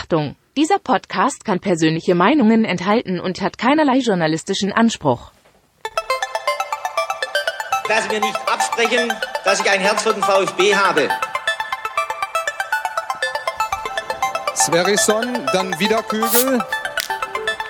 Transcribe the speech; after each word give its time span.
Achtung, 0.00 0.34
dieser 0.56 0.78
Podcast 0.78 1.44
kann 1.44 1.60
persönliche 1.60 2.14
Meinungen 2.14 2.64
enthalten 2.64 3.20
und 3.20 3.42
hat 3.42 3.58
keinerlei 3.58 3.98
journalistischen 3.98 4.72
Anspruch. 4.72 5.30
Lassen 7.86 8.10
wir 8.10 8.20
nicht 8.20 8.36
absprechen, 8.48 9.12
dass 9.44 9.60
ich 9.60 9.70
ein 9.70 9.80
Herz 9.80 10.02
für 10.02 10.14
den 10.14 10.22
VfB 10.22 10.74
habe. 10.74 11.10
Sverrisson, 14.56 15.46
dann 15.52 15.78
wieder 15.78 16.02
Kügel, 16.02 16.64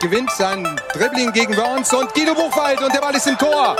gewinnt 0.01 0.31
sein 0.31 0.81
Dribbling 0.93 1.33
gegen 1.33 1.57
Burns 1.57 1.93
und 1.93 2.15
Guido 2.15 2.35
Buchwald 2.35 2.81
und 2.81 2.95
der 2.95 3.01
Ball 3.01 3.17
ist 3.17 3.27
im 3.27 3.39
Tor. 3.39 3.77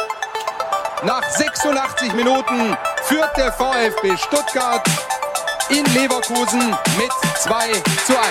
Nach 1.05 1.23
86 1.23 2.15
Minuten 2.15 2.77
führt 3.05 3.37
der 3.37 3.53
VfB 3.53 4.17
Stuttgart 4.17 4.85
in 5.71 5.85
Leverkusen 5.95 6.77
mit 6.99 7.11
2 7.39 7.73
zu 8.07 8.19
1. 8.19 8.29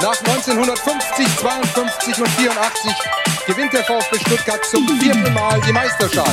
Nach 0.00 0.18
1950, 0.18 1.38
52 1.38 2.20
und 2.20 2.28
84 2.28 2.92
gewinnt 3.46 3.72
der 3.72 3.84
VfB 3.84 4.18
Stuttgart 4.18 4.64
zum 4.64 4.88
vierten 4.98 5.32
Mal 5.32 5.60
die 5.66 5.72
Meisterschale. 5.72 6.28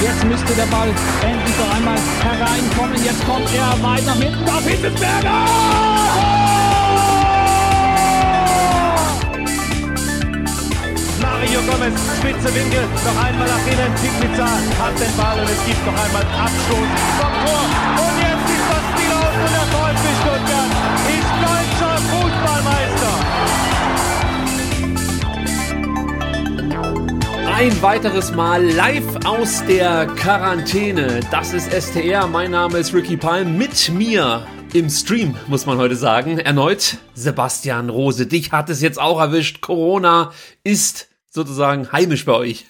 Jetzt 0.00 0.24
müsste 0.24 0.54
der 0.54 0.66
Ball 0.66 0.88
endlich 1.22 1.56
noch 1.58 1.74
einmal 1.74 1.98
hereinkommen. 2.22 3.04
Jetzt 3.04 3.24
kommt 3.26 3.52
er 3.54 3.82
weiter 3.82 4.14
hinten 4.14 4.48
auf 4.48 4.64
Hitzelsberger! 4.64 6.65
Mario 11.46 11.62
Gomez, 11.62 11.94
spitze 12.18 12.52
Winkel, 12.52 12.82
noch 13.04 13.24
einmal 13.24 13.46
nach 13.46 13.66
innen, 13.68 13.94
Pizza 14.20 14.46
hat 14.80 14.98
den 14.98 15.16
Ball 15.16 15.38
und 15.38 15.48
es 15.48 15.64
gibt 15.64 15.86
noch 15.86 15.94
einmal 15.94 16.22
Abstoß 16.22 16.88
vom 17.20 17.32
Tor. 17.46 17.62
Und 18.02 18.18
jetzt 18.18 18.50
ist 18.50 18.66
das 18.68 18.82
Spiel 18.90 19.12
aus 19.14 19.34
und 19.44 19.52
der 19.54 19.66
VfB 19.70 20.06
Stuttgart 20.22 20.72
ist 21.14 21.30
deutscher 21.46 21.94
Fußballmeister. 22.10 23.14
Ein 27.54 27.80
weiteres 27.80 28.34
Mal 28.34 28.64
live 28.64 29.24
aus 29.24 29.62
der 29.66 30.06
Quarantäne. 30.16 31.20
Das 31.30 31.52
ist 31.52 31.70
STR. 31.72 32.26
Mein 32.26 32.50
Name 32.50 32.78
ist 32.78 32.92
Ricky 32.92 33.16
Palm. 33.16 33.56
Mit 33.56 33.88
mir 33.90 34.44
im 34.72 34.90
Stream, 34.90 35.36
muss 35.46 35.64
man 35.64 35.78
heute 35.78 35.94
sagen. 35.94 36.40
Erneut 36.40 36.96
Sebastian 37.14 37.88
Rose. 37.88 38.26
Dich 38.26 38.50
hat 38.50 38.68
es 38.68 38.80
jetzt 38.80 39.00
auch 39.00 39.20
erwischt. 39.20 39.60
Corona 39.60 40.32
ist 40.64 41.06
sozusagen 41.36 41.92
heimisch 41.92 42.24
bei 42.24 42.32
euch? 42.32 42.66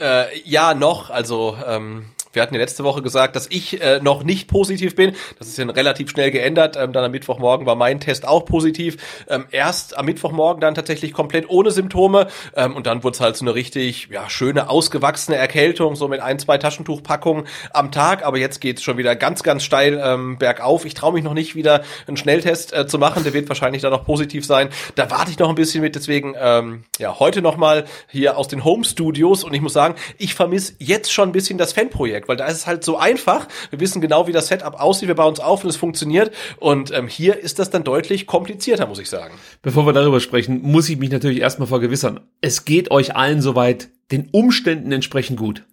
Äh, 0.00 0.38
ja, 0.44 0.74
noch. 0.74 1.10
Also 1.10 1.58
ähm, 1.66 2.06
wir 2.36 2.42
hatten 2.42 2.54
ja 2.54 2.60
letzte 2.60 2.84
Woche 2.84 3.02
gesagt, 3.02 3.34
dass 3.34 3.48
ich 3.50 3.80
äh, 3.80 3.98
noch 4.00 4.22
nicht 4.22 4.46
positiv 4.46 4.94
bin. 4.94 5.16
Das 5.38 5.48
ist 5.48 5.56
ja 5.56 5.64
relativ 5.64 6.10
schnell 6.10 6.30
geändert. 6.30 6.76
Ähm, 6.76 6.92
dann 6.92 7.02
am 7.02 7.10
Mittwochmorgen 7.10 7.66
war 7.66 7.74
mein 7.74 7.98
Test 7.98 8.28
auch 8.28 8.44
positiv. 8.44 8.98
Ähm, 9.28 9.46
erst 9.50 9.96
am 9.96 10.04
Mittwochmorgen 10.04 10.60
dann 10.60 10.74
tatsächlich 10.74 11.14
komplett 11.14 11.48
ohne 11.48 11.70
Symptome. 11.70 12.28
Ähm, 12.54 12.76
und 12.76 12.86
dann 12.86 13.02
wurde 13.02 13.14
es 13.14 13.20
halt 13.20 13.36
so 13.36 13.44
eine 13.44 13.54
richtig 13.54 14.08
ja, 14.10 14.28
schöne, 14.28 14.68
ausgewachsene 14.68 15.38
Erkältung, 15.38 15.96
so 15.96 16.08
mit 16.08 16.20
ein, 16.20 16.38
zwei 16.38 16.58
Taschentuchpackungen 16.58 17.46
am 17.72 17.90
Tag. 17.90 18.22
Aber 18.24 18.36
jetzt 18.36 18.60
geht's 18.60 18.82
schon 18.82 18.98
wieder 18.98 19.16
ganz, 19.16 19.42
ganz 19.42 19.64
steil 19.64 19.98
ähm, 20.04 20.36
bergauf. 20.36 20.84
Ich 20.84 20.92
traue 20.92 21.14
mich 21.14 21.24
noch 21.24 21.34
nicht 21.34 21.54
wieder 21.54 21.84
einen 22.06 22.18
Schnelltest 22.18 22.74
äh, 22.74 22.86
zu 22.86 22.98
machen. 22.98 23.24
Der 23.24 23.32
wird 23.32 23.48
wahrscheinlich 23.48 23.80
dann 23.80 23.92
noch 23.92 24.04
positiv 24.04 24.44
sein. 24.44 24.68
Da 24.94 25.10
warte 25.10 25.30
ich 25.30 25.38
noch 25.38 25.48
ein 25.48 25.54
bisschen 25.54 25.80
mit. 25.80 25.94
Deswegen 25.94 26.34
ähm, 26.38 26.84
ja 26.98 27.18
heute 27.18 27.40
nochmal 27.40 27.86
hier 28.08 28.36
aus 28.36 28.48
den 28.48 28.62
Home 28.62 28.84
Studios. 28.84 29.42
Und 29.42 29.54
ich 29.54 29.62
muss 29.62 29.72
sagen, 29.72 29.94
ich 30.18 30.34
vermisse 30.34 30.74
jetzt 30.80 31.10
schon 31.10 31.30
ein 31.30 31.32
bisschen 31.32 31.56
das 31.56 31.72
Fanprojekt 31.72 32.25
weil 32.28 32.36
da 32.36 32.46
ist 32.46 32.56
es 32.56 32.66
halt 32.66 32.84
so 32.84 32.96
einfach. 32.96 33.48
Wir 33.70 33.80
wissen 33.80 34.00
genau, 34.00 34.26
wie 34.26 34.32
das 34.32 34.48
Setup 34.48 34.80
aussieht, 34.80 35.08
wir 35.08 35.14
bauen 35.14 35.34
es 35.34 35.40
auf 35.40 35.64
und 35.64 35.70
es 35.70 35.76
funktioniert. 35.76 36.32
Und 36.58 36.92
ähm, 36.92 37.08
hier 37.08 37.38
ist 37.38 37.58
das 37.58 37.70
dann 37.70 37.84
deutlich 37.84 38.26
komplizierter, 38.26 38.86
muss 38.86 38.98
ich 38.98 39.08
sagen. 39.08 39.34
Bevor 39.62 39.86
wir 39.86 39.92
darüber 39.92 40.20
sprechen, 40.20 40.62
muss 40.62 40.88
ich 40.88 40.98
mich 40.98 41.10
natürlich 41.10 41.40
erstmal 41.40 41.68
vergewissern. 41.68 42.20
Es 42.40 42.64
geht 42.64 42.90
euch 42.90 43.16
allen 43.16 43.40
soweit 43.40 43.88
den 44.12 44.28
Umständen 44.30 44.92
entsprechend 44.92 45.38
gut. 45.38 45.64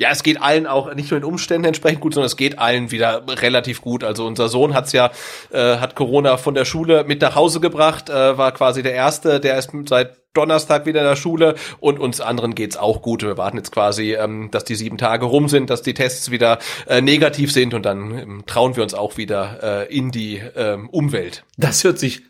Ja, 0.00 0.08
es 0.12 0.22
geht 0.22 0.40
allen 0.40 0.66
auch 0.66 0.94
nicht 0.94 1.10
nur 1.10 1.20
den 1.20 1.26
Umständen 1.26 1.66
entsprechend 1.66 2.00
gut, 2.00 2.14
sondern 2.14 2.28
es 2.28 2.38
geht 2.38 2.58
allen 2.58 2.90
wieder 2.90 3.22
relativ 3.28 3.82
gut. 3.82 4.02
Also 4.02 4.26
unser 4.26 4.48
Sohn 4.48 4.72
hat's 4.72 4.92
ja, 4.92 5.10
äh, 5.52 5.76
hat 5.76 5.94
Corona 5.94 6.38
von 6.38 6.54
der 6.54 6.64
Schule 6.64 7.04
mit 7.04 7.20
nach 7.20 7.34
Hause 7.34 7.60
gebracht, 7.60 8.08
äh, 8.08 8.38
war 8.38 8.52
quasi 8.52 8.82
der 8.82 8.94
erste, 8.94 9.40
der 9.40 9.58
ist 9.58 9.72
seit 9.90 10.16
Donnerstag 10.32 10.86
wieder 10.86 11.00
in 11.00 11.06
der 11.06 11.16
Schule 11.16 11.54
und 11.80 11.98
uns 11.98 12.22
anderen 12.22 12.54
geht's 12.54 12.78
auch 12.78 13.02
gut. 13.02 13.22
Wir 13.22 13.36
warten 13.36 13.58
jetzt 13.58 13.72
quasi, 13.72 14.14
ähm, 14.14 14.48
dass 14.50 14.64
die 14.64 14.74
sieben 14.74 14.96
Tage 14.96 15.26
rum 15.26 15.48
sind, 15.48 15.68
dass 15.68 15.82
die 15.82 15.92
Tests 15.92 16.30
wieder 16.30 16.60
äh, 16.86 17.02
negativ 17.02 17.52
sind 17.52 17.74
und 17.74 17.84
dann 17.84 18.18
ähm, 18.18 18.42
trauen 18.46 18.76
wir 18.76 18.82
uns 18.82 18.94
auch 18.94 19.18
wieder 19.18 19.86
äh, 19.90 19.94
in 19.94 20.12
die 20.12 20.40
ähm, 20.56 20.88
Umwelt. 20.88 21.44
Das 21.58 21.84
hört 21.84 21.98
sich 21.98 22.22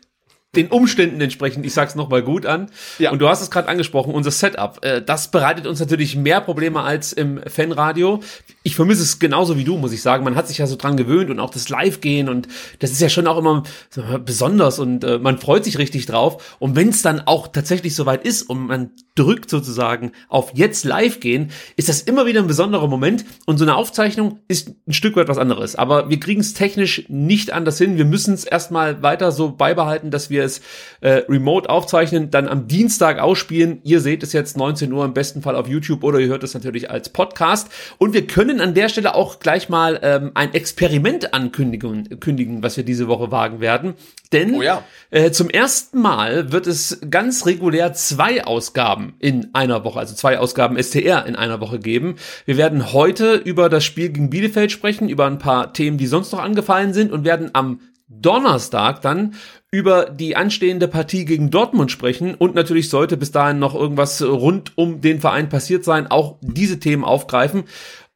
den 0.55 0.67
Umständen 0.67 1.21
entsprechend, 1.21 1.65
ich 1.65 1.73
sag's 1.73 1.95
nochmal 1.95 2.23
gut 2.23 2.45
an. 2.45 2.69
Ja. 2.99 3.11
Und 3.11 3.19
du 3.19 3.29
hast 3.29 3.41
es 3.41 3.49
gerade 3.49 3.69
angesprochen, 3.69 4.13
unser 4.13 4.31
Setup. 4.31 4.83
Äh, 4.83 5.01
das 5.01 5.29
bereitet 5.29 5.65
uns 5.65 5.79
natürlich 5.79 6.15
mehr 6.15 6.41
Probleme 6.41 6.81
als 6.81 7.13
im 7.13 7.41
Fanradio. 7.47 8.21
Ich 8.63 8.75
vermisse 8.75 9.01
es 9.01 9.19
genauso 9.19 9.57
wie 9.57 9.63
du, 9.63 9.77
muss 9.77 9.91
ich 9.91 10.01
sagen. 10.01 10.23
Man 10.23 10.35
hat 10.35 10.47
sich 10.47 10.59
ja 10.59 10.67
so 10.67 10.75
dran 10.75 10.97
gewöhnt 10.97 11.29
und 11.29 11.39
auch 11.39 11.49
das 11.49 11.69
Live-Gehen 11.69 12.29
und 12.29 12.47
das 12.79 12.91
ist 12.91 13.01
ja 13.01 13.09
schon 13.09 13.27
auch 13.27 13.37
immer 13.37 13.63
besonders 14.23 14.77
und 14.77 15.03
äh, 15.03 15.17
man 15.17 15.39
freut 15.39 15.65
sich 15.65 15.77
richtig 15.77 16.05
drauf. 16.05 16.57
Und 16.59 16.75
wenn 16.75 16.89
es 16.89 17.01
dann 17.01 17.21
auch 17.21 17.47
tatsächlich 17.47 17.95
soweit 17.95 18.23
ist 18.23 18.43
und 18.43 18.67
man 18.67 18.91
drückt 19.15 19.49
sozusagen 19.49 20.11
auf 20.29 20.51
jetzt 20.53 20.85
live 20.85 21.19
gehen, 21.19 21.51
ist 21.75 21.89
das 21.89 22.01
immer 22.01 22.25
wieder 22.25 22.39
ein 22.39 22.47
besonderer 22.47 22.87
Moment 22.87 23.25
und 23.45 23.57
so 23.57 23.65
eine 23.65 23.75
Aufzeichnung 23.75 24.39
ist 24.47 24.71
ein 24.87 24.93
Stück 24.93 25.15
weit 25.15 25.27
was 25.27 25.37
anderes. 25.37 25.75
Aber 25.75 26.09
wir 26.09 26.19
kriegen 26.19 26.41
es 26.41 26.53
technisch 26.53 27.05
nicht 27.09 27.51
anders 27.51 27.77
hin. 27.77 27.97
Wir 27.97 28.05
müssen 28.05 28.33
es 28.33 28.45
erstmal 28.45 29.01
weiter 29.01 29.31
so 29.31 29.51
beibehalten, 29.51 30.11
dass 30.11 30.29
wir 30.29 30.43
es 30.43 30.61
äh, 31.01 31.23
remote 31.27 31.69
aufzeichnen, 31.69 32.31
dann 32.31 32.47
am 32.47 32.67
Dienstag 32.67 33.19
ausspielen. 33.19 33.79
Ihr 33.83 33.99
seht 33.99 34.23
es 34.23 34.33
jetzt 34.33 34.55
19 34.55 34.91
Uhr 34.93 35.03
im 35.03 35.13
besten 35.13 35.41
Fall 35.41 35.55
auf 35.55 35.67
YouTube 35.67 36.03
oder 36.03 36.19
ihr 36.19 36.27
hört 36.27 36.43
es 36.43 36.53
natürlich 36.53 36.89
als 36.89 37.09
Podcast. 37.09 37.69
Und 37.97 38.13
wir 38.13 38.27
können 38.27 38.50
an 38.59 38.73
der 38.73 38.89
Stelle 38.89 39.15
auch 39.15 39.39
gleich 39.39 39.69
mal 39.69 39.99
ähm, 40.01 40.31
ein 40.33 40.53
Experiment 40.53 41.33
ankündigen, 41.33 42.19
kündigen, 42.19 42.63
was 42.63 42.75
wir 42.75 42.83
diese 42.83 43.07
Woche 43.07 43.31
wagen 43.31 43.61
werden. 43.61 43.93
Denn 44.33 44.55
oh 44.55 44.61
ja. 44.61 44.83
äh, 45.11 45.31
zum 45.31 45.49
ersten 45.49 46.01
Mal 46.01 46.51
wird 46.51 46.67
es 46.67 46.99
ganz 47.09 47.45
regulär 47.45 47.93
zwei 47.93 48.43
Ausgaben 48.43 49.13
in 49.19 49.49
einer 49.53 49.83
Woche, 49.83 49.99
also 49.99 50.15
zwei 50.15 50.39
Ausgaben 50.39 50.81
STR 50.81 51.25
in 51.25 51.35
einer 51.35 51.61
Woche 51.61 51.79
geben. 51.79 52.15
Wir 52.45 52.57
werden 52.57 52.91
heute 52.91 53.35
über 53.35 53.69
das 53.69 53.85
Spiel 53.85 54.09
gegen 54.09 54.29
Bielefeld 54.29 54.71
sprechen, 54.71 55.07
über 55.07 55.27
ein 55.27 55.37
paar 55.37 55.73
Themen, 55.73 55.97
die 55.97 56.07
sonst 56.07 56.31
noch 56.31 56.39
angefallen 56.39 56.93
sind 56.93 57.11
und 57.11 57.23
werden 57.23 57.51
am 57.53 57.79
Donnerstag 58.11 59.01
dann 59.01 59.35
über 59.71 60.05
die 60.09 60.35
anstehende 60.35 60.89
Partie 60.89 61.23
gegen 61.23 61.49
Dortmund 61.49 61.91
sprechen 61.91 62.35
und 62.35 62.55
natürlich 62.55 62.89
sollte 62.89 63.15
bis 63.15 63.31
dahin 63.31 63.59
noch 63.59 63.73
irgendwas 63.73 64.21
rund 64.21 64.77
um 64.77 64.99
den 64.99 65.21
Verein 65.21 65.47
passiert 65.47 65.85
sein, 65.85 66.07
auch 66.07 66.37
diese 66.41 66.79
Themen 66.79 67.05
aufgreifen. 67.05 67.63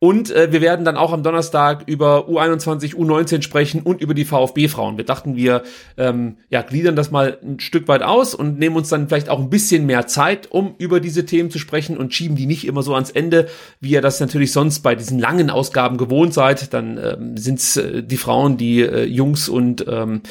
Und 0.06 0.30
äh, 0.30 0.52
wir 0.52 0.62
werden 0.62 0.86
dann 0.86 0.98
auch 0.98 1.12
am 1.14 1.24
Donnerstag 1.24 1.86
über 1.88 2.30
U21, 2.30 2.94
U19 2.94 3.42
sprechen 3.42 3.82
und 3.82 4.02
über 4.02 4.14
die 4.14 4.24
VfB-Frauen. 4.24 4.98
Wir 4.98 5.04
dachten, 5.04 5.36
wir 5.36 5.64
ähm, 5.98 6.38
ja, 6.52 6.62
gliedern 6.62 6.96
das 6.96 7.10
mal 7.10 7.40
ein 7.42 7.60
Stück 7.60 7.88
weit 7.88 8.04
aus 8.04 8.36
und 8.36 8.60
nehmen 8.60 8.76
uns 8.76 8.90
dann 8.90 9.08
vielleicht 9.08 9.30
auch 9.30 9.40
ein 9.40 9.50
bisschen 9.50 9.88
mehr 9.88 10.06
Zeit, 10.06 10.52
um 10.52 10.76
über 10.78 11.00
diese 11.00 11.26
Themen 11.26 11.50
zu 11.50 11.58
sprechen 11.58 11.98
und 11.98 12.14
schieben 12.14 12.36
die 12.36 12.46
nicht 12.46 12.68
immer 12.68 12.84
so 12.84 12.94
ans 12.94 13.10
Ende, 13.10 13.48
wie 13.80 13.90
ihr 13.90 14.02
das 14.02 14.20
natürlich 14.20 14.52
sonst 14.52 14.82
bei 14.82 14.94
diesen 14.94 15.18
langen 15.18 15.50
Ausgaben 15.50 15.98
gewohnt 15.98 16.36
seid. 16.36 16.72
Dann 16.76 17.00
ähm, 17.04 17.36
sind 17.36 17.58
es 17.58 17.78
äh, 17.78 18.04
die 18.04 18.18
Frauen, 18.18 18.58
die 18.58 18.82
äh, 18.82 19.06
Jungs 19.06 19.50
und 19.50 19.88
ähm, 19.88 20.22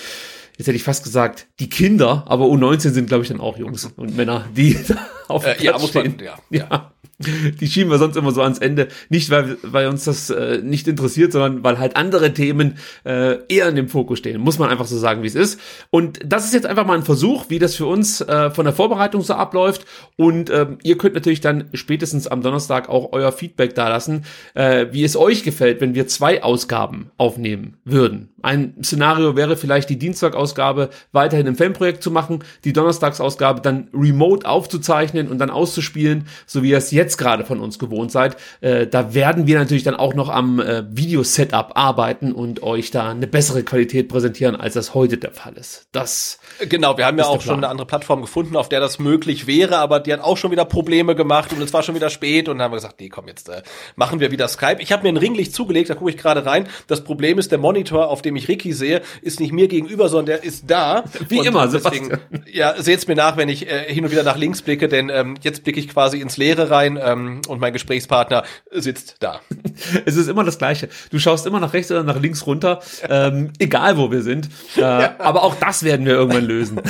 jetzt 0.56 0.68
hätte 0.68 0.76
ich 0.76 0.84
fast 0.84 1.02
gesagt, 1.02 1.48
die 1.60 1.68
Kinder, 1.68 2.24
aber 2.26 2.46
U19 2.46 2.90
sind, 2.90 3.06
glaube 3.06 3.22
ich, 3.22 3.28
dann 3.28 3.40
auch 3.40 3.56
Jungs 3.56 3.84
und 3.96 4.16
Männer, 4.16 4.46
die 4.56 4.76
auf 5.28 5.46
äh, 5.46 5.62
ja, 5.62 5.78
stehen. 5.78 6.16
Man, 6.16 6.26
ja, 6.26 6.34
ja. 6.50 6.66
ja. 6.70 6.90
Die 7.18 7.68
schieben 7.68 7.92
wir 7.92 7.98
sonst 7.98 8.16
immer 8.16 8.32
so 8.32 8.42
ans 8.42 8.58
Ende. 8.58 8.88
Nicht, 9.08 9.30
weil, 9.30 9.56
weil 9.62 9.86
uns 9.86 10.04
das 10.04 10.30
äh, 10.30 10.58
nicht 10.62 10.88
interessiert, 10.88 11.30
sondern 11.30 11.62
weil 11.62 11.78
halt 11.78 11.96
andere 11.96 12.34
Themen 12.34 12.76
äh, 13.04 13.38
eher 13.48 13.68
in 13.68 13.76
dem 13.76 13.88
Fokus 13.88 14.18
stehen. 14.18 14.40
Muss 14.40 14.58
man 14.58 14.68
einfach 14.68 14.86
so 14.86 14.98
sagen, 14.98 15.22
wie 15.22 15.28
es 15.28 15.36
ist. 15.36 15.60
Und 15.90 16.18
das 16.24 16.44
ist 16.44 16.54
jetzt 16.54 16.66
einfach 16.66 16.84
mal 16.84 16.96
ein 16.96 17.04
Versuch, 17.04 17.46
wie 17.50 17.60
das 17.60 17.76
für 17.76 17.86
uns 17.86 18.20
äh, 18.20 18.50
von 18.50 18.64
der 18.64 18.74
Vorbereitung 18.74 19.22
so 19.22 19.34
abläuft. 19.34 19.86
Und 20.16 20.50
ähm, 20.50 20.78
ihr 20.82 20.98
könnt 20.98 21.14
natürlich 21.14 21.40
dann 21.40 21.68
spätestens 21.72 22.26
am 22.26 22.42
Donnerstag 22.42 22.88
auch 22.88 23.12
euer 23.12 23.30
Feedback 23.30 23.76
dalassen, 23.76 24.24
äh, 24.54 24.86
wie 24.90 25.04
es 25.04 25.16
euch 25.16 25.44
gefällt, 25.44 25.80
wenn 25.80 25.94
wir 25.94 26.08
zwei 26.08 26.42
Ausgaben 26.42 27.12
aufnehmen 27.16 27.76
würden. 27.84 28.30
Ein 28.42 28.74
Szenario 28.82 29.36
wäre 29.36 29.56
vielleicht 29.56 29.88
die 29.88 29.98
Dienstagausgabe 29.98 30.90
weiterhin 31.12 31.43
weiterhin 31.44 31.46
im 31.46 31.56
Fanprojekt 31.56 32.02
zu 32.02 32.10
machen, 32.10 32.44
die 32.64 32.72
Donnerstagsausgabe 32.72 33.60
dann 33.60 33.88
remote 33.92 34.46
aufzuzeichnen 34.46 35.28
und 35.28 35.38
dann 35.38 35.50
auszuspielen, 35.50 36.26
so 36.46 36.62
wie 36.62 36.70
ihr 36.70 36.78
es 36.78 36.90
jetzt 36.90 37.16
gerade 37.16 37.44
von 37.44 37.60
uns 37.60 37.78
gewohnt 37.78 38.10
seid. 38.10 38.36
Äh, 38.60 38.86
da 38.86 39.14
werden 39.14 39.46
wir 39.46 39.58
natürlich 39.58 39.84
dann 39.84 39.96
auch 39.96 40.14
noch 40.14 40.28
am 40.28 40.60
äh, 40.60 40.84
Video-Setup 40.90 41.72
arbeiten 41.74 42.32
und 42.32 42.62
euch 42.62 42.90
da 42.90 43.10
eine 43.10 43.26
bessere 43.26 43.62
Qualität 43.62 44.08
präsentieren, 44.08 44.56
als 44.56 44.74
das 44.74 44.94
heute 44.94 45.18
der 45.18 45.32
Fall 45.32 45.54
ist. 45.54 45.86
Das 45.92 46.38
Genau, 46.68 46.96
wir 46.96 47.06
haben 47.06 47.18
ja 47.18 47.26
auch 47.26 47.40
schon 47.40 47.56
eine 47.56 47.68
andere 47.68 47.86
Plattform 47.86 48.20
gefunden, 48.20 48.56
auf 48.56 48.68
der 48.68 48.80
das 48.80 48.98
möglich 48.98 49.46
wäre, 49.46 49.78
aber 49.78 50.00
die 50.00 50.12
hat 50.12 50.20
auch 50.20 50.36
schon 50.36 50.50
wieder 50.50 50.64
Probleme 50.64 51.14
gemacht 51.14 51.52
und 51.52 51.60
es 51.60 51.72
war 51.72 51.82
schon 51.82 51.94
wieder 51.94 52.10
spät 52.10 52.48
und 52.48 52.58
dann 52.58 52.66
haben 52.66 52.72
wir 52.72 52.76
gesagt, 52.76 53.00
nee, 53.00 53.08
komm, 53.08 53.28
jetzt 53.28 53.48
äh, 53.48 53.62
machen 53.96 54.20
wir 54.20 54.30
wieder 54.30 54.48
Skype. 54.48 54.76
Ich 54.78 54.92
habe 54.92 55.02
mir 55.02 55.08
ein 55.10 55.16
Ringlicht 55.16 55.54
zugelegt, 55.54 55.90
da 55.90 55.94
gucke 55.94 56.10
ich 56.10 56.16
gerade 56.16 56.46
rein. 56.46 56.68
Das 56.86 57.02
Problem 57.02 57.38
ist, 57.38 57.50
der 57.50 57.58
Monitor, 57.58 58.08
auf 58.08 58.22
dem 58.22 58.36
ich 58.36 58.48
Ricky 58.48 58.72
sehe, 58.72 59.02
ist 59.22 59.40
nicht 59.40 59.52
mir 59.52 59.68
gegenüber, 59.68 60.08
sondern 60.08 60.26
der 60.26 60.44
ist 60.44 60.70
da. 60.70 61.04
Wie 61.34 61.40
und 61.40 61.46
immer, 61.46 61.68
deswegen, 61.68 62.06
Sebastian. 62.06 62.44
Ja, 62.52 62.80
seht's 62.80 63.06
mir 63.06 63.16
nach, 63.16 63.36
wenn 63.36 63.48
ich 63.48 63.70
äh, 63.70 63.92
hin 63.92 64.04
und 64.04 64.10
wieder 64.10 64.22
nach 64.22 64.36
links 64.36 64.62
blicke, 64.62 64.88
denn 64.88 65.10
ähm, 65.10 65.36
jetzt 65.42 65.64
blicke 65.64 65.80
ich 65.80 65.88
quasi 65.88 66.20
ins 66.20 66.36
Leere 66.36 66.70
rein 66.70 66.98
ähm, 67.02 67.42
und 67.48 67.60
mein 67.60 67.72
Gesprächspartner 67.72 68.44
sitzt 68.70 69.16
da. 69.20 69.40
Es 70.06 70.16
ist 70.16 70.28
immer 70.28 70.44
das 70.44 70.58
Gleiche. 70.58 70.88
Du 71.10 71.18
schaust 71.18 71.46
immer 71.46 71.60
nach 71.60 71.72
rechts 71.72 71.90
oder 71.90 72.04
nach 72.04 72.20
links 72.20 72.46
runter, 72.46 72.80
ähm, 73.08 73.52
egal 73.58 73.96
wo 73.96 74.10
wir 74.10 74.22
sind. 74.22 74.48
Äh, 74.76 74.82
Aber 75.18 75.42
auch 75.42 75.56
das 75.56 75.82
werden 75.82 76.06
wir 76.06 76.14
irgendwann 76.14 76.44
lösen. 76.44 76.80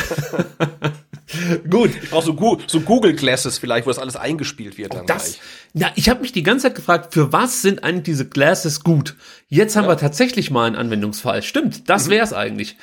Gut. 1.68 1.90
Ich 2.02 2.10
brauche 2.10 2.24
so, 2.24 2.58
so 2.66 2.80
Google 2.80 3.14
Glasses 3.14 3.58
vielleicht, 3.58 3.86
wo 3.86 3.90
das 3.90 3.98
alles 3.98 4.16
eingespielt 4.16 4.78
wird. 4.78 4.94
Dann 4.94 5.06
Das, 5.06 5.38
ja, 5.72 5.90
ich 5.94 6.08
habe 6.08 6.20
mich 6.20 6.32
die 6.32 6.42
ganze 6.42 6.64
Zeit 6.64 6.74
gefragt, 6.74 7.14
für 7.14 7.32
was 7.32 7.62
sind 7.62 7.82
eigentlich 7.82 8.04
diese 8.04 8.28
Glasses 8.28 8.84
gut? 8.84 9.16
Jetzt 9.48 9.76
haben 9.76 9.88
wir 9.88 9.96
tatsächlich 9.96 10.50
mal 10.50 10.66
einen 10.66 10.76
Anwendungsfall. 10.76 11.42
Stimmt, 11.42 11.88
das 11.88 12.08
wär's 12.08 12.32
eigentlich. 12.32 12.76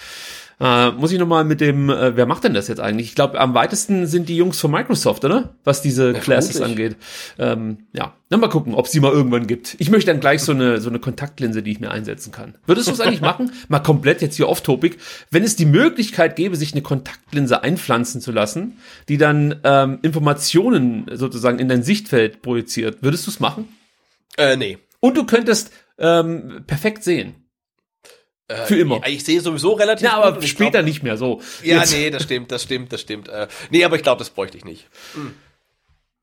Äh, 0.61 0.91
muss 0.91 1.11
ich 1.11 1.17
noch 1.17 1.27
mal 1.27 1.43
mit 1.43 1.59
dem, 1.59 1.89
äh, 1.89 2.15
wer 2.15 2.27
macht 2.27 2.43
denn 2.43 2.53
das 2.53 2.67
jetzt 2.67 2.79
eigentlich? 2.79 3.07
Ich 3.07 3.15
glaube, 3.15 3.39
am 3.39 3.55
weitesten 3.55 4.05
sind 4.05 4.29
die 4.29 4.37
Jungs 4.37 4.59
von 4.59 4.69
Microsoft, 4.69 5.25
oder? 5.25 5.55
Was 5.63 5.81
diese 5.81 6.13
Classes 6.13 6.57
vermutlich. 6.57 6.89
angeht. 6.89 6.97
Ähm, 7.39 7.87
ja, 7.93 8.13
dann 8.29 8.39
mal 8.39 8.47
gucken, 8.47 8.75
ob 8.75 8.85
es 8.85 8.91
die 8.91 8.99
mal 8.99 9.11
irgendwann 9.11 9.47
gibt. 9.47 9.75
Ich 9.79 9.89
möchte 9.89 10.11
dann 10.11 10.19
gleich 10.19 10.43
so 10.43 10.51
eine 10.51 10.79
so 10.79 10.89
eine 10.89 10.99
Kontaktlinse, 10.99 11.63
die 11.63 11.71
ich 11.71 11.79
mir 11.79 11.89
einsetzen 11.89 12.31
kann. 12.31 12.53
Würdest 12.67 12.87
du 12.87 12.91
es 12.91 12.99
eigentlich 12.99 13.21
machen? 13.21 13.51
Mal 13.69 13.79
komplett 13.79 14.21
jetzt 14.21 14.35
hier 14.35 14.47
off-topic. 14.49 14.97
Wenn 15.31 15.43
es 15.43 15.55
die 15.55 15.65
Möglichkeit 15.65 16.35
gäbe, 16.35 16.55
sich 16.55 16.73
eine 16.73 16.83
Kontaktlinse 16.83 17.63
einpflanzen 17.63 18.21
zu 18.21 18.31
lassen, 18.31 18.77
die 19.09 19.17
dann 19.17 19.55
ähm, 19.63 19.97
Informationen 20.03 21.07
sozusagen 21.11 21.57
in 21.57 21.69
dein 21.69 21.81
Sichtfeld 21.81 22.43
projiziert, 22.43 23.01
würdest 23.01 23.25
du 23.25 23.31
es 23.31 23.39
machen? 23.39 23.67
Äh, 24.37 24.57
nee. 24.57 24.77
Und 24.99 25.17
du 25.17 25.25
könntest 25.25 25.71
ähm, 25.97 26.63
perfekt 26.67 27.03
sehen. 27.03 27.33
Für 28.65 28.77
immer. 28.77 29.01
Ja, 29.03 29.07
ich 29.07 29.23
sehe 29.23 29.41
sowieso 29.41 29.73
relativ 29.73 30.05
Ja, 30.07 30.17
aber 30.21 30.41
ich 30.41 30.49
später 30.49 30.71
glaub, 30.71 30.85
nicht 30.85 31.03
mehr 31.03 31.17
so. 31.17 31.41
Ja, 31.63 31.79
Jetzt- 31.79 31.93
nee, 31.93 32.09
das 32.09 32.23
stimmt, 32.23 32.51
das 32.51 32.63
stimmt, 32.63 32.91
das 32.93 33.01
stimmt. 33.01 33.27
Äh, 33.27 33.47
nee, 33.69 33.83
aber 33.83 33.95
ich 33.95 34.03
glaube, 34.03 34.19
das 34.19 34.29
bräuchte 34.29 34.57
ich 34.57 34.65
nicht. 34.65 34.87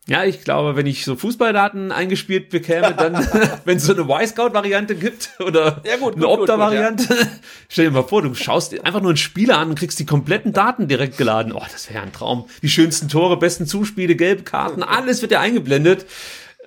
Ja, 0.07 0.25
ich 0.25 0.43
glaube, 0.43 0.75
wenn 0.75 0.87
ich 0.87 1.05
so 1.05 1.17
Fußballdaten 1.17 1.93
eingespielt 1.93 2.49
bekäme, 2.49 2.95
dann, 2.95 3.13
wenn 3.67 3.77
es 3.77 3.85
so 3.85 3.93
eine 3.93 4.03
Y-Scout-Variante 4.03 4.95
gibt 4.95 5.31
oder 5.39 5.83
Ja, 5.85 5.97
gut, 5.97 6.15
eine 6.17 6.25
gut, 6.25 6.41
Opta-Variante, 6.41 7.15
stell 7.69 7.87
dir 7.87 7.91
mal 7.91 8.03
vor, 8.05 8.23
du 8.23 8.35
schaust 8.35 8.73
dir 8.73 8.85
einfach 8.87 9.03
nur 9.03 9.11
einen 9.11 9.19
Spieler 9.19 9.59
an 9.59 9.69
und 9.69 9.79
kriegst 9.79 9.99
die 9.99 10.07
kompletten 10.07 10.55
Daten 10.55 10.89
direkt 10.89 11.19
geladen. 11.19 11.53
Oh, 11.53 11.63
das 11.71 11.91
wäre 11.93 12.03
ein 12.03 12.13
Traum. 12.13 12.49
Die 12.63 12.71
schönsten 12.71 13.11
Tore, 13.11 13.37
besten 13.37 13.67
Zuspiele, 13.67 14.17
gelbe 14.17 14.45
Karten, 14.45 14.83
alles 14.83 15.21
wird 15.21 15.31
dir 15.33 15.41
eingeblendet. 15.41 16.07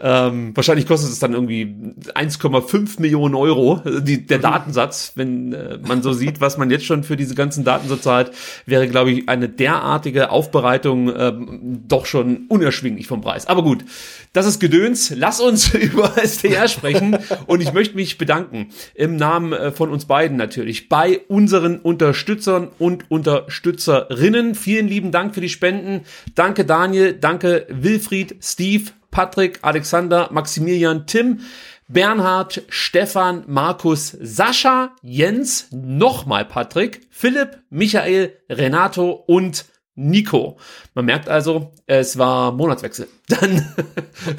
Ähm, 0.03 0.55
wahrscheinlich 0.55 0.87
kostet 0.87 1.11
es 1.11 1.19
dann 1.19 1.33
irgendwie 1.33 1.75
1,5 2.15 2.99
Millionen 2.99 3.35
Euro, 3.35 3.81
die, 3.85 4.25
der 4.25 4.39
Datensatz, 4.39 5.11
wenn 5.15 5.53
äh, 5.53 5.77
man 5.77 6.01
so 6.01 6.11
sieht, 6.11 6.41
was 6.41 6.57
man 6.57 6.71
jetzt 6.71 6.85
schon 6.85 7.03
für 7.03 7.15
diese 7.15 7.35
ganzen 7.35 7.63
Daten 7.63 7.87
so 7.87 7.95
zahlt, 7.95 8.31
wäre, 8.65 8.87
glaube 8.87 9.11
ich, 9.11 9.29
eine 9.29 9.47
derartige 9.47 10.31
Aufbereitung 10.31 11.15
ähm, 11.15 11.83
doch 11.87 12.07
schon 12.07 12.47
unerschwinglich 12.47 13.05
vom 13.05 13.21
Preis. 13.21 13.45
Aber 13.45 13.61
gut, 13.61 13.85
das 14.33 14.47
ist 14.47 14.59
Gedöns. 14.59 15.13
Lass 15.15 15.39
uns 15.39 15.71
über 15.75 16.13
STR 16.25 16.67
sprechen 16.67 17.19
und 17.45 17.61
ich 17.61 17.71
möchte 17.71 17.95
mich 17.95 18.17
bedanken 18.17 18.69
im 18.95 19.17
Namen 19.17 19.53
äh, 19.53 19.71
von 19.71 19.91
uns 19.91 20.05
beiden 20.05 20.35
natürlich 20.35 20.89
bei 20.89 21.19
unseren 21.27 21.77
Unterstützern 21.77 22.69
und 22.79 23.11
Unterstützerinnen. 23.11 24.55
Vielen 24.55 24.87
lieben 24.87 25.11
Dank 25.11 25.35
für 25.35 25.41
die 25.41 25.49
Spenden. 25.49 26.01
Danke 26.33 26.65
Daniel, 26.65 27.13
danke 27.13 27.67
Wilfried, 27.69 28.37
Steve, 28.41 28.91
Patrick, 29.11 29.59
Alexander, 29.61 30.29
Maximilian, 30.31 31.05
Tim, 31.05 31.41
Bernhard, 31.87 32.63
Stefan, 32.69 33.43
Markus, 33.47 34.15
Sascha, 34.21 34.91
Jens, 35.01 35.67
nochmal 35.71 36.45
Patrick, 36.45 37.01
Philipp, 37.09 37.59
Michael, 37.69 38.33
Renato 38.49 39.11
und 39.11 39.65
Nico. 39.93 40.57
Man 40.95 41.03
merkt 41.05 41.27
also, 41.27 41.73
es 41.85 42.17
war 42.17 42.53
Monatswechsel. 42.53 43.09
Dann 43.27 43.75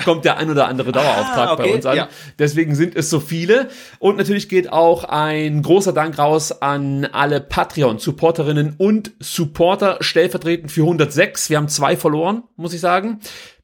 kommt 0.03 0.25
der 0.25 0.39
ein 0.39 0.51
oder 0.51 0.67
andere 0.67 0.93
Dauerauftrag 0.93 1.49
Ah, 1.51 1.53
okay, 1.53 1.63
bei 1.69 1.75
uns 1.75 1.85
an. 1.87 1.97
ja. 1.99 2.09
Deswegen 2.39 2.75
sind 2.75 2.97
es 2.97 3.11
so 3.11 3.21
viele. 3.21 3.69
Und 3.99 4.17
natürlich 4.17 4.49
geht 4.49 4.73
auch 4.73 5.05
ein 5.05 5.61
großer 5.63 5.93
Dank 5.93 6.19
raus 6.19 6.63
an 6.63 7.05
alle 7.05 7.41
Patreon-Supporterinnen 7.41 8.77
und 8.79 9.13
Supporter, 9.21 9.99
stellvertretend 10.01 10.73
für 10.73 10.83
106. 10.83 11.51
Wir 11.51 11.59
haben 11.59 11.69
zwei 11.69 11.97
verloren, 11.99 12.45
muss 12.57 12.73
ich 12.73 12.81
sagen. 12.81 13.21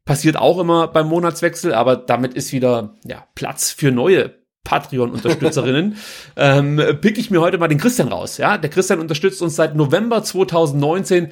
Passiert 0.08 0.38
auch 0.38 0.58
immer 0.58 0.88
beim 0.88 1.06
Monatswechsel, 1.06 1.74
aber 1.74 1.94
damit 1.94 2.32
ist 2.32 2.54
wieder 2.54 2.94
ja, 3.04 3.26
Platz 3.34 3.72
für 3.72 3.92
neue 3.92 4.32
Patreon-Unterstützerinnen, 4.64 5.98
ähm, 6.36 6.80
pick 7.02 7.18
ich 7.18 7.30
mir 7.30 7.42
heute 7.42 7.58
mal 7.58 7.68
den 7.68 7.76
Christian 7.76 8.08
raus. 8.08 8.38
Ja, 8.38 8.56
der 8.56 8.70
Christian 8.70 9.00
unterstützt 9.00 9.42
uns 9.42 9.54
seit 9.54 9.76
November 9.76 10.22
2019. 10.22 11.28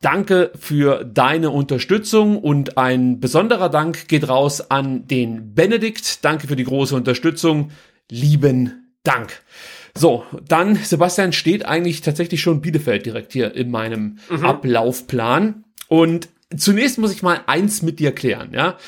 Danke 0.00 0.50
für 0.58 1.04
deine 1.04 1.50
Unterstützung 1.50 2.38
und 2.38 2.78
ein 2.78 3.20
besonderer 3.20 3.68
Dank 3.68 4.08
geht 4.08 4.26
raus 4.30 4.70
an 4.70 5.06
den 5.06 5.52
Benedikt. 5.52 6.24
Danke 6.24 6.48
für 6.48 6.56
die 6.56 6.64
große 6.64 6.96
Unterstützung. 6.96 7.70
Lieben 8.10 8.94
Dank. 9.02 9.42
So, 9.94 10.24
dann, 10.48 10.76
Sebastian, 10.76 11.34
steht 11.34 11.66
eigentlich 11.66 12.00
tatsächlich 12.00 12.40
schon 12.40 12.62
Bielefeld 12.62 13.04
direkt 13.04 13.34
hier 13.34 13.54
in 13.54 13.70
meinem 13.70 14.20
Ablaufplan. 14.42 15.64
Und 15.88 16.30
zunächst 16.54 16.98
muss 16.98 17.12
ich 17.12 17.22
mal 17.22 17.40
eins 17.46 17.82
mit 17.82 17.98
dir 17.98 18.12
klären, 18.12 18.52
ja. 18.52 18.78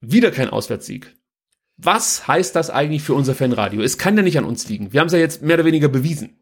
Wieder 0.00 0.30
kein 0.30 0.50
Auswärtssieg. 0.50 1.14
Was 1.76 2.28
heißt 2.28 2.54
das 2.54 2.70
eigentlich 2.70 3.02
für 3.02 3.14
unser 3.14 3.34
Fanradio? 3.34 3.82
Es 3.82 3.98
kann 3.98 4.16
ja 4.16 4.22
nicht 4.22 4.38
an 4.38 4.44
uns 4.44 4.68
liegen. 4.68 4.92
Wir 4.92 5.00
haben 5.00 5.06
es 5.08 5.12
ja 5.12 5.18
jetzt 5.18 5.42
mehr 5.42 5.56
oder 5.56 5.64
weniger 5.64 5.88
bewiesen. 5.88 6.38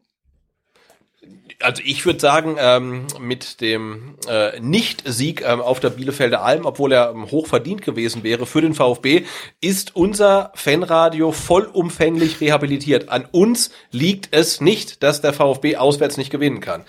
Also 1.59 1.81
ich 1.85 2.05
würde 2.05 2.19
sagen, 2.19 2.55
ähm, 2.59 3.05
mit 3.19 3.61
dem 3.61 4.15
äh, 4.27 4.59
Nicht-Sieg 4.59 5.43
ähm, 5.45 5.61
auf 5.61 5.79
der 5.79 5.91
Bielefelder 5.91 6.41
Alm, 6.41 6.65
obwohl 6.65 6.91
er 6.91 7.11
ähm, 7.11 7.29
hoch 7.29 7.47
verdient 7.47 7.83
gewesen 7.83 8.23
wäre 8.23 8.45
für 8.45 8.61
den 8.61 8.73
VfB, 8.73 9.25
ist 9.61 9.95
unser 9.95 10.51
Fanradio 10.55 11.31
vollumfänglich 11.31 12.41
rehabilitiert. 12.41 13.09
An 13.09 13.25
uns 13.31 13.71
liegt 13.91 14.29
es 14.31 14.59
nicht, 14.59 15.03
dass 15.03 15.21
der 15.21 15.33
VfB 15.33 15.77
auswärts 15.77 16.17
nicht 16.17 16.31
gewinnen 16.31 16.61
kann. 16.61 16.83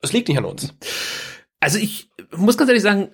Es 0.00 0.12
liegt 0.12 0.28
nicht 0.28 0.38
an 0.38 0.44
uns. 0.44 0.74
Also 1.60 1.78
ich 1.78 2.08
muss 2.36 2.56
ganz 2.56 2.68
ehrlich 2.68 2.82
sagen, 2.82 3.08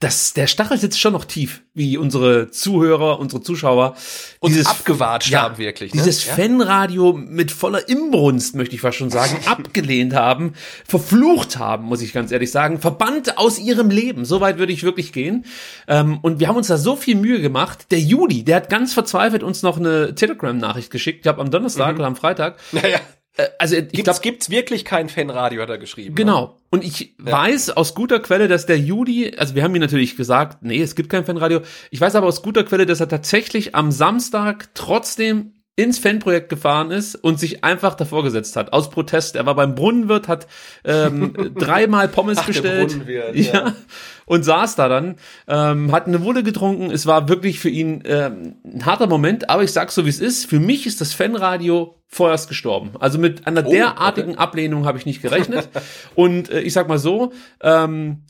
das, 0.00 0.32
der 0.32 0.46
Stachel 0.46 0.78
sitzt 0.78 1.00
schon 1.00 1.12
noch 1.12 1.24
tief, 1.24 1.62
wie 1.74 1.96
unsere 1.96 2.50
Zuhörer, 2.52 3.18
unsere 3.18 3.42
Zuschauer. 3.42 3.96
Uns 4.38 4.64
abgewatscht 4.64 5.34
haben 5.34 5.58
wirklich, 5.58 5.92
ne? 5.92 6.00
Dieses 6.02 6.24
Ja. 6.24 6.34
Fanradio 6.34 7.12
mit 7.12 7.50
voller 7.50 7.88
Imbrunst, 7.88 8.54
möchte 8.54 8.76
ich 8.76 8.80
fast 8.80 8.96
schon 8.98 9.10
sagen, 9.10 9.36
abgelehnt 9.46 10.14
haben, 10.14 10.52
verflucht 10.86 11.58
haben, 11.58 11.86
muss 11.86 12.00
ich 12.00 12.12
ganz 12.12 12.30
ehrlich 12.30 12.52
sagen, 12.52 12.80
verbannt 12.80 13.38
aus 13.38 13.58
ihrem 13.58 13.90
Leben. 13.90 14.24
So 14.24 14.40
weit 14.40 14.58
würde 14.58 14.72
ich 14.72 14.84
wirklich 14.84 15.12
gehen. 15.12 15.44
Ähm, 15.88 16.18
und 16.22 16.38
wir 16.38 16.46
haben 16.46 16.56
uns 16.56 16.68
da 16.68 16.78
so 16.78 16.94
viel 16.94 17.16
Mühe 17.16 17.40
gemacht. 17.40 17.90
Der 17.90 18.00
Juli, 18.00 18.44
der 18.44 18.56
hat 18.56 18.70
ganz 18.70 18.92
verzweifelt 18.94 19.42
uns 19.42 19.62
noch 19.64 19.78
eine 19.78 20.14
Telegram-Nachricht 20.14 20.90
geschickt. 20.92 21.18
Ich 21.18 21.22
glaube 21.22 21.40
am 21.40 21.50
Donnerstag 21.50 21.96
oder 21.96 22.06
am 22.06 22.16
Freitag. 22.16 22.58
Naja. 22.70 23.00
Äh, 23.36 23.48
also 23.58 23.74
ich 23.76 23.88
Gibt's, 23.88 24.04
glaube, 24.04 24.20
gibt's 24.20 24.50
wirklich 24.50 24.84
kein 24.84 25.08
Fanradio, 25.08 25.62
hat 25.62 25.70
er 25.70 25.78
geschrieben. 25.78 26.10
ne? 26.10 26.14
Genau. 26.14 26.57
Und 26.70 26.84
ich 26.84 27.14
weiß 27.18 27.70
aus 27.70 27.94
guter 27.94 28.20
Quelle, 28.20 28.46
dass 28.46 28.66
der 28.66 28.78
Juli, 28.78 29.34
also 29.36 29.54
wir 29.54 29.62
haben 29.62 29.74
ihm 29.74 29.80
natürlich 29.80 30.16
gesagt, 30.16 30.62
nee, 30.62 30.82
es 30.82 30.94
gibt 30.94 31.08
kein 31.08 31.24
Fanradio. 31.24 31.60
Ich 31.90 32.00
weiß 32.00 32.14
aber 32.14 32.26
aus 32.26 32.42
guter 32.42 32.64
Quelle, 32.64 32.84
dass 32.84 33.00
er 33.00 33.08
tatsächlich 33.08 33.74
am 33.74 33.90
Samstag 33.90 34.68
trotzdem 34.74 35.54
ins 35.78 36.00
Fanprojekt 36.00 36.48
gefahren 36.48 36.90
ist 36.90 37.14
und 37.14 37.38
sich 37.38 37.62
einfach 37.62 37.94
davor 37.94 38.24
gesetzt 38.24 38.56
hat, 38.56 38.72
aus 38.72 38.90
Protest. 38.90 39.36
Er 39.36 39.46
war 39.46 39.54
beim 39.54 39.76
Brunnenwirt, 39.76 40.26
hat 40.26 40.48
ähm, 40.84 41.32
dreimal 41.54 42.08
Pommes 42.08 42.38
Ach, 42.38 42.46
bestellt. 42.46 42.98
Ja. 43.06 43.30
ja. 43.32 43.74
Und 44.26 44.44
saß 44.44 44.74
da 44.74 44.88
dann, 44.88 45.14
ähm, 45.46 45.92
hat 45.92 46.08
eine 46.08 46.24
Wulle 46.24 46.42
getrunken. 46.42 46.90
Es 46.90 47.06
war 47.06 47.28
wirklich 47.28 47.60
für 47.60 47.68
ihn 47.68 48.02
ähm, 48.06 48.56
ein 48.64 48.86
harter 48.86 49.06
Moment, 49.06 49.50
aber 49.50 49.62
ich 49.62 49.72
sag's 49.72 49.94
so, 49.94 50.04
wie 50.04 50.10
es 50.10 50.18
ist. 50.18 50.46
Für 50.46 50.58
mich 50.58 50.84
ist 50.84 51.00
das 51.00 51.12
Fanradio 51.14 51.94
vorerst 52.08 52.48
gestorben. 52.48 52.90
Also 52.98 53.20
mit 53.20 53.46
einer 53.46 53.64
Oh, 53.64 53.70
derartigen 53.70 54.36
Ablehnung 54.36 54.84
habe 54.84 54.98
ich 54.98 55.06
nicht 55.06 55.22
gerechnet. 55.22 55.68
Und 56.16 56.50
äh, 56.50 56.60
ich 56.60 56.72
sag 56.72 56.88
mal 56.88 56.98
so, 56.98 57.32
ähm, 57.62 58.24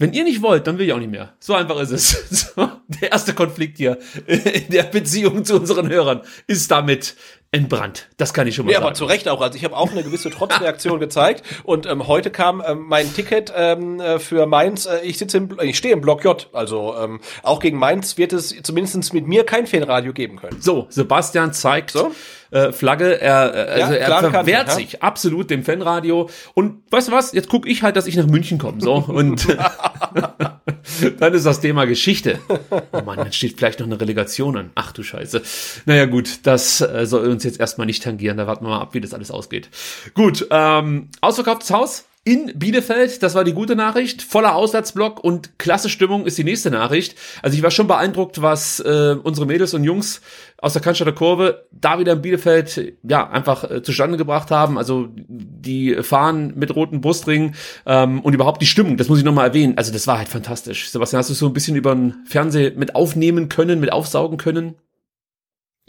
wenn 0.00 0.12
ihr 0.12 0.22
nicht 0.22 0.42
wollt, 0.42 0.66
dann 0.68 0.78
will 0.78 0.86
ich 0.86 0.92
auch 0.92 0.98
nicht 0.98 1.10
mehr. 1.10 1.34
So 1.40 1.54
einfach 1.54 1.78
ist 1.80 1.90
es. 1.90 2.54
Der 3.00 3.10
erste 3.10 3.34
Konflikt 3.34 3.78
hier 3.78 3.98
in 4.26 4.70
der 4.70 4.84
Beziehung 4.84 5.44
zu 5.44 5.56
unseren 5.56 5.88
Hörern 5.88 6.22
ist 6.46 6.70
damit 6.70 7.16
entbrannt. 7.50 8.08
Das 8.16 8.32
kann 8.32 8.46
ich 8.46 8.54
schon 8.54 8.66
mal 8.66 8.72
ja, 8.72 8.78
sagen. 8.78 8.86
aber 8.86 8.94
zu 8.94 9.04
Recht 9.06 9.28
auch. 9.28 9.40
Also 9.40 9.56
ich 9.56 9.64
habe 9.64 9.76
auch 9.76 9.90
eine 9.90 10.02
gewisse 10.02 10.30
Trotzreaktion 10.30 11.00
gezeigt 11.00 11.42
und 11.64 11.86
ähm, 11.86 12.06
heute 12.06 12.30
kam 12.30 12.62
ähm, 12.64 12.84
mein 12.86 13.12
Ticket 13.12 13.52
ähm, 13.56 14.00
äh, 14.00 14.18
für 14.18 14.46
Mainz. 14.46 14.86
Äh, 14.86 15.00
ich 15.02 15.18
sitze 15.18 15.38
im, 15.38 15.58
ich 15.62 15.76
stehe 15.76 15.94
im 15.94 16.00
Block 16.00 16.24
J. 16.24 16.48
Also 16.52 16.94
ähm, 16.96 17.20
auch 17.42 17.58
gegen 17.60 17.78
Mainz 17.78 18.18
wird 18.18 18.32
es 18.32 18.54
zumindest 18.62 19.14
mit 19.14 19.26
mir 19.26 19.44
kein 19.44 19.66
Fanradio 19.66 20.12
geben 20.12 20.36
können. 20.36 20.60
So, 20.60 20.86
Sebastian 20.90 21.52
zeigt 21.52 21.90
so. 21.90 22.12
Äh, 22.50 22.72
Flagge. 22.72 23.20
Er, 23.20 23.54
äh, 23.54 23.82
also 23.82 23.94
Ja, 23.94 23.98
er 23.98 24.30
verwehrt 24.30 24.72
sich 24.72 25.02
absolut 25.02 25.50
dem 25.50 25.64
Fanradio. 25.64 26.28
Und 26.54 26.82
weißt 26.90 27.08
du 27.08 27.12
was? 27.12 27.32
Jetzt 27.32 27.48
guck 27.48 27.68
ich 27.68 27.82
halt, 27.82 27.96
dass 27.96 28.06
ich 28.06 28.16
nach 28.16 28.26
München 28.26 28.58
komme. 28.58 28.80
So 28.80 28.94
und 28.94 29.46
dann 31.18 31.34
ist 31.34 31.46
das 31.46 31.60
Thema 31.60 31.84
Geschichte. 31.84 32.38
Oh 32.92 33.02
Mann, 33.02 33.18
dann 33.18 33.32
steht 33.32 33.58
vielleicht 33.58 33.80
noch 33.80 33.86
eine 33.86 34.00
Relegation 34.00 34.56
an. 34.56 34.70
Ach 34.74 34.92
du 34.92 35.02
Scheiße. 35.02 35.42
Naja 35.86 36.06
gut, 36.06 36.40
das 36.44 36.80
äh, 36.80 37.06
soll 37.06 37.28
uns 37.28 37.44
jetzt 37.44 37.60
erstmal 37.60 37.86
nicht 37.86 38.02
tangieren. 38.02 38.36
Da 38.36 38.46
warten 38.46 38.64
wir 38.64 38.70
mal 38.70 38.80
ab, 38.80 38.94
wie 38.94 39.00
das 39.00 39.14
alles 39.14 39.30
ausgeht. 39.30 39.68
Gut, 40.14 40.46
ähm, 40.50 41.08
ausverkauftes 41.20 41.70
Haus 41.70 42.07
in 42.28 42.58
Bielefeld, 42.58 43.22
das 43.22 43.34
war 43.34 43.42
die 43.42 43.54
gute 43.54 43.74
Nachricht. 43.74 44.20
Voller 44.20 44.54
Auswärtsblock 44.54 45.24
und 45.24 45.58
klasse 45.58 45.88
Stimmung 45.88 46.26
ist 46.26 46.36
die 46.36 46.44
nächste 46.44 46.70
Nachricht. 46.70 47.16
Also 47.40 47.56
ich 47.56 47.62
war 47.62 47.70
schon 47.70 47.86
beeindruckt, 47.86 48.42
was 48.42 48.80
äh, 48.80 49.16
unsere 49.22 49.46
Mädels 49.46 49.72
und 49.72 49.82
Jungs 49.82 50.20
aus 50.58 50.74
der 50.74 50.82
Cannstatter 50.82 51.12
Kurve 51.12 51.64
da 51.72 51.98
wieder 51.98 52.12
in 52.12 52.20
Bielefeld 52.20 52.96
ja 53.02 53.30
einfach 53.30 53.70
äh, 53.70 53.82
zustande 53.82 54.18
gebracht 54.18 54.50
haben. 54.50 54.76
Also 54.76 55.08
die 55.16 55.94
fahren 56.02 56.52
mit 56.54 56.76
roten 56.76 57.00
Brustringen 57.00 57.54
ähm, 57.86 58.20
und 58.20 58.34
überhaupt 58.34 58.60
die 58.60 58.66
Stimmung, 58.66 58.98
das 58.98 59.08
muss 59.08 59.20
ich 59.20 59.24
nochmal 59.24 59.48
erwähnen. 59.48 59.78
Also 59.78 59.90
das 59.90 60.06
war 60.06 60.18
halt 60.18 60.28
fantastisch. 60.28 60.90
Sebastian, 60.90 61.20
hast 61.20 61.30
du 61.30 61.34
so 61.34 61.46
ein 61.46 61.54
bisschen 61.54 61.76
über 61.76 61.94
den 61.94 62.26
Fernseher 62.26 62.72
mit 62.76 62.94
aufnehmen 62.94 63.48
können, 63.48 63.80
mit 63.80 63.90
aufsaugen 63.90 64.36
können? 64.36 64.74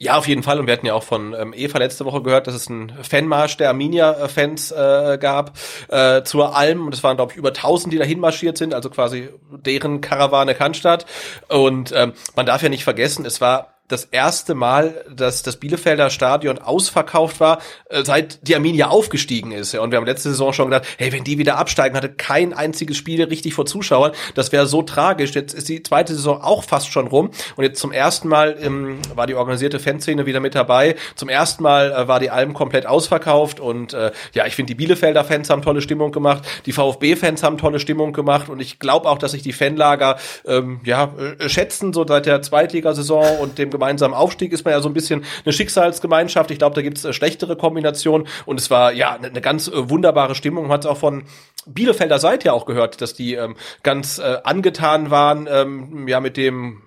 Ja, 0.02 0.18
auf 0.18 0.30
jeden 0.30 0.44
Fall. 0.44 0.58
Und 0.60 0.66
wir 0.66 0.74
hatten 0.74 0.86
ja 0.86 0.94
auch 0.94 1.04
von 1.04 1.34
ähm, 1.34 1.54
Eva 1.54 1.78
letzte 1.78 2.06
Woche 2.06 2.22
gehört, 2.24 2.48
dass 2.48 2.56
es 2.56 2.70
einen 2.70 2.90
Fanmarsch 3.04 3.58
der 3.58 3.68
Arminia-Fans 3.68 4.72
äh, 4.72 5.18
gab 5.20 5.58
äh, 5.90 6.24
zur 6.24 6.56
Alm. 6.56 6.86
Und 6.86 6.94
es 6.94 7.04
waren, 7.04 7.18
glaube 7.18 7.34
ich, 7.34 7.38
über 7.38 7.50
1000, 7.50 7.94
die 7.94 7.98
dahin 7.98 8.22
marschiert 8.22 8.58
sind, 8.58 8.74
also 8.74 8.90
quasi 8.90 9.28
deren 9.52 10.00
Karawane 10.00 10.56
Cannstatt. 10.56 11.06
Und 11.50 11.92
ähm, 11.94 12.14
man 12.38 12.46
darf 12.46 12.64
ja 12.64 12.70
nicht 12.70 12.86
vergessen, 12.86 13.26
es 13.26 13.42
war 13.42 13.79
das 13.90 14.06
erste 14.06 14.54
Mal, 14.54 15.04
dass 15.14 15.44
das 15.44 15.58
Bielefelder 15.58 16.10
Stadion 16.12 16.60
ausverkauft 16.60 17.40
war, 17.40 17.60
äh, 17.90 18.04
seit 18.04 18.48
die 18.48 18.56
Arminia 18.56 18.88
aufgestiegen 18.90 19.52
ist. 19.52 19.74
Und 19.76 19.92
wir 19.92 19.98
haben 19.98 20.06
letzte 20.06 20.30
Saison 20.30 20.54
schon 20.54 20.70
gedacht, 20.70 20.88
hey, 20.98 21.12
wenn 21.12 21.24
die 21.24 21.38
wieder 21.40 21.58
absteigen, 21.58 21.98
hatte 21.98 22.10
kein 22.10 22.54
einziges 22.54 22.98
Spiel 22.98 23.24
richtig 23.24 23.56
vor 23.56 23.66
Zuschauern. 23.66 24.12
Das 24.36 24.52
wäre 24.52 24.68
so 24.68 24.84
tragisch. 24.84 25.34
Jetzt 25.34 25.54
ist 25.54 25.68
die 25.70 25.82
zweite 25.82 26.14
Saison 26.14 26.42
auch 26.42 26.64
fast 26.64 26.92
schon 26.92 27.08
rum. 27.08 27.32
Und 27.56 27.64
jetzt 27.64 27.80
zum 27.80 27.92
ersten 27.92 28.28
Mal 28.28 28.58
ähm, 28.62 29.00
war 29.16 29.26
die 29.26 29.34
organisierte 29.34 29.80
Fanszene 29.80 30.28
wieder 30.28 30.40
mit 30.40 30.54
dabei. 30.54 30.96
Zum 31.16 31.28
ersten 31.28 31.64
Mal 31.64 31.92
äh, 31.92 32.08
war 32.08 32.20
die 32.20 32.30
Alm 32.30 32.54
komplett 32.54 32.86
ausverkauft. 32.86 33.60
Und 33.60 33.94
äh, 33.94 34.12
ja, 34.34 34.46
ich 34.46 34.56
finde, 34.56 34.68
die 34.68 34.76
Bielefelder 34.76 35.24
Fans 35.24 35.50
haben 35.50 35.64
tolle 35.64 35.82
Stimmung 35.82 36.12
gemacht. 36.12 36.44
Die 36.68 36.74
VfB-Fans 36.74 37.42
haben 37.42 37.58
tolle 37.58 37.80
Stimmung 37.80 38.14
gemacht. 38.14 38.50
Und 38.50 38.60
ich 38.60 38.78
glaube 38.78 39.10
auch, 39.10 39.18
dass 39.18 39.32
sich 39.32 39.42
die 39.42 39.54
Fanlager 39.54 40.18
ähm, 40.46 40.80
ja, 40.84 41.12
äh, 41.40 41.50
schätzen, 41.50 41.92
so 41.92 42.06
seit 42.06 42.28
der 42.28 42.44
Zweitligasaison 42.44 43.40
und 43.40 43.58
dem 43.58 43.79
gemeinsamen 43.80 44.14
Aufstieg 44.14 44.52
ist 44.52 44.66
man 44.66 44.74
ja 44.74 44.82
so 44.82 44.90
ein 44.90 44.94
bisschen 44.94 45.24
eine 45.46 45.54
Schicksalsgemeinschaft. 45.54 46.52
Ich 46.52 46.60
glaube, 46.60 46.76
da 46.76 46.82
gibt's 46.82 47.06
äh, 47.06 47.14
schlechtere 47.14 47.56
Kombinationen 47.56 48.28
und 48.46 48.60
es 48.60 48.70
war 48.70 48.92
ja 48.92 49.14
eine, 49.14 49.28
eine 49.28 49.42
ganz 49.42 49.68
äh, 49.68 49.90
wunderbare 49.90 50.36
Stimmung. 50.36 50.64
Man 50.64 50.74
hat 50.74 50.82
es 50.82 50.86
auch 50.86 50.98
von 50.98 51.24
Bielefelder 51.66 52.20
Seite 52.20 52.54
auch 52.54 52.66
gehört, 52.66 53.02
dass 53.02 53.14
die 53.14 53.36
ähm, 53.36 53.56
ganz 53.84 54.20
äh, 54.20 54.38
angetan 54.44 55.10
waren, 55.10 55.48
ähm, 55.50 56.08
ja 56.08 56.20
mit 56.20 56.38
dem 56.38 56.82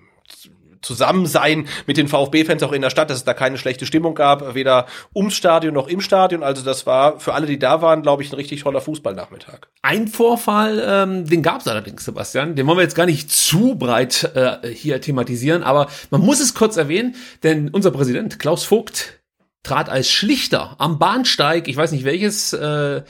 Zusammensein 0.83 1.67
mit 1.87 1.97
den 1.97 2.07
VfB-Fans 2.07 2.61
auch 2.63 2.71
in 2.71 2.81
der 2.81 2.89
Stadt, 2.89 3.09
dass 3.09 3.17
es 3.17 3.23
da 3.23 3.33
keine 3.33 3.57
schlechte 3.57 3.85
Stimmung 3.85 4.13
gab, 4.13 4.53
weder 4.53 4.85
ums 5.15 5.35
Stadion 5.35 5.73
noch 5.73 5.87
im 5.87 6.01
Stadion. 6.01 6.43
Also 6.43 6.63
das 6.63 6.85
war 6.85 7.19
für 7.19 7.33
alle, 7.33 7.47
die 7.47 7.57
da 7.57 7.81
waren, 7.81 8.01
glaube 8.01 8.23
ich, 8.23 8.31
ein 8.31 8.35
richtig 8.35 8.61
toller 8.61 8.81
Fußballnachmittag. 8.81 9.67
Ein 9.81 10.07
Vorfall, 10.07 10.83
ähm, 10.85 11.25
den 11.25 11.41
gab 11.41 11.61
es 11.61 11.67
allerdings, 11.67 12.05
Sebastian. 12.05 12.55
Den 12.55 12.67
wollen 12.67 12.77
wir 12.77 12.83
jetzt 12.83 12.95
gar 12.95 13.05
nicht 13.05 13.31
zu 13.31 13.75
breit 13.75 14.31
äh, 14.35 14.67
hier 14.67 15.01
thematisieren, 15.01 15.63
aber 15.63 15.87
man 16.11 16.21
muss 16.21 16.39
es 16.39 16.53
kurz 16.53 16.77
erwähnen, 16.77 17.15
denn 17.43 17.69
unser 17.69 17.91
Präsident 17.91 18.39
Klaus 18.39 18.63
Vogt 18.63 19.22
trat 19.63 19.89
als 19.89 20.09
Schlichter 20.09 20.75
am 20.77 20.99
Bahnsteig, 20.99 21.67
ich 21.67 21.77
weiß 21.77 21.91
nicht 21.93 22.03
welches, 22.03 22.53
äh, 22.53 23.01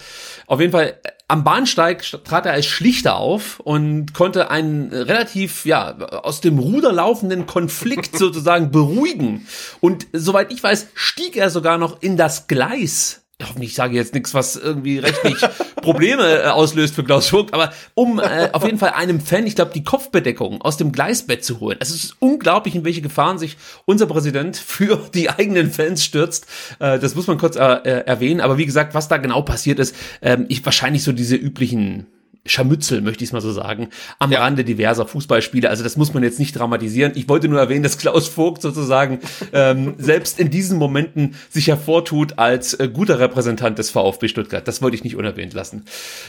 auf 0.45 0.59
jeden 0.59 0.71
Fall 0.71 0.99
äh, 1.03 1.09
am 1.27 1.43
Bahnsteig 1.43 2.03
trat 2.23 2.45
er 2.45 2.53
als 2.53 2.67
Schlichter 2.67 3.15
auf 3.15 3.59
und 3.59 4.13
konnte 4.13 4.51
einen 4.51 4.93
relativ, 4.93 5.65
ja, 5.65 5.97
aus 5.97 6.41
dem 6.41 6.59
Ruder 6.59 6.91
laufenden 6.91 7.47
Konflikt 7.47 8.17
sozusagen 8.17 8.69
beruhigen. 8.69 9.47
Und 9.79 10.05
soweit 10.13 10.51
ich 10.51 10.61
weiß, 10.61 10.87
stieg 10.93 11.35
er 11.35 11.49
sogar 11.49 11.77
noch 11.79 12.01
in 12.01 12.17
das 12.17 12.47
Gleis 12.47 13.23
hoffentlich 13.41 13.75
sage 13.75 13.93
ich 13.93 13.97
jetzt 13.97 14.13
nichts, 14.13 14.33
was 14.33 14.55
irgendwie 14.55 14.99
rechtlich 14.99 15.37
Probleme 15.83 16.41
äh, 16.41 16.47
auslöst 16.47 16.95
für 16.95 17.03
Klaus 17.03 17.29
Vogt, 17.29 17.53
aber 17.53 17.71
um 17.93 18.19
äh, 18.19 18.49
auf 18.53 18.65
jeden 18.65 18.79
Fall 18.79 18.91
einem 18.91 19.19
Fan, 19.19 19.45
ich 19.45 19.55
glaube, 19.55 19.71
die 19.73 19.83
Kopfbedeckung 19.83 20.61
aus 20.61 20.77
dem 20.77 20.91
Gleisbett 20.91 21.45
zu 21.45 21.59
holen. 21.59 21.77
Es 21.79 21.91
ist 21.91 22.15
unglaublich, 22.19 22.73
in 22.73 22.83
welche 22.83 23.01
Gefahren 23.01 23.37
sich 23.37 23.57
unser 23.85 24.07
Präsident 24.07 24.57
für 24.57 24.97
die 25.13 25.29
eigenen 25.29 25.71
Fans 25.71 26.03
stürzt. 26.03 26.47
Äh, 26.79 26.97
das 26.97 27.13
muss 27.13 27.27
man 27.27 27.37
kurz 27.37 27.55
äh, 27.55 27.59
erwähnen. 27.59 28.41
Aber 28.41 28.57
wie 28.57 28.65
gesagt, 28.65 28.95
was 28.95 29.07
da 29.07 29.17
genau 29.17 29.43
passiert 29.43 29.77
ist, 29.77 29.95
ähm, 30.21 30.45
ich 30.49 30.65
wahrscheinlich 30.65 31.03
so 31.03 31.11
diese 31.11 31.35
üblichen 31.35 32.07
Scharmützel, 32.45 33.01
möchte 33.01 33.23
ich 33.23 33.29
es 33.29 33.33
mal 33.33 33.39
so 33.39 33.53
sagen, 33.53 33.89
am 34.19 34.31
ja. 34.31 34.41
Rande 34.41 34.65
diverser 34.65 35.05
Fußballspiele. 35.05 35.69
Also 35.69 35.83
das 35.83 35.95
muss 35.95 36.13
man 36.13 36.23
jetzt 36.23 36.39
nicht 36.39 36.51
dramatisieren. 36.53 37.13
Ich 37.15 37.29
wollte 37.29 37.47
nur 37.47 37.59
erwähnen, 37.59 37.83
dass 37.83 37.97
Klaus 37.97 38.27
Vogt 38.27 38.61
sozusagen 38.61 39.19
ähm, 39.53 39.95
selbst 39.97 40.39
in 40.39 40.49
diesen 40.49 40.77
Momenten 40.77 41.35
sich 41.49 41.67
hervortut 41.67 42.39
als 42.39 42.73
äh, 42.73 42.89
guter 42.89 43.19
Repräsentant 43.19 43.79
des 43.79 43.91
VfB 43.91 44.27
Stuttgart. 44.27 44.67
Das 44.67 44.81
wollte 44.81 44.95
ich 44.95 45.05
nicht 45.05 45.15
unerwähnt 45.15 45.53
lassen. 45.53 45.85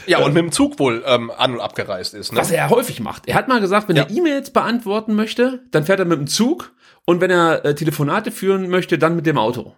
Ja, 0.07 0.19
und 0.19 0.27
ähm, 0.27 0.33
mit 0.33 0.43
dem 0.43 0.51
Zug 0.53 0.79
wohl 0.79 1.03
ähm, 1.05 1.31
an 1.37 1.53
und 1.53 1.59
abgereist 1.59 2.13
ist. 2.13 2.31
Ne? 2.31 2.39
Was 2.39 2.51
er 2.51 2.69
häufig 2.69 3.01
macht. 3.01 3.27
Er 3.27 3.35
hat 3.35 3.49
mal 3.49 3.59
gesagt, 3.59 3.89
wenn 3.89 3.97
ja. 3.97 4.03
er 4.03 4.11
E-Mails 4.11 4.51
beantworten 4.51 5.15
möchte, 5.15 5.63
dann 5.71 5.83
fährt 5.83 5.99
er 5.99 6.05
mit 6.05 6.17
dem 6.17 6.27
Zug. 6.27 6.71
Und 7.03 7.21
wenn 7.21 7.29
er 7.29 7.65
äh, 7.65 7.75
Telefonate 7.75 8.31
führen 8.31 8.69
möchte, 8.69 8.97
dann 8.97 9.15
mit 9.15 9.25
dem 9.25 9.37
Auto. 9.37 9.75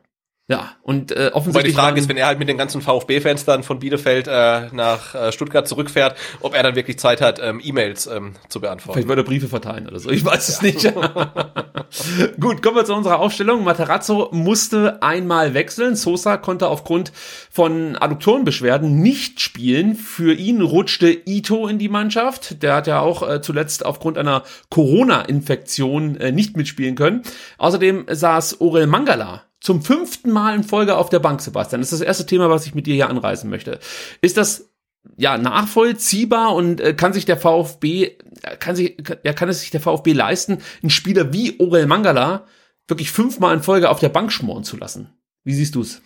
Ja, 0.49 0.71
und 0.81 1.11
äh, 1.11 1.31
offensichtlich. 1.33 1.45
Wobei 1.45 1.63
die 1.63 1.73
Frage 1.73 1.99
ist, 1.99 2.07
wenn 2.07 2.15
er 2.15 2.27
halt 2.27 2.39
mit 2.39 2.47
den 2.47 2.57
ganzen 2.57 2.81
VfB-Fans 2.81 3.43
dann 3.43 3.63
von 3.63 3.79
Bielefeld 3.79 4.29
äh, 4.29 4.67
nach 4.71 5.13
äh, 5.13 5.33
Stuttgart 5.33 5.67
zurückfährt, 5.67 6.15
ob 6.39 6.55
er 6.55 6.63
dann 6.63 6.77
wirklich 6.77 6.97
Zeit 6.99 7.19
hat, 7.19 7.41
ähm, 7.43 7.59
E-Mails 7.61 8.07
ähm, 8.07 8.35
zu 8.47 8.61
beantworten. 8.61 8.93
Vielleicht 8.93 9.09
würde 9.09 9.23
er 9.23 9.25
Briefe 9.25 9.49
verteilen 9.49 9.89
oder 9.89 9.99
so. 9.99 10.09
Ich 10.09 10.23
weiß 10.23 10.47
es 10.47 10.61
nicht. 10.61 10.83
Gut, 12.39 12.63
kommen 12.63 12.77
wir 12.77 12.85
zu 12.85 12.95
unserer 12.95 13.19
Aufstellung. 13.19 13.65
Materazzo 13.65 14.29
musste 14.31 15.03
einmal 15.03 15.53
wechseln. 15.53 15.97
Sosa 15.97 16.37
konnte 16.37 16.69
aufgrund 16.69 17.11
von 17.51 17.97
Adduktorenbeschwerden 17.97 19.01
nicht 19.01 19.41
spielen. 19.41 19.95
Für 19.95 20.33
ihn 20.33 20.61
rutschte 20.61 21.09
Ito 21.09 21.67
in 21.67 21.77
die 21.77 21.89
Mannschaft. 21.89 22.63
Der 22.63 22.73
hat 22.73 22.87
ja 22.87 23.01
auch 23.01 23.27
äh, 23.27 23.41
zuletzt 23.41 23.85
aufgrund 23.85 24.17
einer 24.17 24.43
Corona-Infektion 24.69 26.15
äh, 26.15 26.31
nicht 26.31 26.55
mitspielen 26.55 26.95
können. 26.95 27.23
Außerdem 27.57 28.05
saß 28.09 28.61
Orel 28.61 28.87
Mangala 28.87 29.43
zum 29.59 29.81
fünften 29.81 30.31
Mal 30.31 30.55
in 30.55 30.63
Folge 30.63 30.97
auf 30.97 31.09
der 31.09 31.19
Bank, 31.19 31.41
Sebastian. 31.41 31.81
Das 31.81 31.91
ist 31.91 31.99
das 31.99 32.07
erste 32.07 32.25
Thema, 32.25 32.49
was 32.49 32.65
ich 32.65 32.75
mit 32.75 32.87
dir 32.87 32.93
hier 32.93 33.09
anreißen 33.09 33.49
möchte. 33.49 33.79
Ist 34.21 34.37
das 34.37 34.69
ja 35.15 35.37
nachvollziehbar 35.37 36.53
und 36.53 36.81
äh, 36.81 36.93
kann 36.93 37.13
sich 37.13 37.25
der 37.25 37.37
VfB 37.37 38.17
äh, 38.43 38.57
kann 38.59 38.75
sich 38.75 38.97
ja 39.23 39.33
kann 39.33 39.49
es 39.49 39.61
sich 39.61 39.71
der 39.71 39.81
VfB 39.81 40.13
leisten, 40.13 40.61
einen 40.81 40.89
Spieler 40.89 41.31
wie 41.33 41.59
Orel 41.59 41.87
Mangala 41.87 42.45
wirklich 42.87 43.11
fünfmal 43.11 43.55
in 43.55 43.63
Folge 43.63 43.89
auf 43.89 43.99
der 43.99 44.09
Bank 44.09 44.31
schmoren 44.31 44.63
zu 44.63 44.77
lassen? 44.77 45.13
Wie 45.43 45.53
siehst 45.53 45.75
du's? 45.75 46.01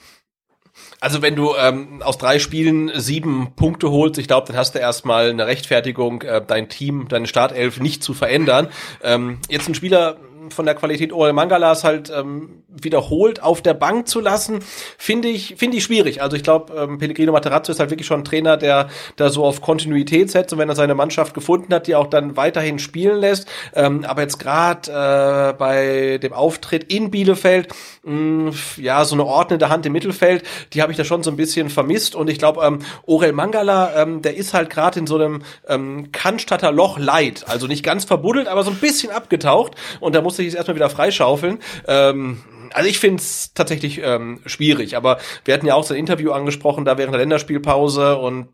Also 1.00 1.22
wenn 1.22 1.36
du 1.36 1.54
ähm, 1.56 2.02
aus 2.02 2.18
drei 2.18 2.40
Spielen 2.40 2.92
sieben 2.96 3.54
Punkte 3.56 3.92
holst, 3.92 4.18
ich 4.20 4.28
glaube, 4.28 4.48
dann 4.48 4.56
hast 4.56 4.76
du 4.76 4.80
erstmal 4.80 5.30
eine 5.30 5.48
Rechtfertigung, 5.48 6.22
äh, 6.22 6.42
dein 6.46 6.70
Team, 6.70 7.08
deine 7.08 7.28
Startelf 7.28 7.80
nicht 7.80 8.04
zu 8.04 8.14
verändern. 8.14 8.68
Ähm, 9.04 9.40
jetzt 9.50 9.68
ein 9.68 9.76
Spieler 9.76 10.18
von 10.50 10.66
der 10.66 10.76
Qualität 10.76 11.14
Orel 11.14 11.34
Mangalas 11.34 11.84
halt 11.84 12.12
ähm, 12.16 12.64
wiederholt 12.68 13.44
auf 13.44 13.62
der 13.62 13.74
Bank 13.74 14.08
zu 14.08 14.20
lassen, 14.20 14.60
finde 14.98 15.28
ich 15.28 15.56
finde 15.58 15.78
ich 15.78 15.84
schwierig. 15.84 16.22
Also 16.22 16.36
ich 16.36 16.44
glaube, 16.44 16.74
ähm, 16.74 16.98
Pellegrino 16.98 17.32
Materazzo 17.32 17.72
ist 17.72 17.80
halt 17.80 17.90
wirklich 17.90 18.08
schon 18.08 18.22
ein 18.22 18.26
Trainer, 18.26 18.58
der 18.58 18.90
da 19.18 19.30
so 19.30 19.46
auf 19.46 19.62
Kontinuität 19.62 20.32
setzt 20.32 20.54
und 20.54 20.60
wenn 20.60 20.70
er 20.70 20.76
seine 20.76 20.96
Mannschaft 20.96 21.34
gefunden 21.34 21.74
hat, 21.74 21.88
die 21.88 21.96
auch 21.96 22.08
dann 22.08 22.38
weiterhin 22.38 22.80
spielen 22.80 23.20
lässt. 23.20 23.48
Ähm, 23.76 24.06
aber 24.06 24.22
jetzt 24.22 24.40
gerade 24.40 24.92
äh, 24.92 25.54
bei 25.58 26.18
dem 26.18 26.34
Auftritt 26.34 26.92
in 26.92 27.12
Bielefeld, 27.12 27.70
mh, 28.04 28.54
ja 28.78 29.06
so 29.06 29.16
eine 29.16 29.26
ordnende 29.26 29.70
Hand 29.70 29.86
im 29.86 29.94
Mittelfeld, 29.94 30.44
die 30.74 30.82
habe 30.82 30.92
ich 30.92 30.98
da 30.98 31.04
schon 31.04 31.24
so 31.24 31.30
ein 31.30 31.38
bisschen 31.38 31.70
vermisst 31.70 32.16
und 32.16 32.30
ich 32.30 32.40
glaube, 32.40 32.62
ähm, 32.66 32.80
Orel 33.06 33.34
Mangala, 33.34 34.02
ähm, 34.02 34.22
der 34.22 34.36
ist 34.36 34.54
halt 34.54 34.70
gerade 34.70 35.00
in 35.00 35.08
so 35.08 35.16
einem 35.16 35.44
ähm, 35.68 36.12
Cannstatter 36.12 36.72
Loch 36.72 36.98
light, 36.98 37.46
also 37.48 37.68
nicht 37.68 37.84
ganz 37.84 38.06
verbuddelt, 38.06 38.48
aber 38.48 38.64
so 38.64 38.72
ein 38.72 38.78
bisschen 38.78 39.12
abgetaucht 39.12 39.76
und 40.00 40.16
da 40.16 40.22
muss 40.22 40.31
musste 40.32 40.44
ich 40.44 40.50
es 40.50 40.54
erstmal 40.56 40.76
wieder 40.76 40.90
freischaufeln. 40.90 41.60
Ähm, 41.88 42.38
also 42.74 42.88
ich 42.88 43.00
finde 43.00 43.22
es 43.22 43.54
tatsächlich 43.54 44.00
ähm, 44.02 44.40
schwierig, 44.46 44.96
aber 44.96 45.18
wir 45.44 45.54
hatten 45.54 45.68
ja 45.68 45.76
auch 45.76 45.84
so 45.84 45.94
ein 45.94 46.00
Interview 46.00 46.32
angesprochen, 46.32 46.86
da 46.86 46.98
während 46.98 47.14
der 47.14 47.20
Länderspielpause 47.20 48.16
und 48.18 48.48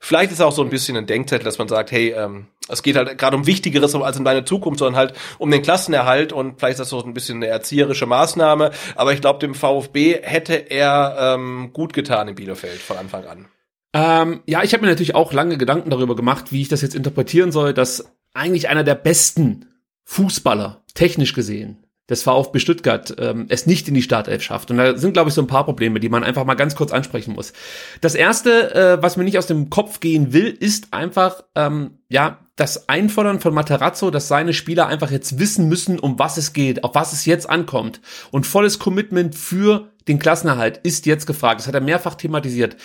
vielleicht 0.00 0.32
ist 0.32 0.40
auch 0.40 0.50
so 0.50 0.62
ein 0.62 0.68
bisschen 0.68 0.96
ein 0.96 1.06
Denkzettel, 1.06 1.44
dass 1.44 1.58
man 1.58 1.68
sagt, 1.68 1.92
hey, 1.92 2.10
ähm, 2.10 2.48
es 2.68 2.82
geht 2.82 2.96
halt 2.96 3.16
gerade 3.18 3.36
um 3.36 3.46
Wichtigeres 3.46 3.94
als 3.94 4.18
um 4.18 4.24
deine 4.24 4.44
Zukunft, 4.44 4.80
sondern 4.80 4.96
halt 4.96 5.14
um 5.38 5.48
den 5.48 5.62
Klassenerhalt 5.62 6.32
und 6.32 6.58
vielleicht 6.58 6.72
ist 6.72 6.80
das 6.80 6.88
so 6.88 7.00
ein 7.00 7.14
bisschen 7.14 7.36
eine 7.36 7.46
erzieherische 7.46 8.06
Maßnahme. 8.06 8.72
Aber 8.96 9.12
ich 9.12 9.20
glaube, 9.20 9.38
dem 9.38 9.54
VfB 9.54 10.18
hätte 10.22 10.54
er 10.54 11.36
ähm, 11.36 11.70
gut 11.72 11.92
getan 11.92 12.26
in 12.26 12.34
Bielefeld 12.34 12.80
von 12.80 12.96
Anfang 12.96 13.26
an. 13.26 13.46
Ähm, 13.92 14.40
ja, 14.46 14.64
ich 14.64 14.72
habe 14.72 14.82
mir 14.82 14.90
natürlich 14.90 15.14
auch 15.14 15.32
lange 15.32 15.56
Gedanken 15.56 15.90
darüber 15.90 16.16
gemacht, 16.16 16.50
wie 16.50 16.62
ich 16.62 16.68
das 16.68 16.82
jetzt 16.82 16.96
interpretieren 16.96 17.52
soll, 17.52 17.72
dass 17.72 18.12
eigentlich 18.34 18.68
einer 18.68 18.82
der 18.82 18.96
besten 18.96 19.66
Fußballer, 20.06 20.82
technisch 20.96 21.32
gesehen, 21.32 21.78
des 22.08 22.22
VfB 22.22 22.58
Stuttgart 22.58 23.14
ähm, 23.18 23.46
es 23.48 23.66
nicht 23.66 23.88
in 23.88 23.94
die 23.94 24.02
Startelf 24.02 24.42
schafft. 24.42 24.70
Und 24.70 24.76
da 24.76 24.96
sind, 24.96 25.12
glaube 25.12 25.28
ich, 25.28 25.34
so 25.34 25.42
ein 25.42 25.48
paar 25.48 25.64
Probleme, 25.64 26.00
die 26.00 26.08
man 26.08 26.22
einfach 26.22 26.44
mal 26.44 26.54
ganz 26.54 26.76
kurz 26.76 26.92
ansprechen 26.92 27.34
muss. 27.34 27.52
Das 28.00 28.14
erste, 28.14 28.74
äh, 28.74 29.02
was 29.02 29.16
mir 29.16 29.24
nicht 29.24 29.38
aus 29.38 29.46
dem 29.46 29.70
Kopf 29.70 30.00
gehen 30.00 30.32
will, 30.32 30.46
ist 30.46 30.92
einfach, 30.92 31.42
ähm, 31.54 31.95
ja, 32.08 32.38
das 32.54 32.88
Einfordern 32.88 33.40
von 33.40 33.52
Materazzo, 33.52 34.10
dass 34.10 34.28
seine 34.28 34.54
Spieler 34.54 34.86
einfach 34.86 35.10
jetzt 35.10 35.38
wissen 35.38 35.68
müssen, 35.68 35.98
um 35.98 36.18
was 36.18 36.36
es 36.38 36.52
geht, 36.52 36.84
auf 36.84 36.94
was 36.94 37.12
es 37.12 37.26
jetzt 37.26 37.48
ankommt. 37.50 38.00
Und 38.30 38.46
volles 38.46 38.78
Commitment 38.78 39.34
für 39.34 39.90
den 40.08 40.18
Klassenerhalt 40.18 40.78
ist 40.78 41.04
jetzt 41.06 41.26
gefragt. 41.26 41.60
Das 41.60 41.66
hat 41.66 41.74
er 41.74 41.80
mehrfach 41.80 42.14
thematisiert. 42.14 42.76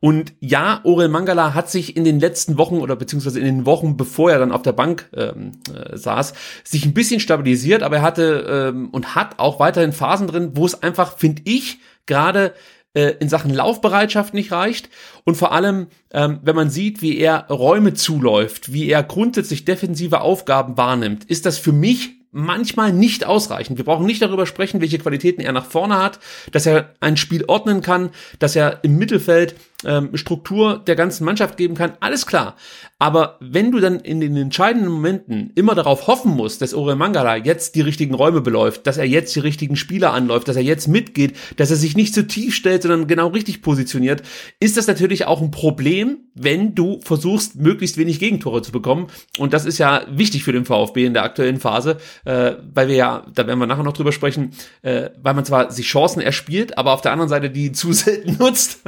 Und 0.00 0.32
ja, 0.40 0.80
Orel 0.84 1.08
Mangala 1.08 1.52
hat 1.52 1.68
sich 1.70 1.96
in 1.96 2.04
den 2.04 2.20
letzten 2.20 2.56
Wochen 2.56 2.76
oder 2.78 2.94
beziehungsweise 2.94 3.40
in 3.40 3.44
den 3.44 3.66
Wochen, 3.66 3.96
bevor 3.96 4.30
er 4.30 4.38
dann 4.38 4.52
auf 4.52 4.62
der 4.62 4.72
Bank 4.72 5.10
ähm, 5.12 5.52
äh, 5.74 5.96
saß, 5.96 6.34
sich 6.62 6.86
ein 6.86 6.94
bisschen 6.94 7.20
stabilisiert, 7.20 7.82
aber 7.82 7.96
er 7.96 8.02
hatte 8.02 8.72
ähm, 8.72 8.90
und 8.90 9.16
hat 9.16 9.40
auch 9.40 9.58
weiterhin 9.58 9.92
Phasen 9.92 10.28
drin, 10.28 10.52
wo 10.54 10.64
es 10.64 10.82
einfach, 10.82 11.18
finde 11.18 11.42
ich, 11.44 11.80
gerade 12.06 12.54
äh, 12.94 13.14
in 13.20 13.28
Sachen 13.28 13.52
Laufbereitschaft 13.52 14.34
nicht 14.34 14.52
reicht 14.52 14.88
und 15.24 15.36
vor 15.36 15.52
allem, 15.52 15.88
ähm, 16.12 16.40
wenn 16.42 16.56
man 16.56 16.70
sieht, 16.70 17.02
wie 17.02 17.18
er 17.18 17.46
Räume 17.48 17.94
zuläuft, 17.94 18.72
wie 18.72 18.88
er 18.88 19.02
grundsätzlich 19.02 19.64
defensive 19.64 20.20
Aufgaben 20.20 20.76
wahrnimmt, 20.76 21.24
ist 21.24 21.46
das 21.46 21.58
für 21.58 21.72
mich 21.72 22.18
manchmal 22.30 22.92
nicht 22.92 23.24
ausreichend. 23.24 23.78
Wir 23.78 23.84
brauchen 23.84 24.06
nicht 24.06 24.22
darüber 24.22 24.46
sprechen, 24.46 24.80
welche 24.80 24.98
Qualitäten 24.98 25.40
er 25.40 25.52
nach 25.52 25.66
vorne 25.66 25.96
hat, 25.98 26.20
dass 26.52 26.66
er 26.66 26.94
ein 27.00 27.16
Spiel 27.16 27.44
ordnen 27.46 27.80
kann, 27.80 28.10
dass 28.38 28.54
er 28.54 28.80
im 28.82 28.96
Mittelfeld 28.98 29.54
ähm, 29.84 30.16
Struktur 30.16 30.78
der 30.78 30.96
ganzen 30.96 31.24
Mannschaft 31.24 31.56
geben 31.56 31.74
kann, 31.74 31.92
alles 32.00 32.26
klar. 32.26 32.56
Aber 33.00 33.36
wenn 33.40 33.70
du 33.70 33.78
dann 33.78 34.00
in 34.00 34.20
den 34.20 34.36
entscheidenden 34.36 34.90
Momenten 34.90 35.52
immer 35.54 35.76
darauf 35.76 36.08
hoffen 36.08 36.32
musst, 36.32 36.62
dass 36.62 36.74
Orel 36.74 36.96
Mangala 36.96 37.36
jetzt 37.36 37.76
die 37.76 37.80
richtigen 37.80 38.14
Räume 38.14 38.40
beläuft, 38.40 38.88
dass 38.88 38.98
er 38.98 39.04
jetzt 39.04 39.36
die 39.36 39.40
richtigen 39.40 39.76
Spieler 39.76 40.12
anläuft, 40.12 40.48
dass 40.48 40.56
er 40.56 40.62
jetzt 40.62 40.88
mitgeht, 40.88 41.36
dass 41.56 41.70
er 41.70 41.76
sich 41.76 41.96
nicht 41.96 42.12
zu 42.12 42.26
tief 42.26 42.56
stellt, 42.56 42.82
sondern 42.82 43.06
genau 43.06 43.28
richtig 43.28 43.62
positioniert, 43.62 44.22
ist 44.58 44.76
das 44.76 44.88
natürlich 44.88 45.26
auch 45.26 45.40
ein 45.40 45.52
Problem, 45.52 46.18
wenn 46.34 46.74
du 46.74 47.00
versuchst, 47.02 47.54
möglichst 47.56 47.98
wenig 47.98 48.18
Gegentore 48.18 48.62
zu 48.62 48.72
bekommen. 48.72 49.06
Und 49.38 49.52
das 49.52 49.64
ist 49.64 49.78
ja 49.78 50.02
wichtig 50.10 50.42
für 50.42 50.52
den 50.52 50.64
VfB 50.64 51.04
in 51.04 51.14
der 51.14 51.22
aktuellen 51.22 51.60
Phase, 51.60 51.98
äh, 52.24 52.54
weil 52.74 52.88
wir 52.88 52.96
ja, 52.96 53.26
da 53.32 53.46
werden 53.46 53.60
wir 53.60 53.66
nachher 53.66 53.84
noch 53.84 53.92
drüber 53.92 54.12
sprechen, 54.12 54.52
äh, 54.82 55.10
weil 55.22 55.34
man 55.34 55.44
zwar 55.44 55.70
sich 55.70 55.86
Chancen 55.86 56.20
erspielt, 56.20 56.76
aber 56.76 56.94
auf 56.94 57.00
der 57.00 57.12
anderen 57.12 57.28
Seite 57.28 57.48
die 57.48 57.70
zu 57.70 57.92
selten 57.92 58.36
nutzt. 58.40 58.80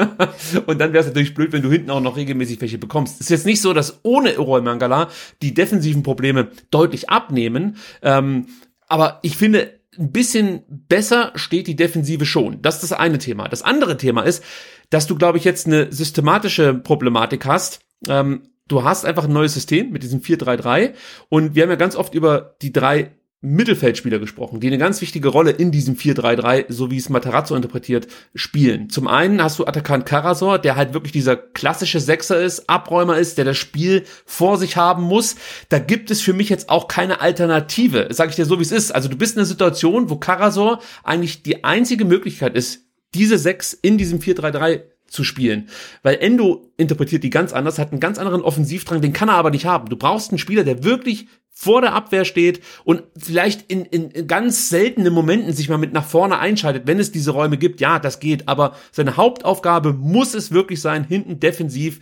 Und 0.67 0.80
dann 0.81 0.93
wäre 0.93 1.03
es 1.03 1.07
natürlich 1.07 1.35
blöd, 1.35 1.53
wenn 1.53 1.63
du 1.63 1.71
hinten 1.71 1.91
auch 1.91 2.01
noch 2.01 2.17
regelmäßig 2.17 2.61
welche 2.61 2.79
bekommst. 2.79 3.17
Es 3.21 3.27
ist 3.27 3.31
jetzt 3.31 3.47
nicht 3.47 3.61
so, 3.61 3.73
dass 3.73 4.01
ohne 4.03 4.37
Roy 4.37 4.61
Mangala 4.61 5.09
die 5.43 5.55
defensiven 5.55 6.03
Probleme 6.03 6.49
deutlich 6.71 7.11
abnehmen. 7.11 7.77
Ähm, 8.03 8.47
aber 8.89 9.19
ich 9.23 9.37
finde, 9.37 9.81
ein 9.99 10.13
bisschen 10.13 10.63
besser 10.69 11.33
steht 11.35 11.67
die 11.67 11.77
Defensive 11.77 12.25
schon. 12.25 12.63
Das 12.63 12.77
ist 12.77 12.91
das 12.91 12.99
eine 12.99 13.19
Thema. 13.19 13.49
Das 13.49 13.63
andere 13.63 13.97
Thema 13.97 14.23
ist, 14.23 14.43
dass 14.89 15.07
du, 15.07 15.17
glaube 15.17 15.39
ich, 15.39 15.45
jetzt 15.45 15.67
eine 15.67 15.93
systematische 15.93 16.75
Problematik 16.75 17.45
hast. 17.45 17.81
Ähm, 18.09 18.43
du 18.67 18.85
hast 18.85 19.05
einfach 19.05 19.25
ein 19.25 19.33
neues 19.33 19.55
System 19.55 19.91
mit 19.91 20.03
diesem 20.03 20.21
4-3-3 20.21 20.95
und 21.29 21.55
wir 21.55 21.65
haben 21.65 21.71
ja 21.71 21.77
ganz 21.77 21.97
oft 21.97 22.15
über 22.15 22.57
die 22.63 22.73
drei 22.73 23.13
Mittelfeldspieler 23.43 24.19
gesprochen, 24.19 24.61
die 24.61 24.67
eine 24.67 24.77
ganz 24.77 25.01
wichtige 25.01 25.29
Rolle 25.29 25.51
in 25.51 25.71
diesem 25.71 25.97
4-3-3, 25.97 26.67
so 26.69 26.91
wie 26.91 26.99
es 26.99 27.09
Matarazzo 27.09 27.55
interpretiert, 27.57 28.07
spielen. 28.35 28.91
Zum 28.91 29.09
einen 29.09 29.43
hast 29.43 29.59
du 29.59 29.65
Atakan 29.65 30.05
Karasor, 30.05 30.59
der 30.59 30.77
halt 30.77 30.93
wirklich 30.93 31.13
dieser 31.13 31.37
klassische 31.37 32.01
Sechser 32.01 32.39
ist, 32.39 32.69
Abräumer 32.69 33.17
ist, 33.17 33.39
der 33.39 33.47
das 33.47 33.57
Spiel 33.57 34.05
vor 34.27 34.59
sich 34.59 34.77
haben 34.77 35.05
muss. 35.05 35.37
Da 35.71 35.79
gibt 35.79 36.11
es 36.11 36.21
für 36.21 36.35
mich 36.35 36.51
jetzt 36.51 36.69
auch 36.69 36.87
keine 36.87 37.23
Alternative, 37.23 38.09
sage 38.11 38.31
ich 38.31 38.37
dir 38.37 38.45
so, 38.45 38.59
wie 38.59 38.65
es 38.65 38.73
ist. 38.73 38.95
Also 38.95 39.09
du 39.09 39.17
bist 39.17 39.37
in 39.37 39.41
einer 39.41 39.47
Situation, 39.47 40.11
wo 40.11 40.17
Karasor 40.17 40.81
eigentlich 41.03 41.43
die 41.43 41.65
einzige 41.65 42.05
Möglichkeit 42.05 42.55
ist, 42.55 42.83
diese 43.15 43.39
sechs 43.39 43.73
in 43.73 43.97
diesem 43.97 44.19
4-3-3 44.19 44.83
zu 45.07 45.25
spielen. 45.25 45.69
Weil 46.03 46.19
Endo 46.21 46.71
interpretiert 46.77 47.25
die 47.25 47.31
ganz 47.31 47.53
anders, 47.53 47.79
hat 47.79 47.91
einen 47.91 48.01
ganz 48.01 48.19
anderen 48.19 48.43
Offensivdrang, 48.43 49.01
den 49.01 49.13
kann 49.13 49.29
er 49.29 49.35
aber 49.35 49.51
nicht 49.51 49.67
haben. 49.67 49.89
Du 49.89 49.97
brauchst 49.97 50.31
einen 50.31 50.39
Spieler, 50.39 50.63
der 50.63 50.85
wirklich 50.85 51.27
vor 51.61 51.83
der 51.83 51.93
Abwehr 51.93 52.25
steht 52.25 52.63
und 52.85 53.03
vielleicht 53.19 53.71
in, 53.71 53.85
in, 53.85 54.27
ganz 54.27 54.71
seltenen 54.71 55.13
Momenten 55.13 55.53
sich 55.53 55.69
mal 55.69 55.77
mit 55.77 55.93
nach 55.93 56.07
vorne 56.07 56.39
einschaltet, 56.39 56.85
wenn 56.87 56.99
es 56.99 57.13
diese 57.13 57.33
Räume 57.33 57.59
gibt. 57.59 57.83
Ja, 57.83 57.99
das 57.99 58.19
geht, 58.19 58.49
aber 58.49 58.77
seine 58.93 59.19
Hauptaufgabe 59.19 59.93
muss 59.93 60.33
es 60.33 60.53
wirklich 60.53 60.81
sein, 60.81 61.05
hinten 61.05 61.39
defensiv 61.39 62.01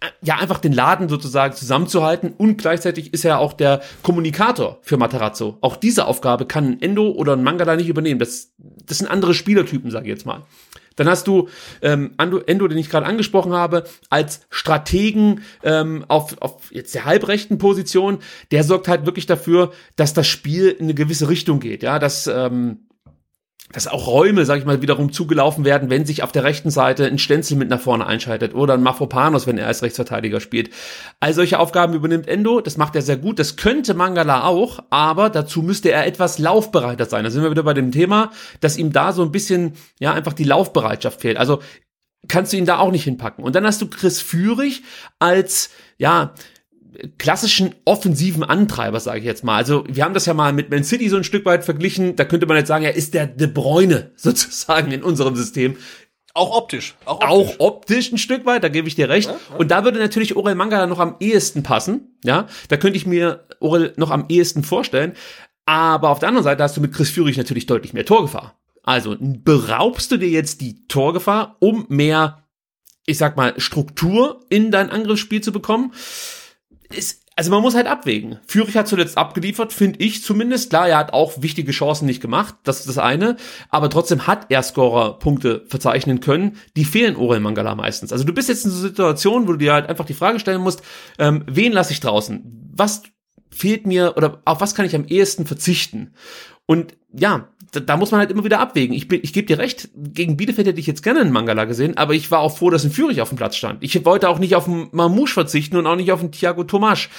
äh, 0.00 0.06
ja 0.22 0.36
einfach 0.36 0.56
den 0.60 0.72
Laden 0.72 1.10
sozusagen 1.10 1.54
zusammenzuhalten 1.54 2.32
und 2.38 2.56
gleichzeitig 2.56 3.12
ist 3.12 3.26
er 3.26 3.38
auch 3.38 3.52
der 3.52 3.82
Kommunikator 4.02 4.78
für 4.80 4.96
Matarazzo. 4.96 5.58
Auch 5.60 5.76
diese 5.76 6.06
Aufgabe 6.06 6.46
kann 6.46 6.64
ein 6.64 6.80
Endo 6.80 7.10
oder 7.10 7.34
ein 7.34 7.42
Mangala 7.42 7.76
nicht 7.76 7.90
übernehmen. 7.90 8.18
Das, 8.18 8.54
das 8.56 8.96
sind 8.96 9.08
andere 9.08 9.34
Spielertypen, 9.34 9.90
sage 9.90 10.06
ich 10.06 10.10
jetzt 10.10 10.24
mal. 10.24 10.40
Dann 10.96 11.08
hast 11.08 11.26
du 11.26 11.48
ähm, 11.82 12.12
Endo, 12.18 12.68
den 12.68 12.78
ich 12.78 12.90
gerade 12.90 13.06
angesprochen 13.06 13.52
habe, 13.52 13.84
als 14.10 14.42
Strategen 14.50 15.42
ähm, 15.62 16.04
auf, 16.08 16.40
auf 16.40 16.70
jetzt 16.70 16.94
der 16.94 17.04
halbrechten 17.04 17.58
Position. 17.58 18.18
Der 18.50 18.64
sorgt 18.64 18.88
halt 18.88 19.06
wirklich 19.06 19.26
dafür, 19.26 19.72
dass 19.96 20.14
das 20.14 20.26
Spiel 20.26 20.68
in 20.68 20.84
eine 20.84 20.94
gewisse 20.94 21.28
Richtung 21.28 21.60
geht. 21.60 21.82
Ja, 21.82 21.98
dass 21.98 22.26
ähm, 22.26 22.83
dass 23.72 23.88
auch 23.88 24.06
Räume, 24.06 24.44
sag 24.44 24.58
ich 24.58 24.66
mal, 24.66 24.82
wiederum 24.82 25.10
zugelaufen 25.10 25.64
werden, 25.64 25.90
wenn 25.90 26.04
sich 26.04 26.22
auf 26.22 26.32
der 26.32 26.44
rechten 26.44 26.70
Seite 26.70 27.06
ein 27.06 27.18
Stenzel 27.18 27.56
mit 27.56 27.70
nach 27.70 27.80
vorne 27.80 28.06
einschaltet 28.06 28.54
oder 28.54 28.74
ein 28.74 28.82
Mafropanos, 28.82 29.46
wenn 29.46 29.58
er 29.58 29.66
als 29.66 29.82
Rechtsverteidiger 29.82 30.40
spielt. 30.40 30.70
All 31.18 31.32
solche 31.32 31.58
Aufgaben 31.58 31.94
übernimmt 31.94 32.28
Endo, 32.28 32.60
das 32.60 32.76
macht 32.76 32.94
er 32.94 33.02
sehr 33.02 33.16
gut, 33.16 33.38
das 33.38 33.56
könnte 33.56 33.94
Mangala 33.94 34.44
auch, 34.44 34.80
aber 34.90 35.30
dazu 35.30 35.62
müsste 35.62 35.90
er 35.90 36.06
etwas 36.06 36.38
laufbereiter 36.38 37.06
sein. 37.06 37.24
Da 37.24 37.30
sind 37.30 37.42
wir 37.42 37.50
wieder 37.50 37.62
bei 37.62 37.74
dem 37.74 37.90
Thema, 37.90 38.30
dass 38.60 38.76
ihm 38.76 38.92
da 38.92 39.12
so 39.12 39.22
ein 39.22 39.32
bisschen, 39.32 39.72
ja, 39.98 40.12
einfach 40.12 40.34
die 40.34 40.44
Laufbereitschaft 40.44 41.22
fehlt. 41.22 41.38
Also 41.38 41.60
kannst 42.28 42.52
du 42.52 42.56
ihn 42.56 42.66
da 42.66 42.78
auch 42.78 42.90
nicht 42.90 43.04
hinpacken. 43.04 43.44
Und 43.44 43.54
dann 43.56 43.66
hast 43.66 43.80
du 43.82 43.88
Chris 43.88 44.20
Führig 44.20 44.82
als, 45.18 45.70
ja, 45.98 46.34
klassischen 47.18 47.74
offensiven 47.84 48.44
Antreiber, 48.44 49.00
sage 49.00 49.20
ich 49.20 49.24
jetzt 49.24 49.44
mal. 49.44 49.56
Also 49.56 49.84
wir 49.88 50.04
haben 50.04 50.14
das 50.14 50.26
ja 50.26 50.34
mal 50.34 50.52
mit 50.52 50.70
Man 50.70 50.84
City 50.84 51.08
so 51.08 51.16
ein 51.16 51.24
Stück 51.24 51.44
weit 51.44 51.64
verglichen. 51.64 52.16
Da 52.16 52.24
könnte 52.24 52.46
man 52.46 52.56
jetzt 52.56 52.68
sagen, 52.68 52.84
er 52.84 52.94
ist 52.94 53.14
der 53.14 53.26
De 53.26 53.46
Bruyne 53.46 54.12
sozusagen 54.16 54.92
in 54.92 55.02
unserem 55.02 55.36
System. 55.36 55.76
Auch 56.34 56.56
optisch. 56.56 56.96
Auch 57.04 57.14
optisch. 57.14 57.28
Auch 57.28 57.60
optisch 57.60 58.12
ein 58.12 58.18
Stück 58.18 58.44
weit, 58.44 58.64
da 58.64 58.68
gebe 58.68 58.88
ich 58.88 58.96
dir 58.96 59.08
recht. 59.08 59.28
Ja, 59.28 59.36
ja. 59.50 59.56
Und 59.56 59.70
da 59.70 59.84
würde 59.84 60.00
natürlich 60.00 60.34
Orel 60.34 60.56
Manga 60.56 60.84
noch 60.86 60.98
am 60.98 61.16
ehesten 61.20 61.62
passen. 61.62 62.18
Ja, 62.24 62.48
da 62.68 62.76
könnte 62.76 62.96
ich 62.96 63.06
mir 63.06 63.46
Orel 63.60 63.92
noch 63.96 64.10
am 64.10 64.24
ehesten 64.28 64.64
vorstellen. 64.64 65.14
Aber 65.64 66.10
auf 66.10 66.18
der 66.18 66.28
anderen 66.28 66.44
Seite 66.44 66.62
hast 66.62 66.76
du 66.76 66.80
mit 66.80 66.92
Chris 66.92 67.10
Führig 67.10 67.36
natürlich 67.36 67.66
deutlich 67.66 67.92
mehr 67.92 68.04
Torgefahr. 68.04 68.58
Also 68.82 69.16
beraubst 69.18 70.10
du 70.10 70.18
dir 70.18 70.28
jetzt 70.28 70.60
die 70.60 70.86
Torgefahr, 70.88 71.56
um 71.60 71.86
mehr, 71.88 72.44
ich 73.06 73.16
sag 73.16 73.36
mal, 73.36 73.58
Struktur 73.58 74.40
in 74.50 74.70
dein 74.70 74.90
Angriffsspiel 74.90 75.40
zu 75.40 75.52
bekommen? 75.52 75.92
Ist, 76.94 77.24
also 77.36 77.50
man 77.50 77.62
muss 77.62 77.74
halt 77.74 77.86
abwägen. 77.86 78.38
Führig 78.46 78.76
hat 78.76 78.86
zuletzt 78.86 79.18
abgeliefert, 79.18 79.72
finde 79.72 79.98
ich 80.00 80.22
zumindest. 80.22 80.70
Klar, 80.70 80.88
er 80.88 80.98
hat 80.98 81.12
auch 81.12 81.42
wichtige 81.42 81.72
Chancen 81.72 82.06
nicht 82.06 82.20
gemacht, 82.20 82.54
das 82.62 82.80
ist 82.80 82.88
das 82.88 82.98
eine. 82.98 83.36
Aber 83.70 83.90
trotzdem 83.90 84.26
hat 84.26 84.46
er 84.50 84.62
Scorer-Punkte 84.62 85.64
verzeichnen 85.66 86.20
können. 86.20 86.56
Die 86.76 86.84
fehlen 86.84 87.16
Orel 87.16 87.40
Mangala 87.40 87.74
meistens. 87.74 88.12
Also 88.12 88.24
du 88.24 88.32
bist 88.32 88.48
jetzt 88.48 88.64
in 88.64 88.70
so 88.70 88.78
einer 88.78 88.88
Situation, 88.88 89.48
wo 89.48 89.52
du 89.52 89.58
dir 89.58 89.72
halt 89.72 89.88
einfach 89.88 90.06
die 90.06 90.14
Frage 90.14 90.38
stellen 90.38 90.60
musst, 90.60 90.82
ähm, 91.18 91.44
wen 91.46 91.72
lasse 91.72 91.92
ich 91.92 92.00
draußen? 92.00 92.70
Was 92.72 93.02
fehlt 93.50 93.86
mir 93.86 94.14
oder 94.16 94.40
auf 94.44 94.60
was 94.60 94.74
kann 94.74 94.86
ich 94.86 94.94
am 94.94 95.06
ehesten 95.06 95.46
verzichten? 95.46 96.14
Und 96.66 96.96
ja, 97.12 97.48
da, 97.74 97.80
da 97.80 97.96
muss 97.96 98.10
man 98.10 98.20
halt 98.20 98.30
immer 98.30 98.44
wieder 98.44 98.60
abwägen. 98.60 98.94
Ich, 98.94 99.08
bin, 99.08 99.20
ich 99.22 99.32
gebe 99.32 99.46
dir 99.46 99.58
recht, 99.58 99.88
gegen 99.94 100.36
Bielefeld 100.36 100.66
hätte 100.66 100.80
ich 100.80 100.86
jetzt 100.86 101.02
gerne 101.02 101.20
einen 101.20 101.32
Mangala 101.32 101.64
gesehen, 101.64 101.96
aber 101.96 102.14
ich 102.14 102.30
war 102.30 102.40
auch 102.40 102.56
froh, 102.56 102.70
dass 102.70 102.84
ein 102.84 102.90
Führig 102.90 103.20
auf 103.20 103.28
dem 103.28 103.38
Platz 103.38 103.56
stand. 103.56 103.82
Ich 103.82 104.04
wollte 104.04 104.28
auch 104.28 104.38
nicht 104.38 104.56
auf 104.56 104.68
einen 104.68 104.88
Mamouche 104.92 105.34
verzichten 105.34 105.76
und 105.76 105.86
auch 105.86 105.96
nicht 105.96 106.12
auf 106.12 106.20
einen 106.20 106.32
Thiago 106.32 106.64
Tomasch. 106.64 107.10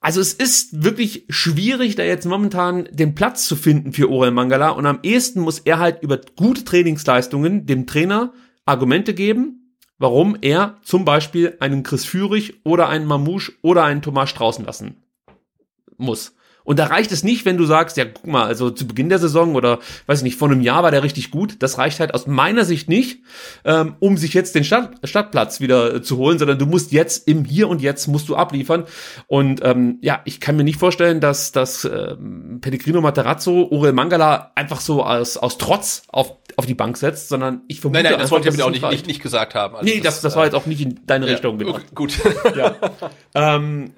Also 0.00 0.20
es 0.20 0.32
ist 0.32 0.82
wirklich 0.82 1.26
schwierig, 1.28 1.94
da 1.94 2.02
jetzt 2.02 2.24
momentan 2.24 2.88
den 2.90 3.14
Platz 3.14 3.46
zu 3.46 3.54
finden 3.54 3.92
für 3.92 4.10
Orel 4.10 4.30
Mangala 4.30 4.70
und 4.70 4.86
am 4.86 5.00
ehesten 5.02 5.40
muss 5.40 5.58
er 5.58 5.78
halt 5.78 6.02
über 6.02 6.18
gute 6.36 6.64
Trainingsleistungen 6.64 7.66
dem 7.66 7.86
Trainer 7.86 8.32
Argumente 8.64 9.12
geben, 9.12 9.76
warum 9.98 10.38
er 10.40 10.78
zum 10.82 11.04
Beispiel 11.04 11.56
einen 11.60 11.82
Chris 11.82 12.06
Führig 12.06 12.64
oder 12.64 12.88
einen 12.88 13.04
Mamouche 13.04 13.52
oder 13.60 13.84
einen 13.84 14.00
Thomas 14.00 14.32
draußen 14.32 14.64
lassen 14.64 15.02
muss. 15.98 16.34
Und 16.64 16.78
da 16.78 16.86
reicht 16.86 17.12
es 17.12 17.22
nicht, 17.22 17.44
wenn 17.44 17.56
du 17.56 17.64
sagst, 17.64 17.96
ja, 17.96 18.04
guck 18.04 18.26
mal, 18.26 18.46
also 18.46 18.70
zu 18.70 18.86
Beginn 18.86 19.08
der 19.08 19.18
Saison 19.18 19.54
oder 19.54 19.78
weiß 20.06 20.18
ich 20.18 20.24
nicht, 20.24 20.36
vor 20.36 20.48
einem 20.48 20.60
Jahr 20.60 20.82
war 20.82 20.90
der 20.90 21.02
richtig 21.02 21.30
gut. 21.30 21.56
Das 21.60 21.78
reicht 21.78 22.00
halt 22.00 22.14
aus 22.14 22.26
meiner 22.26 22.64
Sicht 22.64 22.88
nicht, 22.88 23.20
ähm, 23.64 23.94
um 23.98 24.16
sich 24.16 24.34
jetzt 24.34 24.54
den 24.54 24.64
Stadt, 24.64 24.92
Stadtplatz 25.04 25.60
wieder 25.60 25.94
äh, 25.94 26.02
zu 26.02 26.16
holen, 26.16 26.38
sondern 26.38 26.58
du 26.58 26.66
musst 26.66 26.92
jetzt 26.92 27.28
im 27.28 27.44
Hier 27.44 27.68
und 27.68 27.80
Jetzt 27.80 28.06
musst 28.06 28.28
du 28.28 28.36
abliefern. 28.36 28.84
Und 29.26 29.64
ähm, 29.64 29.98
ja, 30.00 30.20
ich 30.24 30.40
kann 30.40 30.56
mir 30.56 30.64
nicht 30.64 30.78
vorstellen, 30.78 31.20
dass, 31.20 31.52
dass 31.52 31.84
ähm, 31.84 32.58
Pellegrino 32.60 33.00
Materazzo 33.00 33.68
Orel 33.70 33.92
Mangala 33.92 34.52
einfach 34.54 34.80
so 34.80 35.04
aus, 35.04 35.36
aus 35.36 35.58
Trotz 35.58 36.02
auf, 36.08 36.36
auf 36.56 36.66
die 36.66 36.74
Bank 36.74 36.96
setzt, 36.96 37.28
sondern 37.28 37.62
ich 37.68 37.80
vermute 37.80 38.02
Nein, 38.02 38.12
nein, 38.12 38.20
das 38.20 38.30
wollte 38.30 38.48
ich 38.48 38.56
damit 38.56 38.66
auch 38.66 38.70
nicht, 38.70 38.90
nicht, 38.90 39.06
nicht 39.06 39.22
gesagt 39.22 39.54
haben. 39.54 39.76
Also 39.76 39.86
nee, 39.86 40.00
das, 40.00 40.20
das 40.20 40.36
war 40.36 40.44
jetzt 40.44 40.54
auch 40.54 40.66
nicht 40.66 40.80
in 40.80 41.00
deine 41.06 41.26
ja, 41.26 41.32
Richtung 41.32 41.58
gedacht. 41.58 41.94
Gut. 41.94 42.12
Ja. 42.56 42.74
ähm, 43.34 43.92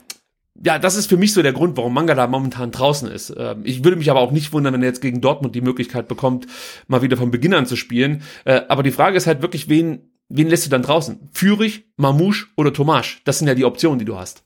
ja, 0.54 0.78
das 0.78 0.96
ist 0.96 1.08
für 1.08 1.16
mich 1.16 1.32
so 1.32 1.42
der 1.42 1.52
Grund, 1.52 1.76
warum 1.76 1.94
Mangala 1.94 2.26
momentan 2.26 2.70
draußen 2.70 3.08
ist. 3.08 3.34
Ähm, 3.36 3.62
ich 3.64 3.84
würde 3.84 3.96
mich 3.96 4.10
aber 4.10 4.20
auch 4.20 4.32
nicht 4.32 4.52
wundern, 4.52 4.74
wenn 4.74 4.82
er 4.82 4.88
jetzt 4.88 5.00
gegen 5.00 5.20
Dortmund 5.20 5.54
die 5.54 5.60
Möglichkeit 5.60 6.08
bekommt, 6.08 6.46
mal 6.88 7.02
wieder 7.02 7.16
von 7.16 7.30
Beginn 7.30 7.54
an 7.54 7.66
zu 7.66 7.76
spielen. 7.76 8.22
Äh, 8.44 8.62
aber 8.68 8.82
die 8.82 8.90
Frage 8.90 9.16
ist 9.16 9.26
halt 9.26 9.42
wirklich, 9.42 9.68
wen, 9.68 10.12
wen 10.28 10.48
lässt 10.48 10.66
du 10.66 10.70
dann 10.70 10.82
draußen? 10.82 11.30
Führig, 11.32 11.86
Mamouche 11.96 12.46
oder 12.56 12.72
Tomasch? 12.72 13.22
Das 13.24 13.38
sind 13.38 13.48
ja 13.48 13.54
die 13.54 13.64
Optionen, 13.64 13.98
die 13.98 14.04
du 14.04 14.16
hast. 14.16 14.44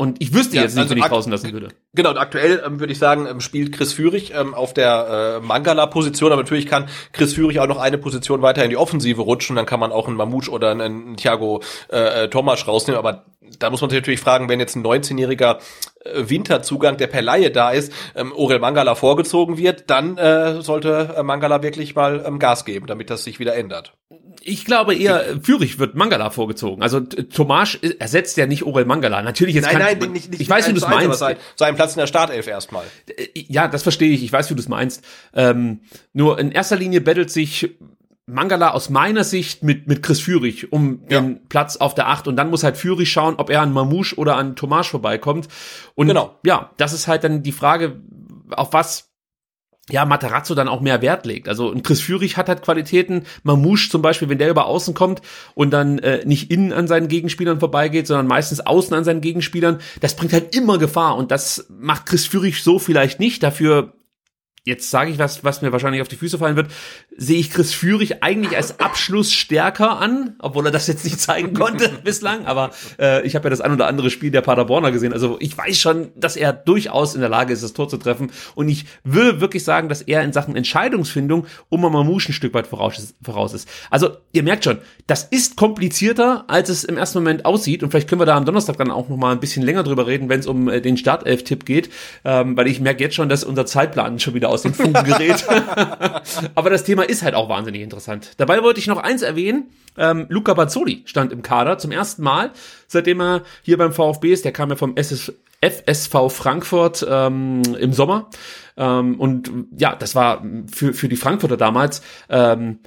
Und 0.00 0.22
ich 0.22 0.32
wüsste 0.32 0.56
Ja, 0.56 0.62
jetzt 0.62 0.76
nicht, 0.76 0.84
also 0.84 0.94
wen 0.94 1.02
ich 1.02 1.08
draußen 1.08 1.30
lassen 1.30 1.52
würde. 1.52 1.68
Genau, 1.92 2.08
und 2.08 2.16
aktuell 2.16 2.62
ähm, 2.64 2.80
würde 2.80 2.90
ich 2.90 2.98
sagen, 2.98 3.26
ähm, 3.26 3.42
spielt 3.42 3.72
Chris 3.72 3.92
Führig 3.92 4.32
ähm, 4.34 4.54
auf 4.54 4.72
der 4.72 5.40
äh, 5.42 5.46
Mangala-Position, 5.46 6.32
aber 6.32 6.40
natürlich 6.40 6.64
kann 6.64 6.88
Chris 7.12 7.34
Führig 7.34 7.60
auch 7.60 7.66
noch 7.66 7.76
eine 7.76 7.98
Position 7.98 8.40
weiter 8.40 8.64
in 8.64 8.70
die 8.70 8.78
Offensive 8.78 9.20
rutschen, 9.20 9.56
dann 9.56 9.66
kann 9.66 9.78
man 9.78 9.92
auch 9.92 10.08
einen 10.08 10.16
Mamouche 10.16 10.50
oder 10.50 10.70
einen, 10.70 10.80
einen 10.80 11.16
Thiago 11.18 11.60
äh, 11.92 12.24
äh, 12.24 12.28
Tomasch 12.30 12.66
rausnehmen, 12.66 12.98
aber 12.98 13.26
da 13.58 13.70
muss 13.70 13.80
man 13.80 13.90
sich 13.90 13.98
natürlich 13.98 14.20
fragen, 14.20 14.48
wenn 14.48 14.60
jetzt 14.60 14.76
ein 14.76 14.84
19-jähriger 14.84 15.58
äh, 16.04 16.28
Winterzugang, 16.28 16.96
der 16.96 17.06
per 17.08 17.22
Laie 17.22 17.50
da 17.50 17.70
ist, 17.70 17.92
ähm, 18.14 18.32
Orel 18.32 18.58
Mangala 18.58 18.94
vorgezogen 18.94 19.58
wird, 19.58 19.90
dann 19.90 20.16
äh, 20.16 20.62
sollte 20.62 21.14
äh, 21.16 21.22
Mangala 21.22 21.62
wirklich 21.62 21.94
mal 21.94 22.24
ähm, 22.26 22.38
Gas 22.38 22.64
geben, 22.64 22.86
damit 22.86 23.10
das 23.10 23.24
sich 23.24 23.38
wieder 23.38 23.54
ändert. 23.54 23.94
Ich 24.42 24.64
glaube 24.64 24.94
eher, 24.94 25.28
äh, 25.28 25.40
Führig 25.40 25.78
wird 25.78 25.94
Mangala 25.94 26.30
vorgezogen. 26.30 26.82
Also 26.82 27.00
Tomasch 27.00 27.78
ersetzt 27.98 28.36
ja 28.36 28.46
nicht 28.46 28.64
Orel 28.64 28.84
Mangala. 28.84 29.22
Natürlich 29.22 29.54
jetzt 29.54 29.68
kann, 29.68 29.82
ich 30.12 30.48
weiß, 30.48 30.68
wie 30.68 30.72
du 30.72 30.78
es 30.78 30.88
meinst. 30.88 31.18
Sein, 31.18 31.36
sein 31.56 31.74
Platz 31.74 31.94
in 31.94 32.00
der 32.00 32.06
Startelf 32.06 32.46
erstmal. 32.46 32.84
Äh, 33.16 33.26
Ja, 33.34 33.68
das 33.68 33.82
verstehe 33.82 34.12
ich. 34.12 34.22
Ich 34.22 34.32
weiß, 34.32 34.50
wie 34.50 34.54
du 34.54 34.60
es 34.60 34.68
meinst. 34.68 35.04
Ähm, 35.34 35.80
nur 36.12 36.38
in 36.38 36.52
erster 36.52 36.76
Linie 36.76 37.00
bettelt 37.00 37.30
sich 37.30 37.76
Mangala 38.32 38.70
aus 38.72 38.90
meiner 38.90 39.24
Sicht 39.24 39.62
mit, 39.62 39.86
mit 39.88 40.02
Chris 40.02 40.20
Führig 40.20 40.72
um 40.72 41.00
Ja. 41.08 41.20
den 41.20 41.46
Platz 41.48 41.76
auf 41.76 41.94
der 41.94 42.08
Acht 42.08 42.28
und 42.28 42.36
dann 42.36 42.50
muss 42.50 42.64
halt 42.64 42.76
Führig 42.76 43.10
schauen, 43.10 43.34
ob 43.36 43.50
er 43.50 43.60
an 43.62 43.72
Mamouche 43.72 44.16
oder 44.16 44.36
an 44.36 44.56
Tomasch 44.56 44.90
vorbeikommt. 44.90 45.48
Und 45.94 46.08
Genau. 46.08 46.38
ja, 46.44 46.70
das 46.76 46.92
ist 46.92 47.08
halt 47.08 47.24
dann 47.24 47.42
die 47.42 47.52
Frage, 47.52 48.00
auf 48.50 48.72
was 48.72 49.06
ja, 49.88 50.04
Materazzo 50.04 50.54
dann 50.54 50.68
auch 50.68 50.80
mehr 50.80 51.02
Wert 51.02 51.26
legt. 51.26 51.48
Also 51.48 51.72
ein 51.72 51.82
Chris 51.82 52.00
Führig 52.00 52.36
hat 52.36 52.48
halt 52.48 52.62
Qualitäten, 52.62 53.24
Mamouche 53.42 53.88
zum 53.90 54.02
Beispiel, 54.02 54.28
wenn 54.28 54.38
der 54.38 54.48
über 54.50 54.66
außen 54.66 54.94
kommt 54.94 55.20
und 55.56 55.72
dann 55.72 55.98
äh, 55.98 56.24
nicht 56.24 56.48
innen 56.52 56.72
an 56.72 56.86
seinen 56.86 57.08
Gegenspielern 57.08 57.58
vorbeigeht, 57.58 58.06
sondern 58.06 58.28
meistens 58.28 58.60
außen 58.60 58.94
an 58.94 59.02
seinen 59.02 59.20
Gegenspielern, 59.20 59.80
das 60.00 60.14
bringt 60.14 60.32
halt 60.32 60.54
immer 60.54 60.78
Gefahr 60.78 61.16
und 61.16 61.32
das 61.32 61.66
macht 61.68 62.06
Chris 62.06 62.26
Führig 62.26 62.62
so 62.62 62.78
vielleicht 62.78 63.18
nicht. 63.18 63.42
Dafür 63.42 63.94
jetzt 64.64 64.90
sage 64.90 65.10
ich 65.10 65.18
was, 65.18 65.44
was 65.44 65.62
mir 65.62 65.72
wahrscheinlich 65.72 66.02
auf 66.02 66.08
die 66.08 66.16
Füße 66.16 66.38
fallen 66.38 66.56
wird, 66.56 66.70
sehe 67.16 67.38
ich 67.38 67.50
Chris 67.50 67.72
Führig 67.72 68.22
eigentlich 68.22 68.56
als 68.56 68.80
Abschluss 68.80 69.32
stärker 69.32 69.98
an, 69.98 70.36
obwohl 70.38 70.66
er 70.66 70.72
das 70.72 70.86
jetzt 70.86 71.04
nicht 71.04 71.20
zeigen 71.20 71.54
konnte 71.54 71.88
bislang, 72.04 72.46
aber 72.46 72.70
äh, 72.98 73.26
ich 73.26 73.34
habe 73.34 73.44
ja 73.44 73.50
das 73.50 73.60
ein 73.60 73.72
oder 73.72 73.86
andere 73.86 74.10
Spiel 74.10 74.30
der 74.30 74.42
Paderborner 74.42 74.90
gesehen, 74.92 75.12
also 75.12 75.36
ich 75.40 75.56
weiß 75.56 75.78
schon, 75.78 76.10
dass 76.16 76.36
er 76.36 76.52
durchaus 76.52 77.14
in 77.14 77.20
der 77.20 77.30
Lage 77.30 77.52
ist, 77.52 77.62
das 77.62 77.72
Tor 77.72 77.88
zu 77.88 77.96
treffen. 77.96 78.30
Und 78.54 78.68
ich 78.68 78.86
würde 79.04 79.40
wirklich 79.40 79.64
sagen, 79.64 79.88
dass 79.88 80.02
er 80.02 80.22
in 80.22 80.32
Sachen 80.32 80.56
Entscheidungsfindung 80.56 81.46
um 81.68 81.80
Mamouche 81.80 82.30
ein 82.30 82.32
Stück 82.32 82.54
weit 82.54 82.66
voraus 82.66 82.98
ist, 82.98 83.14
voraus 83.22 83.54
ist. 83.54 83.68
Also 83.90 84.10
ihr 84.32 84.42
merkt 84.42 84.64
schon, 84.64 84.78
das 85.06 85.24
ist 85.24 85.56
komplizierter, 85.56 86.44
als 86.48 86.68
es 86.68 86.84
im 86.84 86.96
ersten 86.96 87.18
Moment 87.18 87.44
aussieht. 87.44 87.82
Und 87.82 87.90
vielleicht 87.90 88.08
können 88.08 88.20
wir 88.20 88.26
da 88.26 88.36
am 88.36 88.44
Donnerstag 88.44 88.76
dann 88.76 88.90
auch 88.90 89.08
noch 89.08 89.16
mal 89.16 89.32
ein 89.32 89.40
bisschen 89.40 89.62
länger 89.62 89.82
drüber 89.82 90.06
reden, 90.06 90.28
wenn 90.28 90.40
es 90.40 90.46
um 90.46 90.68
äh, 90.68 90.80
den 90.80 90.96
Startelf-Tipp 90.96 91.64
geht, 91.64 91.90
ähm, 92.24 92.56
weil 92.56 92.66
ich 92.66 92.80
merke 92.80 93.02
jetzt 93.02 93.14
schon, 93.14 93.28
dass 93.28 93.44
unser 93.44 93.66
Zeitplan 93.66 94.18
schon 94.20 94.34
wieder 94.34 94.49
aus 94.50 94.62
den 94.62 94.74
Fugen 94.74 94.92
gerät. 94.92 95.44
Aber 96.54 96.70
das 96.70 96.84
Thema 96.84 97.02
ist 97.02 97.22
halt 97.22 97.34
auch 97.34 97.48
wahnsinnig 97.48 97.82
interessant. 97.82 98.32
Dabei 98.36 98.62
wollte 98.62 98.80
ich 98.80 98.86
noch 98.86 98.98
eins 98.98 99.22
erwähnen. 99.22 99.70
Ähm, 99.96 100.26
Luca 100.28 100.54
Bazzoli 100.54 101.02
stand 101.06 101.32
im 101.32 101.42
Kader 101.42 101.78
zum 101.78 101.90
ersten 101.90 102.22
Mal, 102.22 102.52
seitdem 102.86 103.20
er 103.20 103.42
hier 103.62 103.78
beim 103.78 103.92
VfB 103.92 104.32
ist. 104.32 104.44
Der 104.44 104.52
kam 104.52 104.70
ja 104.70 104.76
vom 104.76 104.96
SS 104.96 105.32
FSV 105.62 106.30
Frankfurt 106.30 107.06
ähm, 107.08 107.62
im 107.78 107.92
Sommer. 107.92 108.30
Ähm, 108.76 109.20
und 109.20 109.50
ja, 109.76 109.94
das 109.94 110.14
war 110.14 110.42
für, 110.72 110.94
für 110.94 111.08
die 111.08 111.16
Frankfurter 111.16 111.58
damals 111.58 112.00
ähm, 112.30 112.78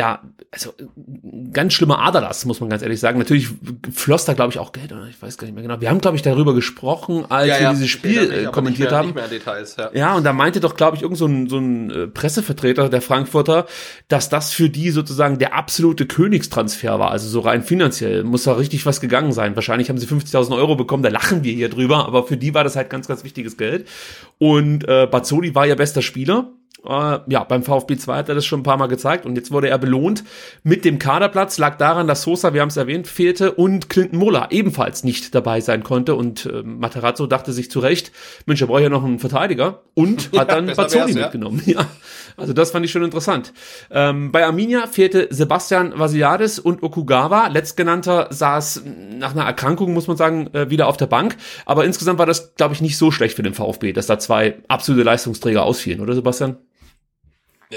ja, 0.00 0.22
also 0.50 0.72
ein 0.78 1.52
ganz 1.52 1.74
schlimmer 1.74 1.98
Aderlass, 1.98 2.46
muss 2.46 2.58
man 2.58 2.70
ganz 2.70 2.82
ehrlich 2.82 2.98
sagen. 2.98 3.18
Natürlich 3.18 3.48
floss 3.92 4.24
da, 4.24 4.32
glaube 4.32 4.50
ich, 4.50 4.58
auch 4.58 4.72
Geld, 4.72 4.92
oder 4.92 5.06
ich 5.06 5.20
weiß 5.20 5.36
gar 5.36 5.44
nicht 5.44 5.52
mehr 5.52 5.62
genau. 5.62 5.78
Wir 5.82 5.90
haben, 5.90 6.00
glaube 6.00 6.16
ich, 6.16 6.22
darüber 6.22 6.54
gesprochen, 6.54 7.26
als 7.28 7.60
wir 7.60 7.68
dieses 7.68 7.90
Spiel 7.90 8.32
äh, 8.32 8.44
kommentiert 8.46 8.92
haben. 8.92 9.08
Nicht 9.08 9.14
mehr 9.14 9.28
Details, 9.28 9.76
ja. 9.76 9.90
Ja, 9.92 10.14
und 10.14 10.24
da 10.24 10.32
meinte 10.32 10.60
doch, 10.60 10.74
glaube 10.74 10.96
ich, 10.96 11.02
irgend 11.02 11.18
so 11.18 11.26
ein, 11.26 11.50
so 11.50 11.58
ein 11.58 11.90
äh, 11.90 12.06
Pressevertreter 12.06 12.88
der 12.88 13.02
Frankfurter, 13.02 13.66
dass 14.08 14.30
das 14.30 14.54
für 14.54 14.70
die 14.70 14.90
sozusagen 14.90 15.38
der 15.38 15.54
absolute 15.54 16.06
Königstransfer 16.06 16.98
war. 16.98 17.10
Also 17.10 17.28
so 17.28 17.40
rein 17.40 17.62
finanziell 17.62 18.24
muss 18.24 18.44
da 18.44 18.54
richtig 18.54 18.86
was 18.86 19.02
gegangen 19.02 19.32
sein. 19.32 19.54
Wahrscheinlich 19.54 19.90
haben 19.90 19.98
sie 19.98 20.06
50.000 20.06 20.56
Euro 20.56 20.76
bekommen, 20.76 21.02
da 21.02 21.10
lachen 21.10 21.44
wir 21.44 21.52
hier 21.52 21.68
drüber, 21.68 22.06
aber 22.06 22.26
für 22.26 22.38
die 22.38 22.54
war 22.54 22.64
das 22.64 22.74
halt 22.74 22.88
ganz, 22.88 23.06
ganz 23.06 23.22
wichtiges 23.22 23.58
Geld. 23.58 23.86
Und 24.38 24.88
äh, 24.88 25.06
Bazzoli 25.06 25.54
war 25.54 25.66
ja 25.66 25.74
bester 25.74 26.00
Spieler. 26.00 26.54
Äh, 26.84 27.18
ja, 27.28 27.44
beim 27.44 27.62
VfB 27.62 27.96
2 27.96 28.16
hat 28.16 28.28
er 28.28 28.34
das 28.34 28.46
schon 28.46 28.60
ein 28.60 28.64
paar 28.64 28.78
Mal 28.78 28.86
gezeigt 28.86 29.26
und 29.26 29.36
jetzt 29.36 29.50
wurde 29.50 29.68
er 29.68 29.78
belohnt 29.78 30.24
mit 30.62 30.84
dem 30.84 30.98
Kaderplatz. 30.98 31.58
Lag 31.58 31.76
daran, 31.76 32.06
dass 32.06 32.22
Sosa, 32.22 32.54
wir 32.54 32.62
haben 32.62 32.68
es 32.68 32.76
erwähnt, 32.76 33.06
fehlte 33.06 33.52
und 33.52 33.90
Clinton 33.90 34.18
Mola 34.18 34.48
ebenfalls 34.50 35.04
nicht 35.04 35.34
dabei 35.34 35.60
sein 35.60 35.82
konnte 35.82 36.14
und 36.14 36.46
äh, 36.46 36.62
Materazzo 36.62 37.26
dachte 37.26 37.52
sich 37.52 37.70
zu 37.70 37.80
Recht, 37.80 38.12
Mensch, 38.46 38.62
er 38.62 38.68
braucht 38.68 38.82
ja 38.82 38.88
noch 38.88 39.04
einen 39.04 39.18
Verteidiger 39.18 39.82
und 39.94 40.30
hat 40.36 40.50
dann 40.50 40.74
Bazzoni 40.74 41.12
ja. 41.12 41.22
mitgenommen. 41.22 41.62
Ja, 41.70 41.86
also 42.36 42.52
das 42.52 42.72
fand 42.72 42.84
ich 42.84 42.90
schon 42.90 43.04
interessant. 43.04 43.52
Ähm, 43.90 44.32
bei 44.32 44.44
Arminia 44.44 44.86
fehlte 44.88 45.28
Sebastian 45.30 45.92
Vasiliadis 45.96 46.58
und 46.58 46.82
Okugawa. 46.82 47.46
Letztgenannter 47.46 48.26
saß 48.30 48.82
nach 49.18 49.32
einer 49.32 49.44
Erkrankung, 49.44 49.92
muss 49.92 50.08
man 50.08 50.16
sagen, 50.16 50.48
äh, 50.52 50.68
wieder 50.68 50.88
auf 50.88 50.96
der 50.96 51.06
Bank. 51.06 51.36
Aber 51.64 51.84
insgesamt 51.84 52.18
war 52.18 52.26
das, 52.26 52.54
glaube 52.56 52.74
ich, 52.74 52.80
nicht 52.80 52.96
so 52.96 53.12
schlecht 53.12 53.36
für 53.36 53.42
den 53.42 53.54
VfB, 53.54 53.92
dass 53.92 54.06
da 54.06 54.18
zwei 54.18 54.56
absolute 54.66 55.04
Leistungsträger 55.04 55.62
ausfielen, 55.62 56.00
oder 56.00 56.14
Sebastian? 56.14 56.56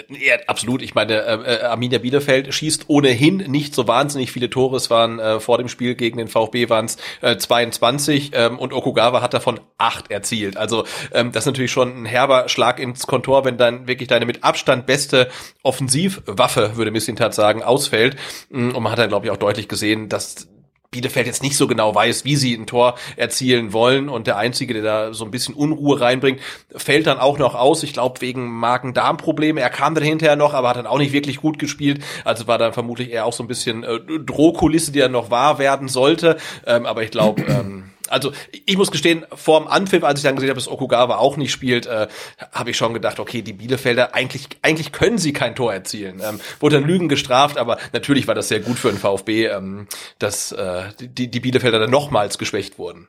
Ja, 0.10 0.38
absolut. 0.48 0.82
Ich 0.82 0.96
meine, 0.96 1.22
äh, 1.22 1.56
äh, 1.58 1.62
Arminia 1.66 2.00
Bielefeld 2.00 2.52
schießt 2.52 2.86
ohnehin 2.88 3.38
nicht 3.38 3.76
so 3.76 3.88
wahnsinnig 3.88 4.32
viele 4.32 4.50
Tore. 4.50 4.76
Es 4.76 4.90
waren 4.90 5.20
äh, 5.20 5.40
vor 5.40 5.60
dem 5.60 5.70
Spiel 5.70 5.94
gegen 5.94 6.18
den 6.18 6.28
VfB 6.28 6.68
waren 6.70 6.86
es 6.86 6.98
äh, 7.22 7.38
22 7.38 8.32
ähm, 8.34 8.58
und 8.58 8.74
Okugawa 8.74 9.22
hat 9.22 9.36
davon 9.36 9.60
acht 9.78 10.10
erzielt. 10.10 10.58
Also 10.58 10.86
ähm, 11.14 11.32
das 11.32 11.44
ist 11.44 11.46
natürlich 11.46 11.72
schon 11.72 11.96
ein 11.96 12.06
herber 12.06 12.50
Schlag 12.50 12.80
ins 12.80 13.06
Kontor, 13.06 13.46
wenn 13.46 13.58
dann 13.58 13.88
wirklich 13.88 14.08
deine 14.08 14.26
mit 14.26 14.44
Abstand 14.44 14.88
beste 14.88 15.30
Offensivwaffe, 15.62 16.76
würde 16.76 16.90
Missintat 16.90 17.36
sagen, 17.36 17.62
ausfällt. 17.62 18.16
Mm, 18.50 18.72
Und 18.72 18.82
man 18.82 18.92
hat 18.92 18.98
dann, 18.98 19.10
glaube 19.10 19.28
ich, 19.28 19.32
auch 19.32 19.38
deutlich 19.38 19.68
gesehen, 19.68 20.10
dass 20.10 20.48
Bielefeld 20.94 21.28
jetzt 21.28 21.44
nicht 21.44 21.58
so 21.58 21.68
genau 21.68 21.94
weiß, 21.94 22.24
wie 22.24 22.38
sie 22.38 22.54
ein 22.54 22.66
Tor 22.66 22.96
erzielen 23.18 23.74
wollen 23.74 24.08
und 24.08 24.28
der 24.28 24.38
Einzige, 24.38 24.74
der 24.74 24.84
da 24.84 25.14
so 25.14 25.26
ein 25.26 25.32
bisschen 25.32 25.56
Unruhe 25.56 26.00
reinbringt, 26.00 26.40
fällt 26.74 27.08
dann 27.08 27.20
auch 27.20 27.38
noch 27.38 27.56
aus. 27.56 27.84
Ich 27.84 27.92
glaube, 27.92 28.22
wegen 28.22 28.50
Magen-Darm-Probleme. 28.50 29.60
Er 29.60 29.70
kam 29.70 29.96
dann 29.96 30.04
hinterher 30.04 30.36
noch, 30.36 30.54
aber 30.54 30.70
hat 30.70 30.78
dann 30.78 30.88
auch 30.88 31.00
nicht 31.00 31.12
wirklich 31.12 31.38
gut 31.38 31.60
gespielt. 31.60 32.02
Also 32.24 32.48
war 32.48 32.58
dann 32.58 32.74
vermutlich 32.74 33.12
eher 33.12 33.26
auch 33.26 33.34
so 33.34 33.44
ein 33.44 33.48
bisschen 33.48 33.84
äh, 33.84 34.00
Drohkulisse, 34.26 34.92
die 34.92 35.00
dann 35.00 35.12
noch 35.12 35.30
wahr 35.30 35.60
werden 35.60 35.88
sollte. 35.88 36.38
Ähm, 36.66 36.86
aber 36.86 37.04
ich 37.04 37.12
glaube, 37.12 37.42
ähm, 37.44 37.93
also 38.10 38.32
ich 38.66 38.78
muss 38.78 38.92
gestehen, 38.92 39.26
vorm 39.34 39.68
Anpfiff, 39.68 40.04
als 40.04 40.20
ich 40.20 40.24
dann 40.24 40.36
gesehen 40.36 40.50
habe, 40.50 40.60
dass 40.60 40.68
Okugawa 40.68 41.18
auch 41.18 41.38
nicht 41.38 41.52
spielt, 41.52 41.86
äh, 41.86 42.08
habe 42.52 42.72
ich 42.72 42.78
schon 42.78 42.94
gedacht, 42.94 43.20
okay, 43.20 43.42
die 43.42 43.54
Bielefelder, 43.54 44.14
eigentlich, 44.14 44.48
eigentlich 44.62 44.92
können 44.92 45.18
sie 45.18 45.34
kein 45.34 45.56
Tor 45.56 45.74
erzielen. 45.74 46.22
Ähm, 46.24 46.40
wurde 46.60 46.78
dann 46.78 46.88
Lügen 46.88 47.10
gestraft, 47.10 47.58
aber 47.58 47.78
natürlich 47.94 48.28
war 48.28 48.36
das 48.36 48.48
sehr 48.48 48.60
gut 48.60 48.78
für 48.78 48.90
den 48.90 48.98
VfB, 48.98 49.48
ähm, 49.48 49.88
dass 50.20 50.52
äh, 50.52 50.84
die, 51.00 51.30
die 51.30 51.40
Bielefelder 51.40 51.80
dann 51.80 51.92
nochmals 51.92 52.38
geschwächt 52.38 52.78
wurden. 52.78 53.08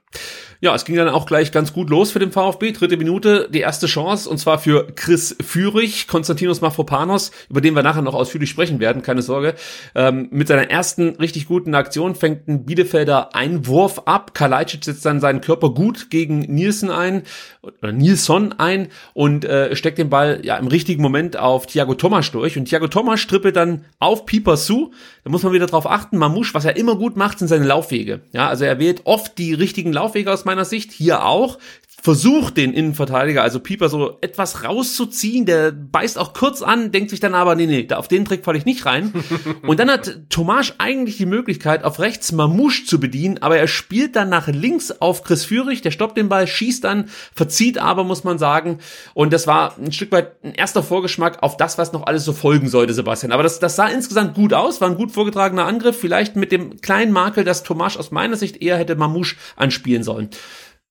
Ja, 0.64 0.74
es 0.74 0.86
ging 0.86 0.96
dann 0.96 1.10
auch 1.10 1.26
gleich 1.26 1.52
ganz 1.52 1.74
gut 1.74 1.90
los 1.90 2.10
für 2.10 2.20
den 2.20 2.32
VfB. 2.32 2.72
Dritte 2.72 2.96
Minute, 2.96 3.50
die 3.52 3.60
erste 3.60 3.86
Chance, 3.86 4.30
und 4.30 4.38
zwar 4.38 4.58
für 4.58 4.86
Chris 4.94 5.36
Führig, 5.44 6.08
Konstantinos 6.08 6.62
Mafropanos, 6.62 7.32
über 7.50 7.60
den 7.60 7.74
wir 7.74 7.82
nachher 7.82 8.00
noch 8.00 8.14
ausführlich 8.14 8.48
sprechen 8.48 8.80
werden, 8.80 9.02
keine 9.02 9.20
Sorge. 9.20 9.56
Ähm, 9.94 10.28
mit 10.30 10.48
seiner 10.48 10.70
ersten 10.70 11.16
richtig 11.16 11.48
guten 11.48 11.74
Aktion 11.74 12.14
fängt 12.14 12.48
ein 12.48 12.64
Bielefelder 12.64 13.34
Einwurf 13.34 14.04
ab. 14.06 14.32
Kalajdzic 14.32 14.86
setzt 14.86 15.04
dann 15.04 15.20
seinen 15.20 15.42
Körper 15.42 15.68
gut 15.68 16.08
gegen 16.08 16.38
Nielsen 16.38 16.90
ein, 16.90 17.24
oder 17.60 17.92
Nilsson 17.92 18.54
ein 18.56 18.88
und 19.12 19.44
äh, 19.44 19.76
steckt 19.76 19.98
den 19.98 20.08
Ball 20.08 20.40
ja 20.44 20.56
im 20.56 20.66
richtigen 20.66 21.02
Moment 21.02 21.36
auf 21.36 21.66
Thiago 21.66 21.94
Thomas 21.94 22.30
durch. 22.30 22.56
Und 22.56 22.66
Thiago 22.66 22.88
Thomas 22.88 23.26
trippelt 23.26 23.56
dann 23.56 23.84
auf 23.98 24.26
Pieper 24.26 24.56
zu. 24.56 24.92
Da 25.24 25.30
muss 25.30 25.42
man 25.42 25.52
wieder 25.52 25.66
drauf 25.66 25.90
achten. 25.90 26.16
Mamouche, 26.16 26.54
was 26.54 26.64
er 26.64 26.76
immer 26.76 26.96
gut 26.96 27.16
macht, 27.16 27.38
sind 27.38 27.48
seine 27.48 27.66
Laufwege. 27.66 28.20
Ja, 28.32 28.48
also 28.48 28.64
er 28.64 28.78
wählt 28.78 29.02
oft 29.04 29.36
die 29.38 29.54
richtigen 29.54 29.92
Laufwege 29.92 30.32
aus 30.32 30.44
meiner 30.44 30.53
Sicht, 30.64 30.92
hier 30.92 31.24
auch. 31.24 31.58
Versucht 32.04 32.58
den 32.58 32.74
Innenverteidiger, 32.74 33.42
also 33.42 33.60
Pieper, 33.60 33.88
so 33.88 34.18
etwas 34.20 34.62
rauszuziehen. 34.62 35.46
Der 35.46 35.72
beißt 35.72 36.18
auch 36.18 36.34
kurz 36.34 36.60
an, 36.60 36.92
denkt 36.92 37.08
sich 37.08 37.18
dann 37.18 37.34
aber, 37.34 37.54
nee, 37.54 37.64
nee, 37.64 37.88
auf 37.94 38.08
den 38.08 38.26
Trick 38.26 38.44
falle 38.44 38.58
ich 38.58 38.66
nicht 38.66 38.84
rein. 38.84 39.10
Und 39.66 39.80
dann 39.80 39.90
hat 39.90 40.28
Tomasch 40.28 40.74
eigentlich 40.76 41.16
die 41.16 41.24
Möglichkeit, 41.24 41.82
auf 41.82 42.00
rechts 42.00 42.30
Mamouche 42.30 42.84
zu 42.84 43.00
bedienen, 43.00 43.38
aber 43.40 43.56
er 43.56 43.68
spielt 43.68 44.16
dann 44.16 44.28
nach 44.28 44.48
links 44.48 44.90
auf 44.90 45.24
Chris 45.24 45.46
Führig, 45.46 45.80
der 45.80 45.92
stoppt 45.92 46.18
den 46.18 46.28
Ball, 46.28 46.46
schießt 46.46 46.84
dann, 46.84 47.06
verzieht 47.34 47.78
aber, 47.78 48.04
muss 48.04 48.22
man 48.22 48.36
sagen. 48.36 48.80
Und 49.14 49.32
das 49.32 49.46
war 49.46 49.74
ein 49.78 49.90
Stück 49.90 50.12
weit 50.12 50.44
ein 50.44 50.52
erster 50.52 50.82
Vorgeschmack 50.82 51.42
auf 51.42 51.56
das, 51.56 51.78
was 51.78 51.94
noch 51.94 52.06
alles 52.06 52.26
so 52.26 52.34
folgen 52.34 52.68
sollte, 52.68 52.92
Sebastian. 52.92 53.32
Aber 53.32 53.42
das, 53.42 53.60
das 53.60 53.76
sah 53.76 53.86
insgesamt 53.86 54.34
gut 54.34 54.52
aus, 54.52 54.82
war 54.82 54.90
ein 54.90 54.96
gut 54.96 55.10
vorgetragener 55.10 55.64
Angriff, 55.64 55.98
vielleicht 55.98 56.36
mit 56.36 56.52
dem 56.52 56.82
kleinen 56.82 57.12
Makel, 57.12 57.44
dass 57.44 57.62
Tomasch 57.62 57.96
aus 57.96 58.10
meiner 58.10 58.36
Sicht 58.36 58.60
eher 58.60 58.76
hätte 58.76 58.94
Mamouche 58.94 59.36
anspielen 59.56 60.02
sollen. 60.02 60.28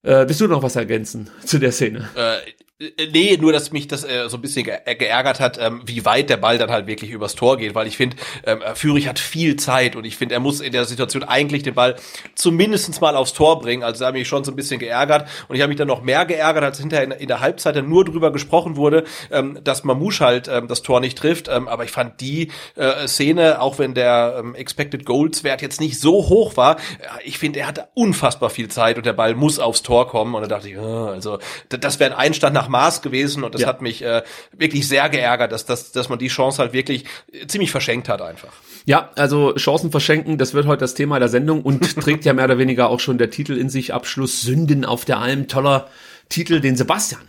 Äh, 0.04 0.28
willst 0.28 0.40
du 0.42 0.46
noch 0.46 0.62
was 0.62 0.76
ergänzen 0.76 1.30
zu 1.44 1.58
der 1.58 1.72
Szene? 1.72 2.08
Äh, 2.14 2.36
nee, 2.80 3.36
nur 3.40 3.52
dass 3.52 3.70
mich 3.70 3.86
das 3.86 4.02
äh, 4.02 4.28
so 4.28 4.36
ein 4.36 4.40
bisschen 4.40 4.66
äh, 4.66 4.96
geärgert 4.96 5.38
hat, 5.38 5.58
ähm, 5.60 5.82
wie 5.86 6.04
weit 6.04 6.28
der 6.28 6.38
Ball 6.38 6.58
dann 6.58 6.70
halt 6.70 6.88
wirklich 6.88 7.12
übers 7.12 7.36
Tor 7.36 7.56
geht, 7.56 7.76
weil 7.76 7.86
ich 7.86 7.96
finde, 7.96 8.16
ähm, 8.44 8.62
Führig 8.74 9.06
hat 9.06 9.20
viel 9.20 9.54
Zeit 9.56 9.94
und 9.94 10.04
ich 10.04 10.16
finde, 10.16 10.34
er 10.34 10.40
muss 10.40 10.60
in 10.60 10.72
der 10.72 10.84
Situation 10.84 11.22
eigentlich 11.22 11.62
den 11.62 11.74
Ball 11.74 11.94
zumindestens 12.34 13.00
mal 13.00 13.14
aufs 13.14 13.32
Tor 13.32 13.60
bringen. 13.60 13.84
Also 13.84 14.00
da 14.00 14.06
habe 14.06 14.18
ich 14.18 14.26
schon 14.26 14.42
so 14.42 14.50
ein 14.50 14.56
bisschen 14.56 14.80
geärgert 14.80 15.28
und 15.48 15.54
ich 15.54 15.62
habe 15.62 15.68
mich 15.68 15.78
dann 15.78 15.86
noch 15.86 16.02
mehr 16.02 16.26
geärgert, 16.26 16.64
als 16.64 16.80
hinterher 16.80 17.04
in, 17.04 17.12
in, 17.12 17.28
der 17.28 17.38
Halbzeit 17.38 17.76
dann 17.76 17.88
nur 17.88 18.04
drüber 18.04 18.32
gesprochen 18.32 18.76
wurde, 18.76 19.04
ähm, 19.30 19.60
dass 19.62 19.84
Mamouche 19.84 20.24
halt 20.24 20.48
ähm, 20.48 20.66
das 20.66 20.82
Tor 20.82 21.00
nicht 21.00 21.16
trifft. 21.16 21.48
Ähm, 21.48 21.68
aber 21.68 21.84
ich 21.84 21.92
fand 21.92 22.20
die 22.20 22.50
äh, 22.74 23.06
Szene, 23.06 23.60
auch 23.60 23.78
wenn 23.78 23.94
der 23.94 24.36
ähm, 24.40 24.56
Expected 24.56 25.06
Goals 25.06 25.44
Wert 25.44 25.62
jetzt 25.62 25.80
nicht 25.80 26.00
so 26.00 26.28
hoch 26.28 26.56
war, 26.56 26.76
äh, 26.76 26.78
ich 27.24 27.38
finde, 27.38 27.60
er 27.60 27.68
hatte 27.68 27.88
unfassbar 27.94 28.50
viel 28.50 28.66
Zeit 28.66 28.96
und 28.96 29.06
der 29.06 29.12
Ball 29.12 29.36
muss 29.36 29.60
aufs 29.60 29.82
Tor 29.82 30.08
kommen 30.08 30.34
und 30.34 30.42
da 30.42 30.48
dachte 30.48 30.68
ich, 30.68 30.74
äh, 30.74 30.78
also 30.78 31.38
das 31.68 32.00
wäre 32.00 32.10
ein 32.12 32.18
Einstand 32.18 32.52
nach 32.54 32.63
nach 32.64 32.68
Maß 32.68 33.02
gewesen 33.02 33.44
und 33.44 33.54
das 33.54 33.62
ja. 33.62 33.68
hat 33.68 33.82
mich 33.82 34.02
äh, 34.02 34.22
wirklich 34.52 34.88
sehr 34.88 35.08
geärgert, 35.08 35.52
dass, 35.52 35.66
dass, 35.66 35.92
dass 35.92 36.08
man 36.08 36.18
die 36.18 36.28
Chance 36.28 36.58
halt 36.58 36.72
wirklich 36.72 37.04
ziemlich 37.46 37.70
verschenkt 37.70 38.08
hat 38.08 38.22
einfach. 38.22 38.52
Ja, 38.86 39.10
also 39.16 39.54
Chancen 39.54 39.90
verschenken, 39.90 40.38
das 40.38 40.54
wird 40.54 40.66
heute 40.66 40.80
das 40.80 40.94
Thema 40.94 41.18
der 41.18 41.28
Sendung 41.28 41.62
und 41.62 41.96
trägt 42.00 42.24
ja 42.24 42.32
mehr 42.32 42.44
oder 42.44 42.58
weniger 42.58 42.88
auch 42.88 43.00
schon 43.00 43.18
der 43.18 43.30
Titel 43.30 43.56
in 43.56 43.68
sich, 43.68 43.94
Abschluss 43.94 44.42
Sünden 44.42 44.84
auf 44.84 45.04
der 45.04 45.18
Alm, 45.18 45.48
toller 45.48 45.88
Titel, 46.28 46.60
den 46.60 46.76
Sebastian 46.76 47.22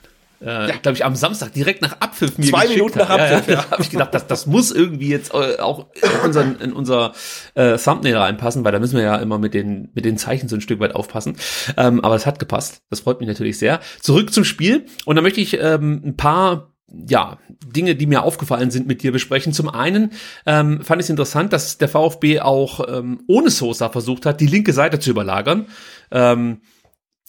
äh, 0.45 0.69
ja. 0.69 0.75
glaube 0.81 0.95
ich, 0.95 1.03
am 1.03 1.15
Samstag 1.15 1.53
direkt 1.53 1.81
nach 1.81 1.99
Abpfiff 1.99 2.37
mir 2.37 2.45
Zwei 2.45 2.67
Minuten 2.67 2.99
nach 2.99 3.09
Abpfiff, 3.09 3.47
ja. 3.47 3.53
ja. 3.55 3.61
Da 3.63 3.71
habe 3.71 3.81
ich 3.81 3.89
gedacht, 3.89 4.13
das, 4.13 4.27
das 4.27 4.45
muss 4.45 4.71
irgendwie 4.71 5.09
jetzt 5.09 5.33
äh, 5.33 5.57
auch 5.59 5.87
in, 5.93 6.25
unseren, 6.25 6.59
in 6.59 6.73
unser 6.73 7.13
äh, 7.55 7.77
Thumbnail 7.77 8.17
reinpassen, 8.17 8.63
weil 8.63 8.71
da 8.71 8.79
müssen 8.79 8.95
wir 8.95 9.03
ja 9.03 9.17
immer 9.17 9.39
mit 9.39 9.53
den, 9.53 9.89
mit 9.95 10.05
den 10.05 10.17
Zeichen 10.17 10.47
so 10.47 10.55
ein 10.55 10.61
Stück 10.61 10.79
weit 10.79 10.93
aufpassen. 10.93 11.37
Ähm, 11.77 11.99
aber 12.01 12.15
es 12.15 12.25
hat 12.25 12.37
gepasst. 12.37 12.83
Das 12.89 12.99
freut 13.01 13.19
mich 13.19 13.27
natürlich 13.27 13.57
sehr. 13.57 13.79
Zurück 14.01 14.31
zum 14.31 14.43
Spiel. 14.43 14.85
Und 15.05 15.15
da 15.15 15.23
möchte 15.23 15.41
ich 15.41 15.59
ähm, 15.59 16.01
ein 16.05 16.15
paar 16.15 16.75
ja, 17.07 17.39
Dinge, 17.49 17.95
die 17.95 18.05
mir 18.05 18.23
aufgefallen 18.23 18.69
sind, 18.69 18.87
mit 18.87 19.01
dir 19.01 19.11
besprechen. 19.11 19.53
Zum 19.53 19.69
einen 19.69 20.11
ähm, 20.45 20.81
fand 20.83 21.01
ich 21.01 21.05
es 21.05 21.09
interessant, 21.09 21.51
dass 21.51 21.77
der 21.77 21.89
VfB 21.89 22.41
auch 22.41 22.87
ähm, 22.87 23.23
ohne 23.27 23.49
Sosa 23.49 23.89
versucht 23.89 24.25
hat, 24.25 24.39
die 24.39 24.47
linke 24.47 24.73
Seite 24.73 24.99
zu 24.99 25.09
überlagern. 25.09 25.65
Ähm, 26.11 26.61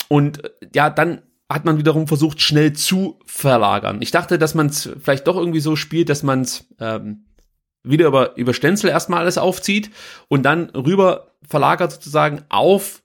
und 0.09 0.45
äh, 0.45 0.51
ja, 0.75 0.91
dann 0.91 1.23
hat 1.49 1.65
man 1.65 1.79
wiederum 1.79 2.09
versucht, 2.09 2.41
schnell 2.41 2.73
zu 2.73 3.21
verlagern. 3.25 3.99
Ich 4.01 4.11
dachte, 4.11 4.39
dass 4.39 4.55
man 4.55 4.67
es 4.67 4.91
vielleicht 5.01 5.27
doch 5.27 5.37
irgendwie 5.37 5.61
so 5.61 5.77
spielt, 5.77 6.09
dass 6.09 6.23
man 6.23 6.41
es 6.41 6.67
ähm, 6.81 7.27
wieder 7.85 8.07
über, 8.07 8.37
über 8.37 8.53
Stenzel 8.53 8.91
erstmal 8.91 9.21
alles 9.21 9.39
aufzieht 9.39 9.91
und 10.29 10.43
dann 10.43 10.71
rüber 10.71 11.37
verlagert 11.47 11.93
sozusagen 11.93 12.43
auf 12.49 13.03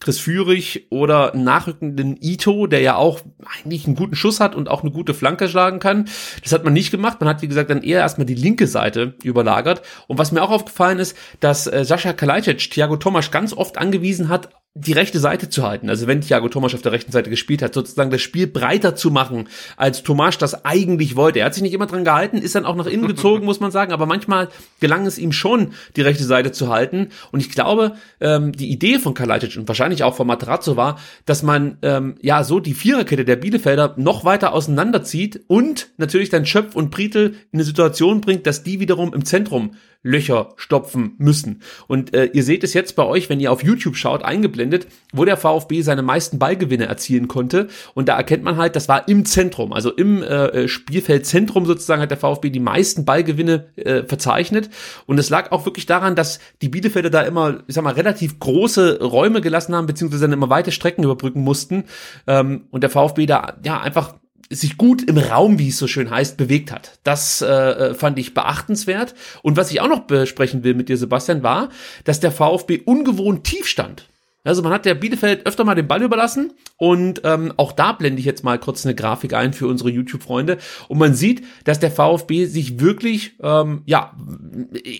Chris 0.00 0.20
Führig 0.20 0.86
oder 0.90 1.34
nachrückenden 1.34 2.16
Ito, 2.20 2.68
der 2.68 2.80
ja 2.80 2.94
auch 2.94 3.20
eigentlich 3.56 3.86
einen 3.86 3.96
guten 3.96 4.14
Schuss 4.14 4.38
hat 4.38 4.54
und 4.54 4.68
auch 4.68 4.82
eine 4.82 4.92
gute 4.92 5.12
Flanke 5.12 5.48
schlagen 5.48 5.80
kann. 5.80 6.08
Das 6.42 6.52
hat 6.52 6.64
man 6.64 6.72
nicht 6.72 6.90
gemacht. 6.92 7.20
Man 7.20 7.28
hat, 7.28 7.42
wie 7.42 7.48
gesagt, 7.48 7.70
dann 7.70 7.82
eher 7.82 7.98
erstmal 8.00 8.26
die 8.26 8.34
linke 8.34 8.68
Seite 8.68 9.14
überlagert. 9.24 9.82
Und 10.06 10.18
was 10.18 10.30
mir 10.30 10.42
auch 10.42 10.50
aufgefallen 10.50 11.00
ist, 11.00 11.16
dass 11.40 11.66
äh, 11.66 11.84
Sascha 11.84 12.12
Kalajdzic 12.12 12.70
Thiago 12.70 12.96
Tomasch 12.96 13.32
ganz 13.32 13.52
oft 13.52 13.76
angewiesen 13.76 14.28
hat, 14.28 14.50
die 14.74 14.92
rechte 14.92 15.18
Seite 15.18 15.48
zu 15.48 15.64
halten. 15.64 15.88
Also 15.90 16.06
wenn 16.06 16.20
Thiago 16.20 16.48
Tomasch 16.48 16.74
auf 16.74 16.82
der 16.82 16.92
rechten 16.92 17.10
Seite 17.10 17.30
gespielt 17.30 17.62
hat, 17.62 17.74
sozusagen 17.74 18.10
das 18.10 18.22
Spiel 18.22 18.46
breiter 18.46 18.94
zu 18.94 19.10
machen, 19.10 19.48
als 19.76 20.02
Tomasch 20.02 20.38
das 20.38 20.64
eigentlich 20.64 21.16
wollte. 21.16 21.40
Er 21.40 21.46
hat 21.46 21.54
sich 21.54 21.62
nicht 21.62 21.72
immer 21.72 21.86
dran 21.86 22.04
gehalten, 22.04 22.38
ist 22.38 22.54
dann 22.54 22.64
auch 22.64 22.76
nach 22.76 22.86
innen 22.86 23.08
gezogen, 23.08 23.44
muss 23.44 23.60
man 23.60 23.70
sagen, 23.70 23.92
aber 23.92 24.06
manchmal 24.06 24.48
gelang 24.80 25.06
es 25.06 25.18
ihm 25.18 25.32
schon, 25.32 25.72
die 25.96 26.02
rechte 26.02 26.24
Seite 26.24 26.52
zu 26.52 26.68
halten. 26.68 27.08
Und 27.32 27.40
ich 27.40 27.50
glaube, 27.50 27.96
ähm, 28.20 28.52
die 28.52 28.70
Idee 28.70 28.98
von 28.98 29.14
Kalajdzic 29.14 29.56
und 29.56 29.66
wahrscheinlich 29.66 30.04
auch 30.04 30.14
von 30.14 30.26
Materazzo 30.26 30.76
war, 30.76 30.98
dass 31.26 31.42
man 31.42 31.78
ähm, 31.82 32.14
ja 32.22 32.44
so 32.44 32.60
die 32.60 32.74
Viererkette 32.74 33.24
der 33.24 33.36
Bielefelder 33.36 33.94
noch 33.96 34.24
weiter 34.24 34.52
auseinanderzieht 34.52 35.40
und 35.48 35.88
natürlich 35.96 36.28
dann 36.28 36.46
Schöpf 36.46 36.76
und 36.76 36.90
Britel 36.90 37.34
in 37.50 37.58
eine 37.58 37.64
Situation 37.64 38.20
bringt, 38.20 38.46
dass 38.46 38.62
die 38.62 38.80
wiederum 38.80 39.12
im 39.12 39.24
Zentrum 39.24 39.72
Löcher 40.02 40.50
stopfen 40.56 41.14
müssen. 41.18 41.62
Und 41.88 42.14
äh, 42.14 42.26
ihr 42.26 42.44
seht 42.44 42.62
es 42.62 42.72
jetzt 42.72 42.94
bei 42.94 43.04
euch, 43.04 43.28
wenn 43.28 43.40
ihr 43.40 43.50
auf 43.50 43.64
YouTube 43.64 43.96
schaut, 43.96 44.22
eingeblendet, 44.22 44.86
wo 45.12 45.24
der 45.24 45.36
VfB 45.36 45.82
seine 45.82 46.02
meisten 46.02 46.38
Ballgewinne 46.38 46.86
erzielen 46.86 47.26
konnte. 47.26 47.66
Und 47.94 48.08
da 48.08 48.16
erkennt 48.16 48.44
man 48.44 48.56
halt, 48.56 48.76
das 48.76 48.88
war 48.88 49.08
im 49.08 49.24
Zentrum, 49.24 49.72
also 49.72 49.90
im 49.90 50.22
äh, 50.22 50.68
Spielfeldzentrum 50.68 51.66
sozusagen 51.66 52.00
hat 52.00 52.12
der 52.12 52.18
VfB 52.18 52.50
die 52.50 52.60
meisten 52.60 53.04
Ballgewinne 53.04 53.70
äh, 53.74 54.04
verzeichnet. 54.04 54.70
Und 55.06 55.18
es 55.18 55.30
lag 55.30 55.50
auch 55.50 55.66
wirklich 55.66 55.86
daran, 55.86 56.14
dass 56.14 56.38
die 56.62 56.68
Bielefelder 56.68 57.10
da 57.10 57.22
immer, 57.22 57.64
ich 57.66 57.74
sag 57.74 57.82
mal, 57.82 57.94
relativ 57.94 58.38
große 58.38 59.02
Räume 59.02 59.40
gelassen 59.40 59.74
haben, 59.74 59.86
beziehungsweise 59.86 60.22
dann 60.22 60.32
immer 60.32 60.48
weite 60.48 60.70
Strecken 60.70 61.02
überbrücken 61.02 61.42
mussten. 61.42 61.84
Ähm, 62.28 62.68
und 62.70 62.82
der 62.82 62.90
VfB 62.90 63.26
da 63.26 63.56
ja 63.64 63.80
einfach 63.80 64.14
sich 64.50 64.76
gut 64.76 65.02
im 65.02 65.18
Raum, 65.18 65.58
wie 65.58 65.68
es 65.68 65.78
so 65.78 65.86
schön 65.86 66.10
heißt, 66.10 66.36
bewegt 66.36 66.72
hat. 66.72 66.98
Das 67.04 67.42
äh, 67.42 67.94
fand 67.94 68.18
ich 68.18 68.34
beachtenswert. 68.34 69.14
Und 69.42 69.56
was 69.56 69.70
ich 69.70 69.80
auch 69.80 69.88
noch 69.88 70.00
besprechen 70.00 70.64
will 70.64 70.74
mit 70.74 70.88
dir, 70.88 70.96
Sebastian, 70.96 71.42
war, 71.42 71.68
dass 72.04 72.20
der 72.20 72.32
VfB 72.32 72.80
ungewohnt 72.84 73.44
tief 73.44 73.66
stand. 73.66 74.08
Also 74.44 74.62
man 74.62 74.72
hat 74.72 74.86
der 74.86 74.94
Bielefeld 74.94 75.46
öfter 75.46 75.64
mal 75.64 75.74
den 75.74 75.88
Ball 75.88 76.02
überlassen 76.02 76.52
und 76.78 77.20
ähm, 77.24 77.52
auch 77.56 77.72
da 77.72 77.92
blende 77.92 78.20
ich 78.20 78.24
jetzt 78.24 78.44
mal 78.44 78.58
kurz 78.58 78.86
eine 78.86 78.94
Grafik 78.94 79.34
ein 79.34 79.52
für 79.52 79.66
unsere 79.66 79.90
YouTube-Freunde 79.90 80.56
und 80.88 80.96
man 80.96 81.12
sieht, 81.12 81.44
dass 81.64 81.80
der 81.80 81.90
VfB 81.90 82.46
sich 82.46 82.80
wirklich 82.80 83.34
ähm, 83.42 83.82
ja 83.84 84.16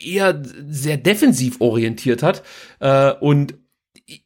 eher 0.05 0.43
sehr 0.69 0.99
defensiv 0.99 1.61
orientiert 1.61 2.23
hat 2.23 2.43
äh, 2.81 3.13
und 3.13 3.55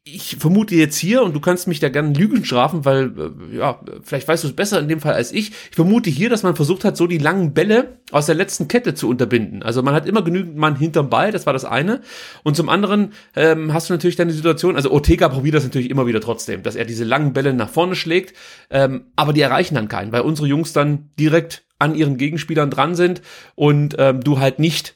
ich 0.05 0.37
vermute 0.37 0.75
jetzt 0.75 0.95
hier, 0.97 1.23
und 1.23 1.35
du 1.35 1.41
kannst 1.41 1.67
mich 1.67 1.81
da 1.81 1.89
gerne 1.89 2.13
Lügen 2.13 2.45
strafen, 2.45 2.85
weil, 2.85 3.11
äh, 3.51 3.57
ja, 3.57 3.81
vielleicht 4.01 4.29
weißt 4.29 4.43
du 4.45 4.47
es 4.47 4.55
besser 4.55 4.79
in 4.79 4.87
dem 4.87 5.01
Fall 5.01 5.13
als 5.13 5.33
ich. 5.33 5.51
Ich 5.69 5.75
vermute 5.75 6.09
hier, 6.09 6.29
dass 6.29 6.43
man 6.43 6.55
versucht 6.55 6.85
hat, 6.85 6.95
so 6.95 7.05
die 7.05 7.17
langen 7.17 7.53
Bälle 7.53 7.97
aus 8.11 8.25
der 8.25 8.35
letzten 8.35 8.69
Kette 8.69 8.93
zu 8.93 9.09
unterbinden. 9.09 9.61
Also 9.61 9.83
man 9.83 9.93
hat 9.93 10.05
immer 10.05 10.21
genügend 10.21 10.55
Mann 10.55 10.77
hinterm 10.77 11.09
Ball, 11.09 11.31
das 11.31 11.45
war 11.45 11.51
das 11.51 11.65
eine. 11.65 11.99
Und 12.43 12.55
zum 12.55 12.69
anderen 12.69 13.11
ähm, 13.35 13.73
hast 13.73 13.89
du 13.89 13.93
natürlich 13.93 14.15
dann 14.15 14.29
die 14.29 14.33
Situation, 14.33 14.77
also 14.77 14.89
Ortega 14.89 15.27
probiert 15.27 15.55
das 15.55 15.65
natürlich 15.65 15.89
immer 15.89 16.07
wieder 16.07 16.21
trotzdem, 16.21 16.63
dass 16.63 16.77
er 16.77 16.85
diese 16.85 17.03
langen 17.03 17.33
Bälle 17.33 17.53
nach 17.53 17.69
vorne 17.69 17.95
schlägt, 17.95 18.37
ähm, 18.69 19.07
aber 19.17 19.33
die 19.33 19.41
erreichen 19.41 19.75
dann 19.75 19.89
keinen, 19.89 20.13
weil 20.13 20.21
unsere 20.21 20.47
Jungs 20.47 20.71
dann 20.71 21.09
direkt 21.19 21.65
an 21.77 21.93
ihren 21.93 22.15
Gegenspielern 22.15 22.69
dran 22.69 22.95
sind 22.95 23.21
und 23.55 23.95
ähm, 23.99 24.21
du 24.21 24.39
halt 24.39 24.59
nicht 24.59 24.95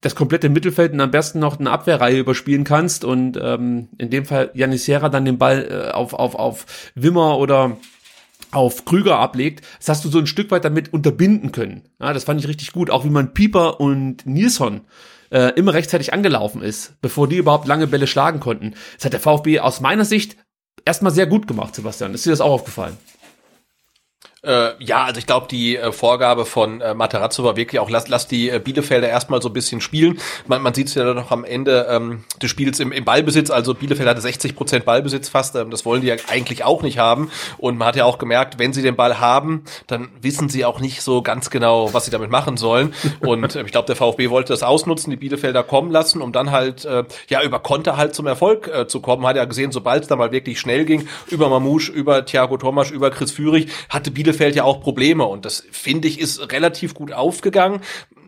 das 0.00 0.14
komplette 0.14 0.48
Mittelfeld 0.48 0.92
und 0.92 1.00
am 1.00 1.10
besten 1.10 1.40
noch 1.40 1.58
eine 1.58 1.70
Abwehrreihe 1.70 2.18
überspielen 2.18 2.64
kannst 2.64 3.04
und 3.04 3.38
ähm, 3.40 3.88
in 3.98 4.10
dem 4.10 4.24
Fall 4.24 4.50
Janis 4.54 4.84
Serra 4.86 5.08
dann 5.08 5.24
den 5.24 5.38
Ball 5.38 5.68
äh, 5.70 5.90
auf, 5.90 6.14
auf, 6.14 6.34
auf 6.34 6.90
Wimmer 6.94 7.38
oder 7.38 7.76
auf 8.52 8.84
Krüger 8.84 9.18
ablegt, 9.18 9.64
das 9.78 9.88
hast 9.88 10.04
du 10.04 10.08
so 10.08 10.18
ein 10.18 10.26
Stück 10.26 10.50
weit 10.50 10.64
damit 10.64 10.92
unterbinden 10.92 11.52
können. 11.52 11.82
Ja, 12.00 12.12
das 12.12 12.24
fand 12.24 12.40
ich 12.40 12.48
richtig 12.48 12.72
gut, 12.72 12.90
auch 12.90 13.04
wie 13.04 13.10
man 13.10 13.34
Pieper 13.34 13.80
und 13.80 14.26
Nilsson 14.26 14.80
äh, 15.30 15.52
immer 15.54 15.74
rechtzeitig 15.74 16.12
angelaufen 16.12 16.62
ist, 16.62 16.94
bevor 17.00 17.28
die 17.28 17.36
überhaupt 17.36 17.68
lange 17.68 17.86
Bälle 17.86 18.06
schlagen 18.06 18.40
konnten. 18.40 18.74
Das 18.96 19.04
hat 19.04 19.12
der 19.12 19.20
VfB 19.20 19.60
aus 19.60 19.80
meiner 19.80 20.04
Sicht 20.04 20.36
erstmal 20.84 21.12
sehr 21.12 21.26
gut 21.26 21.46
gemacht, 21.46 21.74
Sebastian. 21.74 22.14
Ist 22.14 22.26
dir 22.26 22.30
das 22.30 22.40
auch 22.40 22.52
aufgefallen? 22.52 22.96
Äh, 24.42 24.82
ja, 24.82 25.04
also 25.04 25.18
ich 25.18 25.26
glaube, 25.26 25.48
die 25.50 25.76
äh, 25.76 25.92
Vorgabe 25.92 26.46
von 26.46 26.80
äh, 26.80 26.94
Materazzo 26.94 27.44
war 27.44 27.56
wirklich 27.56 27.78
auch, 27.78 27.90
lass, 27.90 28.08
lass 28.08 28.26
die 28.26 28.48
äh, 28.48 28.58
Bielefelder 28.58 29.06
erstmal 29.06 29.42
so 29.42 29.50
ein 29.50 29.52
bisschen 29.52 29.82
spielen. 29.82 30.18
Man, 30.46 30.62
man 30.62 30.72
sieht 30.72 30.88
es 30.88 30.94
ja 30.94 31.04
dann 31.04 31.16
noch 31.16 31.30
am 31.30 31.44
Ende 31.44 31.86
ähm, 31.90 32.24
des 32.40 32.50
Spiels 32.50 32.80
im, 32.80 32.90
im 32.90 33.04
Ballbesitz, 33.04 33.50
also 33.50 33.74
Bielefeld 33.74 34.08
hatte 34.08 34.22
60 34.22 34.56
Prozent 34.56 34.86
Ballbesitz 34.86 35.28
fast, 35.28 35.56
ähm, 35.56 35.70
das 35.70 35.84
wollen 35.84 36.00
die 36.00 36.06
ja 36.06 36.16
eigentlich 36.28 36.64
auch 36.64 36.82
nicht 36.82 36.96
haben. 36.96 37.30
Und 37.58 37.76
man 37.76 37.88
hat 37.88 37.96
ja 37.96 38.06
auch 38.06 38.16
gemerkt, 38.16 38.58
wenn 38.58 38.72
sie 38.72 38.80
den 38.80 38.96
Ball 38.96 39.20
haben, 39.20 39.64
dann 39.86 40.08
wissen 40.22 40.48
sie 40.48 40.64
auch 40.64 40.80
nicht 40.80 41.02
so 41.02 41.20
ganz 41.20 41.50
genau, 41.50 41.92
was 41.92 42.06
sie 42.06 42.10
damit 42.10 42.30
machen 42.30 42.56
sollen. 42.56 42.94
Und 43.20 43.56
äh, 43.56 43.62
ich 43.62 43.72
glaube, 43.72 43.86
der 43.86 43.96
VfB 43.96 44.30
wollte 44.30 44.54
das 44.54 44.62
ausnutzen, 44.62 45.10
die 45.10 45.18
Bielefelder 45.18 45.62
kommen 45.64 45.90
lassen, 45.90 46.22
um 46.22 46.32
dann 46.32 46.50
halt 46.50 46.86
äh, 46.86 47.04
ja 47.28 47.42
über 47.42 47.58
Konter 47.58 47.98
halt 47.98 48.14
zum 48.14 48.26
Erfolg 48.26 48.68
äh, 48.68 48.86
zu 48.86 49.00
kommen. 49.00 49.20
Man 49.20 49.30
hat 49.30 49.36
ja 49.36 49.44
gesehen, 49.44 49.70
sobald 49.70 50.04
es 50.04 50.08
da 50.08 50.16
mal 50.16 50.32
wirklich 50.32 50.58
schnell 50.58 50.86
ging, 50.86 51.06
über 51.28 51.50
Mamouche, 51.50 51.92
über 51.92 52.24
Thiago 52.24 52.56
Thomas, 52.56 52.90
über 52.90 53.10
Chris 53.10 53.32
Führig, 53.32 53.68
hatte 53.90 54.10
Bielefeld 54.10 54.29
Bielefeld 54.30 54.54
ja 54.54 54.64
auch 54.64 54.80
Probleme 54.80 55.24
und 55.26 55.44
das 55.44 55.64
finde 55.72 56.08
ich 56.08 56.20
ist 56.20 56.52
relativ 56.52 56.94
gut 56.94 57.12
aufgegangen. 57.12 57.80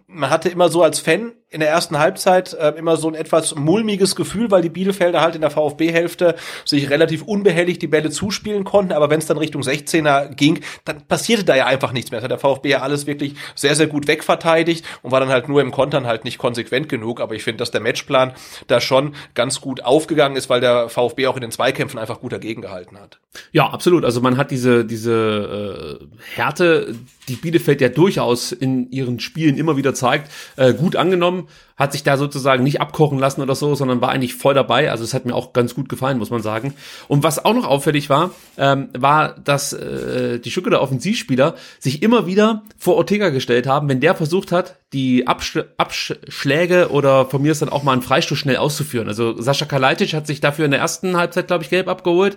Man 0.06 0.30
hatte 0.30 0.48
immer 0.48 0.68
so 0.68 0.82
als 0.82 0.98
Fan 0.98 1.32
in 1.52 1.60
der 1.60 1.68
ersten 1.68 1.98
Halbzeit 1.98 2.54
äh, 2.54 2.70
immer 2.70 2.96
so 2.96 3.08
ein 3.08 3.14
etwas 3.14 3.54
mulmiges 3.54 4.16
Gefühl, 4.16 4.50
weil 4.50 4.62
die 4.62 4.70
Bielefelder 4.70 5.20
halt 5.20 5.34
in 5.34 5.42
der 5.42 5.50
VfB-Hälfte 5.50 6.34
sich 6.64 6.88
relativ 6.88 7.22
unbehelligt 7.22 7.82
die 7.82 7.88
Bälle 7.88 8.10
zuspielen 8.10 8.64
konnten, 8.64 8.92
aber 8.92 9.10
wenn 9.10 9.18
es 9.18 9.26
dann 9.26 9.36
Richtung 9.36 9.60
16er 9.60 10.34
ging, 10.34 10.60
dann 10.86 11.02
passierte 11.02 11.44
da 11.44 11.54
ja 11.54 11.66
einfach 11.66 11.92
nichts 11.92 12.10
mehr. 12.10 12.20
Das 12.20 12.24
hat 12.24 12.30
der 12.30 12.38
VfB 12.38 12.70
ja 12.70 12.80
alles 12.80 13.06
wirklich 13.06 13.34
sehr, 13.54 13.74
sehr 13.74 13.86
gut 13.86 14.06
wegverteidigt 14.06 14.84
und 15.02 15.12
war 15.12 15.20
dann 15.20 15.28
halt 15.28 15.48
nur 15.48 15.60
im 15.60 15.72
Kontern 15.72 16.06
halt 16.06 16.24
nicht 16.24 16.38
konsequent 16.38 16.88
genug, 16.88 17.20
aber 17.20 17.34
ich 17.34 17.44
finde, 17.44 17.58
dass 17.58 17.70
der 17.70 17.82
Matchplan 17.82 18.32
da 18.66 18.80
schon 18.80 19.14
ganz 19.34 19.60
gut 19.60 19.84
aufgegangen 19.84 20.36
ist, 20.36 20.48
weil 20.48 20.62
der 20.62 20.88
VfB 20.88 21.26
auch 21.26 21.36
in 21.36 21.42
den 21.42 21.50
Zweikämpfen 21.50 21.98
einfach 21.98 22.20
gut 22.20 22.32
dagegen 22.32 22.62
gehalten 22.62 22.98
hat. 22.98 23.18
Ja, 23.52 23.68
absolut. 23.68 24.06
Also 24.06 24.22
man 24.22 24.38
hat 24.38 24.50
diese, 24.50 24.86
diese 24.86 26.00
äh, 26.00 26.34
Härte, 26.34 26.94
die 27.28 27.36
Bielefeld 27.36 27.82
ja 27.82 27.90
durchaus 27.90 28.52
in 28.52 28.90
ihren 28.90 29.20
Spielen 29.20 29.58
immer 29.58 29.76
wieder 29.76 29.94
zeigt, 29.94 30.30
äh, 30.56 30.72
gut 30.72 30.96
angenommen 30.96 31.41
hat 31.76 31.92
sich 31.92 32.02
da 32.02 32.16
sozusagen 32.16 32.62
nicht 32.62 32.80
abkochen 32.80 33.18
lassen 33.18 33.42
oder 33.42 33.54
so, 33.54 33.74
sondern 33.74 34.00
war 34.00 34.10
eigentlich 34.10 34.34
voll 34.34 34.54
dabei. 34.54 34.90
Also 34.90 35.04
es 35.04 35.14
hat 35.14 35.26
mir 35.26 35.34
auch 35.34 35.52
ganz 35.52 35.74
gut 35.74 35.88
gefallen, 35.88 36.18
muss 36.18 36.30
man 36.30 36.42
sagen. 36.42 36.74
Und 37.08 37.22
was 37.22 37.44
auch 37.44 37.54
noch 37.54 37.66
auffällig 37.66 38.08
war, 38.08 38.30
ähm, 38.56 38.88
war, 38.96 39.34
dass 39.40 39.72
äh, 39.72 40.38
die 40.38 40.50
Stücke 40.50 40.70
der 40.70 40.82
Offensivspieler 40.82 41.54
sich 41.78 42.02
immer 42.02 42.26
wieder 42.26 42.62
vor 42.78 42.96
Ortega 42.96 43.30
gestellt 43.30 43.66
haben, 43.66 43.88
wenn 43.88 44.00
der 44.00 44.14
versucht 44.14 44.52
hat, 44.52 44.76
die 44.92 45.26
Absch 45.26 45.58
Abschläge 45.78 46.90
oder 46.90 47.26
von 47.26 47.42
mir 47.42 47.52
ist 47.52 47.62
dann 47.62 47.70
auch 47.70 47.82
mal 47.82 47.92
einen 47.92 48.02
Freistoß 48.02 48.38
schnell 48.38 48.58
auszuführen. 48.58 49.08
Also 49.08 49.40
Sascha 49.40 49.64
Kalajdzic 49.64 50.12
hat 50.12 50.26
sich 50.26 50.40
dafür 50.40 50.66
in 50.66 50.70
der 50.70 50.80
ersten 50.80 51.16
Halbzeit, 51.16 51.46
glaube 51.46 51.64
ich, 51.64 51.70
gelb 51.70 51.88
abgeholt. 51.88 52.36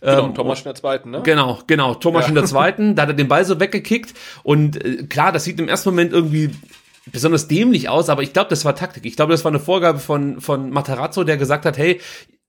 Genau, 0.00 0.26
ähm, 0.26 0.34
Thomas 0.34 0.58
in 0.60 0.64
der 0.64 0.74
zweiten, 0.74 1.10
ne? 1.10 1.22
Genau, 1.24 1.58
genau, 1.66 1.94
Thomas 1.94 2.24
ja. 2.24 2.28
in 2.28 2.34
der 2.36 2.44
zweiten, 2.44 2.94
da 2.94 3.02
hat 3.02 3.10
er 3.10 3.14
den 3.14 3.28
Ball 3.28 3.44
so 3.44 3.58
weggekickt 3.58 4.14
und 4.42 4.82
äh, 4.82 5.04
klar, 5.04 5.32
das 5.32 5.44
sieht 5.44 5.58
im 5.58 5.68
ersten 5.68 5.90
Moment 5.90 6.12
irgendwie 6.12 6.50
besonders 7.12 7.48
dämlich 7.48 7.88
aus, 7.88 8.08
aber 8.08 8.22
ich 8.22 8.32
glaube, 8.32 8.50
das 8.50 8.64
war 8.64 8.74
Taktik. 8.74 9.06
Ich 9.06 9.16
glaube, 9.16 9.32
das 9.32 9.44
war 9.44 9.50
eine 9.50 9.60
Vorgabe 9.60 9.98
von, 9.98 10.40
von 10.40 10.70
Matarazzo, 10.70 11.24
der 11.24 11.36
gesagt 11.36 11.64
hat, 11.64 11.78
hey, 11.78 12.00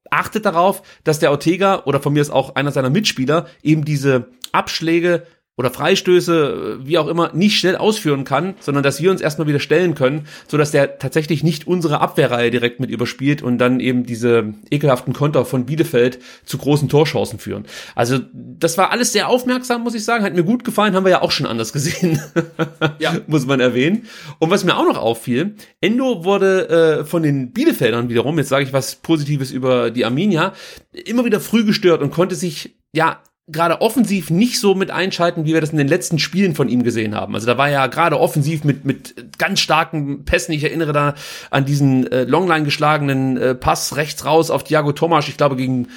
achtet 0.09 0.45
darauf, 0.45 0.81
dass 1.03 1.19
der 1.19 1.31
Ortega 1.31 1.83
oder 1.85 1.99
von 1.99 2.13
mir 2.13 2.21
ist 2.21 2.29
auch 2.29 2.55
einer 2.55 2.71
seiner 2.71 2.89
Mitspieler 2.89 3.47
eben 3.61 3.85
diese 3.85 4.29
Abschläge 4.51 5.25
oder 5.57 5.71
Freistöße, 5.71 6.79
wie 6.83 6.99
auch 6.99 7.07
immer, 7.07 7.33
nicht 7.33 7.57
schnell 7.57 7.75
ausführen 7.75 8.25
kann, 8.25 8.53
sondern 8.59 8.83
dass 8.83 9.01
wir 9.01 9.09
uns 9.09 9.21
erstmal 9.21 9.47
wieder 9.47 9.59
stellen 9.59 9.95
können, 9.95 10.27
so 10.47 10.55
dass 10.55 10.69
der 10.69 10.99
tatsächlich 10.99 11.43
nicht 11.43 11.65
unsere 11.65 11.99
Abwehrreihe 11.99 12.51
direkt 12.51 12.79
mit 12.79 12.91
überspielt 12.91 13.41
und 13.41 13.57
dann 13.57 13.79
eben 13.79 14.05
diese 14.05 14.53
ekelhaften 14.69 15.13
Konter 15.13 15.45
von 15.45 15.65
Bielefeld 15.65 16.19
zu 16.45 16.59
großen 16.59 16.89
Torchancen 16.89 17.39
führen. 17.39 17.65
Also 17.95 18.19
das 18.33 18.77
war 18.77 18.91
alles 18.91 19.13
sehr 19.13 19.29
aufmerksam, 19.29 19.81
muss 19.81 19.95
ich 19.95 20.05
sagen, 20.05 20.23
hat 20.23 20.35
mir 20.35 20.43
gut 20.43 20.63
gefallen, 20.63 20.95
haben 20.95 21.05
wir 21.05 21.11
ja 21.11 21.21
auch 21.23 21.31
schon 21.31 21.47
anders 21.47 21.73
gesehen, 21.73 22.21
ja. 22.99 23.15
muss 23.25 23.47
man 23.47 23.59
erwähnen. 23.59 24.05
Und 24.37 24.51
was 24.51 24.63
mir 24.63 24.77
auch 24.77 24.85
noch 24.85 24.97
auffiel, 24.97 25.55
Endo 25.81 26.23
wurde 26.23 26.69
äh, 26.69 27.05
von 27.05 27.23
den 27.23 27.51
Bielefeldern 27.51 28.09
wiederum, 28.09 28.37
jetzt 28.37 28.49
sage 28.49 28.63
ich 28.63 28.73
was 28.73 28.95
Positives 28.95 29.49
über 29.49 29.89
die 29.89 30.05
Arminia, 30.05 30.53
immer 30.91 31.25
wieder 31.25 31.39
früh 31.39 31.65
gestört 31.65 32.03
und 32.03 32.11
konnte 32.11 32.35
sich 32.35 32.75
ja 32.93 33.21
gerade 33.47 33.81
offensiv 33.81 34.29
nicht 34.29 34.59
so 34.59 34.75
mit 34.75 34.91
einschalten, 34.91 35.45
wie 35.45 35.53
wir 35.53 35.61
das 35.61 35.71
in 35.71 35.77
den 35.77 35.87
letzten 35.87 36.19
Spielen 36.19 36.53
von 36.53 36.67
ihm 36.67 36.83
gesehen 36.83 37.15
haben. 37.15 37.33
Also 37.33 37.47
da 37.47 37.57
war 37.57 37.69
ja 37.69 37.87
gerade 37.87 38.19
offensiv 38.19 38.63
mit 38.63 38.83
mit 38.83 39.37
ganz 39.37 39.61
starken 39.61 40.25
Pässen. 40.25 40.53
Ich 40.53 40.63
erinnere 40.63 40.91
da 40.91 41.15
an 41.49 41.65
diesen 41.65 42.11
äh, 42.11 42.23
Longline 42.23 42.65
geschlagenen 42.65 43.37
äh, 43.37 43.55
Pass 43.55 43.95
rechts 43.95 44.25
raus 44.25 44.51
auf 44.51 44.65
Thiago 44.65 44.91
Tomasch. 44.91 45.29
Ich 45.29 45.37
glaube 45.37 45.55
gegen 45.55 45.87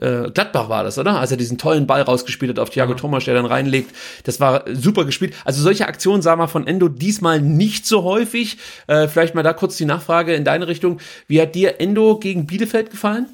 äh, 0.00 0.30
Gladbach 0.30 0.68
war 0.68 0.84
das, 0.84 0.98
oder? 0.98 1.18
Als 1.18 1.30
er 1.30 1.38
diesen 1.38 1.56
tollen 1.56 1.86
Ball 1.86 2.02
rausgespielt 2.02 2.50
hat 2.50 2.58
auf 2.58 2.70
Thiago 2.70 2.92
mhm. 2.92 2.98
Thomas, 2.98 3.24
der 3.24 3.34
dann 3.34 3.46
reinlegt. 3.46 3.94
Das 4.24 4.38
war 4.38 4.64
super 4.72 5.06
gespielt. 5.06 5.34
Also 5.46 5.62
solche 5.62 5.88
Aktionen 5.88 6.22
sah 6.22 6.36
man 6.36 6.48
von 6.48 6.66
Endo 6.66 6.88
diesmal 6.88 7.40
nicht 7.40 7.86
so 7.86 8.04
häufig. 8.04 8.58
Äh, 8.86 9.08
vielleicht 9.08 9.34
mal 9.34 9.42
da 9.42 9.54
kurz 9.54 9.76
die 9.76 9.86
Nachfrage 9.86 10.34
in 10.34 10.44
deine 10.44 10.68
Richtung. 10.68 11.00
Wie 11.26 11.40
hat 11.40 11.54
dir 11.54 11.80
Endo 11.80 12.18
gegen 12.18 12.46
Bielefeld 12.46 12.90
gefallen? 12.90 13.26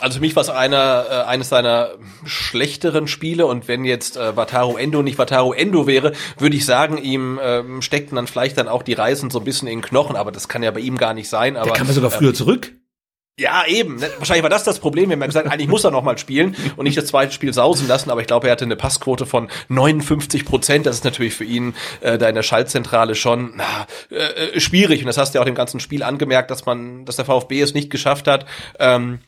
Also 0.00 0.16
für 0.16 0.20
mich 0.20 0.36
war 0.36 0.42
es 0.42 0.50
einer, 0.50 1.06
äh, 1.10 1.14
eines 1.24 1.48
seiner 1.48 1.90
schlechteren 2.24 3.08
Spiele 3.08 3.46
und 3.46 3.66
wenn 3.66 3.84
jetzt 3.84 4.16
äh, 4.16 4.36
Wataru 4.36 4.76
Endo 4.76 5.02
nicht 5.02 5.18
Wataru 5.18 5.52
Endo 5.52 5.86
wäre, 5.86 6.12
würde 6.38 6.56
ich 6.56 6.64
sagen, 6.64 6.96
ihm 6.98 7.40
ähm, 7.42 7.82
steckten 7.82 8.14
dann 8.14 8.28
vielleicht 8.28 8.56
dann 8.58 8.68
auch 8.68 8.84
die 8.84 8.92
Reisen 8.92 9.30
so 9.30 9.40
ein 9.40 9.44
bisschen 9.44 9.66
in 9.66 9.78
den 9.78 9.82
Knochen, 9.82 10.14
aber 10.14 10.30
das 10.30 10.48
kann 10.48 10.62
ja 10.62 10.70
bei 10.70 10.80
ihm 10.80 10.96
gar 10.96 11.12
nicht 11.12 11.28
sein. 11.28 11.56
Aber, 11.56 11.70
Der 11.70 11.74
kam 11.74 11.88
ja 11.88 11.92
sogar 11.92 12.10
früher 12.10 12.30
äh, 12.30 12.34
zurück. 12.34 12.72
Ja, 13.38 13.64
eben. 13.68 13.96
Ne? 13.96 14.10
Wahrscheinlich 14.18 14.42
war 14.42 14.50
das 14.50 14.64
das 14.64 14.80
Problem. 14.80 15.10
Wir 15.10 15.14
haben 15.14 15.20
ja 15.20 15.26
gesagt, 15.28 15.48
eigentlich 15.48 15.68
muss 15.68 15.84
er 15.84 15.92
noch 15.92 16.02
mal 16.02 16.18
spielen 16.18 16.56
und 16.76 16.84
nicht 16.84 16.98
das 16.98 17.06
zweite 17.06 17.32
Spiel 17.32 17.52
sausen 17.52 17.86
lassen. 17.86 18.10
Aber 18.10 18.20
ich 18.20 18.26
glaube, 18.26 18.48
er 18.48 18.52
hatte 18.52 18.64
eine 18.64 18.74
Passquote 18.74 19.26
von 19.26 19.48
59 19.68 20.44
Prozent. 20.44 20.86
Das 20.86 20.96
ist 20.96 21.04
natürlich 21.04 21.34
für 21.34 21.44
ihn 21.44 21.74
äh, 22.00 22.18
da 22.18 22.28
in 22.28 22.34
der 22.34 22.42
Schaltzentrale 22.42 23.14
schon 23.14 23.52
na, 23.54 23.86
äh, 24.10 24.56
äh, 24.56 24.60
schwierig. 24.60 25.02
Und 25.02 25.06
das 25.06 25.18
hast 25.18 25.34
du 25.34 25.38
ja 25.38 25.42
auch 25.42 25.46
dem 25.46 25.54
ganzen 25.54 25.78
Spiel 25.78 26.02
angemerkt, 26.02 26.50
dass 26.50 26.66
man, 26.66 27.04
dass 27.04 27.14
der 27.14 27.26
VfB 27.26 27.60
es 27.60 27.74
nicht 27.74 27.90
geschafft 27.90 28.26
hat. 28.26 28.44
Ähm, 28.80 29.20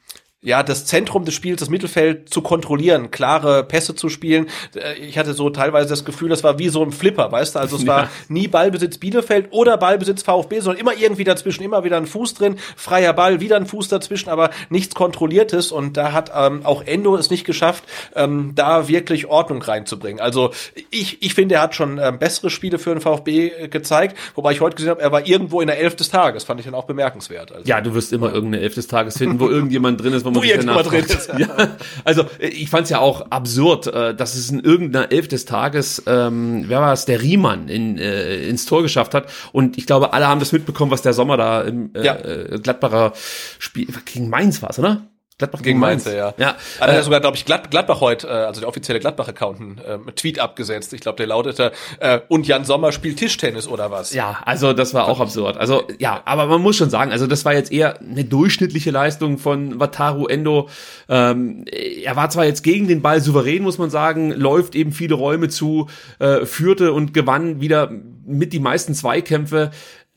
ja, 0.43 0.63
das 0.63 0.87
Zentrum 0.87 1.27
des 1.27 1.35
Spiels, 1.35 1.61
das 1.61 1.69
Mittelfeld 1.69 2.33
zu 2.33 2.41
kontrollieren, 2.41 3.11
klare 3.11 3.63
Pässe 3.63 3.95
zu 3.95 4.09
spielen. 4.09 4.47
Äh, 4.75 4.95
ich 4.95 5.19
hatte 5.19 5.35
so 5.35 5.51
teilweise 5.51 5.91
das 5.91 6.07
Gefühl, 6.07 6.31
das 6.31 6.43
war 6.43 6.59
wie 6.59 6.71
so 6.71 6.83
ein 6.83 6.93
Flipper, 6.93 7.31
weißt 7.31 7.57
du? 7.57 7.59
Also 7.59 7.77
es 7.77 7.87
war 7.87 8.09
nie 8.29 8.49
Ballbesitz 8.49 8.97
Bielefeld 8.97 9.49
oder 9.51 9.77
Ballbesitz 9.77 10.23
VfB, 10.23 10.61
sondern 10.61 10.81
immer 10.81 10.97
irgendwie 10.97 11.25
dazwischen, 11.25 11.63
immer 11.63 11.85
wieder 11.85 11.99
ein 11.99 12.07
Fuß 12.07 12.35
drin, 12.35 12.57
freier 12.75 13.13
Ball, 13.13 13.41
wieder 13.41 13.57
ein 13.57 13.67
Fuß 13.67 13.89
dazwischen, 13.89 14.31
aber 14.31 14.49
nichts 14.71 14.95
Kontrolliertes. 14.95 15.73
Und 15.73 15.99
da 15.99 16.13
hat 16.13 16.33
ähm, 16.35 16.65
auch 16.65 16.83
Endo 16.87 17.17
es 17.17 17.29
nicht 17.29 17.45
geschafft, 17.45 17.85
ähm, 18.17 18.53
da 18.55 18.89
wirklich 18.89 19.27
Ordnung 19.27 19.61
reinzubringen. 19.61 20.21
Also 20.21 20.53
ich, 20.91 21.23
ich 21.23 21.35
finde, 21.35 21.57
er 21.57 21.61
hat 21.61 21.75
schon 21.75 21.99
ähm, 21.99 22.19
bessere 22.19 22.49
Spiele 22.49 22.79
für 22.79 22.95
den 22.95 23.03
VfB 23.03 23.49
äh, 23.49 23.69
gezeigt, 23.69 24.17
wobei 24.37 24.53
ich 24.53 24.63
heute 24.63 24.77
gesehen 24.77 24.91
habe, 24.91 25.03
er 25.03 25.13
war 25.13 25.27
irgendwo 25.27 25.61
in 25.61 25.67
der 25.67 25.79
Elf 25.79 25.97
des 25.97 26.09
Tages. 26.09 26.45
Fand 26.45 26.61
ich 26.61 26.65
dann 26.65 26.75
auch 26.75 26.87
bemerkenswert. 26.87 27.53
Also, 27.53 27.69
ja, 27.69 27.83
du 27.83 27.95
wirst 27.95 28.15
immer 28.15 28.33
irgendeine 28.33 28.63
Elf 28.63 28.75
des 28.75 28.87
Tages 28.87 29.19
finden, 29.19 29.39
wo 29.39 29.49
irgendjemand 29.51 30.03
drin 30.03 30.15
ist, 30.15 30.25
wo 30.35 30.41
man 30.41 30.85
drin 30.85 31.05
ist. 31.05 31.31
Ja, 31.39 31.77
also 32.05 32.25
ich 32.39 32.69
fand 32.71 32.85
es 32.85 32.91
ja 32.91 32.99
auch 32.99 33.31
absurd, 33.31 33.87
äh, 33.87 34.15
dass 34.15 34.35
es 34.35 34.51
in 34.51 34.61
irgendeiner 34.61 35.11
Elf 35.13 35.29
des 35.29 35.45
Tages, 35.45 36.03
ähm, 36.07 36.65
wer 36.67 36.81
war 36.81 36.93
es, 36.93 37.05
der 37.05 37.23
Riemann 37.23 37.69
in, 37.69 37.99
äh, 37.99 38.49
ins 38.49 38.67
Tor 38.67 38.83
geschafft 38.83 39.15
hat. 39.15 39.31
Und 39.53 39.79
ich 39.79 39.87
glaube, 39.87 40.13
alle 40.13 40.29
haben 40.29 40.41
das 40.41 40.53
mitbekommen, 40.53 40.91
was 40.91 41.03
der 41.03 41.13
Sommer 41.13 41.37
da 41.37 41.63
im 41.63 41.95
äh, 41.95 42.05
ja. 42.05 42.17
äh, 42.17 42.59
Gladbacher 42.63 43.13
Spiel 43.59 43.89
gegen 44.05 44.29
Mainz 44.29 44.63
war, 44.63 44.77
oder? 44.79 45.03
Gladbach 45.41 45.63
gegen 45.63 45.79
Mainz, 45.79 46.05
ja. 46.05 46.35
ja. 46.37 46.55
Also 46.79 46.99
äh, 46.99 47.03
sogar, 47.03 47.21
glaube 47.21 47.37
ich, 47.37 47.47
Glad 47.47 47.71
Gladbach 47.71 48.01
heute, 48.01 48.29
äh, 48.29 48.31
also 48.31 48.61
der 48.61 48.69
offizielle 48.69 49.01
Gladbach-Account, 49.01 49.61
einen 49.61 49.79
äh, 49.79 50.13
Tweet 50.13 50.39
abgesetzt. 50.39 50.93
Ich 50.93 51.01
glaube, 51.01 51.17
der 51.17 51.27
lautete, 51.27 51.73
äh, 51.99 52.21
und 52.29 52.47
Jan 52.47 52.65
Sommer 52.65 52.93
spielt 52.93 53.19
Tischtennis 53.19 53.67
oder 53.67 53.91
was? 53.91 54.13
Ja, 54.13 54.39
also 54.45 54.75
das 54.75 54.93
war 54.93 55.09
auch 55.09 55.19
absurd. 55.19 55.57
Also 55.57 55.85
ja, 55.99 56.21
aber 56.27 56.47
man 56.47 56.61
muss 56.61 56.77
schon 56.77 56.91
sagen, 56.91 57.11
also 57.11 57.27
das 57.27 57.45
war 57.45 57.55
jetzt 57.55 57.73
eher 57.73 58.01
eine 58.01 58.25
durchschnittliche 58.25 58.91
Leistung 58.91 59.39
von 59.39 59.81
Wataru 59.81 60.27
Endo. 60.27 60.69
Ähm, 61.09 61.65
er 62.05 62.17
war 62.17 62.29
zwar 62.29 62.45
jetzt 62.45 62.63
gegen 62.63 62.87
den 62.87 63.01
Ball 63.01 63.21
souverän, 63.21 63.63
muss 63.63 63.79
man 63.79 63.89
sagen, 63.89 64.31
läuft 64.31 64.75
eben 64.75 64.93
viele 64.93 65.15
Räume 65.15 65.49
zu, 65.49 65.89
äh, 66.19 66.45
führte 66.45 66.93
und 66.93 67.15
gewann 67.15 67.61
wieder 67.63 67.91
mit 68.27 68.53
die 68.53 68.61
meisten 68.61 68.95
Zweikämpfe 68.95 69.71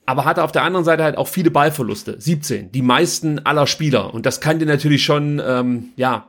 aber 0.06 0.26
hatte 0.26 0.44
auf 0.44 0.52
der 0.52 0.63
anderen 0.63 0.86
Seite 0.86 1.04
halt 1.04 1.18
auch 1.18 1.28
viele 1.28 1.52
Ballverluste, 1.52 2.20
17, 2.20 2.72
die 2.72 2.82
meisten 2.82 3.39
aller 3.39 3.68
Spieler. 3.68 4.13
Und 4.13 4.26
das 4.26 4.42
kann 4.42 4.60
dir 4.60 4.66
natürlich 4.66 5.04
schon, 5.04 5.42
ähm, 5.46 5.89
ja, 5.96 6.28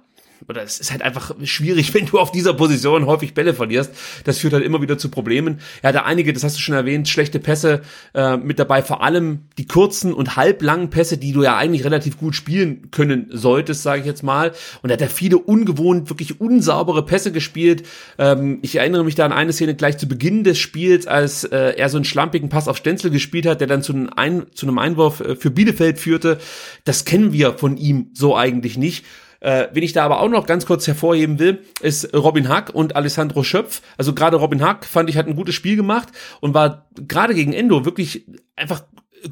oder 0.49 0.63
es 0.63 0.79
ist 0.79 0.91
halt 0.91 1.03
einfach 1.03 1.35
schwierig, 1.45 1.95
wenn 1.95 2.07
du 2.07 2.19
auf 2.19 2.33
dieser 2.33 2.55
Position 2.55 3.07
häufig 3.07 3.35
Bälle 3.35 3.55
verlierst. 3.55 3.93
Das 4.25 4.39
führt 4.39 4.53
halt 4.53 4.65
immer 4.65 4.83
wieder 4.83 4.99
zu 4.99 5.09
Problemen. 5.09 5.61
Er 5.83 5.89
hatte 5.89 6.05
einige, 6.05 6.33
das 6.33 6.45
hast 6.45 6.57
du 6.57 6.61
schon 6.61 6.75
erwähnt, 6.75 7.09
schlechte 7.09 7.39
Pässe 7.39 7.83
äh, 8.15 8.37
mit 8.37 8.59
dabei, 8.59 8.83
vor 8.83 9.03
allem 9.03 9.41
die 9.59 9.67
kurzen 9.67 10.13
und 10.13 10.37
halblangen 10.37 10.91
Pässe, 10.91 11.19
die 11.19 11.33
du 11.33 11.43
ja 11.43 11.57
eigentlich 11.57 11.85
relativ 11.85 12.19
gut 12.19 12.35
spielen 12.35 12.91
können 12.91 13.27
solltest, 13.31 13.83
sage 13.83 14.01
ich 14.01 14.07
jetzt 14.07 14.23
mal. 14.23 14.53
Und 14.83 14.91
er 14.91 14.95
hat 14.95 15.01
ja 15.01 15.09
viele 15.09 15.39
ungewohnt, 15.39 16.11
wirklich 16.11 16.41
unsaubere 16.41 17.05
Pässe 17.05 17.33
gespielt. 17.33 17.87
Ähm, 18.19 18.59
ich 18.63 18.77
erinnere 18.77 19.05
mich 19.05 19.15
da 19.15 19.25
an 19.25 19.33
eine 19.33 19.53
Szene 19.53 19.75
gleich 19.75 19.99
zu 19.99 20.07
Beginn 20.07 20.45
des 20.45 20.59
Spiels, 20.59 21.07
als 21.07 21.45
äh, 21.45 21.75
er 21.77 21.89
so 21.89 21.97
einen 21.97 22.05
schlampigen 22.05 22.49
Pass 22.49 22.69
auf 22.69 22.77
Stenzel 22.77 23.11
gespielt 23.11 23.47
hat, 23.47 23.61
der 23.61 23.69
dann 23.69 23.83
zu 23.83 23.93
einem, 23.93 24.11
Ein 24.15 24.47
zu 24.55 24.67
einem 24.67 24.79
Einwurf 24.79 25.21
äh, 25.21 25.37
für 25.37 25.51
Bielefeld 25.51 25.99
führte. 25.99 26.39
Das 26.85 27.05
kennen 27.05 27.33
wir 27.33 27.55
von 27.59 27.77
ihm 27.77 28.11
so 28.15 28.37
eigentlich 28.37 28.77
nicht. 28.79 29.05
Äh, 29.45 29.69
wen 29.73 29.83
ich 29.83 29.93
da 29.93 30.07
aber 30.07 30.21
auch 30.21 30.31
noch 30.31 30.47
ganz 30.47 30.65
kurz 30.65 30.87
hervorheben 30.87 31.39
will, 31.39 31.63
ist 31.83 32.15
Robin 32.15 32.49
Hack 32.49 32.71
und 32.75 32.97
Alessandro 32.97 33.45
Schöpf. 33.45 33.83
Also 33.99 34.15
gerade 34.15 34.39
Robin 34.39 34.63
Hack 34.63 34.87
fand 34.87 35.11
ich 35.11 35.19
hat 35.19 35.27
ein 35.27 35.37
gutes 35.37 35.55
Spiel 35.55 35.77
gemacht 35.77 36.09
und 36.41 36.55
war 36.55 36.89
gerade 36.95 37.35
gegen 37.35 37.53
Endo 37.53 37.85
wirklich 37.85 38.27
einfach 38.57 38.85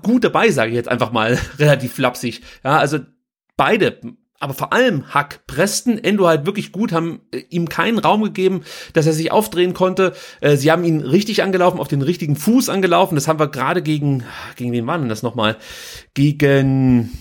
gut 0.03 0.25
dabei, 0.25 0.51
sage 0.51 0.70
ich 0.70 0.77
jetzt 0.77 0.90
einfach 0.90 1.12
mal 1.12 1.38
relativ 1.59 1.94
flapsig. 1.94 2.42
Ja, 2.62 2.77
also 2.77 2.98
beide 3.57 4.01
aber 4.38 4.55
vor 4.55 4.72
allem 4.72 5.14
Hack 5.14 5.46
pressten 5.46 6.03
Endo 6.03 6.27
halt 6.27 6.44
wirklich 6.44 6.72
gut, 6.72 6.92
haben 6.92 7.20
äh, 7.33 7.44
ihm 7.48 7.70
keinen 7.70 7.98
Raum 7.98 8.22
gegeben, 8.22 8.64
dass 8.92 9.07
er 9.07 9.14
sich 9.14 9.33
aufdrehen 9.33 9.72
konnte. 9.72 10.12
Äh, 10.42 10.57
sie 10.57 10.70
haben 10.70 10.85
ihn 10.85 11.01
richtig 11.01 11.42
angelaufen, 11.42 11.81
auf 11.81 11.88
den 11.88 12.03
richtigen 12.03 12.37
Fuß 12.37 12.68
angelaufen. 12.68 13.14
Das 13.14 13.29
haben 13.29 13.38
wir 13.38 13.46
gerade 13.46 13.83
gegen, 13.83 14.25
gegen 14.57 14.72
wen 14.72 14.87
war 14.87 14.98
denn 14.98 15.09
das 15.09 15.22
nochmal? 15.22 15.57
Gegen, 16.12 17.12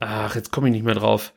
ach, 0.00 0.34
jetzt 0.34 0.50
komme 0.50 0.68
ich 0.68 0.72
nicht 0.72 0.84
mehr 0.84 0.94
drauf. 0.94 1.32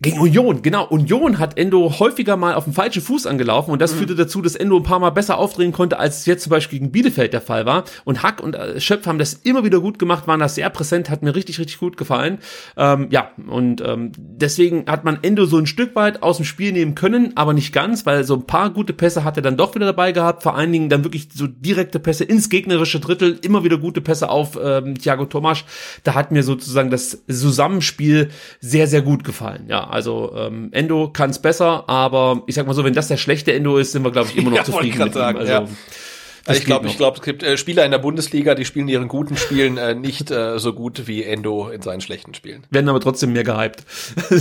Gegen 0.00 0.20
Union, 0.20 0.62
genau. 0.62 0.86
Union 0.86 1.40
hat 1.40 1.58
Endo 1.58 1.98
häufiger 1.98 2.36
mal 2.36 2.54
auf 2.54 2.62
dem 2.62 2.72
falschen 2.72 3.02
Fuß 3.02 3.26
angelaufen 3.26 3.72
und 3.72 3.82
das 3.82 3.94
mhm. 3.94 3.98
führte 3.98 4.14
dazu, 4.14 4.40
dass 4.40 4.54
Endo 4.54 4.76
ein 4.76 4.84
paar 4.84 5.00
Mal 5.00 5.10
besser 5.10 5.38
aufdrehen 5.38 5.72
konnte, 5.72 5.98
als 5.98 6.20
es 6.20 6.26
jetzt 6.26 6.44
zum 6.44 6.50
Beispiel 6.50 6.78
gegen 6.78 6.92
Bielefeld 6.92 7.32
der 7.32 7.40
Fall 7.40 7.66
war. 7.66 7.82
Und 8.04 8.22
Hack 8.22 8.40
und 8.40 8.54
äh, 8.54 8.80
Schöpf 8.80 9.08
haben 9.08 9.18
das 9.18 9.34
immer 9.34 9.64
wieder 9.64 9.80
gut 9.80 9.98
gemacht, 9.98 10.28
waren 10.28 10.38
das 10.38 10.54
sehr 10.54 10.70
präsent, 10.70 11.10
hat 11.10 11.24
mir 11.24 11.34
richtig, 11.34 11.58
richtig 11.58 11.78
gut 11.78 11.96
gefallen. 11.96 12.38
Ähm, 12.76 13.08
ja, 13.10 13.32
und 13.48 13.80
ähm, 13.80 14.12
deswegen 14.16 14.84
hat 14.86 15.02
man 15.02 15.18
Endo 15.22 15.46
so 15.46 15.58
ein 15.58 15.66
Stück 15.66 15.96
weit 15.96 16.22
aus 16.22 16.36
dem 16.36 16.46
Spiel 16.46 16.70
nehmen 16.70 16.94
können, 16.94 17.32
aber 17.34 17.52
nicht 17.52 17.72
ganz, 17.72 18.06
weil 18.06 18.22
so 18.22 18.34
ein 18.34 18.46
paar 18.46 18.70
gute 18.70 18.92
Pässe 18.92 19.24
hat 19.24 19.36
er 19.36 19.42
dann 19.42 19.56
doch 19.56 19.74
wieder 19.74 19.86
dabei 19.86 20.12
gehabt. 20.12 20.44
Vor 20.44 20.54
allen 20.54 20.70
Dingen 20.70 20.90
dann 20.90 21.02
wirklich 21.02 21.28
so 21.34 21.48
direkte 21.48 21.98
Pässe 21.98 22.22
ins 22.22 22.48
gegnerische 22.50 23.00
Drittel, 23.00 23.36
immer 23.42 23.64
wieder 23.64 23.78
gute 23.78 24.00
Pässe 24.00 24.30
auf 24.30 24.56
ähm, 24.62 24.96
Thiago 24.96 25.24
Tomasch. 25.24 25.64
Da 26.04 26.14
hat 26.14 26.30
mir 26.30 26.44
sozusagen 26.44 26.90
das 26.90 27.24
Zusammenspiel 27.26 28.28
sehr, 28.60 28.86
sehr 28.86 29.02
gut 29.02 29.24
gefallen. 29.24 29.64
Ja, 29.66 29.87
also 29.90 30.32
ähm, 30.36 30.68
Endo 30.72 31.10
kann 31.10 31.30
es 31.30 31.38
besser, 31.38 31.88
aber 31.88 32.42
ich 32.46 32.54
sag 32.54 32.66
mal 32.66 32.74
so, 32.74 32.84
wenn 32.84 32.94
das 32.94 33.08
der 33.08 33.16
schlechte 33.16 33.52
Endo 33.52 33.78
ist, 33.78 33.92
sind 33.92 34.02
wir, 34.04 34.10
glaube 34.10 34.28
ich, 34.30 34.36
immer 34.36 34.50
noch 34.50 34.56
ja, 34.58 34.64
zufrieden 34.64 34.98
mit 34.98 35.14
sagen, 35.14 35.38
ihm. 35.38 35.40
Also, 35.40 35.52
ja. 35.52 35.68
Also 36.46 36.60
ich 36.60 36.66
glaube, 36.66 36.86
ich 36.86 36.96
glaube, 36.96 37.18
es 37.18 37.22
gibt 37.22 37.42
äh, 37.42 37.56
Spieler 37.56 37.84
in 37.84 37.90
der 37.90 37.98
Bundesliga, 37.98 38.54
die 38.54 38.64
spielen 38.64 38.88
ihren 38.88 39.08
guten 39.08 39.36
Spielen 39.36 39.76
äh, 39.76 39.94
nicht 39.94 40.30
äh, 40.30 40.58
so 40.58 40.72
gut 40.72 41.06
wie 41.06 41.24
Endo 41.24 41.68
in 41.68 41.82
seinen 41.82 42.00
schlechten 42.00 42.34
Spielen. 42.34 42.64
Werden 42.70 42.88
aber 42.88 43.00
trotzdem 43.00 43.32
mehr 43.32 43.44
gehypt. 43.44 43.84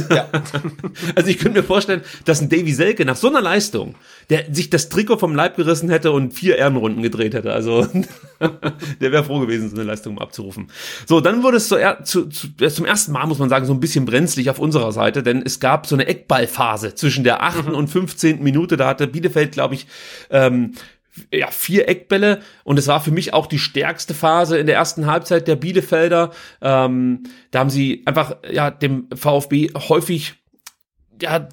Ja. 0.09 0.27
also 1.15 1.29
ich 1.29 1.37
könnte 1.37 1.59
mir 1.59 1.65
vorstellen, 1.65 2.01
dass 2.25 2.41
ein 2.41 2.49
Davy 2.49 2.73
Selke 2.73 3.05
nach 3.05 3.15
so 3.15 3.27
einer 3.27 3.41
Leistung, 3.41 3.95
der 4.29 4.45
sich 4.51 4.69
das 4.69 4.89
Trikot 4.89 5.17
vom 5.17 5.35
Leib 5.35 5.55
gerissen 5.55 5.89
hätte 5.89 6.11
und 6.11 6.33
vier 6.33 6.57
Ehrenrunden 6.57 7.01
gedreht 7.01 7.33
hätte. 7.33 7.53
Also 7.53 7.87
der 9.01 9.11
wäre 9.11 9.23
froh 9.23 9.39
gewesen, 9.39 9.69
so 9.69 9.75
eine 9.75 9.85
Leistung 9.85 10.19
abzurufen. 10.19 10.71
So, 11.05 11.21
dann 11.21 11.43
wurde 11.43 11.57
es 11.57 11.67
zu, 11.67 11.77
zu, 12.03 12.27
zu, 12.27 12.47
zum 12.55 12.85
ersten 12.85 13.11
Mal, 13.11 13.25
muss 13.25 13.39
man 13.39 13.49
sagen, 13.49 13.65
so 13.65 13.73
ein 13.73 13.79
bisschen 13.79 14.05
brenzlig 14.05 14.49
auf 14.49 14.59
unserer 14.59 14.91
Seite, 14.91 15.23
denn 15.23 15.41
es 15.45 15.59
gab 15.59 15.87
so 15.87 15.95
eine 15.95 16.07
Eckballphase 16.07 16.95
zwischen 16.95 17.23
der 17.23 17.43
8. 17.43 17.67
Mhm. 17.67 17.75
und 17.75 17.87
15. 17.87 18.43
Minute. 18.43 18.77
Da 18.77 18.87
hatte 18.87 19.07
Bielefeld, 19.07 19.51
glaube 19.51 19.75
ich, 19.75 19.87
ähm, 20.29 20.73
ja, 21.31 21.49
vier 21.51 21.87
Eckbälle 21.87 22.39
und 22.63 22.79
es 22.79 22.87
war 22.87 22.99
für 22.99 23.11
mich 23.11 23.33
auch 23.33 23.47
die 23.47 23.59
stärkste 23.59 24.13
Phase 24.13 24.57
in 24.57 24.67
der 24.67 24.75
ersten 24.75 25.05
Halbzeit 25.05 25.47
der 25.47 25.55
Bielefelder. 25.55 26.31
Ähm, 26.61 27.23
da 27.51 27.59
haben 27.59 27.69
sie 27.69 28.03
einfach 28.05 28.37
ja 28.49 28.71
dem 28.71 29.07
VfB 29.15 29.69
häufig 29.75 30.35
ja 31.21 31.47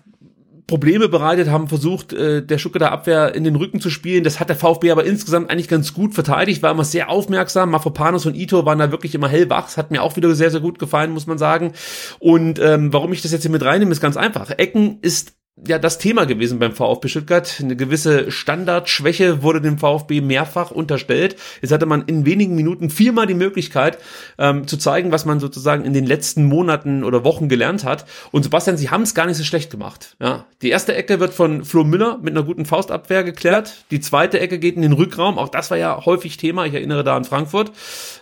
Probleme 0.66 1.08
bereitet, 1.08 1.48
haben 1.48 1.68
versucht, 1.68 2.14
äh, 2.14 2.44
der 2.44 2.56
Stuttgarter 2.56 2.90
Abwehr 2.90 3.34
in 3.34 3.44
den 3.44 3.56
Rücken 3.56 3.80
zu 3.80 3.90
spielen. 3.90 4.24
Das 4.24 4.40
hat 4.40 4.48
der 4.48 4.56
VfB 4.56 4.90
aber 4.90 5.04
insgesamt 5.04 5.50
eigentlich 5.50 5.68
ganz 5.68 5.92
gut 5.92 6.14
verteidigt, 6.14 6.62
war 6.62 6.70
immer 6.70 6.84
sehr 6.84 7.10
aufmerksam. 7.10 7.70
Mafropanos 7.70 8.24
und 8.24 8.34
Ito 8.34 8.64
waren 8.64 8.78
da 8.78 8.90
wirklich 8.90 9.14
immer 9.14 9.28
hellwach. 9.28 9.64
Das 9.64 9.76
hat 9.76 9.90
mir 9.90 10.02
auch 10.02 10.16
wieder 10.16 10.34
sehr, 10.34 10.50
sehr 10.50 10.60
gut 10.60 10.78
gefallen, 10.78 11.12
muss 11.12 11.26
man 11.26 11.36
sagen. 11.36 11.72
Und 12.18 12.58
ähm, 12.60 12.92
warum 12.92 13.12
ich 13.12 13.20
das 13.20 13.32
jetzt 13.32 13.42
hier 13.42 13.50
mit 13.50 13.62
reinnehme, 13.62 13.92
ist 13.92 14.00
ganz 14.00 14.16
einfach. 14.16 14.50
Ecken 14.50 14.98
ist 15.02 15.34
ja 15.56 15.78
das 15.78 15.98
Thema 15.98 16.24
gewesen 16.26 16.58
beim 16.58 16.72
VfB 16.72 17.08
Stuttgart. 17.08 17.60
Eine 17.60 17.76
gewisse 17.76 18.30
Standardschwäche 18.32 19.42
wurde 19.42 19.60
dem 19.60 19.78
VfB 19.78 20.20
mehrfach 20.20 20.72
unterstellt. 20.72 21.36
Jetzt 21.62 21.70
hatte 21.70 21.86
man 21.86 22.02
in 22.06 22.26
wenigen 22.26 22.56
Minuten 22.56 22.90
viermal 22.90 23.26
die 23.26 23.34
Möglichkeit 23.34 23.98
ähm, 24.36 24.66
zu 24.66 24.76
zeigen, 24.76 25.12
was 25.12 25.24
man 25.24 25.38
sozusagen 25.38 25.84
in 25.84 25.92
den 25.92 26.06
letzten 26.06 26.46
Monaten 26.46 27.04
oder 27.04 27.24
Wochen 27.24 27.48
gelernt 27.48 27.84
hat. 27.84 28.04
Und 28.32 28.42
Sebastian, 28.42 28.76
sie 28.76 28.90
haben 28.90 29.02
es 29.02 29.14
gar 29.14 29.26
nicht 29.26 29.36
so 29.36 29.44
schlecht 29.44 29.70
gemacht. 29.70 30.16
Ja, 30.20 30.46
die 30.60 30.70
erste 30.70 30.94
Ecke 30.94 31.20
wird 31.20 31.32
von 31.32 31.64
Flo 31.64 31.84
Müller 31.84 32.18
mit 32.20 32.34
einer 32.34 32.44
guten 32.44 32.66
Faustabwehr 32.66 33.22
geklärt. 33.22 33.84
Die 33.92 34.00
zweite 34.00 34.40
Ecke 34.40 34.58
geht 34.58 34.74
in 34.74 34.82
den 34.82 34.92
Rückraum. 34.92 35.38
Auch 35.38 35.48
das 35.48 35.70
war 35.70 35.78
ja 35.78 36.04
häufig 36.04 36.36
Thema. 36.36 36.66
Ich 36.66 36.74
erinnere 36.74 37.04
da 37.04 37.16
an 37.16 37.24
Frankfurt. 37.24 37.70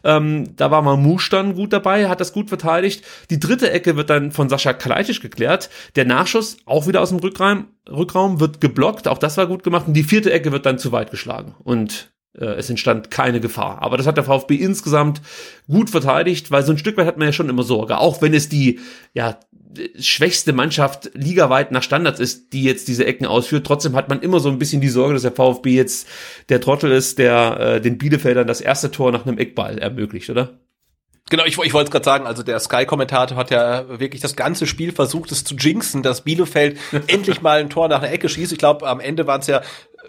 Ähm, 0.04 0.54
da 0.56 0.70
war 0.70 0.82
Mamouche 0.82 1.30
dann 1.30 1.54
gut 1.54 1.72
dabei, 1.72 2.08
hat 2.08 2.20
das 2.20 2.34
gut 2.34 2.50
verteidigt. 2.50 3.04
Die 3.30 3.40
dritte 3.40 3.70
Ecke 3.70 3.96
wird 3.96 4.10
dann 4.10 4.32
von 4.32 4.50
Sascha 4.50 4.74
Kalajdzic 4.74 5.22
geklärt. 5.22 5.70
Der 5.96 6.04
Nachschuss 6.04 6.58
auch 6.66 6.86
wieder 6.86 7.00
aus 7.00 7.08
dem 7.08 7.21
Rückraum, 7.22 7.66
Rückraum 7.88 8.40
wird 8.40 8.60
geblockt, 8.60 9.08
auch 9.08 9.18
das 9.18 9.36
war 9.36 9.46
gut 9.46 9.62
gemacht. 9.62 9.86
Und 9.86 9.94
die 9.94 10.02
vierte 10.02 10.32
Ecke 10.32 10.52
wird 10.52 10.66
dann 10.66 10.78
zu 10.78 10.92
weit 10.92 11.10
geschlagen. 11.10 11.54
Und 11.62 12.12
äh, 12.38 12.44
es 12.44 12.70
entstand 12.70 13.10
keine 13.10 13.40
Gefahr. 13.40 13.82
Aber 13.82 13.96
das 13.96 14.06
hat 14.06 14.16
der 14.16 14.24
VfB 14.24 14.56
insgesamt 14.56 15.20
gut 15.66 15.90
verteidigt, 15.90 16.50
weil 16.50 16.62
so 16.62 16.72
ein 16.72 16.78
Stück 16.78 16.96
weit 16.96 17.06
hat 17.06 17.18
man 17.18 17.28
ja 17.28 17.32
schon 17.32 17.48
immer 17.48 17.62
Sorge. 17.62 17.98
Auch 17.98 18.22
wenn 18.22 18.34
es 18.34 18.48
die 18.48 18.80
ja, 19.14 19.38
schwächste 19.98 20.52
Mannschaft 20.52 21.10
ligaweit 21.14 21.72
nach 21.72 21.82
Standards 21.82 22.20
ist, 22.20 22.52
die 22.52 22.62
jetzt 22.62 22.88
diese 22.88 23.04
Ecken 23.06 23.26
ausführt. 23.26 23.66
Trotzdem 23.66 23.94
hat 23.94 24.08
man 24.08 24.20
immer 24.20 24.40
so 24.40 24.48
ein 24.48 24.58
bisschen 24.58 24.80
die 24.80 24.88
Sorge, 24.88 25.14
dass 25.14 25.22
der 25.22 25.32
VfB 25.32 25.74
jetzt 25.74 26.08
der 26.48 26.60
Trottel 26.60 26.92
ist, 26.92 27.18
der 27.18 27.60
äh, 27.60 27.80
den 27.80 27.98
Bielefeldern 27.98 28.46
das 28.46 28.60
erste 28.60 28.90
Tor 28.90 29.12
nach 29.12 29.26
einem 29.26 29.38
Eckball 29.38 29.78
ermöglicht, 29.78 30.30
oder? 30.30 30.58
Genau, 31.32 31.46
ich, 31.46 31.56
ich 31.56 31.72
wollte 31.72 31.86
es 31.86 31.90
gerade 31.90 32.04
sagen, 32.04 32.26
also 32.26 32.42
der 32.42 32.60
Sky-Kommentator 32.60 33.38
hat 33.38 33.50
ja 33.50 33.88
wirklich 33.98 34.20
das 34.20 34.36
ganze 34.36 34.66
Spiel 34.66 34.92
versucht, 34.92 35.32
es 35.32 35.44
zu 35.44 35.54
jinxen, 35.54 36.02
dass 36.02 36.20
Bielefeld 36.20 36.78
endlich 37.06 37.40
mal 37.40 37.58
ein 37.58 37.70
Tor 37.70 37.88
nach 37.88 38.02
einer 38.02 38.12
Ecke 38.12 38.28
schießt. 38.28 38.52
Ich 38.52 38.58
glaube, 38.58 38.86
am 38.86 39.00
Ende 39.00 39.26
waren 39.26 39.40
es 39.40 39.46
ja 39.46 39.62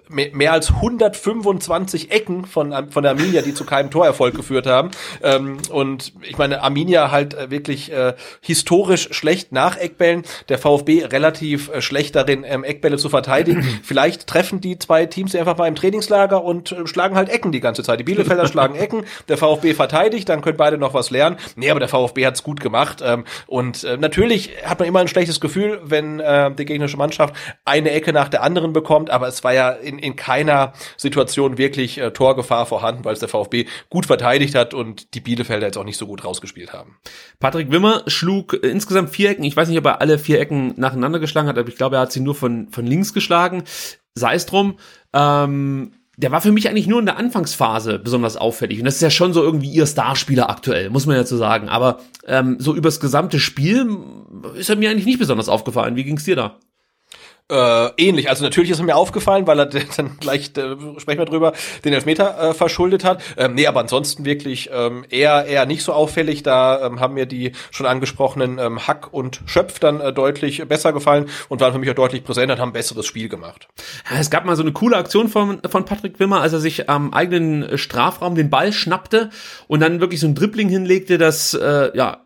mehr 0.10 0.52
als 0.52 0.70
125 0.70 2.12
Ecken 2.12 2.46
von, 2.46 2.92
von 2.92 3.04
der 3.04 3.12
Arminia, 3.12 3.42
die 3.42 3.54
zu 3.54 3.66
keinem 3.66 3.90
Torerfolg 3.90 4.36
geführt 4.36 4.68
haben. 4.68 4.92
Ähm, 5.22 5.58
und 5.70 6.14
ich 6.22 6.38
meine, 6.38 6.62
Arminia 6.62 7.12
halt 7.12 7.34
äh, 7.34 7.50
wirklich 7.50 7.92
äh, 7.92 8.14
historisch 8.42 9.10
schlecht 9.12 9.52
nach 9.52 9.78
Eckbällen, 9.78 10.24
der 10.50 10.58
VfB 10.58 11.06
relativ 11.06 11.70
äh, 11.70 11.82
schlecht 11.82 12.16
darin, 12.16 12.44
ähm, 12.46 12.64
Eckbälle 12.64 12.98
zu 12.98 13.10
verteidigen. 13.10 13.64
Vielleicht 13.84 14.28
treffen 14.28 14.62
die 14.62 14.78
zwei 14.78 15.06
Teams 15.06 15.36
einfach 15.36 15.58
mal 15.58 15.68
im 15.68 15.76
Trainingslager 15.76 16.44
und 16.44 16.72
äh, 16.72 16.88
schlagen 16.88 17.16
halt 17.16 17.30
Ecken 17.30 17.52
die 17.52 17.62
ganze 17.62 17.84
Zeit. 17.84 18.00
Die 18.00 18.04
Bielefelder 18.04 18.48
schlagen 18.54 18.76
Ecken, 18.76 19.06
der 19.28 19.38
VfB 19.38 19.74
verteidigt, 19.74 20.30
dann 20.30 20.42
können 20.42 20.58
beide 20.58 20.78
noch 20.78 20.94
was 20.94 21.12
lernen. 21.12 21.38
Nee, 21.56 21.70
aber 21.72 21.80
der 21.80 21.90
VfB 21.90 22.26
hat's 22.26 22.44
gut 22.44 22.60
gemacht. 22.60 23.02
Ähm, 23.04 23.24
und 23.48 23.84
äh, 23.84 23.98
natürlich 23.98 24.52
hat 24.66 24.80
man 24.80 24.88
immer 24.88 25.00
ein 25.00 25.08
schlechtes 25.08 25.40
Gefühl, 25.40 25.80
wenn 25.84 26.20
äh, 26.20 26.52
die 26.54 26.66
gegnerische 26.66 26.98
Mannschaft 26.98 27.36
eine 27.66 27.92
Ecke 27.92 28.14
nach 28.14 28.30
der 28.30 28.44
anderen 28.44 28.74
bekommt, 28.74 29.10
aber 29.10 29.28
es 29.28 29.44
war 29.44 29.54
ja 29.54 29.70
in, 29.70 29.93
in 30.00 30.16
keiner 30.16 30.74
Situation 30.98 31.58
wirklich 31.58 31.98
äh, 31.98 32.12
Torgefahr 32.12 32.66
vorhanden, 32.66 33.06
weil 33.06 33.14
es 33.14 33.20
der 33.20 33.30
VfB 33.30 33.66
gut 33.90 34.06
verteidigt 34.06 34.56
hat 34.56 34.74
und 34.74 35.14
die 35.14 35.22
Bielefelder 35.22 35.68
jetzt 35.68 35.78
auch 35.78 35.84
nicht 35.84 35.98
so 35.98 36.08
gut 36.08 36.24
rausgespielt 36.24 36.74
haben. 36.74 36.98
Patrick 37.40 37.72
Wimmer 37.72 38.04
schlug 38.08 38.54
äh, 38.54 38.68
insgesamt 38.68 39.10
vier 39.10 39.30
Ecken. 39.32 39.44
Ich 39.44 39.56
weiß 39.56 39.70
nicht, 39.70 39.78
ob 39.78 39.86
er 39.86 40.02
alle 40.02 40.20
vier 40.20 40.40
Ecken 40.40 40.74
nacheinander 40.78 41.20
geschlagen 41.20 41.48
hat, 41.48 41.58
aber 41.58 41.70
ich 41.70 41.78
glaube, 41.78 41.98
er 41.98 42.04
hat 42.04 42.12
sie 42.12 42.20
nur 42.20 42.36
von, 42.36 42.70
von 42.70 42.86
links 42.86 43.14
geschlagen. 43.14 43.64
Sei 44.16 44.36
es 44.36 44.46
drum. 44.46 44.78
Ähm, 45.14 45.94
der 46.16 46.32
war 46.32 46.42
für 46.42 46.52
mich 46.52 46.70
eigentlich 46.70 46.88
nur 46.88 47.00
in 47.00 47.08
der 47.08 47.18
Anfangsphase 47.18 47.98
besonders 47.98 48.38
auffällig. 48.38 48.80
Und 48.80 48.86
das 48.86 48.96
ist 48.96 49.02
ja 49.02 49.10
schon 49.10 49.34
so 49.34 49.42
irgendwie 49.42 49.72
ihr 49.72 49.88
Starspieler 49.88 50.50
aktuell, 50.50 50.90
muss 50.90 51.08
man 51.08 51.16
ja 51.16 51.26
so 51.26 51.38
sagen. 51.38 51.70
Aber 51.70 52.00
ähm, 52.28 52.58
so 52.60 52.76
übers 52.76 53.00
gesamte 53.00 53.40
Spiel 53.40 53.88
ist 54.56 54.70
er 54.70 54.76
mir 54.76 54.92
eigentlich 54.92 55.08
nicht 55.08 55.20
besonders 55.20 55.50
aufgefallen. 55.50 55.96
Wie 55.96 56.04
ging's 56.04 56.26
dir 56.26 56.36
da? 56.36 56.60
Äh, 57.52 57.90
ähnlich. 57.98 58.30
Also 58.30 58.46
natürlich 58.46 58.70
ist 58.70 58.80
er 58.80 58.86
mir 58.86 58.96
aufgefallen, 58.96 59.46
weil 59.46 59.60
er 59.60 59.66
dann 59.98 60.18
gleich, 60.20 60.52
äh, 60.58 61.00
sprechen 61.00 61.20
wir 61.20 61.26
drüber, 61.26 61.54
den 61.84 61.94
Elfmeter 61.94 62.40
äh, 62.42 62.54
verschuldet 62.54 63.04
hat. 63.04 63.22
Ähm, 63.38 63.56
nee, 63.56 63.68
aber 63.68 63.82
ansonsten 63.82 64.24
wirklich 64.24 64.70
ähm, 64.74 65.06
eher, 65.10 65.46
eher 65.46 65.66
nicht 65.66 65.84
so 65.84 65.92
auffällig. 65.92 66.44
Da 66.44 66.86
ähm, 66.86 67.02
haben 67.02 67.16
mir 67.16 67.26
die 67.26 67.52
schon 67.70 67.86
angesprochenen 67.86 68.60
ähm, 68.60 68.88
Hack 68.88 69.12
und 69.12 69.42
Schöpf 69.46 69.80
dann 69.80 70.00
äh, 70.00 70.14
deutlich 70.14 70.66
besser 70.70 70.94
gefallen 70.94 71.26
und 71.50 71.60
waren 71.60 71.74
für 71.74 71.80
mich 71.80 71.90
auch 71.90 71.96
deutlich 71.96 72.24
präsenter 72.24 72.54
und 72.54 72.62
haben 72.62 72.70
ein 72.70 72.74
besseres 72.74 73.06
Spiel 73.06 73.28
gemacht. 73.28 73.68
Ja, 74.10 74.20
es 74.20 74.30
gab 74.30 74.46
mal 74.46 74.56
so 74.56 74.64
eine 74.64 74.72
coole 74.72 74.96
Aktion 74.96 75.28
von, 75.28 75.62
von 75.70 75.84
Patrick 75.84 76.20
Wimmer, 76.22 76.40
als 76.40 76.54
er 76.54 76.60
sich 76.60 76.90
am 76.90 77.14
eigenen 77.14 77.78
Strafraum 77.78 78.36
den 78.36 78.50
Ball 78.50 78.72
schnappte 78.72 79.32
und 79.68 79.82
dann 79.82 80.00
wirklich 80.00 80.22
so 80.22 80.28
ein 80.28 80.36
Dribbling 80.36 80.70
hinlegte, 80.70 81.18
das 81.18 81.54
äh, 81.54 81.96
ja 81.96 82.23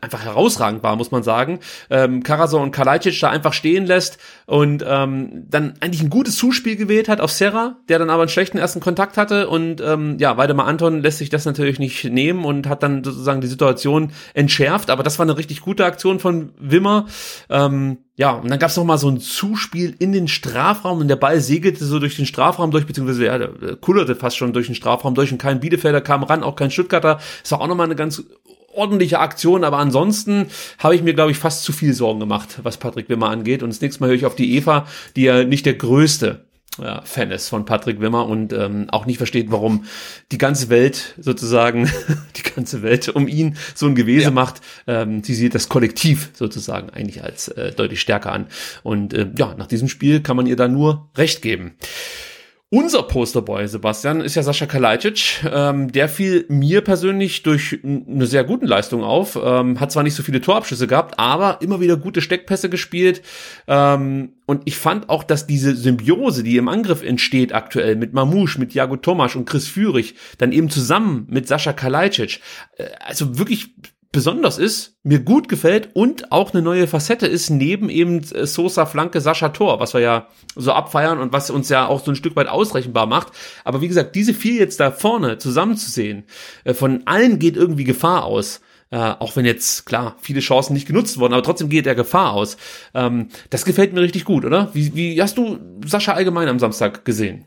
einfach 0.00 0.24
herausragend 0.24 0.82
war, 0.82 0.96
muss 0.96 1.10
man 1.10 1.22
sagen. 1.22 1.60
Ähm, 1.90 2.22
Karasor 2.22 2.60
und 2.60 2.70
Kalajdzic 2.70 3.18
da 3.20 3.30
einfach 3.30 3.52
stehen 3.52 3.86
lässt 3.86 4.18
und 4.46 4.84
ähm, 4.86 5.44
dann 5.48 5.74
eigentlich 5.80 6.02
ein 6.02 6.10
gutes 6.10 6.36
Zuspiel 6.36 6.76
gewählt 6.76 7.08
hat 7.08 7.20
auf 7.20 7.30
Serra, 7.30 7.76
der 7.88 7.98
dann 7.98 8.10
aber 8.10 8.22
einen 8.22 8.28
schlechten 8.28 8.58
ersten 8.58 8.80
Kontakt 8.80 9.16
hatte 9.16 9.48
und 9.48 9.80
ähm, 9.80 10.16
ja, 10.18 10.36
Weidemar 10.36 10.66
Anton 10.66 11.02
lässt 11.02 11.18
sich 11.18 11.30
das 11.30 11.44
natürlich 11.44 11.78
nicht 11.78 12.04
nehmen 12.04 12.44
und 12.44 12.68
hat 12.68 12.82
dann 12.82 13.04
sozusagen 13.04 13.40
die 13.40 13.46
Situation 13.46 14.12
entschärft, 14.34 14.90
aber 14.90 15.02
das 15.02 15.18
war 15.18 15.24
eine 15.24 15.36
richtig 15.36 15.60
gute 15.60 15.84
Aktion 15.84 16.18
von 16.20 16.52
Wimmer. 16.58 17.06
Ähm, 17.48 17.98
ja, 18.18 18.30
und 18.32 18.50
dann 18.50 18.58
gab's 18.58 18.76
noch 18.76 18.84
mal 18.84 18.96
so 18.96 19.10
ein 19.10 19.20
Zuspiel 19.20 19.94
in 19.98 20.12
den 20.12 20.26
Strafraum 20.26 21.00
und 21.00 21.08
der 21.08 21.16
Ball 21.16 21.40
segelte 21.40 21.84
so 21.84 21.98
durch 21.98 22.16
den 22.16 22.24
Strafraum 22.24 22.70
durch, 22.70 22.86
beziehungsweise 22.86 23.26
ja, 23.26 23.38
kullerte 23.80 24.16
fast 24.16 24.38
schon 24.38 24.54
durch 24.54 24.66
den 24.66 24.74
Strafraum 24.74 25.14
durch 25.14 25.32
und 25.32 25.38
kein 25.38 25.60
Bielefelder 25.60 26.00
kam 26.00 26.22
ran, 26.22 26.42
auch 26.42 26.56
kein 26.56 26.70
Stuttgarter. 26.70 27.18
Das 27.42 27.52
war 27.52 27.60
auch 27.60 27.66
noch 27.66 27.76
mal 27.76 27.84
eine 27.84 27.94
ganz 27.94 28.22
ordentliche 28.76 29.18
Aktion, 29.18 29.64
aber 29.64 29.78
ansonsten 29.78 30.46
habe 30.78 30.94
ich 30.94 31.02
mir, 31.02 31.14
glaube 31.14 31.30
ich, 31.30 31.38
fast 31.38 31.64
zu 31.64 31.72
viel 31.72 31.92
Sorgen 31.92 32.20
gemacht, 32.20 32.60
was 32.62 32.76
Patrick 32.76 33.08
Wimmer 33.08 33.30
angeht. 33.30 33.62
Und 33.62 33.70
das 33.70 33.80
nächste 33.80 34.00
Mal 34.00 34.08
höre 34.08 34.16
ich 34.16 34.26
auf 34.26 34.36
die 34.36 34.56
Eva, 34.56 34.86
die 35.16 35.22
ja 35.22 35.44
nicht 35.44 35.66
der 35.66 35.74
größte 35.74 36.46
ja, 36.78 37.02
Fan 37.02 37.30
ist 37.30 37.48
von 37.48 37.64
Patrick 37.64 38.00
Wimmer 38.00 38.26
und 38.26 38.52
ähm, 38.52 38.86
auch 38.90 39.06
nicht 39.06 39.18
versteht, 39.18 39.50
warum 39.50 39.84
die 40.32 40.38
ganze 40.38 40.68
Welt 40.68 41.14
sozusagen, 41.18 41.90
die 42.36 42.42
ganze 42.42 42.82
Welt 42.82 43.08
um 43.08 43.28
ihn 43.28 43.56
so 43.74 43.86
ein 43.86 43.94
Gewese 43.94 44.26
ja. 44.26 44.30
macht. 44.30 44.60
Ähm, 44.86 45.22
sie 45.22 45.34
sieht 45.34 45.54
das 45.54 45.68
Kollektiv 45.68 46.30
sozusagen 46.34 46.90
eigentlich 46.90 47.22
als 47.22 47.48
äh, 47.48 47.72
deutlich 47.72 48.00
stärker 48.00 48.32
an. 48.32 48.46
Und 48.82 49.14
äh, 49.14 49.28
ja, 49.36 49.54
nach 49.56 49.66
diesem 49.66 49.88
Spiel 49.88 50.20
kann 50.20 50.36
man 50.36 50.46
ihr 50.46 50.56
da 50.56 50.68
nur 50.68 51.08
recht 51.16 51.42
geben. 51.42 51.76
Unser 52.76 53.04
Posterboy, 53.04 53.66
Sebastian, 53.66 54.20
ist 54.20 54.34
ja 54.34 54.42
Sascha 54.42 54.66
Kalajdzic. 54.66 55.42
Ähm, 55.50 55.90
der 55.92 56.10
fiel 56.10 56.44
mir 56.50 56.82
persönlich 56.82 57.42
durch 57.42 57.78
eine 57.82 58.26
sehr 58.26 58.44
gute 58.44 58.66
Leistung 58.66 59.02
auf. 59.02 59.38
Ähm, 59.42 59.80
hat 59.80 59.92
zwar 59.92 60.02
nicht 60.02 60.14
so 60.14 60.22
viele 60.22 60.42
Torabschüsse 60.42 60.86
gehabt, 60.86 61.18
aber 61.18 61.62
immer 61.62 61.80
wieder 61.80 61.96
gute 61.96 62.20
Steckpässe 62.20 62.68
gespielt. 62.68 63.22
Ähm, 63.66 64.34
und 64.44 64.60
ich 64.66 64.76
fand 64.76 65.08
auch, 65.08 65.24
dass 65.24 65.46
diese 65.46 65.74
Symbiose, 65.74 66.42
die 66.42 66.58
im 66.58 66.68
Angriff 66.68 67.02
entsteht 67.02 67.54
aktuell 67.54 67.96
mit 67.96 68.12
Mamouche, 68.12 68.60
mit 68.60 68.74
Jago 68.74 68.98
Tomasch 68.98 69.36
und 69.36 69.46
Chris 69.46 69.66
Führig, 69.68 70.14
dann 70.36 70.52
eben 70.52 70.68
zusammen 70.68 71.26
mit 71.30 71.48
Sascha 71.48 71.72
Kalajdzic, 71.72 72.40
äh, 72.76 72.88
also 73.00 73.38
wirklich 73.38 73.70
besonders 74.16 74.56
ist, 74.56 74.96
mir 75.02 75.20
gut 75.20 75.46
gefällt 75.46 75.90
und 75.92 76.32
auch 76.32 76.54
eine 76.54 76.62
neue 76.62 76.86
Facette 76.86 77.26
ist, 77.26 77.50
neben 77.50 77.90
eben 77.90 78.22
äh, 78.32 78.46
Sosa 78.46 78.86
Flanke 78.86 79.20
Sascha 79.20 79.50
Tor, 79.50 79.78
was 79.78 79.92
wir 79.92 80.00
ja 80.00 80.28
so 80.54 80.72
abfeiern 80.72 81.18
und 81.18 81.34
was 81.34 81.50
uns 81.50 81.68
ja 81.68 81.86
auch 81.86 82.02
so 82.02 82.12
ein 82.12 82.16
Stück 82.16 82.34
weit 82.34 82.48
ausrechenbar 82.48 83.04
macht. 83.04 83.34
Aber 83.62 83.82
wie 83.82 83.88
gesagt, 83.88 84.14
diese 84.16 84.32
vier 84.32 84.54
jetzt 84.54 84.80
da 84.80 84.90
vorne 84.90 85.36
zusammenzusehen, 85.36 86.24
äh, 86.64 86.72
von 86.72 87.02
allen 87.04 87.38
geht 87.38 87.58
irgendwie 87.58 87.84
Gefahr 87.84 88.24
aus. 88.24 88.62
Äh, 88.90 88.96
auch 88.96 89.36
wenn 89.36 89.44
jetzt, 89.44 89.84
klar, 89.84 90.16
viele 90.18 90.40
Chancen 90.40 90.72
nicht 90.72 90.86
genutzt 90.86 91.18
wurden, 91.18 91.34
aber 91.34 91.42
trotzdem 91.42 91.68
geht 91.68 91.84
der 91.84 91.94
Gefahr 91.94 92.32
aus. 92.32 92.56
Ähm, 92.94 93.28
das 93.50 93.66
gefällt 93.66 93.92
mir 93.92 94.00
richtig 94.00 94.24
gut, 94.24 94.46
oder? 94.46 94.70
Wie, 94.72 94.94
wie 94.94 95.20
hast 95.20 95.36
du 95.36 95.58
Sascha 95.84 96.14
allgemein 96.14 96.48
am 96.48 96.58
Samstag 96.58 97.04
gesehen? 97.04 97.44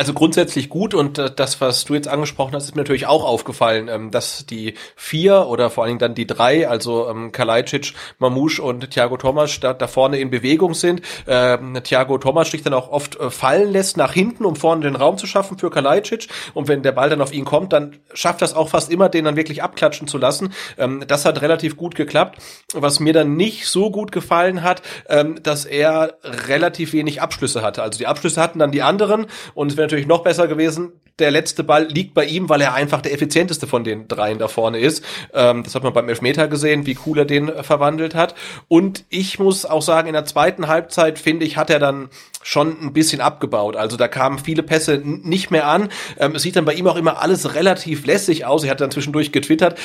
Also 0.00 0.14
grundsätzlich 0.14 0.70
gut 0.70 0.94
und 0.94 1.18
äh, 1.18 1.30
das, 1.30 1.60
was 1.60 1.84
du 1.84 1.92
jetzt 1.92 2.08
angesprochen 2.08 2.54
hast, 2.54 2.64
ist 2.64 2.74
mir 2.74 2.80
natürlich 2.80 3.06
auch 3.06 3.22
aufgefallen, 3.22 3.88
ähm, 3.88 4.10
dass 4.10 4.46
die 4.46 4.72
vier 4.96 5.46
oder 5.46 5.68
vor 5.68 5.84
allen 5.84 5.90
Dingen 5.90 5.98
dann 5.98 6.14
die 6.14 6.26
drei, 6.26 6.66
also 6.66 7.06
ähm, 7.10 7.32
Kalajdzic, 7.32 7.92
Mamouche 8.18 8.62
und 8.62 8.90
Thiago 8.90 9.18
Tomasch 9.18 9.60
da, 9.60 9.74
da 9.74 9.86
vorne 9.88 10.18
in 10.18 10.30
Bewegung 10.30 10.72
sind. 10.72 11.02
Ähm, 11.26 11.78
Thiago 11.84 12.16
Tomasch 12.16 12.50
sich 12.50 12.62
dann 12.62 12.72
auch 12.72 12.90
oft 12.90 13.20
äh, 13.20 13.28
fallen 13.28 13.72
lässt 13.72 13.98
nach 13.98 14.14
hinten, 14.14 14.46
um 14.46 14.56
vorne 14.56 14.84
den 14.84 14.96
Raum 14.96 15.18
zu 15.18 15.26
schaffen 15.26 15.58
für 15.58 15.68
Kalajdzic 15.68 16.28
und 16.54 16.66
wenn 16.66 16.82
der 16.82 16.92
Ball 16.92 17.10
dann 17.10 17.20
auf 17.20 17.34
ihn 17.34 17.44
kommt, 17.44 17.74
dann 17.74 17.98
schafft 18.14 18.40
das 18.40 18.54
auch 18.54 18.70
fast 18.70 18.90
immer, 18.90 19.10
den 19.10 19.26
dann 19.26 19.36
wirklich 19.36 19.62
abklatschen 19.62 20.08
zu 20.08 20.16
lassen. 20.16 20.54
Ähm, 20.78 21.04
das 21.08 21.26
hat 21.26 21.42
relativ 21.42 21.76
gut 21.76 21.94
geklappt. 21.94 22.38
Was 22.72 23.00
mir 23.00 23.12
dann 23.12 23.36
nicht 23.36 23.66
so 23.66 23.90
gut 23.90 24.12
gefallen 24.12 24.62
hat, 24.62 24.80
ähm, 25.10 25.42
dass 25.42 25.66
er 25.66 26.14
relativ 26.24 26.94
wenig 26.94 27.20
Abschlüsse 27.20 27.60
hatte. 27.60 27.82
Also 27.82 27.98
die 27.98 28.06
Abschlüsse 28.06 28.40
hatten 28.40 28.60
dann 28.60 28.72
die 28.72 28.80
anderen 28.80 29.26
und 29.52 29.72
es 29.72 29.89
natürlich 29.90 30.06
noch 30.06 30.22
besser 30.22 30.46
gewesen. 30.46 30.92
Der 31.18 31.30
letzte 31.30 31.64
Ball 31.64 31.84
liegt 31.84 32.14
bei 32.14 32.24
ihm, 32.24 32.48
weil 32.48 32.60
er 32.60 32.72
einfach 32.72 33.02
der 33.02 33.12
effizienteste 33.12 33.66
von 33.66 33.84
den 33.84 34.08
dreien 34.08 34.38
da 34.38 34.48
vorne 34.48 34.78
ist. 34.78 35.04
Ähm, 35.34 35.64
das 35.64 35.74
hat 35.74 35.82
man 35.82 35.92
beim 35.92 36.08
Elfmeter 36.08 36.48
gesehen, 36.48 36.86
wie 36.86 36.96
cool 37.04 37.18
er 37.18 37.24
den 37.26 37.48
äh, 37.48 37.62
verwandelt 37.62 38.14
hat. 38.14 38.34
Und 38.68 39.04
ich 39.10 39.38
muss 39.38 39.66
auch 39.66 39.82
sagen, 39.82 40.06
in 40.06 40.14
der 40.14 40.24
zweiten 40.24 40.68
Halbzeit, 40.68 41.18
finde 41.18 41.44
ich, 41.44 41.56
hat 41.56 41.68
er 41.68 41.78
dann 41.78 42.08
schon 42.42 42.80
ein 42.80 42.92
bisschen 42.92 43.20
abgebaut. 43.20 43.76
Also 43.76 43.98
da 43.98 44.08
kamen 44.08 44.38
viele 44.38 44.62
Pässe 44.62 45.02
nicht 45.04 45.50
mehr 45.50 45.66
an. 45.66 45.90
Ähm, 46.18 46.36
es 46.36 46.42
sieht 46.42 46.56
dann 46.56 46.64
bei 46.64 46.72
ihm 46.72 46.86
auch 46.86 46.96
immer 46.96 47.20
alles 47.20 47.54
relativ 47.54 48.06
lässig 48.06 48.46
aus. 48.46 48.64
Er 48.64 48.70
hat 48.70 48.80
dann 48.80 48.90
zwischendurch 48.90 49.32
getwittert. 49.32 49.78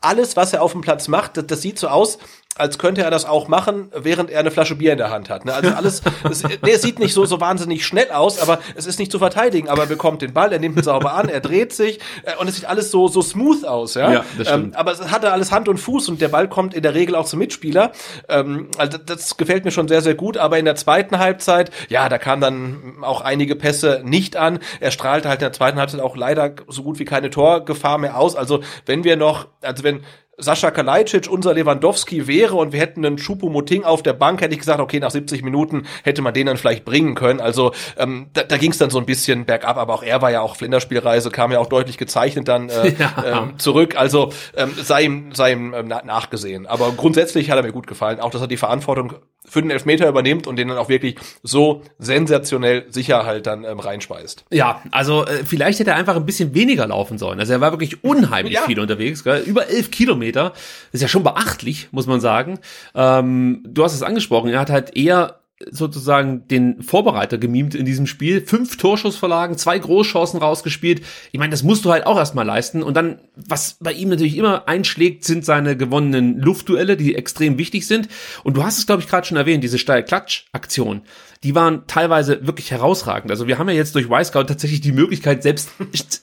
Alles, 0.00 0.36
was 0.36 0.52
er 0.52 0.62
auf 0.62 0.72
dem 0.72 0.82
Platz 0.82 1.08
macht, 1.08 1.38
das, 1.38 1.46
das 1.46 1.62
sieht 1.62 1.78
so 1.78 1.88
aus, 1.88 2.18
als 2.56 2.78
könnte 2.78 3.02
er 3.02 3.10
das 3.10 3.24
auch 3.24 3.48
machen, 3.48 3.90
während 3.94 4.30
er 4.30 4.40
eine 4.40 4.50
Flasche 4.50 4.74
Bier 4.74 4.92
in 4.92 4.98
der 4.98 5.10
Hand 5.10 5.30
hat. 5.30 5.44
Ne? 5.44 5.54
Also 5.54 5.70
alles, 5.70 6.02
es, 6.30 6.42
es 6.44 6.82
sieht 6.82 6.98
nicht 6.98 7.14
so 7.14 7.24
so 7.24 7.40
wahnsinnig 7.40 7.86
schnell 7.86 8.10
aus, 8.10 8.40
aber 8.40 8.58
es 8.74 8.86
ist 8.86 8.98
nicht 8.98 9.10
zu 9.10 9.18
verteidigen. 9.18 9.68
Aber 9.68 9.82
er 9.82 9.88
bekommt 9.88 10.20
den 10.20 10.34
Ball, 10.34 10.52
er 10.52 10.58
nimmt 10.58 10.76
ihn 10.76 10.82
sauber 10.82 11.14
an, 11.14 11.28
er 11.28 11.40
dreht 11.40 11.72
sich 11.72 11.98
äh, 12.24 12.36
und 12.38 12.48
es 12.48 12.56
sieht 12.56 12.66
alles 12.66 12.90
so 12.90 13.08
so 13.08 13.22
smooth 13.22 13.64
aus, 13.64 13.94
ja. 13.94 14.12
ja 14.12 14.24
das 14.36 14.48
stimmt. 14.48 14.74
Ähm, 14.74 14.74
aber 14.74 14.92
es 14.92 15.10
hat 15.10 15.24
alles 15.24 15.50
Hand 15.50 15.68
und 15.68 15.78
Fuß 15.78 16.10
und 16.10 16.20
der 16.20 16.28
Ball 16.28 16.48
kommt 16.48 16.74
in 16.74 16.82
der 16.82 16.94
Regel 16.94 17.14
auch 17.14 17.24
zum 17.24 17.38
Mitspieler. 17.38 17.92
Ähm, 18.28 18.68
also 18.76 18.98
das 18.98 19.36
gefällt 19.38 19.64
mir 19.64 19.70
schon 19.70 19.88
sehr 19.88 20.02
sehr 20.02 20.14
gut. 20.14 20.36
Aber 20.36 20.58
in 20.58 20.66
der 20.66 20.76
zweiten 20.76 21.18
Halbzeit, 21.18 21.70
ja, 21.88 22.08
da 22.08 22.18
kam 22.18 22.40
dann 22.40 22.96
auch 23.00 23.22
einige 23.22 23.56
Pässe 23.56 24.02
nicht 24.04 24.36
an. 24.36 24.58
Er 24.80 24.90
strahlte 24.90 25.28
halt 25.28 25.40
in 25.40 25.46
der 25.46 25.52
zweiten 25.52 25.78
Halbzeit 25.78 26.00
auch 26.00 26.16
leider 26.16 26.52
so 26.68 26.82
gut 26.82 26.98
wie 26.98 27.04
keine 27.06 27.30
Torgefahr 27.30 27.96
mehr 27.96 28.18
aus. 28.18 28.36
Also 28.36 28.60
wenn 28.84 29.04
wir 29.04 29.16
noch, 29.16 29.46
also 29.62 29.84
wenn 29.84 30.02
Sascha 30.42 30.70
Kalajdzic 30.70 31.30
unser 31.30 31.54
Lewandowski 31.54 32.26
wäre 32.26 32.56
und 32.56 32.72
wir 32.72 32.80
hätten 32.80 33.04
einen 33.04 33.16
Choupo-Moting 33.16 33.84
auf 33.84 34.02
der 34.02 34.12
Bank, 34.12 34.40
hätte 34.40 34.54
ich 34.54 34.60
gesagt, 34.60 34.80
okay, 34.80 35.00
nach 35.00 35.10
70 35.10 35.42
Minuten 35.42 35.86
hätte 36.02 36.22
man 36.22 36.34
den 36.34 36.46
dann 36.46 36.56
vielleicht 36.56 36.84
bringen 36.84 37.14
können. 37.14 37.40
Also 37.40 37.72
ähm, 37.96 38.26
da, 38.32 38.42
da 38.42 38.56
ging 38.56 38.70
es 38.70 38.78
dann 38.78 38.90
so 38.90 38.98
ein 38.98 39.06
bisschen 39.06 39.44
bergab, 39.44 39.76
aber 39.76 39.94
auch 39.94 40.02
er 40.02 40.22
war 40.22 40.30
ja 40.30 40.40
auch 40.40 40.60
Länderspielreise, 40.60 41.30
kam 41.30 41.52
ja 41.52 41.58
auch 41.58 41.68
deutlich 41.68 41.98
gezeichnet 41.98 42.48
dann 42.48 42.68
äh, 42.68 42.94
ja. 42.98 43.42
ähm, 43.42 43.58
zurück. 43.58 43.96
Also 43.96 44.32
ähm, 44.56 44.72
sei 44.76 45.04
ihm, 45.04 45.34
sei 45.34 45.52
ihm 45.52 45.74
ähm, 45.74 45.88
nachgesehen. 45.88 46.66
Aber 46.66 46.92
grundsätzlich 46.92 47.50
hat 47.50 47.56
er 47.56 47.62
mir 47.62 47.72
gut 47.72 47.86
gefallen, 47.86 48.20
auch 48.20 48.30
dass 48.30 48.40
er 48.40 48.48
die 48.48 48.56
Verantwortung 48.56 49.14
für 49.44 49.60
den 49.60 49.70
Elfmeter 49.70 50.08
übernimmt 50.08 50.46
und 50.46 50.56
den 50.56 50.68
dann 50.68 50.78
auch 50.78 50.88
wirklich 50.88 51.16
so 51.42 51.82
sensationell 51.98 52.86
sicher 52.88 53.26
halt 53.26 53.46
dann 53.46 53.64
ähm, 53.64 53.80
reinspeist. 53.80 54.44
Ja, 54.50 54.82
also 54.92 55.26
äh, 55.26 55.44
vielleicht 55.44 55.80
hätte 55.80 55.90
er 55.90 55.96
einfach 55.96 56.16
ein 56.16 56.24
bisschen 56.24 56.54
weniger 56.54 56.86
laufen 56.86 57.18
sollen. 57.18 57.40
Also 57.40 57.52
er 57.52 57.60
war 57.60 57.72
wirklich 57.72 58.04
unheimlich 58.04 58.54
ja. 58.54 58.62
viel 58.62 58.78
unterwegs, 58.78 59.24
gell? 59.24 59.42
über 59.44 59.68
elf 59.68 59.90
Kilometer. 59.90 60.31
Das 60.32 60.52
ist 60.92 61.02
ja 61.02 61.08
schon 61.08 61.22
beachtlich, 61.22 61.88
muss 61.92 62.06
man 62.06 62.20
sagen. 62.20 62.58
Ähm, 62.94 63.62
du 63.66 63.84
hast 63.84 63.94
es 63.94 64.02
angesprochen, 64.02 64.50
er 64.50 64.60
hat 64.60 64.70
halt 64.70 64.96
eher 64.96 65.42
sozusagen 65.70 66.48
den 66.48 66.82
Vorbereiter 66.82 67.38
gemimt 67.38 67.74
in 67.74 67.84
diesem 67.84 68.06
Spiel. 68.06 68.44
Fünf 68.44 68.76
Torschussverlagen, 68.76 69.56
zwei 69.58 69.78
Großchancen 69.78 70.40
rausgespielt. 70.40 71.02
Ich 71.30 71.38
meine, 71.38 71.50
das 71.50 71.62
musst 71.62 71.84
du 71.84 71.92
halt 71.92 72.06
auch 72.06 72.16
erstmal 72.16 72.46
leisten. 72.46 72.82
Und 72.82 72.96
dann, 72.96 73.20
was 73.36 73.76
bei 73.80 73.92
ihm 73.92 74.08
natürlich 74.08 74.36
immer 74.36 74.68
einschlägt, 74.68 75.24
sind 75.24 75.44
seine 75.44 75.76
gewonnenen 75.76 76.38
Luftduelle, 76.38 76.96
die 76.96 77.14
extrem 77.14 77.58
wichtig 77.58 77.86
sind. 77.86 78.08
Und 78.44 78.56
du 78.56 78.64
hast 78.64 78.78
es, 78.78 78.86
glaube 78.86 79.02
ich, 79.02 79.08
gerade 79.08 79.26
schon 79.26 79.36
erwähnt, 79.36 79.62
diese 79.62 79.78
Steil-Klatsch-Aktion 79.78 81.02
die 81.44 81.54
waren 81.54 81.86
teilweise 81.86 82.46
wirklich 82.46 82.70
herausragend. 82.70 83.30
Also 83.30 83.48
wir 83.48 83.58
haben 83.58 83.68
ja 83.68 83.74
jetzt 83.74 83.94
durch 83.94 84.06
Y-Scout 84.08 84.44
tatsächlich 84.44 84.80
die 84.80 84.92
Möglichkeit, 84.92 85.42
selbst 85.42 85.70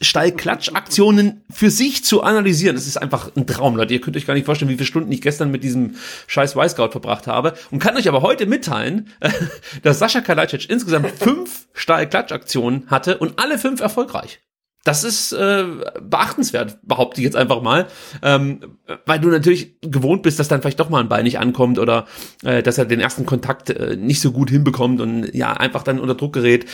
Steilklatsch-Aktionen 0.02 1.42
für 1.50 1.70
sich 1.70 2.06
zu 2.06 2.24
analysieren. 2.24 2.76
Das 2.76 2.88
ist 2.88 2.98
einfach 2.98 3.32
ein 3.36 3.46
Traum, 3.46 3.76
Leute. 3.76 3.94
Ihr 3.94 4.02
könnt 4.02 4.16
euch 4.16 4.26
gar 4.26 4.34
nicht 4.34 4.46
vorstellen, 4.46 4.70
wie 4.70 4.76
viele 4.76 4.86
Stunden 4.86 5.12
ich 5.12 5.22
gestern 5.22 5.52
mit 5.52 5.64
diesem 5.64 5.96
scheiß 6.28 6.56
Y-Scout 6.56 6.92
verbracht 6.92 7.28
habe. 7.28 7.54
Und 7.70 7.80
kann 7.80 7.98
euch 7.98 8.08
aber 8.08 8.22
heute 8.22 8.46
mitteilen, 8.46 9.10
dass 9.84 10.00
Sascha 10.00 10.22
Kalajdzic 10.22 10.70
insgesamt 10.70 11.10
fünf 11.12 11.68
Steilklatsch-Aktionen 11.74 12.86
hatte 12.88 13.18
und 13.18 13.40
alle 13.40 13.58
fünf 13.58 13.82
erfolgreich 13.82 14.40
das 14.90 15.04
ist 15.04 15.34
äh, 15.34 15.66
beachtenswert, 16.02 16.80
behaupte 16.82 17.22
ich 17.22 17.26
jetzt 17.26 17.36
einfach 17.36 17.62
mal, 17.62 17.86
ähm, 18.24 18.78
weil 19.06 19.20
du 19.20 19.30
natürlich 19.30 19.80
gewohnt 19.82 20.24
bist, 20.24 20.40
dass 20.40 20.48
dann 20.48 20.62
vielleicht 20.62 20.80
doch 20.80 20.90
mal 20.90 21.00
ein 21.00 21.10
Ball 21.10 21.22
nicht 21.22 21.38
ankommt 21.38 21.78
oder 21.78 22.08
äh, 22.44 22.64
dass 22.64 22.80
er 22.80 22.86
den 22.86 23.00
ersten 23.00 23.28
Kontakt 23.28 23.70
äh, 23.70 23.96
nicht 23.96 24.20
so 24.20 24.32
gut 24.32 24.50
hinbekommt 24.50 25.00
und 25.00 25.32
ja 25.36 25.54
einfach 25.54 25.84
dann 25.84 26.00
unter 26.00 26.16
Druck 26.16 26.34
gerät. 26.34 26.66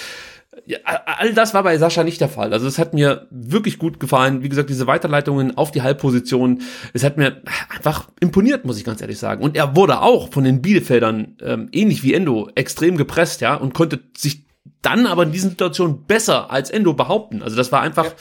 Ja, 0.66 0.78
all 0.86 1.34
das 1.34 1.54
war 1.54 1.64
bei 1.64 1.78
Sascha 1.78 2.06
nicht 2.06 2.22
der 2.22 2.30
Fall. 2.30 2.54
Also 2.54 2.68
es 2.68 2.80
hat 2.80 2.94
mir 2.94 3.28
wirklich 3.32 3.80
gut 3.80 4.00
gefallen. 4.00 4.44
Wie 4.44 4.48
gesagt, 4.50 4.70
diese 4.70 4.88
Weiterleitungen 4.88 5.58
auf 5.58 5.72
die 5.72 5.82
Halbposition, 5.82 6.62
es 6.94 7.04
hat 7.04 7.18
mir 7.18 7.42
einfach 7.68 8.08
imponiert, 8.22 8.64
muss 8.64 8.78
ich 8.78 8.86
ganz 8.86 9.02
ehrlich 9.02 9.20
sagen. 9.20 9.44
Und 9.44 9.58
er 9.58 9.76
wurde 9.76 10.02
auch 10.02 10.32
von 10.32 10.46
den 10.46 10.62
Bielefeldern 10.62 11.36
ähm, 11.42 11.68
ähnlich 11.74 12.02
wie 12.04 12.14
Endo 12.14 12.50
extrem 12.56 12.96
gepresst, 12.96 13.42
ja, 13.42 13.56
und 13.56 13.74
konnte 13.74 14.00
sich 14.16 14.45
dann 14.86 15.08
aber 15.08 15.24
in 15.24 15.32
diesen 15.32 15.50
Situationen 15.52 16.06
besser 16.06 16.52
als 16.52 16.70
Endo 16.70 16.94
behaupten. 16.94 17.42
Also 17.42 17.56
das 17.56 17.72
war 17.72 17.82
einfach 17.82 18.06
ja. 18.06 18.12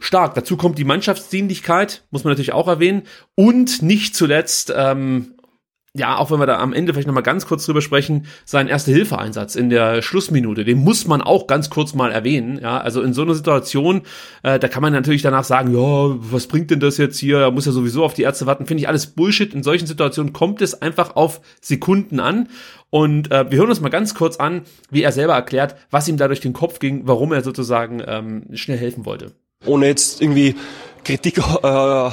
stark. 0.00 0.34
Dazu 0.34 0.56
kommt 0.56 0.78
die 0.78 0.84
Mannschaftsdienlichkeit, 0.84 2.02
muss 2.10 2.24
man 2.24 2.32
natürlich 2.32 2.52
auch 2.52 2.68
erwähnen. 2.68 3.02
Und 3.34 3.82
nicht 3.82 4.16
zuletzt, 4.16 4.72
ähm, 4.76 5.34
ja, 5.96 6.18
auch 6.18 6.30
wenn 6.30 6.38
wir 6.38 6.46
da 6.46 6.58
am 6.58 6.72
Ende 6.72 6.92
vielleicht 6.92 7.08
nochmal 7.08 7.24
ganz 7.24 7.46
kurz 7.46 7.66
drüber 7.66 7.82
sprechen, 7.82 8.26
sein 8.44 8.68
Erste-Hilfe-Einsatz 8.68 9.56
in 9.56 9.70
der 9.70 10.02
Schlussminute, 10.02 10.64
den 10.64 10.78
muss 10.78 11.08
man 11.08 11.20
auch 11.20 11.48
ganz 11.48 11.68
kurz 11.68 11.94
mal 11.94 12.12
erwähnen. 12.12 12.60
Ja, 12.62 12.78
also 12.78 13.02
in 13.02 13.12
so 13.12 13.22
einer 13.22 13.34
Situation, 13.34 14.02
äh, 14.44 14.60
da 14.60 14.68
kann 14.68 14.82
man 14.82 14.92
natürlich 14.92 15.22
danach 15.22 15.42
sagen, 15.42 15.74
ja, 15.74 16.16
was 16.32 16.46
bringt 16.46 16.70
denn 16.70 16.78
das 16.78 16.96
jetzt 16.96 17.18
hier? 17.18 17.38
Er 17.38 17.50
muss 17.50 17.66
ja 17.66 17.72
sowieso 17.72 18.04
auf 18.04 18.14
die 18.14 18.22
Ärzte 18.22 18.46
warten. 18.46 18.66
Finde 18.66 18.82
ich 18.82 18.88
alles 18.88 19.06
Bullshit. 19.08 19.52
In 19.52 19.64
solchen 19.64 19.88
Situationen 19.88 20.32
kommt 20.32 20.62
es 20.62 20.80
einfach 20.80 21.16
auf 21.16 21.40
Sekunden 21.60 22.20
an. 22.20 22.48
Und 22.90 23.32
äh, 23.32 23.50
wir 23.50 23.58
hören 23.58 23.70
uns 23.70 23.80
mal 23.80 23.88
ganz 23.88 24.14
kurz 24.14 24.36
an, 24.36 24.62
wie 24.90 25.02
er 25.02 25.10
selber 25.10 25.34
erklärt, 25.34 25.74
was 25.90 26.06
ihm 26.06 26.16
da 26.16 26.28
durch 26.28 26.40
den 26.40 26.52
Kopf 26.52 26.78
ging, 26.78 27.02
warum 27.06 27.32
er 27.32 27.42
sozusagen 27.42 28.00
ähm, 28.06 28.44
schnell 28.52 28.78
helfen 28.78 29.06
wollte. 29.06 29.32
Ohne 29.66 29.86
jetzt 29.86 30.22
irgendwie 30.22 30.54
Kritik 31.02 31.38
äh, 31.38 32.10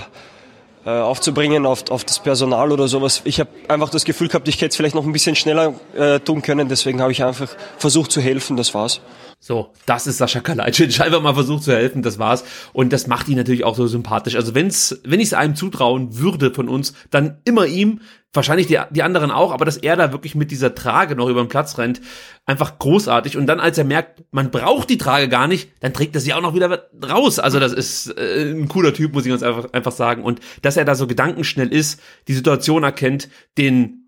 äh, 0.88 0.90
aufzubringen 0.90 1.66
auf, 1.66 1.92
auf 1.92 2.06
das 2.06 2.20
Personal 2.20 2.72
oder 2.72 2.88
sowas. 2.88 3.22
Ich 3.26 3.42
habe 3.42 3.50
einfach 3.68 3.90
das 3.90 4.06
Gefühl 4.06 4.30
gehabt, 4.30 4.48
ich 4.48 4.56
hätte 4.56 4.68
es 4.68 4.78
vielleicht 4.78 4.96
noch 4.96 5.06
ein 5.06 5.12
bisschen 5.12 5.36
schneller 5.36 5.74
äh, 5.94 6.22
tun 6.22 6.42
können. 6.42 6.70
Deswegen 6.70 7.02
habe 7.02 7.12
ich 7.12 7.26
einfach 7.26 7.50
versucht 7.78 8.10
zu 8.10 8.22
helfen. 8.22 8.56
Das 8.56 8.74
war's. 8.74 9.02
So, 9.40 9.74
das 9.86 10.08
ist 10.08 10.18
Sascha 10.18 10.40
Kalajdzic. 10.40 11.00
Einfach 11.02 11.22
mal 11.22 11.34
versucht 11.34 11.64
zu 11.64 11.72
helfen, 11.72 12.02
das 12.02 12.18
war's. 12.18 12.44
Und 12.74 12.92
das 12.92 13.08
macht 13.08 13.28
ihn 13.30 13.38
natürlich 13.38 13.64
auch 13.64 13.76
so 13.76 13.86
sympathisch. 13.88 14.36
Also 14.36 14.56
wenn's, 14.56 15.00
wenn 15.04 15.20
ich 15.20 15.28
es 15.28 15.34
einem 15.34 15.56
zutrauen 15.56 16.18
würde 16.18 16.54
von 16.54 16.68
uns, 16.68 16.94
dann 17.12 17.38
immer 17.46 17.66
ihm, 17.68 18.02
wahrscheinlich 18.34 18.68
die, 18.68 18.80
die 18.92 19.04
anderen 19.04 19.32
auch, 19.32 19.52
aber 19.52 19.66
dass 19.66 19.78
er 19.78 19.96
da 19.96 20.12
wirklich 20.12 20.36
mit 20.36 20.52
dieser 20.52 20.76
Trage 20.76 21.16
noch 21.16 21.30
über 21.30 21.44
den 21.44 21.50
Platz 21.50 21.78
rennt, 21.78 22.02
einfach 22.46 22.80
großartig. 22.80 23.38
Und 23.38 23.48
dann, 23.48 23.60
als 23.60 23.78
er 23.78 23.84
merkt, 23.84 24.24
man 24.32 24.52
braucht 24.52 24.90
die 24.90 24.98
Trage 24.98 25.30
gar 25.30 25.48
nicht, 25.48 25.70
dann 25.82 25.94
trägt 25.94 26.16
er 26.16 26.22
sie 26.22 26.34
auch 26.34 26.42
noch 26.42 26.56
wieder 26.56 26.90
raus. 27.08 27.40
Also 27.40 27.60
das 27.60 27.74
ist 27.74 28.18
äh, 28.18 28.52
ein 28.52 28.68
cooler 28.68 28.94
Typ, 28.94 29.14
muss 29.14 29.26
ich 29.26 29.30
ganz 29.30 29.44
einfach, 29.44 29.72
einfach 29.72 29.92
sagen. 29.92 30.24
Und 30.24 30.40
dass 30.62 30.78
er 30.78 30.86
da 30.86 30.96
so 30.96 31.06
gedankenschnell 31.06 31.72
ist, 31.72 32.02
die 32.28 32.34
Situation 32.34 32.84
erkennt, 32.84 33.30
den 33.58 34.08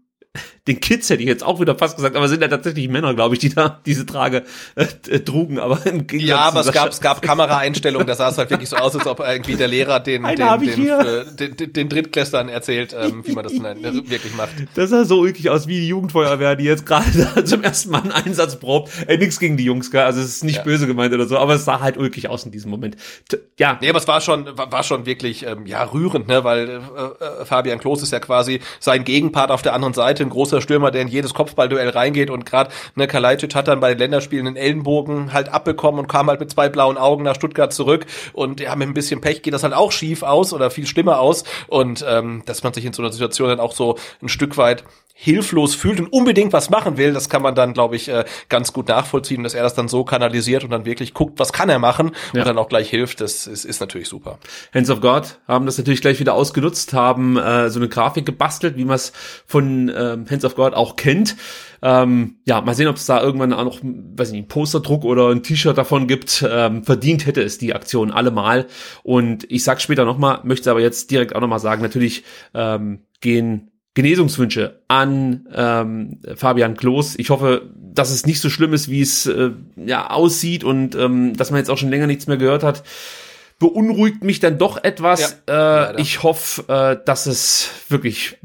den 0.70 0.80
Kids 0.80 1.10
hätte 1.10 1.24
ich 1.24 1.28
jetzt 1.28 1.44
auch 1.44 1.60
wieder 1.60 1.76
fast 1.76 1.96
gesagt, 1.96 2.16
aber 2.16 2.28
sind 2.28 2.42
ja 2.42 2.48
tatsächlich 2.48 2.88
Männer, 2.90 3.16
glaube 3.16 3.34
ich, 3.34 3.40
die 3.40 3.50
da 3.50 3.80
diese 3.88 4.06
Trage 4.06 4.44
äh, 4.76 4.86
äh 5.10 5.20
trugen. 5.20 5.58
Aber 5.58 5.84
im 5.86 6.06
ja, 6.12 6.38
aber 6.38 6.60
es 6.60 6.72
gab, 6.72 6.90
es 6.90 7.02
gab 7.02 7.24
Kameraeinstellungen, 7.24 8.06
da 8.06 8.14
sah 8.14 8.30
es 8.30 8.38
halt 8.38 8.52
wirklich 8.52 8.70
so 8.70 8.76
aus, 8.76 8.96
als 8.96 9.08
ob 9.08 9.20
irgendwie 9.20 9.56
der 9.56 9.68
Lehrer 9.68 10.00
den, 10.00 10.24
den, 10.24 10.38
den, 10.38 10.88
äh, 10.88 11.26
den, 11.34 11.58
den, 11.58 11.74
den 11.74 11.90
Drittklässlern 11.90 12.50
erzählt, 12.50 12.96
ähm, 12.98 13.24
wie 13.26 13.32
man 13.32 13.44
das 13.44 13.54
dann 13.54 13.82
wirklich 13.84 14.36
macht. 14.36 14.52
Das 14.76 14.92
sah 14.92 15.06
so 15.06 15.20
ulkig 15.20 15.50
aus 15.50 15.68
wie 15.68 15.80
die 15.80 15.88
Jugendfeuerwehr, 15.88 16.56
die 16.56 16.66
jetzt 16.66 16.86
gerade 16.86 17.44
zum 17.46 17.64
ersten 17.64 17.90
Mal 17.90 18.02
einen 18.02 18.12
Einsatz 18.12 18.58
probt. 18.58 18.92
Äh, 19.08 19.18
nix 19.18 19.40
gegen 19.40 19.58
die 19.58 19.66
Jungs, 19.66 19.90
gell? 19.90 20.02
also 20.02 20.22
es 20.22 20.28
ist 20.28 20.44
nicht 20.44 20.58
ja. 20.58 20.64
böse 20.64 20.86
gemeint 20.86 21.14
oder 21.14 21.26
so, 21.26 21.38
aber 21.40 21.56
es 21.56 21.66
sah 21.66 21.80
halt 21.80 21.98
ulkig 21.98 22.30
aus 22.30 22.46
in 22.46 22.52
diesem 22.52 22.70
Moment. 22.70 22.96
T 23.28 23.38
ja. 23.58 23.78
Nee, 23.82 23.90
aber 23.90 23.98
es 23.98 24.08
war 24.08 24.22
schon, 24.22 24.46
war, 24.56 24.72
war 24.72 24.84
schon 24.84 25.08
wirklich 25.08 25.46
ähm, 25.48 25.66
ja 25.66 25.84
rührend, 25.84 26.28
ne? 26.28 26.44
weil 26.44 26.70
äh, 26.70 26.74
äh, 26.74 27.46
Fabian 27.46 27.80
Klos 27.80 28.04
ist 28.04 28.12
ja 28.12 28.20
quasi 28.20 28.62
sein 28.80 29.04
Gegenpart 29.04 29.50
auf 29.50 29.64
der 29.64 29.74
anderen 29.74 29.94
Seite, 29.94 30.24
ein 30.24 30.30
großer 30.30 30.59
Stürmer, 30.62 30.92
der 30.92 31.02
in 31.02 31.08
jedes 31.08 31.34
Kopfballduell 31.34 31.90
reingeht 31.90 32.30
und 32.30 32.46
gerade 32.46 32.72
ne, 32.96 33.08
Kalajdzic 33.08 33.56
hat 33.56 33.68
dann 33.68 33.80
bei 33.80 33.90
den 33.90 34.00
Länderspielen 34.00 34.48
einen 34.48 34.56
Ellenbogen 34.56 35.34
halt 35.34 35.50
abbekommen 35.50 36.00
und 36.00 36.08
kam 36.08 36.28
halt 36.28 36.40
mit 36.40 36.52
zwei 36.52 36.70
blauen 36.70 36.98
Augen 36.98 37.24
nach 37.24 37.36
Stuttgart 37.36 37.74
zurück 37.74 38.06
und 38.34 38.60
ja, 38.60 38.76
mit 38.76 38.88
ein 38.88 38.94
bisschen 38.94 39.22
Pech 39.22 39.42
geht 39.42 39.54
das 39.54 39.64
halt 39.64 39.74
auch 39.74 39.92
schief 39.92 40.24
aus 40.24 40.54
oder 40.54 40.72
viel 40.72 40.86
schlimmer 40.86 41.20
aus 41.20 41.44
und 41.68 42.06
ähm, 42.08 42.44
dass 42.46 42.64
man 42.64 42.74
sich 42.74 42.86
in 42.86 42.94
so 42.94 43.02
einer 43.02 43.12
Situation 43.12 43.50
dann 43.50 43.60
auch 43.60 43.74
so 43.74 43.98
ein 44.22 44.30
Stück 44.30 44.58
weit 44.58 44.84
hilflos 45.22 45.76
fühlt 45.76 46.00
und 46.00 46.08
unbedingt 46.08 46.54
was 46.54 46.70
machen 46.70 46.96
will, 46.96 47.12
das 47.12 47.28
kann 47.28 47.42
man 47.42 47.54
dann, 47.54 47.74
glaube 47.74 47.98
ich, 47.98 48.08
äh, 48.08 48.24
ganz 48.48 48.72
gut 48.72 48.88
nachvollziehen, 48.88 49.44
dass 49.44 49.54
er 49.54 49.64
das 49.64 49.74
dann 49.74 49.90
so 49.90 50.06
kanalisiert 50.06 50.64
und 50.64 50.70
dann 50.70 50.86
wirklich 50.86 51.14
guckt, 51.14 51.40
was 51.40 51.52
kann 51.52 51.68
er 51.68 51.78
machen 51.78 52.12
ja. 52.32 52.40
und 52.40 52.48
dann 52.48 52.58
auch 52.58 52.70
gleich 52.70 52.90
hilft. 52.90 53.20
Das 53.20 53.46
ist, 53.46 53.66
ist 53.66 53.82
natürlich 53.82 54.08
super. 54.08 54.40
Hands 54.74 54.90
of 54.90 55.02
God 55.02 55.38
haben 55.46 55.66
das 55.66 55.78
natürlich 55.78 56.00
gleich 56.00 56.22
wieder 56.22 56.36
ausgenutzt, 56.36 56.94
haben 56.94 57.36
äh, 57.36 57.70
so 57.70 57.80
eine 57.80 57.90
Grafik 57.90 58.26
gebastelt, 58.26 58.78
wie 58.78 58.86
man 58.86 58.96
es 58.96 59.12
von 59.46 59.92
ähm, 59.94 60.26
Hands 60.30 60.46
of 60.46 60.56
God 60.56 60.74
auch 60.74 60.96
kennt. 60.96 61.36
Ähm, 61.82 62.38
ja, 62.46 62.62
mal 62.62 62.74
sehen, 62.74 62.88
ob 62.88 62.96
es 62.96 63.06
da 63.06 63.22
irgendwann 63.22 63.52
auch 63.52 63.66
noch, 63.66 63.80
weiß 63.84 64.32
nicht, 64.32 64.46
ein 64.46 64.48
Posterdruck 64.48 65.04
oder 65.04 65.32
ein 65.32 65.44
T-Shirt 65.44 65.78
davon 65.78 66.08
gibt. 66.08 66.46
Ähm, 66.50 66.86
verdient 66.86 67.26
hätte 67.26 67.42
es 67.42 67.58
die 67.58 67.76
Aktion 67.76 68.12
allemal. 68.12 68.68
Und 69.04 69.52
ich 69.52 69.66
sag 69.66 69.82
später 69.82 70.06
nochmal, 70.06 70.40
möchte 70.44 70.72
aber 70.72 70.80
jetzt 70.80 71.12
direkt 71.12 71.36
auch 71.36 71.42
nochmal 71.42 71.60
sagen, 71.60 71.82
natürlich 71.82 72.24
ähm, 72.54 73.00
gehen 73.20 73.69
Genesungswünsche 74.02 74.80
an 74.88 75.46
ähm, 75.54 76.20
Fabian 76.36 76.78
Klos. 76.78 77.16
Ich 77.18 77.32
hoffe, 77.32 77.70
dass 77.76 78.12
es 78.12 78.26
nicht 78.26 78.40
so 78.40 78.50
schlimm 78.50 78.74
ist, 78.74 78.90
wie 78.90 79.02
es 79.02 79.26
äh, 79.26 79.52
ja 79.76 80.10
aussieht 80.10 80.64
und 80.64 80.96
ähm, 80.96 81.36
dass 81.36 81.52
man 81.52 81.58
jetzt 81.58 81.70
auch 81.70 81.78
schon 81.78 81.90
länger 81.90 82.08
nichts 82.08 82.26
mehr 82.26 82.38
gehört 82.38 82.64
hat. 82.64 82.84
Beunruhigt 83.60 84.24
mich 84.24 84.40
dann 84.40 84.58
doch 84.58 84.82
etwas. 84.82 85.42
Ja, 85.50 85.92
äh, 85.92 86.02
ich 86.02 86.24
hoffe, 86.24 86.64
äh, 86.70 87.06
dass 87.06 87.26
es 87.26 87.70
wirklich 87.90 88.38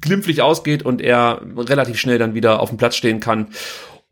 glimpflich 0.00 0.42
ausgeht 0.42 0.84
und 0.84 1.00
er 1.02 1.40
relativ 1.56 1.98
schnell 1.98 2.18
dann 2.18 2.34
wieder 2.34 2.60
auf 2.60 2.68
dem 2.68 2.78
Platz 2.78 2.94
stehen 2.94 3.18
kann 3.18 3.48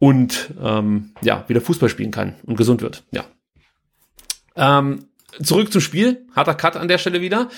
und 0.00 0.50
ähm, 0.60 1.12
ja 1.20 1.44
wieder 1.46 1.60
Fußball 1.60 1.88
spielen 1.88 2.10
kann 2.10 2.34
und 2.44 2.56
gesund 2.56 2.82
wird. 2.82 3.04
Ja. 3.12 3.24
Ähm, 4.56 5.04
zurück 5.40 5.72
zum 5.72 5.80
Spiel. 5.80 6.26
Harter 6.34 6.54
Cut 6.54 6.76
an 6.76 6.88
der 6.88 6.98
Stelle 6.98 7.20
wieder. 7.20 7.48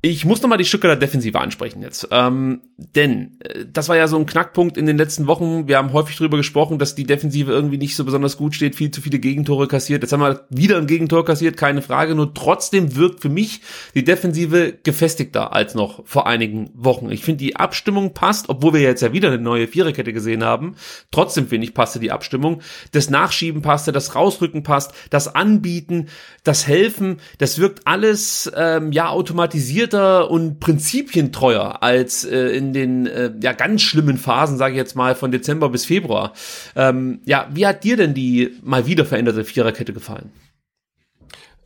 Ich 0.00 0.24
muss 0.24 0.40
nochmal 0.40 0.58
die 0.58 0.64
Stuttgarter 0.64 0.94
Defensive 0.94 1.40
ansprechen 1.40 1.82
jetzt. 1.82 2.06
Ähm, 2.12 2.60
denn 2.76 3.36
äh, 3.40 3.64
das 3.72 3.88
war 3.88 3.96
ja 3.96 4.06
so 4.06 4.16
ein 4.16 4.26
Knackpunkt 4.26 4.76
in 4.76 4.86
den 4.86 4.96
letzten 4.96 5.26
Wochen. 5.26 5.66
Wir 5.66 5.76
haben 5.76 5.92
häufig 5.92 6.16
darüber 6.16 6.36
gesprochen, 6.36 6.78
dass 6.78 6.94
die 6.94 7.02
Defensive 7.02 7.50
irgendwie 7.50 7.78
nicht 7.78 7.96
so 7.96 8.04
besonders 8.04 8.36
gut 8.36 8.54
steht, 8.54 8.76
viel 8.76 8.92
zu 8.92 9.00
viele 9.00 9.18
Gegentore 9.18 9.66
kassiert. 9.66 10.02
Jetzt 10.04 10.12
haben 10.12 10.20
wir 10.20 10.46
wieder 10.50 10.78
ein 10.78 10.86
Gegentor 10.86 11.24
kassiert, 11.24 11.56
keine 11.56 11.82
Frage. 11.82 12.14
Nur 12.14 12.32
trotzdem 12.32 12.94
wirkt 12.94 13.22
für 13.22 13.28
mich 13.28 13.60
die 13.96 14.04
Defensive 14.04 14.78
gefestigter 14.84 15.52
als 15.52 15.74
noch 15.74 16.06
vor 16.06 16.28
einigen 16.28 16.70
Wochen. 16.74 17.10
Ich 17.10 17.24
finde, 17.24 17.38
die 17.38 17.56
Abstimmung 17.56 18.14
passt, 18.14 18.50
obwohl 18.50 18.74
wir 18.74 18.80
jetzt 18.80 19.02
ja 19.02 19.12
wieder 19.12 19.28
eine 19.32 19.38
neue 19.38 19.66
Viererkette 19.66 20.12
gesehen 20.12 20.44
haben. 20.44 20.76
Trotzdem 21.10 21.48
finde 21.48 21.66
ich, 21.66 21.74
passte 21.74 21.98
die 21.98 22.12
Abstimmung. 22.12 22.62
Das 22.92 23.10
Nachschieben 23.10 23.62
passte, 23.62 23.90
das 23.90 24.14
Rausrücken 24.14 24.62
passt, 24.62 24.92
das 25.10 25.34
Anbieten, 25.34 26.06
das 26.44 26.68
Helfen, 26.68 27.16
das 27.38 27.58
wirkt 27.58 27.88
alles 27.88 28.48
ähm, 28.54 28.92
ja 28.92 29.08
automatisiert 29.08 29.87
strukturierter 29.88 30.30
und 30.30 30.60
prinzipientreuer 30.60 31.82
als 31.82 32.24
äh, 32.24 32.56
in 32.56 32.72
den 32.72 33.06
äh, 33.06 33.32
ja 33.42 33.52
ganz 33.52 33.82
schlimmen 33.82 34.18
Phasen, 34.18 34.56
sage 34.56 34.74
ich 34.74 34.78
jetzt 34.78 34.96
mal, 34.96 35.14
von 35.14 35.32
Dezember 35.32 35.68
bis 35.68 35.84
Februar. 35.84 36.32
Ähm, 36.76 37.20
ja, 37.24 37.48
wie 37.52 37.66
hat 37.66 37.84
dir 37.84 37.96
denn 37.96 38.14
die 38.14 38.56
mal 38.62 38.86
wieder 38.86 39.04
veränderte 39.04 39.44
Viererkette 39.44 39.92
gefallen? 39.92 40.30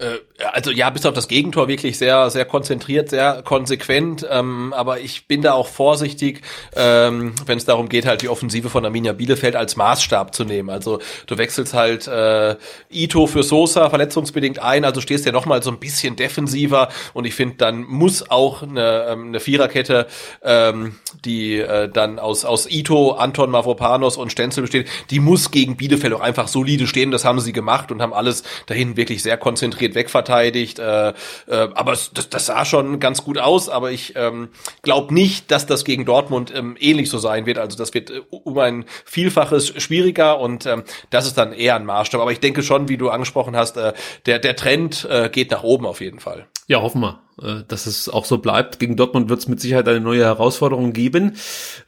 Äh, 0.03 0.19
also 0.53 0.71
ja, 0.71 0.91
bis 0.91 1.07
auf 1.07 1.15
das 1.15 1.29
Gegentor 1.29 1.69
wirklich 1.69 1.99
sehr, 1.99 2.29
sehr 2.31 2.45
konzentriert, 2.45 3.11
sehr 3.11 3.43
konsequent. 3.43 4.27
Ähm, 4.29 4.73
aber 4.73 5.01
ich 5.01 5.27
bin 5.27 5.43
da 5.43 5.53
auch 5.53 5.69
vorsichtig, 5.69 6.43
ähm, 6.75 7.35
wenn 7.47 7.59
es 7.59 7.65
darum 7.65 7.89
geht, 7.89 8.07
halt 8.07 8.23
die 8.23 8.29
Offensive 8.29 8.69
von 8.69 8.85
Arminia 8.85 9.13
Bielefeld 9.13 9.55
als 9.55 9.77
Maßstab 9.77 10.35
zu 10.35 10.45
nehmen. 10.45 10.71
Also 10.71 10.99
du 11.27 11.39
wechselst 11.39 11.75
halt 11.75 12.09
äh, 12.09 12.57
Ito 12.91 13.27
für 13.27 13.43
Sosa 13.43 13.89
verletzungsbedingt 13.89 14.59
ein, 14.59 14.85
also 14.85 15.01
stehst 15.01 15.25
ja 15.27 15.33
noch 15.33 15.47
mal 15.47 15.63
so 15.63 15.71
ein 15.71 15.79
bisschen 15.79 16.17
defensiver. 16.17 16.89
Und 17.15 17.25
ich 17.25 17.35
finde, 17.35 17.57
dann 17.57 17.85
muss 17.85 18.29
auch 18.31 18.63
eine, 18.63 19.07
ähm, 19.09 19.29
eine 19.29 19.41
Viererkette, 19.41 20.07
ähm, 20.43 20.97
die 21.25 21.59
äh, 21.59 21.89
dann 21.89 22.19
aus 22.19 22.45
aus 22.45 22.69
Ito, 22.69 23.13
Anton 23.13 23.51
Mavropanos 23.51 24.17
und 24.17 24.33
Stenzel 24.33 24.63
besteht, 24.63 24.89
die 25.11 25.21
muss 25.21 25.51
gegen 25.51 25.77
Bielefeld 25.77 26.13
auch 26.15 26.21
einfach 26.21 26.49
solide 26.49 26.87
stehen. 26.89 27.13
Das 27.13 27.25
haben 27.25 27.41
sie 27.41 27.53
gemacht 27.53 27.93
und 27.93 28.03
haben 28.03 28.13
alles 28.13 28.43
dahin 28.67 28.97
wirklich 28.97 29.23
sehr 29.23 29.37
konzentriert 29.37 29.92
wegverteidigt. 29.95 30.79
Äh, 30.79 31.11
äh, 31.11 31.15
aber 31.47 31.93
das, 31.93 32.11
das 32.31 32.47
sah 32.47 32.65
schon 32.65 33.01
ganz 33.01 33.25
gut 33.25 33.39
aus. 33.39 33.69
Aber 33.69 33.91
ich 33.91 34.15
ähm, 34.17 34.49
glaube 34.83 35.13
nicht, 35.15 35.51
dass 35.51 35.67
das 35.67 35.85
gegen 35.85 36.05
Dortmund 36.05 36.53
ähm, 36.55 36.77
ähnlich 36.79 37.11
so 37.11 37.19
sein 37.19 37.47
wird. 37.47 37.59
Also 37.59 37.77
das 37.77 37.95
wird 37.95 38.11
äh, 38.11 38.21
um 38.31 38.59
ein 38.59 38.85
Vielfaches 39.05 39.69
schwieriger 39.83 40.39
und 40.39 40.67
ähm, 40.67 40.83
das 41.11 41.27
ist 41.27 41.39
dann 41.39 41.53
eher 41.53 41.77
ein 41.77 41.85
Maßstab. 41.85 42.21
Aber 42.21 42.33
ich 42.33 42.41
denke 42.41 42.63
schon, 42.63 42.89
wie 42.89 42.97
du 42.97 43.11
angesprochen 43.11 43.57
hast, 43.57 43.77
äh, 43.77 43.93
der, 44.27 44.39
der 44.39 44.57
Trend 44.57 45.07
äh, 45.11 45.29
geht 45.29 45.51
nach 45.51 45.63
oben 45.63 45.87
auf 45.87 46.01
jeden 46.01 46.21
Fall. 46.21 46.47
Ja, 46.73 46.81
hoffen 46.81 47.03
wir. 47.03 47.21
Äh, 47.41 47.65
dass 47.67 47.87
es 47.87 48.09
auch 48.11 48.27
so 48.27 48.39
bleibt. 48.39 48.79
Gegen 48.79 48.97
Dortmund 48.97 49.31
wird 49.31 49.41
es 49.41 49.49
mit 49.49 49.59
Sicherheit 49.59 49.89
eine 49.89 50.01
neue 50.01 50.23
Herausforderung 50.23 50.93
geben. 50.93 51.33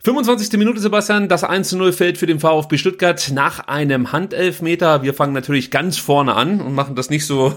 25. 0.02 0.58
Minute, 0.58 0.80
Sebastian, 0.80 1.28
das 1.28 1.44
1 1.44 1.72
0 1.72 1.92
fällt 1.92 2.18
für 2.18 2.26
den 2.26 2.40
VfB 2.40 2.78
Stuttgart 2.78 3.30
nach 3.32 3.60
einem 3.68 4.10
Handelfmeter. 4.10 5.02
Wir 5.02 5.12
fangen 5.12 5.34
natürlich 5.34 5.70
ganz 5.70 5.98
vorne 5.98 6.34
an 6.34 6.62
und 6.62 6.74
machen 6.74 6.96
das 6.96 7.10
nicht 7.10 7.26
so 7.26 7.52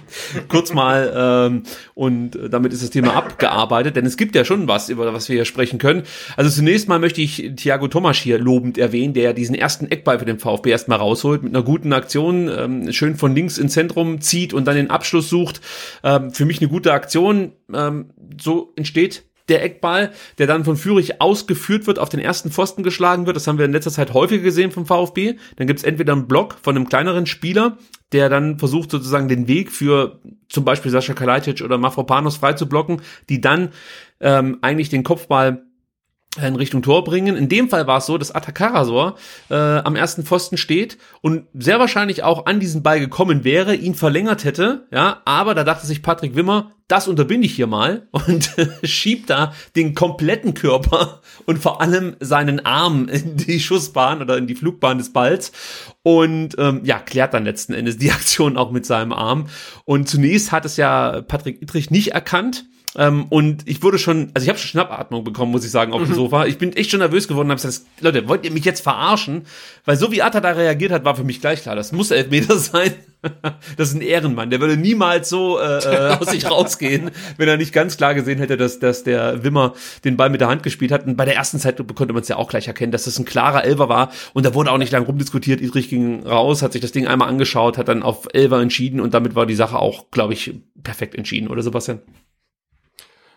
kurz 0.48 0.74
mal 0.74 1.12
ähm, 1.16 1.62
und 1.94 2.38
damit 2.50 2.74
ist 2.74 2.82
das 2.82 2.90
Thema 2.90 3.14
abgearbeitet, 3.14 3.96
denn 3.96 4.04
es 4.04 4.18
gibt 4.18 4.34
ja 4.34 4.44
schon 4.44 4.68
was, 4.68 4.88
über 4.90 5.12
was 5.14 5.28
wir 5.28 5.36
hier 5.36 5.44
sprechen 5.46 5.78
können. 5.78 6.02
Also 6.36 6.50
zunächst 6.50 6.88
mal 6.88 6.98
möchte 6.98 7.22
ich 7.22 7.52
Thiago 7.56 7.88
Thomas 7.88 8.18
hier 8.18 8.38
lobend 8.38 8.76
erwähnen, 8.76 9.14
der 9.14 9.32
diesen 9.32 9.54
ersten 9.54 9.86
Eckball 9.90 10.18
für 10.18 10.26
den 10.26 10.38
VfB 10.38 10.70
erstmal 10.70 10.98
rausholt, 10.98 11.42
mit 11.42 11.54
einer 11.54 11.64
guten 11.64 11.94
Aktion, 11.94 12.48
ähm, 12.48 12.92
schön 12.92 13.16
von 13.16 13.34
links 13.34 13.56
ins 13.56 13.72
Zentrum 13.72 14.20
zieht 14.20 14.52
und 14.52 14.66
dann 14.66 14.76
den 14.76 14.90
Abschluss 14.90 15.30
sucht. 15.30 15.62
Ähm, 16.04 16.32
für 16.32 16.44
mich 16.44 16.60
eine 16.60 16.68
gute 16.70 16.92
Aktion 16.94 17.52
ähm, 17.72 18.10
so 18.40 18.72
entsteht 18.76 19.24
der 19.50 19.62
Eckball, 19.64 20.12
der 20.38 20.46
dann 20.46 20.64
von 20.64 20.76
Fürich 20.76 21.20
ausgeführt 21.20 21.86
wird, 21.86 21.98
auf 21.98 22.08
den 22.08 22.20
ersten 22.20 22.50
Pfosten 22.50 22.82
geschlagen 22.82 23.26
wird. 23.26 23.36
Das 23.36 23.46
haben 23.46 23.58
wir 23.58 23.64
in 23.64 23.72
letzter 23.72 23.90
Zeit 23.90 24.14
häufiger 24.14 24.42
gesehen 24.42 24.70
vom 24.70 24.86
VfB. 24.86 25.34
Dann 25.56 25.66
gibt 25.66 25.80
es 25.80 25.84
entweder 25.84 26.12
einen 26.12 26.28
Block 26.28 26.56
von 26.62 26.76
einem 26.76 26.88
kleineren 26.88 27.26
Spieler, 27.26 27.76
der 28.12 28.28
dann 28.28 28.58
versucht 28.58 28.90
sozusagen 28.90 29.28
den 29.28 29.48
Weg 29.48 29.70
für 29.70 30.20
zum 30.48 30.64
Beispiel 30.64 30.90
Sascha 30.90 31.14
Kalajdzic 31.14 31.62
oder 31.62 31.78
Mafropanos 31.78 32.36
frei 32.36 32.54
zu 32.54 32.68
blocken, 32.68 33.02
die 33.28 33.40
dann 33.40 33.70
ähm, 34.20 34.58
eigentlich 34.62 34.88
den 34.88 35.02
Kopfball 35.02 35.64
in 36.36 36.54
Richtung 36.54 36.82
Tor 36.82 37.02
bringen. 37.02 37.36
In 37.36 37.48
dem 37.48 37.68
Fall 37.68 37.88
war 37.88 37.98
es 37.98 38.06
so, 38.06 38.16
dass 38.16 38.32
Atakarasor 38.32 39.16
äh, 39.48 39.54
am 39.54 39.96
ersten 39.96 40.22
Pfosten 40.22 40.58
steht 40.58 40.96
und 41.22 41.46
sehr 41.54 41.80
wahrscheinlich 41.80 42.22
auch 42.22 42.46
an 42.46 42.60
diesen 42.60 42.84
Ball 42.84 43.00
gekommen 43.00 43.42
wäre, 43.42 43.74
ihn 43.74 43.96
verlängert 43.96 44.44
hätte, 44.44 44.86
ja, 44.92 45.22
aber 45.24 45.56
da 45.56 45.64
dachte 45.64 45.88
sich 45.88 46.02
Patrick 46.02 46.36
Wimmer, 46.36 46.70
das 46.86 47.08
unterbinde 47.08 47.46
ich 47.46 47.54
hier 47.54 47.66
mal 47.66 48.06
und 48.12 48.50
schiebt 48.84 49.28
da 49.28 49.54
den 49.74 49.96
kompletten 49.96 50.54
Körper 50.54 51.20
und 51.46 51.58
vor 51.58 51.80
allem 51.80 52.14
seinen 52.20 52.64
Arm 52.64 53.08
in 53.12 53.36
die 53.36 53.58
Schussbahn 53.58 54.22
oder 54.22 54.38
in 54.38 54.46
die 54.46 54.54
Flugbahn 54.54 54.98
des 54.98 55.12
Balls 55.12 55.50
und 56.04 56.54
ähm, 56.58 56.82
ja, 56.84 57.00
klärt 57.00 57.34
dann 57.34 57.44
letzten 57.44 57.74
Endes 57.74 57.98
die 57.98 58.12
Aktion 58.12 58.56
auch 58.56 58.70
mit 58.70 58.86
seinem 58.86 59.12
Arm. 59.12 59.48
Und 59.84 60.08
zunächst 60.08 60.52
hat 60.52 60.64
es 60.64 60.76
ja 60.76 61.22
Patrick 61.22 61.60
Ittrich 61.60 61.90
nicht 61.90 62.12
erkannt, 62.12 62.66
ähm, 62.96 63.26
und 63.28 63.68
ich 63.68 63.82
wurde 63.82 63.98
schon, 63.98 64.30
also 64.34 64.44
ich 64.44 64.48
habe 64.48 64.58
schon 64.58 64.68
Schnappatmung 64.68 65.22
bekommen, 65.22 65.52
muss 65.52 65.64
ich 65.64 65.70
sagen, 65.70 65.92
auf 65.92 66.02
dem 66.02 66.10
mhm. 66.10 66.14
Sofa. 66.14 66.46
Ich 66.46 66.58
bin 66.58 66.72
echt 66.72 66.90
schon 66.90 67.00
nervös 67.00 67.28
geworden 67.28 67.46
und 67.46 67.52
habe 67.52 67.62
gesagt, 67.62 67.86
Leute, 68.00 68.28
wollt 68.28 68.44
ihr 68.44 68.50
mich 68.50 68.64
jetzt 68.64 68.80
verarschen? 68.80 69.42
Weil 69.84 69.96
so 69.96 70.10
wie 70.10 70.22
Atta 70.22 70.40
da 70.40 70.50
reagiert 70.50 70.90
hat, 70.90 71.04
war 71.04 71.14
für 71.14 71.22
mich 71.22 71.40
gleich 71.40 71.62
klar, 71.62 71.76
das 71.76 71.92
muss 71.92 72.10
Elfmeter 72.10 72.58
sein. 72.58 72.92
das 73.76 73.90
ist 73.90 73.94
ein 73.94 74.00
Ehrenmann. 74.00 74.50
Der 74.50 74.60
würde 74.60 74.76
niemals 74.76 75.28
so 75.28 75.58
äh, 75.60 75.78
äh, 75.78 76.16
aus 76.18 76.30
sich 76.30 76.50
rausgehen, 76.50 77.10
wenn 77.36 77.48
er 77.48 77.58
nicht 77.58 77.72
ganz 77.72 77.96
klar 77.96 78.14
gesehen 78.14 78.38
hätte, 78.38 78.56
dass, 78.56 78.80
dass 78.80 79.04
der 79.04 79.44
Wimmer 79.44 79.74
den 80.04 80.16
Ball 80.16 80.30
mit 80.30 80.40
der 80.40 80.48
Hand 80.48 80.62
gespielt 80.62 80.90
hat. 80.90 81.06
Und 81.06 81.16
bei 81.16 81.26
der 81.26 81.36
ersten 81.36 81.58
Zeit 81.58 81.76
konnte 81.94 82.12
man 82.12 82.22
es 82.22 82.28
ja 82.28 82.36
auch 82.36 82.48
gleich 82.48 82.66
erkennen, 82.66 82.92
dass 82.92 83.04
das 83.04 83.18
ein 83.18 83.24
klarer 83.24 83.62
Elfer 83.62 83.88
war. 83.88 84.10
Und 84.32 84.46
da 84.46 84.54
wurde 84.54 84.72
auch 84.72 84.78
nicht 84.78 84.90
lang 84.90 85.04
rumdiskutiert. 85.04 85.60
Idrich 85.60 85.90
ging 85.90 86.26
raus, 86.26 86.62
hat 86.62 86.72
sich 86.72 86.80
das 86.80 86.92
Ding 86.92 87.06
einmal 87.06 87.28
angeschaut, 87.28 87.78
hat 87.78 87.88
dann 87.88 88.02
auf 88.02 88.26
Elfer 88.32 88.60
entschieden 88.60 89.00
und 89.00 89.14
damit 89.14 89.34
war 89.34 89.46
die 89.46 89.54
Sache 89.54 89.78
auch, 89.78 90.10
glaube 90.10 90.32
ich, 90.32 90.54
perfekt 90.82 91.14
entschieden, 91.14 91.48
oder 91.48 91.62
Sebastian? 91.62 92.00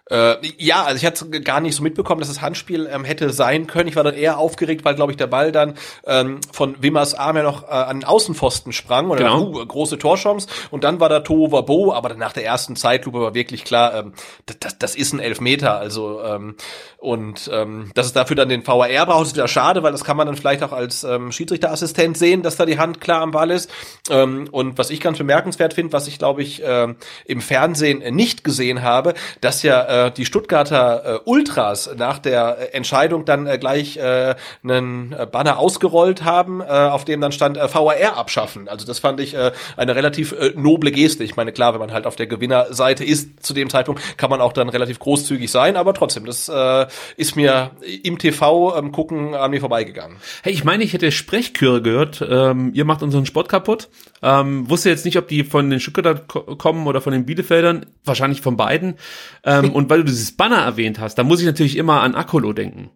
Äh, 0.09 0.35
ja, 0.57 0.83
also 0.83 0.97
ich 0.97 1.05
hatte 1.05 1.29
gar 1.41 1.61
nicht 1.61 1.75
so 1.75 1.83
mitbekommen, 1.83 2.19
dass 2.19 2.29
es 2.29 2.41
Handspiel 2.41 2.89
ähm, 2.91 3.05
hätte 3.05 3.29
sein 3.29 3.67
können. 3.67 3.87
Ich 3.87 3.95
war 3.95 4.03
dann 4.03 4.15
eher 4.15 4.37
aufgeregt, 4.37 4.83
weil, 4.83 4.95
glaube 4.95 5.13
ich, 5.13 5.17
der 5.17 5.27
Ball 5.27 5.53
dann 5.53 5.75
ähm, 6.05 6.41
von 6.51 6.75
Wimmers 6.81 7.13
Arm 7.13 7.37
ja 7.37 7.43
noch 7.43 7.63
äh, 7.63 7.67
an 7.67 8.01
den 8.01 8.03
Außenpfosten 8.03 8.73
sprang 8.73 9.09
und 9.09 9.17
genau. 9.17 9.47
uh, 9.47 9.65
große 9.65 9.97
Torchance 9.97 10.47
und 10.71 10.83
dann 10.83 10.99
war 10.99 11.07
da 11.07 11.21
Tohu 11.21 11.53
Wabo, 11.53 11.93
aber 11.93 12.09
dann 12.09 12.17
nach 12.17 12.33
der 12.33 12.43
ersten 12.43 12.75
Zeitlupe 12.75 13.21
war 13.21 13.33
wirklich 13.33 13.63
klar, 13.63 13.93
ähm, 13.95 14.13
das, 14.45 14.59
das, 14.59 14.77
das 14.79 14.95
ist 14.95 15.13
ein 15.13 15.19
Elfmeter, 15.19 15.77
also 15.77 16.21
ähm, 16.21 16.55
und 16.97 17.49
ähm, 17.53 17.91
dass 17.95 18.05
es 18.05 18.13
dafür 18.13 18.35
dann 18.35 18.49
den 18.49 18.65
VAR 18.65 19.05
braucht, 19.05 19.27
ist 19.27 19.35
wieder 19.35 19.47
schade, 19.47 19.83
weil 19.83 19.93
das 19.93 20.03
kann 20.03 20.17
man 20.17 20.27
dann 20.27 20.35
vielleicht 20.35 20.63
auch 20.63 20.73
als 20.73 21.05
ähm, 21.05 21.31
Schiedsrichterassistent 21.31 22.17
sehen, 22.17 22.43
dass 22.43 22.57
da 22.57 22.65
die 22.65 22.77
Hand 22.77 22.99
klar 22.99 23.21
am 23.21 23.31
Ball 23.31 23.51
ist 23.51 23.71
ähm, 24.09 24.49
und 24.51 24.77
was 24.77 24.89
ich 24.89 24.99
ganz 24.99 25.17
bemerkenswert 25.17 25.73
finde, 25.73 25.93
was 25.93 26.07
ich, 26.07 26.19
glaube 26.19 26.41
ich, 26.41 26.61
äh, 26.61 26.93
im 27.25 27.41
Fernsehen 27.41 28.15
nicht 28.15 28.43
gesehen 28.43 28.83
habe, 28.83 29.13
dass 29.39 29.63
ja 29.63 29.92
äh, 29.93 30.11
die 30.11 30.25
Stuttgarter 30.25 31.03
äh, 31.05 31.19
Ultras 31.25 31.89
nach 31.97 32.19
der 32.19 32.73
Entscheidung 32.73 33.25
dann 33.25 33.47
äh, 33.47 33.57
gleich 33.57 33.97
äh, 33.97 34.35
einen 34.63 35.13
äh, 35.13 35.25
Banner 35.25 35.59
ausgerollt 35.59 36.23
haben, 36.23 36.61
äh, 36.61 36.65
auf 36.65 37.05
dem 37.05 37.21
dann 37.21 37.31
stand 37.31 37.57
äh, 37.57 37.73
VAR 37.73 38.17
abschaffen. 38.17 38.67
Also 38.67 38.85
das 38.85 38.99
fand 38.99 39.19
ich 39.19 39.35
äh, 39.35 39.51
eine 39.77 39.95
relativ 39.95 40.31
äh, 40.31 40.53
noble 40.55 40.91
Geste. 40.91 41.23
Ich 41.23 41.35
meine, 41.35 41.51
klar, 41.51 41.73
wenn 41.73 41.79
man 41.79 41.93
halt 41.93 42.07
auf 42.07 42.15
der 42.15 42.27
Gewinnerseite 42.27 43.03
ist 43.03 43.43
zu 43.45 43.53
dem 43.53 43.69
Zeitpunkt, 43.69 44.17
kann 44.17 44.29
man 44.29 44.41
auch 44.41 44.53
dann 44.53 44.69
relativ 44.69 44.99
großzügig 44.99 45.51
sein, 45.51 45.77
aber 45.77 45.93
trotzdem, 45.93 46.25
das 46.25 46.49
äh, 46.49 46.87
ist 47.17 47.35
mir 47.35 47.71
im 48.03 48.17
TV 48.17 48.77
ähm, 48.77 48.91
gucken 48.91 49.35
an 49.35 49.51
mir 49.51 49.59
vorbeigegangen. 49.59 50.17
Hey, 50.41 50.53
ich 50.53 50.63
meine, 50.63 50.83
ich 50.83 50.93
hätte 50.93 51.11
Sprechchöre 51.11 51.81
gehört. 51.81 52.25
Ähm, 52.27 52.71
ihr 52.73 52.85
macht 52.85 53.03
unseren 53.03 53.25
Sport 53.25 53.49
kaputt. 53.49 53.89
Ähm, 54.23 54.69
wusste 54.69 54.89
jetzt 54.89 55.03
nicht, 55.03 55.17
ob 55.17 55.27
die 55.27 55.43
von 55.43 55.69
den 55.69 55.81
Stuttgarter 55.81 56.15
kommen 56.55 56.87
oder 56.87 57.01
von 57.01 57.11
den 57.11 57.25
Bielefeldern. 57.25 57.85
Wahrscheinlich 58.05 58.41
von 58.41 58.55
beiden. 58.55 58.95
Ähm, 59.43 59.71
und 59.73 59.89
weil 59.89 59.99
du 59.99 60.05
dieses 60.05 60.35
Banner 60.35 60.59
erwähnt 60.59 60.99
hast, 60.99 61.15
da 61.15 61.23
muss 61.23 61.41
ich 61.41 61.45
natürlich 61.45 61.77
immer 61.77 62.01
an 62.01 62.15
Akolo 62.15 62.53
denken. 62.53 62.89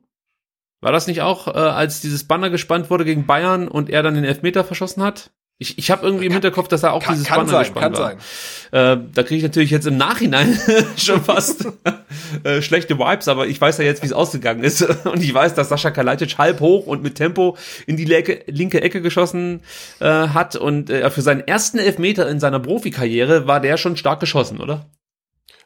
War 0.79 0.91
das 0.91 1.07
nicht 1.07 1.21
auch, 1.21 1.47
äh, 1.47 1.51
als 1.51 2.01
dieses 2.01 2.23
Banner 2.23 2.49
gespannt 2.49 2.89
wurde 2.89 3.03
gegen 3.03 3.25
Bayern 3.25 3.67
und 3.67 3.89
er 3.89 4.03
dann 4.03 4.15
den 4.15 4.23
Elfmeter 4.23 4.63
verschossen 4.63 5.03
hat? 5.03 5.31
Ich, 5.59 5.79
ich 5.79 5.89
habe 5.89 6.05
irgendwie 6.05 6.27
im 6.27 6.33
Hinterkopf, 6.33 6.67
dass 6.67 6.83
er 6.83 6.93
auch 6.93 7.03
kann, 7.03 7.15
dieses 7.15 7.27
kann 7.27 7.37
Banner 7.37 7.49
sein, 7.49 7.59
gespannt 7.61 7.95
kann 7.95 8.03
war. 8.03 8.19
Sein. 8.71 8.99
Äh, 8.99 9.09
da 9.13 9.23
kriege 9.23 9.37
ich 9.37 9.43
natürlich 9.43 9.71
jetzt 9.71 9.87
im 9.87 9.97
Nachhinein 9.97 10.59
schon 10.97 11.23
fast 11.23 11.67
äh, 12.43 12.61
schlechte 12.61 12.99
Vibes, 12.99 13.27
aber 13.27 13.47
ich 13.47 13.59
weiß 13.59 13.79
ja 13.79 13.83
jetzt, 13.83 14.03
wie 14.03 14.05
es 14.07 14.13
ausgegangen 14.13 14.63
ist. 14.63 14.83
Und 15.05 15.23
ich 15.23 15.33
weiß, 15.33 15.55
dass 15.55 15.69
Sascha 15.69 15.89
Kalajdzic 15.89 16.37
halb 16.37 16.59
hoch 16.59 16.85
und 16.85 17.01
mit 17.01 17.15
Tempo 17.15 17.57
in 17.87 17.97
die 17.97 18.05
linke, 18.05 18.43
linke 18.45 18.81
Ecke 18.81 19.01
geschossen 19.01 19.61
äh, 19.99 20.05
hat. 20.05 20.55
Und 20.55 20.91
äh, 20.91 21.09
für 21.09 21.21
seinen 21.21 21.41
ersten 21.41 21.79
Elfmeter 21.79 22.29
in 22.29 22.39
seiner 22.39 22.59
Profikarriere 22.59 23.47
war 23.47 23.59
der 23.59 23.77
schon 23.77 23.97
stark 23.97 24.19
geschossen, 24.19 24.59
oder? 24.59 24.85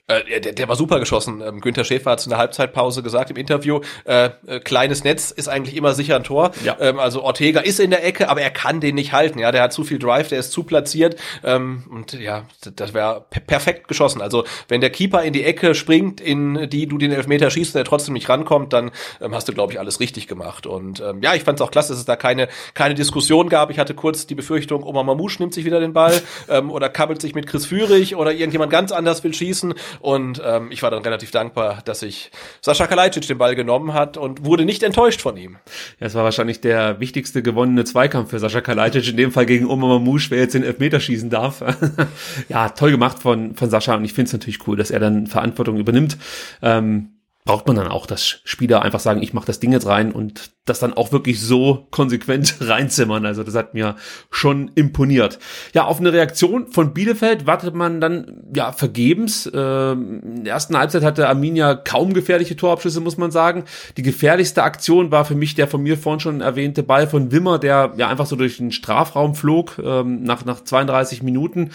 Äh, 0.07 0.41
der, 0.41 0.53
der 0.53 0.67
war 0.67 0.75
super 0.75 0.99
geschossen. 0.99 1.41
Ähm, 1.45 1.61
Günther 1.61 1.83
Schäfer 1.83 2.11
hat 2.11 2.19
zu 2.19 2.29
einer 2.29 2.37
Halbzeitpause 2.37 3.03
gesagt 3.03 3.29
im 3.29 3.37
Interview, 3.37 3.81
äh, 4.05 4.29
äh, 4.47 4.59
kleines 4.59 5.03
Netz 5.03 5.31
ist 5.31 5.47
eigentlich 5.47 5.75
immer 5.75 5.93
sicher 5.93 6.15
ein 6.15 6.23
Tor. 6.23 6.51
Ja. 6.63 6.77
Ähm, 6.79 6.99
also 6.99 7.23
Ortega 7.23 7.61
ist 7.61 7.79
in 7.79 7.91
der 7.91 8.05
Ecke, 8.05 8.29
aber 8.29 8.41
er 8.41 8.49
kann 8.49 8.81
den 8.81 8.95
nicht 8.95 9.13
halten. 9.13 9.39
Ja, 9.39 9.51
der 9.51 9.63
hat 9.63 9.73
zu 9.73 9.83
viel 9.83 9.99
Drive, 9.99 10.29
der 10.29 10.39
ist 10.39 10.51
zu 10.51 10.63
platziert. 10.63 11.15
Ähm, 11.43 11.83
und 11.89 12.13
ja, 12.13 12.43
das 12.75 12.93
wäre 12.93 13.25
perfekt 13.29 13.87
geschossen. 13.87 14.21
Also 14.21 14.43
wenn 14.67 14.81
der 14.81 14.89
Keeper 14.89 15.23
in 15.23 15.33
die 15.33 15.43
Ecke 15.43 15.75
springt, 15.75 16.19
in 16.19 16.69
die 16.69 16.87
du 16.87 16.97
den 16.97 17.11
Elfmeter 17.11 17.49
schießt, 17.49 17.75
der 17.75 17.85
trotzdem 17.85 18.13
nicht 18.13 18.27
rankommt, 18.27 18.73
dann 18.73 18.91
ähm, 19.21 19.33
hast 19.33 19.47
du, 19.47 19.53
glaube 19.53 19.73
ich, 19.73 19.79
alles 19.79 19.99
richtig 19.99 20.27
gemacht. 20.27 20.65
Und 20.65 20.99
ähm, 20.99 21.21
ja, 21.21 21.35
ich 21.35 21.43
fand 21.43 21.59
es 21.59 21.65
auch 21.65 21.71
klasse, 21.71 21.93
dass 21.93 21.99
es 21.99 22.05
da 22.05 22.15
keine, 22.15 22.47
keine 22.73 22.95
Diskussion 22.95 23.49
gab. 23.49 23.69
Ich 23.69 23.79
hatte 23.79 23.93
kurz 23.93 24.27
die 24.27 24.35
Befürchtung, 24.35 24.83
Oma 24.83 25.03
Mamouche 25.03 25.37
nimmt 25.39 25.53
sich 25.53 25.65
wieder 25.65 25.79
den 25.79 25.93
Ball 25.93 26.21
ähm, 26.49 26.71
oder 26.71 26.89
kabbelt 26.89 27.21
sich 27.21 27.35
mit 27.35 27.47
Chris 27.47 27.65
Führig 27.65 28.15
oder 28.15 28.33
irgendjemand 28.33 28.71
ganz 28.71 28.91
anders 28.91 29.23
will 29.23 29.33
schießen. 29.33 29.73
Und 29.99 30.41
ähm, 30.43 30.71
ich 30.71 30.83
war 30.83 30.91
dann 30.91 31.03
relativ 31.03 31.31
dankbar, 31.31 31.81
dass 31.85 31.99
sich 31.99 32.31
Sascha 32.61 32.87
Kalajdzic 32.87 33.27
den 33.27 33.37
Ball 33.37 33.55
genommen 33.55 33.93
hat 33.93 34.17
und 34.17 34.45
wurde 34.45 34.65
nicht 34.65 34.83
enttäuscht 34.83 35.21
von 35.21 35.37
ihm. 35.37 35.57
Ja, 35.99 36.07
es 36.07 36.15
war 36.15 36.23
wahrscheinlich 36.23 36.61
der 36.61 36.99
wichtigste 36.99 37.41
gewonnene 37.41 37.83
Zweikampf 37.83 38.29
für 38.29 38.39
Sascha 38.39 38.61
Kalajdzic, 38.61 39.09
in 39.09 39.17
dem 39.17 39.31
Fall 39.31 39.45
gegen 39.45 39.67
Oma 39.67 39.87
Mamouche, 39.87 40.31
wer 40.31 40.39
jetzt 40.39 40.53
den 40.53 40.63
Elfmeter 40.63 40.99
schießen 40.99 41.29
darf. 41.29 41.63
ja, 42.49 42.69
toll 42.69 42.91
gemacht 42.91 43.19
von, 43.19 43.55
von 43.55 43.69
Sascha 43.69 43.95
und 43.95 44.05
ich 44.05 44.13
finde 44.13 44.27
es 44.27 44.33
natürlich 44.33 44.67
cool, 44.67 44.77
dass 44.77 44.91
er 44.91 44.99
dann 44.99 45.27
Verantwortung 45.27 45.77
übernimmt. 45.77 46.17
Ähm, 46.61 47.09
braucht 47.43 47.65
man 47.67 47.75
dann 47.75 47.87
auch, 47.87 48.05
dass 48.05 48.39
Spieler 48.43 48.83
einfach 48.83 48.99
sagen, 48.99 49.23
ich 49.23 49.33
mache 49.33 49.47
das 49.47 49.59
Ding 49.59 49.71
jetzt 49.71 49.87
rein 49.87 50.11
und 50.11 50.51
das 50.65 50.79
dann 50.79 50.93
auch 50.93 51.11
wirklich 51.11 51.41
so 51.41 51.87
konsequent 51.89 52.57
reinzimmern. 52.61 53.25
Also 53.25 53.43
das 53.43 53.55
hat 53.55 53.73
mir 53.73 53.95
schon 54.29 54.71
imponiert. 54.75 55.39
Ja, 55.73 55.85
auf 55.85 55.99
eine 55.99 56.13
Reaktion 56.13 56.67
von 56.67 56.93
Bielefeld 56.93 57.47
wartet 57.47 57.73
man 57.73 57.99
dann 57.99 58.43
ja 58.55 58.71
vergebens. 58.71 59.49
Ähm, 59.53 60.21
in 60.23 60.43
der 60.43 60.53
ersten 60.53 60.77
Halbzeit 60.77 61.03
hatte 61.03 61.27
Arminia 61.27 61.73
kaum 61.75 62.13
gefährliche 62.13 62.55
Torabschlüsse, 62.55 63.01
muss 63.01 63.17
man 63.17 63.31
sagen. 63.31 63.63
Die 63.97 64.03
gefährlichste 64.03 64.61
Aktion 64.63 65.11
war 65.11 65.25
für 65.25 65.35
mich 65.35 65.55
der 65.55 65.67
von 65.67 65.81
mir 65.81 65.97
vorhin 65.97 66.19
schon 66.19 66.41
erwähnte 66.41 66.83
Ball 66.83 67.07
von 67.07 67.31
Wimmer, 67.31 67.57
der 67.57 67.93
ja 67.97 68.07
einfach 68.07 68.27
so 68.27 68.35
durch 68.35 68.57
den 68.57 68.71
Strafraum 68.71 69.33
flog 69.33 69.79
ähm, 69.83 70.21
nach, 70.23 70.45
nach 70.45 70.63
32 70.63 71.23
Minuten. 71.23 71.71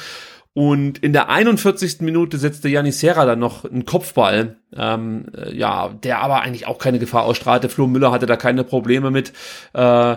Und 0.57 0.96
in 1.00 1.12
der 1.12 1.28
41. 1.28 2.00
Minute 2.00 2.38
setzte 2.38 2.70
Janis 2.70 3.00
Serra 3.00 3.26
dann 3.26 3.38
noch 3.38 3.66
einen 3.66 3.84
Kopfball, 3.84 4.57
ähm, 4.74 5.26
äh, 5.36 5.54
ja, 5.54 5.90
der 6.02 6.22
aber 6.22 6.40
eigentlich 6.40 6.66
auch 6.66 6.78
keine 6.78 6.98
Gefahr 6.98 7.24
ausstrahlte. 7.24 7.68
Flo 7.68 7.86
Müller 7.86 8.11
hatte 8.11 8.24
da 8.24 8.36
keine 8.36 8.64
Probleme 8.64 9.11
mit. 9.11 9.34
Äh, 9.74 10.16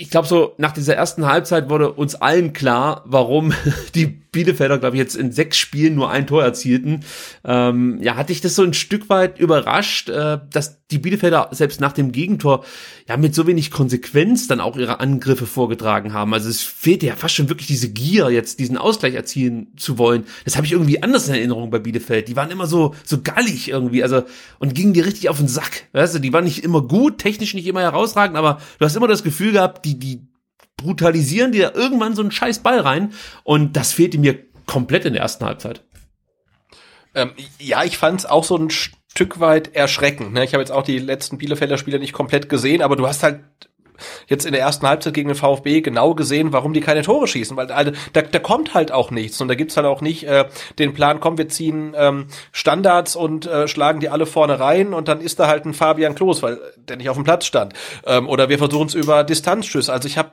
ich 0.00 0.08
glaube 0.08 0.26
so, 0.26 0.54
nach 0.56 0.72
dieser 0.72 0.96
ersten 0.96 1.26
Halbzeit 1.26 1.68
wurde 1.68 1.92
uns 1.92 2.14
allen 2.14 2.54
klar, 2.54 3.02
warum 3.04 3.52
die 3.94 4.06
Bielefelder, 4.32 4.78
glaube 4.78 4.96
ich, 4.96 5.00
jetzt 5.00 5.16
in 5.16 5.32
sechs 5.32 5.58
Spielen 5.58 5.94
nur 5.94 6.10
ein 6.10 6.26
Tor 6.26 6.42
erzielten. 6.42 7.00
Ähm, 7.44 7.98
ja, 8.00 8.16
hatte 8.16 8.32
ich 8.32 8.40
das 8.40 8.54
so 8.54 8.62
ein 8.62 8.74
Stück 8.74 9.08
weit 9.08 9.38
überrascht, 9.38 10.08
äh, 10.08 10.38
dass 10.50 10.80
die 10.90 10.98
Bielefelder 10.98 11.48
selbst 11.52 11.80
nach 11.80 11.92
dem 11.92 12.12
Gegentor 12.12 12.64
ja 13.08 13.16
mit 13.16 13.34
so 13.34 13.46
wenig 13.46 13.70
Konsequenz 13.70 14.46
dann 14.48 14.60
auch 14.60 14.76
ihre 14.76 15.00
Angriffe 15.00 15.46
vorgetragen 15.46 16.12
haben. 16.12 16.32
Also 16.34 16.48
es 16.48 16.62
fehlte 16.62 17.06
ja 17.06 17.16
fast 17.16 17.34
schon 17.34 17.48
wirklich 17.48 17.66
diese 17.66 17.90
Gier, 17.90 18.30
jetzt 18.30 18.58
diesen 18.58 18.76
Ausgleich 18.76 19.14
erzielen 19.14 19.68
zu 19.76 19.98
wollen. 19.98 20.24
Das 20.44 20.56
habe 20.56 20.66
ich 20.66 20.72
irgendwie 20.72 21.02
anders 21.02 21.28
in 21.28 21.34
Erinnerung 21.34 21.70
bei 21.70 21.78
Bielefeld. 21.78 22.28
Die 22.28 22.36
waren 22.36 22.50
immer 22.50 22.66
so 22.66 22.94
so 23.04 23.20
gallig 23.22 23.68
irgendwie, 23.68 24.02
also 24.02 24.22
und 24.58 24.74
gingen 24.74 24.92
dir 24.92 25.06
richtig 25.06 25.28
auf 25.28 25.38
den 25.38 25.48
Sack. 25.48 25.88
Weißt 25.92 26.14
du, 26.14 26.18
die 26.20 26.32
waren 26.32 26.44
nicht 26.44 26.62
immer 26.62 26.82
gut, 26.82 27.18
technisch 27.18 27.54
nicht 27.54 27.66
immer 27.66 27.82
herausragend, 27.82 28.36
aber 28.36 28.60
du 28.78 28.84
hast 28.84 28.96
immer 28.96 29.08
das 29.08 29.24
Gefühl 29.24 29.52
gehabt, 29.52 29.84
die 29.84 29.89
die 29.98 30.26
brutalisieren 30.76 31.52
dir 31.52 31.74
irgendwann 31.74 32.14
so 32.14 32.22
einen 32.22 32.30
scheiß 32.30 32.60
Ball 32.60 32.80
rein 32.80 33.12
und 33.44 33.76
das 33.76 33.92
fehlte 33.92 34.18
mir 34.18 34.38
komplett 34.66 35.04
in 35.04 35.12
der 35.12 35.22
ersten 35.22 35.44
Halbzeit. 35.44 35.82
Ähm, 37.14 37.32
ja, 37.58 37.84
ich 37.84 37.98
fand 37.98 38.20
es 38.20 38.26
auch 38.26 38.44
so 38.44 38.56
ein 38.56 38.70
Stück 38.70 39.40
weit 39.40 39.74
erschreckend. 39.74 40.32
Ne? 40.32 40.44
Ich 40.44 40.54
habe 40.54 40.62
jetzt 40.62 40.70
auch 40.70 40.84
die 40.84 40.98
letzten 40.98 41.38
Bielefelder 41.38 41.76
Spiele 41.76 41.98
nicht 41.98 42.12
komplett 42.12 42.48
gesehen, 42.48 42.82
aber 42.82 42.96
du 42.96 43.06
hast 43.06 43.22
halt 43.22 43.40
jetzt 44.26 44.46
in 44.46 44.52
der 44.52 44.60
ersten 44.60 44.86
Halbzeit 44.86 45.14
gegen 45.14 45.28
den 45.28 45.36
VfB 45.36 45.80
genau 45.80 46.14
gesehen, 46.14 46.52
warum 46.52 46.72
die 46.72 46.80
keine 46.80 47.02
Tore 47.02 47.26
schießen, 47.26 47.56
weil 47.56 47.70
also, 47.70 47.92
da, 48.12 48.22
da 48.22 48.38
kommt 48.38 48.74
halt 48.74 48.92
auch 48.92 49.10
nichts 49.10 49.40
und 49.40 49.48
da 49.48 49.54
gibt's 49.54 49.76
halt 49.76 49.86
auch 49.86 50.00
nicht 50.00 50.24
äh, 50.24 50.46
den 50.78 50.92
Plan, 50.94 51.20
komm, 51.20 51.38
wir 51.38 51.48
ziehen 51.48 51.94
ähm, 51.96 52.26
Standards 52.52 53.16
und 53.16 53.46
äh, 53.46 53.68
schlagen 53.68 54.00
die 54.00 54.08
alle 54.08 54.26
vorne 54.26 54.60
rein 54.60 54.94
und 54.94 55.08
dann 55.08 55.20
ist 55.20 55.40
da 55.40 55.46
halt 55.46 55.64
ein 55.64 55.74
Fabian 55.74 56.14
Klos, 56.14 56.42
weil 56.42 56.58
der 56.76 56.96
nicht 56.96 57.08
auf 57.08 57.16
dem 57.16 57.24
Platz 57.24 57.46
stand. 57.46 57.74
Ähm, 58.06 58.28
oder 58.28 58.48
wir 58.48 58.58
versuchen 58.58 58.88
es 58.88 58.94
über 58.94 59.24
Distanzschüsse. 59.24 59.92
Also 59.92 60.08
ich 60.08 60.18
habe 60.18 60.32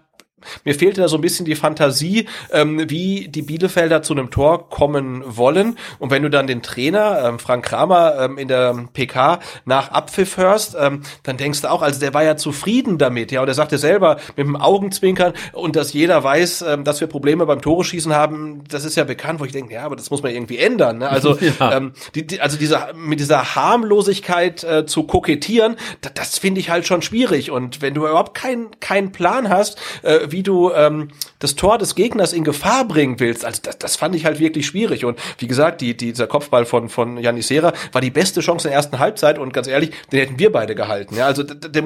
mir 0.64 0.76
fehlte 0.76 1.02
da 1.02 1.08
so 1.08 1.18
ein 1.18 1.22
bisschen 1.22 1.46
die 1.46 1.56
Fantasie, 1.56 2.28
ähm, 2.52 2.90
wie 2.90 3.28
die 3.28 3.42
Bielefelder 3.42 4.02
zu 4.02 4.14
einem 4.14 4.32
Tor 4.32 4.70
kommen 4.70 5.24
wollen. 5.26 5.78
Und 6.00 6.12
wenn 6.12 6.24
du 6.24 6.30
dann 6.30 6.48
den 6.48 6.62
Trainer, 6.62 7.24
ähm, 7.26 7.40
Frank 7.40 7.66
Kramer, 7.66 8.16
ähm, 8.20 8.38
in 8.38 8.48
der 8.48 8.76
PK 8.94 9.40
nach 9.66 9.92
Abpfiff 9.92 10.38
hörst, 10.38 10.76
ähm, 10.80 11.02
dann 11.24 11.38
denkst 11.38 11.62
du 11.62 11.72
auch, 11.72 11.82
also 11.82 12.00
der 12.00 12.14
war 12.14 12.24
ja 12.24 12.38
zufrieden 12.38 12.98
damit, 12.98 13.32
ja, 13.32 13.42
und 13.42 13.48
er 13.48 13.54
sagte 13.54 13.78
selber 13.78 14.18
mit 14.36 14.46
dem 14.46 14.56
Augenzwinkern 14.56 15.34
und 15.54 15.76
dass 15.76 15.94
jeder 15.94 16.24
weiß, 16.24 16.64
ähm, 16.64 16.84
dass 16.84 17.02
wir 17.02 17.08
Probleme 17.08 17.46
beim 17.46 17.62
Tore 17.62 17.84
schießen 17.84 18.14
haben, 18.14 18.64
das 18.70 18.86
ist 18.86 18.96
ja 18.96 19.04
bekannt, 19.04 19.40
wo 19.40 19.46
ich 19.46 19.52
denke, 19.52 19.74
ja, 19.74 19.84
aber 19.84 19.96
das 19.96 20.10
muss 20.10 20.24
man 20.24 20.32
irgendwie 20.32 20.58
ändern. 20.58 21.00
Ne? 21.00 21.10
Also, 21.10 21.38
ja. 21.60 21.78
ähm, 21.78 21.94
die, 22.16 22.26
die, 22.26 22.42
also 22.42 22.58
diese, 22.58 22.88
mit 22.96 23.20
dieser 23.20 23.56
Harmlosigkeit 23.56 24.64
äh, 24.64 24.86
zu 24.86 25.04
kokettieren, 25.04 25.76
das, 26.02 26.14
das 26.14 26.38
finde 26.38 26.60
ich 26.60 26.70
halt 26.70 26.88
schon 26.88 27.02
schwierig. 27.02 27.52
Und 27.52 27.82
wenn 27.82 27.94
du 27.94 28.08
überhaupt 28.08 28.36
keinen 28.36 28.80
keinen 28.80 29.12
Plan 29.12 29.50
hast, 29.50 29.78
äh, 30.04 30.28
wie 30.30 30.37
du 30.44 30.72
ähm, 30.72 31.10
das 31.40 31.56
Tor 31.56 31.78
des 31.78 31.96
Gegners 31.96 32.34
in 32.34 32.44
Gefahr 32.44 32.88
bringen 32.88 33.20
willst. 33.20 33.46
Also 33.46 33.62
das, 33.64 33.78
das 33.78 33.96
fand 33.96 34.16
ich 34.16 34.26
halt 34.26 34.40
wirklich 34.40 34.66
schwierig. 34.66 35.06
Und 35.06 35.20
wie 35.40 35.48
gesagt, 35.48 35.82
die, 35.82 35.96
dieser 35.96 36.28
Kopfball 36.28 36.66
von, 36.66 36.90
von 36.90 37.18
Janis 37.18 37.48
Serra 37.48 37.74
war 37.92 38.02
die 38.02 38.12
beste 38.12 38.42
Chance 38.42 38.68
in 38.68 38.72
der 38.72 38.78
ersten 38.78 39.00
Halbzeit 39.00 39.40
und 39.40 39.54
ganz 39.54 39.68
ehrlich, 39.68 39.92
den 40.12 40.20
hätten 40.20 40.40
wir 40.40 40.52
beide 40.52 40.76
gehalten. 40.76 41.16
Ja, 41.16 41.26
also 41.26 41.44
der, 41.44 41.70
der, 41.70 41.84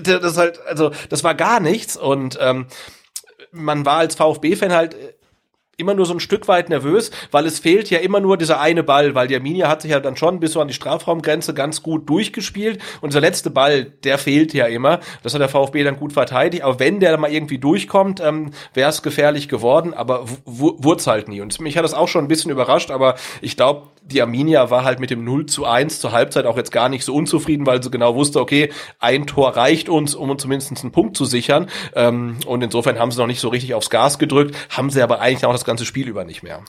der, 0.00 0.18
das 0.18 0.36
halt, 0.36 0.60
also 0.66 0.90
das 1.08 1.24
war 1.24 1.34
gar 1.34 1.60
nichts 1.60 1.96
und 1.96 2.38
ähm, 2.40 2.66
man 3.52 3.84
war 3.84 3.98
als 3.98 4.14
VfB-Fan 4.14 4.72
halt 4.72 4.96
immer 5.76 5.94
nur 5.94 6.06
so 6.06 6.12
ein 6.12 6.20
Stück 6.20 6.48
weit 6.48 6.68
nervös, 6.68 7.10
weil 7.30 7.46
es 7.46 7.58
fehlt 7.58 7.90
ja 7.90 7.98
immer 7.98 8.20
nur 8.20 8.36
dieser 8.36 8.60
eine 8.60 8.82
Ball, 8.82 9.14
weil 9.14 9.28
die 9.28 9.36
Arminia 9.36 9.68
hat 9.68 9.82
sich 9.82 9.90
ja 9.90 10.00
dann 10.00 10.16
schon 10.16 10.38
bis 10.40 10.52
so 10.52 10.60
an 10.60 10.68
die 10.68 10.74
Strafraumgrenze 10.74 11.54
ganz 11.54 11.82
gut 11.82 12.08
durchgespielt 12.08 12.80
und 13.00 13.12
dieser 13.12 13.20
letzte 13.20 13.50
Ball, 13.50 13.84
der 13.84 14.18
fehlt 14.18 14.52
ja 14.52 14.66
immer. 14.66 15.00
Das 15.22 15.34
hat 15.34 15.40
der 15.40 15.48
VfB 15.48 15.82
dann 15.84 15.96
gut 15.96 16.12
verteidigt, 16.12 16.62
aber 16.62 16.78
wenn 16.78 17.00
der 17.00 17.16
mal 17.16 17.32
irgendwie 17.32 17.58
durchkommt, 17.58 18.20
ähm, 18.20 18.50
wäre 18.74 18.90
es 18.90 19.02
gefährlich 19.02 19.48
geworden, 19.48 19.94
aber 19.94 20.26
wurde 20.44 21.02
halt 21.06 21.28
nie. 21.28 21.40
Und 21.40 21.58
mich 21.60 21.76
hat 21.76 21.84
das 21.84 21.94
auch 21.94 22.08
schon 22.08 22.24
ein 22.24 22.28
bisschen 22.28 22.50
überrascht, 22.50 22.90
aber 22.90 23.14
ich 23.40 23.56
glaube, 23.56 23.88
die 24.04 24.20
Arminia 24.20 24.70
war 24.70 24.84
halt 24.84 25.00
mit 25.00 25.10
dem 25.10 25.24
0 25.24 25.46
zu 25.46 25.64
1 25.64 26.00
zur 26.00 26.12
Halbzeit 26.12 26.46
auch 26.46 26.56
jetzt 26.56 26.72
gar 26.72 26.88
nicht 26.88 27.04
so 27.04 27.14
unzufrieden, 27.14 27.66
weil 27.66 27.82
sie 27.82 27.90
genau 27.90 28.14
wusste, 28.14 28.40
okay, 28.40 28.70
ein 28.98 29.26
Tor 29.26 29.56
reicht 29.56 29.88
uns, 29.88 30.14
um 30.14 30.30
uns 30.30 30.42
zumindest 30.42 30.82
einen 30.82 30.92
Punkt 30.92 31.16
zu 31.16 31.24
sichern. 31.24 31.68
Ähm, 31.94 32.36
und 32.46 32.62
insofern 32.62 32.98
haben 32.98 33.10
sie 33.10 33.18
noch 33.18 33.26
nicht 33.26 33.40
so 33.40 33.48
richtig 33.48 33.74
aufs 33.74 33.90
Gas 33.90 34.18
gedrückt, 34.18 34.56
haben 34.70 34.90
sie 34.90 35.02
aber 35.02 35.20
eigentlich 35.20 35.44
auch 35.46 35.52
das 35.52 35.64
ganze 35.64 35.84
Spiel 35.84 36.08
über 36.08 36.24
nicht 36.24 36.42
mehr. 36.42 36.62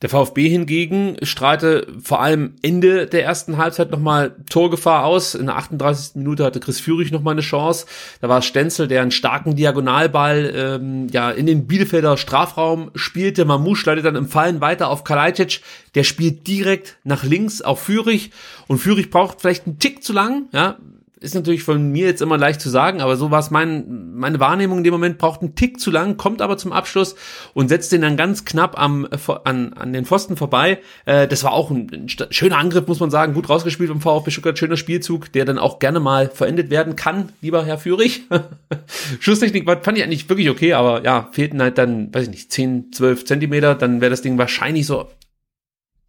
Der 0.00 0.08
VfB 0.08 0.48
hingegen 0.48 1.16
strahlte 1.22 1.88
vor 2.00 2.20
allem 2.20 2.54
Ende 2.62 3.06
der 3.06 3.24
ersten 3.24 3.56
Halbzeit 3.56 3.90
nochmal 3.90 4.36
Torgefahr 4.48 5.04
aus. 5.04 5.34
In 5.34 5.46
der 5.46 5.56
38. 5.56 6.14
Minute 6.14 6.44
hatte 6.44 6.60
Chris 6.60 6.78
Führig 6.78 7.10
nochmal 7.10 7.32
eine 7.32 7.40
Chance. 7.40 7.86
Da 8.20 8.28
war 8.28 8.40
Stenzel, 8.40 8.86
der 8.86 9.02
einen 9.02 9.10
starken 9.10 9.56
Diagonalball 9.56 10.52
ähm, 10.54 11.08
ja 11.10 11.32
in 11.32 11.46
den 11.46 11.66
Bielefelder 11.66 12.16
Strafraum 12.16 12.92
spielte. 12.94 13.44
Mamouche 13.44 13.86
leitet 13.86 14.04
dann 14.04 14.14
im 14.14 14.28
Fallen 14.28 14.60
weiter 14.60 14.88
auf 14.88 15.02
Kalajdzic. 15.02 15.62
Der 15.96 16.04
spielt 16.04 16.46
direkt 16.46 16.98
nach 17.02 17.24
links 17.24 17.60
auf 17.60 17.82
Führig. 17.82 18.30
Und 18.68 18.78
Führig 18.78 19.10
braucht 19.10 19.40
vielleicht 19.40 19.66
einen 19.66 19.80
Tick 19.80 20.04
zu 20.04 20.12
lang. 20.12 20.48
Ja, 20.52 20.78
ist 21.20 21.34
natürlich 21.34 21.62
von 21.62 21.90
mir 21.90 22.06
jetzt 22.06 22.22
immer 22.22 22.38
leicht 22.38 22.60
zu 22.60 22.70
sagen, 22.70 23.00
aber 23.00 23.16
so 23.16 23.30
war 23.30 23.40
es 23.40 23.50
mein, 23.50 24.14
meine 24.14 24.40
Wahrnehmung 24.40 24.78
in 24.78 24.84
dem 24.84 24.92
Moment, 24.92 25.18
braucht 25.18 25.40
einen 25.40 25.54
Tick 25.54 25.80
zu 25.80 25.90
lang, 25.90 26.16
kommt 26.16 26.40
aber 26.40 26.56
zum 26.56 26.72
Abschluss 26.72 27.16
und 27.54 27.68
setzt 27.68 27.92
den 27.92 28.02
dann 28.02 28.16
ganz 28.16 28.44
knapp 28.44 28.78
am, 28.78 29.06
an, 29.44 29.72
an 29.72 29.92
den 29.92 30.04
Pfosten 30.04 30.36
vorbei. 30.36 30.78
Äh, 31.06 31.26
das 31.26 31.44
war 31.44 31.52
auch 31.52 31.70
ein, 31.70 31.90
ein, 31.92 32.08
schöner 32.08 32.58
Angriff, 32.58 32.86
muss 32.86 33.00
man 33.00 33.10
sagen, 33.10 33.34
gut 33.34 33.48
rausgespielt 33.48 33.90
vom 33.90 34.00
VfB 34.00 34.30
Stuttgart, 34.30 34.58
schöner 34.58 34.76
Spielzug, 34.76 35.32
der 35.32 35.44
dann 35.44 35.58
auch 35.58 35.78
gerne 35.78 36.00
mal 36.00 36.28
verendet 36.28 36.70
werden 36.70 36.96
kann, 36.96 37.30
lieber 37.40 37.64
Herr 37.64 37.78
Führig. 37.78 38.22
Schusstechnik 39.20 39.68
fand 39.68 39.98
ich 39.98 40.04
eigentlich 40.04 40.28
wirklich 40.28 40.50
okay, 40.50 40.74
aber 40.74 41.04
ja, 41.04 41.28
fehlten 41.32 41.60
halt 41.60 41.78
dann, 41.78 42.14
weiß 42.14 42.24
ich 42.24 42.30
nicht, 42.30 42.52
10, 42.52 42.92
12 42.92 43.24
Zentimeter, 43.24 43.74
dann 43.74 44.00
wäre 44.00 44.10
das 44.10 44.22
Ding 44.22 44.38
wahrscheinlich 44.38 44.86
so 44.86 45.08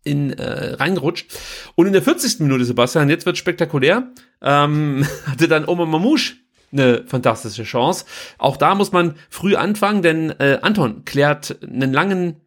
in 0.04 0.34
äh, 0.34 0.74
reingerutscht. 0.74 1.32
Und 1.76 1.88
in 1.88 1.94
der 1.94 2.02
40. 2.02 2.40
Minute, 2.40 2.66
Sebastian, 2.66 3.10
jetzt 3.10 3.26
wird 3.26 3.38
spektakulär, 3.38 4.12
ähm, 4.42 5.06
hatte 5.26 5.48
dann 5.48 5.68
Oma 5.68 5.86
Mamouche 5.86 6.36
eine 6.72 7.04
fantastische 7.08 7.64
Chance. 7.64 8.06
Auch 8.38 8.58
da 8.58 8.76
muss 8.76 8.92
man 8.92 9.16
früh 9.30 9.56
anfangen, 9.56 10.02
denn 10.02 10.30
äh, 10.40 10.60
Anton 10.62 11.04
klärt 11.04 11.58
einen 11.64 11.94
langen 11.94 12.42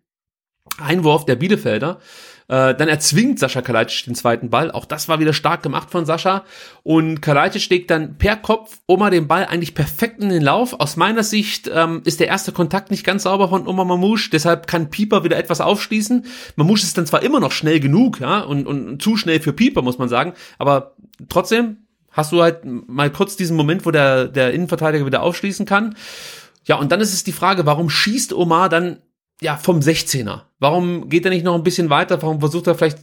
Einwurf 0.79 1.25
der 1.25 1.37
Bielefelder 1.37 2.01
äh, 2.49 2.75
dann 2.75 2.89
erzwingt 2.89 3.39
Sascha 3.39 3.63
Kalajdzic 3.63 4.05
den 4.05 4.15
zweiten 4.15 4.51
Ball. 4.51 4.71
Auch 4.71 4.85
das 4.85 5.09
war 5.09 5.21
wieder 5.21 5.33
stark 5.33 5.63
gemacht 5.63 5.91
von 5.91 6.05
Sascha. 6.07 6.45
Und 6.83 7.23
Kalajdzic 7.23 7.69
legt 7.71 7.91
dann 7.91 8.19
per 8.19 8.37
Kopf 8.37 8.79
Oma 8.87 9.11
den 9.11 9.29
Ball 9.29 9.47
eigentlich 9.47 9.75
perfekt 9.75 10.21
in 10.21 10.29
den 10.29 10.43
Lauf. 10.43 10.75
Aus 10.81 10.97
meiner 10.97 11.23
Sicht 11.23 11.71
ähm, 11.73 12.03
ist 12.05 12.21
der 12.21 12.29
erste 12.29 12.53
Kontakt 12.53 12.91
nicht 12.91 13.05
ganz 13.05 13.25
sauber 13.25 13.49
von 13.49 13.67
Oma 13.67 13.85
Mamouche. 13.85 14.31
Deshalb 14.31 14.67
kann 14.67 14.91
Pieper 14.91 15.25
wieder 15.25 15.37
etwas 15.37 15.61
aufschließen. 15.61 16.27
Mamouche 16.57 16.83
ist 16.83 16.99
dann 16.99 17.07
zwar 17.07 17.23
immer 17.23 17.41
noch 17.41 17.53
schnell 17.53 17.81
genug, 17.81 18.21
ja, 18.21 18.41
und, 18.41 18.67
und 18.67 19.03
zu 19.03 19.17
schnell 19.17 19.41
für 19.41 19.53
Pieper, 19.53 19.83
muss 19.83 19.99
man 19.99 20.09
sagen. 20.09 20.33
Aber 20.59 20.95
trotzdem 21.29 21.79
hast 22.11 22.33
du 22.33 22.43
halt 22.43 22.65
mal 22.65 23.11
kurz 23.11 23.37
diesen 23.37 23.57
Moment, 23.57 23.87
wo 23.87 23.91
der, 23.91 24.29
der 24.29 24.53
Innenverteidiger 24.53 25.07
wieder 25.07 25.23
aufschließen 25.23 25.67
kann. 25.67 25.97
Ja, 26.65 26.77
und 26.77 26.93
dann 26.93 27.01
ist 27.01 27.13
es 27.13 27.25
die 27.25 27.33
Frage, 27.33 27.67
warum 27.67 27.91
schießt 27.91 28.33
Omar 28.33 28.69
dann 28.69 28.99
ja, 29.43 29.57
vom 29.57 29.81
16er. 29.81 30.43
Warum 30.59 31.09
geht 31.09 31.25
er 31.25 31.31
nicht 31.31 31.45
noch 31.45 31.55
ein 31.55 31.65
bisschen 31.65 31.91
weiter? 31.91 32.23
Warum 32.23 32.41
versucht 32.41 32.67
er 32.67 32.75
vielleicht 32.75 32.99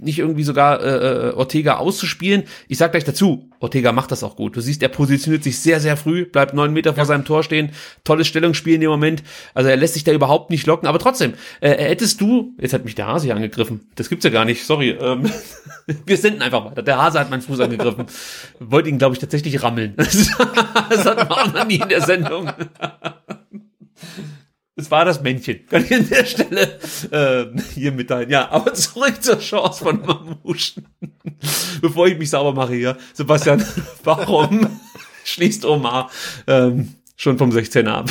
nicht 0.00 0.18
irgendwie 0.18 0.42
sogar 0.42 0.82
äh, 0.82 1.28
äh, 1.28 1.32
Ortega 1.34 1.76
auszuspielen? 1.76 2.44
Ich 2.68 2.78
sag 2.78 2.92
gleich 2.92 3.04
dazu, 3.04 3.50
Ortega 3.60 3.92
macht 3.92 4.10
das 4.10 4.24
auch 4.24 4.36
gut. 4.36 4.56
Du 4.56 4.60
siehst, 4.60 4.82
er 4.82 4.88
positioniert 4.88 5.44
sich 5.44 5.58
sehr, 5.58 5.80
sehr 5.80 5.96
früh, 5.96 6.24
bleibt 6.24 6.54
neun 6.54 6.72
Meter 6.72 6.94
vor 6.94 7.02
ja. 7.02 7.06
seinem 7.06 7.24
Tor 7.24 7.42
stehen, 7.42 7.70
tolles 8.02 8.26
Stellungsspiel 8.26 8.74
in 8.74 8.80
dem 8.80 8.90
Moment. 8.90 9.22
Also 9.52 9.68
er 9.68 9.76
lässt 9.76 9.94
sich 9.94 10.04
da 10.04 10.12
überhaupt 10.12 10.50
nicht 10.50 10.66
locken. 10.66 10.88
Aber 10.88 10.98
trotzdem, 10.98 11.34
äh, 11.60 11.70
hättest 11.70 12.20
du, 12.20 12.54
jetzt 12.58 12.72
hat 12.72 12.84
mich 12.84 12.94
der 12.94 13.06
Hase 13.06 13.26
hier 13.26 13.36
angegriffen. 13.36 13.88
Das 13.94 14.08
gibt's 14.08 14.24
ja 14.24 14.30
gar 14.30 14.44
nicht, 14.44 14.64
sorry. 14.64 14.90
Ähm, 14.90 15.30
wir 16.06 16.16
senden 16.16 16.42
einfach 16.42 16.64
weiter. 16.64 16.82
Der 16.82 16.98
Hase 16.98 17.20
hat 17.20 17.30
meinen 17.30 17.42
Fuß 17.42 17.60
angegriffen. 17.60 18.06
Wollte 18.60 18.88
ihn, 18.88 18.98
glaube 18.98 19.14
ich, 19.14 19.20
tatsächlich 19.20 19.62
rammeln. 19.62 19.94
das 19.96 21.04
hat 21.04 21.28
man 21.28 21.28
auch 21.28 21.52
noch 21.52 21.66
nie 21.66 21.80
in 21.80 21.88
der 21.88 22.00
Sendung. 22.00 22.50
Es 24.76 24.90
war 24.90 25.04
das 25.04 25.22
Männchen. 25.22 25.66
Kann 25.66 25.84
ich 25.84 25.94
an 25.94 26.08
der 26.08 26.24
Stelle 26.24 26.78
äh, 27.12 27.46
hier 27.74 27.92
mitteilen. 27.92 28.28
Ja, 28.28 28.50
aber 28.50 28.74
zurück 28.74 29.22
zur 29.22 29.38
Chance 29.38 29.84
von 29.84 30.00
Mamouche. 30.00 30.82
Bevor 31.80 32.08
ich 32.08 32.18
mich 32.18 32.30
sauber 32.30 32.52
mache 32.52 32.74
hier. 32.74 32.96
Sebastian, 33.12 33.64
warum 34.04 34.80
schließt 35.24 35.64
Omar 35.64 36.10
ähm, 36.48 36.94
schon 37.16 37.38
vom 37.38 37.52
16 37.52 37.86
ab? 37.86 38.10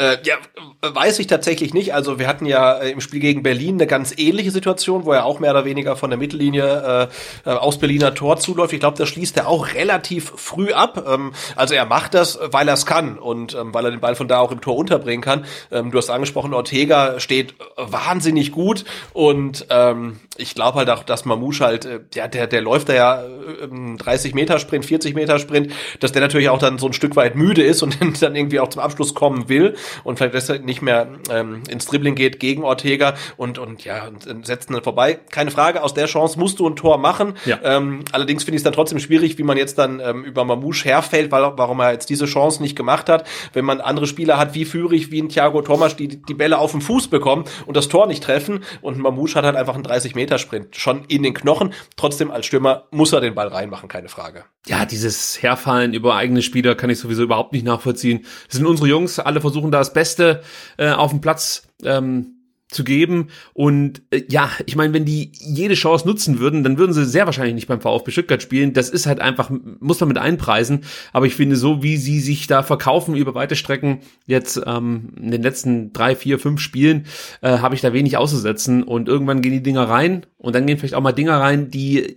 Äh, 0.00 0.18
ja, 0.22 0.36
weiß 0.80 1.18
ich 1.18 1.26
tatsächlich 1.26 1.74
nicht. 1.74 1.92
Also 1.92 2.20
wir 2.20 2.28
hatten 2.28 2.46
ja 2.46 2.78
äh, 2.78 2.92
im 2.92 3.00
Spiel 3.00 3.18
gegen 3.18 3.42
Berlin 3.42 3.74
eine 3.74 3.88
ganz 3.88 4.14
ähnliche 4.16 4.52
Situation, 4.52 5.04
wo 5.04 5.12
er 5.12 5.24
auch 5.24 5.40
mehr 5.40 5.50
oder 5.50 5.64
weniger 5.64 5.96
von 5.96 6.10
der 6.10 6.20
Mittellinie 6.20 7.08
äh, 7.44 7.50
äh 7.50 7.54
aus 7.54 7.80
Berliner 7.80 8.14
Tor 8.14 8.36
zuläuft. 8.36 8.72
Ich 8.72 8.78
glaube, 8.78 8.96
da 8.96 9.06
schließt 9.06 9.36
er 9.36 9.48
auch 9.48 9.74
relativ 9.74 10.32
früh 10.36 10.72
ab. 10.72 11.04
Ähm, 11.04 11.32
also 11.56 11.74
er 11.74 11.84
macht 11.84 12.14
das, 12.14 12.38
weil 12.40 12.68
er 12.68 12.74
es 12.74 12.86
kann 12.86 13.18
und 13.18 13.56
ähm, 13.56 13.74
weil 13.74 13.86
er 13.86 13.90
den 13.90 13.98
Ball 13.98 14.14
von 14.14 14.28
da 14.28 14.38
auch 14.38 14.52
im 14.52 14.60
Tor 14.60 14.76
unterbringen 14.76 15.20
kann. 15.20 15.46
Ähm, 15.72 15.90
du 15.90 15.98
hast 15.98 16.10
angesprochen, 16.10 16.54
Ortega 16.54 17.18
steht 17.18 17.54
wahnsinnig 17.76 18.52
gut 18.52 18.84
und 19.14 19.66
ähm, 19.70 20.20
ich 20.36 20.54
glaube 20.54 20.78
halt 20.78 20.90
auch, 20.90 21.02
dass 21.02 21.24
Mamouche 21.24 21.64
halt, 21.64 21.86
äh, 21.86 22.00
ja, 22.14 22.28
der, 22.28 22.46
der 22.46 22.60
läuft 22.60 22.88
da 22.88 22.94
ja 22.94 23.22
äh, 23.24 23.96
30 23.98 24.32
Meter 24.32 24.60
Sprint, 24.60 24.84
40 24.84 25.16
Meter 25.16 25.40
Sprint, 25.40 25.72
dass 25.98 26.12
der 26.12 26.22
natürlich 26.22 26.50
auch 26.50 26.60
dann 26.60 26.78
so 26.78 26.86
ein 26.86 26.92
Stück 26.92 27.16
weit 27.16 27.34
müde 27.34 27.64
ist 27.64 27.82
und 27.82 27.98
dann 28.22 28.36
irgendwie 28.36 28.60
auch 28.60 28.68
zum 28.68 28.80
Abschluss 28.80 29.12
kommen 29.12 29.48
will 29.48 29.74
und 30.04 30.18
vielleicht 30.18 30.34
deshalb 30.34 30.64
nicht 30.64 30.82
mehr 30.82 31.08
ähm, 31.30 31.62
ins 31.68 31.86
Dribbling 31.86 32.14
geht 32.14 32.40
gegen 32.40 32.64
Ortega 32.64 33.14
und, 33.36 33.58
und 33.58 33.84
ja, 33.84 34.06
und 34.06 34.46
setzt 34.46 34.70
dann 34.70 34.82
vorbei. 34.82 35.18
Keine 35.30 35.50
Frage, 35.50 35.82
aus 35.82 35.94
der 35.94 36.06
Chance 36.06 36.38
musst 36.38 36.60
du 36.60 36.68
ein 36.68 36.76
Tor 36.76 36.98
machen. 36.98 37.34
Ja. 37.44 37.58
Ähm, 37.62 38.04
allerdings 38.12 38.44
finde 38.44 38.56
ich 38.56 38.60
es 38.60 38.64
dann 38.64 38.72
trotzdem 38.72 38.98
schwierig, 38.98 39.38
wie 39.38 39.42
man 39.42 39.56
jetzt 39.56 39.78
dann 39.78 40.00
ähm, 40.00 40.24
über 40.24 40.44
Mamouche 40.44 40.84
herfällt, 40.84 41.30
weil, 41.30 41.42
warum 41.56 41.80
er 41.80 41.92
jetzt 41.92 42.10
diese 42.10 42.26
Chance 42.26 42.62
nicht 42.62 42.76
gemacht 42.76 43.08
hat. 43.08 43.26
Wenn 43.52 43.64
man 43.64 43.80
andere 43.80 44.06
Spieler 44.06 44.38
hat 44.38 44.54
wie 44.54 44.64
Führig, 44.64 45.10
wie 45.10 45.22
ein 45.22 45.28
Thiago 45.28 45.62
Thomas, 45.62 45.96
die 45.96 46.22
die 46.22 46.34
Bälle 46.34 46.58
auf 46.58 46.72
den 46.72 46.80
Fuß 46.80 47.08
bekommen 47.08 47.44
und 47.66 47.76
das 47.76 47.88
Tor 47.88 48.06
nicht 48.06 48.22
treffen 48.22 48.64
und 48.80 48.98
Mamouche 48.98 49.36
hat 49.36 49.44
halt 49.44 49.56
einfach 49.56 49.74
einen 49.74 49.84
30 49.84 50.14
Meter 50.14 50.38
Sprint 50.38 50.76
schon 50.76 51.04
in 51.08 51.22
den 51.22 51.34
Knochen. 51.34 51.72
Trotzdem 51.96 52.30
als 52.30 52.46
Stürmer 52.46 52.84
muss 52.90 53.12
er 53.12 53.20
den 53.20 53.34
Ball 53.34 53.48
reinmachen, 53.48 53.88
keine 53.88 54.08
Frage. 54.08 54.44
Ja, 54.66 54.84
dieses 54.84 55.42
Herfallen 55.42 55.94
über 55.94 56.16
eigene 56.16 56.42
Spieler 56.42 56.74
kann 56.74 56.90
ich 56.90 56.98
sowieso 56.98 57.22
überhaupt 57.22 57.52
nicht 57.52 57.64
nachvollziehen. 57.64 58.26
Das 58.48 58.56
sind 58.56 58.66
unsere 58.66 58.88
Jungs, 58.88 59.18
alle 59.18 59.40
versuchen 59.40 59.70
da 59.70 59.77
das 59.78 59.92
Beste 59.92 60.42
äh, 60.76 60.90
auf 60.90 61.10
dem 61.10 61.20
Platz 61.20 61.68
ähm, 61.84 62.38
zu 62.70 62.84
geben. 62.84 63.28
Und 63.54 64.02
äh, 64.10 64.24
ja, 64.28 64.50
ich 64.66 64.76
meine, 64.76 64.92
wenn 64.92 65.04
die 65.04 65.32
jede 65.32 65.74
Chance 65.74 66.06
nutzen 66.06 66.38
würden, 66.38 66.62
dann 66.62 66.76
würden 66.76 66.92
sie 66.92 67.06
sehr 67.06 67.26
wahrscheinlich 67.26 67.54
nicht 67.54 67.68
beim 67.68 67.80
VfB 67.80 68.10
Stuttgart 68.10 68.42
spielen. 68.42 68.74
Das 68.74 68.90
ist 68.90 69.06
halt 69.06 69.20
einfach, 69.20 69.50
muss 69.80 70.00
man 70.00 70.08
mit 70.08 70.18
einpreisen. 70.18 70.84
Aber 71.12 71.26
ich 71.26 71.34
finde, 71.34 71.56
so 71.56 71.82
wie 71.82 71.96
sie 71.96 72.20
sich 72.20 72.46
da 72.46 72.62
verkaufen 72.62 73.16
über 73.16 73.34
weite 73.34 73.56
Strecken, 73.56 74.00
jetzt 74.26 74.60
ähm, 74.66 75.14
in 75.16 75.30
den 75.30 75.42
letzten 75.42 75.92
drei, 75.92 76.14
vier, 76.14 76.38
fünf 76.38 76.60
Spielen, 76.60 77.06
äh, 77.40 77.58
habe 77.58 77.74
ich 77.74 77.80
da 77.80 77.92
wenig 77.92 78.16
auszusetzen. 78.18 78.82
Und 78.82 79.08
irgendwann 79.08 79.40
gehen 79.40 79.52
die 79.52 79.62
Dinger 79.62 79.88
rein 79.88 80.26
und 80.36 80.54
dann 80.54 80.66
gehen 80.66 80.78
vielleicht 80.78 80.94
auch 80.94 81.00
mal 81.00 81.12
Dinger 81.12 81.40
rein, 81.40 81.70
die 81.70 82.16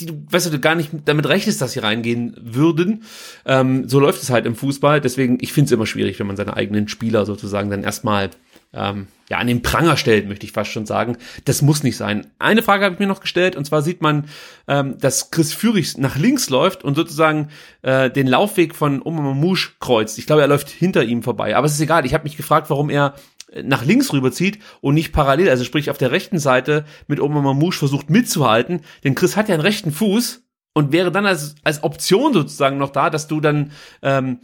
die 0.00 0.06
du, 0.06 0.14
du, 0.14 0.60
gar 0.60 0.74
nicht 0.74 0.90
damit 1.04 1.28
rechnest, 1.28 1.60
dass 1.60 1.72
sie 1.72 1.80
reingehen 1.80 2.36
würden. 2.40 3.04
Ähm, 3.44 3.88
so 3.88 4.00
läuft 4.00 4.22
es 4.22 4.30
halt 4.30 4.46
im 4.46 4.54
Fußball. 4.54 5.00
Deswegen, 5.00 5.38
ich 5.40 5.52
finde 5.52 5.66
es 5.66 5.72
immer 5.72 5.86
schwierig, 5.86 6.18
wenn 6.18 6.26
man 6.26 6.36
seine 6.36 6.56
eigenen 6.56 6.88
Spieler 6.88 7.26
sozusagen 7.26 7.70
dann 7.70 7.82
erstmal 7.82 8.30
ähm, 8.72 9.06
ja, 9.28 9.38
an 9.38 9.46
den 9.46 9.62
Pranger 9.62 9.96
stellt, 9.96 10.28
möchte 10.28 10.46
ich 10.46 10.52
fast 10.52 10.70
schon 10.70 10.86
sagen. 10.86 11.16
Das 11.44 11.62
muss 11.62 11.82
nicht 11.82 11.96
sein. 11.96 12.26
Eine 12.38 12.62
Frage 12.62 12.84
habe 12.84 12.94
ich 12.94 13.00
mir 13.00 13.06
noch 13.06 13.20
gestellt, 13.20 13.56
und 13.56 13.64
zwar 13.64 13.82
sieht 13.82 14.02
man, 14.02 14.26
ähm, 14.68 14.98
dass 14.98 15.30
Chris 15.30 15.52
Führig 15.52 15.98
nach 15.98 16.16
links 16.16 16.50
läuft 16.50 16.84
und 16.84 16.94
sozusagen 16.94 17.48
äh, 17.82 18.10
den 18.10 18.26
Laufweg 18.26 18.74
von 18.74 19.02
Oma 19.02 19.22
Mamouche 19.22 19.72
kreuzt. 19.80 20.18
Ich 20.18 20.26
glaube, 20.26 20.42
er 20.42 20.48
läuft 20.48 20.68
hinter 20.68 21.02
ihm 21.02 21.22
vorbei. 21.22 21.56
Aber 21.56 21.66
es 21.66 21.74
ist 21.74 21.80
egal. 21.80 22.06
Ich 22.06 22.14
habe 22.14 22.24
mich 22.24 22.36
gefragt, 22.36 22.70
warum 22.70 22.90
er 22.90 23.14
nach 23.62 23.84
links 23.84 24.12
rüberzieht 24.12 24.58
und 24.80 24.94
nicht 24.94 25.12
parallel, 25.12 25.48
also 25.48 25.64
sprich 25.64 25.90
auf 25.90 25.98
der 25.98 26.10
rechten 26.10 26.38
Seite 26.38 26.84
mit 27.06 27.20
Oma 27.20 27.40
Mamouche 27.40 27.78
versucht 27.78 28.10
mitzuhalten, 28.10 28.80
denn 29.04 29.14
Chris 29.14 29.36
hat 29.36 29.48
ja 29.48 29.54
einen 29.54 29.62
rechten 29.62 29.92
Fuß 29.92 30.42
und 30.74 30.92
wäre 30.92 31.12
dann 31.12 31.26
als, 31.26 31.54
als 31.62 31.82
Option 31.82 32.34
sozusagen 32.34 32.78
noch 32.78 32.90
da, 32.90 33.08
dass 33.08 33.28
du 33.28 33.40
dann 33.40 33.72
ähm, 34.02 34.40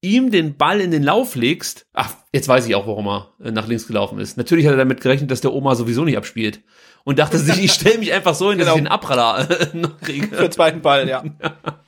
ihm 0.00 0.30
den 0.30 0.56
Ball 0.56 0.80
in 0.80 0.90
den 0.90 1.02
Lauf 1.02 1.34
legst. 1.34 1.86
Ach, 1.92 2.14
jetzt 2.32 2.48
weiß 2.48 2.66
ich 2.66 2.74
auch, 2.74 2.86
warum 2.86 3.06
er 3.08 3.32
äh, 3.42 3.50
nach 3.50 3.66
links 3.66 3.86
gelaufen 3.86 4.18
ist. 4.18 4.36
Natürlich 4.36 4.66
hat 4.66 4.72
er 4.72 4.78
damit 4.78 5.00
gerechnet, 5.00 5.30
dass 5.30 5.40
der 5.40 5.52
Oma 5.52 5.74
sowieso 5.74 6.04
nicht 6.04 6.16
abspielt 6.16 6.62
und 7.04 7.18
dachte 7.18 7.38
sich, 7.38 7.62
ich 7.62 7.72
stelle 7.72 7.98
mich 7.98 8.12
einfach 8.12 8.34
so 8.34 8.50
hin, 8.50 8.58
dass 8.58 8.66
genau. 8.66 8.76
ich 8.76 8.82
den 8.82 8.88
Abraller 8.88 9.48
noch 9.74 10.00
kriege. 10.00 10.28
Für 10.28 10.42
den 10.42 10.52
zweiten 10.52 10.80
Ball, 10.80 11.08
ja. 11.08 11.24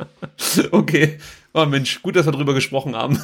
okay. 0.71 1.19
Oh 1.55 1.65
Mensch, 1.65 2.03
gut, 2.03 2.15
dass 2.15 2.27
wir 2.27 2.33
drüber 2.33 2.55
gesprochen 2.55 2.95
haben. 2.95 3.19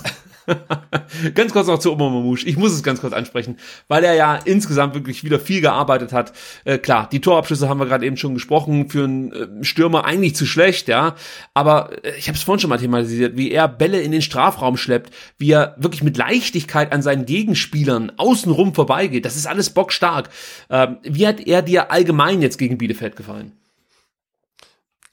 ganz 1.34 1.52
kurz 1.52 1.66
noch 1.66 1.78
zu 1.78 1.92
Omar 1.92 2.10
Mamouche. 2.10 2.46
Ich 2.46 2.56
muss 2.56 2.72
es 2.72 2.82
ganz 2.82 3.00
kurz 3.00 3.12
ansprechen, 3.12 3.58
weil 3.88 4.02
er 4.02 4.14
ja 4.14 4.36
insgesamt 4.36 4.94
wirklich 4.94 5.24
wieder 5.24 5.38
viel 5.38 5.60
gearbeitet 5.60 6.12
hat. 6.12 6.32
Äh, 6.64 6.78
klar, 6.78 7.08
die 7.10 7.20
Torabschlüsse 7.20 7.68
haben 7.68 7.78
wir 7.78 7.86
gerade 7.86 8.06
eben 8.06 8.16
schon 8.16 8.34
gesprochen. 8.34 8.88
Für 8.88 9.04
einen 9.04 9.32
äh, 9.32 9.64
Stürmer 9.64 10.04
eigentlich 10.04 10.34
zu 10.36 10.46
schlecht, 10.46 10.88
ja. 10.88 11.16
Aber 11.52 11.90
äh, 12.02 12.16
ich 12.18 12.28
habe 12.28 12.36
es 12.36 12.42
vorhin 12.42 12.60
schon 12.60 12.70
mal 12.70 12.78
thematisiert, 12.78 13.36
wie 13.36 13.50
er 13.50 13.68
Bälle 13.68 14.00
in 14.00 14.12
den 14.12 14.22
Strafraum 14.22 14.76
schleppt, 14.76 15.12
wie 15.38 15.52
er 15.52 15.74
wirklich 15.78 16.02
mit 16.02 16.16
Leichtigkeit 16.16 16.92
an 16.92 17.02
seinen 17.02 17.26
Gegenspielern 17.26 18.12
außenrum 18.16 18.74
vorbeigeht. 18.74 19.24
Das 19.26 19.36
ist 19.36 19.46
alles 19.46 19.70
bockstark. 19.70 20.30
Ähm, 20.70 20.96
wie 21.02 21.26
hat 21.26 21.40
er 21.40 21.62
dir 21.62 21.90
allgemein 21.90 22.40
jetzt 22.40 22.58
gegen 22.58 22.78
Bielefeld 22.78 23.16
gefallen? 23.16 23.52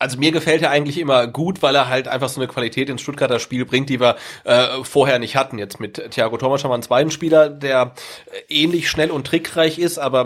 Also 0.01 0.17
mir 0.17 0.31
gefällt 0.31 0.63
er 0.63 0.71
eigentlich 0.71 0.97
immer 0.97 1.27
gut, 1.27 1.61
weil 1.61 1.75
er 1.75 1.87
halt 1.87 2.07
einfach 2.07 2.27
so 2.27 2.41
eine 2.41 2.47
Qualität 2.47 2.89
ins 2.89 3.01
Stuttgarter 3.01 3.39
Spiel 3.39 3.65
bringt, 3.65 3.87
die 3.89 3.99
wir 3.99 4.15
äh, 4.45 4.83
vorher 4.83 5.19
nicht 5.19 5.35
hatten. 5.35 5.59
Jetzt 5.59 5.79
mit 5.79 6.01
Thiago 6.11 6.37
Thomas 6.37 6.63
haben 6.63 6.71
wir 6.71 6.73
einen 6.73 6.83
zweiten 6.83 7.11
Spieler, 7.11 7.49
der 7.49 7.93
äh, 8.49 8.53
ähnlich 8.63 8.89
schnell 8.89 9.11
und 9.11 9.27
trickreich 9.27 9.77
ist, 9.77 9.99
aber 9.99 10.25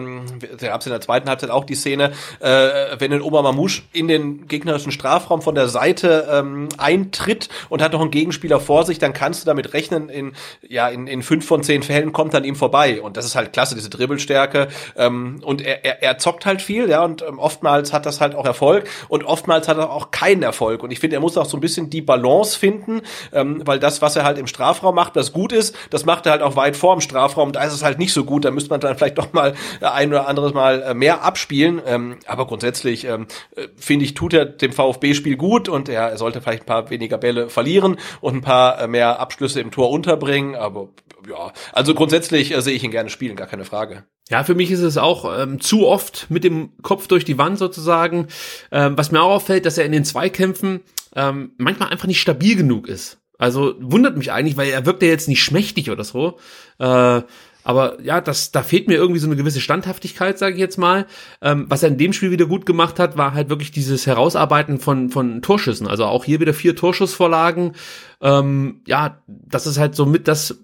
da 0.59 0.67
gab 0.67 0.79
es 0.79 0.87
in 0.87 0.91
der 0.91 1.01
zweiten 1.01 1.27
Halbzeit 1.27 1.49
auch 1.49 1.65
die 1.65 1.75
Szene, 1.75 2.13
äh, 2.39 2.95
wenn 2.99 3.11
ein 3.11 3.21
Oma 3.21 3.41
Mamouche 3.41 3.81
in 3.91 4.07
den 4.07 4.47
gegnerischen 4.47 4.93
Strafraum 4.93 5.41
von 5.41 5.55
der 5.55 5.67
Seite 5.67 6.27
ähm, 6.31 6.69
eintritt 6.77 7.49
und 7.67 7.81
hat 7.81 7.91
noch 7.91 8.01
einen 8.01 8.11
Gegenspieler 8.11 8.61
vor 8.61 8.85
sich, 8.85 8.97
dann 8.97 9.11
kannst 9.11 9.43
du 9.43 9.45
damit 9.45 9.73
rechnen, 9.73 10.07
in, 10.07 10.33
ja, 10.67 10.87
in, 10.87 11.07
in 11.07 11.21
fünf 11.21 11.45
von 11.45 11.63
zehn 11.63 11.83
Fällen 11.83 12.13
kommt 12.13 12.33
dann 12.33 12.45
ihm 12.45 12.55
vorbei. 12.55 13.01
Und 13.01 13.17
das 13.17 13.25
ist 13.25 13.35
halt 13.35 13.51
klasse, 13.51 13.75
diese 13.75 13.89
Dribbelstärke. 13.89 14.69
Ähm, 14.95 15.41
und 15.43 15.61
er, 15.61 15.83
er, 15.83 16.01
er 16.01 16.17
zockt 16.17 16.45
halt 16.45 16.61
viel, 16.61 16.89
ja, 16.89 17.03
und 17.03 17.23
ähm, 17.23 17.39
oftmals 17.39 17.91
hat 17.91 18.05
das 18.05 18.21
halt 18.21 18.35
auch 18.35 18.45
Erfolg 18.45 18.87
und 19.09 19.25
oftmals 19.25 19.64
oftmals 19.65 19.67
hat 19.67 19.77
er 19.77 19.91
auch 19.91 20.11
keinen 20.11 20.43
Erfolg. 20.43 20.83
Und 20.83 20.91
ich 20.91 20.99
finde, 20.99 21.17
er 21.17 21.19
muss 21.19 21.37
auch 21.37 21.45
so 21.45 21.57
ein 21.57 21.61
bisschen 21.61 21.89
die 21.89 22.01
Balance 22.01 22.57
finden, 22.57 23.01
ähm, 23.33 23.61
weil 23.65 23.79
das, 23.79 24.01
was 24.01 24.15
er 24.15 24.23
halt 24.23 24.37
im 24.37 24.47
Strafraum 24.47 24.95
macht, 24.95 25.15
das 25.15 25.33
gut 25.33 25.51
ist, 25.51 25.75
das 25.89 26.05
macht 26.05 26.25
er 26.25 26.33
halt 26.33 26.41
auch 26.41 26.55
weit 26.55 26.75
vor 26.75 26.95
dem 26.95 27.01
Strafraum. 27.01 27.51
Da 27.51 27.63
ist 27.63 27.73
es 27.73 27.83
halt 27.83 27.99
nicht 27.99 28.13
so 28.13 28.23
gut. 28.23 28.45
Da 28.45 28.51
müsste 28.51 28.69
man 28.69 28.79
dann 28.79 28.97
vielleicht 28.97 29.17
doch 29.17 29.33
mal 29.33 29.53
ein 29.81 30.09
oder 30.09 30.27
anderes 30.27 30.53
Mal 30.53 30.81
äh, 30.81 30.93
mehr 30.93 31.23
abspielen. 31.23 31.81
Ähm, 31.85 32.17
aber 32.27 32.47
grundsätzlich 32.47 33.05
ähm, 33.05 33.27
äh, 33.55 33.67
finde 33.77 34.05
ich, 34.05 34.13
tut 34.13 34.33
er 34.33 34.45
dem 34.45 34.71
VfB-Spiel 34.71 35.37
gut 35.37 35.69
und 35.69 35.89
er, 35.89 36.17
sollte 36.17 36.41
vielleicht 36.41 36.63
ein 36.63 36.67
paar 36.67 36.89
weniger 36.89 37.17
Bälle 37.17 37.49
verlieren 37.49 37.97
und 38.21 38.35
ein 38.35 38.41
paar 38.41 38.79
äh, 38.79 38.87
mehr 38.87 39.19
Abschlüsse 39.19 39.59
im 39.59 39.71
Tor 39.71 39.89
unterbringen. 39.89 40.55
Aber 40.55 40.89
ja, 41.29 41.53
also 41.73 41.93
grundsätzlich 41.93 42.51
äh, 42.51 42.61
sehe 42.61 42.75
ich 42.75 42.83
ihn 42.83 42.91
gerne 42.91 43.09
spielen, 43.09 43.35
gar 43.35 43.47
keine 43.47 43.65
Frage. 43.65 44.03
Ja, 44.29 44.43
für 44.43 44.55
mich 44.55 44.71
ist 44.71 44.81
es 44.81 44.97
auch 44.97 45.37
ähm, 45.39 45.61
zu 45.61 45.87
oft 45.87 46.27
mit 46.29 46.43
dem 46.43 46.71
Kopf 46.81 47.07
durch 47.07 47.25
die 47.25 47.37
Wand 47.37 47.59
sozusagen. 47.59 48.27
Ähm, 48.71 48.97
was 48.97 49.11
mir 49.11 49.21
auch 49.21 49.35
auffällt, 49.35 49.65
dass 49.65 49.77
er 49.77 49.85
in 49.85 49.91
den 49.91 50.05
Zweikämpfen 50.05 50.81
ähm, 51.15 51.51
manchmal 51.57 51.89
einfach 51.89 52.07
nicht 52.07 52.21
stabil 52.21 52.55
genug 52.55 52.87
ist. 52.87 53.19
Also 53.37 53.75
wundert 53.79 54.17
mich 54.17 54.31
eigentlich, 54.31 54.57
weil 54.57 54.69
er 54.69 54.85
wirkt 54.85 55.03
ja 55.03 55.09
jetzt 55.09 55.27
nicht 55.27 55.43
schmächtig 55.43 55.91
oder 55.91 56.03
so. 56.03 56.39
Äh, 56.79 57.21
aber 57.65 57.99
ja, 58.03 58.21
das, 58.21 58.51
da 58.51 58.61
fehlt 58.61 58.87
mir 58.87 58.93
irgendwie 58.93 59.19
so 59.19 59.25
eine 59.25 59.35
gewisse 59.35 59.59
Standhaftigkeit, 59.59 60.37
sage 60.37 60.53
ich 60.53 60.59
jetzt 60.59 60.77
mal. 60.77 61.07
Ähm, 61.41 61.65
was 61.67 61.81
er 61.81 61.89
in 61.89 61.97
dem 61.97 62.13
Spiel 62.13 62.29
wieder 62.29 62.45
gut 62.45 62.67
gemacht 62.67 62.99
hat, 62.99 63.17
war 63.17 63.33
halt 63.33 63.49
wirklich 63.49 63.71
dieses 63.71 64.05
Herausarbeiten 64.05 64.79
von, 64.79 65.09
von 65.09 65.41
Torschüssen. 65.41 65.87
Also 65.87 66.05
auch 66.05 66.23
hier 66.25 66.39
wieder 66.39 66.53
vier 66.53 66.75
Torschussvorlagen. 66.75 67.73
Ähm, 68.21 68.81
ja, 68.85 69.19
das 69.27 69.65
ist 69.65 69.79
halt 69.79 69.95
so 69.95 70.05
mit 70.05 70.27
das, 70.27 70.63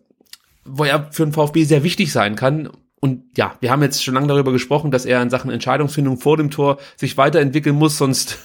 wo 0.65 0.83
er 0.83 1.11
für 1.11 1.25
den 1.25 1.33
VfB 1.33 1.63
sehr 1.63 1.83
wichtig 1.83 2.11
sein 2.11 2.35
kann. 2.35 2.69
Und 2.99 3.23
ja, 3.35 3.55
wir 3.61 3.71
haben 3.71 3.81
jetzt 3.81 4.03
schon 4.03 4.13
lange 4.13 4.27
darüber 4.27 4.51
gesprochen, 4.51 4.91
dass 4.91 5.05
er 5.05 5.21
in 5.21 5.29
Sachen 5.29 5.49
Entscheidungsfindung 5.49 6.17
vor 6.17 6.37
dem 6.37 6.51
Tor 6.51 6.77
sich 6.95 7.17
weiterentwickeln 7.17 7.75
muss, 7.75 7.97
sonst 7.97 8.37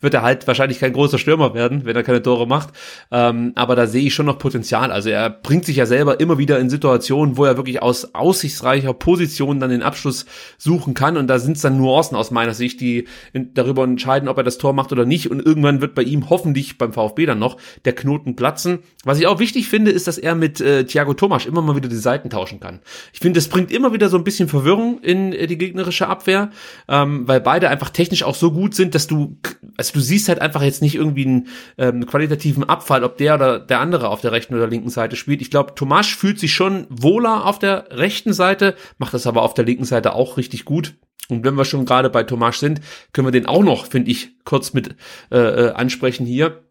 wird 0.00 0.14
er 0.14 0.22
halt 0.22 0.46
wahrscheinlich 0.46 0.78
kein 0.78 0.92
großer 0.92 1.18
Stürmer 1.18 1.54
werden, 1.54 1.84
wenn 1.84 1.96
er 1.96 2.02
keine 2.02 2.22
Tore 2.22 2.46
macht. 2.46 2.70
Ähm, 3.10 3.52
aber 3.54 3.76
da 3.76 3.86
sehe 3.86 4.06
ich 4.06 4.14
schon 4.14 4.26
noch 4.26 4.38
Potenzial. 4.38 4.92
Also 4.92 5.10
er 5.10 5.30
bringt 5.30 5.64
sich 5.64 5.76
ja 5.76 5.86
selber 5.86 6.20
immer 6.20 6.38
wieder 6.38 6.58
in 6.58 6.70
Situationen, 6.70 7.36
wo 7.36 7.44
er 7.44 7.56
wirklich 7.56 7.82
aus 7.82 8.14
aussichtsreicher 8.14 8.94
Position 8.94 9.60
dann 9.60 9.70
den 9.70 9.82
Abschluss 9.82 10.26
suchen 10.58 10.94
kann. 10.94 11.16
Und 11.16 11.26
da 11.28 11.38
sind 11.38 11.56
es 11.56 11.62
dann 11.62 11.76
Nuancen 11.76 12.16
aus 12.16 12.30
meiner 12.30 12.54
Sicht, 12.54 12.80
die 12.80 13.06
in, 13.32 13.54
darüber 13.54 13.84
entscheiden, 13.84 14.28
ob 14.28 14.38
er 14.38 14.44
das 14.44 14.58
Tor 14.58 14.72
macht 14.72 14.92
oder 14.92 15.04
nicht. 15.04 15.30
Und 15.30 15.44
irgendwann 15.44 15.80
wird 15.80 15.94
bei 15.94 16.02
ihm 16.02 16.30
hoffentlich 16.30 16.78
beim 16.78 16.92
VfB 16.92 17.26
dann 17.26 17.38
noch 17.38 17.56
der 17.84 17.94
Knoten 17.94 18.36
platzen. 18.36 18.80
Was 19.04 19.18
ich 19.18 19.26
auch 19.26 19.38
wichtig 19.38 19.68
finde, 19.68 19.90
ist, 19.90 20.06
dass 20.06 20.18
er 20.18 20.34
mit 20.34 20.60
äh, 20.60 20.84
Thiago 20.84 21.14
Tomasch 21.14 21.46
immer 21.46 21.62
mal 21.62 21.76
wieder 21.76 21.88
die 21.88 21.96
Seiten 21.96 22.30
tauschen 22.30 22.60
kann. 22.60 22.80
Ich 23.12 23.20
finde, 23.20 23.38
das 23.38 23.48
bringt 23.48 23.70
immer 23.70 23.92
wieder 23.92 24.08
so 24.08 24.16
ein 24.16 24.24
bisschen 24.24 24.48
Verwirrung 24.48 25.00
in 25.00 25.32
äh, 25.32 25.46
die 25.46 25.58
gegnerische 25.58 26.06
Abwehr, 26.08 26.50
ähm, 26.88 27.26
weil 27.26 27.40
beide 27.40 27.68
einfach 27.68 27.90
technisch 27.90 28.22
auch 28.22 28.34
so 28.34 28.52
gut 28.52 28.74
sind, 28.74 28.94
dass 28.94 29.06
du 29.06 29.36
also 29.76 29.92
du 29.94 30.00
siehst 30.00 30.28
halt 30.28 30.40
einfach 30.40 30.62
jetzt 30.62 30.82
nicht 30.82 30.94
irgendwie 30.94 31.26
einen 31.26 31.48
ähm, 31.78 32.06
qualitativen 32.06 32.64
Abfall, 32.64 33.04
ob 33.04 33.16
der 33.16 33.34
oder 33.36 33.58
der 33.58 33.80
andere 33.80 34.08
auf 34.08 34.20
der 34.20 34.32
rechten 34.32 34.54
oder 34.54 34.66
linken 34.66 34.90
Seite 34.90 35.16
spielt. 35.16 35.40
Ich 35.40 35.50
glaube, 35.50 35.74
Tomasch 35.74 36.16
fühlt 36.16 36.38
sich 36.38 36.52
schon 36.52 36.86
wohler 36.88 37.46
auf 37.46 37.58
der 37.58 37.86
rechten 37.90 38.32
Seite, 38.32 38.74
macht 38.98 39.14
das 39.14 39.26
aber 39.26 39.42
auf 39.42 39.54
der 39.54 39.64
linken 39.64 39.84
Seite 39.84 40.14
auch 40.14 40.36
richtig 40.36 40.64
gut. 40.64 40.94
Und 41.28 41.44
wenn 41.44 41.54
wir 41.54 41.64
schon 41.64 41.86
gerade 41.86 42.10
bei 42.10 42.24
Tomasch 42.24 42.58
sind, 42.58 42.80
können 43.12 43.26
wir 43.26 43.32
den 43.32 43.46
auch 43.46 43.62
noch, 43.62 43.86
finde 43.86 44.10
ich, 44.10 44.44
kurz 44.44 44.72
mit 44.72 44.96
äh, 45.30 45.38
äh 45.38 45.72
ansprechen 45.72 46.26
hier 46.26 46.62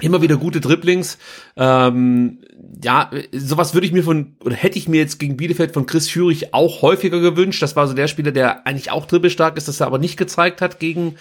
immer 0.00 0.22
wieder 0.22 0.36
gute 0.36 0.60
Dribblings. 0.60 1.18
Ähm, 1.56 2.40
ja, 2.82 3.10
sowas 3.32 3.74
würde 3.74 3.86
ich 3.86 3.92
mir 3.92 4.02
von, 4.02 4.36
oder 4.40 4.56
hätte 4.56 4.76
ich 4.76 4.88
mir 4.88 4.98
jetzt 4.98 5.20
gegen 5.20 5.36
Bielefeld 5.36 5.72
von 5.72 5.86
Chris 5.86 6.08
Führig 6.08 6.52
auch 6.52 6.82
häufiger 6.82 7.20
gewünscht. 7.20 7.62
Das 7.62 7.76
war 7.76 7.86
so 7.86 7.94
der 7.94 8.08
Spieler, 8.08 8.32
der 8.32 8.66
eigentlich 8.66 8.90
auch 8.90 9.06
dribbelstark 9.06 9.56
ist, 9.56 9.68
das 9.68 9.80
er 9.80 9.86
aber 9.86 9.98
nicht 9.98 10.16
gezeigt 10.16 10.60
hat 10.60 10.80
gegen 10.80 11.14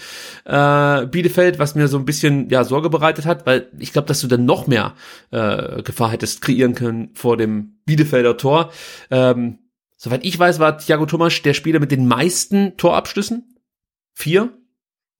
äh, 0.45 1.05
Bielefeld, 1.05 1.59
was 1.59 1.75
mir 1.75 1.87
so 1.87 1.99
ein 1.99 2.05
bisschen 2.05 2.49
ja 2.49 2.63
Sorge 2.63 2.89
bereitet 2.89 3.27
hat, 3.27 3.45
weil 3.45 3.67
ich 3.77 3.93
glaube, 3.93 4.07
dass 4.07 4.21
du 4.21 4.27
dann 4.27 4.45
noch 4.45 4.65
mehr 4.65 4.95
äh, 5.29 5.83
Gefahr 5.83 6.09
hättest 6.09 6.41
kreieren 6.41 6.73
können 6.73 7.11
vor 7.13 7.37
dem 7.37 7.77
Bielefelder 7.85 8.37
Tor. 8.37 8.71
Ähm, 9.11 9.59
soweit 9.97 10.25
ich 10.25 10.37
weiß, 10.39 10.57
war 10.57 10.79
Thiago 10.79 11.05
Thomas 11.05 11.39
der 11.43 11.53
Spieler 11.53 11.79
mit 11.79 11.91
den 11.91 12.07
meisten 12.07 12.75
Torabschlüssen. 12.77 13.55
Vier 14.13 14.51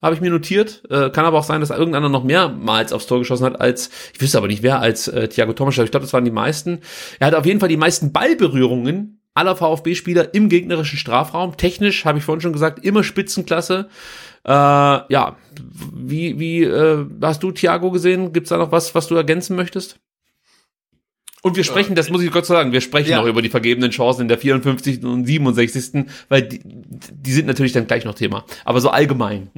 habe 0.04 0.14
ich 0.14 0.20
mir 0.20 0.30
notiert. 0.30 0.82
Äh, 0.90 1.08
kann 1.10 1.24
aber 1.24 1.38
auch 1.38 1.44
sein, 1.44 1.60
dass 1.60 1.70
irgendeiner 1.70 2.10
noch 2.10 2.24
mehrmals 2.24 2.92
aufs 2.92 3.06
Tor 3.06 3.18
geschossen 3.18 3.46
hat 3.46 3.60
als, 3.60 3.90
ich 4.12 4.20
wüsste 4.20 4.36
aber 4.36 4.48
nicht 4.48 4.62
wer, 4.62 4.80
als 4.80 5.08
äh, 5.08 5.28
Thiago 5.28 5.54
Thomas. 5.54 5.78
Ich 5.78 5.90
glaube, 5.90 6.04
das 6.04 6.12
waren 6.12 6.26
die 6.26 6.30
meisten. 6.30 6.80
Er 7.18 7.28
hat 7.28 7.34
auf 7.34 7.46
jeden 7.46 7.58
Fall 7.58 7.70
die 7.70 7.78
meisten 7.78 8.12
Ballberührungen 8.12 9.22
aller 9.32 9.56
VfB-Spieler 9.56 10.34
im 10.34 10.50
gegnerischen 10.50 10.98
Strafraum. 10.98 11.56
Technisch, 11.56 12.04
habe 12.04 12.18
ich 12.18 12.24
vorhin 12.24 12.42
schon 12.42 12.52
gesagt, 12.52 12.84
immer 12.84 13.02
Spitzenklasse. 13.02 13.88
Äh, 14.44 14.50
ja, 14.50 15.36
wie, 15.94 16.38
wie 16.38 16.64
äh, 16.64 17.06
hast 17.22 17.42
du 17.42 17.50
Thiago 17.50 17.90
gesehen? 17.90 18.34
Gibt's 18.34 18.50
da 18.50 18.58
noch 18.58 18.72
was, 18.72 18.94
was 18.94 19.06
du 19.06 19.14
ergänzen 19.14 19.56
möchtest? 19.56 19.98
Und 21.44 21.56
wir 21.56 21.64
sprechen, 21.64 21.94
das 21.94 22.08
muss 22.08 22.22
ich 22.22 22.30
Gott 22.30 22.46
sagen, 22.46 22.72
wir 22.72 22.80
sprechen 22.80 23.10
ja. 23.10 23.18
noch 23.18 23.26
über 23.26 23.42
die 23.42 23.50
vergebenen 23.50 23.90
Chancen 23.90 24.22
in 24.22 24.28
der 24.28 24.38
54. 24.38 25.04
und 25.04 25.26
67. 25.26 26.06
Weil 26.30 26.42
die, 26.42 26.60
die 26.64 27.32
sind 27.32 27.46
natürlich 27.46 27.72
dann 27.72 27.86
gleich 27.86 28.06
noch 28.06 28.14
Thema. 28.14 28.46
Aber 28.64 28.80
so 28.80 28.88
allgemein. 28.88 29.50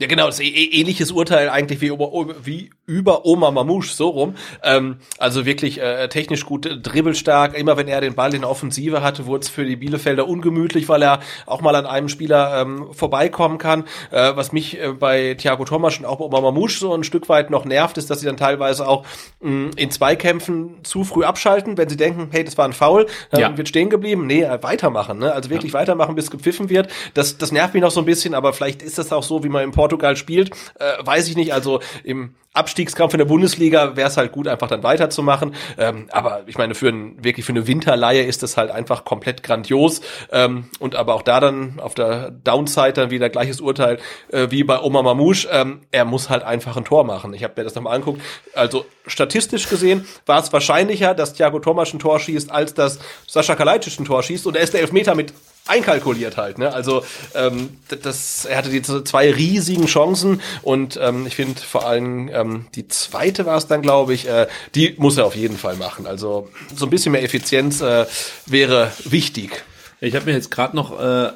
Ja, 0.00 0.06
genau, 0.06 0.24
das 0.24 0.40
ist 0.40 0.46
ähnliches 0.46 1.12
Urteil 1.12 1.50
eigentlich 1.50 1.82
wie 1.82 1.88
über, 1.88 2.10
wie 2.42 2.70
über 2.86 3.26
Oma 3.26 3.50
Mamouche, 3.50 3.94
so 3.94 4.08
rum. 4.08 4.34
Ähm, 4.62 4.96
also 5.18 5.44
wirklich 5.44 5.78
äh, 5.78 6.08
technisch 6.08 6.46
gut, 6.46 6.66
dribbelstark. 6.82 7.54
Immer 7.54 7.76
wenn 7.76 7.86
er 7.86 8.00
den 8.00 8.14
Ball 8.14 8.32
in 8.32 8.40
der 8.40 8.48
Offensive 8.48 9.02
hatte, 9.02 9.26
wurde 9.26 9.42
es 9.42 9.50
für 9.50 9.66
die 9.66 9.76
Bielefelder 9.76 10.26
ungemütlich, 10.26 10.88
weil 10.88 11.02
er 11.02 11.20
auch 11.44 11.60
mal 11.60 11.74
an 11.74 11.84
einem 11.84 12.08
Spieler 12.08 12.62
ähm, 12.62 12.86
vorbeikommen 12.92 13.58
kann. 13.58 13.84
Äh, 14.10 14.34
was 14.36 14.52
mich 14.52 14.80
äh, 14.80 14.94
bei 14.98 15.34
Thiago 15.34 15.66
Thomas 15.66 15.98
und 15.98 16.06
auch 16.06 16.16
bei 16.16 16.24
Oma 16.24 16.40
Mamouche 16.40 16.78
so 16.78 16.94
ein 16.94 17.04
Stück 17.04 17.28
weit 17.28 17.50
noch 17.50 17.66
nervt, 17.66 17.98
ist, 17.98 18.08
dass 18.08 18.20
sie 18.20 18.26
dann 18.26 18.38
teilweise 18.38 18.88
auch 18.88 19.04
mh, 19.40 19.50
mm, 19.50 19.70
in 19.76 19.90
Zweikämpfen 19.90 20.82
zu 20.82 21.04
früh 21.04 21.24
abschalten, 21.24 21.76
wenn 21.76 21.90
sie 21.90 21.98
denken, 21.98 22.28
hey, 22.30 22.42
das 22.42 22.56
war 22.56 22.64
ein 22.64 22.72
Foul, 22.72 23.06
äh, 23.32 23.40
ja. 23.42 23.54
wird 23.54 23.68
stehen 23.68 23.90
geblieben. 23.90 24.26
Nee, 24.26 24.44
äh, 24.44 24.62
weitermachen. 24.62 25.18
Ne? 25.18 25.30
Also 25.30 25.50
wirklich 25.50 25.74
ja. 25.74 25.78
weitermachen, 25.78 26.14
bis 26.14 26.30
gepfiffen 26.30 26.70
wird. 26.70 26.88
Das, 27.12 27.36
das 27.36 27.52
nervt 27.52 27.74
mich 27.74 27.82
noch 27.82 27.90
so 27.90 28.00
ein 28.00 28.06
bisschen, 28.06 28.32
aber 28.32 28.54
vielleicht 28.54 28.80
ist 28.80 28.96
das 28.96 29.12
auch 29.12 29.24
so, 29.24 29.44
wie 29.44 29.50
man 29.50 29.62
im 29.62 29.72
Port 29.72 29.89
Portugal 29.90 30.16
spielt, 30.16 30.50
äh, 30.78 31.04
weiß 31.04 31.28
ich 31.28 31.36
nicht. 31.36 31.52
Also 31.52 31.80
im 32.04 32.34
Abstiegskampf 32.52 33.14
in 33.14 33.18
der 33.18 33.26
Bundesliga 33.26 33.96
wäre 33.96 34.08
es 34.08 34.16
halt 34.16 34.32
gut, 34.32 34.48
einfach 34.48 34.68
dann 34.68 34.82
weiterzumachen. 34.82 35.54
Ähm, 35.78 36.06
aber 36.10 36.42
ich 36.46 36.58
meine, 36.58 36.74
für 36.74 36.88
ein, 36.88 37.22
wirklich 37.22 37.46
für 37.46 37.52
eine 37.52 37.66
Winterleihe 37.66 38.22
ist 38.22 38.42
das 38.42 38.56
halt 38.56 38.70
einfach 38.70 39.04
komplett 39.04 39.42
grandios. 39.42 40.00
Ähm, 40.32 40.68
und 40.80 40.96
aber 40.96 41.14
auch 41.14 41.22
da 41.22 41.38
dann 41.38 41.78
auf 41.80 41.94
der 41.94 42.30
Downside 42.30 42.94
dann 42.94 43.10
wieder 43.10 43.28
gleiches 43.28 43.60
Urteil 43.60 43.98
äh, 44.32 44.48
wie 44.50 44.64
bei 44.64 44.80
Oma 44.80 45.02
Mamouche. 45.02 45.48
Ähm, 45.50 45.82
er 45.90 46.04
muss 46.04 46.28
halt 46.28 46.42
einfach 46.42 46.76
ein 46.76 46.84
Tor 46.84 47.04
machen. 47.04 47.34
Ich 47.34 47.44
habe 47.44 47.54
mir 47.56 47.64
das 47.64 47.74
nochmal 47.74 47.94
angeguckt. 47.94 48.20
Also 48.54 48.84
statistisch 49.06 49.68
gesehen 49.68 50.06
war 50.26 50.40
es 50.40 50.52
wahrscheinlicher, 50.52 51.14
dass 51.14 51.34
Thiago 51.34 51.60
Thomas 51.60 51.92
ein 51.92 52.00
Tor 52.00 52.18
schießt, 52.18 52.50
als 52.50 52.74
dass 52.74 52.98
Sascha 53.28 53.54
Kalajdzic 53.54 54.00
ein 54.00 54.04
Tor 54.04 54.22
schießt. 54.22 54.46
Und 54.46 54.56
er 54.56 54.62
ist 54.62 54.74
der 54.74 54.80
Elfmeter 54.80 55.14
mit 55.14 55.32
einkalkuliert 55.66 56.36
halt. 56.36 56.58
Ne? 56.58 56.72
Also 56.72 57.04
ähm, 57.34 57.78
das, 58.02 58.44
er 58.44 58.58
hatte 58.58 58.70
die 58.70 58.82
zwei 58.82 59.30
riesigen 59.30 59.86
Chancen 59.86 60.40
und 60.62 60.98
ähm, 61.00 61.26
ich 61.26 61.36
finde 61.36 61.60
vor 61.60 61.86
allem 61.86 62.28
ähm, 62.32 62.66
die 62.74 62.88
zweite 62.88 63.46
war 63.46 63.56
es 63.56 63.66
dann, 63.66 63.82
glaube 63.82 64.14
ich, 64.14 64.28
äh, 64.28 64.48
die 64.74 64.94
muss 64.98 65.16
er 65.16 65.26
auf 65.26 65.36
jeden 65.36 65.56
Fall 65.56 65.76
machen. 65.76 66.06
Also 66.06 66.48
so 66.74 66.86
ein 66.86 66.90
bisschen 66.90 67.12
mehr 67.12 67.22
Effizienz 67.22 67.80
äh, 67.80 68.06
wäre 68.46 68.92
wichtig. 69.04 69.62
Ich 70.00 70.14
habe 70.14 70.26
mir 70.26 70.32
jetzt 70.32 70.50
gerade 70.50 70.74
noch 70.74 70.98
äh, 70.98 71.30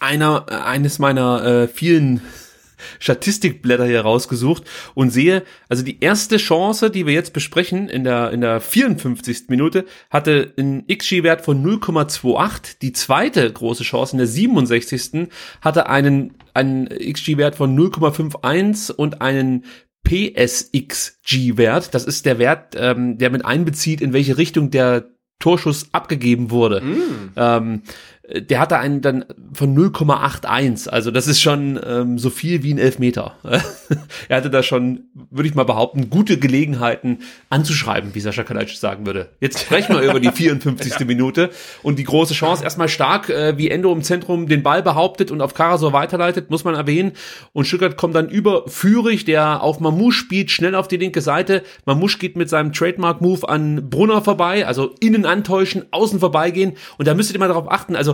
einer, 0.00 0.46
äh, 0.48 0.54
eines 0.54 0.98
meiner 0.98 1.44
äh, 1.44 1.68
vielen 1.68 2.22
Statistikblätter 2.98 3.86
hier 3.86 4.00
rausgesucht 4.00 4.64
und 4.94 5.10
sehe, 5.10 5.42
also 5.68 5.82
die 5.82 6.00
erste 6.00 6.36
Chance, 6.36 6.90
die 6.90 7.06
wir 7.06 7.14
jetzt 7.14 7.32
besprechen, 7.32 7.88
in 7.88 8.04
der, 8.04 8.30
in 8.30 8.40
der 8.40 8.60
54. 8.60 9.48
Minute, 9.48 9.84
hatte 10.10 10.52
einen 10.56 10.86
XG-Wert 10.86 11.42
von 11.42 11.64
0,28. 11.64 12.78
Die 12.80 12.92
zweite 12.92 13.52
große 13.52 13.84
Chance 13.84 14.12
in 14.12 14.18
der 14.18 14.26
67. 14.26 15.28
hatte 15.60 15.88
einen, 15.88 16.34
einen 16.54 16.88
XG-Wert 16.88 17.56
von 17.56 17.78
0,51 17.78 18.92
und 18.92 19.20
einen 19.20 19.64
PSXG-Wert. 20.04 21.94
Das 21.94 22.04
ist 22.04 22.26
der 22.26 22.38
Wert, 22.38 22.74
ähm, 22.76 23.18
der 23.18 23.30
mit 23.30 23.44
einbezieht, 23.44 24.00
in 24.00 24.12
welche 24.12 24.36
Richtung 24.36 24.70
der 24.70 25.10
Torschuss 25.38 25.88
abgegeben 25.92 26.50
wurde. 26.50 26.80
Mm. 26.80 27.32
Ähm, 27.36 27.82
der 28.32 28.58
hatte 28.58 28.78
einen 28.78 29.02
dann 29.02 29.26
von 29.52 29.76
0,81. 29.76 30.88
Also 30.88 31.10
das 31.10 31.26
ist 31.26 31.42
schon 31.42 31.78
ähm, 31.86 32.18
so 32.18 32.30
viel 32.30 32.62
wie 32.62 32.72
ein 32.72 32.78
Elfmeter. 32.78 33.34
er 34.28 34.36
hatte 34.36 34.48
da 34.48 34.62
schon, 34.62 35.04
würde 35.30 35.46
ich 35.46 35.54
mal 35.54 35.64
behaupten, 35.64 36.08
gute 36.08 36.38
Gelegenheiten 36.38 37.18
anzuschreiben, 37.50 38.14
wie 38.14 38.20
Sascha 38.20 38.42
Kalajdzic 38.42 38.78
sagen 38.78 39.04
würde. 39.04 39.28
Jetzt 39.40 39.60
sprechen 39.60 39.94
wir 39.94 40.02
über 40.02 40.20
die 40.20 40.30
54. 40.32 41.00
ja. 41.00 41.04
Minute 41.04 41.50
und 41.82 41.98
die 41.98 42.04
große 42.04 42.32
Chance. 42.32 42.64
Erstmal 42.64 42.88
stark, 42.88 43.28
äh, 43.28 43.58
wie 43.58 43.70
Endo 43.70 43.92
im 43.92 44.02
Zentrum 44.02 44.48
den 44.48 44.62
Ball 44.62 44.82
behauptet 44.82 45.30
und 45.30 45.42
auf 45.42 45.52
Karasor 45.52 45.92
weiterleitet, 45.92 46.48
muss 46.48 46.64
man 46.64 46.74
erwähnen. 46.74 47.12
Und 47.52 47.66
Stuttgart 47.66 47.98
kommt 47.98 48.14
dann 48.14 48.30
über 48.30 48.66
Führig, 48.68 49.26
der 49.26 49.62
auf 49.62 49.80
Mamouche 49.80 50.12
spielt, 50.12 50.50
schnell 50.50 50.74
auf 50.74 50.88
die 50.88 50.96
linke 50.96 51.20
Seite. 51.20 51.62
Mamouche 51.84 52.18
geht 52.18 52.36
mit 52.36 52.48
seinem 52.48 52.72
Trademark-Move 52.72 53.46
an 53.46 53.90
Brunner 53.90 54.22
vorbei, 54.22 54.66
also 54.66 54.94
innen 55.00 55.26
antäuschen, 55.26 55.84
außen 55.90 56.20
vorbeigehen. 56.20 56.72
Und 56.96 57.06
da 57.06 57.12
müsstet 57.12 57.36
ihr 57.36 57.40
mal 57.40 57.48
darauf 57.48 57.70
achten, 57.70 57.94
also 57.96 58.13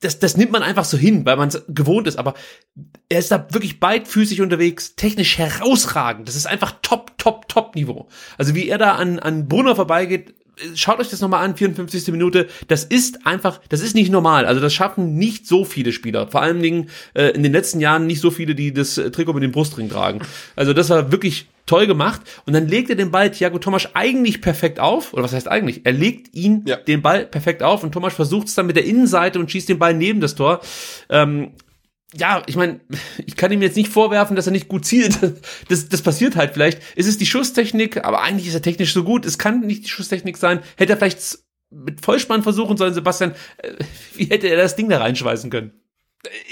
das, 0.00 0.18
das 0.18 0.36
nimmt 0.36 0.52
man 0.52 0.62
einfach 0.62 0.84
so 0.84 0.98
hin, 0.98 1.24
weil 1.24 1.36
man 1.36 1.48
es 1.48 1.64
gewohnt 1.68 2.06
ist, 2.06 2.18
aber 2.18 2.34
er 3.08 3.18
ist 3.18 3.30
da 3.30 3.46
wirklich 3.50 3.80
beidfüßig 3.80 4.40
unterwegs, 4.40 4.94
technisch 4.94 5.38
herausragend. 5.38 6.28
Das 6.28 6.36
ist 6.36 6.46
einfach 6.46 6.78
top, 6.82 7.16
top, 7.18 7.48
top 7.48 7.74
Niveau. 7.74 8.08
Also 8.36 8.54
wie 8.54 8.68
er 8.68 8.78
da 8.78 8.96
an, 8.96 9.18
an 9.18 9.48
Brunner 9.48 9.74
vorbeigeht, 9.74 10.34
schaut 10.74 10.98
euch 11.00 11.08
das 11.08 11.20
nochmal 11.20 11.44
an, 11.44 11.56
54. 11.56 12.08
Minute. 12.08 12.48
Das 12.68 12.84
ist 12.84 13.26
einfach, 13.26 13.60
das 13.68 13.80
ist 13.80 13.94
nicht 13.94 14.10
normal. 14.10 14.46
Also 14.46 14.60
das 14.60 14.72
schaffen 14.74 15.16
nicht 15.16 15.46
so 15.46 15.64
viele 15.64 15.92
Spieler. 15.92 16.28
Vor 16.28 16.42
allen 16.42 16.62
Dingen 16.62 16.90
äh, 17.14 17.30
in 17.30 17.42
den 17.42 17.52
letzten 17.52 17.80
Jahren 17.80 18.06
nicht 18.06 18.20
so 18.20 18.30
viele, 18.30 18.54
die 18.54 18.72
das 18.72 18.98
äh, 18.98 19.10
Trikot 19.10 19.34
mit 19.34 19.42
dem 19.42 19.52
Brustring 19.52 19.88
tragen. 19.88 20.20
Also 20.54 20.72
das 20.72 20.90
war 20.90 21.12
wirklich 21.12 21.46
toll 21.66 21.86
gemacht. 21.86 22.22
Und 22.46 22.52
dann 22.54 22.68
legt 22.68 22.90
er 22.90 22.96
den 22.96 23.10
Ball 23.10 23.30
Thiago 23.30 23.58
Tomasch 23.58 23.88
eigentlich 23.94 24.40
perfekt 24.40 24.80
auf. 24.80 25.12
Oder 25.12 25.24
was 25.24 25.32
heißt 25.32 25.48
eigentlich? 25.48 25.82
Er 25.84 25.92
legt 25.92 26.34
ihn 26.34 26.62
ja. 26.66 26.76
den 26.76 27.02
Ball 27.02 27.26
perfekt 27.26 27.62
auf 27.62 27.82
und 27.82 27.92
Tomasch 27.92 28.14
versucht 28.14 28.48
es 28.48 28.54
dann 28.54 28.66
mit 28.66 28.76
der 28.76 28.84
Innenseite 28.84 29.38
und 29.38 29.50
schießt 29.50 29.68
den 29.68 29.78
Ball 29.78 29.92
neben 29.92 30.20
das 30.20 30.34
Tor. 30.34 30.60
Ähm, 31.10 31.50
ja, 32.14 32.42
ich 32.46 32.56
meine, 32.56 32.80
ich 33.24 33.36
kann 33.36 33.50
ihm 33.52 33.62
jetzt 33.62 33.76
nicht 33.76 33.92
vorwerfen, 33.92 34.36
dass 34.36 34.46
er 34.46 34.52
nicht 34.52 34.68
gut 34.68 34.84
zielt. 34.84 35.18
Das, 35.68 35.88
das 35.88 36.02
passiert 36.02 36.36
halt 36.36 36.52
vielleicht. 36.52 36.80
Es 36.94 37.06
ist 37.06 37.20
die 37.20 37.26
Schusstechnik, 37.26 38.04
aber 38.04 38.22
eigentlich 38.22 38.46
ist 38.46 38.54
er 38.54 38.62
technisch 38.62 38.92
so 38.92 39.02
gut. 39.02 39.26
Es 39.26 39.38
kann 39.38 39.60
nicht 39.60 39.84
die 39.84 39.88
Schusstechnik 39.88 40.36
sein. 40.36 40.60
Hätte 40.76 40.92
er 40.92 40.96
vielleicht 40.96 41.38
mit 41.70 42.04
Vollspann 42.04 42.42
versuchen 42.42 42.76
sollen, 42.76 42.94
Sebastian, 42.94 43.34
äh, 43.58 43.72
wie 44.14 44.26
hätte 44.26 44.48
er 44.48 44.56
das 44.56 44.76
Ding 44.76 44.88
da 44.88 44.98
reinschweißen 44.98 45.50
können? 45.50 45.72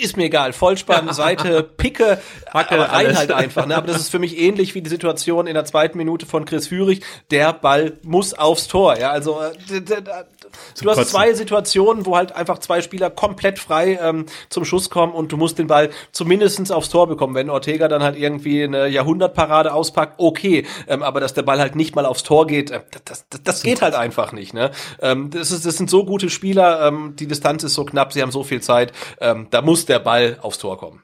ist 0.01 0.17
mir 0.17 0.25
egal. 0.25 0.53
Vollspann, 0.53 1.13
Seite, 1.13 1.63
Picke, 1.77 2.21
Hacke, 2.53 2.75
aber 2.75 2.85
rein 2.85 3.07
alles. 3.07 3.19
halt 3.19 3.33
einfach. 3.33 3.67
Ne? 3.67 3.77
Aber 3.77 3.87
das 3.87 3.99
ist 3.99 4.09
für 4.09 4.19
mich 4.19 4.39
ähnlich 4.39 4.75
wie 4.75 4.83
die 4.83 4.91
Situation 4.91 5.47
in 5.47 5.55
der 5.55 5.65
zweiten 5.65 5.99
Minute 5.99 6.27
von 6.27 6.45
Chris 6.45 6.69
Führig. 6.69 7.03
Der 7.31 7.53
Ball 7.53 7.99
muss 8.03 8.35
aufs 8.35 8.69
Tor. 8.69 8.99
Ja, 8.99 9.11
also 9.11 9.41
äh, 10.55 10.83
du 10.83 10.91
hast 10.91 11.11
zwei 11.11 11.33
Situationen, 11.35 12.07
wo 12.07 12.17
halt 12.17 12.33
einfach 12.33 12.59
zwei 12.59 12.83
Spieler 12.83 13.11
komplett 13.11 13.59
frei 13.59 13.99
ähm, 14.01 14.27
zum 14.49 14.65
Schuss 14.65 14.91
kommen 14.91 15.13
und 15.13 15.33
du 15.33 15.37
musst 15.37 15.59
den 15.59 15.67
Ball 15.67 15.91
zumindestens 16.13 16.71
aufs 16.71 16.89
Tor 16.89 17.07
bekommen. 17.07 17.35
Wenn 17.35 17.51
Ortega 17.51 17.89
dann 17.89 18.03
halt 18.03 18.17
irgendwie 18.17 18.65
eine 18.65 18.89
Jahrhundertparade 18.89 19.73
auspackt, 19.73 20.15
okay. 20.19 20.67
Ähm, 20.89 21.03
aber 21.03 21.21
dass 21.21 21.35
der 21.35 21.43
Ball 21.43 21.59
halt 21.59 21.77
nicht 21.77 21.95
mal 21.95 22.07
aufs 22.07 22.23
Tor 22.23 22.47
geht, 22.47 22.71
äh, 22.71 22.81
das, 23.05 23.27
das, 23.29 23.43
das 23.43 23.63
geht 23.63 23.83
halt 23.83 23.95
einfach 23.95 24.33
nicht. 24.33 24.55
Ne? 24.55 24.71
Ähm, 25.01 25.31
das, 25.31 25.51
ist, 25.51 25.67
das 25.67 25.77
sind 25.77 25.91
so 25.91 26.05
gute 26.05 26.31
Spieler, 26.31 26.87
ähm, 26.87 27.15
die 27.17 27.27
Distanz 27.27 27.63
ist 27.65 27.75
so 27.75 27.85
knapp, 27.85 28.13
sie 28.13 28.23
haben 28.23 28.33
so 28.33 28.45
viel 28.45 28.61
Zeit. 28.61 28.93
Ähm, 29.21 29.49
da 29.51 29.63
muss 29.63 29.87
der 29.87 29.99
Ball 29.99 30.39
aufs 30.41 30.59
Tor 30.59 30.79
kommen. 30.79 31.03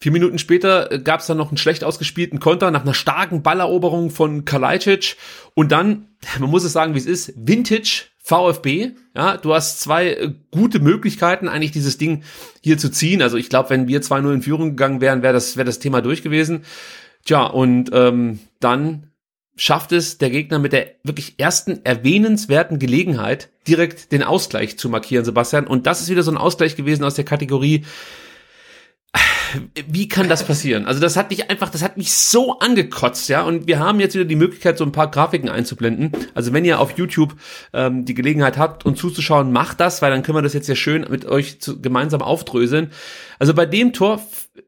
Vier 0.00 0.12
Minuten 0.12 0.38
später 0.38 0.92
äh, 0.92 1.00
gab 1.00 1.20
es 1.20 1.26
dann 1.26 1.36
noch 1.36 1.48
einen 1.48 1.56
schlecht 1.56 1.82
ausgespielten 1.82 2.38
Konter 2.38 2.70
nach 2.70 2.82
einer 2.82 2.94
starken 2.94 3.42
Balleroberung 3.42 4.10
von 4.10 4.44
Kalajdzic 4.44 5.16
und 5.54 5.72
dann, 5.72 6.06
man 6.38 6.50
muss 6.50 6.62
es 6.62 6.72
sagen, 6.72 6.94
wie 6.94 6.98
es 6.98 7.06
ist, 7.06 7.32
Vintage 7.36 8.06
VfB. 8.28 8.90
Ja, 9.16 9.38
du 9.38 9.54
hast 9.54 9.80
zwei 9.80 10.10
äh, 10.10 10.32
gute 10.50 10.80
Möglichkeiten, 10.80 11.48
eigentlich 11.48 11.72
dieses 11.72 11.96
Ding 11.96 12.24
hier 12.62 12.76
zu 12.76 12.90
ziehen. 12.90 13.22
Also 13.22 13.38
ich 13.38 13.48
glaube, 13.48 13.70
wenn 13.70 13.88
wir 13.88 14.02
2-0 14.02 14.34
in 14.34 14.42
Führung 14.42 14.70
gegangen 14.70 15.00
wären, 15.00 15.22
wäre 15.22 15.32
das, 15.32 15.56
wäre 15.56 15.64
das 15.64 15.78
Thema 15.78 16.02
durch 16.02 16.22
gewesen. 16.22 16.64
Tja, 17.24 17.44
und 17.44 17.90
ähm, 17.94 18.40
dann 18.60 19.10
schafft 19.56 19.92
es 19.92 20.18
der 20.18 20.28
Gegner 20.28 20.58
mit 20.58 20.74
der 20.74 20.88
wirklich 21.02 21.36
ersten 21.38 21.84
erwähnenswerten 21.84 22.78
Gelegenheit, 22.78 23.48
direkt 23.66 24.12
den 24.12 24.22
Ausgleich 24.22 24.78
zu 24.78 24.90
markieren, 24.90 25.24
Sebastian. 25.24 25.66
Und 25.66 25.86
das 25.86 26.02
ist 26.02 26.10
wieder 26.10 26.22
so 26.22 26.30
ein 26.30 26.36
Ausgleich 26.36 26.76
gewesen 26.76 27.04
aus 27.04 27.14
der 27.14 27.24
Kategorie, 27.24 27.86
wie 29.86 30.08
kann 30.08 30.28
das 30.28 30.44
passieren? 30.44 30.86
Also 30.86 31.00
das 31.00 31.16
hat 31.16 31.30
mich 31.30 31.50
einfach, 31.50 31.70
das 31.70 31.82
hat 31.82 31.96
mich 31.96 32.12
so 32.12 32.58
angekotzt, 32.58 33.28
ja. 33.28 33.42
Und 33.42 33.66
wir 33.66 33.78
haben 33.78 34.00
jetzt 34.00 34.14
wieder 34.14 34.24
die 34.24 34.36
Möglichkeit, 34.36 34.78
so 34.78 34.84
ein 34.84 34.92
paar 34.92 35.10
Grafiken 35.10 35.48
einzublenden. 35.48 36.12
Also 36.34 36.52
wenn 36.52 36.64
ihr 36.64 36.80
auf 36.80 36.98
YouTube 36.98 37.34
ähm, 37.72 38.04
die 38.04 38.14
Gelegenheit 38.14 38.58
habt, 38.58 38.84
uns 38.86 38.98
zuzuschauen, 39.00 39.52
macht 39.52 39.80
das, 39.80 40.02
weil 40.02 40.10
dann 40.10 40.22
können 40.22 40.38
wir 40.38 40.42
das 40.42 40.54
jetzt 40.54 40.68
ja 40.68 40.74
schön 40.74 41.06
mit 41.08 41.24
euch 41.26 41.60
zu, 41.60 41.80
gemeinsam 41.80 42.22
aufdröseln. 42.22 42.90
Also 43.38 43.54
bei 43.54 43.66
dem 43.66 43.92
Tor, 43.92 44.20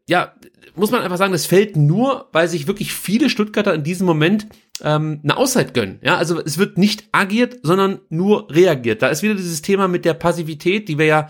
ja, 0.09 0.33
muss 0.74 0.91
man 0.91 1.03
einfach 1.03 1.18
sagen, 1.18 1.33
das 1.33 1.47
fällt 1.47 1.76
nur, 1.76 2.28
weil 2.33 2.49
sich 2.49 2.66
wirklich 2.66 2.93
viele 2.93 3.31
Stuttgarter 3.31 3.74
in 3.74 3.83
diesem 3.83 4.07
Moment 4.07 4.47
ähm, 4.83 5.20
eine 5.22 5.37
Auszeit 5.37 5.74
gönnen. 5.74 5.99
Ja, 6.03 6.16
also 6.16 6.41
es 6.41 6.59
wird 6.59 6.78
nicht 6.78 7.05
agiert, 7.12 7.59
sondern 7.62 8.01
nur 8.09 8.51
reagiert. 8.51 9.03
Da 9.03 9.09
ist 9.09 9.22
wieder 9.22 9.35
dieses 9.35 9.62
Thema 9.62 9.89
mit 9.89 10.05
der 10.05 10.14
Passivität, 10.14 10.89
die 10.89 10.99
wir 10.99 11.07
ja 11.07 11.28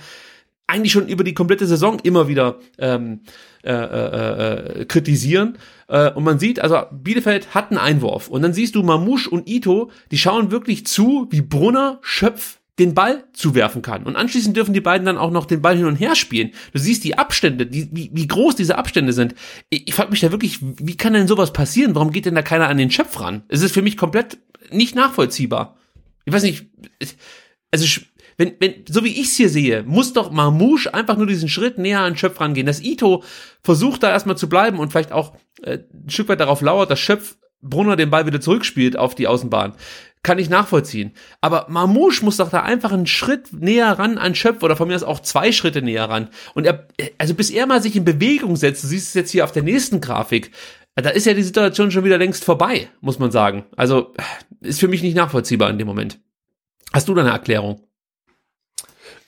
eigentlich 0.71 0.93
schon 0.93 1.09
über 1.09 1.25
die 1.25 1.35
komplette 1.35 1.67
Saison 1.67 1.99
immer 2.01 2.29
wieder 2.29 2.59
ähm, 2.79 3.21
äh, 3.63 3.73
äh, 3.73 4.81
äh, 4.81 4.85
kritisieren. 4.87 5.59
Äh, 5.89 6.11
und 6.13 6.25
man 6.25 6.39
sieht, 6.39 6.61
also 6.61 6.83
Bielefeld 6.93 7.55
hat 7.55 7.71
einen 7.71 7.79
Einwurf. 7.79 8.29
Und 8.29 8.43
dann 8.43 8.53
siehst 8.53 8.75
du 8.75 8.83
Mamouche 8.83 9.29
und 9.29 9.49
Ito, 9.49 9.91
die 10.11 10.19
schauen 10.19 10.51
wirklich 10.51 10.87
zu, 10.87 11.27
wie 11.31 11.43
Brunner 11.43 11.99
Schöpf 12.03 12.59
den 12.79 12.95
Ball 12.95 13.25
zuwerfen 13.35 13.83
kann. 13.83 14.05
Und 14.05 14.17
anschließend 14.17 14.57
dürfen 14.57 14.73
die 14.73 14.81
beiden 14.81 15.05
dann 15.05 15.19
auch 15.19 15.31
noch 15.31 15.45
den 15.45 15.61
Ball 15.61 15.77
hin 15.77 15.85
und 15.85 15.97
her 15.97 16.15
spielen. 16.15 16.53
Du 16.73 16.79
siehst 16.79 17.05
die 17.05 17.19
Abstände, 17.19 17.67
die, 17.67 17.91
wie, 17.93 18.11
wie 18.15 18.27
groß 18.27 18.57
diese 18.57 18.79
Abstände 18.79 19.13
sind. 19.13 19.35
Ich, 19.69 19.89
ich 19.89 19.95
frage 19.95 20.11
mich 20.11 20.21
da 20.21 20.31
wirklich, 20.31 20.59
wie 20.63 20.97
kann 20.97 21.13
denn 21.13 21.29
sowas 21.29 21.53
passieren? 21.53 21.95
Warum 21.95 22.11
geht 22.11 22.25
denn 22.25 22.35
da 22.35 22.43
keiner 22.43 22.69
an 22.69 22.79
den 22.79 22.91
Schöpf 22.91 23.21
ran? 23.21 23.43
Es 23.49 23.61
ist 23.61 23.75
für 23.75 23.83
mich 23.83 23.99
komplett 23.99 24.39
nicht 24.73 24.95
nachvollziehbar. 24.95 25.77
Ich 26.25 26.33
weiß 26.33 26.43
nicht, 26.43 26.67
also 27.71 27.87
wenn, 28.41 28.55
wenn, 28.59 28.85
so 28.89 29.05
wie 29.05 29.21
ich 29.21 29.27
es 29.27 29.37
hier 29.37 29.51
sehe, 29.51 29.83
muss 29.83 30.15
doch 30.15 30.31
Marmouche 30.31 30.95
einfach 30.95 31.19
nur 31.19 31.27
diesen 31.27 31.51
Schritt 31.51 31.77
näher 31.77 32.01
an 32.01 32.17
Schöpf 32.17 32.41
rangehen. 32.41 32.67
Das 32.67 32.81
Ito 32.81 33.23
versucht 33.63 34.03
da 34.03 34.11
erstmal 34.11 34.39
zu 34.39 34.49
bleiben 34.49 34.79
und 34.79 34.91
vielleicht 34.91 35.13
auch 35.13 35.35
äh, 35.63 35.81
ein 35.93 36.09
Stück 36.09 36.29
weit 36.29 36.41
darauf 36.41 36.63
lauert, 36.63 36.91
dass 36.91 36.99
Schöpf 36.99 37.37
Brunner 37.61 37.97
den 37.97 38.09
Ball 38.09 38.25
wieder 38.25 38.41
zurückspielt 38.41 38.97
auf 38.97 39.15
die 39.15 39.27
Außenbahn. 39.27 39.75
Kann 40.23 40.39
ich 40.39 40.49
nachvollziehen. 40.49 41.13
Aber 41.43 41.67
Marmouche 41.69 42.25
muss 42.25 42.39
doch 42.39 42.49
da 42.49 42.63
einfach 42.63 42.93
einen 42.93 43.07
Schritt 43.07 43.53
näher 43.53 43.99
ran 43.99 44.17
an 44.17 44.35
Schöpf 44.35 44.63
oder 44.63 44.75
von 44.75 44.89
mir 44.89 44.95
aus 44.95 45.03
auch 45.03 45.21
zwei 45.21 45.53
Schritte 45.53 45.83
näher 45.83 46.09
ran. 46.09 46.31
Und 46.55 46.65
er, 46.65 46.89
also 47.19 47.35
bis 47.35 47.51
er 47.51 47.67
mal 47.67 47.83
sich 47.83 47.95
in 47.95 48.07
Bewegung 48.07 48.57
setzt, 48.57 48.85
du 48.85 48.89
siehst 48.89 49.09
es 49.09 49.15
jetzt 49.15 49.31
hier 49.31 49.45
auf 49.45 49.53
der 49.53 49.65
nächsten 49.65 50.01
Grafik, 50.01 50.51
da 50.95 51.11
ist 51.11 51.27
ja 51.27 51.35
die 51.35 51.43
Situation 51.43 51.91
schon 51.91 52.05
wieder 52.05 52.19
längst 52.19 52.45
vorbei, 52.45 52.89
muss 53.03 53.19
man 53.19 53.31
sagen. 53.31 53.67
Also 53.77 54.15
ist 54.61 54.81
für 54.81 54.89
mich 54.89 55.03
nicht 55.03 55.17
nachvollziehbar 55.17 55.69
in 55.69 55.79
dem 55.79 55.87
Moment. 55.87 56.19
Hast 56.93 57.09
du 57.09 57.15
da 57.15 57.21
eine 57.21 57.31
Erklärung? 57.31 57.87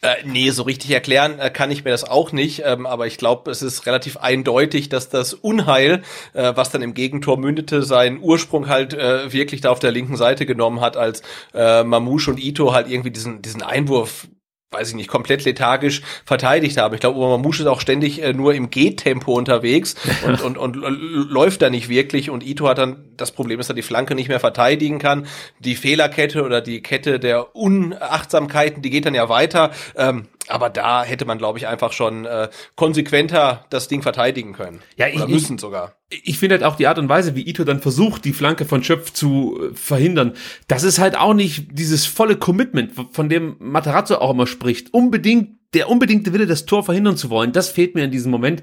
Äh, 0.04 0.16
nee, 0.24 0.50
so 0.50 0.64
richtig 0.64 0.90
erklären 0.90 1.38
äh, 1.38 1.48
kann 1.48 1.70
ich 1.70 1.84
mir 1.84 1.92
das 1.92 2.02
auch 2.02 2.32
nicht, 2.32 2.62
ähm, 2.64 2.86
aber 2.86 3.06
ich 3.06 3.18
glaube, 3.18 3.48
es 3.52 3.62
ist 3.62 3.86
relativ 3.86 4.16
eindeutig, 4.16 4.88
dass 4.88 5.08
das 5.08 5.32
Unheil, 5.32 6.02
äh, 6.32 6.52
was 6.56 6.70
dann 6.70 6.82
im 6.82 6.92
Gegentor 6.92 7.38
mündete, 7.38 7.84
seinen 7.84 8.18
Ursprung 8.20 8.68
halt 8.68 8.94
äh, 8.94 9.32
wirklich 9.32 9.60
da 9.60 9.70
auf 9.70 9.78
der 9.78 9.92
linken 9.92 10.16
Seite 10.16 10.44
genommen 10.44 10.80
hat, 10.80 10.96
als 10.96 11.22
äh, 11.54 11.84
Mamouche 11.84 12.32
und 12.32 12.42
Ito 12.42 12.72
halt 12.72 12.88
irgendwie 12.88 13.12
diesen, 13.12 13.42
diesen 13.42 13.62
Einwurf 13.62 14.26
weiß 14.72 14.88
ich 14.88 14.94
nicht, 14.94 15.08
komplett 15.08 15.44
lethargisch 15.44 16.02
verteidigt 16.24 16.78
haben. 16.78 16.94
Ich 16.94 17.00
glaube, 17.00 17.18
Mamouche 17.18 17.62
ist 17.62 17.68
auch 17.68 17.80
ständig 17.80 18.22
äh, 18.22 18.32
nur 18.32 18.54
im 18.54 18.70
Gehtempo 18.70 19.34
unterwegs 19.34 19.94
und, 20.26 20.40
und, 20.40 20.58
und, 20.58 20.82
und 20.82 21.30
läuft 21.30 21.62
da 21.62 21.70
nicht 21.70 21.88
wirklich. 21.88 22.30
Und 22.30 22.44
Ito 22.44 22.68
hat 22.68 22.78
dann 22.78 23.04
das 23.16 23.32
Problem, 23.32 23.58
dass 23.58 23.68
er 23.68 23.74
die 23.74 23.82
Flanke 23.82 24.14
nicht 24.14 24.28
mehr 24.28 24.40
verteidigen 24.40 24.98
kann. 24.98 25.26
Die 25.58 25.76
Fehlerkette 25.76 26.42
oder 26.42 26.60
die 26.60 26.82
Kette 26.82 27.20
der 27.20 27.54
Unachtsamkeiten, 27.54 28.82
die 28.82 28.90
geht 28.90 29.06
dann 29.06 29.14
ja 29.14 29.28
weiter. 29.28 29.70
Ähm, 29.96 30.26
aber 30.52 30.70
da 30.70 31.04
hätte 31.04 31.24
man, 31.24 31.38
glaube 31.38 31.58
ich, 31.58 31.66
einfach 31.66 31.92
schon 31.92 32.24
äh, 32.24 32.48
konsequenter 32.76 33.64
das 33.70 33.88
Ding 33.88 34.02
verteidigen 34.02 34.52
können. 34.52 34.80
Ja, 34.96 35.08
ich, 35.08 35.16
Oder 35.16 35.28
müssen 35.28 35.58
sogar. 35.58 35.96
Ich, 36.10 36.28
ich 36.28 36.38
finde 36.38 36.56
halt 36.56 36.64
auch 36.64 36.76
die 36.76 36.86
Art 36.86 36.98
und 36.98 37.08
Weise, 37.08 37.34
wie 37.34 37.48
Ito 37.48 37.64
dann 37.64 37.80
versucht, 37.80 38.24
die 38.24 38.32
Flanke 38.32 38.64
von 38.64 38.84
Schöpf 38.84 39.12
zu 39.12 39.58
äh, 39.60 39.74
verhindern, 39.74 40.34
das 40.68 40.82
ist 40.82 40.98
halt 40.98 41.16
auch 41.16 41.34
nicht 41.34 41.68
dieses 41.72 42.06
volle 42.06 42.36
Commitment, 42.36 42.92
von 43.12 43.28
dem 43.28 43.56
Materazzo 43.58 44.16
auch 44.16 44.30
immer 44.30 44.46
spricht. 44.46 44.92
Unbedingt 44.92 45.61
der 45.74 45.88
unbedingte 45.88 46.32
Wille, 46.32 46.46
das 46.46 46.66
Tor 46.66 46.84
verhindern 46.84 47.16
zu 47.16 47.30
wollen, 47.30 47.52
das 47.52 47.70
fehlt 47.70 47.94
mir 47.94 48.04
in 48.04 48.10
diesem 48.10 48.30
Moment. 48.30 48.62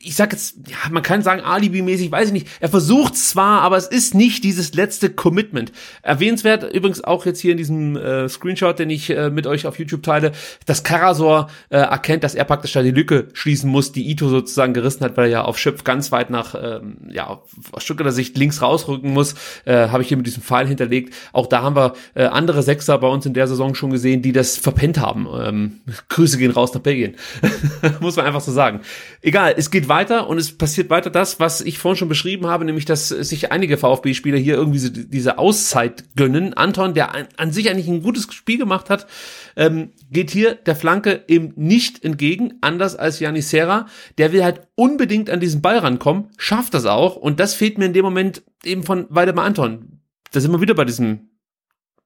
Ich 0.00 0.14
sag 0.14 0.32
jetzt, 0.32 0.56
ja, 0.68 0.76
man 0.90 1.02
kann 1.02 1.22
sagen, 1.22 1.42
Alibi-mäßig, 1.42 2.10
weiß 2.10 2.28
ich 2.28 2.32
nicht. 2.32 2.48
Er 2.60 2.68
versucht 2.68 3.16
zwar, 3.16 3.60
aber 3.62 3.76
es 3.76 3.86
ist 3.86 4.14
nicht 4.14 4.44
dieses 4.44 4.74
letzte 4.74 5.10
Commitment. 5.10 5.72
Erwähnenswert 6.02 6.72
übrigens 6.74 7.04
auch 7.04 7.26
jetzt 7.26 7.40
hier 7.40 7.52
in 7.52 7.58
diesem 7.58 7.96
äh, 7.96 8.28
Screenshot, 8.28 8.78
den 8.78 8.90
ich 8.90 9.10
äh, 9.10 9.30
mit 9.30 9.46
euch 9.46 9.66
auf 9.66 9.78
YouTube 9.78 10.02
teile, 10.02 10.32
dass 10.66 10.84
Karasor 10.84 11.50
äh, 11.68 11.76
erkennt, 11.76 12.24
dass 12.24 12.34
er 12.34 12.44
praktisch 12.44 12.72
da 12.72 12.82
die 12.82 12.90
Lücke 12.90 13.28
schließen 13.32 13.70
muss, 13.70 13.92
die 13.92 14.08
Ito 14.10 14.28
sozusagen 14.28 14.74
gerissen 14.74 15.04
hat, 15.04 15.16
weil 15.16 15.26
er 15.26 15.30
ja 15.30 15.42
auf 15.44 15.58
Schöpf 15.58 15.84
ganz 15.84 16.12
weit 16.12 16.30
nach, 16.30 16.54
ähm, 16.54 16.96
ja, 17.10 17.42
aus 17.72 17.82
Stuttgarter 17.82 18.12
Sicht 18.12 18.36
links 18.38 18.62
rausrücken 18.62 19.12
muss. 19.12 19.34
Äh, 19.64 19.88
Habe 19.88 20.02
ich 20.02 20.08
hier 20.08 20.16
mit 20.16 20.26
diesem 20.26 20.42
Pfeil 20.42 20.66
hinterlegt. 20.66 21.14
Auch 21.32 21.46
da 21.46 21.62
haben 21.62 21.76
wir 21.76 21.94
äh, 22.14 22.24
andere 22.24 22.62
Sechser 22.62 22.98
bei 22.98 23.08
uns 23.08 23.26
in 23.26 23.34
der 23.34 23.48
Saison 23.48 23.74
schon 23.74 23.90
gesehen, 23.90 24.22
die 24.22 24.32
das 24.32 24.56
verpennt 24.56 24.98
haben. 24.98 25.26
Ähm, 25.40 25.80
Grüße 26.18 26.36
gehen 26.36 26.50
raus 26.50 26.74
nach 26.74 26.80
Belgien. 26.80 27.14
Muss 28.00 28.16
man 28.16 28.26
einfach 28.26 28.40
so 28.40 28.50
sagen. 28.50 28.80
Egal, 29.22 29.54
es 29.56 29.70
geht 29.70 29.88
weiter 29.88 30.28
und 30.28 30.36
es 30.36 30.56
passiert 30.56 30.90
weiter 30.90 31.10
das, 31.10 31.38
was 31.38 31.60
ich 31.60 31.78
vorhin 31.78 31.96
schon 31.96 32.08
beschrieben 32.08 32.48
habe, 32.48 32.64
nämlich, 32.64 32.84
dass 32.84 33.08
sich 33.08 33.52
einige 33.52 33.78
VfB-Spieler 33.78 34.36
hier 34.36 34.56
irgendwie 34.56 34.80
so 34.80 34.88
diese 34.90 35.38
Auszeit 35.38 36.04
gönnen. 36.16 36.54
Anton, 36.54 36.92
der 36.92 37.14
an, 37.14 37.52
sich 37.52 37.70
eigentlich 37.70 37.86
ein 37.86 38.02
gutes 38.02 38.26
Spiel 38.34 38.58
gemacht 38.58 38.90
hat, 38.90 39.06
ähm, 39.54 39.90
geht 40.10 40.32
hier 40.32 40.56
der 40.56 40.74
Flanke 40.74 41.22
eben 41.28 41.52
nicht 41.54 42.04
entgegen, 42.04 42.54
anders 42.62 42.96
als 42.96 43.20
Janis 43.20 43.50
Serra. 43.50 43.86
Der 44.18 44.32
will 44.32 44.42
halt 44.42 44.62
unbedingt 44.74 45.30
an 45.30 45.38
diesen 45.38 45.62
Ball 45.62 45.78
rankommen, 45.78 46.30
schafft 46.36 46.74
das 46.74 46.84
auch 46.84 47.14
und 47.14 47.38
das 47.38 47.54
fehlt 47.54 47.78
mir 47.78 47.86
in 47.86 47.92
dem 47.92 48.04
Moment 48.04 48.42
eben 48.64 48.82
von 48.82 49.06
Weidemar 49.08 49.44
Anton. 49.44 50.00
Da 50.32 50.40
sind 50.40 50.50
wir 50.50 50.60
wieder 50.60 50.74
bei 50.74 50.84
diesem 50.84 51.28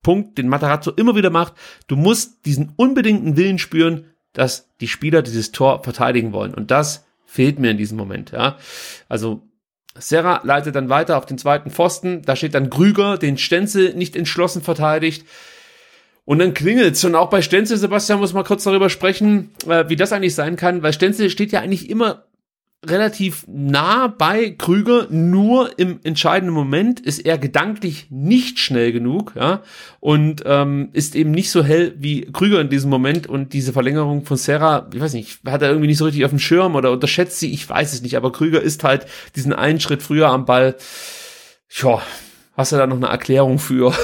Punkt, 0.02 0.38
den 0.38 0.48
Matarazzo 0.48 0.90
immer 0.90 1.14
wieder 1.14 1.30
macht. 1.30 1.54
Du 1.86 1.96
musst 1.96 2.44
diesen 2.44 2.72
unbedingten 2.76 3.36
Willen 3.36 3.58
spüren, 3.58 4.06
dass 4.32 4.68
die 4.80 4.88
Spieler 4.88 5.22
dieses 5.22 5.52
Tor 5.52 5.82
verteidigen 5.82 6.32
wollen. 6.32 6.54
Und 6.54 6.70
das 6.70 7.04
fehlt 7.24 7.58
mir 7.58 7.70
in 7.70 7.78
diesem 7.78 7.96
Moment, 7.96 8.32
ja. 8.32 8.56
Also, 9.08 9.42
Serra 9.94 10.40
leitet 10.42 10.74
dann 10.74 10.88
weiter 10.88 11.18
auf 11.18 11.26
den 11.26 11.36
zweiten 11.38 11.70
Pfosten. 11.70 12.22
Da 12.22 12.34
steht 12.34 12.54
dann 12.54 12.70
Grüger, 12.70 13.18
den 13.18 13.36
Stenzel 13.36 13.94
nicht 13.94 14.16
entschlossen 14.16 14.62
verteidigt. 14.62 15.26
Und 16.24 16.38
dann 16.38 16.54
klingelt's. 16.54 17.04
Und 17.04 17.14
auch 17.14 17.28
bei 17.28 17.42
Stenzel, 17.42 17.76
Sebastian, 17.76 18.20
muss 18.20 18.32
man 18.32 18.44
kurz 18.44 18.64
darüber 18.64 18.88
sprechen, 18.88 19.50
äh, 19.66 19.88
wie 19.88 19.96
das 19.96 20.12
eigentlich 20.12 20.34
sein 20.34 20.56
kann, 20.56 20.82
weil 20.82 20.92
Stenzel 20.92 21.28
steht 21.28 21.52
ja 21.52 21.60
eigentlich 21.60 21.90
immer 21.90 22.24
relativ 22.84 23.44
nah 23.46 24.08
bei 24.08 24.50
Krüger, 24.50 25.06
nur 25.08 25.78
im 25.78 26.00
entscheidenden 26.02 26.54
Moment 26.54 26.98
ist 26.98 27.20
er 27.20 27.38
gedanklich 27.38 28.08
nicht 28.10 28.58
schnell 28.58 28.90
genug, 28.90 29.34
ja, 29.36 29.62
und 30.00 30.42
ähm, 30.46 30.88
ist 30.92 31.14
eben 31.14 31.30
nicht 31.30 31.50
so 31.50 31.62
hell 31.62 31.94
wie 31.98 32.22
Krüger 32.32 32.60
in 32.60 32.70
diesem 32.70 32.90
Moment 32.90 33.28
und 33.28 33.52
diese 33.52 33.72
Verlängerung 33.72 34.24
von 34.24 34.36
Serra, 34.36 34.88
ich 34.92 35.00
weiß 35.00 35.12
nicht, 35.12 35.40
hat 35.46 35.62
er 35.62 35.68
irgendwie 35.68 35.86
nicht 35.86 35.98
so 35.98 36.06
richtig 36.06 36.24
auf 36.24 36.30
dem 36.30 36.40
Schirm 36.40 36.74
oder 36.74 36.90
unterschätzt 36.90 37.38
sie, 37.38 37.52
ich 37.52 37.68
weiß 37.68 37.92
es 37.92 38.02
nicht, 38.02 38.16
aber 38.16 38.32
Krüger 38.32 38.60
ist 38.60 38.82
halt 38.82 39.06
diesen 39.36 39.52
einen 39.52 39.78
Schritt 39.78 40.02
früher 40.02 40.28
am 40.28 40.44
Ball. 40.44 40.76
Tja, 41.68 42.02
hast 42.56 42.72
du 42.72 42.76
da 42.76 42.86
noch 42.88 42.96
eine 42.96 43.06
Erklärung 43.06 43.60
für? 43.60 43.94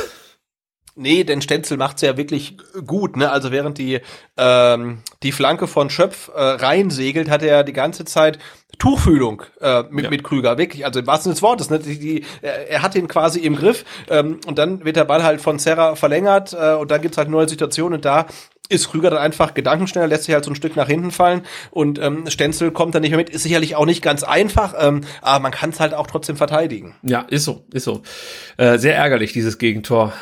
Nee, 1.00 1.22
denn 1.22 1.40
Stenzel 1.40 1.76
macht's 1.76 2.02
ja 2.02 2.16
wirklich 2.16 2.56
gut, 2.84 3.16
ne? 3.16 3.30
Also 3.30 3.52
während 3.52 3.78
die 3.78 4.00
ähm, 4.36 4.98
die 5.22 5.30
Flanke 5.30 5.68
von 5.68 5.90
Schöpf 5.90 6.28
äh, 6.34 6.40
reinsegelt, 6.40 7.30
hat 7.30 7.44
er 7.44 7.62
die 7.62 7.72
ganze 7.72 8.04
Zeit 8.04 8.40
Tuchfühlung 8.78 9.44
äh, 9.60 9.84
mit 9.90 10.06
ja. 10.06 10.10
mit 10.10 10.24
Krüger, 10.24 10.58
wirklich. 10.58 10.84
Also 10.84 10.98
im 10.98 11.06
wahrsten 11.06 11.32
Sinne 11.32 11.34
des 11.34 11.42
Wortes, 11.42 11.70
ne? 11.70 11.78
Die, 11.78 12.00
die, 12.00 12.24
er 12.42 12.82
hat 12.82 12.96
ihn 12.96 13.06
quasi 13.06 13.38
im 13.38 13.54
Griff 13.54 13.84
ähm, 14.10 14.40
und 14.44 14.58
dann 14.58 14.84
wird 14.84 14.96
der 14.96 15.04
Ball 15.04 15.22
halt 15.22 15.40
von 15.40 15.60
Serra 15.60 15.94
verlängert 15.94 16.52
äh, 16.52 16.74
und 16.74 16.90
dann 16.90 17.00
gibt's 17.00 17.16
halt 17.16 17.28
neue 17.28 17.48
Situationen 17.48 17.98
und 17.98 18.04
da 18.04 18.26
ist 18.68 18.90
Krüger 18.90 19.10
dann 19.10 19.20
einfach 19.20 19.54
gedankenschneller, 19.54 20.08
lässt 20.08 20.24
sich 20.24 20.34
halt 20.34 20.44
so 20.44 20.50
ein 20.50 20.56
Stück 20.56 20.74
nach 20.74 20.88
hinten 20.88 21.12
fallen 21.12 21.42
und 21.70 22.00
ähm, 22.00 22.24
Stenzel 22.28 22.72
kommt 22.72 22.92
dann 22.94 23.02
nicht 23.02 23.12
mehr 23.12 23.18
mit. 23.18 23.30
Ist 23.30 23.44
sicherlich 23.44 23.76
auch 23.76 23.86
nicht 23.86 24.02
ganz 24.02 24.24
einfach, 24.24 24.74
ähm, 24.78 25.02
aber 25.22 25.40
man 25.40 25.52
kann 25.52 25.70
es 25.70 25.78
halt 25.78 25.94
auch 25.94 26.08
trotzdem 26.08 26.36
verteidigen. 26.36 26.96
Ja, 27.02 27.20
ist 27.20 27.44
so, 27.44 27.64
ist 27.72 27.84
so. 27.84 28.02
Äh, 28.56 28.78
sehr 28.78 28.96
ärgerlich, 28.96 29.32
dieses 29.32 29.58
Gegentor 29.58 30.12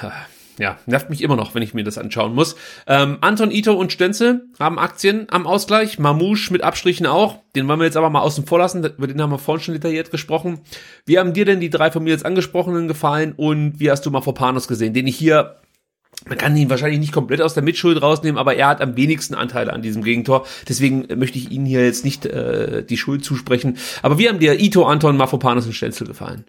ja, 0.59 0.78
nervt 0.87 1.11
mich 1.11 1.23
immer 1.23 1.37
noch, 1.37 1.55
wenn 1.55 1.62
ich 1.62 1.74
mir 1.74 1.85
das 1.85 1.99
anschauen 1.99 2.35
muss. 2.35 2.57
Ähm, 2.87 3.19
Anton 3.20 3.51
Ito 3.51 3.74
und 3.74 3.93
Stenzel 3.93 4.47
haben 4.59 4.78
Aktien 4.78 5.27
am 5.31 5.47
Ausgleich. 5.47 5.99
Mamouche 5.99 6.53
mit 6.53 6.62
Abstrichen 6.62 7.07
auch. 7.07 7.39
Den 7.55 7.69
wollen 7.69 7.81
wir 7.81 7.85
jetzt 7.85 7.97
aber 7.97 8.11
mal 8.11 8.20
außen 8.20 8.47
vor 8.47 8.59
lassen. 8.59 8.85
Über 8.85 9.07
den 9.07 9.20
haben 9.20 9.31
wir 9.31 9.39
vorhin 9.39 9.62
schon 9.62 9.74
detailliert 9.74 10.11
gesprochen. 10.11 10.61
Wie 11.05 11.19
haben 11.19 11.33
dir 11.33 11.45
denn 11.45 11.61
die 11.61 11.70
drei 11.70 11.91
von 11.91 12.05
mir 12.05 12.11
jetzt 12.11 12.27
angesprochenen 12.27 12.89
gefallen 12.89 13.33
und 13.37 13.78
wie 13.81 13.91
hast 13.91 14.07
du 14.07 14.11
mal 14.11 14.20
Panos 14.20 14.66
gesehen, 14.69 14.95
den 14.95 15.07
ich 15.07 15.16
hier 15.16 15.57
man 16.24 16.39
kann 16.39 16.57
ihn 16.57 16.70
wahrscheinlich 16.70 16.99
nicht 16.99 17.12
komplett 17.12 17.43
aus 17.43 17.55
der 17.55 17.62
Mitschuld 17.62 18.01
rausnehmen, 18.01 18.39
aber 18.39 18.57
er 18.57 18.69
hat 18.69 18.81
am 18.81 18.97
wenigsten 18.97 19.35
Anteile 19.35 19.73
an 19.73 19.83
diesem 19.83 20.03
Gegentor. 20.03 20.47
Deswegen 20.69 21.07
möchte 21.19 21.39
ich 21.39 21.51
Ihnen 21.51 21.66
hier 21.66 21.85
jetzt 21.85 22.05
nicht 22.05 22.24
äh, 22.27 22.83
die 22.83 22.97
Schuld 22.97 23.24
zusprechen. 23.24 23.77
Aber 24.03 24.19
wie 24.19 24.28
haben 24.28 24.39
dir 24.39 24.59
Ito, 24.59 24.87
Anton, 24.87 25.16
Mafopanos 25.16 25.66
und 25.66 25.74
Stenzel 25.74 26.07
gefallen? 26.07 26.45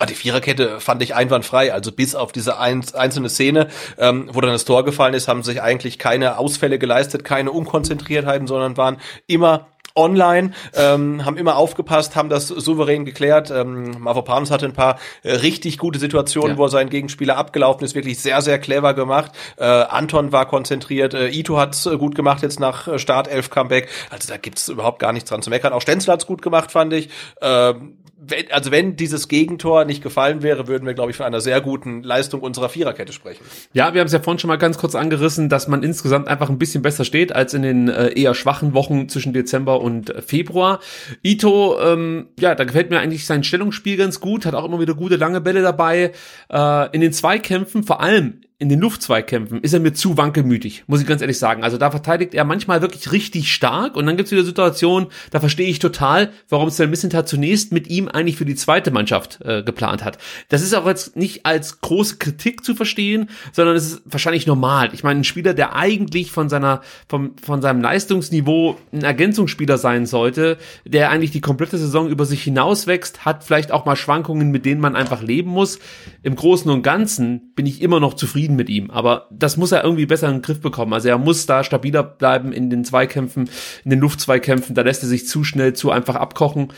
Ah, 0.00 0.06
die 0.06 0.14
Viererkette 0.14 0.80
fand 0.80 1.02
ich 1.02 1.14
einwandfrei. 1.14 1.72
Also 1.72 1.92
bis 1.92 2.16
auf 2.16 2.32
diese 2.32 2.58
ein, 2.58 2.84
einzelne 2.94 3.28
Szene, 3.28 3.68
ähm, 3.96 4.28
wo 4.32 4.40
dann 4.40 4.50
das 4.50 4.64
Tor 4.64 4.84
gefallen 4.84 5.14
ist, 5.14 5.28
haben 5.28 5.44
sich 5.44 5.62
eigentlich 5.62 6.00
keine 6.00 6.36
Ausfälle 6.38 6.80
geleistet, 6.80 7.22
keine 7.22 7.52
Unkonzentriertheiten, 7.52 8.48
sondern 8.48 8.76
waren 8.76 8.96
immer 9.28 9.68
online, 9.96 10.50
ähm, 10.74 11.24
haben 11.24 11.36
immer 11.36 11.56
aufgepasst, 11.56 12.16
haben 12.16 12.28
das 12.28 12.48
souverän 12.48 13.04
geklärt. 13.04 13.52
Ähm, 13.52 14.00
Mavropanos 14.00 14.50
hatte 14.50 14.66
ein 14.66 14.72
paar 14.72 14.98
äh, 15.22 15.32
richtig 15.32 15.78
gute 15.78 15.98
Situationen, 16.00 16.52
ja. 16.52 16.58
wo 16.58 16.64
er 16.64 16.70
seinen 16.70 16.90
Gegenspieler 16.90 17.36
abgelaufen 17.36 17.84
ist, 17.84 17.94
wirklich 17.94 18.18
sehr, 18.18 18.42
sehr 18.42 18.58
clever 18.58 18.94
gemacht. 18.94 19.30
Äh, 19.56 19.64
Anton 19.64 20.32
war 20.32 20.46
konzentriert, 20.46 21.14
äh, 21.14 21.28
Ito 21.28 21.56
hat's 21.56 21.86
äh, 21.86 21.96
gut 21.96 22.16
gemacht 22.16 22.42
jetzt 22.42 22.58
nach 22.58 22.88
äh, 22.88 22.98
Start 22.98 23.28
11 23.28 23.50
Comeback. 23.50 23.88
Also 24.10 24.28
da 24.28 24.36
gibt's 24.36 24.68
überhaupt 24.68 24.98
gar 24.98 25.12
nichts 25.12 25.30
dran 25.30 25.42
zu 25.42 25.50
meckern. 25.50 25.72
Auch 25.72 25.82
Stenzel 25.82 26.12
hat's 26.12 26.26
gut 26.26 26.42
gemacht, 26.42 26.72
fand 26.72 26.92
ich. 26.92 27.10
Ähm, 27.40 27.98
wenn, 28.26 28.50
also 28.50 28.70
wenn 28.70 28.96
dieses 28.96 29.28
Gegentor 29.28 29.84
nicht 29.84 30.02
gefallen 30.02 30.42
wäre, 30.42 30.68
würden 30.68 30.86
wir, 30.86 30.94
glaube 30.94 31.10
ich, 31.10 31.16
von 31.16 31.26
einer 31.26 31.40
sehr 31.40 31.60
guten 31.60 32.02
Leistung 32.02 32.40
unserer 32.40 32.68
Viererkette 32.68 33.12
sprechen. 33.12 33.44
Ja, 33.72 33.94
wir 33.94 34.00
haben 34.00 34.06
es 34.06 34.12
ja 34.12 34.20
vorhin 34.20 34.38
schon 34.38 34.48
mal 34.48 34.56
ganz 34.56 34.78
kurz 34.78 34.94
angerissen, 34.94 35.48
dass 35.48 35.68
man 35.68 35.82
insgesamt 35.82 36.28
einfach 36.28 36.48
ein 36.48 36.58
bisschen 36.58 36.82
besser 36.82 37.04
steht 37.04 37.34
als 37.34 37.54
in 37.54 37.62
den 37.62 37.88
äh, 37.88 38.08
eher 38.18 38.34
schwachen 38.34 38.74
Wochen 38.74 39.08
zwischen 39.08 39.32
Dezember 39.32 39.80
und 39.80 40.10
äh, 40.10 40.22
Februar. 40.22 40.80
Ito, 41.22 41.78
ähm, 41.80 42.28
ja, 42.38 42.54
da 42.54 42.64
gefällt 42.64 42.90
mir 42.90 43.00
eigentlich 43.00 43.26
sein 43.26 43.44
Stellungsspiel 43.44 43.96
ganz 43.96 44.20
gut, 44.20 44.46
hat 44.46 44.54
auch 44.54 44.64
immer 44.64 44.80
wieder 44.80 44.94
gute 44.94 45.16
lange 45.16 45.40
Bälle 45.40 45.62
dabei. 45.62 46.12
Äh, 46.50 46.94
in 46.94 47.00
den 47.00 47.12
Zweikämpfen, 47.12 47.84
vor 47.84 48.00
allem 48.00 48.40
in 48.58 48.68
den 48.68 48.78
Luftzweikämpfen 48.78 49.60
ist 49.62 49.72
er 49.72 49.80
mir 49.80 49.94
zu 49.94 50.16
wankelmütig, 50.16 50.84
muss 50.86 51.00
ich 51.00 51.08
ganz 51.08 51.20
ehrlich 51.20 51.40
sagen. 51.40 51.64
Also 51.64 51.76
da 51.76 51.90
verteidigt 51.90 52.34
er 52.34 52.44
manchmal 52.44 52.82
wirklich 52.82 53.10
richtig 53.10 53.52
stark 53.52 53.96
und 53.96 54.06
dann 54.06 54.16
gibt's 54.16 54.30
wieder 54.30 54.44
Situationen, 54.44 55.08
da 55.32 55.40
verstehe 55.40 55.66
ich 55.66 55.80
total, 55.80 56.30
warum 56.48 56.70
Sven 56.70 56.88
Missentat 56.88 57.28
zunächst 57.28 57.72
mit 57.72 57.88
ihm 57.88 58.06
eigentlich 58.08 58.36
für 58.36 58.44
die 58.44 58.54
zweite 58.54 58.92
Mannschaft 58.92 59.40
äh, 59.44 59.64
geplant 59.64 60.04
hat. 60.04 60.18
Das 60.50 60.62
ist 60.62 60.72
auch 60.72 60.86
jetzt 60.86 61.16
nicht 61.16 61.44
als 61.44 61.80
große 61.80 62.18
Kritik 62.18 62.64
zu 62.64 62.76
verstehen, 62.76 63.28
sondern 63.52 63.74
es 63.74 63.86
ist 63.86 64.02
wahrscheinlich 64.04 64.46
normal. 64.46 64.90
Ich 64.92 65.02
meine, 65.02 65.20
ein 65.20 65.24
Spieler, 65.24 65.52
der 65.52 65.74
eigentlich 65.74 66.30
von 66.30 66.48
seiner, 66.48 66.80
vom, 67.08 67.36
von 67.42 67.60
seinem 67.60 67.82
Leistungsniveau 67.82 68.78
ein 68.92 69.02
Ergänzungsspieler 69.02 69.78
sein 69.78 70.06
sollte, 70.06 70.58
der 70.84 71.10
eigentlich 71.10 71.32
die 71.32 71.40
komplette 71.40 71.76
Saison 71.76 72.08
über 72.08 72.24
sich 72.24 72.44
hinauswächst, 72.44 73.24
hat 73.24 73.42
vielleicht 73.42 73.72
auch 73.72 73.84
mal 73.84 73.96
Schwankungen, 73.96 74.52
mit 74.52 74.64
denen 74.64 74.80
man 74.80 74.94
einfach 74.94 75.22
leben 75.22 75.50
muss. 75.50 75.80
Im 76.22 76.36
Großen 76.36 76.70
und 76.70 76.82
Ganzen 76.82 77.52
bin 77.56 77.66
ich 77.66 77.82
immer 77.82 77.98
noch 77.98 78.14
zufrieden 78.14 78.43
zufrieden 78.44 78.56
mit 78.56 78.68
ihm. 78.68 78.90
Aber 78.90 79.26
das 79.30 79.56
muss 79.56 79.72
er 79.72 79.84
irgendwie 79.84 80.06
besser 80.06 80.28
in 80.28 80.36
den 80.36 80.42
Griff 80.42 80.60
bekommen. 80.60 80.92
Also 80.92 81.08
er 81.08 81.18
muss 81.18 81.46
da 81.46 81.64
stabiler 81.64 82.02
bleiben 82.02 82.52
in 82.52 82.70
den 82.70 82.84
Zweikämpfen, 82.84 83.48
in 83.84 83.90
den 83.90 84.00
Luftzweikämpfen. 84.00 84.74
Da 84.74 84.82
lässt 84.82 85.02
er 85.02 85.08
sich 85.08 85.26
zu 85.26 85.44
schnell, 85.44 85.72
zu 85.72 85.90
einfach 85.90 86.16
abkochen. 86.16 86.68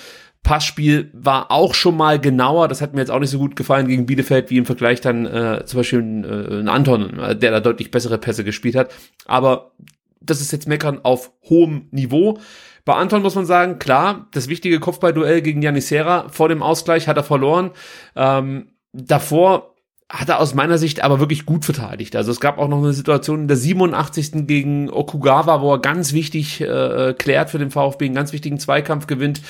Passspiel 0.43 1.10
war 1.12 1.51
auch 1.51 1.74
schon 1.74 1.97
mal 1.97 2.20
genauer. 2.20 2.68
Das 2.68 2.80
hat 2.80 2.94
mir 2.94 3.01
jetzt 3.01 3.10
auch 3.10 3.18
nicht 3.18 3.30
so 3.30 3.38
gut 3.38 3.56
gefallen 3.56 3.88
gegen 3.88 4.06
Bielefeld, 4.06 4.51
wie 4.51 4.59
im 4.59 4.66
Vergleich 4.66 5.01
dann 5.01 5.26
äh, 5.26 5.64
zum 5.66 5.80
Beispiel 5.80 6.64
äh, 6.64 6.68
Anton, 6.68 7.18
äh, 7.18 7.36
der 7.36 7.51
da 7.51 7.60
deutlich 7.60 7.90
bessere 7.90 8.18
Pässe 8.18 8.44
gespielt 8.44 8.76
hat. 8.76 8.93
Aber 9.26 9.72
das 10.20 10.40
ist 10.40 10.52
jetzt 10.52 10.68
Meckern 10.68 11.01
auf 11.02 11.32
hohem 11.48 11.88
Niveau. 11.90 12.38
Bei 12.84 12.94
Anton 12.94 13.22
muss 13.22 13.34
man 13.34 13.47
sagen, 13.47 13.80
klar, 13.80 14.28
das 14.32 14.48
wichtige 14.48 14.78
Kopfballduell 14.78 15.43
gegen 15.43 15.62
Janisera 15.62 16.28
vor 16.28 16.48
dem 16.48 16.62
Ausgleich 16.62 17.09
hat 17.09 17.16
er 17.16 17.24
verloren. 17.24 17.72
Ähm, 18.14 18.68
davor 18.93 19.75
hat 20.08 20.28
er 20.28 20.38
aus 20.38 20.54
meiner 20.54 20.78
Sicht 20.78 21.02
aber 21.02 21.18
wirklich 21.18 21.46
gut 21.46 21.64
verteidigt. 21.64 22.14
Also 22.14 22.30
es 22.30 22.38
gab 22.38 22.58
auch 22.58 22.68
noch 22.68 22.78
eine 22.78 22.92
Situation 22.92 23.42
in 23.42 23.48
der 23.48 23.56
87. 23.56 24.46
gegen 24.46 24.88
Okugawa, 24.88 25.60
wo 25.60 25.72
er 25.72 25.80
ganz 25.80 26.12
wichtig 26.12 26.60
äh, 26.60 27.14
klärt 27.18 27.50
für 27.50 27.58
den 27.58 27.70
VfB, 27.70 28.04
einen 28.04 28.14
ganz 28.14 28.32
wichtigen 28.32 28.60
Zweikampf 28.60 29.08
gewinnt. 29.08 29.40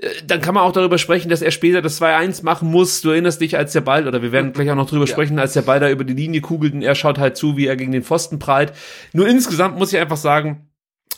Äh, 0.00 0.08
dann 0.26 0.40
kann 0.40 0.54
man 0.54 0.64
auch 0.64 0.72
darüber 0.72 0.96
sprechen, 0.96 1.28
dass 1.28 1.42
er 1.42 1.50
später 1.50 1.82
das 1.82 2.00
2-1 2.00 2.42
machen 2.44 2.70
muss. 2.70 3.02
Du 3.02 3.10
erinnerst 3.10 3.42
dich, 3.42 3.58
als 3.58 3.72
der 3.72 3.82
Ball, 3.82 4.08
oder 4.08 4.22
wir 4.22 4.32
werden 4.32 4.54
gleich 4.54 4.70
auch 4.70 4.76
noch 4.76 4.88
drüber 4.88 5.04
ja. 5.04 5.12
sprechen, 5.12 5.38
als 5.38 5.52
der 5.52 5.62
Ball 5.62 5.80
da 5.80 5.90
über 5.90 6.04
die 6.04 6.14
Linie 6.14 6.40
kugelt 6.40 6.72
und 6.72 6.82
er 6.82 6.94
schaut 6.94 7.18
halt 7.18 7.36
zu, 7.36 7.58
wie 7.58 7.66
er 7.66 7.76
gegen 7.76 7.92
den 7.92 8.02
Pfosten 8.02 8.38
prallt. 8.38 8.72
Nur 9.12 9.28
insgesamt 9.28 9.78
muss 9.78 9.92
ich 9.92 9.98
einfach 9.98 10.16
sagen, 10.16 10.70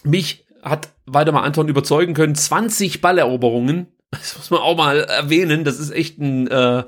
mich 0.02 0.44
hat 0.60 0.88
Waldemar 1.06 1.44
Anton 1.44 1.68
überzeugen 1.68 2.14
können. 2.14 2.34
20 2.34 3.00
Balleroberungen, 3.00 3.86
das 4.10 4.36
muss 4.36 4.50
man 4.50 4.60
auch 4.60 4.76
mal 4.76 5.04
erwähnen, 5.04 5.62
das 5.62 5.78
ist 5.78 5.92
echt 5.92 6.18
ein... 6.18 6.48
Äh, 6.48 6.82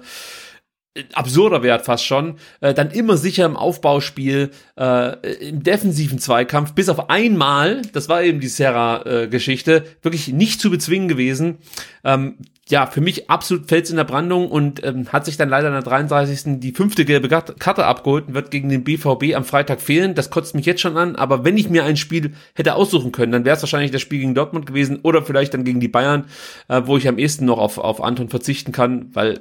absurder 1.12 1.62
Wert 1.62 1.84
fast 1.84 2.04
schon, 2.04 2.36
äh, 2.60 2.72
dann 2.72 2.90
immer 2.90 3.16
sicher 3.16 3.44
im 3.46 3.56
Aufbauspiel, 3.56 4.50
äh, 4.78 5.48
im 5.48 5.62
defensiven 5.62 6.18
Zweikampf, 6.18 6.72
bis 6.72 6.88
auf 6.88 7.10
einmal, 7.10 7.82
das 7.92 8.08
war 8.08 8.22
eben 8.22 8.40
die 8.40 8.48
Serra-Geschichte, 8.48 9.84
wirklich 10.02 10.28
nicht 10.28 10.60
zu 10.60 10.70
bezwingen 10.70 11.08
gewesen. 11.08 11.58
Ähm, 12.04 12.36
ja, 12.68 12.86
für 12.86 13.02
mich 13.02 13.28
absolut 13.28 13.66
Fels 13.68 13.90
in 13.90 13.96
der 13.96 14.04
Brandung 14.04 14.50
und 14.50 14.82
ähm, 14.84 15.12
hat 15.12 15.26
sich 15.26 15.36
dann 15.36 15.50
leider 15.50 15.68
in 15.68 15.74
der 15.74 15.82
33. 15.82 16.60
die 16.60 16.72
fünfte 16.72 17.04
gelbe 17.04 17.28
Karte 17.28 17.84
abgeholt 17.84 18.28
und 18.28 18.34
wird 18.34 18.50
gegen 18.50 18.70
den 18.70 18.84
BVB 18.84 19.34
am 19.34 19.44
Freitag 19.44 19.82
fehlen. 19.82 20.14
Das 20.14 20.30
kotzt 20.30 20.54
mich 20.54 20.64
jetzt 20.64 20.80
schon 20.80 20.96
an, 20.96 21.14
aber 21.16 21.44
wenn 21.44 21.58
ich 21.58 21.68
mir 21.68 21.84
ein 21.84 21.98
Spiel 21.98 22.32
hätte 22.54 22.74
aussuchen 22.74 23.12
können, 23.12 23.32
dann 23.32 23.44
wäre 23.44 23.56
es 23.56 23.62
wahrscheinlich 23.62 23.90
das 23.90 24.00
Spiel 24.00 24.20
gegen 24.20 24.34
Dortmund 24.34 24.64
gewesen 24.64 25.00
oder 25.02 25.22
vielleicht 25.22 25.52
dann 25.52 25.64
gegen 25.64 25.80
die 25.80 25.88
Bayern, 25.88 26.24
äh, 26.68 26.82
wo 26.86 26.96
ich 26.96 27.06
am 27.06 27.18
ehesten 27.18 27.44
noch 27.44 27.58
auf, 27.58 27.76
auf 27.76 28.02
Anton 28.02 28.30
verzichten 28.30 28.72
kann, 28.72 29.10
weil 29.12 29.40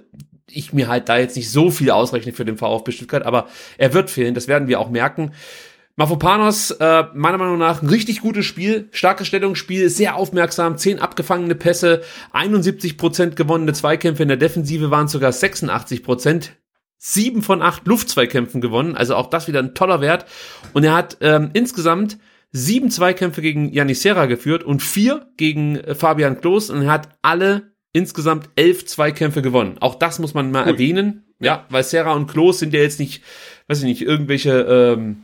ich 0.49 0.74
mir 0.74 0.88
halt 0.88 1.10
da 1.10 1.18
jetzt 1.18 1.36
nicht 1.36 1.49
so 1.49 1.72
viel 1.72 1.91
ausrechne 1.91 2.34
für 2.34 2.45
den 2.45 2.57
VfB 2.57 2.91
Stuttgart, 2.91 3.26
aber 3.26 3.48
er 3.78 3.94
wird 3.94 4.10
fehlen, 4.10 4.34
das 4.34 4.48
werden 4.48 4.68
wir 4.68 4.80
auch 4.80 4.90
merken. 4.90 5.32
Mafopanos, 5.95 6.72
äh, 6.72 7.03
meiner 7.14 7.38
Meinung 7.38 7.60
nach 7.60 7.84
ein 7.84 7.90
richtig 7.90 8.22
gutes 8.22 8.48
Spiel, 8.48 8.90
starkes 8.91 9.28
Stellungsspiel, 9.28 9.90
sehr 9.90 10.15
aufmerksam, 10.15 10.78
10 10.78 10.99
abgefangene 10.99 11.53
Pässe, 11.53 12.02
71 12.32 12.98
Prozent 12.98 13.36
gewonnene 13.36 13.74
Zweikämpfe 13.74 14.24
in 14.24 14.30
der 14.30 14.38
Defensive 14.38 14.90
waren 14.90 15.07
sogar 15.07 15.32
86%, 15.32 16.03
Prozent, 16.03 16.53
7 16.98 17.44
von 17.44 17.61
8 17.61 17.86
Luftzweikämpfen 17.86 18.60
gewonnen, 18.60 18.95
also 18.95 19.15
auch 19.15 19.30
das 19.30 19.48
wieder 19.48 19.60
ein 19.60 19.76
toller 19.76 20.02
Wert. 20.02 20.26
Und 20.74 20.84
er 20.84 20.95
hat 20.95 21.18
ähm, 21.22 21.52
insgesamt 21.53 22.18
sieben 22.52 22.90
Zweikämpfe 22.90 23.41
gegen 23.41 23.72
Janis 23.72 24.02
Serra 24.02 24.26
geführt 24.26 24.64
und 24.64 24.82
vier 24.82 25.28
gegen 25.38 25.76
äh, 25.76 25.94
Fabian 25.94 26.40
Klos 26.40 26.70
und 26.72 26.84
er 26.84 26.91
hat 26.91 27.10
alle 27.22 27.72
insgesamt 27.94 28.49
elf 28.56 28.86
Zweikämpfe 28.86 29.41
gewonnen. 29.41 29.78
Auch 29.80 29.95
das 29.95 30.20
muss 30.20 30.34
man 30.34 30.52
mal 30.52 30.65
Ui. 30.65 30.72
erwähnen, 30.72 31.24
ja, 31.40 31.65
weil 31.70 31.84
Serra 31.84 32.14
und 32.14 32.28
Klos 32.28 32.60
sind 32.60 32.74
ja 32.74 32.82
jetzt 32.82 32.99
nicht, 32.99 33.24
weiß 33.68 33.80
ich 33.80 33.86
nicht, 33.86 34.02
irgendwelche 34.02 34.61
ähm, 34.61 35.24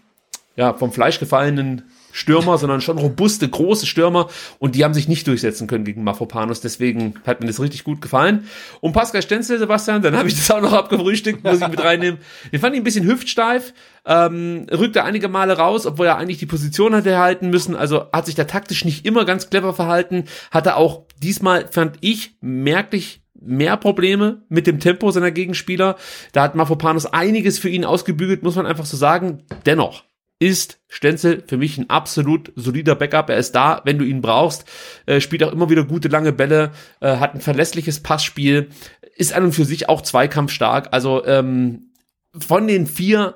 ja, 0.56 0.74
vom 0.74 0.92
Fleisch 0.92 1.20
gefallenen 1.20 1.84
Stürmer, 2.20 2.58
sondern 2.58 2.82
schon 2.82 2.98
robuste, 2.98 3.48
große 3.48 3.86
Stürmer 3.86 4.30
und 4.60 4.76
die 4.76 4.84
haben 4.84 4.94
sich 4.94 5.08
nicht 5.08 5.26
durchsetzen 5.26 5.68
können 5.68 5.86
gegen 5.86 6.04
Mafropanos, 6.04 6.62
deswegen 6.62 7.16
hat 7.26 7.40
mir 7.40 7.48
das 7.48 7.60
richtig 7.60 7.84
gut 7.84 8.02
gefallen. 8.02 8.48
Und 8.82 8.94
Pascal 8.94 9.22
Stenzel, 9.22 9.58
Sebastian, 9.58 10.02
dann 10.02 10.16
habe 10.18 10.28
ich 10.28 10.36
das 10.36 10.52
auch 10.52 10.62
noch 10.62 10.74
abgefrühstückt, 10.74 11.44
muss 11.44 11.62
ich 11.62 11.68
mit 11.68 11.84
reinnehmen. 11.84 12.20
Wir 12.52 12.60
fanden 12.60 12.76
ihn 12.76 12.82
ein 12.82 12.84
bisschen 12.84 13.06
hüftsteif, 13.06 13.74
ähm, 14.06 14.68
rückte 14.72 15.04
einige 15.04 15.30
Male 15.30 15.58
raus, 15.58 15.86
obwohl 15.86 16.08
er 16.08 16.18
eigentlich 16.18 16.40
die 16.40 16.46
Position 16.46 16.94
hatte 16.94 17.10
erhalten 17.10 17.50
müssen, 17.50 17.76
also 17.76 18.06
hat 18.12 18.26
sich 18.26 18.36
da 18.36 18.44
taktisch 18.44 18.84
nicht 18.84 19.06
immer 19.06 19.24
ganz 19.24 19.50
clever 19.50 19.74
verhalten, 19.74 20.26
hatte 20.52 20.76
auch 20.76 21.04
diesmal, 21.22 21.68
fand 21.70 21.98
ich, 22.02 22.36
merklich 22.42 23.22
mehr 23.42 23.78
Probleme 23.78 24.44
mit 24.50 24.68
dem 24.68 24.80
Tempo 24.80 25.12
seiner 25.12 25.32
Gegenspieler. 25.32 25.96
Da 26.34 26.44
hat 26.44 26.56
Mafropanos 26.56 27.06
einiges 27.06 27.60
für 27.60 27.70
ihn 27.70 27.86
ausgebügelt, 27.86 28.44
muss 28.44 28.56
man 28.56 28.66
einfach 28.66 28.86
so 28.86 28.98
sagen. 28.98 29.44
Dennoch, 29.66 30.04
ist 30.40 30.80
Stenzel 30.88 31.44
für 31.46 31.58
mich 31.58 31.78
ein 31.78 31.90
absolut 31.90 32.52
solider 32.56 32.96
Backup. 32.96 33.30
Er 33.30 33.38
ist 33.38 33.54
da, 33.54 33.82
wenn 33.84 34.00
du 34.00 34.06
ihn 34.06 34.22
brauchst, 34.22 34.66
äh, 35.06 35.20
spielt 35.20 35.44
auch 35.44 35.52
immer 35.52 35.70
wieder 35.70 35.84
gute 35.84 36.08
lange 36.08 36.32
Bälle, 36.32 36.72
äh, 37.02 37.18
hat 37.18 37.36
ein 37.36 37.42
verlässliches 37.42 38.00
Passspiel, 38.00 38.70
ist 39.16 39.34
an 39.34 39.44
und 39.44 39.52
für 39.52 39.66
sich 39.66 39.90
auch 39.90 40.02
zweikampfstark. 40.02 40.88
Also 40.92 41.26
ähm, 41.26 41.92
von 42.38 42.68
den 42.68 42.88
vier 42.88 43.36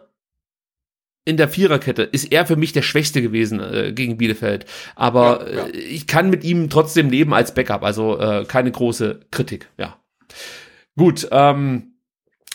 in 1.26 1.38
der 1.38 1.48
Viererkette 1.48 2.04
ist 2.04 2.32
er 2.32 2.46
für 2.46 2.56
mich 2.56 2.74
der 2.74 2.82
Schwächste 2.82 3.22
gewesen 3.22 3.60
äh, 3.60 3.94
gegen 3.94 4.18
Bielefeld. 4.18 4.66
Aber 4.96 5.50
ja, 5.50 5.56
ja. 5.56 5.66
Äh, 5.68 5.78
ich 5.78 6.08
kann 6.08 6.30
mit 6.30 6.44
ihm 6.44 6.70
trotzdem 6.70 7.10
leben 7.10 7.34
als 7.34 7.54
Backup. 7.54 7.84
Also 7.84 8.20
äh, 8.20 8.46
keine 8.46 8.72
große 8.72 9.22
Kritik. 9.32 9.70
Ja. 9.78 10.00
Gut. 10.98 11.28
Ähm, 11.32 11.93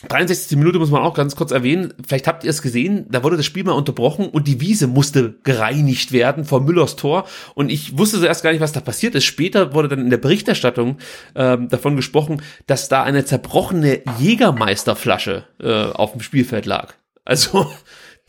63. 0.07 0.57
Minute 0.57 0.79
muss 0.79 0.91
man 0.91 1.01
auch 1.01 1.13
ganz 1.13 1.35
kurz 1.35 1.51
erwähnen. 1.51 1.93
Vielleicht 2.07 2.27
habt 2.27 2.45
ihr 2.45 2.49
es 2.49 2.61
gesehen, 2.61 3.05
da 3.09 3.23
wurde 3.23 3.35
das 3.35 3.45
Spiel 3.45 3.65
mal 3.65 3.73
unterbrochen 3.73 4.29
und 4.29 4.47
die 4.47 4.61
Wiese 4.61 4.87
musste 4.87 5.35
gereinigt 5.43 6.13
werden 6.13 6.45
vor 6.45 6.61
Müllers 6.61 6.95
Tor. 6.95 7.25
Und 7.53 7.69
ich 7.69 7.97
wusste 7.97 8.19
zuerst 8.19 8.41
gar 8.41 8.51
nicht, 8.51 8.61
was 8.61 8.71
da 8.71 8.79
passiert 8.79 9.15
ist. 9.15 9.25
Später 9.25 9.73
wurde 9.73 9.89
dann 9.89 9.99
in 9.99 10.09
der 10.09 10.17
Berichterstattung 10.17 10.97
ähm, 11.35 11.67
davon 11.67 11.97
gesprochen, 11.97 12.41
dass 12.65 12.87
da 12.87 13.03
eine 13.03 13.25
zerbrochene 13.25 14.01
Jägermeisterflasche 14.19 15.43
äh, 15.59 15.91
auf 15.91 16.13
dem 16.13 16.21
Spielfeld 16.21 16.65
lag. 16.65 16.93
Also 17.25 17.69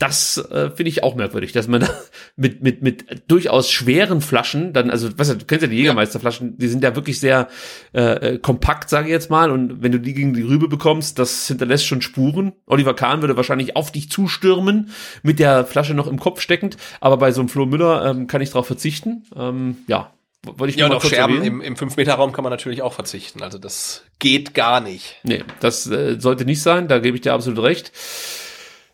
das 0.01 0.37
äh, 0.37 0.71
finde 0.71 0.89
ich 0.89 1.03
auch 1.03 1.13
merkwürdig, 1.13 1.51
dass 1.51 1.67
man 1.67 1.81
da 1.81 1.89
mit, 2.35 2.63
mit, 2.63 2.81
mit 2.81 3.29
durchaus 3.29 3.69
schweren 3.69 4.21
Flaschen, 4.21 4.73
dann, 4.73 4.89
also, 4.89 5.09
was 5.17 5.27
du 5.27 5.45
kennst 5.45 5.61
ja 5.61 5.67
die 5.67 5.77
Jägermeisterflaschen, 5.77 6.57
die 6.57 6.67
sind 6.67 6.83
ja 6.83 6.95
wirklich 6.95 7.19
sehr 7.19 7.49
äh, 7.93 8.01
äh, 8.33 8.37
kompakt, 8.39 8.89
sage 8.89 9.07
ich 9.07 9.11
jetzt 9.11 9.29
mal, 9.29 9.51
und 9.51 9.83
wenn 9.83 9.91
du 9.91 9.99
die 9.99 10.15
gegen 10.15 10.33
die 10.33 10.41
Rübe 10.41 10.67
bekommst, 10.67 11.19
das 11.19 11.47
hinterlässt 11.47 11.85
schon 11.85 12.01
Spuren. 12.01 12.53
Oliver 12.65 12.95
Kahn 12.95 13.21
würde 13.21 13.37
wahrscheinlich 13.37 13.75
auf 13.75 13.91
dich 13.91 14.09
zustürmen, 14.09 14.89
mit 15.21 15.37
der 15.37 15.65
Flasche 15.65 15.93
noch 15.93 16.07
im 16.07 16.19
Kopf 16.19 16.41
steckend, 16.41 16.77
aber 16.99 17.17
bei 17.17 17.31
so 17.31 17.41
einem 17.41 17.49
Flo 17.49 17.67
Müller 17.67 18.05
ähm, 18.05 18.25
kann 18.25 18.41
ich 18.41 18.49
darauf 18.49 18.65
verzichten. 18.65 19.25
Ähm, 19.35 19.77
ja, 19.87 20.11
wollte 20.43 20.71
ich 20.71 20.77
ja, 20.77 20.87
und 20.87 20.93
auf 20.93 21.05
Scherben 21.05 21.37
erwähnen. 21.37 21.61
im, 21.61 21.61
im 21.61 21.75
5-Meter-Raum 21.75 22.31
kann 22.31 22.43
man 22.43 22.51
natürlich 22.51 22.81
auch 22.81 22.93
verzichten. 22.93 23.43
Also 23.43 23.59
das 23.59 24.03
geht 24.17 24.55
gar 24.55 24.81
nicht. 24.81 25.19
Nee, 25.21 25.43
das 25.59 25.85
äh, 25.85 26.19
sollte 26.19 26.45
nicht 26.45 26.63
sein, 26.63 26.87
da 26.87 26.97
gebe 26.97 27.15
ich 27.15 27.21
dir 27.21 27.33
absolut 27.33 27.61
recht. 27.63 27.91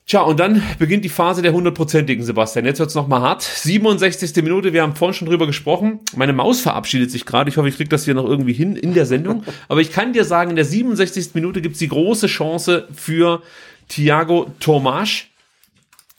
Tja, 0.08 0.22
und 0.22 0.40
dann 0.40 0.64
beginnt 0.80 1.04
die 1.04 1.10
Phase 1.10 1.42
der 1.42 1.52
hundertprozentigen, 1.52 2.24
Sebastian. 2.24 2.64
Jetzt 2.64 2.80
wird's 2.80 2.96
noch 2.96 3.10
mal 3.10 3.20
hart. 3.20 3.42
67. 3.42 4.42
Minute, 4.42 4.72
wir 4.72 4.82
haben 4.82 4.96
vorhin 4.96 5.14
schon 5.14 5.28
drüber 5.28 5.46
gesprochen. 5.46 6.00
Meine 6.16 6.32
Maus 6.32 6.62
verabschiedet 6.62 7.12
sich 7.12 7.26
gerade. 7.26 7.50
Ich 7.50 7.58
hoffe, 7.58 7.68
ich 7.68 7.76
kriege 7.76 7.90
das 7.90 8.06
hier 8.06 8.14
noch 8.14 8.24
irgendwie 8.24 8.54
hin 8.54 8.78
in 8.78 8.94
der 8.94 9.06
Sendung. 9.06 9.44
Aber 9.68 9.82
ich 9.82 9.92
kann 9.92 10.14
dir 10.14 10.24
sagen, 10.24 10.52
in 10.52 10.56
der 10.56 10.64
67. 10.64 11.32
Minute 11.34 11.60
gibt's 11.62 11.80
die 11.80 11.90
große 11.90 12.28
Chance 12.28 12.88
für 12.96 13.42
Thiago 13.90 14.50
Tomasch. 14.62 15.30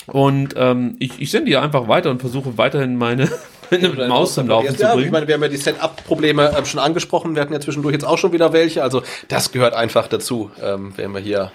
Und 0.07 0.53
ähm, 0.59 0.97
ich, 0.99 1.19
ich 1.19 1.31
sende 1.31 1.51
dir 1.51 1.63
einfach 1.63 1.89
weiter 1.89 2.11
und 2.11 2.21
versuche 2.21 2.59
weiterhin 2.59 2.95
meine, 2.97 3.31
meine 3.71 4.07
Maus 4.07 4.35
zum 4.35 4.49
Laufen 4.49 4.77
zu 4.77 4.87
bringen. 4.87 5.07
Ich 5.07 5.11
meine, 5.11 5.27
wir 5.27 5.35
haben 5.35 5.43
ja 5.43 5.49
die 5.49 5.57
Setup-Probleme 5.57 6.51
äh, 6.51 6.65
schon 6.67 6.81
angesprochen. 6.81 7.35
Wir 7.35 7.41
hatten 7.41 7.55
ja 7.55 7.61
zwischendurch 7.61 7.95
jetzt 7.95 8.05
auch 8.05 8.19
schon 8.19 8.33
wieder 8.33 8.53
welche. 8.53 8.83
Also 8.83 9.03
das 9.29 9.51
gehört 9.51 9.73
einfach 9.73 10.09
dazu, 10.09 10.51
ähm, 10.63 10.93
wenn 10.97 11.13
wir 11.15 11.21
hier 11.21 11.53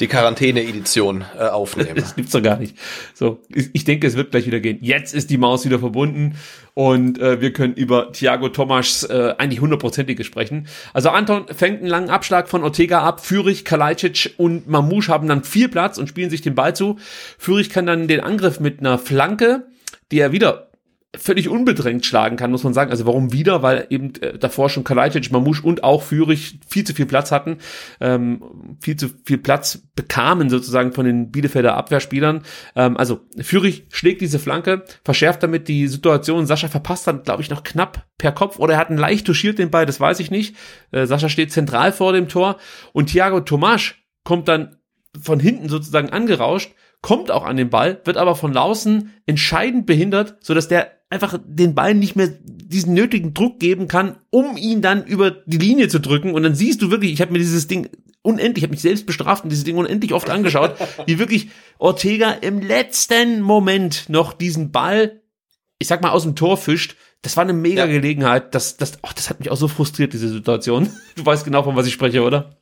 die 0.00 0.06
Quarantäne-Edition 0.06 1.24
äh, 1.38 1.44
aufnehmen. 1.44 1.94
Das 2.04 2.16
gibt's 2.16 2.32
doch 2.32 2.42
gar 2.42 2.58
nicht. 2.58 2.76
So, 3.14 3.40
ich 3.48 3.84
denke, 3.84 4.06
es 4.06 4.16
wird 4.16 4.30
gleich 4.30 4.46
wieder 4.46 4.60
gehen. 4.60 4.78
Jetzt 4.82 5.14
ist 5.14 5.30
die 5.30 5.38
Maus 5.38 5.64
wieder 5.64 5.78
verbunden 5.78 6.36
und 6.74 7.18
äh, 7.18 7.40
wir 7.40 7.52
können 7.52 7.74
über 7.74 8.12
Thiago 8.12 8.48
Tomasch 8.48 9.04
äh, 9.04 9.34
eigentlich 9.38 9.60
hundertprozentig 9.60 10.24
sprechen. 10.26 10.66
Also 10.92 11.10
Anton 11.10 11.46
fängt 11.54 11.80
einen 11.80 11.88
langen 11.88 12.10
Abschlag 12.10 12.48
von 12.48 12.62
Ortega 12.62 13.02
ab. 13.02 13.24
Fürich, 13.24 13.64
Kalajdzic 13.64 14.34
und 14.36 14.68
Mamouche 14.68 15.12
haben 15.12 15.28
dann 15.28 15.44
viel 15.44 15.68
Platz 15.68 15.98
und 15.98 16.08
spielen 16.08 16.30
sich 16.30 16.42
den 16.42 16.54
Ball 16.54 16.74
zu. 16.74 16.98
Fürich 17.38 17.70
kann 17.70 17.86
dann 17.86 18.08
den 18.08 18.20
Angriff 18.20 18.60
mit 18.60 18.80
einer 18.80 18.98
Flanke, 18.98 19.66
die 20.10 20.18
er 20.18 20.32
wieder 20.32 20.68
völlig 21.18 21.48
unbedrängt 21.48 22.04
schlagen 22.04 22.36
kann, 22.36 22.50
muss 22.50 22.64
man 22.64 22.74
sagen. 22.74 22.90
Also 22.90 23.06
warum 23.06 23.32
wieder? 23.32 23.62
Weil 23.62 23.86
eben 23.90 24.12
äh, 24.20 24.38
davor 24.38 24.68
schon 24.68 24.84
Kalajdzic, 24.84 25.30
Mamouche 25.30 25.62
und 25.62 25.84
auch 25.84 26.02
Fürich 26.02 26.58
viel 26.66 26.84
zu 26.84 26.94
viel 26.94 27.06
Platz 27.06 27.32
hatten, 27.32 27.58
ähm, 28.00 28.76
viel 28.80 28.96
zu 28.96 29.08
viel 29.24 29.38
Platz 29.38 29.82
bekamen 29.94 30.50
sozusagen 30.50 30.92
von 30.92 31.04
den 31.04 31.30
Bielefelder 31.30 31.76
Abwehrspielern. 31.76 32.42
Ähm, 32.76 32.96
also 32.96 33.20
Fürich 33.40 33.86
schlägt 33.90 34.20
diese 34.20 34.38
Flanke, 34.38 34.84
verschärft 35.04 35.42
damit 35.42 35.68
die 35.68 35.88
Situation. 35.88 36.46
Sascha 36.46 36.68
verpasst 36.68 37.06
dann, 37.06 37.22
glaube 37.22 37.42
ich, 37.42 37.50
noch 37.50 37.62
knapp 37.62 38.06
per 38.18 38.32
Kopf 38.32 38.58
oder 38.58 38.74
er 38.74 38.80
hat 38.80 38.90
einen 38.90 38.98
leicht 38.98 39.26
touchiert 39.26 39.58
den 39.58 39.70
Ball, 39.70 39.86
das 39.86 40.00
weiß 40.00 40.20
ich 40.20 40.30
nicht. 40.30 40.56
Äh, 40.90 41.06
Sascha 41.06 41.28
steht 41.28 41.52
zentral 41.52 41.92
vor 41.92 42.12
dem 42.12 42.28
Tor 42.28 42.56
und 42.92 43.06
Thiago 43.10 43.40
Tomasch 43.40 44.04
kommt 44.24 44.48
dann 44.48 44.76
von 45.20 45.38
hinten 45.38 45.68
sozusagen 45.68 46.10
angerauscht, 46.10 46.72
kommt 47.00 47.30
auch 47.30 47.44
an 47.44 47.56
den 47.56 47.70
Ball, 47.70 48.00
wird 48.04 48.16
aber 48.16 48.34
von 48.34 48.52
Lausen 48.52 49.12
entscheidend 49.26 49.86
behindert, 49.86 50.36
so 50.40 50.54
dass 50.54 50.68
der 50.68 50.90
einfach 51.10 51.38
den 51.44 51.74
Ball 51.74 51.94
nicht 51.94 52.16
mehr 52.16 52.28
diesen 52.42 52.94
nötigen 52.94 53.34
Druck 53.34 53.60
geben 53.60 53.88
kann, 53.88 54.16
um 54.30 54.56
ihn 54.56 54.82
dann 54.82 55.04
über 55.04 55.30
die 55.30 55.58
Linie 55.58 55.88
zu 55.88 56.00
drücken. 56.00 56.32
Und 56.32 56.42
dann 56.42 56.54
siehst 56.54 56.82
du 56.82 56.90
wirklich, 56.90 57.12
ich 57.12 57.20
habe 57.20 57.32
mir 57.32 57.38
dieses 57.38 57.68
Ding 57.68 57.88
unendlich, 58.22 58.58
ich 58.58 58.62
habe 58.64 58.72
mich 58.72 58.80
selbst 58.80 59.06
bestraft 59.06 59.44
und 59.44 59.50
dieses 59.50 59.64
Ding 59.64 59.76
unendlich 59.76 60.12
oft 60.12 60.30
angeschaut, 60.30 60.76
wie 61.06 61.18
wirklich 61.18 61.50
Ortega 61.78 62.32
im 62.32 62.60
letzten 62.60 63.42
Moment 63.42 64.08
noch 64.08 64.32
diesen 64.32 64.72
Ball, 64.72 65.20
ich 65.78 65.88
sag 65.88 66.02
mal, 66.02 66.10
aus 66.10 66.22
dem 66.22 66.34
Tor 66.34 66.56
fischt. 66.56 66.96
Das 67.22 67.36
war 67.36 67.44
eine 67.44 67.52
mega 67.52 67.86
ja. 67.86 67.92
Gelegenheit. 67.92 68.54
Das, 68.54 68.76
das, 68.76 68.98
ach, 69.02 69.12
das 69.12 69.30
hat 69.30 69.40
mich 69.40 69.50
auch 69.50 69.56
so 69.56 69.68
frustriert, 69.68 70.12
diese 70.12 70.28
Situation. 70.28 70.90
Du 71.16 71.24
weißt 71.24 71.44
genau, 71.44 71.62
von 71.62 71.76
was 71.76 71.86
ich 71.86 71.92
spreche, 71.92 72.22
oder? 72.22 72.56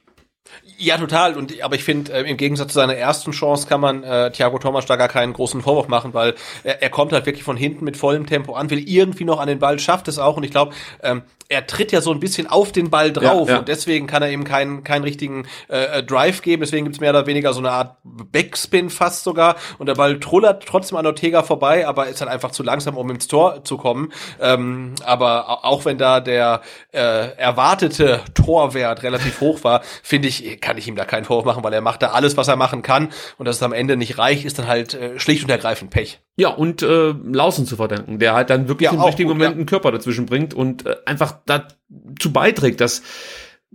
Ja, 0.77 0.99
total. 0.99 1.37
Und 1.37 1.63
aber 1.63 1.77
ich 1.77 1.85
finde, 1.85 2.13
äh, 2.13 2.29
im 2.29 2.37
Gegensatz 2.37 2.69
zu 2.69 2.75
seiner 2.75 2.95
ersten 2.95 3.31
Chance 3.33 3.67
kann 3.67 3.81
man 3.81 4.03
äh, 4.03 4.31
Thiago 4.33 4.59
Thomas 4.59 4.87
da 4.87 4.97
gar 4.97 5.09
keinen 5.09 5.33
großen 5.33 5.63
Vorwurf 5.63 5.89
machen, 5.89 6.13
weil 6.15 6.35
er, 6.65 6.83
er 6.83 6.91
kommt 6.91 7.13
halt 7.13 7.27
wirklich 7.27 7.45
von 7.45 7.57
hinten 7.57 7.85
mit 7.85 7.97
vollem 7.97 8.27
Tempo 8.27 8.55
an, 8.55 8.71
will 8.71 8.87
irgendwie 8.89 9.25
noch 9.25 9.39
an 9.39 9.49
den 9.49 9.61
Ball, 9.61 9.79
schafft 9.79 10.09
es 10.09 10.19
auch. 10.19 10.37
Und 10.37 10.43
ich 10.45 10.51
glaube, 10.51 10.75
ähm, 11.03 11.23
er 11.53 11.67
tritt 11.67 11.93
ja 11.93 12.01
so 12.01 12.11
ein 12.13 12.19
bisschen 12.19 12.47
auf 12.47 12.73
den 12.73 12.89
Ball 12.89 13.13
drauf 13.13 13.49
ja, 13.49 13.55
ja. 13.55 13.59
und 13.61 13.69
deswegen 13.69 14.07
kann 14.07 14.23
er 14.23 14.31
eben 14.31 14.45
keinen 14.45 14.85
keinen 14.85 15.05
richtigen 15.05 15.47
äh, 15.69 15.99
äh 15.99 16.03
Drive 16.03 16.41
geben. 16.41 16.63
Deswegen 16.63 16.85
gibt's 16.85 16.99
mehr 16.99 17.11
oder 17.11 17.27
weniger 17.27 17.53
so 17.53 17.61
eine 17.61 17.71
Art 17.71 17.99
Backspin 18.05 18.89
fast 18.89 19.23
sogar 19.23 19.57
und 19.79 19.87
der 19.87 19.95
Ball 19.95 20.19
trullert 20.19 20.65
trotzdem 20.67 20.97
an 20.97 21.07
Ortega 21.07 21.43
vorbei, 21.43 21.87
aber 21.87 22.09
ist 22.09 22.21
halt 22.21 22.31
einfach 22.31 22.53
zu 22.53 22.63
langsam, 22.63 22.97
um 22.97 23.11
ins 23.11 23.29
Tor 23.29 23.65
zu 23.65 23.77
kommen. 23.77 24.13
Ähm, 24.41 24.95
aber 25.05 25.65
auch 25.65 25.85
wenn 25.85 25.99
da 25.99 26.21
der 26.21 26.63
äh, 26.93 27.37
erwartete 27.37 28.23
Torwert 28.35 29.03
relativ 29.03 29.41
hoch 29.41 29.63
war, 29.63 29.83
finde 30.03 30.29
ich 30.29 30.61
kann 30.61 30.79
ich 30.79 30.89
ihm 30.89 30.97
da 30.97 31.05
keinen 31.05 31.25
Vorwurf 31.25 31.45
machen, 31.45 31.63
weil 31.63 31.75
er 31.75 31.83
macht 31.83 32.03
da 32.03 32.13
alles, 32.13 32.37
was 32.39 32.49
er 32.49 32.57
machen 32.57 32.83
kann 32.83 33.11
und 33.37 33.47
dass 33.47 33.57
es 33.57 33.63
am 33.63 33.75
Ende 33.75 33.99
nicht 33.99 34.17
reicht, 34.17 34.47
ist 34.47 34.59
dann 34.59 34.69
halt 34.69 34.95
äh, 34.95 35.19
schlicht 35.19 35.45
und 35.45 35.51
ergreifend 35.51 35.91
Pech. 35.91 36.21
Ja, 36.37 36.49
und 36.49 36.83
äh, 36.83 37.11
Lausen 37.11 37.67
zu 37.67 37.77
verdanken, 37.77 38.19
der 38.19 38.35
halt 38.35 38.49
dann 38.49 38.69
wirklich 38.69 38.91
ja, 38.91 38.97
im 38.97 39.03
richtigen 39.03 39.29
gut, 39.29 39.37
Moment 39.37 39.55
ja. 39.55 39.59
einen 39.59 39.67
Körper 39.67 39.93
dazwischen 39.93 40.27
bringt 40.27 40.55
und 40.55 40.87
äh, 40.87 40.97
einfach 41.05 41.41
dazu 41.45 42.33
beiträgt, 42.33 42.81
dass 42.81 43.03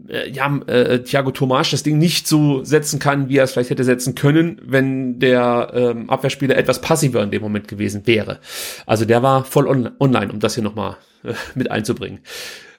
äh, 0.07 0.29
ja, 0.29 0.59
äh, 0.67 1.03
Thiago 1.03 1.31
Tomasch 1.31 1.71
das 1.71 1.83
Ding 1.83 1.97
nicht 1.97 2.27
so 2.27 2.63
setzen 2.63 2.99
kann, 2.99 3.29
wie 3.29 3.37
er 3.37 3.43
es 3.43 3.51
vielleicht 3.51 3.69
hätte 3.69 3.83
setzen 3.83 4.15
können, 4.15 4.59
wenn 4.63 5.19
der 5.19 5.71
ähm, 5.73 6.09
Abwehrspieler 6.09 6.57
etwas 6.57 6.81
passiver 6.81 7.23
in 7.23 7.31
dem 7.31 7.41
Moment 7.41 7.67
gewesen 7.67 8.05
wäre. 8.05 8.39
Also 8.85 9.05
der 9.05 9.21
war 9.23 9.43
voll 9.43 9.67
on 9.67 9.91
online, 9.99 10.31
um 10.31 10.39
das 10.39 10.55
hier 10.55 10.63
nochmal 10.63 10.97
äh, 11.23 11.33
mit 11.55 11.71
einzubringen. 11.71 12.19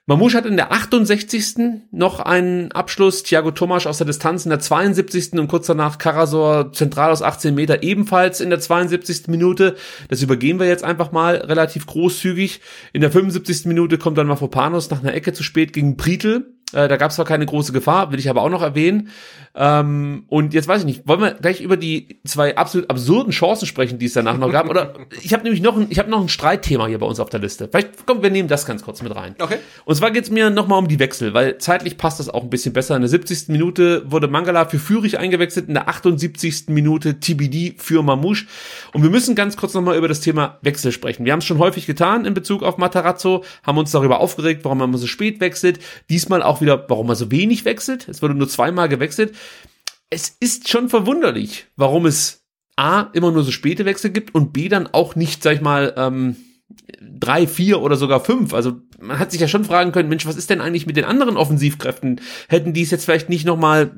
Mamouche 0.09 0.39
hat 0.39 0.47
in 0.47 0.57
der 0.57 0.73
68. 0.73 1.83
noch 1.91 2.21
einen 2.21 2.73
Abschluss, 2.73 3.25
Thiago 3.25 3.51
Tomasch 3.51 3.87
aus 3.87 3.99
der 3.99 4.07
Distanz 4.07 4.47
in 4.47 4.49
der 4.49 4.59
72. 4.59 5.35
und 5.35 5.49
kurz 5.49 5.67
danach 5.67 5.99
Karasor 5.99 6.73
zentral 6.73 7.11
aus 7.11 7.21
18 7.21 7.55
Meter 7.55 7.83
ebenfalls 7.83 8.41
in 8.41 8.49
der 8.49 8.59
72. 8.59 9.29
Minute. 9.29 9.77
Das 10.09 10.23
übergehen 10.23 10.59
wir 10.59 10.67
jetzt 10.67 10.83
einfach 10.83 11.13
mal 11.13 11.37
relativ 11.37 11.85
großzügig. 11.85 12.63
In 12.95 13.03
der 13.03 13.11
75. 13.11 13.67
Minute 13.67 13.99
kommt 13.99 14.17
dann 14.17 14.29
Mafropanos 14.29 14.89
nach 14.89 15.01
einer 15.01 15.13
Ecke 15.13 15.35
zu 15.35 15.43
spät 15.43 15.75
gegen 15.75 15.99
Pritel 15.99 16.55
äh, 16.73 16.87
da 16.87 16.97
gab 16.97 17.11
es 17.11 17.17
zwar 17.17 17.25
keine 17.25 17.47
große 17.47 17.73
Gefahr, 17.73 18.13
will 18.13 18.19
ich 18.19 18.29
aber 18.29 18.43
auch 18.43 18.51
noch 18.51 18.63
erwähnen. 18.63 19.09
Ähm, 19.55 20.25
und 20.29 20.53
jetzt 20.53 20.69
weiß 20.69 20.81
ich 20.81 20.87
nicht, 20.87 21.09
wollen 21.09 21.21
wir 21.21 21.33
gleich 21.33 21.61
über 21.61 21.77
die 21.77 22.21
zwei 22.25 22.57
absolut 22.57 22.91
absurden 22.91 23.33
Chancen 23.33 23.67
sprechen, 23.67 23.99
die 23.99 24.07
es 24.07 24.13
danach 24.13 24.37
noch 24.37 24.53
gab? 24.53 24.69
Oder 24.69 24.95
ich 25.23 25.33
habe 25.33 25.45
nämlich 25.45 25.63
noch 25.63 25.77
ein, 25.77 25.87
ich 25.89 25.99
habe 25.99 26.11
noch 26.11 26.21
ein 26.21 26.29
Streitthema 26.29 26.87
hier 26.87 26.99
bei 26.99 27.07
uns 27.07 27.21
auf 27.21 27.31
der 27.31 27.41
Liste. 27.41 27.69
Vielleicht 27.69 28.07
kommen 28.07 28.23
wir 28.23 28.31
nehmen 28.31 28.49
das 28.49 28.67
ganz 28.67 28.83
kurz 28.83 29.03
mit 29.03 29.17
rein. 29.17 29.35
Okay. 29.39 29.57
Und 29.87 29.95
zwar 29.97 30.11
geht's 30.11 30.31
mir 30.31 30.51
nochmal 30.51 30.79
um 30.79 30.89
die 30.89 30.99
Wechsel, 30.99 31.33
weil 31.33 31.57
zeitlich 31.59 31.97
passt 31.97 32.21
das 32.21 32.29
auch 32.29 32.43
ein 32.43 32.51
bisschen 32.51 32.75
besser. 32.75 32.95
In 32.95 33.03
der 33.03 33.09
70. 33.09 33.49
Minute 33.49 34.03
wurde 34.11 34.29
Mangala 34.29 34.67
für 34.67 34.79
Fürich 34.79 35.19
eingewechselt, 35.19 35.69
in 35.69 35.75
der 35.75 35.89
78. 35.89 36.65
Minute 36.69 37.19
TBD 37.19 37.75
für 37.79 38.03
Mamouche. 38.03 38.47
Und 38.93 39.03
wir 39.03 39.11
müssen 39.11 39.35
ganz 39.35 39.57
kurz 39.57 39.73
nochmal 39.73 39.97
über 39.97 40.09
das 40.09 40.21
Thema 40.21 40.59
Wechsel 40.61 40.93
sprechen. 40.93 41.25
Wir 41.25 41.33
haben 41.33 41.41
es 41.41 41.47
schon 41.47 41.59
häufig 41.59 41.87
getan 41.87 42.27
in 42.27 42.35
Bezug 42.35 42.63
auf 42.63 42.77
Matarazzo, 42.77 43.43
haben 43.63 43.79
uns 43.79 43.91
darüber 43.91 44.21
aufgeregt, 44.21 44.65
warum 44.65 44.79
man 44.79 44.95
so 44.97 45.07
spät 45.07 45.41
wechselt. 45.41 45.81
Diesmal 46.11 46.43
auch 46.43 46.58
wieder, 46.61 46.85
warum 46.89 47.09
er 47.09 47.17
so 47.17 47.31
wenig 47.31 47.65
wechselt. 47.65 48.09
Es 48.09 48.23
wurde 48.23 48.35
nur 48.35 48.49
zweimal 48.49 48.89
gewechselt 48.89 49.33
es 50.11 50.37
ist 50.41 50.69
schon 50.69 50.89
verwunderlich, 50.89 51.67
warum 51.77 52.07
es 52.07 52.45
A, 52.77 53.03
immer 53.13 53.33
nur 53.33 53.43
so 53.43 53.51
späte 53.51 53.85
Wechsel 53.85 54.11
gibt 54.11 54.35
und 54.35 54.53
B, 54.53 54.69
dann 54.69 54.87
auch 54.87 55.17
nicht, 55.17 55.43
sag 55.43 55.55
ich 55.55 55.61
mal, 55.61 55.95
ähm, 55.97 56.37
drei, 57.01 57.47
vier 57.47 57.83
oder 57.83 57.97
sogar 57.97 58.25
fünf. 58.25 58.55
Also 58.55 58.81
man 59.01 59.19
hat 59.19 59.33
sich 59.33 59.41
ja 59.41 59.49
schon 59.49 59.65
fragen 59.65 59.91
können, 59.93 60.09
Mensch, 60.09 60.27
was 60.27 60.37
ist 60.37 60.49
denn 60.49 60.61
eigentlich 60.61 60.87
mit 60.87 60.97
den 60.97 61.05
anderen 61.05 61.37
Offensivkräften? 61.37 62.21
Hätten 62.49 62.73
die 62.73 62.83
es 62.83 62.91
jetzt 62.91 63.05
vielleicht 63.05 63.29
nicht 63.29 63.45
nochmal 63.45 63.91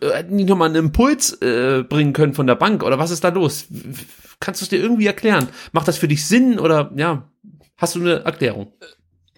äh, 0.00 0.10
hätten 0.10 0.38
die 0.38 0.44
nochmal 0.44 0.68
einen 0.68 0.86
Impuls 0.86 1.34
äh, 1.42 1.84
bringen 1.86 2.14
können 2.14 2.34
von 2.34 2.46
der 2.46 2.54
Bank 2.54 2.82
oder 2.82 2.98
was 2.98 3.10
ist 3.10 3.22
da 3.22 3.28
los? 3.28 3.66
Kannst 4.40 4.60
du 4.60 4.64
es 4.64 4.70
dir 4.70 4.80
irgendwie 4.80 5.06
erklären? 5.06 5.48
Macht 5.72 5.88
das 5.88 5.98
für 5.98 6.08
dich 6.08 6.26
Sinn 6.26 6.58
oder 6.58 6.92
ja, 6.96 7.30
hast 7.76 7.96
du 7.96 8.00
eine 8.00 8.24
Erklärung? 8.24 8.72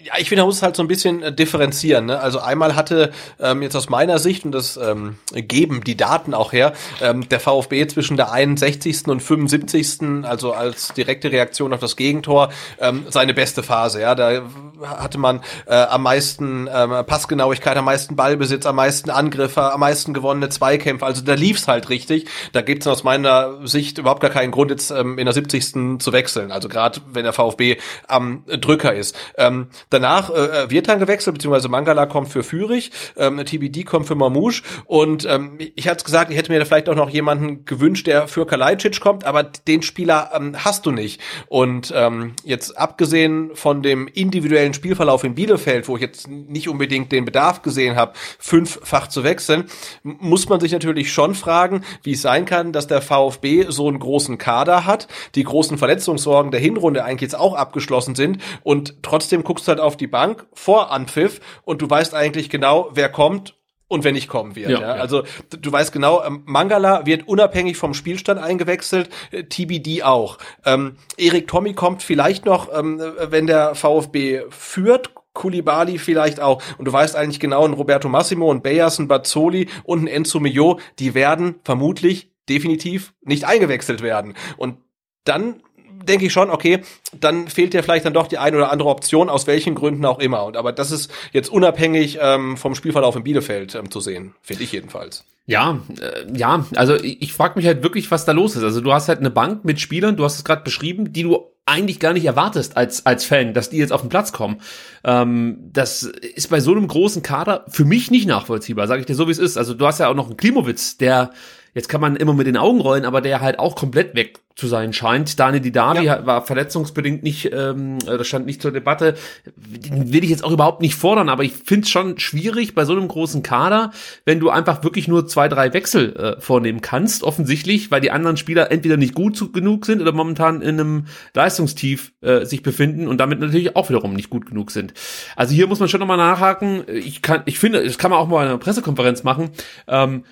Ja, 0.01 0.13
ich 0.17 0.29
finde, 0.29 0.43
man 0.43 0.49
muss 0.49 0.63
halt 0.63 0.77
so 0.77 0.83
ein 0.83 0.87
bisschen 0.87 1.25
äh, 1.25 1.33
differenzieren. 1.33 2.07
Ne? 2.07 2.21
Also 2.21 2.39
einmal 2.39 2.77
hatte 2.77 3.11
ähm, 3.41 3.63
jetzt 3.63 3.75
aus 3.75 3.89
meiner 3.89 4.21
Sicht, 4.21 4.45
und 4.45 4.53
das 4.53 4.77
ähm, 4.77 5.19
geben 5.35 5.83
die 5.83 5.97
Daten 5.97 6.35
auch 6.35 6.53
her, 6.53 6.73
ähm, 7.01 7.29
der 7.29 7.41
VfB 7.41 7.85
zwischen 7.89 8.17
der 8.17 8.31
61. 8.31 9.09
und 9.09 9.21
75. 9.21 10.25
also 10.25 10.53
als 10.53 10.93
direkte 10.95 11.33
Reaktion 11.33 11.73
auf 11.73 11.81
das 11.81 11.97
Gegentor, 11.97 12.51
ähm, 12.79 13.07
seine 13.09 13.35
beste 13.35 13.65
Phase. 13.65 14.01
Ja, 14.01 14.15
Da 14.15 14.43
hatte 14.85 15.19
man 15.19 15.41
äh, 15.67 15.75
am 15.75 16.05
meisten 16.05 16.69
ähm, 16.73 16.91
Passgenauigkeit, 17.05 17.77
am 17.77 17.87
meisten 17.87 18.15
Ballbesitz, 18.15 18.67
am 18.67 18.77
meisten 18.77 19.11
Angriffe, 19.11 19.73
am 19.73 19.81
meisten 19.81 20.15
gewonnene 20.15 20.49
Zweikämpfe. 20.49 21.05
Also 21.05 21.23
da 21.23 21.35
lief's 21.35 21.67
halt 21.67 21.89
richtig. 21.89 22.29
Da 22.53 22.63
gibt's 22.63 22.87
aus 22.87 23.03
meiner 23.03 23.67
Sicht 23.67 23.99
überhaupt 23.99 24.21
gar 24.21 24.31
keinen 24.31 24.53
Grund, 24.53 24.71
jetzt 24.71 24.93
ähm, 24.93 25.19
in 25.19 25.25
der 25.25 25.35
70. 25.35 25.99
zu 25.99 26.13
wechseln. 26.13 26.53
Also 26.53 26.69
gerade 26.69 27.01
wenn 27.13 27.25
der 27.25 27.33
VfB 27.33 27.79
am 28.07 28.45
Drücker 28.47 28.95
ist. 28.95 29.17
Ähm, 29.37 29.67
Danach 29.91 30.31
äh, 30.31 30.71
wird 30.71 30.89
dann 30.89 30.99
gewechselt, 30.99 31.35
beziehungsweise 31.35 31.69
Mangala 31.69 32.07
kommt 32.07 32.29
für 32.29 32.43
Fürich, 32.43 32.91
ähm, 33.17 33.45
TBD 33.45 33.85
kommt 33.85 34.07
für 34.07 34.15
Mamouche 34.15 34.63
und 34.85 35.25
ähm, 35.25 35.59
ich 35.75 35.89
hatte 35.89 36.05
gesagt, 36.05 36.31
ich 36.31 36.37
hätte 36.37 36.53
mir 36.53 36.59
da 36.59 36.65
vielleicht 36.65 36.89
auch 36.89 36.95
noch 36.95 37.11
jemanden 37.11 37.65
gewünscht, 37.65 38.07
der 38.07 38.29
für 38.29 38.47
Kalajdzic 38.47 39.01
kommt, 39.01 39.25
aber 39.25 39.43
den 39.43 39.83
Spieler 39.83 40.31
ähm, 40.35 40.65
hast 40.65 40.87
du 40.87 40.91
nicht. 40.91 41.21
Und 41.49 41.93
ähm, 41.97 42.35
jetzt 42.45 42.77
abgesehen 42.77 43.51
von 43.55 43.83
dem 43.83 44.09
individuellen 44.09 44.75
Spielverlauf 44.75 45.25
in 45.25 45.35
Bielefeld, 45.35 45.89
wo 45.89 45.97
ich 45.97 46.03
jetzt 46.03 46.29
nicht 46.29 46.69
unbedingt 46.69 47.13
den 47.13 47.25
Bedarf 47.25 47.63
gesehen 47.63 47.97
habe, 47.97 48.13
fünffach 48.39 49.09
zu 49.09 49.25
wechseln, 49.25 49.65
muss 50.03 50.49
man 50.49 50.61
sich 50.61 50.73
natürlich 50.73 51.13
schon 51.13 51.35
fragen, 51.35 51.83
wie 52.03 52.13
es 52.13 52.23
sein 52.23 52.45
kann, 52.45 52.73
dass 52.73 52.87
der 52.87 53.03
VfB 53.03 53.67
so 53.69 53.89
einen 53.89 53.99
großen 53.99 54.39
Kader 54.39 54.85
hat, 54.87 55.09
die 55.35 55.45
großen 55.45 55.79
Verletzungssorgen 55.79 56.51
der 56.51 56.61
Hinrunde 56.61 57.05
eigentlich 57.05 57.23
jetzt 57.23 57.39
auch 57.39 57.55
abgeschlossen 57.55 58.15
sind 58.15 58.39
und 58.63 59.03
trotzdem 59.03 59.45
guckst 59.45 59.67
du 59.67 59.71
halt 59.71 59.78
auf 59.81 59.97
die 59.97 60.07
Bank 60.07 60.47
vor 60.53 60.91
Anpfiff 60.91 61.41
und 61.65 61.83
du 61.83 61.89
weißt 61.91 62.15
eigentlich 62.15 62.51
genau, 62.51 62.91
wer 62.93 63.09
kommt 63.09 63.55
und 63.89 64.05
wer 64.05 64.13
nicht 64.13 64.29
kommen 64.29 64.55
wird. 64.55 64.71
Ja, 64.71 64.81
ja. 64.81 64.93
Also 64.93 65.25
du 65.49 65.73
weißt 65.73 65.93
genau, 65.93 66.23
ähm, 66.23 66.43
Mangala 66.45 67.07
wird 67.07 67.27
unabhängig 67.27 67.77
vom 67.77 67.95
Spielstand 67.95 68.41
eingewechselt, 68.41 69.09
äh, 69.31 69.45
TBD 69.45 70.03
auch. 70.03 70.39
Ähm, 70.65 70.97
Erik 71.17 71.49
Tommy 71.49 71.73
kommt 71.73 72.03
vielleicht 72.03 72.45
noch, 72.45 72.69
ähm, 72.73 73.01
wenn 73.01 73.47
der 73.47 73.75
VfB 73.75 74.43
führt, 74.51 75.11
Kulibali 75.33 75.99
vielleicht 75.99 76.41
auch. 76.41 76.63
Und 76.79 76.85
du 76.85 76.93
weißt 76.93 77.17
eigentlich 77.17 77.41
genau, 77.41 77.65
ein 77.65 77.73
Roberto 77.73 78.09
Massimo, 78.09 78.53
ein 78.53 78.63
Bayers, 78.63 78.99
ein 78.99 79.09
Bazzoli 79.09 79.69
und 79.85 80.03
ein 80.03 80.07
Enzo 80.07 80.41
Mio, 80.41 80.81
die 80.99 81.15
werden 81.15 81.61
vermutlich 81.65 82.31
definitiv 82.49 83.15
nicht 83.23 83.45
eingewechselt 83.45 84.03
werden. 84.03 84.35
Und 84.57 84.79
dann 85.25 85.63
denke 86.09 86.27
ich 86.27 86.33
schon, 86.33 86.51
okay, 86.51 86.81
dann 87.19 87.49
fehlt 87.49 87.75
dir 87.75 87.83
vielleicht 87.83 88.05
dann 88.05 88.15
doch 88.15 88.27
die 88.27 88.39
eine 88.39 88.57
oder 88.57 88.73
andere 88.73 88.89
Option, 88.89 89.29
aus 89.29 89.47
welchen 89.47 89.75
Gründen 89.75 90.05
auch 90.05 90.19
immer. 90.19 90.45
Und 90.45 90.57
aber 90.57 90.73
das 90.73 90.91
ist 90.91 91.11
jetzt 91.33 91.51
unabhängig 91.51 92.19
ähm, 92.21 92.57
vom 92.57 92.75
Spielverlauf 92.75 93.17
in 93.17 93.25
Bielefeld 93.25 93.75
ähm, 93.75 93.91
zu 93.91 94.01
sehen, 94.01 94.35
finde 94.43 94.65
ich 94.65 94.73
jedenfalls. 94.73 95.25
Ja, 95.47 95.81
äh, 96.01 96.27
ja, 96.37 96.67
also 96.75 96.95
ich, 96.95 97.23
ich 97.23 97.33
frage 97.33 97.55
mich 97.57 97.67
halt 97.67 97.83
wirklich, 97.83 98.11
was 98.11 98.27
da 98.27 98.33
los 98.33 98.55
ist. 98.55 98.65
Also 98.65 98.81
du 98.83 98.93
hast 98.93 99.09
halt 99.09 99.21
eine 99.21 99.31
Bank 99.31 99.65
mit 99.65 99.81
Spielern, 99.81 100.17
du 100.17 100.25
hast 100.25 100.37
es 100.37 100.45
gerade 100.45 100.63
beschrieben, 100.63 101.13
die 101.13 101.23
du 101.23 101.53
eigentlich 101.65 102.01
gar 102.01 102.13
nicht 102.13 102.25
erwartest 102.25 102.77
als 102.77 103.07
als 103.07 103.25
Fan, 103.25 103.55
dass 103.55 103.71
die 103.71 103.79
jetzt 103.79 103.93
auf 103.93 104.01
den 104.01 104.11
Platz 104.11 104.33
kommen. 104.33 104.61
Ähm, 105.05 105.71
das 105.73 106.03
ist 106.03 106.51
bei 106.51 106.61
so 106.61 106.73
einem 106.73 106.89
großen 106.89 107.23
Kader 107.23 107.65
für 107.69 107.85
mich 107.85 108.11
nicht 108.11 108.27
nachvollziehbar, 108.27 108.87
sage 108.87 109.01
ich 109.01 109.07
dir 109.07 109.15
so 109.15 109.27
wie 109.27 109.33
es 109.33 109.39
ist. 109.39 109.57
Also 109.57 109.75
du 109.75 109.87
hast 109.87 110.01
ja 110.01 110.09
auch 110.09 110.15
noch 110.15 110.27
einen 110.27 110.37
Klimowitz, 110.37 110.99
der 110.99 111.31
jetzt 111.79 111.89
kann 111.89 112.01
man 112.01 112.17
immer 112.17 112.35
mit 112.35 112.49
den 112.49 112.57
Augen 112.57 112.81
rollen, 112.81 113.05
aber 113.05 113.21
der 113.21 113.41
halt 113.41 113.61
auch 113.61 113.77
komplett 113.77 114.17
weg 114.17 114.41
zu 114.57 114.67
sein 114.67 114.93
scheint. 114.93 115.39
Dani 115.39 115.61
Didavi 115.61 116.07
ja. 116.07 116.27
war 116.27 116.45
verletzungsbedingt 116.45 117.23
nicht, 117.23 117.53
ähm, 117.53 118.01
das 118.05 118.27
stand 118.27 118.47
nicht 118.47 118.61
zur 118.61 118.73
Debatte. 118.73 119.15
Den 119.55 120.13
will 120.13 120.25
ich 120.25 120.31
jetzt 120.31 120.43
auch 120.43 120.51
überhaupt 120.51 120.83
nicht 120.83 120.97
fordern, 120.97 121.29
aber 121.29 121.45
ich 121.45 121.53
finde 121.53 121.85
es 121.85 121.91
schon 121.91 122.19
schwierig 122.19 122.75
bei 122.75 122.85
so 122.85 122.95
einem 122.95 123.07
großen 123.07 123.45
Kader, 123.45 123.93
wenn 124.25 124.41
du 124.41 124.51
einfach 124.51 124.83
wirklich 124.83 125.07
nur 125.07 125.29
zwei, 125.29 125.49
drei 125.49 125.73
Wechsel 125.73 126.17
äh, 126.17 126.41
vornehmen 126.41 126.81
kannst, 126.81 127.23
offensichtlich, 127.23 127.93
weil 127.93 128.01
die 128.01 128.11
anderen 128.11 128.37
Spieler 128.37 128.73
entweder 128.73 128.97
nicht 128.97 129.15
gut 129.15 129.53
genug 129.53 129.87
sind 129.87 130.03
oder 130.03 130.11
momentan 130.11 130.61
in 130.61 130.81
einem 130.81 131.07
Leistungstief 131.35 132.13
äh, 132.23 132.45
sich 132.45 132.65
befinden 132.65 133.07
und 133.07 133.19
damit 133.19 133.39
natürlich 133.39 133.77
auch 133.77 133.89
wiederum 133.89 134.15
nicht 134.15 134.31
gut 134.31 134.47
genug 134.47 134.73
sind. 134.73 134.93
Also 135.37 135.55
hier 135.55 135.69
muss 135.69 135.79
man 135.79 135.89
schon 135.89 136.01
nochmal 136.01 136.17
nachhaken. 136.17 136.83
Ich 136.89 137.23
kann, 137.23 137.43
ich 137.45 137.61
finde, 137.61 137.85
das 137.85 137.99
kann 137.99 138.11
man 138.11 138.19
auch 138.19 138.27
mal 138.27 138.43
in 138.43 138.49
einer 138.49 138.59
Pressekonferenz 138.59 139.23
machen. 139.23 139.51
Ähm, 139.87 140.25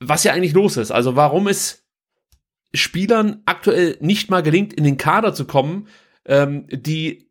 was 0.00 0.24
ja 0.24 0.32
eigentlich 0.32 0.54
los 0.54 0.76
ist. 0.76 0.90
Also 0.90 1.16
warum 1.16 1.48
es 1.48 1.84
Spielern 2.74 3.42
aktuell 3.46 3.96
nicht 4.00 4.30
mal 4.30 4.42
gelingt, 4.42 4.72
in 4.72 4.84
den 4.84 4.96
Kader 4.96 5.34
zu 5.34 5.46
kommen, 5.46 5.88
ähm, 6.26 6.66
die 6.70 7.30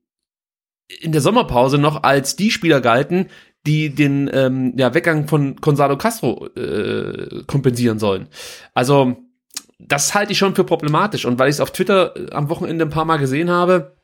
in 0.87 1.11
der 1.11 1.21
Sommerpause 1.21 1.77
noch 1.77 2.03
als 2.03 2.35
die 2.35 2.51
Spieler 2.51 2.81
galten, 2.81 3.27
die 3.65 3.89
den 3.89 4.29
ähm, 4.31 4.73
ja, 4.77 4.93
Weggang 4.93 5.27
von 5.27 5.55
Gonzalo 5.55 5.97
Castro 5.97 6.47
äh, 6.55 7.43
kompensieren 7.47 7.99
sollen. 7.99 8.27
Also 8.73 9.17
das 9.79 10.13
halte 10.13 10.31
ich 10.31 10.37
schon 10.37 10.55
für 10.55 10.63
problematisch 10.63 11.25
und 11.25 11.39
weil 11.39 11.49
ich 11.49 11.55
es 11.55 11.59
auf 11.59 11.71
Twitter 11.71 12.15
äh, 12.15 12.31
am 12.31 12.49
Wochenende 12.49 12.85
ein 12.85 12.91
paar 12.91 13.05
Mal 13.05 13.17
gesehen 13.17 13.49
habe, 13.49 13.94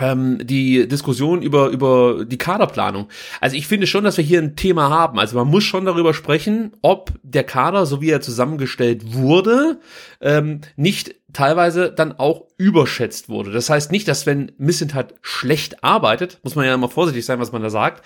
ähm, 0.00 0.38
die 0.42 0.88
Diskussion 0.88 1.42
über, 1.42 1.68
über 1.68 2.24
die 2.24 2.38
Kaderplanung. 2.38 3.08
Also 3.40 3.56
ich 3.56 3.66
finde 3.66 3.86
schon, 3.86 4.04
dass 4.04 4.16
wir 4.16 4.24
hier 4.24 4.40
ein 4.40 4.56
Thema 4.56 4.90
haben. 4.90 5.18
Also 5.18 5.36
man 5.36 5.48
muss 5.48 5.64
schon 5.64 5.84
darüber 5.84 6.14
sprechen, 6.14 6.72
ob 6.82 7.12
der 7.22 7.44
Kader, 7.44 7.86
so 7.86 8.00
wie 8.00 8.10
er 8.10 8.20
zusammengestellt 8.20 9.14
wurde, 9.14 9.80
ähm, 10.20 10.60
nicht 10.76 11.14
teilweise 11.32 11.92
dann 11.92 12.18
auch 12.18 12.46
überschätzt 12.56 13.28
wurde. 13.28 13.52
Das 13.52 13.70
heißt 13.70 13.92
nicht, 13.92 14.08
dass 14.08 14.26
wenn 14.26 14.52
Missentat 14.58 15.14
schlecht 15.22 15.84
arbeitet, 15.84 16.40
muss 16.42 16.56
man 16.56 16.66
ja 16.66 16.74
immer 16.74 16.88
vorsichtig 16.88 17.24
sein, 17.24 17.38
was 17.38 17.52
man 17.52 17.62
da 17.62 17.70
sagt. 17.70 18.04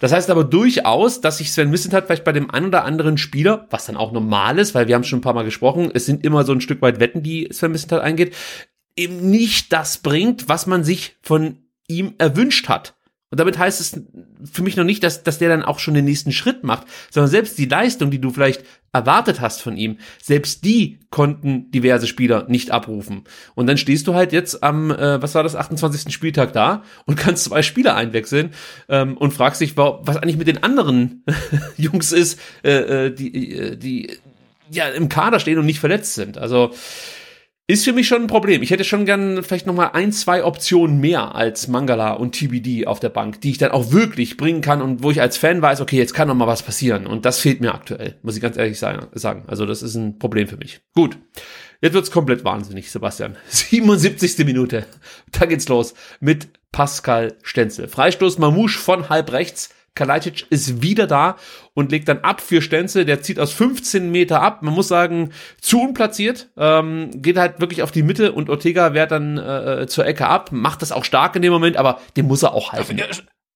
Das 0.00 0.12
heißt 0.12 0.30
aber 0.30 0.44
durchaus, 0.44 1.20
dass 1.20 1.38
sich 1.38 1.52
Sven 1.52 1.70
Missentat 1.70 2.06
vielleicht 2.06 2.24
bei 2.24 2.32
dem 2.32 2.50
einen 2.50 2.66
oder 2.66 2.84
anderen 2.84 3.18
Spieler, 3.18 3.66
was 3.70 3.86
dann 3.86 3.96
auch 3.96 4.12
normal 4.12 4.58
ist, 4.58 4.74
weil 4.74 4.88
wir 4.88 4.94
haben 4.94 5.04
schon 5.04 5.20
ein 5.20 5.22
paar 5.22 5.34
Mal 5.34 5.44
gesprochen, 5.44 5.90
es 5.94 6.06
sind 6.06 6.24
immer 6.24 6.44
so 6.44 6.52
ein 6.52 6.60
Stück 6.60 6.82
weit 6.82 7.00
Wetten, 7.00 7.22
die 7.22 7.48
Sven 7.50 7.72
Missentat 7.72 8.02
eingeht, 8.02 8.34
eben 8.96 9.30
nicht 9.30 9.72
das 9.72 9.98
bringt, 9.98 10.48
was 10.48 10.66
man 10.66 10.84
sich 10.84 11.16
von 11.22 11.58
ihm 11.88 12.14
erwünscht 12.18 12.68
hat. 12.68 12.96
Und 13.30 13.40
damit 13.40 13.58
heißt 13.58 13.80
es 13.80 14.00
für 14.50 14.62
mich 14.62 14.76
noch 14.76 14.84
nicht, 14.84 15.02
dass, 15.02 15.24
dass 15.24 15.38
der 15.38 15.48
dann 15.48 15.64
auch 15.64 15.80
schon 15.80 15.94
den 15.94 16.04
nächsten 16.04 16.30
Schritt 16.30 16.62
macht, 16.62 16.86
sondern 17.10 17.28
selbst 17.28 17.58
die 17.58 17.66
Leistung, 17.66 18.10
die 18.12 18.20
du 18.20 18.30
vielleicht 18.30 18.64
erwartet 18.92 19.40
hast 19.40 19.62
von 19.62 19.76
ihm, 19.76 19.98
selbst 20.22 20.64
die 20.64 21.00
konnten 21.10 21.70
diverse 21.72 22.06
Spieler 22.06 22.46
nicht 22.48 22.70
abrufen. 22.70 23.24
Und 23.56 23.66
dann 23.66 23.78
stehst 23.78 24.06
du 24.06 24.14
halt 24.14 24.32
jetzt 24.32 24.62
am, 24.62 24.92
äh, 24.92 25.20
was 25.20 25.34
war 25.34 25.42
das, 25.42 25.56
28. 25.56 26.14
Spieltag 26.14 26.52
da 26.52 26.84
und 27.04 27.16
kannst 27.18 27.44
zwei 27.44 27.62
Spieler 27.62 27.96
einwechseln 27.96 28.54
ähm, 28.88 29.16
und 29.16 29.32
fragst 29.32 29.60
dich, 29.60 29.76
was 29.76 30.16
eigentlich 30.16 30.38
mit 30.38 30.46
den 30.46 30.62
anderen 30.62 31.24
Jungs 31.76 32.12
ist, 32.12 32.38
äh, 32.62 33.06
äh 33.06 33.10
die, 33.10 33.52
äh, 33.52 33.76
die 33.76 34.18
ja 34.70 34.88
im 34.88 35.08
Kader 35.08 35.40
stehen 35.40 35.58
und 35.58 35.66
nicht 35.66 35.80
verletzt 35.80 36.14
sind. 36.14 36.38
Also 36.38 36.72
ist 37.68 37.84
für 37.84 37.92
mich 37.92 38.06
schon 38.06 38.22
ein 38.22 38.26
Problem. 38.28 38.62
Ich 38.62 38.70
hätte 38.70 38.84
schon 38.84 39.06
gern 39.06 39.42
vielleicht 39.42 39.66
noch 39.66 39.74
mal 39.74 39.88
ein, 39.88 40.12
zwei 40.12 40.44
Optionen 40.44 41.00
mehr 41.00 41.34
als 41.34 41.66
Mangala 41.66 42.12
und 42.12 42.32
TBD 42.32 42.86
auf 42.86 43.00
der 43.00 43.08
Bank, 43.08 43.40
die 43.40 43.50
ich 43.50 43.58
dann 43.58 43.72
auch 43.72 43.90
wirklich 43.90 44.36
bringen 44.36 44.60
kann 44.60 44.80
und 44.80 45.02
wo 45.02 45.10
ich 45.10 45.20
als 45.20 45.36
Fan 45.36 45.62
weiß, 45.62 45.80
okay, 45.80 45.96
jetzt 45.96 46.14
kann 46.14 46.28
noch 46.28 46.36
mal 46.36 46.46
was 46.46 46.62
passieren. 46.62 47.06
Und 47.06 47.24
das 47.24 47.40
fehlt 47.40 47.60
mir 47.60 47.74
aktuell, 47.74 48.16
muss 48.22 48.36
ich 48.36 48.42
ganz 48.42 48.56
ehrlich 48.56 48.78
sagen. 48.78 49.44
Also 49.48 49.66
das 49.66 49.82
ist 49.82 49.96
ein 49.96 50.18
Problem 50.18 50.46
für 50.46 50.56
mich. 50.56 50.80
Gut. 50.94 51.18
Jetzt 51.80 51.94
wird's 51.94 52.10
komplett 52.10 52.44
wahnsinnig, 52.44 52.90
Sebastian. 52.90 53.36
77. 53.48 54.46
Minute. 54.46 54.86
Da 55.32 55.46
geht's 55.46 55.68
los 55.68 55.94
mit 56.20 56.48
Pascal 56.70 57.34
Stenzel. 57.42 57.88
Freistoß 57.88 58.38
Mamouche 58.38 58.78
von 58.78 59.08
halb 59.08 59.32
rechts. 59.32 59.70
Kalajdzic 59.96 60.46
ist 60.50 60.82
wieder 60.82 61.08
da 61.08 61.36
und 61.74 61.90
legt 61.90 62.08
dann 62.08 62.20
ab 62.20 62.40
für 62.40 62.62
Stenzel. 62.62 63.04
Der 63.04 63.22
zieht 63.22 63.40
aus 63.40 63.52
15 63.52 64.10
Meter 64.12 64.40
ab. 64.40 64.62
Man 64.62 64.74
muss 64.74 64.86
sagen, 64.86 65.32
zu 65.60 65.80
unplatziert. 65.80 66.50
Ähm, 66.56 67.10
geht 67.16 67.36
halt 67.36 67.60
wirklich 67.60 67.82
auf 67.82 67.90
die 67.90 68.04
Mitte 68.04 68.30
und 68.30 68.48
Ortega 68.48 68.94
wehrt 68.94 69.10
dann 69.10 69.38
äh, 69.38 69.86
zur 69.88 70.06
Ecke 70.06 70.28
ab. 70.28 70.52
Macht 70.52 70.82
das 70.82 70.92
auch 70.92 71.04
stark 71.04 71.34
in 71.34 71.42
dem 71.42 71.52
Moment, 71.52 71.76
aber 71.76 72.00
dem 72.16 72.26
muss 72.26 72.44
er 72.44 72.54
auch 72.54 72.72
halten. 72.72 73.00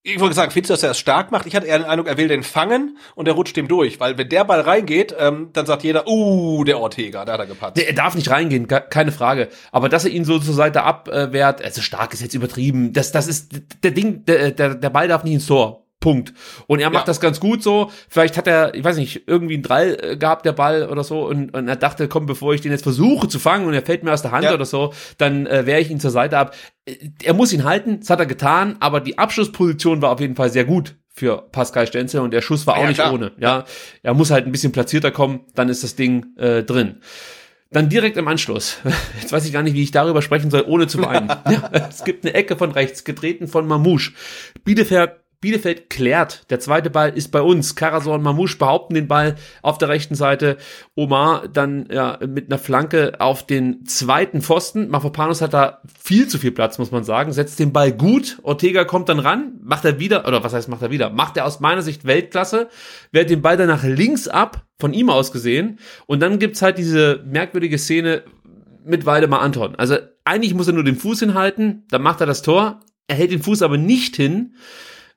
Ich 0.02 0.18
wollte 0.18 0.34
sagen, 0.34 0.50
findest 0.50 0.70
du, 0.70 0.72
dass 0.72 0.82
er 0.82 0.92
es 0.92 0.98
stark 0.98 1.30
macht? 1.30 1.44
Ich 1.44 1.54
hatte 1.54 1.66
eher 1.66 1.78
den 1.78 1.86
Eindruck, 1.86 2.08
er 2.08 2.16
will 2.16 2.28
den 2.28 2.42
fangen 2.42 2.96
und 3.14 3.28
er 3.28 3.34
rutscht 3.34 3.54
dem 3.54 3.68
durch. 3.68 4.00
Weil 4.00 4.16
wenn 4.16 4.30
der 4.30 4.44
Ball 4.44 4.62
reingeht, 4.62 5.14
ähm, 5.18 5.50
dann 5.52 5.66
sagt 5.66 5.82
jeder, 5.82 6.08
uh, 6.08 6.64
der 6.64 6.80
Ortega, 6.80 7.26
da 7.26 7.34
hat 7.34 7.40
er 7.40 7.46
gepatzt. 7.46 7.76
Der, 7.76 7.86
er 7.86 7.92
darf 7.92 8.14
nicht 8.14 8.30
reingehen, 8.30 8.66
keine 8.66 9.12
Frage. 9.12 9.50
Aber 9.72 9.90
dass 9.90 10.06
er 10.06 10.10
ihn 10.10 10.24
so 10.24 10.38
zur 10.38 10.54
Seite 10.54 10.84
abwehrt, 10.84 11.62
also 11.62 11.82
stark 11.82 12.14
ist 12.14 12.22
jetzt 12.22 12.34
übertrieben. 12.34 12.94
Das, 12.94 13.12
das 13.12 13.26
ist 13.28 13.52
der 13.82 13.90
Ding, 13.90 14.24
der, 14.24 14.52
der, 14.52 14.74
der 14.74 14.90
Ball 14.90 15.06
darf 15.06 15.22
nicht 15.22 15.34
ins 15.34 15.46
Tor. 15.46 15.84
Punkt. 16.00 16.32
Und 16.66 16.80
er 16.80 16.88
macht 16.90 17.02
ja. 17.02 17.06
das 17.06 17.20
ganz 17.20 17.40
gut 17.40 17.62
so. 17.62 17.90
Vielleicht 18.08 18.38
hat 18.38 18.46
er, 18.46 18.74
ich 18.74 18.82
weiß 18.82 18.96
nicht, 18.96 19.24
irgendwie 19.26 19.54
einen 19.54 19.62
Drall 19.62 19.98
äh, 20.00 20.16
gehabt, 20.16 20.46
der 20.46 20.52
Ball 20.52 20.88
oder 20.88 21.04
so, 21.04 21.26
und, 21.26 21.54
und 21.54 21.68
er 21.68 21.76
dachte, 21.76 22.08
komm, 22.08 22.26
bevor 22.26 22.54
ich 22.54 22.62
den 22.62 22.72
jetzt 22.72 22.82
versuche 22.82 23.28
zu 23.28 23.38
fangen 23.38 23.66
und 23.66 23.74
er 23.74 23.82
fällt 23.82 24.02
mir 24.02 24.12
aus 24.12 24.22
der 24.22 24.32
Hand 24.32 24.44
ja. 24.44 24.54
oder 24.54 24.64
so, 24.64 24.92
dann 25.18 25.46
äh, 25.46 25.66
wehre 25.66 25.80
ich 25.80 25.90
ihn 25.90 26.00
zur 26.00 26.10
Seite 26.10 26.38
ab. 26.38 26.54
Äh, 26.86 27.10
er 27.22 27.34
muss 27.34 27.52
ihn 27.52 27.64
halten, 27.64 28.00
das 28.00 28.10
hat 28.10 28.18
er 28.18 28.26
getan, 28.26 28.76
aber 28.80 29.00
die 29.00 29.18
Abschlussposition 29.18 30.00
war 30.00 30.10
auf 30.10 30.20
jeden 30.20 30.36
Fall 30.36 30.50
sehr 30.50 30.64
gut 30.64 30.96
für 31.12 31.48
Pascal 31.52 31.86
Stenzel 31.86 32.20
und 32.20 32.32
der 32.32 32.40
Schuss 32.40 32.66
war 32.66 32.76
auch 32.76 32.82
ja, 32.82 32.88
nicht 32.88 32.96
klar. 32.96 33.12
ohne. 33.12 33.32
Ja, 33.38 33.64
er 34.02 34.14
muss 34.14 34.30
halt 34.30 34.46
ein 34.46 34.52
bisschen 34.52 34.72
platzierter 34.72 35.10
kommen, 35.10 35.40
dann 35.54 35.68
ist 35.68 35.84
das 35.84 35.96
Ding 35.96 36.34
äh, 36.38 36.62
drin. 36.62 37.00
Dann 37.72 37.88
direkt 37.88 38.16
im 38.16 38.26
Anschluss. 38.26 38.78
Jetzt 39.20 39.32
weiß 39.32 39.44
ich 39.44 39.52
gar 39.52 39.62
nicht, 39.62 39.74
wie 39.74 39.82
ich 39.82 39.90
darüber 39.90 40.22
sprechen 40.22 40.50
soll, 40.50 40.64
ohne 40.66 40.86
zu 40.86 41.02
weinen. 41.02 41.28
ja, 41.50 41.70
es 41.88 42.04
gibt 42.04 42.24
eine 42.24 42.34
Ecke 42.34 42.56
von 42.56 42.72
rechts, 42.72 43.04
getreten 43.04 43.48
von 43.48 43.66
Mamouche. 43.66 44.12
Bielefeld 44.64 45.12
Bielefeld 45.40 45.88
klärt. 45.88 46.50
Der 46.50 46.60
zweite 46.60 46.90
Ball 46.90 47.16
ist 47.16 47.28
bei 47.28 47.40
uns. 47.40 47.74
Karasor 47.74 48.14
und 48.14 48.22
Mamouche 48.22 48.58
behaupten 48.58 48.94
den 48.94 49.08
Ball 49.08 49.36
auf 49.62 49.78
der 49.78 49.88
rechten 49.88 50.14
Seite. 50.14 50.58
Omar 50.94 51.48
dann 51.48 51.88
ja 51.90 52.18
mit 52.26 52.50
einer 52.50 52.58
Flanke 52.58 53.14
auf 53.20 53.46
den 53.46 53.86
zweiten 53.86 54.42
Pfosten. 54.42 54.90
Mafropanos 54.90 55.40
hat 55.40 55.54
da 55.54 55.80
viel 55.98 56.28
zu 56.28 56.38
viel 56.38 56.52
Platz, 56.52 56.76
muss 56.78 56.90
man 56.90 57.04
sagen. 57.04 57.32
Setzt 57.32 57.58
den 57.58 57.72
Ball 57.72 57.90
gut. 57.90 58.38
Ortega 58.42 58.84
kommt 58.84 59.08
dann 59.08 59.18
ran. 59.18 59.54
Macht 59.62 59.86
er 59.86 59.98
wieder, 59.98 60.28
oder 60.28 60.44
was 60.44 60.52
heißt 60.52 60.68
macht 60.68 60.82
er 60.82 60.90
wieder? 60.90 61.08
Macht 61.08 61.38
er 61.38 61.46
aus 61.46 61.60
meiner 61.60 61.80
Sicht 61.80 62.04
Weltklasse. 62.04 62.68
Wehrt 63.10 63.30
den 63.30 63.40
Ball 63.40 63.56
dann 63.56 63.68
nach 63.68 63.84
links 63.84 64.28
ab, 64.28 64.66
von 64.78 64.92
ihm 64.92 65.08
aus 65.08 65.32
gesehen. 65.32 65.78
Und 66.06 66.20
dann 66.20 66.38
gibt's 66.38 66.60
halt 66.60 66.76
diese 66.76 67.24
merkwürdige 67.24 67.78
Szene 67.78 68.24
mit 68.84 69.06
Waldemar 69.06 69.40
Anton. 69.40 69.74
Also 69.76 69.96
eigentlich 70.24 70.52
muss 70.52 70.66
er 70.66 70.74
nur 70.74 70.84
den 70.84 70.96
Fuß 70.96 71.20
hinhalten. 71.20 71.84
Dann 71.88 72.02
macht 72.02 72.20
er 72.20 72.26
das 72.26 72.42
Tor. 72.42 72.80
Er 73.08 73.16
hält 73.16 73.32
den 73.32 73.42
Fuß 73.42 73.62
aber 73.62 73.78
nicht 73.78 74.16
hin. 74.16 74.54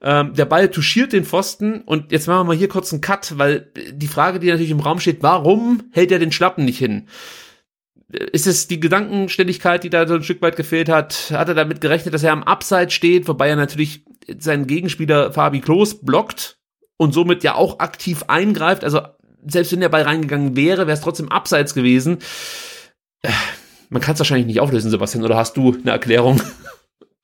Ähm, 0.04 0.34
der 0.34 0.46
Ball 0.46 0.70
touchiert 0.70 1.14
den 1.14 1.24
Pfosten 1.24 1.82
und 1.82 2.12
jetzt 2.12 2.28
machen 2.28 2.40
wir 2.40 2.44
mal 2.44 2.56
hier 2.56 2.68
kurz 2.68 2.92
einen 2.92 3.02
Cut, 3.02 3.38
weil 3.38 3.72
die 3.94 4.08
Frage, 4.08 4.40
die 4.40 4.48
natürlich 4.48 4.72
im 4.72 4.82
Raum 4.82 5.00
steht, 5.00 5.24
warum 5.24 5.84
hält 5.92 6.12
er 6.12 6.20
den 6.20 6.34
Schlappen 6.34 6.66
nicht 6.66 6.78
hin? 6.78 7.08
Ist 8.10 8.46
es 8.46 8.68
die 8.68 8.82
Gedankenständigkeit, 8.82 9.84
die 9.84 9.90
da 9.90 10.06
so 10.06 10.16
ein 10.16 10.24
Stück 10.24 10.42
weit 10.42 10.58
gefehlt 10.58 10.90
hat? 10.90 11.32
Hat 11.32 11.48
er 11.48 11.56
damit 11.56 11.80
gerechnet, 11.80 12.14
dass 12.14 12.24
er 12.24 12.34
am 12.34 12.44
Abseits 12.44 12.94
steht, 12.94 13.28
wobei 13.30 13.48
er 13.48 13.56
natürlich 13.56 14.04
seinen 14.38 14.68
Gegenspieler 14.68 15.32
Fabi 15.32 15.62
Klos 15.62 16.02
blockt 16.02 16.60
und 16.98 17.14
somit 17.14 17.44
ja 17.44 17.56
auch 17.56 17.80
aktiv 17.80 18.26
eingreift? 18.28 18.84
Also 18.84 19.02
selbst 19.48 19.72
wenn 19.72 19.80
der 19.80 19.90
Ball 19.90 20.04
reingegangen 20.04 20.58
wäre, 20.58 20.86
wäre 20.86 20.98
es 20.98 21.02
trotzdem 21.02 21.30
Abseits 21.30 21.74
gewesen. 21.74 22.20
Man 23.90 24.02
kann 24.02 24.14
es 24.14 24.20
wahrscheinlich 24.20 24.48
nicht 24.48 24.60
auflösen, 24.60 24.92
Sebastian, 24.92 25.24
oder 25.24 25.38
hast 25.38 25.56
du 25.56 25.72
eine 25.72 25.92
Erklärung? 25.92 26.42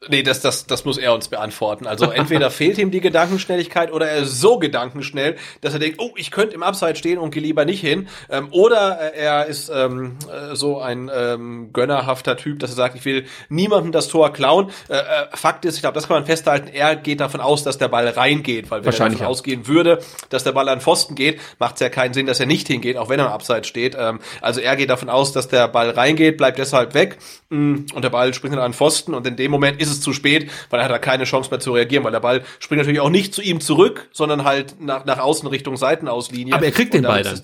Nee, 0.08 0.24
das, 0.24 0.40
das, 0.40 0.66
das 0.66 0.86
muss 0.86 0.98
er 0.98 1.14
uns 1.14 1.28
beantworten. 1.28 1.86
Also 1.86 2.10
entweder 2.10 2.50
fehlt 2.52 2.78
ihm 2.78 2.90
die 2.90 3.02
Gedankenschnelligkeit 3.02 3.92
oder 3.92 4.08
er 4.08 4.20
ist 4.20 4.40
so 4.40 4.58
gedankenschnell, 4.58 5.36
dass 5.60 5.74
er 5.74 5.80
denkt, 5.80 6.00
oh, 6.00 6.12
ich 6.16 6.32
könnte 6.32 6.56
im 6.56 6.64
Upside 6.64 6.96
stehen 6.96 7.18
und 7.18 7.32
gehe 7.32 7.44
lieber 7.44 7.66
nicht 7.66 7.82
hin. 7.82 8.08
Ähm, 8.30 8.48
oder 8.52 8.98
er 9.14 9.48
ist 9.48 9.70
ähm, 9.70 10.16
äh, 10.32 10.56
so 10.56 10.80
ein 10.80 11.12
ähm, 11.14 11.72
gönnerhafter 11.74 12.38
Typ, 12.38 12.60
dass 12.60 12.70
er 12.70 12.78
sagt, 12.78 12.96
ich 12.96 13.04
will 13.04 13.26
niemandem 13.50 13.92
das 13.92 14.08
Tor 14.08 14.32
klauen. 14.32 14.72
Äh, 14.88 14.94
äh, 14.94 15.04
Fakt 15.34 15.66
ist, 15.66 15.76
ich 15.76 15.82
glaube, 15.82 15.96
das 15.96 16.08
kann 16.08 16.16
man 16.16 16.26
festhalten, 16.26 16.70
er 16.70 16.96
geht 16.96 17.20
davon 17.20 17.42
aus, 17.42 17.64
dass 17.64 17.78
der 17.78 17.90
Ball 17.90 18.08
reingeht, 18.08 18.72
weil 18.72 18.86
wenn 18.86 18.94
er 18.94 19.10
davon 19.10 19.26
ausgehen 19.26 19.68
würde, 19.68 20.00
dass 20.30 20.46
der 20.46 20.54
Ball 20.54 20.70
an 20.70 20.80
Pfosten 20.80 21.16
geht, 21.16 21.42
macht 21.60 21.76
es 21.76 21.82
ja 21.82 21.90
keinen 21.90 22.14
Sinn, 22.14 22.26
dass 22.26 22.40
er 22.40 22.46
nicht 22.46 22.68
hingeht, 22.68 22.96
auch 22.96 23.10
wenn 23.10 23.20
er 23.20 23.26
im 23.26 23.32
Upside 23.34 23.66
steht. 23.66 23.98
Ähm, 24.00 24.22
also 24.40 24.62
er 24.62 24.78
geht 24.78 24.90
davon 24.90 25.10
aus, 25.10 25.34
dass 25.34 25.50
der 25.50 25.68
Ball 25.68 25.90
reingeht, 25.90 26.38
bleibt 26.38 26.58
deshalb 26.58 26.94
weg 26.94 27.18
mh, 27.50 27.94
und 27.94 28.02
der 28.02 28.12
Ball 28.12 28.34
springt 28.34 28.56
dann 28.56 28.64
an 28.64 28.74
Pfosten 28.74 29.14
und 29.14 29.28
in 29.28 29.36
dem 29.36 29.52
Moment 29.52 29.82
ist 29.82 29.89
ist 29.90 29.98
es 29.98 30.02
zu 30.02 30.14
spät, 30.14 30.50
weil 30.70 30.80
er 30.80 30.86
hat 30.86 30.92
da 30.92 31.00
keine 31.00 31.24
Chance 31.26 31.50
mehr 31.50 31.60
zu 31.60 31.74
reagieren, 31.74 32.04
weil 32.04 32.12
der 32.12 32.20
Ball 32.20 32.44
springt 32.60 32.80
natürlich 32.80 33.00
auch 33.00 33.10
nicht 33.10 33.34
zu 33.34 33.42
ihm 33.42 33.60
zurück, 33.62 34.10
sondern 34.12 34.44
halt 34.44 34.80
nach, 34.80 35.06
nach 35.06 35.20
außen 35.20 35.48
Richtung 35.50 35.78
Seitenauslinie. 35.78 36.54
Aber 36.54 36.66
er 36.66 36.72
kriegt 36.72 36.94
den 36.94 37.04
Ball 37.04 37.24
dann, 37.24 37.42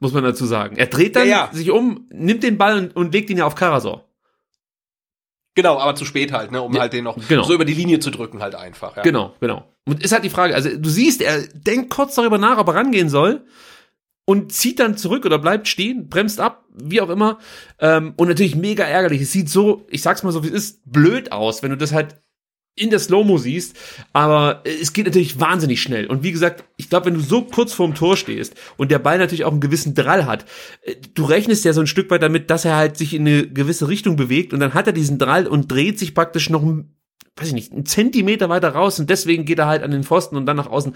muss 0.00 0.12
man 0.12 0.24
dazu 0.24 0.46
sagen. 0.46 0.76
Er 0.76 0.86
dreht 0.86 1.16
dann 1.16 1.28
ja, 1.28 1.48
ja. 1.50 1.50
sich 1.52 1.70
um, 1.70 2.06
nimmt 2.10 2.42
den 2.42 2.58
Ball 2.58 2.78
und, 2.78 2.96
und 2.96 3.12
legt 3.12 3.30
ihn 3.30 3.38
ja 3.38 3.46
auf 3.46 3.54
Karasor. 3.54 4.06
Genau, 5.54 5.78
aber 5.78 5.94
zu 5.94 6.04
spät 6.04 6.32
halt, 6.32 6.52
ne, 6.52 6.62
um 6.62 6.72
ja, 6.72 6.80
halt 6.80 6.92
den 6.92 7.04
noch 7.04 7.16
genau. 7.28 7.42
so 7.42 7.52
über 7.52 7.64
die 7.64 7.74
Linie 7.74 7.98
zu 7.98 8.10
drücken 8.10 8.40
halt 8.40 8.54
einfach. 8.54 8.96
Ja. 8.96 9.02
Genau, 9.02 9.34
genau. 9.40 9.64
Und 9.84 10.02
ist 10.02 10.12
halt 10.12 10.24
die 10.24 10.30
Frage, 10.30 10.54
also 10.54 10.70
du 10.76 10.88
siehst, 10.88 11.22
er 11.22 11.42
denkt 11.48 11.90
kurz 11.90 12.14
darüber 12.14 12.38
nach, 12.38 12.58
ob 12.58 12.68
er 12.68 12.76
rangehen 12.76 13.08
soll 13.08 13.44
und 14.30 14.52
zieht 14.52 14.78
dann 14.78 14.96
zurück 14.96 15.26
oder 15.26 15.40
bleibt 15.40 15.66
stehen, 15.66 16.08
bremst 16.08 16.38
ab, 16.38 16.64
wie 16.72 17.00
auch 17.00 17.08
immer. 17.08 17.40
Ähm, 17.80 18.14
und 18.16 18.28
natürlich 18.28 18.54
mega 18.54 18.84
ärgerlich. 18.84 19.22
Es 19.22 19.32
sieht 19.32 19.48
so, 19.48 19.88
ich 19.90 20.02
sag's 20.02 20.22
mal 20.22 20.30
so, 20.30 20.44
wie 20.44 20.46
es 20.46 20.54
ist, 20.54 20.82
blöd 20.84 21.32
aus, 21.32 21.64
wenn 21.64 21.70
du 21.70 21.76
das 21.76 21.92
halt 21.92 22.22
in 22.76 22.90
der 22.90 23.00
Slow-Mo 23.00 23.38
siehst, 23.38 23.76
aber 24.12 24.62
es 24.62 24.92
geht 24.92 25.06
natürlich 25.06 25.40
wahnsinnig 25.40 25.82
schnell. 25.82 26.06
Und 26.06 26.22
wie 26.22 26.30
gesagt, 26.30 26.62
ich 26.76 26.88
glaube, 26.88 27.06
wenn 27.06 27.14
du 27.14 27.20
so 27.20 27.42
kurz 27.42 27.72
vorm 27.72 27.96
Tor 27.96 28.16
stehst 28.16 28.54
und 28.76 28.92
der 28.92 29.00
Ball 29.00 29.18
natürlich 29.18 29.44
auch 29.44 29.50
einen 29.50 29.60
gewissen 29.60 29.96
Drall 29.96 30.26
hat, 30.26 30.44
äh, 30.82 30.94
du 31.14 31.24
rechnest 31.24 31.64
ja 31.64 31.72
so 31.72 31.80
ein 31.80 31.88
Stück 31.88 32.08
weit 32.12 32.22
damit, 32.22 32.50
dass 32.50 32.64
er 32.64 32.76
halt 32.76 32.96
sich 32.96 33.14
in 33.14 33.26
eine 33.26 33.48
gewisse 33.48 33.88
Richtung 33.88 34.14
bewegt 34.14 34.52
und 34.52 34.60
dann 34.60 34.74
hat 34.74 34.86
er 34.86 34.92
diesen 34.92 35.18
Drall 35.18 35.48
und 35.48 35.72
dreht 35.72 35.98
sich 35.98 36.14
praktisch 36.14 36.50
noch, 36.50 36.62
weiß 36.62 37.48
ich 37.48 37.52
nicht, 37.52 37.72
einen 37.72 37.84
Zentimeter 37.84 38.48
weiter 38.48 38.68
raus 38.68 39.00
und 39.00 39.10
deswegen 39.10 39.44
geht 39.44 39.58
er 39.58 39.66
halt 39.66 39.82
an 39.82 39.90
den 39.90 40.04
Pfosten 40.04 40.36
und 40.36 40.46
dann 40.46 40.56
nach 40.56 40.68
außen 40.68 40.94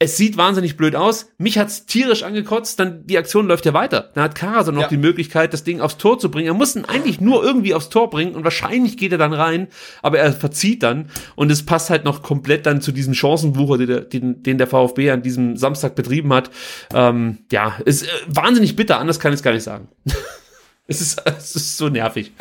es 0.00 0.16
sieht 0.16 0.36
wahnsinnig 0.36 0.76
blöd 0.76 0.94
aus. 0.94 1.30
Mich 1.38 1.58
hat's 1.58 1.86
tierisch 1.86 2.22
angekotzt, 2.22 2.78
dann 2.78 3.04
die 3.06 3.18
Aktion 3.18 3.48
läuft 3.48 3.66
ja 3.66 3.74
weiter. 3.74 4.10
Dann 4.14 4.24
hat 4.24 4.36
Karason 4.36 4.74
noch 4.74 4.82
ja. 4.82 4.88
die 4.88 4.96
Möglichkeit, 4.96 5.52
das 5.52 5.64
Ding 5.64 5.80
aufs 5.80 5.98
Tor 5.98 6.18
zu 6.18 6.30
bringen. 6.30 6.46
Er 6.46 6.54
muss 6.54 6.76
ihn 6.76 6.84
eigentlich 6.84 7.20
nur 7.20 7.42
irgendwie 7.42 7.74
aufs 7.74 7.88
Tor 7.88 8.08
bringen 8.08 8.34
und 8.36 8.44
wahrscheinlich 8.44 8.96
geht 8.96 9.12
er 9.12 9.18
dann 9.18 9.32
rein, 9.32 9.68
aber 10.02 10.18
er 10.18 10.32
verzieht 10.32 10.84
dann 10.84 11.10
und 11.34 11.50
es 11.50 11.66
passt 11.66 11.90
halt 11.90 12.04
noch 12.04 12.22
komplett 12.22 12.66
dann 12.66 12.80
zu 12.80 12.92
diesem 12.92 13.14
Chancenwucher, 13.14 13.78
den, 13.78 14.08
den, 14.10 14.42
den 14.42 14.58
der 14.58 14.68
VfB 14.68 15.10
an 15.10 15.22
diesem 15.22 15.56
Samstag 15.56 15.96
betrieben 15.96 16.32
hat. 16.32 16.50
Ähm, 16.94 17.38
ja, 17.50 17.76
ist 17.84 18.04
äh, 18.04 18.08
wahnsinnig 18.28 18.76
bitter, 18.76 19.00
anders 19.00 19.18
kann 19.18 19.32
ich 19.32 19.38
es 19.38 19.42
gar 19.42 19.52
nicht 19.52 19.64
sagen. 19.64 19.88
Es 20.90 21.02
ist, 21.02 21.22
es 21.26 21.54
ist 21.54 21.76
so 21.76 21.90
nervig. 21.90 22.32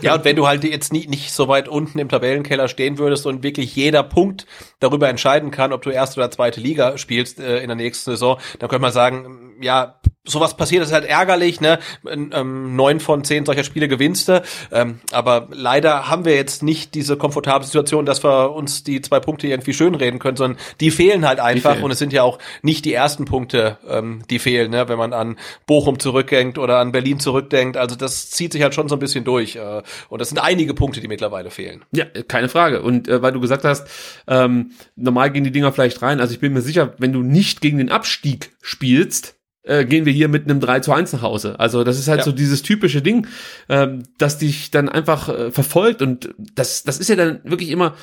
Ja, 0.00 0.14
und 0.14 0.24
wenn 0.24 0.34
du 0.34 0.46
halt 0.46 0.64
jetzt 0.64 0.94
nie, 0.94 1.06
nicht 1.06 1.30
so 1.30 1.46
weit 1.46 1.68
unten 1.68 1.98
im 1.98 2.08
Tabellenkeller 2.08 2.68
stehen 2.68 2.96
würdest 2.96 3.26
und 3.26 3.42
wirklich 3.42 3.76
jeder 3.76 4.02
Punkt 4.02 4.46
darüber 4.80 5.08
entscheiden 5.08 5.50
kann, 5.50 5.72
ob 5.72 5.82
du 5.82 5.90
erste 5.90 6.20
oder 6.20 6.30
zweite 6.30 6.60
Liga 6.60 6.98
spielst 6.98 7.40
äh, 7.40 7.60
in 7.60 7.68
der 7.68 7.76
nächsten 7.76 8.10
Saison, 8.10 8.38
dann 8.58 8.68
könnte 8.68 8.82
man 8.82 8.92
sagen, 8.92 9.56
ja, 9.60 10.00
sowas 10.26 10.56
passiert, 10.56 10.82
das 10.82 10.88
ist 10.88 10.94
halt 10.94 11.04
ärgerlich, 11.04 11.60
ne? 11.60 11.78
Ähm, 12.06 12.74
neun 12.76 13.00
von 13.00 13.24
zehn 13.24 13.46
solcher 13.46 13.64
Spiele 13.64 13.88
gewinnst 13.88 14.28
du. 14.28 14.42
Ähm, 14.72 15.00
aber 15.12 15.48
leider 15.50 16.08
haben 16.08 16.24
wir 16.24 16.34
jetzt 16.34 16.62
nicht 16.62 16.94
diese 16.94 17.16
komfortable 17.16 17.64
Situation, 17.64 18.06
dass 18.06 18.24
wir 18.24 18.52
uns 18.52 18.82
die 18.82 19.00
zwei 19.00 19.20
Punkte 19.20 19.46
irgendwie 19.46 19.72
schönreden 19.72 20.18
können, 20.18 20.36
sondern 20.36 20.58
die 20.80 20.90
fehlen 20.90 21.26
halt 21.26 21.40
einfach. 21.40 21.72
Fehlen. 21.72 21.84
Und 21.84 21.90
es 21.92 21.98
sind 21.98 22.12
ja 22.12 22.22
auch 22.22 22.38
nicht 22.62 22.84
die 22.84 22.92
ersten 22.92 23.24
Punkte, 23.24 23.78
ähm, 23.88 24.22
die 24.28 24.38
fehlen, 24.38 24.70
ne? 24.70 24.88
wenn 24.88 24.98
man 24.98 25.12
an 25.12 25.36
Bochum 25.66 25.98
zurückdenkt 25.98 26.58
oder 26.58 26.78
an 26.78 26.92
Berlin 26.92 27.20
zurückdenkt. 27.20 27.76
Also 27.76 27.96
das 27.96 28.30
zieht 28.30 28.52
sich 28.52 28.62
halt 28.62 28.74
schon 28.74 28.88
so 28.88 28.96
ein 28.96 28.98
bisschen 28.98 29.24
durch. 29.24 29.56
Äh, 29.56 29.82
und 30.08 30.20
das 30.20 30.28
sind 30.28 30.38
einige 30.38 30.74
Punkte, 30.74 31.00
die 31.00 31.08
mittlerweile 31.08 31.50
fehlen. 31.50 31.84
Ja, 31.92 32.04
keine 32.26 32.48
Frage. 32.48 32.82
Und 32.82 33.08
äh, 33.08 33.22
weil 33.22 33.32
du 33.32 33.40
gesagt 33.40 33.64
hast, 33.64 33.88
ähm, 34.26 34.65
normal 34.94 35.30
gehen 35.30 35.44
die 35.44 35.52
Dinger 35.52 35.72
vielleicht 35.72 36.02
rein. 36.02 36.20
Also 36.20 36.34
ich 36.34 36.40
bin 36.40 36.52
mir 36.52 36.62
sicher, 36.62 36.94
wenn 36.98 37.12
du 37.12 37.22
nicht 37.22 37.60
gegen 37.60 37.78
den 37.78 37.90
Abstieg 37.90 38.56
spielst, 38.60 39.36
äh, 39.62 39.84
gehen 39.84 40.06
wir 40.06 40.12
hier 40.12 40.28
mit 40.28 40.44
einem 40.44 40.60
3 40.60 40.80
zu 40.80 40.92
1 40.92 41.12
nach 41.12 41.22
Hause. 41.22 41.58
Also 41.58 41.84
das 41.84 41.98
ist 41.98 42.08
halt 42.08 42.20
ja. 42.20 42.24
so 42.24 42.32
dieses 42.32 42.62
typische 42.62 43.02
Ding, 43.02 43.26
ähm, 43.68 44.04
das 44.18 44.38
dich 44.38 44.70
dann 44.70 44.88
einfach 44.88 45.28
äh, 45.28 45.50
verfolgt 45.50 46.02
und 46.02 46.34
das, 46.38 46.84
das 46.84 46.98
ist 46.98 47.08
ja 47.08 47.16
dann 47.16 47.40
wirklich 47.44 47.70
immer, 47.70 47.94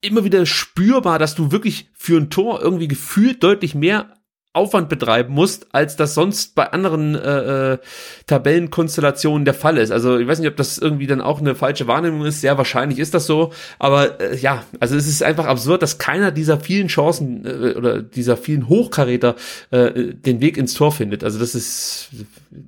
immer 0.00 0.24
wieder 0.24 0.46
spürbar, 0.46 1.18
dass 1.18 1.34
du 1.34 1.50
wirklich 1.50 1.90
für 1.94 2.16
ein 2.16 2.30
Tor 2.30 2.62
irgendwie 2.62 2.88
gefühlt 2.88 3.42
deutlich 3.42 3.74
mehr 3.74 4.15
Aufwand 4.56 4.88
betreiben 4.88 5.34
musst, 5.34 5.68
als 5.72 5.96
das 5.96 6.14
sonst 6.14 6.54
bei 6.54 6.72
anderen 6.72 7.14
äh, 7.14 7.74
äh, 7.74 7.78
Tabellenkonstellationen 8.26 9.44
der 9.44 9.54
Fall 9.54 9.76
ist. 9.76 9.90
Also 9.90 10.18
ich 10.18 10.26
weiß 10.26 10.38
nicht, 10.40 10.48
ob 10.48 10.56
das 10.56 10.78
irgendwie 10.78 11.06
dann 11.06 11.20
auch 11.20 11.40
eine 11.40 11.54
falsche 11.54 11.86
Wahrnehmung 11.86 12.24
ist. 12.24 12.40
Sehr 12.40 12.56
wahrscheinlich 12.58 12.98
ist 12.98 13.14
das 13.14 13.26
so. 13.26 13.52
Aber 13.78 14.20
äh, 14.20 14.36
ja, 14.36 14.64
also 14.80 14.96
es 14.96 15.06
ist 15.06 15.22
einfach 15.22 15.46
absurd, 15.46 15.82
dass 15.82 15.98
keiner 15.98 16.30
dieser 16.32 16.58
vielen 16.58 16.88
Chancen 16.88 17.44
äh, 17.44 17.74
oder 17.76 18.02
dieser 18.02 18.36
vielen 18.36 18.68
Hochkaräter 18.68 19.36
äh, 19.70 19.92
den 20.14 20.40
Weg 20.40 20.56
ins 20.56 20.74
Tor 20.74 20.92
findet. 20.92 21.22
Also 21.22 21.38
das 21.38 21.54
ist, 21.54 22.08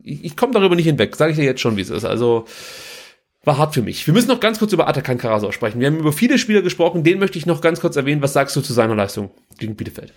ich, 0.03 0.25
ich 0.25 0.37
komme 0.37 0.53
darüber 0.53 0.77
nicht 0.77 0.87
hinweg. 0.87 1.17
Sage 1.17 1.33
ich 1.33 1.39
dir 1.39 1.45
jetzt 1.45 1.61
schon, 1.61 1.77
wie 1.77 1.83
es 1.83 1.91
ist. 1.91 2.05
Also 2.05 2.45
war 3.45 3.57
hart 3.57 3.75
für 3.75 3.83
mich. 3.83 4.07
Wir 4.07 4.15
müssen 4.15 4.29
noch 4.29 4.41
ganz 4.41 4.59
kurz 4.59 4.73
über 4.73 4.89
Atakan 4.89 5.17
Karasor 5.17 5.53
sprechen. 5.53 5.81
Wir 5.81 5.87
haben 5.87 5.99
über 5.99 6.13
viele 6.13 6.39
Spieler 6.39 6.63
gesprochen. 6.63 7.03
Den 7.03 7.19
möchte 7.19 7.39
ich 7.39 7.47
noch 7.47 7.61
ganz 7.61 7.81
kurz 7.81 7.97
erwähnen. 7.97 8.23
Was 8.23 8.35
sagst 8.35 8.55
du 8.55 8.61
zu 8.61 8.73
seiner 8.73 8.95
Leistung 8.95 9.31
gegen 9.59 9.75
Bielefeld? 9.75 10.13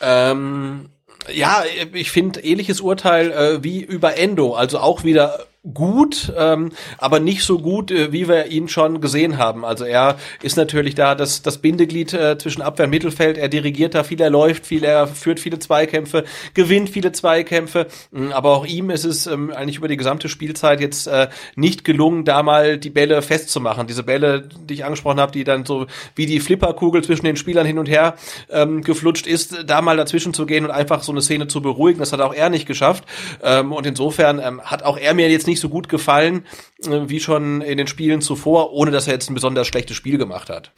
Ähm, 0.00 0.90
ja, 1.32 1.64
ich 1.92 2.10
finde 2.10 2.40
ähnliches 2.40 2.80
Urteil 2.80 3.32
äh, 3.32 3.64
wie 3.64 3.82
über 3.82 4.16
Endo, 4.16 4.54
also 4.54 4.78
auch 4.78 5.04
wieder 5.04 5.46
gut, 5.74 6.32
ähm, 6.36 6.72
aber 6.98 7.20
nicht 7.20 7.42
so 7.42 7.58
gut, 7.58 7.90
äh, 7.90 8.12
wie 8.12 8.28
wir 8.28 8.46
ihn 8.46 8.68
schon 8.68 9.00
gesehen 9.00 9.38
haben. 9.38 9.64
Also 9.64 9.84
er 9.84 10.16
ist 10.42 10.56
natürlich 10.56 10.94
da 10.94 11.14
das, 11.14 11.42
das 11.42 11.58
Bindeglied 11.58 12.12
äh, 12.12 12.38
zwischen 12.38 12.62
Abwehr 12.62 12.84
und 12.84 12.90
Mittelfeld. 12.90 13.38
Er 13.38 13.48
dirigiert 13.48 13.94
da 13.94 14.04
viel, 14.04 14.20
er 14.20 14.30
läuft 14.30 14.66
viel, 14.66 14.84
er 14.84 15.06
führt 15.06 15.40
viele 15.40 15.58
Zweikämpfe, 15.58 16.24
gewinnt 16.54 16.90
viele 16.90 17.12
Zweikämpfe. 17.12 17.86
Mm, 18.12 18.32
aber 18.32 18.50
auch 18.50 18.66
ihm 18.66 18.90
ist 18.90 19.04
es 19.04 19.26
ähm, 19.26 19.50
eigentlich 19.50 19.78
über 19.78 19.88
die 19.88 19.96
gesamte 19.96 20.28
Spielzeit 20.28 20.80
jetzt 20.80 21.06
äh, 21.06 21.28
nicht 21.56 21.84
gelungen, 21.84 22.24
da 22.24 22.42
mal 22.42 22.78
die 22.78 22.90
Bälle 22.90 23.20
festzumachen. 23.22 23.86
Diese 23.86 24.02
Bälle, 24.02 24.48
die 24.68 24.74
ich 24.74 24.84
angesprochen 24.84 25.20
habe, 25.20 25.32
die 25.32 25.44
dann 25.44 25.64
so 25.64 25.86
wie 26.14 26.26
die 26.26 26.40
Flipperkugel 26.40 27.02
zwischen 27.02 27.24
den 27.24 27.36
Spielern 27.36 27.66
hin 27.66 27.78
und 27.78 27.88
her 27.88 28.14
ähm, 28.50 28.82
geflutscht 28.82 29.26
ist, 29.26 29.64
da 29.66 29.82
mal 29.82 29.96
dazwischen 29.96 30.32
zu 30.32 30.46
gehen 30.46 30.64
und 30.64 30.70
einfach 30.70 31.02
so 31.02 31.12
eine 31.12 31.22
Szene 31.22 31.48
zu 31.48 31.60
beruhigen. 31.60 31.98
Das 31.98 32.12
hat 32.12 32.20
auch 32.20 32.34
er 32.34 32.50
nicht 32.50 32.66
geschafft. 32.66 33.04
Ähm, 33.42 33.72
und 33.72 33.86
insofern 33.86 34.40
ähm, 34.42 34.60
hat 34.62 34.82
auch 34.84 34.96
er 34.96 35.14
mir 35.14 35.28
jetzt 35.28 35.46
nicht 35.46 35.55
nicht 35.56 35.62
so 35.62 35.68
gut 35.68 35.88
gefallen 35.88 36.44
äh, 36.84 37.08
wie 37.08 37.20
schon 37.20 37.62
in 37.62 37.78
den 37.78 37.86
Spielen 37.86 38.20
zuvor, 38.20 38.72
ohne 38.72 38.90
dass 38.90 39.06
er 39.06 39.14
jetzt 39.14 39.30
ein 39.30 39.34
besonders 39.34 39.66
schlechtes 39.66 39.96
Spiel 39.96 40.18
gemacht 40.18 40.50
hat. 40.50 40.72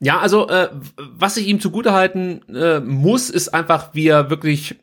Ja, 0.00 0.18
also 0.18 0.48
äh, 0.48 0.68
was 0.96 1.36
ich 1.36 1.46
ihm 1.48 1.60
zugutehalten 1.60 2.42
äh, 2.54 2.80
muss, 2.80 3.30
ist 3.30 3.48
einfach, 3.48 3.94
wie 3.94 4.08
er 4.08 4.30
wirklich 4.30 4.76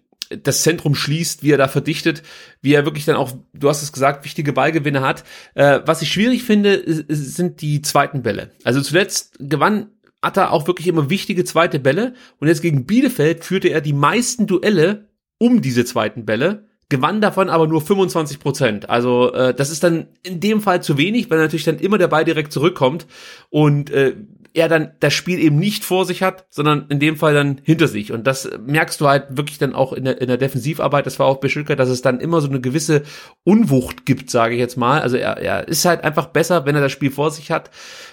das 0.43 0.63
Zentrum 0.63 0.95
schließt, 0.95 1.43
wie 1.43 1.51
er 1.51 1.57
da 1.57 1.67
verdichtet, 1.67 2.23
wie 2.61 2.73
er 2.73 2.85
wirklich 2.85 3.05
dann 3.05 3.15
auch, 3.15 3.31
du 3.53 3.69
hast 3.69 3.83
es 3.83 3.93
gesagt, 3.93 4.25
wichtige 4.25 4.53
Ballgewinne 4.53 5.01
hat. 5.01 5.23
Äh, 5.53 5.81
was 5.85 6.01
ich 6.01 6.11
schwierig 6.11 6.43
finde, 6.43 6.83
sind 7.07 7.61
die 7.61 7.81
zweiten 7.81 8.23
Bälle. 8.23 8.51
Also 8.63 8.81
zuletzt 8.81 9.35
gewann 9.39 9.91
Atta 10.21 10.49
auch 10.49 10.67
wirklich 10.67 10.87
immer 10.87 11.09
wichtige 11.09 11.45
zweite 11.45 11.79
Bälle 11.79 12.15
und 12.39 12.47
jetzt 12.47 12.61
gegen 12.61 12.85
Bielefeld 12.85 13.45
führte 13.45 13.69
er 13.69 13.81
die 13.81 13.93
meisten 13.93 14.47
Duelle 14.47 15.07
um 15.37 15.61
diese 15.61 15.85
zweiten 15.85 16.25
Bälle 16.25 16.67
gewann 16.89 17.21
davon 17.21 17.49
aber 17.49 17.67
nur 17.67 17.81
25 17.81 18.39
Prozent. 18.39 18.89
Also 18.89 19.33
äh, 19.33 19.53
das 19.53 19.69
ist 19.71 19.83
dann 19.83 20.07
in 20.23 20.39
dem 20.39 20.61
Fall 20.61 20.83
zu 20.83 20.97
wenig, 20.97 21.29
weil 21.29 21.39
natürlich 21.39 21.65
dann 21.65 21.79
immer 21.79 21.97
der 21.97 22.07
Ball 22.07 22.25
direkt 22.25 22.53
zurückkommt 22.53 23.07
und 23.49 23.89
äh, 23.89 24.15
er 24.55 24.69
dann 24.69 24.91
das 25.01 25.13
Spiel 25.13 25.39
eben 25.39 25.59
nicht 25.59 25.83
vor 25.83 26.05
sich 26.05 26.23
hat, 26.23 26.45
sondern 26.49 26.85
in 26.87 26.99
dem 26.99 27.17
Fall 27.17 27.33
dann 27.33 27.59
hinter 27.63 27.89
sich. 27.89 28.13
Und 28.13 28.25
das 28.25 28.49
merkst 28.65 29.01
du 29.01 29.07
halt 29.07 29.25
wirklich 29.35 29.57
dann 29.57 29.75
auch 29.75 29.91
in 29.91 30.05
der, 30.05 30.21
in 30.21 30.27
der 30.27 30.37
Defensivarbeit 30.37 31.05
das 31.05 31.19
war 31.19 31.25
auch 31.25 31.39
Stuttgart, 31.45 31.77
dass 31.77 31.89
es 31.89 32.01
dann 32.01 32.21
immer 32.21 32.39
so 32.39 32.47
eine 32.47 32.61
gewisse 32.61 33.03
Unwucht 33.43 34.05
gibt, 34.05 34.31
sage 34.31 34.53
ich 34.53 34.59
jetzt 34.59 34.77
mal. 34.77 35.01
Also 35.01 35.17
er, 35.17 35.37
er 35.37 35.67
ist 35.67 35.83
halt 35.83 36.05
einfach 36.05 36.27
besser, 36.27 36.65
wenn 36.65 36.73
er 36.73 36.81
das 36.81 36.93
Spiel 36.93 37.11
vor 37.11 37.31
sich 37.31 37.51
hat. 37.51 37.69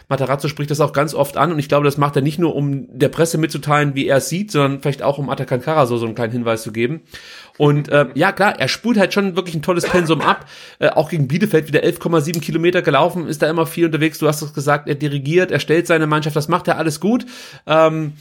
Matarazzo 0.08 0.48
spricht 0.48 0.70
das 0.70 0.80
auch 0.80 0.92
ganz 0.92 1.14
oft 1.14 1.36
an 1.36 1.52
und 1.52 1.58
ich 1.60 1.68
glaube, 1.68 1.84
das 1.84 1.96
macht 1.96 2.16
er 2.16 2.22
nicht 2.22 2.40
nur, 2.40 2.56
um 2.56 2.86
der 2.98 3.08
Presse 3.08 3.38
mitzuteilen, 3.38 3.94
wie 3.94 4.08
er 4.08 4.16
es 4.16 4.28
sieht, 4.28 4.50
sondern 4.50 4.80
vielleicht 4.80 5.02
auch, 5.02 5.18
um 5.18 5.30
Atakan 5.30 5.62
so, 5.86 5.96
so 5.96 6.06
einen 6.06 6.16
kleinen 6.16 6.32
Hinweis 6.32 6.62
zu 6.62 6.72
geben. 6.72 7.02
Und 7.58 7.88
äh, 7.90 8.06
ja, 8.14 8.32
klar, 8.32 8.58
er 8.58 8.68
spult 8.68 8.98
halt 8.98 9.12
schon 9.12 9.36
wirklich 9.36 9.54
ein 9.54 9.62
tolles 9.62 9.84
Pensum 9.84 10.20
ab. 10.20 10.46
Äh, 10.78 10.88
auch 10.90 11.10
gegen 11.10 11.28
Bielefeld 11.28 11.68
wieder 11.68 11.80
11,7 11.80 12.40
Kilometer 12.40 12.82
gelaufen, 12.82 13.26
ist 13.26 13.42
da 13.42 13.50
immer 13.50 13.66
viel 13.66 13.86
unterwegs. 13.86 14.18
Du 14.18 14.28
hast 14.28 14.42
es 14.42 14.54
gesagt, 14.54 14.88
er 14.88 14.94
dirigiert, 14.94 15.50
er 15.50 15.60
stellt 15.60 15.86
seine 15.86 16.06
Mannschaft, 16.06 16.36
das 16.36 16.48
macht 16.48 16.68
er 16.68 16.78
alles 16.78 17.00
gut. 17.00 17.26
Ähm, 17.66 18.14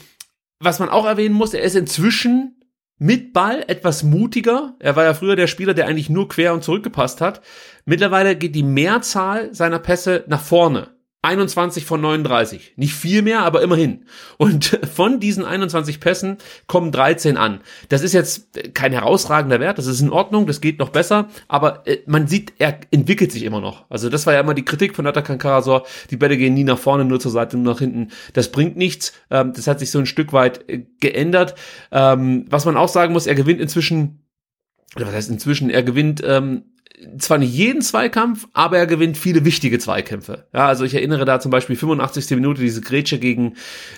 was 0.60 0.80
man 0.80 0.90
auch 0.90 1.06
erwähnen 1.06 1.36
muss, 1.36 1.54
er 1.54 1.64
ist 1.64 1.76
inzwischen 1.76 2.62
mit 2.98 3.34
Ball 3.34 3.64
etwas 3.68 4.04
mutiger. 4.04 4.76
Er 4.80 4.96
war 4.96 5.04
ja 5.04 5.16
früher 5.16 5.36
der 5.36 5.48
Spieler, 5.48 5.74
der 5.74 5.88
eigentlich 5.88 6.10
nur 6.10 6.30
quer 6.30 6.54
und 6.54 6.64
zurückgepasst 6.64 7.20
hat. 7.20 7.42
Mittlerweile 7.86 8.36
geht 8.36 8.54
die 8.54 8.62
Mehrzahl 8.62 9.54
seiner 9.56 9.80
Pässe 9.80 10.24
nach 10.28 10.42
vorne. 10.42 10.90
21 11.24 11.86
von 11.86 12.02
39. 12.02 12.74
Nicht 12.78 12.94
viel 12.94 13.22
mehr, 13.22 13.42
aber 13.44 13.62
immerhin. 13.62 14.06
Und 14.38 14.80
von 14.94 15.20
diesen 15.20 15.46
21 15.46 16.00
Pässen 16.00 16.38
kommen 16.68 16.92
13 16.92 17.38
an. 17.38 17.62
Das 17.90 18.02
ist 18.02 18.14
jetzt 18.14 18.74
kein 18.74 18.92
herausragender 18.92 19.60
Wert, 19.60 19.78
das 19.78 19.86
ist 19.86 20.02
in 20.02 20.10
Ordnung, 20.10 20.48
das 20.48 20.62
geht 20.62 20.80
noch 20.80 20.90
besser, 20.90 21.30
aber 21.48 21.88
äh, 21.88 22.00
man 22.08 22.28
sieht, 22.28 22.54
er 22.58 22.80
entwickelt 22.90 23.32
sich 23.32 23.44
immer 23.44 23.62
noch. 23.62 23.86
Also 23.90 24.10
das 24.10 24.26
war 24.26 24.34
ja 24.34 24.40
immer 24.40 24.56
die 24.56 24.66
Kritik 24.66 24.96
von 24.96 25.06
Atakan 25.06 25.38
Karasor, 25.38 25.86
die 26.10 26.18
Bälle 26.18 26.38
gehen 26.38 26.56
nie 26.56 26.64
nach 26.64 26.80
vorne, 26.80 27.06
nur 27.06 27.20
zur 27.20 27.32
Seite, 27.32 27.58
nur 27.58 27.74
nach 27.74 27.80
hinten. 27.80 28.10
Das 28.34 28.52
bringt 28.52 28.76
nichts. 28.76 29.14
Ähm, 29.30 29.54
das 29.54 29.68
hat 29.68 29.80
sich 29.80 29.92
so 29.92 30.00
ein 30.00 30.08
Stück 30.08 30.34
weit 30.34 30.68
äh, 30.70 30.86
geändert. 31.00 31.56
Ähm, 31.92 32.46
was 32.50 32.66
man 32.66 32.78
auch 32.78 32.90
sagen 32.90 33.14
muss, 33.14 33.28
er 33.28 33.36
gewinnt 33.36 33.62
inzwischen 33.62 34.26
oder 34.96 35.08
was 35.08 35.14
heißt 35.14 35.30
inzwischen, 35.30 35.70
er 35.70 35.84
gewinnt 35.84 36.22
ähm, 36.26 36.64
zwar 37.18 37.38
nicht 37.38 37.54
jeden 37.54 37.82
Zweikampf, 37.82 38.48
aber 38.54 38.78
er 38.78 38.88
gewinnt 38.88 39.18
viele 39.18 39.46
wichtige 39.46 39.80
Zweikämpfe. 39.80 40.46
Ja, 40.54 40.68
also 40.68 40.86
ich 40.86 40.94
erinnere 40.94 41.26
da 41.26 41.40
zum 41.40 41.52
Beispiel 41.52 41.76
85. 41.76 42.30
Minute 42.32 42.62
diese 42.62 42.82
Grätsche 42.82 43.20
gegen 43.20 43.56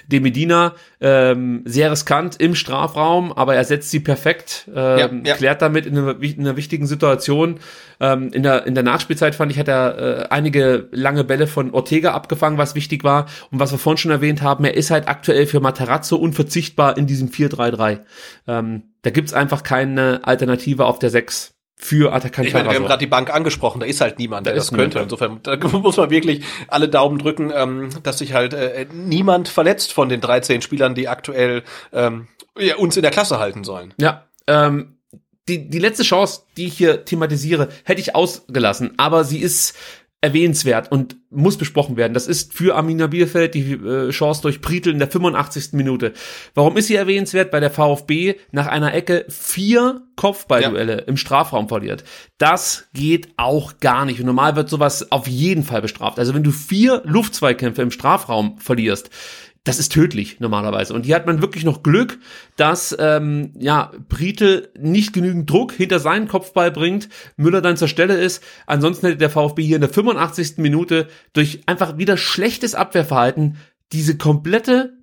De 0.07 0.19
Medina, 0.19 0.73
ähm, 1.01 1.63
sehr 1.65 1.91
riskant 1.91 2.39
im 2.39 2.55
Strafraum, 2.55 3.33
aber 3.33 3.55
er 3.55 3.65
setzt 3.65 3.91
sie 3.91 3.99
perfekt, 3.99 4.69
ähm, 4.73 5.23
ja, 5.23 5.31
ja. 5.31 5.35
klärt 5.35 5.61
damit 5.61 5.85
in 5.85 5.97
einer, 5.97 6.21
in 6.21 6.39
einer 6.39 6.57
wichtigen 6.57 6.87
Situation. 6.87 7.59
Ähm, 7.99 8.29
in, 8.33 8.43
der, 8.43 8.65
in 8.65 8.75
der 8.75 8.83
Nachspielzeit 8.83 9.35
fand 9.35 9.51
ich, 9.51 9.59
hat 9.59 9.67
er 9.67 9.97
äh, 9.97 10.27
einige 10.29 10.87
lange 10.91 11.23
Bälle 11.23 11.47
von 11.47 11.71
Ortega 11.71 12.13
abgefangen, 12.13 12.57
was 12.57 12.75
wichtig 12.75 13.03
war. 13.03 13.27
Und 13.51 13.59
was 13.59 13.71
wir 13.71 13.79
vorhin 13.79 13.97
schon 13.97 14.11
erwähnt 14.11 14.41
haben, 14.41 14.65
er 14.65 14.75
ist 14.75 14.91
halt 14.91 15.07
aktuell 15.07 15.45
für 15.45 15.59
Materazzo 15.59 16.15
unverzichtbar 16.15 16.97
in 16.97 17.07
diesem 17.07 17.29
4-3-3. 17.29 17.99
Ähm, 18.47 18.83
da 19.01 19.09
gibt's 19.09 19.33
einfach 19.33 19.63
keine 19.63 20.21
Alternative 20.23 20.85
auf 20.85 20.99
der 20.99 21.09
6 21.09 21.52
für 21.75 22.13
Atakan 22.13 22.45
Ich 22.45 22.53
meine, 22.53 22.69
wir 22.69 22.75
haben 22.75 22.85
gerade 22.85 22.99
die 22.99 23.07
Bank 23.07 23.33
angesprochen, 23.33 23.79
da 23.79 23.85
ist 23.85 23.99
halt 24.01 24.19
niemand, 24.19 24.45
der 24.45 24.53
da 24.53 24.59
das 24.59 24.69
könnte. 24.69 24.99
Niemand. 24.99 25.11
Insofern 25.11 25.39
da 25.43 25.67
muss 25.77 25.97
man 25.97 26.09
wirklich 26.09 26.43
alle 26.67 26.87
Daumen 26.87 27.19
drücken, 27.19 27.51
ähm, 27.53 27.89
dass 28.03 28.19
sich 28.19 28.33
halt 28.33 28.53
äh, 28.53 28.85
niemand 28.93 29.49
verletzt 29.49 29.93
von 29.93 30.09
den 30.09 30.21
13 30.21 30.61
Spielern, 30.61 30.95
die 30.95 31.07
aktuell 31.07 31.63
ähm, 31.91 32.27
ja, 32.57 32.77
uns 32.77 32.95
in 32.95 33.01
der 33.01 33.11
Klasse 33.11 33.39
halten 33.39 33.63
sollen. 33.63 33.93
Ja, 33.97 34.25
ähm, 34.47 34.97
die, 35.47 35.69
die 35.69 35.79
letzte 35.79 36.03
Chance, 36.03 36.43
die 36.55 36.67
ich 36.67 36.77
hier 36.77 37.03
thematisiere, 37.03 37.67
hätte 37.83 37.99
ich 37.99 38.15
ausgelassen, 38.15 38.93
aber 38.97 39.25
sie 39.25 39.39
ist 39.39 39.75
erwähnenswert 40.23 40.89
und 40.89 41.17
muss 41.29 41.57
besprochen 41.57 41.97
werden. 41.97 42.13
Das 42.13 42.27
ist 42.27 42.53
für 42.53 42.75
Arminia 42.75 43.07
Bielefeld 43.07 43.53
die 43.55 43.73
äh, 43.73 44.09
Chance 44.11 44.41
durch 44.41 44.61
Prietl 44.61 44.89
in 44.89 44.99
der 44.99 45.09
85. 45.09 45.73
Minute. 45.73 46.13
Warum 46.55 46.77
ist 46.77 46.87
sie 46.87 46.95
erwähnenswert? 46.95 47.51
Weil 47.51 47.59
der 47.59 47.71
VfB 47.71 48.35
nach 48.51 48.67
einer 48.67 48.93
Ecke 48.93 49.25
vier 49.27 50.03
Kopfballduelle 50.15 50.99
ja. 50.99 51.03
im 51.07 51.17
Strafraum 51.17 51.67
verliert. 51.67 52.05
Das 52.37 52.87
geht 52.93 53.33
auch 53.35 53.79
gar 53.79 54.05
nicht. 54.05 54.21
Und 54.21 54.27
normal 54.27 54.55
wird 54.55 54.69
sowas 54.69 55.11
auf 55.11 55.27
jeden 55.27 55.63
Fall 55.63 55.81
bestraft. 55.81 56.19
Also 56.19 56.33
wenn 56.33 56.43
du 56.43 56.51
vier 56.51 57.01
Luftzweikämpfe 57.03 57.81
im 57.81 57.91
Strafraum 57.91 58.57
verlierst, 58.59 59.09
das 59.63 59.79
ist 59.79 59.93
tödlich 59.93 60.39
normalerweise. 60.39 60.93
Und 60.93 61.05
hier 61.05 61.15
hat 61.15 61.25
man 61.25 61.41
wirklich 61.41 61.63
noch 61.63 61.83
Glück, 61.83 62.19
dass 62.57 62.95
ähm, 62.99 63.53
ja 63.57 63.91
Briete 64.09 64.69
nicht 64.77 65.13
genügend 65.13 65.49
Druck 65.49 65.71
hinter 65.71 65.99
seinen 65.99 66.27
Kopfball 66.27 66.71
bringt, 66.71 67.07
Müller 67.37 67.61
dann 67.61 67.77
zur 67.77 67.87
Stelle 67.87 68.17
ist. 68.17 68.43
Ansonsten 68.65 69.07
hätte 69.07 69.19
der 69.19 69.29
VfB 69.29 69.63
hier 69.63 69.75
in 69.75 69.81
der 69.81 69.89
85. 69.89 70.57
Minute 70.57 71.07
durch 71.31 71.61
einfach 71.65 71.97
wieder 71.97 72.17
schlechtes 72.17 72.75
Abwehrverhalten 72.75 73.57
diese 73.93 74.17
komplette 74.17 74.97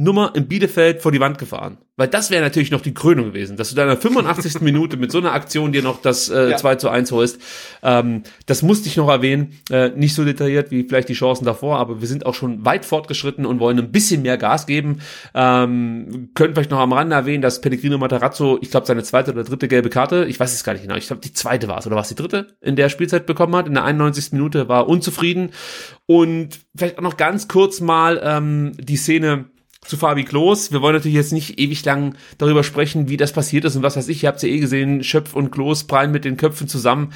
Nummer 0.00 0.32
in 0.36 0.46
Bielefeld 0.46 1.02
vor 1.02 1.10
die 1.10 1.18
Wand 1.18 1.38
gefahren. 1.38 1.78
Weil 1.96 2.06
das 2.06 2.30
wäre 2.30 2.40
natürlich 2.40 2.70
noch 2.70 2.80
die 2.80 2.94
Krönung 2.94 3.26
gewesen, 3.26 3.56
dass 3.56 3.70
du 3.70 3.74
da 3.74 3.82
in 3.82 3.88
der 3.88 3.96
85. 3.96 4.60
Minute 4.60 4.96
mit 4.96 5.10
so 5.10 5.18
einer 5.18 5.32
Aktion 5.32 5.72
dir 5.72 5.82
noch 5.82 6.00
das 6.00 6.28
äh, 6.28 6.50
ja. 6.50 6.56
2 6.56 6.76
zu 6.76 6.88
1 6.88 7.10
holst. 7.10 7.40
Ähm, 7.82 8.22
das 8.46 8.62
musste 8.62 8.86
ich 8.86 8.96
noch 8.96 9.08
erwähnen. 9.08 9.58
Äh, 9.72 9.88
nicht 9.96 10.14
so 10.14 10.24
detailliert 10.24 10.70
wie 10.70 10.84
vielleicht 10.84 11.08
die 11.08 11.14
Chancen 11.14 11.44
davor, 11.44 11.80
aber 11.80 12.00
wir 12.00 12.06
sind 12.06 12.24
auch 12.26 12.34
schon 12.34 12.64
weit 12.64 12.84
fortgeschritten 12.84 13.44
und 13.44 13.58
wollen 13.58 13.76
ein 13.80 13.90
bisschen 13.90 14.22
mehr 14.22 14.38
Gas 14.38 14.66
geben. 14.66 15.00
Ähm, 15.34 16.30
können 16.34 16.54
vielleicht 16.54 16.70
noch 16.70 16.78
am 16.78 16.92
Rande 16.92 17.16
erwähnen, 17.16 17.42
dass 17.42 17.60
Pellegrino 17.60 17.98
Matarazzo, 17.98 18.60
ich 18.62 18.70
glaube, 18.70 18.86
seine 18.86 19.02
zweite 19.02 19.32
oder 19.32 19.42
dritte 19.42 19.66
gelbe 19.66 19.90
Karte, 19.90 20.26
ich 20.28 20.38
weiß 20.38 20.54
es 20.54 20.62
gar 20.62 20.74
nicht 20.74 20.82
genau, 20.82 20.94
ich 20.94 21.08
glaube, 21.08 21.22
die 21.22 21.32
zweite 21.32 21.66
war 21.66 21.78
es, 21.78 21.88
oder 21.88 21.96
war 21.96 22.02
es 22.02 22.08
die 22.08 22.14
dritte, 22.14 22.46
in 22.60 22.76
der 22.76 22.88
Spielzeit 22.88 23.26
bekommen 23.26 23.56
hat. 23.56 23.66
In 23.66 23.74
der 23.74 23.82
91. 23.82 24.30
Minute 24.30 24.68
war 24.68 24.88
unzufrieden. 24.88 25.50
Und 26.06 26.60
vielleicht 26.76 26.98
auch 26.98 27.02
noch 27.02 27.16
ganz 27.16 27.48
kurz 27.48 27.80
mal 27.80 28.20
ähm, 28.22 28.72
die 28.78 28.96
Szene 28.96 29.46
zu 29.88 29.96
Fabi 29.96 30.24
Klos. 30.24 30.70
Wir 30.70 30.82
wollen 30.82 30.94
natürlich 30.94 31.16
jetzt 31.16 31.32
nicht 31.32 31.58
ewig 31.58 31.84
lang 31.84 32.14
darüber 32.36 32.62
sprechen, 32.62 33.08
wie 33.08 33.16
das 33.16 33.32
passiert 33.32 33.64
ist 33.64 33.74
und 33.74 33.82
was 33.82 33.96
weiß 33.96 34.08
ich. 34.08 34.22
Ihr 34.22 34.28
habt 34.28 34.42
ja 34.42 34.48
eh 34.48 34.58
gesehen, 34.58 35.02
Schöpf 35.02 35.34
und 35.34 35.50
Klos 35.50 35.84
prallen 35.84 36.12
mit 36.12 36.24
den 36.24 36.36
Köpfen 36.36 36.68
zusammen. 36.68 37.12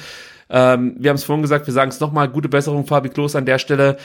Ähm, 0.49 0.95
wir 0.99 1.09
haben 1.09 1.15
es 1.15 1.23
vorhin 1.23 1.43
gesagt, 1.43 1.67
wir 1.67 1.73
sagen 1.73 1.89
es 1.89 1.99
nochmal, 1.99 2.29
gute 2.29 2.49
Besserung, 2.49 2.85
Fabi 2.85 3.09
Klos 3.09 3.35
an 3.35 3.45
der 3.45 3.59
Stelle. 3.59 3.97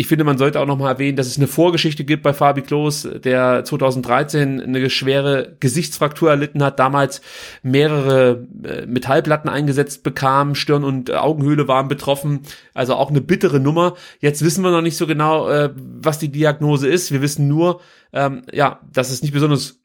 Ich 0.00 0.06
finde, 0.06 0.22
man 0.22 0.38
sollte 0.38 0.60
auch 0.60 0.66
nochmal 0.66 0.92
erwähnen, 0.92 1.16
dass 1.16 1.26
es 1.26 1.38
eine 1.38 1.48
Vorgeschichte 1.48 2.04
gibt 2.04 2.22
bei 2.22 2.32
Fabi 2.32 2.62
Klos, 2.62 3.08
der 3.24 3.64
2013 3.64 4.60
eine 4.60 4.90
schwere 4.90 5.56
Gesichtsfraktur 5.58 6.30
erlitten 6.30 6.62
hat, 6.62 6.78
damals 6.78 7.20
mehrere 7.64 8.46
äh, 8.62 8.86
Metallplatten 8.86 9.50
eingesetzt 9.50 10.04
bekam, 10.04 10.54
Stirn 10.54 10.84
und 10.84 11.12
Augenhöhle 11.12 11.66
waren 11.66 11.88
betroffen, 11.88 12.42
also 12.74 12.94
auch 12.94 13.10
eine 13.10 13.20
bittere 13.20 13.58
Nummer. 13.58 13.96
Jetzt 14.20 14.44
wissen 14.44 14.62
wir 14.62 14.70
noch 14.70 14.82
nicht 14.82 14.96
so 14.96 15.08
genau, 15.08 15.48
äh, 15.48 15.70
was 15.74 16.20
die 16.20 16.30
Diagnose 16.30 16.86
ist. 16.86 17.10
Wir 17.10 17.20
wissen 17.20 17.48
nur, 17.48 17.80
ähm, 18.12 18.42
ja, 18.52 18.78
dass 18.92 19.10
es 19.10 19.22
nicht 19.22 19.34
besonders 19.34 19.80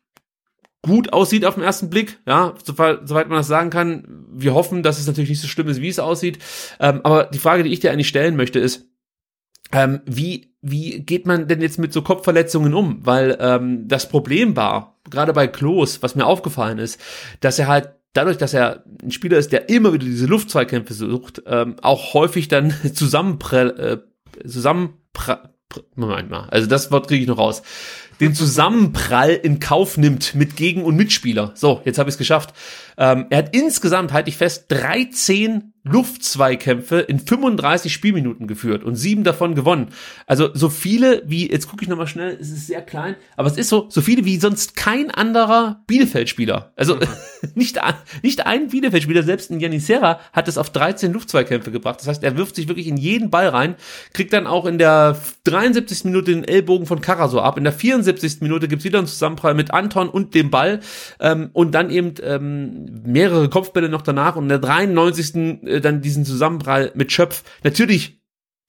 gut 0.83 1.11
aussieht 1.11 1.43
auf 1.43 1.55
den 1.55 1.63
ersten 1.63 1.89
Blick, 1.89 2.19
ja, 2.27 2.53
soweit, 2.63 3.29
man 3.29 3.37
das 3.37 3.47
sagen 3.47 3.71
kann. 3.71 4.27
Wir 4.31 4.53
hoffen, 4.53 4.83
dass 4.83 4.99
es 4.99 5.07
natürlich 5.07 5.31
nicht 5.31 5.41
so 5.41 5.47
schlimm 5.47 5.69
ist, 5.69 5.81
wie 5.81 5.89
es 5.89 5.97
aussieht. 5.97 6.37
Ähm, 6.79 7.01
aber 7.03 7.23
die 7.23 7.39
Frage, 7.39 7.63
die 7.63 7.73
ich 7.73 7.79
dir 7.79 7.91
eigentlich 7.91 8.09
stellen 8.09 8.35
möchte, 8.35 8.59
ist, 8.59 8.92
ähm, 9.73 10.01
wie, 10.05 10.53
wie 10.61 11.01
geht 11.01 11.25
man 11.25 11.47
denn 11.47 11.61
jetzt 11.61 11.79
mit 11.79 11.91
so 11.91 12.01
Kopfverletzungen 12.01 12.73
um? 12.73 12.99
Weil 13.05 13.37
ähm, 13.39 13.87
das 13.87 14.07
Problem 14.07 14.55
war, 14.55 14.99
gerade 15.09 15.33
bei 15.33 15.47
Klos, 15.47 16.01
was 16.01 16.15
mir 16.15 16.25
aufgefallen 16.25 16.77
ist, 16.77 16.99
dass 17.41 17.59
er 17.59 17.67
halt 17.67 17.89
dadurch, 18.13 18.37
dass 18.37 18.53
er 18.53 18.83
ein 19.03 19.11
Spieler 19.11 19.37
ist, 19.37 19.51
der 19.51 19.69
immer 19.69 19.91
wieder 19.91 20.05
diese 20.05 20.27
Luftzweikämpfe 20.27 20.93
sucht, 20.93 21.41
ähm, 21.47 21.75
auch 21.81 22.13
häufig 22.13 22.47
dann 22.47 22.73
zusammenprell, 22.93 24.03
äh, 24.43 24.47
zusammenprall, 24.47 25.49
Moment 25.95 26.29
mal, 26.29 26.47
also 26.49 26.67
das 26.67 26.91
Wort 26.91 27.07
kriege 27.07 27.23
ich 27.23 27.27
noch 27.27 27.39
raus. 27.39 27.63
Den 28.19 28.35
Zusammenprall 28.35 29.31
in 29.31 29.59
Kauf 29.59 29.97
nimmt 29.97 30.35
mit 30.35 30.55
Gegen- 30.55 30.83
und 30.83 30.95
Mitspieler. 30.95 31.51
So, 31.55 31.81
jetzt 31.83 31.97
habe 31.97 32.09
ich 32.09 32.13
es 32.13 32.19
geschafft. 32.19 32.53
Ähm, 32.95 33.25
er 33.31 33.39
hat 33.39 33.55
insgesamt, 33.55 34.13
halte 34.13 34.29
ich 34.29 34.37
fest, 34.37 34.65
13 34.69 35.72
Luftzweikämpfe 35.85 36.99
in 36.99 37.19
35 37.19 37.91
Spielminuten 37.91 38.47
geführt 38.47 38.83
und 38.83 38.95
sieben 38.95 39.25
davon 39.25 39.53
gewonnen. 39.53 39.89
Also 40.27 40.49
so 40.53 40.69
viele 40.69 41.23
wie, 41.25 41.51
jetzt 41.51 41.67
gucke 41.67 41.83
ich 41.83 41.89
nochmal 41.89 42.07
schnell, 42.07 42.37
es 42.39 42.51
ist 42.51 42.67
sehr 42.67 42.81
klein, 42.81 43.15
aber 43.35 43.49
es 43.49 43.57
ist 43.57 43.67
so, 43.67 43.87
so 43.89 44.01
viele 44.01 44.23
wie 44.23 44.37
sonst 44.37 44.77
kein 44.77 45.11
anderer 45.11 45.83
Bielefeld-Spieler. 45.87 46.71
Also 46.77 46.95
mhm. 46.95 47.01
nicht, 47.55 47.79
nicht 48.21 48.45
ein 48.45 48.69
Bielefeld-Spieler, 48.69 49.23
selbst 49.23 49.51
ein 49.51 49.59
Janisera 49.59 50.21
hat 50.31 50.47
es 50.47 50.57
auf 50.57 50.69
13 50.69 51.11
Luftzweikämpfe 51.11 51.71
gebracht. 51.71 51.99
Das 51.99 52.07
heißt, 52.07 52.23
er 52.23 52.37
wirft 52.37 52.55
sich 52.55 52.69
wirklich 52.69 52.87
in 52.87 52.95
jeden 52.95 53.29
Ball 53.29 53.49
rein, 53.49 53.75
kriegt 54.13 54.31
dann 54.31 54.47
auch 54.47 54.65
in 54.65 54.77
der 54.77 55.17
73. 55.43 56.05
Minute 56.05 56.31
den 56.31 56.45
Ellbogen 56.45 56.85
von 56.85 57.01
Karaso 57.01 57.41
ab. 57.41 57.57
In 57.57 57.65
der 57.65 57.73
74. 57.73 58.39
Minute 58.39 58.69
gibt's 58.69 58.85
wieder 58.85 58.99
einen 58.99 59.07
Zusammenprall 59.07 59.53
mit 59.53 59.71
Anton 59.71 60.07
und 60.07 60.33
dem 60.33 60.49
Ball 60.49 60.79
ähm, 61.19 61.49
und 61.51 61.75
dann 61.75 61.89
eben 61.89 62.13
ähm, 62.23 62.85
mehrere 63.05 63.49
Kopfbälle 63.49 63.89
noch 63.89 64.01
danach 64.01 64.37
und 64.37 64.43
in 64.43 64.49
der 64.49 64.59
93 64.59 65.33
äh, 65.73 65.81
dann 65.81 66.01
diesen 66.01 66.25
Zusammenprall 66.25 66.91
mit 66.95 67.11
Schöpf. 67.11 67.43
Natürlich, 67.63 68.21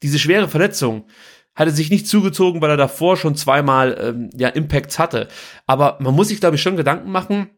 diese 0.02 0.18
schwere 0.18 0.48
Verletzung 0.48 1.06
hatte 1.55 1.70
sich 1.70 1.90
nicht 1.90 2.09
zugezogen, 2.09 2.60
weil 2.60 2.70
er 2.70 2.76
davor 2.76 3.16
schon 3.16 3.36
zweimal 3.36 3.97
ähm, 4.01 4.31
ja 4.36 4.48
Impacts 4.48 4.98
hatte. 4.98 5.28
Aber 5.66 5.98
man 6.01 6.14
muss 6.14 6.28
sich, 6.28 6.40
glaube 6.40 6.56
ich, 6.56 6.62
schon 6.62 6.76
Gedanken 6.76 7.10
machen, 7.10 7.51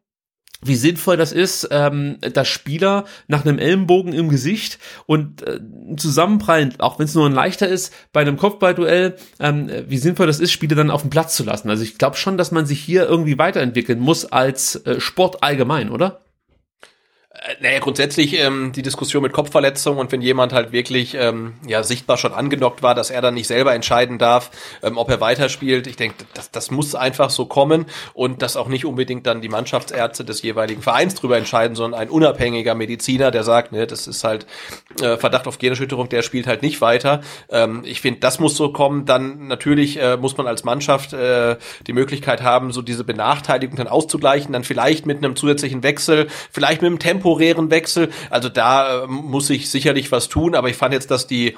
wie 0.63 0.75
sinnvoll 0.75 1.17
das 1.17 1.33
ist, 1.33 1.69
ähm, 1.71 2.19
dass 2.21 2.49
Spieler 2.49 3.05
nach 3.29 3.45
einem 3.45 3.59
Ellenbogen 3.59 4.13
im 4.13 4.29
Gesicht 4.29 4.79
und 5.05 5.43
äh, 5.43 5.61
Zusammenprallen, 5.97 6.75
auch 6.79 6.99
wenn 6.99 7.05
es 7.05 7.15
nur 7.15 7.27
ein 7.27 7.33
leichter 7.33 7.69
ist, 7.69 7.93
bei 8.13 8.23
einem 8.23 8.37
Kopfballduell, 8.37 9.17
ähm, 9.39 9.71
wie 9.89 9.99
sinnvoll 9.99 10.27
das 10.27 10.41
ist, 10.41 10.53
Spieler 10.53 10.75
dann 10.75 10.91
auf 10.91 11.03
den 11.03 11.11
Platz 11.11 11.37
zu 11.37 11.45
lassen. 11.45 11.69
Also 11.69 11.83
ich 11.83 11.99
glaube 11.99 12.17
schon, 12.17 12.39
dass 12.39 12.53
man 12.53 12.65
sich 12.65 12.81
hier 12.81 13.07
irgendwie 13.07 13.39
weiterentwickeln 13.39 14.01
muss 14.01 14.25
als 14.25 14.77
äh, 14.87 14.99
Sport 15.01 15.43
allgemein, 15.43 15.91
oder? 15.91 16.26
Äh, 17.43 17.57
naja, 17.61 17.79
grundsätzlich 17.81 18.39
ähm, 18.39 18.73
die 18.73 18.83
Diskussion 18.83 19.23
mit 19.23 19.33
Kopfverletzung 19.33 19.99
und 19.99 20.13
wenn 20.13 20.23
jemand 20.23 20.53
halt 20.53 20.73
wirklich 20.73 21.15
ähm, 21.15 21.55
ja 21.67 21.83
sichtbar 21.83 22.17
schon 22.17 22.33
angenockt 22.33 22.83
war, 22.83 22.95
dass 22.95 23.11
er 23.11 23.21
dann 23.21 23.35
nicht 23.35 23.47
selber 23.47 23.75
entscheiden 23.75 24.19
darf, 24.19 24.51
ähm, 24.83 24.97
ob 24.97 25.11
er 25.11 25.21
weiterspielt. 25.21 25.87
Ich 25.87 25.97
denke, 25.97 26.25
das, 26.35 26.51
das 26.51 26.71
muss 26.71 26.95
einfach 26.95 27.31
so 27.31 27.47
kommen 27.47 27.87
und 28.15 28.43
dass 28.43 28.57
auch 28.57 28.69
nicht 28.69 28.85
unbedingt 28.85 29.27
dann 29.27 29.41
die 29.41 29.49
Mannschaftsärzte 29.49 30.25
des 30.25 30.43
jeweiligen 30.43 30.83
Vereins 30.83 31.15
drüber 31.15 31.37
entscheiden, 31.37 31.77
sondern 31.77 32.01
ein 32.01 32.11
unabhängiger 32.11 32.75
Mediziner, 32.75 33.31
der 33.31 33.45
sagt, 33.45 33.73
ne, 33.73 33.87
das 33.87 34.07
ist 34.07 34.25
halt 34.25 34.47
äh, 35.03 35.17
Verdacht 35.19 35.47
auf 35.47 35.59
Gehirnerschütterung, 35.59 36.09
der 36.09 36.23
spielt 36.23 36.47
halt 36.47 36.63
nicht 36.63 36.81
weiter. 36.81 37.21
Ähm, 37.51 37.83
ich 37.85 38.01
finde, 38.01 38.21
das 38.21 38.39
muss 38.39 38.57
so 38.57 38.73
kommen. 38.73 39.05
Dann 39.05 39.47
natürlich 39.47 40.01
äh, 40.01 40.17
muss 40.17 40.37
man 40.37 40.47
als 40.47 40.65
Mannschaft 40.65 41.13
äh, 41.13 41.57
die 41.87 41.93
Möglichkeit 41.93 42.43
haben, 42.43 42.73
so 42.73 42.83
diese 42.83 43.05
Benachteiligung 43.05 43.77
dann 43.77 43.89
auszugleichen, 43.89 44.53
dann 44.53 44.65
vielleicht 44.65 45.07
mit 45.07 45.19
einem 45.19 45.37
zusätzlichen 45.37 45.83
Wechsel, 45.83 46.29
vielleicht 46.51 46.83
mit 46.83 46.89
einem 46.89 46.99
Tempo 46.99 47.27
temporären 47.27 47.71
Wechsel. 47.71 48.11
Also 48.31 48.49
da 48.49 49.05
äh, 49.05 49.07
muss 49.07 49.51
ich 49.51 49.71
sicherlich 49.71 50.13
was 50.13 50.29
tun, 50.29 50.55
aber 50.55 50.69
ich 50.69 50.77
fand 50.77 50.95
jetzt, 50.95 51.11
dass 51.11 51.27
die 51.27 51.57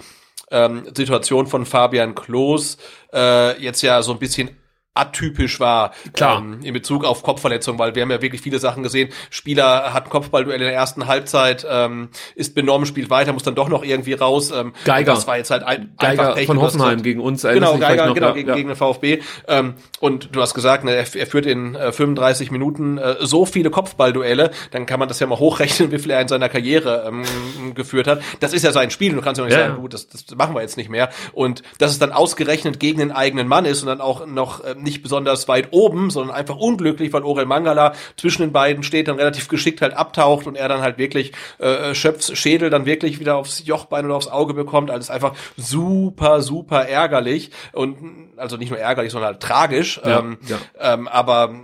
ähm, 0.51 0.85
Situation 0.95 1.47
von 1.47 1.67
Fabian 1.67 2.15
Klos 2.15 2.79
äh, 3.13 3.61
jetzt 3.63 3.83
ja 3.83 4.03
so 4.03 4.13
ein 4.13 4.19
bisschen 4.19 4.51
atypisch 4.99 5.61
war 5.61 5.93
Klar. 6.13 6.39
Ähm, 6.41 6.61
in 6.63 6.75
Bezug 6.75 7.05
auf 7.05 7.23
Kopfverletzungen, 7.23 7.79
weil 7.79 7.95
wir 7.95 8.03
haben 8.03 8.11
ja 8.11 8.23
wirklich 8.23 8.41
viele 8.41 8.59
Sachen 8.59 8.83
gesehen. 8.83 9.11
Spieler 9.31 9.93
hat 9.93 10.07
ein 10.07 10.11
Kopfballduell 10.11 10.61
in 10.61 10.67
der 10.67 10.75
ersten 10.75 11.07
Halbzeit, 11.07 11.67
ähm, 11.69 12.09
ist 12.35 12.55
benommen, 12.55 12.87
spielt 12.87 13.11
weiter, 13.11 13.33
muss 13.33 13.43
dann 13.43 13.55
doch 13.55 13.69
noch 13.69 13.85
irgendwie 13.85 14.15
raus. 14.15 14.51
Ähm, 14.51 14.73
Geiger. 14.85 15.15
Das 15.15 15.27
war 15.27 15.37
jetzt 15.37 15.51
halt 15.51 15.63
ein, 15.63 15.93
Geiger 15.99 16.35
Pech, 16.35 16.47
von 16.47 16.61
Hoffenheim 16.61 17.03
gegen 17.03 17.21
uns. 17.21 17.43
Genau, 17.43 17.79
Geiger, 17.79 18.07
noch, 18.07 18.15
genau, 18.15 18.29
ja, 18.29 18.33
gegen, 18.35 18.49
ja. 18.49 18.55
gegen 18.55 18.69
den 18.69 18.77
VfB. 18.77 19.21
Ähm, 19.47 19.75
und 20.01 20.35
du 20.35 20.41
hast 20.41 20.55
gesagt, 20.55 20.85
ne, 20.85 20.93
er, 20.93 21.07
er 21.15 21.27
führt 21.27 21.47
in 21.47 21.75
äh, 21.75 21.93
35 21.93 22.51
Minuten 22.51 22.99
äh, 22.99 23.17
so 23.21 23.47
viele 23.47 23.71
Kopfballduelle, 23.71 24.51
dann 24.71 24.87
kann 24.87 24.99
man 24.99 25.09
das 25.09 25.21
ja 25.21 25.27
mal 25.27 25.39
hochrechnen, 25.39 25.93
wie 25.93 25.99
viel 25.99 26.11
er 26.11 26.21
in 26.21 26.29
seiner 26.29 26.49
Karriere 26.49 27.05
ähm, 27.07 27.75
geführt 27.75 28.07
hat. 28.07 28.21
Das 28.41 28.53
ist 28.53 28.65
ja 28.65 28.73
sein 28.73 28.91
Spiel, 28.91 29.15
du 29.15 29.21
kannst 29.21 29.39
ja 29.39 29.45
nicht 29.45 29.55
ja. 29.55 29.69
sagen, 29.69 29.81
gut, 29.81 29.95
das, 29.95 30.09
das 30.09 30.25
machen 30.37 30.55
wir 30.55 30.63
jetzt 30.63 30.77
nicht 30.77 30.91
mehr. 30.91 31.11
Und 31.33 31.63
dass 31.79 31.93
es 31.93 31.99
dann 31.99 32.13
ausgerechnet 32.13 32.81
gegen 32.81 32.99
den 32.99 33.13
eigenen 33.13 33.49
Mann 33.49 33.65
ist 33.65 33.83
und 33.83 33.89
dann 33.89 34.01
auch 34.01 34.27
noch 34.27 34.65
äh, 34.65 34.75
nicht 34.89 35.03
besonders 35.03 35.47
weit 35.49 35.69
oben, 35.73 36.09
sondern 36.11 36.35
einfach 36.35 36.57
unglücklich, 36.57 37.13
weil 37.13 37.23
Orel 37.23 37.45
Mangala 37.45 37.93
zwischen 38.17 38.43
den 38.43 38.53
beiden 38.53 38.83
steht, 38.83 39.09
dann 39.09 39.17
relativ 39.17 39.49
geschickt 39.49 39.83
halt 39.83 39.95
abtaucht 39.95 40.47
und 40.47 40.57
er 40.57 40.69
dann 40.69 40.81
halt 40.81 40.97
wirklich 40.97 41.33
äh, 41.59 41.95
Schöpfs 41.95 42.37
Schädel 42.37 42.71
dann 42.71 42.87
wirklich 42.87 43.21
wieder 43.21 43.37
aufs 43.37 43.65
Jochbein 43.67 44.07
oder 44.07 44.17
aufs 44.17 44.29
Auge 44.29 44.55
bekommt. 44.55 44.91
Also 44.91 45.01
ist 45.01 45.11
einfach 45.11 45.35
super, 45.57 46.41
super 46.41 46.89
ärgerlich 46.89 47.51
und 47.73 47.97
also 48.37 48.57
nicht 48.57 48.71
nur 48.71 48.79
ärgerlich, 48.79 49.13
sondern 49.13 49.33
halt 49.33 49.41
tragisch. 49.41 50.01
Ja, 50.05 50.21
ähm, 50.21 50.39
ja. 50.47 50.57
Ähm, 50.81 51.07
aber 51.07 51.55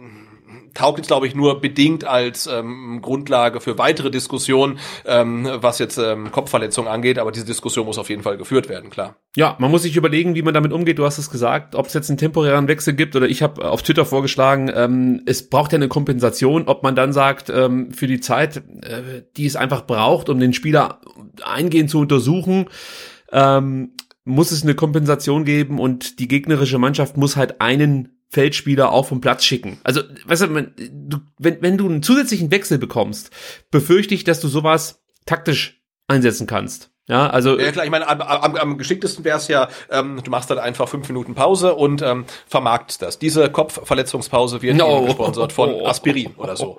taugt 0.74 0.98
jetzt, 0.98 1.06
glaube 1.06 1.26
ich, 1.26 1.34
nur 1.34 1.60
bedingt 1.60 2.04
als 2.04 2.46
ähm, 2.46 3.00
Grundlage 3.00 3.60
für 3.60 3.78
weitere 3.78 4.10
Diskussionen, 4.10 4.78
ähm, 5.06 5.48
was 5.54 5.78
jetzt 5.78 5.98
ähm, 5.98 6.30
Kopfverletzungen 6.30 6.90
angeht. 6.90 7.18
Aber 7.18 7.32
diese 7.32 7.46
Diskussion 7.46 7.86
muss 7.86 7.98
auf 7.98 8.10
jeden 8.10 8.22
Fall 8.22 8.36
geführt 8.36 8.68
werden, 8.68 8.90
klar. 8.90 9.16
Ja, 9.36 9.56
man 9.58 9.70
muss 9.70 9.82
sich 9.82 9.96
überlegen, 9.96 10.34
wie 10.34 10.42
man 10.42 10.54
damit 10.54 10.72
umgeht. 10.72 10.98
Du 10.98 11.04
hast 11.04 11.18
es 11.18 11.30
gesagt, 11.30 11.74
ob 11.74 11.86
es 11.86 11.94
jetzt 11.94 12.10
einen 12.10 12.18
temporären 12.18 12.68
Wechsel 12.68 12.94
gibt 12.94 13.16
oder 13.16 13.26
ich 13.26 13.42
habe 13.42 13.68
auf 13.68 13.82
Twitter 13.82 14.04
vorgeschlagen, 14.04 14.70
ähm, 14.74 15.22
es 15.26 15.48
braucht 15.48 15.72
ja 15.72 15.76
eine 15.76 15.88
Kompensation, 15.88 16.66
ob 16.66 16.82
man 16.82 16.94
dann 16.94 17.12
sagt, 17.12 17.50
ähm, 17.50 17.92
für 17.92 18.06
die 18.06 18.20
Zeit, 18.20 18.56
äh, 18.56 19.22
die 19.36 19.46
es 19.46 19.56
einfach 19.56 19.86
braucht, 19.86 20.28
um 20.28 20.38
den 20.38 20.52
Spieler 20.52 21.00
eingehend 21.44 21.90
zu 21.90 21.98
untersuchen, 21.98 22.66
ähm, 23.32 23.92
muss 24.24 24.52
es 24.52 24.62
eine 24.62 24.74
Kompensation 24.74 25.44
geben 25.44 25.78
und 25.78 26.18
die 26.18 26.28
gegnerische 26.28 26.78
Mannschaft 26.78 27.16
muss 27.16 27.36
halt 27.36 27.60
einen 27.60 28.13
Feldspieler 28.30 28.90
auch 28.90 29.06
vom 29.06 29.20
Platz 29.20 29.44
schicken. 29.44 29.78
Also, 29.84 30.02
weißt 30.24 30.42
du, 30.42 30.72
du, 30.90 31.18
wenn, 31.38 31.62
wenn 31.62 31.78
du 31.78 31.88
einen 31.88 32.02
zusätzlichen 32.02 32.50
Wechsel 32.50 32.78
bekommst, 32.78 33.30
befürchte 33.70 34.14
ich, 34.14 34.24
dass 34.24 34.40
du 34.40 34.48
sowas 34.48 35.04
taktisch 35.26 35.82
einsetzen 36.08 36.46
kannst. 36.46 36.93
Ja, 37.06 37.28
also. 37.28 37.58
Ja 37.58 37.70
klar, 37.70 37.84
ich 37.84 37.90
meine, 37.90 38.08
am, 38.08 38.22
am, 38.22 38.56
am 38.56 38.78
geschicktesten 38.78 39.24
wäre 39.24 39.36
es 39.36 39.48
ja, 39.48 39.68
ähm, 39.90 40.20
du 40.24 40.30
machst 40.30 40.50
dann 40.50 40.58
einfach 40.58 40.88
fünf 40.88 41.06
Minuten 41.08 41.34
Pause 41.34 41.74
und 41.74 42.00
ähm, 42.00 42.24
vermarktest 42.48 43.02
das. 43.02 43.18
Diese 43.18 43.50
Kopfverletzungspause 43.50 44.62
wird 44.62 44.76
no. 44.76 45.04
gesponsert 45.04 45.52
von 45.52 45.74
Aspirin 45.86 46.32
oder 46.38 46.56
so. 46.56 46.78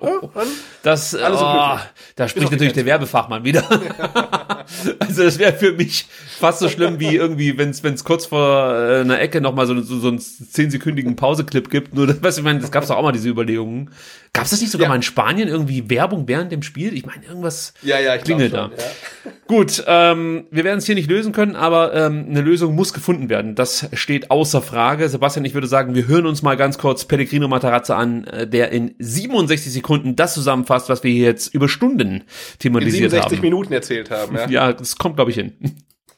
Das, 0.82 1.14
alles 1.14 1.40
oh, 1.40 1.78
da 2.16 2.28
spricht 2.28 2.50
natürlich 2.50 2.72
der 2.72 2.86
Werbefachmann 2.86 3.44
wieder. 3.44 3.64
also 4.98 5.22
das 5.22 5.38
wäre 5.38 5.52
für 5.52 5.72
mich 5.72 6.06
fast 6.38 6.58
so 6.58 6.68
schlimm 6.68 6.98
wie 6.98 7.14
irgendwie, 7.14 7.56
wenn 7.56 7.70
es 7.70 8.04
kurz 8.04 8.26
vor 8.26 8.74
äh, 8.74 9.00
einer 9.00 9.20
Ecke 9.20 9.40
nochmal 9.40 9.66
so, 9.66 9.80
so, 9.80 9.98
so 9.98 10.08
einen 10.08 10.18
zehnsekündigen 10.18 11.16
Pauseclip 11.16 11.70
gibt. 11.70 11.94
Nur, 11.94 12.06
das, 12.06 12.16
weißt 12.22 12.38
du, 12.38 12.40
ich 12.40 12.44
meine, 12.44 12.60
das 12.60 12.70
gab 12.70 12.82
es 12.82 12.90
auch 12.90 13.02
mal 13.02 13.12
diese 13.12 13.28
Überlegungen. 13.28 13.90
Gab 14.32 14.44
es 14.44 14.50
das 14.50 14.60
nicht 14.60 14.70
sogar 14.70 14.86
ja. 14.86 14.88
mal 14.90 14.96
in 14.96 15.02
Spanien 15.02 15.48
irgendwie 15.48 15.88
Werbung 15.88 16.28
während 16.28 16.52
dem 16.52 16.62
Spiel? 16.62 16.94
Ich 16.94 17.06
meine, 17.06 17.24
irgendwas 17.24 17.72
ja, 17.82 17.98
ja, 17.98 18.18
klingelt 18.18 18.50
schon, 18.52 18.70
da. 18.70 18.76
Ja. 18.76 19.32
Gut, 19.46 19.82
ähm, 19.86 20.15
wir 20.16 20.64
werden 20.64 20.78
es 20.78 20.86
hier 20.86 20.94
nicht 20.94 21.08
lösen 21.08 21.32
können, 21.32 21.56
aber 21.56 21.94
ähm, 21.94 22.26
eine 22.28 22.40
Lösung 22.40 22.74
muss 22.74 22.92
gefunden 22.92 23.28
werden. 23.28 23.54
Das 23.54 23.88
steht 23.92 24.30
außer 24.30 24.62
Frage. 24.62 25.08
Sebastian, 25.08 25.44
ich 25.44 25.54
würde 25.54 25.66
sagen, 25.66 25.94
wir 25.94 26.06
hören 26.06 26.26
uns 26.26 26.42
mal 26.42 26.56
ganz 26.56 26.78
kurz 26.78 27.04
Pellegrino 27.04 27.48
Matarazzo 27.48 27.94
an, 27.94 28.24
äh, 28.24 28.46
der 28.46 28.72
in 28.72 28.94
67 28.98 29.72
Sekunden 29.72 30.16
das 30.16 30.34
zusammenfasst, 30.34 30.88
was 30.88 31.02
wir 31.04 31.12
hier 31.12 31.24
jetzt 31.24 31.54
über 31.54 31.68
Stunden 31.68 32.24
thematisiert 32.58 33.04
in 33.04 33.10
67 33.10 33.38
haben. 33.38 33.42
Minuten 33.42 33.72
erzählt 33.72 34.10
haben. 34.10 34.36
Ja, 34.36 34.48
ja 34.48 34.72
das 34.72 34.96
kommt, 34.96 35.16
glaube 35.16 35.30
ich, 35.30 35.36
hin. 35.36 35.52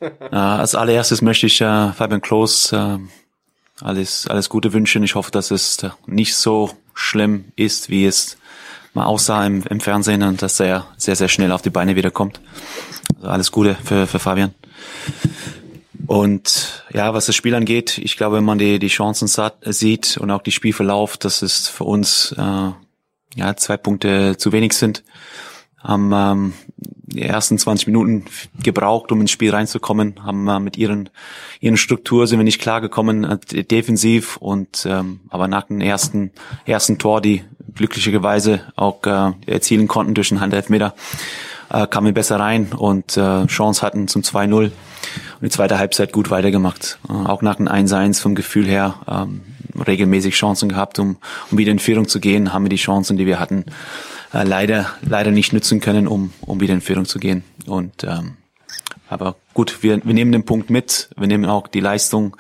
als 0.31 0.75
allererstes 0.75 1.23
möchte 1.23 1.47
ich 1.47 1.61
äh, 1.61 1.93
Fabian 1.93 2.21
Klos 2.21 2.73
äh, 2.73 2.99
alles, 3.81 4.27
alles 4.27 4.49
Gute 4.49 4.73
wünschen. 4.73 5.03
Ich 5.03 5.15
hoffe, 5.15 5.31
dass 5.31 5.51
es 5.51 5.79
nicht 6.07 6.35
so 6.35 6.71
schlimm 6.95 7.47
ist, 7.57 7.91
wie 7.91 8.07
es 8.07 8.37
mal 8.95 9.05
aussah 9.05 9.47
im, 9.47 9.63
im 9.69 9.81
Fernsehen 9.81 10.23
und 10.23 10.43
dass 10.43 10.59
er 10.61 10.87
sehr, 10.97 11.17
sehr 11.17 11.29
schnell 11.29 11.53
auf 11.53 11.63
die 11.63 11.71
Beine 11.71 11.97
wiederkommt. 11.97 12.41
Also 13.17 13.29
alles 13.29 13.53
Gute 13.53 13.77
für, 13.83 14.07
für 14.07 14.19
Fabian. 14.19 14.55
Und 16.07 16.85
ja, 16.93 17.13
was 17.13 17.27
das 17.27 17.37
Spiel 17.37 17.55
angeht, 17.55 17.99
ich 17.99 18.17
glaube, 18.17 18.37
wenn 18.37 18.45
man 18.45 18.59
die, 18.59 18.79
die 18.79 18.89
Chancen 18.89 19.29
sieht 19.63 20.17
und 20.17 20.31
auch 20.31 20.43
die 20.43 20.53
Spielverlauf, 20.53 21.17
dass 21.17 21.43
es 21.43 21.69
für 21.69 21.85
uns 21.85 22.35
äh, 22.39 22.71
ja 23.35 23.57
zwei 23.57 23.77
Punkte 23.77 24.37
zu 24.39 24.53
wenig 24.53 24.73
sind 24.73 25.03
haben 25.79 26.11
ähm, 26.13 26.53
die 26.77 27.23
ersten 27.23 27.57
20 27.57 27.87
Minuten 27.87 28.25
gebraucht, 28.63 29.13
um 29.13 29.21
ins 29.21 29.31
Spiel 29.31 29.51
reinzukommen, 29.51 30.25
haben 30.25 30.49
äh, 30.49 30.61
mit 30.61 30.77
ihren 30.77 31.09
ihren 31.61 31.77
Struktur 31.77 32.27
sind 32.27 32.39
wir 32.39 32.45
nicht 32.45 32.61
klargekommen 32.61 33.25
äh, 33.25 33.65
defensiv 33.65 34.37
und 34.37 34.87
ähm, 34.89 35.21
aber 35.31 35.49
nach 35.49 35.65
dem 35.65 35.81
ersten 35.81 36.33
ersten 36.67 36.99
Tor, 36.99 37.21
die 37.21 37.45
glücklicherweise 37.75 38.73
auch 38.77 39.05
äh, 39.07 39.33
erzielen 39.47 39.89
konnten 39.89 40.15
durch 40.15 40.33
einen 40.33 40.41
Handelfmeter, 40.41 40.95
äh, 41.71 41.87
kamen 41.87 42.07
wir 42.07 42.15
besser 42.15 42.39
rein 42.39 42.73
und 42.73 43.17
äh, 43.17 43.47
Chance 43.47 43.83
hatten 43.83 44.09
zum 44.09 44.23
2-0 44.23 44.65
und 44.65 44.73
die 45.43 45.51
zweite 45.51 45.79
Halbzeit 45.79 46.13
gut 46.13 46.31
weitergemacht. 46.31 46.99
Äh, 47.09 47.13
auch 47.13 47.43
nach 47.43 47.57
dem 47.57 47.69
1-1 47.69 48.21
vom 48.21 48.35
Gefühl 48.35 48.67
her 48.67 48.95
ähm, 49.09 49.43
regelmäßig 49.87 50.35
Chancen 50.35 50.69
gehabt, 50.69 50.99
um, 50.99 51.17
um 51.51 51.59
wieder 51.59 51.73
in 51.73 51.79
Führung 51.79 52.09
zu 52.09 52.21
gehen, 52.21 52.53
haben 52.53 52.65
wir 52.65 52.71
die 52.71 52.77
Chancen, 52.77 53.17
die 53.17 53.27
wir 53.27 53.39
hatten, 53.39 53.65
äh, 54.33 54.45
leider 54.45 54.87
leider 55.03 55.31
nicht 55.31 55.53
nutzen 55.53 55.81
können, 55.81 56.07
um 56.07 56.33
um 56.41 56.61
wieder 56.61 56.75
in 56.75 56.81
Führung 56.81 57.05
zu 57.05 57.19
gehen. 57.19 57.45
Und 57.67 58.05
ähm, 58.05 58.37
aber 59.09 59.37
gut, 59.55 59.83
wir, 59.83 60.05
wir 60.05 60.15
nehmen 60.15 60.33
den 60.33 60.45
Punkt 60.45 60.69
mit, 60.69 61.09
wir 61.17 61.27
nehmen 61.27 61.47
auch 61.47 61.67
die 61.67 61.81
Leistung 61.81 62.37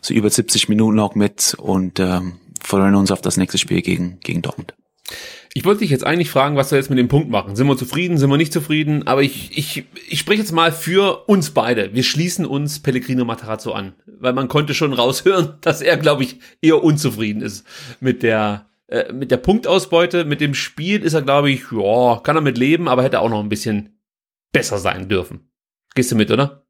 so 0.00 0.14
über 0.14 0.30
70 0.30 0.68
Minuten 0.68 1.00
auch 1.00 1.16
mit 1.16 1.54
und 1.58 1.98
ähm, 1.98 2.34
freuen 2.62 2.94
uns 2.94 3.10
auf 3.10 3.20
das 3.20 3.36
nächste 3.36 3.58
Spiel 3.58 3.82
gegen 3.82 4.18
gegen 4.20 4.42
Dortmund. 4.42 4.74
Ich 5.54 5.64
wollte 5.66 5.80
dich 5.80 5.90
jetzt 5.90 6.06
eigentlich 6.06 6.30
fragen, 6.30 6.56
was 6.56 6.70
wir 6.70 6.78
jetzt 6.78 6.88
mit 6.88 6.98
dem 6.98 7.08
Punkt 7.08 7.28
machen. 7.28 7.56
Sind 7.56 7.66
wir 7.66 7.76
zufrieden, 7.76 8.16
sind 8.16 8.30
wir 8.30 8.38
nicht 8.38 8.54
zufrieden? 8.54 9.06
Aber 9.06 9.22
ich, 9.22 9.56
ich, 9.56 9.84
ich 10.08 10.18
spreche 10.18 10.40
jetzt 10.40 10.52
mal 10.52 10.72
für 10.72 11.28
uns 11.28 11.50
beide. 11.50 11.92
Wir 11.92 12.02
schließen 12.02 12.46
uns 12.46 12.80
Pellegrino 12.80 13.26
Matarazzo 13.26 13.72
an. 13.72 13.92
Weil 14.06 14.32
man 14.32 14.48
konnte 14.48 14.72
schon 14.72 14.94
raushören, 14.94 15.54
dass 15.60 15.82
er, 15.82 15.98
glaube 15.98 16.22
ich, 16.22 16.40
eher 16.62 16.82
unzufrieden 16.82 17.42
ist 17.42 17.66
mit 18.00 18.22
der 18.22 18.66
äh, 18.86 19.12
mit 19.12 19.30
der 19.30 19.38
Punktausbeute, 19.38 20.24
mit 20.24 20.40
dem 20.40 20.54
Spiel 20.54 21.02
ist 21.02 21.14
er, 21.14 21.22
glaube 21.22 21.50
ich, 21.50 21.62
ja, 21.70 22.20
kann 22.22 22.36
er 22.36 22.42
mit 22.42 22.58
leben, 22.58 22.88
aber 22.88 23.02
hätte 23.02 23.20
auch 23.20 23.30
noch 23.30 23.40
ein 23.40 23.48
bisschen 23.48 23.98
besser 24.52 24.78
sein 24.78 25.08
dürfen. 25.08 25.50
Gehst 25.94 26.12
du 26.12 26.16
mit, 26.16 26.30
oder? 26.30 26.61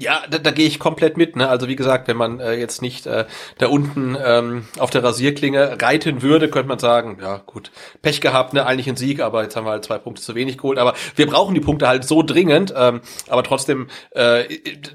Ja, 0.00 0.22
da, 0.30 0.38
da 0.38 0.52
gehe 0.52 0.68
ich 0.68 0.78
komplett 0.78 1.16
mit. 1.16 1.34
Ne? 1.34 1.48
Also 1.48 1.66
wie 1.66 1.74
gesagt, 1.74 2.06
wenn 2.06 2.16
man 2.16 2.38
äh, 2.38 2.54
jetzt 2.54 2.82
nicht 2.82 3.06
äh, 3.08 3.26
da 3.58 3.66
unten 3.66 4.16
ähm, 4.24 4.68
auf 4.78 4.90
der 4.90 5.02
Rasierklinge 5.02 5.76
reiten 5.82 6.22
würde, 6.22 6.48
könnte 6.48 6.68
man 6.68 6.78
sagen, 6.78 7.18
ja 7.20 7.42
gut, 7.44 7.72
Pech 8.00 8.20
gehabt, 8.20 8.54
ne? 8.54 8.64
eigentlich 8.64 8.88
ein 8.88 8.94
Sieg, 8.94 9.20
aber 9.20 9.42
jetzt 9.42 9.56
haben 9.56 9.66
wir 9.66 9.72
halt 9.72 9.84
zwei 9.84 9.98
Punkte 9.98 10.22
zu 10.22 10.36
wenig 10.36 10.56
geholt. 10.56 10.78
Aber 10.78 10.94
wir 11.16 11.26
brauchen 11.26 11.52
die 11.52 11.60
Punkte 11.60 11.88
halt 11.88 12.04
so 12.04 12.22
dringend. 12.22 12.72
Ähm, 12.76 13.00
aber 13.28 13.42
trotzdem 13.42 13.88
äh, 14.12 14.44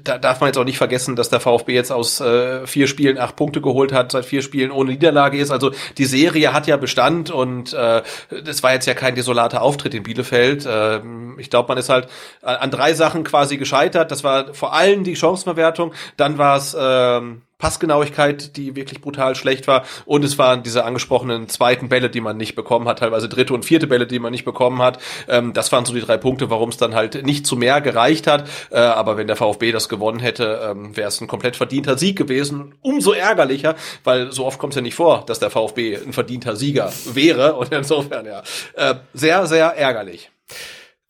da 0.02 0.16
darf 0.16 0.40
man 0.40 0.48
jetzt 0.48 0.56
auch 0.56 0.64
nicht 0.64 0.78
vergessen, 0.78 1.16
dass 1.16 1.28
der 1.28 1.40
VfB 1.40 1.74
jetzt 1.74 1.92
aus 1.92 2.22
äh, 2.22 2.66
vier 2.66 2.86
Spielen 2.86 3.18
acht 3.18 3.36
Punkte 3.36 3.60
geholt 3.60 3.92
hat, 3.92 4.12
seit 4.12 4.24
vier 4.24 4.40
Spielen 4.40 4.70
ohne 4.70 4.92
Niederlage 4.92 5.36
ist. 5.36 5.50
Also 5.50 5.72
die 5.98 6.06
Serie 6.06 6.54
hat 6.54 6.66
ja 6.66 6.78
Bestand 6.78 7.30
und 7.30 7.74
äh, 7.74 8.02
das 8.42 8.62
war 8.62 8.72
jetzt 8.72 8.86
ja 8.86 8.94
kein 8.94 9.14
desolater 9.14 9.60
Auftritt 9.60 9.92
in 9.92 10.02
Bielefeld. 10.02 10.64
Äh, 10.64 11.00
ich 11.36 11.50
glaube, 11.50 11.68
man 11.68 11.76
ist 11.76 11.90
halt 11.90 12.08
an 12.40 12.70
drei 12.70 12.94
Sachen 12.94 13.22
quasi 13.24 13.58
gescheitert. 13.58 14.10
Das 14.10 14.24
war 14.24 14.54
vor 14.54 14.72
allem 14.72 14.93
allen 14.94 15.04
die 15.04 15.16
Chancenverwertung, 15.16 15.92
dann 16.16 16.38
war 16.38 16.56
es 16.56 16.76
ähm, 16.78 17.42
Passgenauigkeit, 17.58 18.56
die 18.56 18.76
wirklich 18.76 19.00
brutal 19.00 19.34
schlecht 19.34 19.66
war. 19.66 19.84
Und 20.04 20.24
es 20.24 20.38
waren 20.38 20.62
diese 20.62 20.84
angesprochenen 20.84 21.48
zweiten 21.48 21.88
Bälle, 21.88 22.10
die 22.10 22.20
man 22.20 22.36
nicht 22.36 22.54
bekommen 22.54 22.86
hat, 22.88 22.98
teilweise 22.98 23.28
dritte 23.28 23.54
und 23.54 23.64
vierte 23.64 23.86
Bälle, 23.86 24.06
die 24.06 24.18
man 24.18 24.32
nicht 24.32 24.44
bekommen 24.44 24.82
hat. 24.82 24.98
Ähm, 25.28 25.52
das 25.52 25.72
waren 25.72 25.84
so 25.84 25.94
die 25.94 26.00
drei 26.00 26.16
Punkte, 26.16 26.50
warum 26.50 26.68
es 26.68 26.76
dann 26.76 26.94
halt 26.94 27.24
nicht 27.24 27.46
zu 27.46 27.56
mehr 27.56 27.80
gereicht 27.80 28.26
hat. 28.26 28.48
Äh, 28.70 28.78
aber 28.78 29.16
wenn 29.16 29.26
der 29.26 29.36
VfB 29.36 29.72
das 29.72 29.88
gewonnen 29.88 30.20
hätte, 30.20 30.60
ähm, 30.70 30.96
wäre 30.96 31.08
es 31.08 31.20
ein 31.20 31.28
komplett 31.28 31.56
verdienter 31.56 31.96
Sieg 31.96 32.16
gewesen. 32.16 32.74
Umso 32.82 33.12
ärgerlicher, 33.12 33.76
weil 34.04 34.30
so 34.32 34.44
oft 34.44 34.58
kommt 34.58 34.74
es 34.74 34.76
ja 34.76 34.82
nicht 34.82 34.94
vor, 34.94 35.24
dass 35.26 35.38
der 35.38 35.50
VfB 35.50 35.96
ein 35.96 36.12
verdienter 36.12 36.56
Sieger 36.56 36.92
wäre. 37.12 37.54
Und 37.54 37.72
insofern 37.72 38.26
ja, 38.26 38.42
äh, 38.74 38.96
sehr, 39.14 39.46
sehr 39.46 39.68
ärgerlich. 39.76 40.30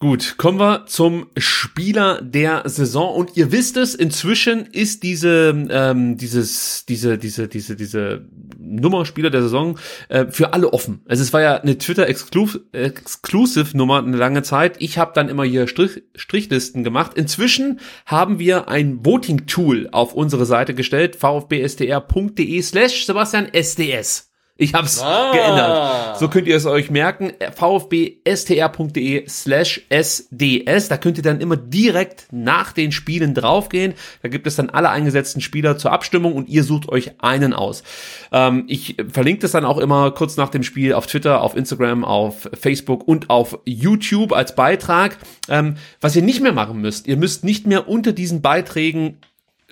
Gut, 0.04 0.34
kommen 0.36 0.60
wir 0.60 0.84
zum 0.84 1.28
Spieler 1.38 2.20
der 2.20 2.68
Saison 2.68 3.14
und 3.14 3.38
ihr 3.38 3.52
wisst 3.52 3.78
es, 3.78 3.94
inzwischen 3.94 4.66
ist 4.66 5.02
diese 5.02 5.66
ähm, 5.70 6.18
dieses 6.18 6.84
diese 6.84 7.16
diese 7.16 7.48
diese 7.48 7.74
diese 7.74 8.28
Nummer 8.58 9.06
Spieler 9.06 9.30
der 9.30 9.40
Saison 9.40 9.78
äh, 10.10 10.26
für 10.26 10.52
alle 10.52 10.74
offen. 10.74 11.00
Also 11.08 11.22
es 11.22 11.32
war 11.32 11.40
ja 11.40 11.56
eine 11.56 11.78
Twitter 11.78 12.06
Exclusive 12.06 13.74
Nummer 13.74 13.96
eine 14.04 14.18
lange 14.18 14.42
Zeit. 14.42 14.76
Ich 14.80 14.98
habe 14.98 15.12
dann 15.14 15.30
immer 15.30 15.44
hier 15.44 15.68
Strich, 15.68 16.02
Strichlisten 16.14 16.84
gemacht. 16.84 17.12
Inzwischen 17.14 17.80
haben 18.04 18.38
wir 18.38 18.68
ein 18.68 19.06
Voting 19.06 19.46
Tool 19.46 19.88
auf 19.90 20.12
unsere 20.12 20.44
Seite 20.44 20.74
gestellt 20.74 21.16
vfbstr.de/slash 21.16 23.06
Sebastian 23.06 23.48
SDS. 23.54 24.33
Ich 24.56 24.72
hab's 24.72 25.02
ah. 25.02 25.32
geändert. 25.32 26.18
So 26.18 26.28
könnt 26.28 26.46
ihr 26.46 26.54
es 26.54 26.64
euch 26.64 26.88
merken. 26.88 27.32
vfbstr.de 27.56 29.28
slash 29.28 29.84
sds. 29.90 30.88
Da 30.88 30.96
könnt 30.96 31.16
ihr 31.16 31.24
dann 31.24 31.40
immer 31.40 31.56
direkt 31.56 32.28
nach 32.30 32.72
den 32.72 32.92
Spielen 32.92 33.34
draufgehen. 33.34 33.94
Da 34.22 34.28
gibt 34.28 34.46
es 34.46 34.54
dann 34.54 34.70
alle 34.70 34.90
eingesetzten 34.90 35.40
Spieler 35.40 35.76
zur 35.76 35.90
Abstimmung 35.90 36.34
und 36.34 36.48
ihr 36.48 36.62
sucht 36.62 36.88
euch 36.88 37.20
einen 37.20 37.52
aus. 37.52 37.82
Ähm, 38.30 38.64
ich 38.68 38.94
verlinke 39.10 39.40
das 39.42 39.50
dann 39.50 39.64
auch 39.64 39.78
immer 39.78 40.12
kurz 40.12 40.36
nach 40.36 40.50
dem 40.50 40.62
Spiel 40.62 40.92
auf 40.92 41.08
Twitter, 41.08 41.42
auf 41.42 41.56
Instagram, 41.56 42.04
auf 42.04 42.48
Facebook 42.54 43.08
und 43.08 43.30
auf 43.30 43.58
YouTube 43.64 44.32
als 44.32 44.54
Beitrag. 44.54 45.18
Ähm, 45.48 45.78
was 46.00 46.14
ihr 46.14 46.22
nicht 46.22 46.40
mehr 46.40 46.52
machen 46.52 46.80
müsst, 46.80 47.08
ihr 47.08 47.16
müsst 47.16 47.42
nicht 47.42 47.66
mehr 47.66 47.88
unter 47.88 48.12
diesen 48.12 48.40
Beiträgen 48.40 49.18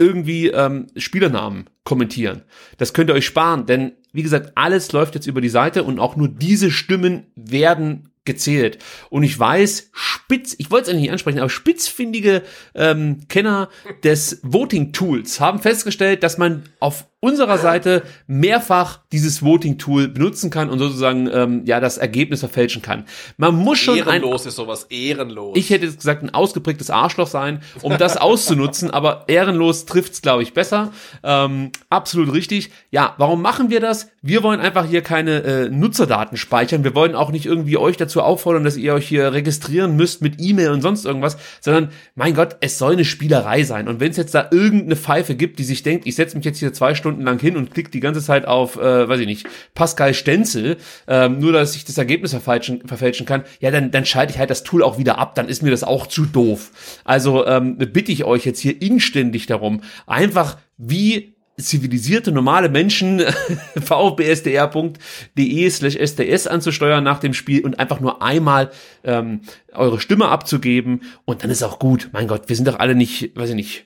irgendwie 0.02 0.48
ähm, 0.48 0.88
Spielernamen 0.96 1.70
kommentieren. 1.84 2.42
Das 2.78 2.92
könnt 2.92 3.10
ihr 3.10 3.14
euch 3.14 3.26
sparen, 3.26 3.66
denn 3.66 3.92
wie 4.12 4.22
gesagt, 4.22 4.52
alles 4.56 4.92
läuft 4.92 5.14
jetzt 5.14 5.26
über 5.26 5.40
die 5.40 5.48
Seite 5.48 5.84
und 5.84 5.98
auch 5.98 6.16
nur 6.16 6.28
diese 6.28 6.70
Stimmen 6.70 7.26
werden 7.34 8.10
gezählt. 8.24 8.78
Und 9.10 9.22
ich 9.22 9.38
weiß, 9.38 9.90
spitz, 9.92 10.54
ich 10.58 10.70
wollte 10.70 10.84
es 10.84 10.88
eigentlich 10.90 11.02
nicht 11.02 11.12
ansprechen, 11.12 11.38
aber 11.38 11.50
spitzfindige 11.50 12.42
ähm, 12.74 13.26
Kenner 13.28 13.68
des 14.04 14.40
Voting-Tools 14.42 15.40
haben 15.40 15.60
festgestellt, 15.60 16.22
dass 16.22 16.38
man 16.38 16.64
auf 16.78 17.06
unserer 17.24 17.57
Seite 17.57 18.03
mehrfach 18.27 18.99
dieses 19.12 19.44
Voting-Tool 19.44 20.09
benutzen 20.09 20.51
kann 20.51 20.69
und 20.69 20.81
sozusagen 20.81 21.31
ähm, 21.32 21.62
ja 21.65 21.78
das 21.78 21.97
Ergebnis 21.97 22.40
verfälschen 22.40 22.82
kann. 22.82 23.05
Man 23.36 23.55
muss 23.55 23.78
schon 23.78 23.97
ehrenlos 23.97 24.43
ein, 24.43 24.49
ist 24.49 24.57
sowas 24.57 24.86
ehrenlos. 24.90 25.57
Ich 25.57 25.70
hätte 25.70 25.86
jetzt 25.86 25.99
gesagt 25.99 26.24
ein 26.24 26.35
ausgeprägtes 26.35 26.90
Arschloch 26.90 27.28
sein, 27.28 27.62
um 27.82 27.97
das 27.97 28.16
auszunutzen, 28.16 28.90
aber 28.90 29.24
ehrenlos 29.28 29.86
trifft's 29.86 30.20
glaube 30.20 30.43
ich 30.43 30.53
besser. 30.53 30.90
Ähm, 31.23 31.70
absolut 31.90 32.32
richtig. 32.32 32.70
Ja, 32.90 33.15
warum 33.19 33.40
machen 33.40 33.70
wir 33.70 33.78
das? 33.78 34.11
Wir 34.20 34.43
wollen 34.43 34.59
einfach 34.59 34.86
hier 34.86 35.03
keine 35.03 35.44
äh, 35.44 35.69
Nutzerdaten 35.69 36.36
speichern. 36.36 36.82
Wir 36.82 36.97
wollen 36.97 37.15
auch 37.15 37.31
nicht 37.31 37.47
irgendwie 37.47 37.77
euch 37.77 37.97
dazu 37.97 38.20
auffordern, 38.20 38.65
dass 38.65 38.77
ihr 38.77 38.94
euch 38.94 39.07
hier 39.07 39.32
registrieren 39.32 39.94
müsst 39.94 40.23
mit 40.23 40.36
E-Mail 40.39 40.73
und 40.73 40.81
sonst 40.81 41.05
irgendwas, 41.05 41.36
sondern 41.61 41.90
mein 42.16 42.35
Gott, 42.35 42.57
es 42.61 42.78
soll 42.78 42.94
eine 42.94 43.05
Spielerei 43.05 43.62
sein. 43.62 43.86
Und 43.86 44.01
wenn 44.01 44.11
es 44.11 44.16
jetzt 44.16 44.35
da 44.35 44.49
irgendeine 44.51 44.97
Pfeife 44.97 45.36
gibt, 45.36 45.61
die 45.61 45.65
sich 45.65 45.85
denkt, 45.85 46.05
ich 46.07 46.16
setze 46.16 46.36
mich 46.36 46.44
jetzt 46.44 46.59
hier 46.59 46.73
zwei 46.73 46.97
Stunden 46.97 47.11
Stunden 47.12 47.24
lang 47.24 47.39
hin 47.39 47.56
und 47.56 47.72
klickt 47.72 47.93
die 47.94 48.01
ganze 48.01 48.22
Zeit 48.22 48.47
auf, 48.47 48.76
äh, 48.76 49.09
weiß 49.09 49.20
ich 49.20 49.26
nicht, 49.26 49.47
Pascal 49.74 50.14
Stenzel, 50.14 50.78
ähm, 51.06 51.39
nur 51.39 51.52
dass 51.52 51.76
ich 51.76 51.84
das 51.84 51.98
Ergebnis 51.98 52.30
verfälschen, 52.30 52.86
verfälschen 52.86 53.26
kann, 53.26 53.44
ja, 53.60 53.70
dann, 53.70 53.90
dann 53.90 54.06
schalte 54.06 54.32
ich 54.32 54.39
halt 54.39 54.51
das 54.51 54.62
Tool 54.62 54.82
auch 54.82 54.98
wieder 54.98 55.18
ab, 55.18 55.34
dann 55.34 55.48
ist 55.48 55.62
mir 55.62 55.70
das 55.70 55.84
auch 55.84 56.06
zu 56.06 56.24
doof. 56.24 56.70
Also 57.05 57.47
ähm, 57.47 57.76
bitte 57.76 58.12
ich 58.12 58.24
euch 58.24 58.47
jetzt 58.47 58.60
hier 58.60 58.80
inständig 58.80 59.47
darum, 59.47 59.82
einfach 60.06 60.56
wie 60.78 61.34
zivilisierte, 61.59 62.32
normale 62.32 62.68
Menschen 62.70 63.20
vfbsdr.de 63.78 65.70
slash 65.70 65.97
sds 65.97 66.47
anzusteuern 66.47 67.05
nach 67.05 67.20
dem 67.20 67.34
Spiel 67.34 67.62
und 67.64 67.78
einfach 67.78 68.01
nur 68.01 68.22
einmal 68.22 68.70
ähm, 69.05 69.43
eure 69.72 70.01
Stimme 70.01 70.28
abzugeben 70.28 71.02
und 71.24 71.44
dann 71.44 71.51
ist 71.51 71.62
auch 71.62 71.78
gut. 71.78 72.09
Mein 72.12 72.26
Gott, 72.26 72.48
wir 72.48 72.56
sind 72.56 72.68
doch 72.68 72.78
alle 72.78 72.94
nicht, 72.94 73.36
weiß 73.36 73.51
ich 73.51 73.56
nicht, 73.56 73.84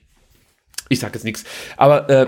ich 0.89 0.99
sag 0.99 1.13
jetzt 1.13 1.25
nichts, 1.25 1.43
aber 1.75 2.09
äh, 2.09 2.27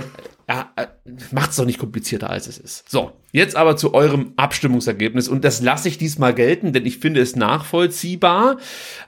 ja, 0.50 0.74
äh, 0.78 0.88
macht's 1.32 1.58
doch 1.58 1.66
nicht 1.66 1.78
komplizierter 1.78 2.32
als 2.32 2.48
es 2.48 2.58
ist. 2.58 2.90
So, 2.90 3.12
jetzt 3.32 3.56
aber 3.56 3.78
zu 3.78 3.94
eurem 3.94 4.34
Abstimmungsergebnis 4.36 5.28
und 5.28 5.46
das 5.46 5.62
lasse 5.62 5.88
ich 5.88 6.00
diesmal 6.00 6.34
gelten, 6.34 6.74
denn 6.74 6.88
ich 6.88 6.98
finde 6.98 7.22
es 7.22 7.36
nachvollziehbar. 7.36 8.58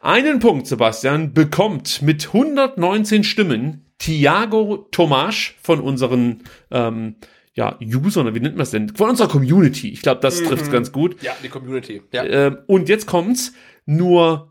Einen 0.01 0.39
Punkt, 0.39 0.67
Sebastian, 0.67 1.33
bekommt 1.33 2.03
mit 2.03 2.27
119 2.27 3.23
Stimmen 3.23 3.85
Thiago 3.97 4.87
Tomasch 4.91 5.57
von 5.63 5.79
unseren 5.79 6.43
ähm, 6.69 7.15
ja, 7.55 7.77
Usern, 7.81 8.33
wie 8.35 8.39
nennt 8.39 8.55
man 8.55 8.63
es 8.63 8.71
denn? 8.71 8.89
Von 8.89 9.09
unserer 9.09 9.27
Community. 9.27 9.89
Ich 9.89 10.03
glaube, 10.03 10.21
das 10.21 10.41
mhm. 10.41 10.45
trifft 10.45 10.71
ganz 10.71 10.91
gut. 10.91 11.21
Ja, 11.23 11.33
die 11.43 11.49
Community. 11.49 12.03
Ja. 12.13 12.23
Ähm, 12.23 12.59
und 12.67 12.87
jetzt 12.87 13.07
kommt's. 13.07 13.53
Nur 13.87 14.50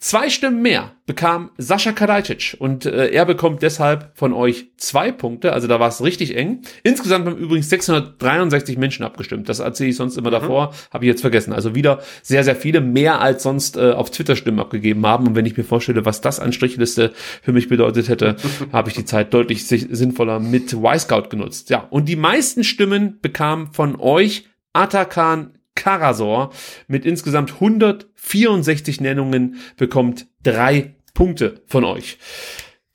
Zwei 0.00 0.30
Stimmen 0.30 0.62
mehr 0.62 0.92
bekam 1.06 1.50
Sascha 1.58 1.90
Kadajcic 1.90 2.54
und 2.60 2.86
äh, 2.86 3.08
er 3.08 3.24
bekommt 3.24 3.62
deshalb 3.62 4.12
von 4.14 4.32
euch 4.32 4.68
zwei 4.76 5.10
Punkte, 5.10 5.52
also 5.52 5.66
da 5.66 5.80
war 5.80 5.88
es 5.88 6.04
richtig 6.04 6.36
eng. 6.36 6.62
Insgesamt 6.84 7.26
haben 7.26 7.36
übrigens 7.36 7.68
663 7.68 8.78
Menschen 8.78 9.04
abgestimmt, 9.04 9.48
das 9.48 9.58
erzähle 9.58 9.90
ich 9.90 9.96
sonst 9.96 10.16
immer 10.16 10.28
mhm. 10.28 10.34
davor, 10.34 10.72
habe 10.92 11.04
ich 11.04 11.08
jetzt 11.08 11.22
vergessen. 11.22 11.52
Also 11.52 11.74
wieder 11.74 12.00
sehr, 12.22 12.44
sehr 12.44 12.54
viele, 12.54 12.80
mehr 12.80 13.20
als 13.20 13.42
sonst 13.42 13.76
äh, 13.76 13.90
auf 13.90 14.12
Twitter 14.12 14.36
Stimmen 14.36 14.60
abgegeben 14.60 15.04
haben 15.04 15.26
und 15.26 15.34
wenn 15.34 15.46
ich 15.46 15.56
mir 15.56 15.64
vorstelle, 15.64 16.04
was 16.04 16.20
das 16.20 16.38
an 16.38 16.52
Strichliste 16.52 17.12
für 17.42 17.52
mich 17.52 17.68
bedeutet 17.68 18.08
hätte, 18.08 18.36
habe 18.72 18.90
ich 18.90 18.94
die 18.94 19.04
Zeit 19.04 19.34
deutlich 19.34 19.66
sinnvoller 19.66 20.38
mit 20.38 20.72
Y-Scout 20.72 21.28
genutzt. 21.28 21.70
Ja, 21.70 21.88
und 21.90 22.08
die 22.08 22.14
meisten 22.14 22.62
Stimmen 22.62 23.18
bekamen 23.20 23.72
von 23.72 23.96
euch 23.98 24.46
Atakan 24.72 25.58
Karasor 25.74 26.50
mit 26.86 27.06
insgesamt 27.06 27.60
164 28.22 29.00
Nennungen 29.00 29.60
bekommt 29.76 30.26
drei 30.42 30.94
Punkte 31.14 31.62
von 31.66 31.84
euch. 31.84 32.18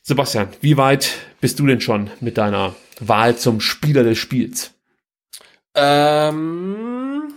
Sebastian, 0.02 0.50
wie 0.62 0.78
weit 0.78 1.12
bist 1.40 1.60
du 1.60 1.68
denn 1.68 1.82
schon 1.82 2.10
mit 2.20 2.38
deiner 2.38 2.76
Wahl 3.00 3.38
zum 3.38 3.62
Spieler 3.62 4.04
des 4.04 4.18
Spiels? 4.18 4.74
Ähm, 5.76 7.34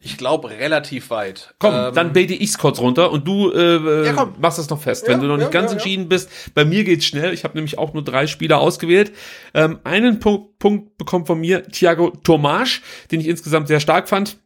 ich 0.00 0.16
glaube 0.16 0.50
relativ 0.50 1.10
weit. 1.10 1.54
Komm, 1.58 1.74
ähm, 1.74 1.94
dann 1.94 2.12
bete 2.12 2.34
ich's 2.34 2.58
kurz 2.58 2.78
runter 2.78 3.10
und 3.10 3.26
du 3.26 3.50
äh, 3.50 4.06
ja, 4.06 4.32
machst 4.38 4.58
das 4.58 4.70
noch 4.70 4.80
fest, 4.80 5.06
ja, 5.06 5.12
wenn 5.12 5.20
du 5.20 5.26
noch 5.26 5.36
nicht 5.36 5.52
ja, 5.52 5.60
ganz 5.60 5.72
entschieden 5.72 6.08
bist. 6.08 6.30
Bei 6.54 6.64
mir 6.64 6.84
geht's 6.84 7.04
schnell. 7.04 7.32
Ich 7.32 7.44
habe 7.44 7.54
nämlich 7.54 7.78
auch 7.78 7.92
nur 7.92 8.04
drei 8.04 8.26
Spieler 8.26 8.60
ausgewählt. 8.60 9.12
Ähm, 9.52 9.80
einen 9.84 10.20
Punkt, 10.20 10.58
Punkt 10.58 10.96
bekommt 10.98 11.26
von 11.26 11.40
mir 11.40 11.64
Thiago 11.68 12.10
Tomasch, 12.10 12.82
den 13.10 13.20
ich 13.20 13.28
insgesamt 13.28 13.68
sehr 13.68 13.80
stark 13.80 14.08
fand 14.08 14.38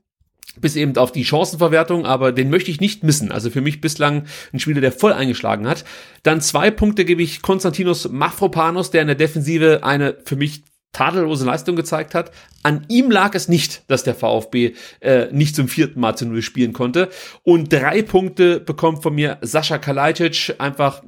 bis 0.60 0.76
eben 0.76 0.96
auf 0.96 1.12
die 1.12 1.24
Chancenverwertung, 1.24 2.06
aber 2.06 2.32
den 2.32 2.50
möchte 2.50 2.70
ich 2.70 2.80
nicht 2.80 3.02
missen. 3.02 3.32
Also 3.32 3.50
für 3.50 3.60
mich 3.60 3.80
bislang 3.80 4.24
ein 4.52 4.60
Spieler, 4.60 4.80
der 4.80 4.92
voll 4.92 5.12
eingeschlagen 5.12 5.66
hat. 5.66 5.84
Dann 6.22 6.40
zwei 6.40 6.70
Punkte 6.70 7.04
gebe 7.04 7.22
ich 7.22 7.42
Konstantinos 7.42 8.08
Mafropanos, 8.08 8.90
der 8.90 9.02
in 9.02 9.08
der 9.08 9.16
Defensive 9.16 9.80
eine 9.82 10.16
für 10.24 10.36
mich 10.36 10.64
tadellose 10.94 11.44
Leistung 11.44 11.76
gezeigt 11.76 12.14
hat. 12.14 12.30
An 12.62 12.86
ihm 12.88 13.10
lag 13.10 13.34
es 13.34 13.48
nicht, 13.48 13.82
dass 13.90 14.04
der 14.04 14.14
VfB 14.14 14.74
äh, 15.00 15.26
nicht 15.32 15.54
zum 15.54 15.68
vierten 15.68 16.00
Mal 16.00 16.16
zu 16.16 16.24
Null 16.24 16.40
spielen 16.40 16.72
konnte. 16.72 17.10
Und 17.42 17.70
drei 17.70 18.00
Punkte 18.02 18.60
bekommt 18.60 19.02
von 19.02 19.14
mir 19.14 19.38
Sascha 19.42 19.76
Kalajdzic. 19.78 20.54
Einfach, 20.58 21.02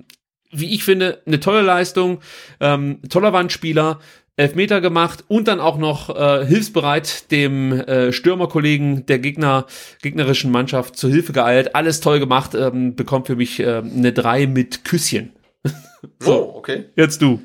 wie 0.51 0.75
ich 0.75 0.85
finde, 0.85 1.23
eine 1.25 1.41
tolle 1.41 1.63
Leistung, 1.63 2.21
ähm, 2.61 3.01
toller 3.09 3.33
Wandspieler, 3.33 4.01
Elfmeter 4.37 4.81
gemacht 4.81 5.25
und 5.29 5.49
dann 5.49 5.61
auch 5.61 5.79
noch 5.79 6.15
äh, 6.15 6.45
hilfsbereit 6.45 7.31
dem 7.31 7.73
äh, 7.73 8.13
Stürmerkollegen 8.13 9.07
der 9.07 9.19
Gegner, 9.19 9.67
gegnerischen 10.03 10.51
Mannschaft 10.51 10.97
zur 10.97 11.11
Hilfe 11.11 11.33
geeilt. 11.33 11.75
Alles 11.75 12.01
toll 12.01 12.21
gemacht, 12.21 12.55
ähm, 12.55 12.95
bekommt 12.95 13.27
für 13.29 13.37
mich 13.37 13.61
äh, 13.61 13.79
eine 13.79 14.13
3 14.13 14.47
mit 14.47 14.85
Küsschen. 14.85 15.33
so, 16.19 16.53
oh, 16.53 16.59
okay. 16.59 16.85
Jetzt 16.97 17.23
du. 17.23 17.41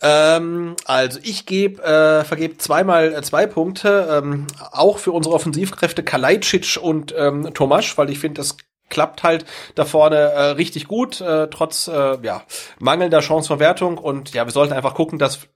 Ähm, 0.00 0.76
also 0.84 1.18
ich 1.22 1.46
gebe, 1.46 1.82
äh, 1.82 2.24
vergebe 2.24 2.58
zweimal 2.58 3.12
äh, 3.14 3.22
zwei 3.22 3.46
Punkte, 3.46 4.22
ähm, 4.22 4.46
auch 4.72 4.98
für 4.98 5.12
unsere 5.12 5.34
Offensivkräfte 5.34 6.02
Kalajdzic 6.04 6.78
und 6.80 7.14
ähm, 7.16 7.52
Tomasch, 7.54 7.96
weil 7.98 8.10
ich 8.10 8.18
finde, 8.18 8.40
das 8.40 8.56
klappt 8.90 9.22
halt 9.22 9.44
da 9.74 9.84
vorne 9.84 10.16
äh, 10.16 10.42
richtig 10.50 10.86
gut, 10.86 11.20
äh, 11.20 11.48
trotz 11.48 11.88
äh, 11.88 12.18
ja, 12.22 12.42
mangelnder 12.78 13.22
Chanceverwertung. 13.22 13.98
Und 13.98 14.32
ja, 14.34 14.44
wir 14.46 14.52
sollten 14.52 14.74
einfach 14.74 14.94
gucken, 14.94 15.18
dass 15.18 15.48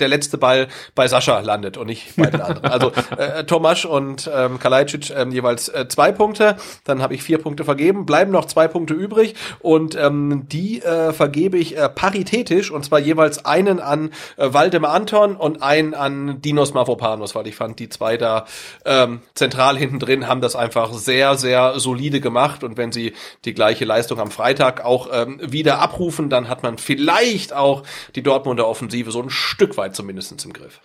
der 0.00 0.08
letzte 0.08 0.38
Ball 0.38 0.68
bei 0.94 1.06
Sascha 1.06 1.40
landet 1.40 1.76
und 1.76 1.86
nicht 1.86 2.16
bei 2.16 2.26
den 2.26 2.40
anderen. 2.40 2.70
Also 2.70 2.92
äh, 3.16 3.44
Tomasch 3.44 3.84
und 3.84 4.30
ähm, 4.34 4.58
Kalajdzic 4.58 5.10
ähm, 5.10 5.30
jeweils 5.30 5.68
äh, 5.68 5.86
zwei 5.88 6.12
Punkte, 6.12 6.56
dann 6.84 7.02
habe 7.02 7.14
ich 7.14 7.22
vier 7.22 7.38
Punkte 7.38 7.64
vergeben, 7.64 8.04
bleiben 8.04 8.32
noch 8.32 8.46
zwei 8.46 8.68
Punkte 8.68 8.94
übrig. 8.94 9.34
Und 9.60 9.94
ähm, 9.94 10.48
die 10.48 10.82
äh, 10.82 11.12
vergebe 11.12 11.56
ich 11.56 11.76
äh, 11.76 11.88
paritätisch. 11.88 12.70
Und 12.70 12.84
zwar 12.84 12.98
jeweils 12.98 13.44
einen 13.44 13.80
an 13.80 14.10
äh, 14.36 14.52
Waldemar 14.52 14.92
Anton 14.92 15.36
und 15.36 15.62
einen 15.62 15.94
an 15.94 16.40
Dinos 16.42 16.74
Mavropanos, 16.74 17.34
weil 17.34 17.46
ich 17.46 17.54
fand, 17.54 17.78
die 17.78 17.88
zwei 17.88 18.16
da 18.16 18.46
ähm, 18.84 19.20
zentral 19.34 19.76
hinten 19.76 19.98
drin 19.98 20.26
haben 20.26 20.40
das 20.40 20.56
einfach 20.56 20.92
sehr, 20.92 21.36
sehr 21.36 21.78
solide 21.78 22.20
gemacht. 22.20 22.64
Und 22.64 22.76
wenn 22.76 22.92
sie 22.92 23.12
die 23.44 23.54
gleiche 23.54 23.84
Leistung 23.84 24.18
am 24.18 24.30
Freitag 24.30 24.84
auch 24.84 25.08
ähm, 25.12 25.40
wieder 25.42 25.78
abrufen, 25.80 26.28
dann 26.28 26.48
hat 26.48 26.62
man 26.62 26.78
vielleicht 26.78 27.52
auch 27.52 27.84
die 28.16 28.22
Dortmunder 28.22 28.66
Offensive 28.66 29.10
so 29.12 29.22
ein 29.22 29.30
Stück 29.30 29.76
weit 29.76 29.81
weit 29.82 29.96
zumindest 29.96 30.44
im 30.44 30.52
Griff. 30.52 30.80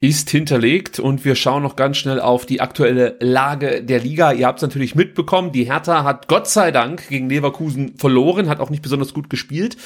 Ist 0.00 0.30
hinterlegt 0.30 0.98
und 0.98 1.24
wir 1.24 1.36
schauen 1.36 1.62
noch 1.62 1.76
ganz 1.76 1.96
schnell 1.96 2.20
auf 2.20 2.46
die 2.46 2.60
aktuelle 2.60 3.16
Lage 3.20 3.82
der 3.82 4.00
Liga. 4.00 4.32
Ihr 4.32 4.46
habt 4.46 4.58
es 4.58 4.62
natürlich 4.62 4.94
mitbekommen, 4.94 5.52
die 5.52 5.64
Hertha 5.64 6.04
hat 6.04 6.26
Gott 6.26 6.48
sei 6.48 6.72
Dank 6.72 7.08
gegen 7.08 7.28
Leverkusen 7.28 7.96
verloren, 7.96 8.48
hat 8.48 8.60
auch 8.60 8.70
nicht 8.70 8.82
besonders 8.82 9.14
gut 9.14 9.30
gespielt. 9.30 9.76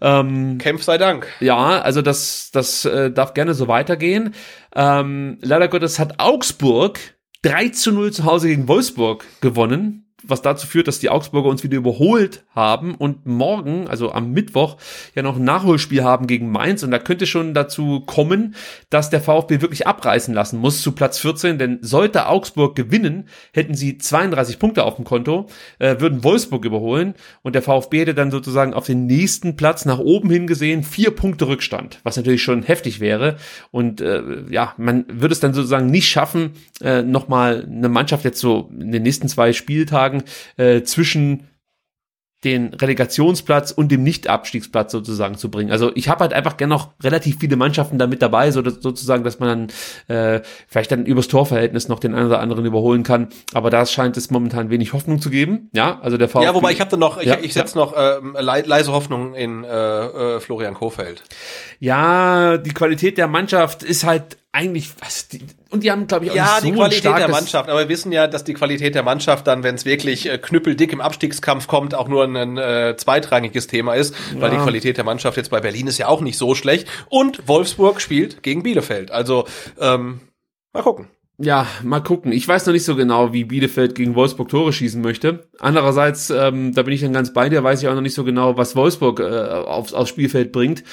Ähm, 0.00 0.58
Kämpf 0.58 0.82
sei 0.82 0.98
Dank. 0.98 1.26
Ja, 1.40 1.80
also 1.80 2.02
das, 2.02 2.50
das 2.52 2.84
äh, 2.84 3.10
darf 3.10 3.34
gerne 3.34 3.54
so 3.54 3.68
weitergehen. 3.68 4.34
Ähm, 4.74 5.38
leider 5.40 5.68
Gottes 5.68 5.98
hat 5.98 6.20
Augsburg 6.20 6.98
3 7.42 7.70
zu 7.70 7.92
0 7.92 8.12
zu 8.12 8.24
Hause 8.24 8.48
gegen 8.48 8.68
Wolfsburg 8.68 9.24
gewonnen 9.40 10.09
was 10.22 10.42
dazu 10.42 10.66
führt, 10.66 10.88
dass 10.88 10.98
die 10.98 11.10
Augsburger 11.10 11.48
uns 11.48 11.62
wieder 11.62 11.76
überholt 11.76 12.44
haben 12.54 12.94
und 12.94 13.26
morgen, 13.26 13.88
also 13.88 14.12
am 14.12 14.32
Mittwoch, 14.32 14.76
ja 15.14 15.22
noch 15.22 15.36
ein 15.36 15.44
Nachholspiel 15.44 16.04
haben 16.04 16.26
gegen 16.26 16.50
Mainz. 16.50 16.82
Und 16.82 16.90
da 16.90 16.98
könnte 16.98 17.26
schon 17.26 17.54
dazu 17.54 18.00
kommen, 18.00 18.54
dass 18.90 19.10
der 19.10 19.20
VfB 19.20 19.60
wirklich 19.60 19.86
abreißen 19.86 20.34
lassen 20.34 20.58
muss 20.58 20.82
zu 20.82 20.92
Platz 20.92 21.18
14, 21.18 21.58
denn 21.58 21.78
sollte 21.82 22.26
Augsburg 22.26 22.76
gewinnen, 22.76 23.28
hätten 23.52 23.74
sie 23.74 23.98
32 23.98 24.58
Punkte 24.58 24.84
auf 24.84 24.96
dem 24.96 25.04
Konto, 25.04 25.46
äh, 25.78 26.00
würden 26.00 26.24
Wolfsburg 26.24 26.64
überholen. 26.64 27.14
Und 27.42 27.54
der 27.54 27.62
VfB 27.62 28.00
hätte 28.00 28.14
dann 28.14 28.30
sozusagen 28.30 28.74
auf 28.74 28.86
den 28.86 29.06
nächsten 29.06 29.56
Platz 29.56 29.84
nach 29.84 29.98
oben 29.98 30.30
hingesehen 30.30 30.82
vier 30.82 31.10
Punkte 31.10 31.48
Rückstand, 31.48 32.00
was 32.02 32.16
natürlich 32.16 32.42
schon 32.42 32.62
heftig 32.62 33.00
wäre. 33.00 33.36
Und 33.70 34.00
äh, 34.00 34.22
ja, 34.50 34.74
man 34.76 35.04
würde 35.08 35.32
es 35.32 35.40
dann 35.40 35.54
sozusagen 35.54 35.86
nicht 35.86 36.08
schaffen, 36.08 36.52
äh, 36.80 37.02
nochmal 37.02 37.66
eine 37.70 37.88
Mannschaft 37.88 38.24
jetzt 38.24 38.40
so 38.40 38.70
in 38.78 38.92
den 38.92 39.02
nächsten 39.02 39.28
zwei 39.28 39.52
Spieltagen 39.52 40.09
Spieltagen 40.10 40.24
äh, 40.56 40.82
zwischen 40.82 41.46
den 42.42 42.72
Relegationsplatz 42.72 43.70
und 43.70 43.92
dem 43.92 44.02
Nicht-Abstiegsplatz 44.02 44.92
sozusagen 44.92 45.36
zu 45.36 45.50
bringen. 45.50 45.70
Also 45.70 45.92
ich 45.94 46.08
habe 46.08 46.20
halt 46.20 46.32
einfach 46.32 46.56
gerne 46.56 46.72
noch 46.72 46.94
relativ 47.02 47.36
viele 47.38 47.56
Mannschaften 47.56 47.98
da 47.98 48.06
mit 48.06 48.22
dabei, 48.22 48.50
so 48.50 48.62
dass, 48.62 48.76
sozusagen, 48.76 49.24
dass 49.24 49.40
man 49.40 49.68
dann 50.08 50.16
äh, 50.16 50.40
vielleicht 50.66 50.90
dann 50.90 51.04
übers 51.04 51.28
Torverhältnis 51.28 51.88
noch 51.88 51.98
den 51.98 52.14
einen 52.14 52.28
oder 52.28 52.40
anderen 52.40 52.64
überholen 52.64 53.02
kann. 53.02 53.28
Aber 53.52 53.68
da 53.68 53.84
scheint 53.84 54.16
es 54.16 54.30
momentan 54.30 54.70
wenig 54.70 54.94
Hoffnung 54.94 55.20
zu 55.20 55.28
geben. 55.28 55.68
Ja, 55.74 56.00
also 56.00 56.16
der 56.16 56.30
VfB. 56.30 56.46
Ja, 56.46 56.54
wobei 56.54 56.72
ich 56.72 56.80
habe 56.80 56.96
noch, 56.96 57.18
ich, 57.18 57.26
ja, 57.26 57.36
ich 57.42 57.52
setze 57.52 57.78
ja. 57.78 57.84
noch 57.84 57.94
äh, 57.94 58.40
leise 58.40 58.90
Hoffnung 58.90 59.34
in 59.34 59.62
äh, 59.64 59.66
äh, 59.66 60.40
Florian 60.40 60.72
Kofeld. 60.72 61.22
Ja, 61.78 62.56
die 62.56 62.72
Qualität 62.72 63.18
der 63.18 63.28
Mannschaft 63.28 63.82
ist 63.82 64.04
halt 64.04 64.38
eigentlich, 64.52 64.90
was, 65.00 65.28
die, 65.28 65.40
und 65.70 65.84
die 65.84 65.92
haben, 65.92 66.06
glaube 66.08 66.24
ich, 66.24 66.32
auch 66.32 66.36
ja, 66.36 66.42
nicht 66.44 66.60
so 66.60 66.66
die 66.66 66.72
Qualität 66.72 67.18
der 67.18 67.28
Mannschaft. 67.28 67.68
Aber 67.68 67.80
wir 67.80 67.88
wissen 67.88 68.10
ja, 68.10 68.26
dass 68.26 68.42
die 68.42 68.54
Qualität 68.54 68.94
der 68.96 69.04
Mannschaft 69.04 69.46
dann, 69.46 69.62
wenn 69.62 69.76
es 69.76 69.84
wirklich 69.84 70.28
äh, 70.28 70.38
knüppeldick 70.38 70.92
im 70.92 71.00
Abstiegskampf 71.00 71.68
kommt, 71.68 71.94
auch 71.94 72.08
nur 72.08 72.24
ein 72.24 72.56
äh, 72.56 72.96
zweitrangiges 72.96 73.68
Thema 73.68 73.94
ist, 73.94 74.14
ja. 74.34 74.40
weil 74.40 74.50
die 74.50 74.56
Qualität 74.56 74.96
der 74.96 75.04
Mannschaft 75.04 75.36
jetzt 75.36 75.50
bei 75.50 75.60
Berlin 75.60 75.86
ist 75.86 75.98
ja 75.98 76.08
auch 76.08 76.20
nicht 76.20 76.36
so 76.36 76.54
schlecht. 76.54 76.88
Und 77.08 77.46
Wolfsburg 77.46 78.00
spielt 78.00 78.42
gegen 78.42 78.62
Bielefeld. 78.64 79.12
Also 79.12 79.46
ähm, 79.80 80.20
mal 80.72 80.82
gucken. 80.82 81.06
Ja, 81.42 81.66
mal 81.82 82.00
gucken. 82.00 82.32
Ich 82.32 82.46
weiß 82.46 82.66
noch 82.66 82.74
nicht 82.74 82.84
so 82.84 82.96
genau, 82.96 83.32
wie 83.32 83.44
Bielefeld 83.44 83.94
gegen 83.94 84.14
Wolfsburg 84.14 84.50
Tore 84.50 84.74
schießen 84.74 85.00
möchte. 85.00 85.48
Andererseits, 85.58 86.28
ähm, 86.28 86.74
da 86.74 86.82
bin 86.82 86.92
ich 86.92 87.00
dann 87.00 87.14
ganz 87.14 87.32
bei 87.32 87.48
dir, 87.48 87.64
weiß 87.64 87.82
ich 87.82 87.88
auch 87.88 87.94
noch 87.94 88.02
nicht 88.02 88.14
so 88.14 88.24
genau, 88.24 88.58
was 88.58 88.76
Wolfsburg 88.76 89.20
äh, 89.20 89.24
aufs, 89.24 89.94
aufs 89.94 90.10
Spielfeld 90.10 90.52
bringt. 90.52 90.84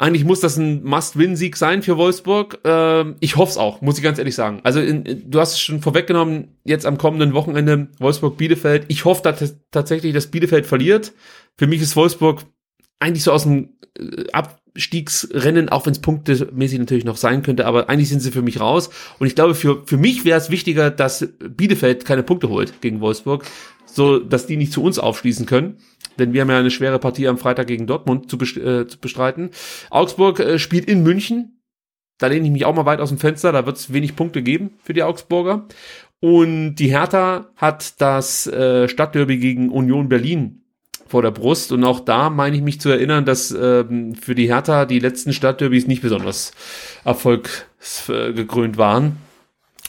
Eigentlich 0.00 0.24
muss 0.24 0.40
das 0.40 0.56
ein 0.56 0.82
Must-Win-Sieg 0.82 1.58
sein 1.58 1.82
für 1.82 1.98
Wolfsburg. 1.98 2.58
Ähm, 2.64 3.16
ich 3.20 3.36
hoffe 3.36 3.50
es 3.50 3.58
auch, 3.58 3.82
muss 3.82 3.98
ich 3.98 4.02
ganz 4.02 4.18
ehrlich 4.18 4.34
sagen. 4.34 4.60
Also 4.62 4.80
in, 4.80 5.30
du 5.30 5.38
hast 5.38 5.52
es 5.52 5.60
schon 5.60 5.82
vorweggenommen, 5.82 6.56
jetzt 6.64 6.86
am 6.86 6.96
kommenden 6.96 7.34
Wochenende 7.34 7.88
Wolfsburg-Bielefeld. 7.98 8.86
Ich 8.88 9.04
hoffe 9.04 9.20
dass 9.22 9.56
tatsächlich, 9.70 10.14
dass 10.14 10.28
Bielefeld 10.28 10.64
verliert. 10.64 11.12
Für 11.58 11.66
mich 11.66 11.82
ist 11.82 11.96
Wolfsburg 11.96 12.46
eigentlich 12.98 13.24
so 13.24 13.32
aus 13.32 13.42
dem 13.42 13.76
äh, 13.98 14.24
ab, 14.32 14.60
Abstiegsrennen, 14.70 15.68
auch 15.68 15.86
wenn 15.86 15.92
es 15.92 16.00
punktemäßig 16.00 16.78
natürlich 16.78 17.04
noch 17.04 17.16
sein 17.16 17.42
könnte, 17.42 17.66
aber 17.66 17.88
eigentlich 17.88 18.08
sind 18.08 18.20
sie 18.20 18.30
für 18.30 18.42
mich 18.42 18.60
raus. 18.60 18.90
Und 19.18 19.26
ich 19.26 19.34
glaube, 19.34 19.54
für, 19.54 19.84
für 19.84 19.96
mich 19.96 20.24
wäre 20.24 20.38
es 20.38 20.50
wichtiger, 20.50 20.90
dass 20.90 21.28
Bielefeld 21.40 22.04
keine 22.04 22.22
Punkte 22.22 22.48
holt 22.48 22.80
gegen 22.80 23.00
Wolfsburg, 23.00 23.44
so 23.94 24.18
dass 24.18 24.46
die 24.46 24.56
nicht 24.56 24.72
zu 24.72 24.82
uns 24.82 24.98
aufschließen 24.98 25.46
können. 25.46 25.78
Denn 26.18 26.32
wir 26.32 26.42
haben 26.42 26.50
ja 26.50 26.58
eine 26.58 26.70
schwere 26.70 26.98
Partie 26.98 27.28
am 27.28 27.38
Freitag 27.38 27.66
gegen 27.66 27.86
Dortmund 27.86 28.30
zu, 28.30 28.36
äh, 28.36 28.86
zu 28.86 28.98
bestreiten. 28.98 29.50
Augsburg 29.90 30.40
äh, 30.40 30.58
spielt 30.58 30.88
in 30.88 31.02
München. 31.02 31.62
Da 32.18 32.26
lehne 32.26 32.46
ich 32.46 32.52
mich 32.52 32.64
auch 32.66 32.74
mal 32.74 32.86
weit 32.86 33.00
aus 33.00 33.08
dem 33.08 33.18
Fenster. 33.18 33.52
Da 33.52 33.64
wird 33.64 33.78
es 33.78 33.92
wenig 33.92 34.16
Punkte 34.16 34.42
geben 34.42 34.74
für 34.82 34.92
die 34.92 35.02
Augsburger. 35.02 35.66
Und 36.20 36.74
die 36.74 36.90
Hertha 36.90 37.50
hat 37.56 38.00
das 38.00 38.46
äh, 38.46 38.88
Stadtderby 38.88 39.38
gegen 39.38 39.70
Union 39.70 40.10
Berlin 40.10 40.62
vor 41.06 41.22
der 41.22 41.30
Brust. 41.30 41.72
Und 41.72 41.82
auch 41.84 42.00
da 42.00 42.28
meine 42.28 42.56
ich 42.56 42.62
mich 42.62 42.80
zu 42.80 42.90
erinnern, 42.90 43.24
dass 43.24 43.50
ähm, 43.50 44.14
für 44.14 44.34
die 44.34 44.48
Hertha 44.48 44.84
die 44.84 44.98
letzten 44.98 45.32
Stadtderbys 45.32 45.86
nicht 45.86 46.02
besonders 46.02 46.52
erfolgsgekrönt 47.04 48.76
waren. 48.76 49.16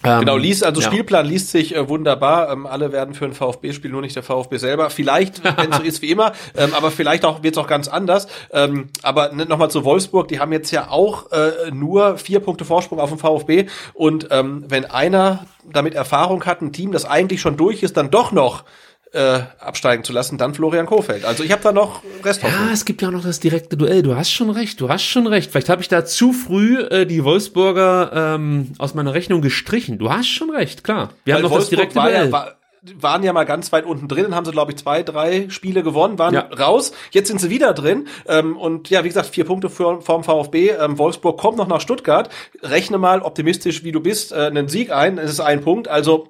Ähm, 0.03 0.21
genau, 0.21 0.37
liest, 0.37 0.63
also 0.63 0.81
ja. 0.81 0.87
Spielplan 0.87 1.25
liest 1.25 1.51
sich 1.51 1.75
äh, 1.75 1.87
wunderbar. 1.87 2.51
Ähm, 2.51 2.65
alle 2.65 2.91
werden 2.91 3.13
für 3.13 3.25
ein 3.25 3.33
VfB-Spiel, 3.33 3.91
nur 3.91 4.01
nicht 4.01 4.15
der 4.15 4.23
VfB 4.23 4.57
selber. 4.57 4.89
Vielleicht, 4.89 5.43
wenn 5.57 5.71
es 5.71 5.77
so 5.77 5.83
ist 5.83 6.01
wie 6.01 6.11
immer, 6.11 6.33
ähm, 6.57 6.73
aber 6.73 6.91
vielleicht 6.91 7.25
auch 7.25 7.43
wird 7.43 7.55
es 7.55 7.57
auch 7.57 7.67
ganz 7.67 7.87
anders. 7.87 8.27
Ähm, 8.51 8.89
aber 9.03 9.31
ne, 9.31 9.45
nochmal 9.45 9.69
zu 9.69 9.83
Wolfsburg, 9.83 10.27
die 10.27 10.39
haben 10.39 10.51
jetzt 10.51 10.71
ja 10.71 10.89
auch 10.89 11.31
äh, 11.31 11.71
nur 11.71 12.17
vier 12.17 12.39
Punkte 12.39 12.65
Vorsprung 12.65 12.99
auf 12.99 13.09
dem 13.09 13.19
VfB. 13.19 13.67
Und 13.93 14.27
ähm, 14.31 14.65
wenn 14.67 14.85
einer 14.85 15.45
damit 15.71 15.93
Erfahrung 15.93 16.45
hat, 16.45 16.61
ein 16.61 16.73
Team, 16.73 16.91
das 16.91 17.05
eigentlich 17.05 17.41
schon 17.41 17.57
durch 17.57 17.83
ist, 17.83 17.97
dann 17.97 18.09
doch 18.09 18.31
noch 18.31 18.63
äh, 19.13 19.39
absteigen 19.59 20.03
zu 20.03 20.13
lassen, 20.13 20.37
dann 20.37 20.53
Florian 20.53 20.85
Kofeld. 20.85 21.25
Also 21.25 21.43
ich 21.43 21.51
habe 21.51 21.61
da 21.61 21.71
noch 21.71 22.01
Resthoffnung. 22.23 22.67
Ja, 22.67 22.73
es 22.73 22.85
gibt 22.85 23.01
ja 23.01 23.09
auch 23.09 23.13
noch 23.13 23.23
das 23.23 23.39
direkte 23.39 23.75
Duell. 23.75 24.03
Du 24.03 24.15
hast 24.15 24.31
schon 24.31 24.49
recht, 24.49 24.79
du 24.79 24.89
hast 24.89 25.03
schon 25.03 25.27
recht. 25.27 25.51
Vielleicht 25.51 25.69
habe 25.69 25.81
ich 25.81 25.89
da 25.89 26.05
zu 26.05 26.31
früh 26.31 26.79
äh, 26.79 27.05
die 27.05 27.23
Wolfsburger 27.23 28.35
ähm, 28.35 28.71
aus 28.77 28.93
meiner 28.93 29.13
Rechnung 29.13 29.41
gestrichen. 29.41 29.97
Du 29.97 30.11
hast 30.11 30.27
schon 30.27 30.49
recht, 30.49 30.83
klar. 30.83 31.09
Wir 31.25 31.33
Weil 31.33 31.39
haben 31.39 31.43
noch 31.43 31.51
Wolfsburg 31.51 31.91
das 31.91 31.93
direkte 31.93 31.99
Duell. 31.99 32.25
Ja, 32.27 32.31
war, 32.31 32.55
waren 32.95 33.23
ja 33.23 33.33
mal 33.33 33.43
ganz 33.43 33.71
weit 33.71 33.85
unten 33.85 34.07
drin, 34.07 34.33
haben 34.33 34.45
sie, 34.45 34.51
glaube 34.51 34.71
ich, 34.71 34.77
zwei, 34.77 35.03
drei 35.03 35.49
Spiele 35.49 35.83
gewonnen, 35.83 36.17
waren 36.17 36.33
ja. 36.33 36.47
raus. 36.57 36.93
Jetzt 37.11 37.27
sind 37.27 37.39
sie 37.39 37.49
wieder 37.49 37.73
drin. 37.73 38.07
Ähm, 38.27 38.57
und 38.57 38.89
ja, 38.89 39.03
wie 39.03 39.09
gesagt, 39.09 39.27
vier 39.27 39.43
Punkte 39.43 39.69
für, 39.69 40.01
vom 40.01 40.23
VfB. 40.23 40.69
Ähm, 40.71 40.97
Wolfsburg 40.97 41.37
kommt 41.37 41.57
noch 41.57 41.67
nach 41.67 41.81
Stuttgart. 41.81 42.29
Rechne 42.63 42.97
mal 42.97 43.21
optimistisch, 43.21 43.83
wie 43.83 43.91
du 43.91 43.99
bist, 43.99 44.31
äh, 44.31 44.35
einen 44.35 44.67
Sieg 44.67 44.91
ein. 44.91 45.17
Es 45.17 45.31
ist 45.31 45.41
ein 45.41 45.61
Punkt. 45.61 45.89
Also 45.89 46.29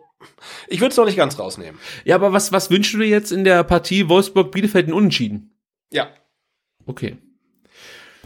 ich 0.68 0.80
würde 0.82 0.92
es 0.92 0.98
noch 0.98 1.06
nicht 1.06 1.18
ganz 1.18 1.38
rausnehmen. 1.38 1.80
Ja, 2.06 2.16
aber 2.16 2.34
was, 2.34 2.52
was 2.52 2.70
wünschst 2.70 2.94
du 2.94 3.00
dir 3.00 3.08
jetzt 3.08 3.32
in 3.32 3.44
der 3.44 3.64
Partie 3.64 4.10
Wolfsburg-Bielefeld 4.10 4.88
in 4.88 4.94
Unentschieden? 4.94 5.56
Ja. 5.92 6.10
Okay. 6.86 7.18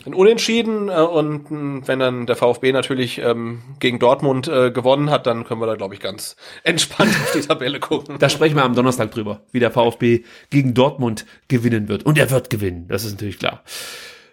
Ein 0.06 0.14
Unentschieden 0.14 0.90
äh, 0.90 0.94
und 0.94 1.46
äh, 1.46 1.88
wenn 1.88 2.00
dann 2.00 2.26
der 2.26 2.36
VfB 2.36 2.72
natürlich 2.72 3.18
ähm, 3.20 3.62
gegen 3.80 3.98
Dortmund 3.98 4.48
äh, 4.48 4.70
gewonnen 4.70 5.10
hat, 5.10 5.26
dann 5.26 5.46
können 5.46 5.62
wir 5.62 5.68
da, 5.68 5.76
glaube 5.76 5.96
ich, 5.96 6.00
ganz 6.00 6.36
entspannt 6.64 7.16
auf 7.24 7.32
die 7.32 7.42
Tabelle 7.42 7.80
gucken. 7.80 8.18
Da 8.20 8.30
sprechen 8.30 8.56
wir 8.56 8.64
am 8.64 8.76
Donnerstag 8.76 9.12
drüber, 9.12 9.42
wie 9.52 9.60
der 9.60 9.72
VfB 9.72 10.24
gegen 10.50 10.74
Dortmund 10.74 11.26
gewinnen 11.48 11.88
wird. 11.88 12.06
Und 12.06 12.18
er 12.18 12.30
wird 12.30 12.50
gewinnen, 12.50 12.88
das 12.88 13.06
ist 13.06 13.14
natürlich 13.14 13.40
klar. 13.40 13.64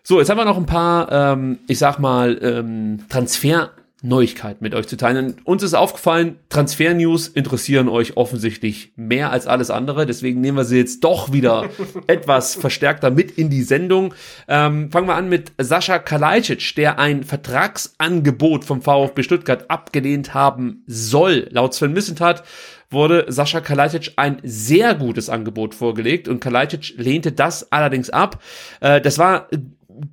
So, 0.03 0.19
jetzt 0.19 0.29
haben 0.31 0.39
wir 0.39 0.45
noch 0.45 0.57
ein 0.57 0.67
paar, 0.67 1.11
ähm, 1.13 1.61
ich 1.69 1.79
sag 1.79 1.99
mal, 1.99 2.39
ähm, 2.43 3.05
Transfer 3.09 3.71
Neuigkeiten 4.03 4.65
mit 4.65 4.75
euch 4.75 4.89
zu 4.89 4.97
teilen. 4.97 5.37
Uns 5.45 5.63
ist 5.63 5.75
aufgefallen, 5.75 6.37
Transfer-News 6.49 7.29
interessieren 7.29 7.89
euch 7.89 8.17
offensichtlich 8.17 8.93
mehr 8.97 9.31
als 9.31 9.47
alles 9.47 9.71
andere. 9.71 10.07
Deswegen 10.07 10.41
nehmen 10.41 10.59
wir 10.59 10.65
sie 10.65 10.77
jetzt 10.77 11.05
doch 11.05 11.33
wieder 11.33 11.71
etwas 12.09 12.57
verstärkter 12.57 13.11
mit 13.11 13.31
in 13.31 13.49
die 13.49 13.63
Sendung. 13.63 14.15
Ähm, 14.49 14.91
fangen 14.91 15.07
wir 15.07 15.15
an 15.15 15.29
mit 15.29 15.53
Sascha 15.59 16.01
Kalajdzic, 16.01 16.75
der 16.75 16.99
ein 16.99 17.23
Vertragsangebot 17.23 18.65
vom 18.65 18.83
VfB 18.83 19.23
Stuttgart 19.23 19.71
abgelehnt 19.71 20.35
haben 20.35 20.83
soll. 20.87 21.49
Laut 21.51 21.73
Sven 21.73 21.93
Missentat 21.93 22.43
wurde 22.91 23.27
Sascha 23.29 23.61
Kalajdzic 23.61 24.13
ein 24.17 24.39
sehr 24.43 24.95
gutes 24.95 25.29
Angebot 25.29 25.75
vorgelegt 25.75 26.29
und 26.29 26.41
Kalajdzic 26.41 26.95
lehnte 26.97 27.33
das 27.33 27.71
allerdings 27.73 28.11
ab. 28.11 28.43
Äh, 28.81 29.01
das 29.01 29.19
war 29.19 29.49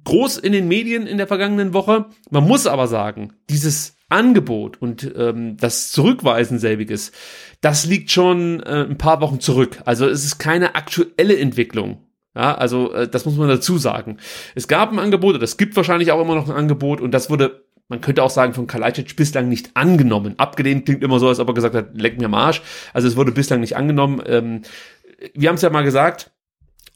groß 0.03 0.37
in 0.37 0.51
den 0.51 0.67
Medien 0.67 1.07
in 1.07 1.17
der 1.17 1.27
vergangenen 1.27 1.73
Woche. 1.73 2.05
Man 2.29 2.45
muss 2.45 2.67
aber 2.67 2.87
sagen, 2.87 3.33
dieses 3.49 3.97
Angebot 4.09 4.81
und 4.81 5.11
ähm, 5.15 5.57
das 5.57 5.91
Zurückweisen 5.91 6.59
selbiges, 6.59 7.11
das 7.61 7.85
liegt 7.85 8.11
schon 8.11 8.61
äh, 8.61 8.85
ein 8.89 8.97
paar 8.97 9.21
Wochen 9.21 9.39
zurück. 9.39 9.79
Also 9.85 10.07
es 10.07 10.25
ist 10.25 10.39
keine 10.39 10.75
aktuelle 10.75 11.37
Entwicklung. 11.37 12.05
Ja, 12.35 12.55
also 12.55 12.91
äh, 12.93 13.07
das 13.07 13.25
muss 13.25 13.37
man 13.37 13.47
dazu 13.47 13.77
sagen. 13.77 14.17
Es 14.55 14.67
gab 14.67 14.91
ein 14.91 14.99
Angebot, 14.99 15.35
oder 15.35 15.43
es 15.43 15.57
gibt 15.57 15.75
wahrscheinlich 15.75 16.11
auch 16.11 16.21
immer 16.21 16.35
noch 16.35 16.49
ein 16.49 16.55
Angebot 16.55 17.01
und 17.01 17.11
das 17.11 17.29
wurde, 17.29 17.65
man 17.87 18.01
könnte 18.01 18.23
auch 18.23 18.29
sagen, 18.29 18.53
von 18.53 18.67
Kalajdzic 18.67 19.15
bislang 19.15 19.49
nicht 19.49 19.71
angenommen. 19.75 20.35
Abgelehnt 20.37 20.85
klingt 20.85 21.03
immer 21.03 21.19
so, 21.19 21.27
als 21.27 21.39
ob 21.39 21.47
er 21.49 21.53
gesagt 21.53 21.75
hat, 21.75 21.89
leck 21.93 22.19
mir 22.19 22.25
am 22.25 22.33
Arsch. 22.33 22.61
Also 22.93 23.07
es 23.07 23.15
wurde 23.15 23.31
bislang 23.31 23.59
nicht 23.59 23.75
angenommen. 23.75 24.21
Ähm, 24.25 24.61
wir 25.33 25.49
haben 25.49 25.55
es 25.55 25.61
ja 25.61 25.69
mal 25.69 25.83
gesagt, 25.83 26.31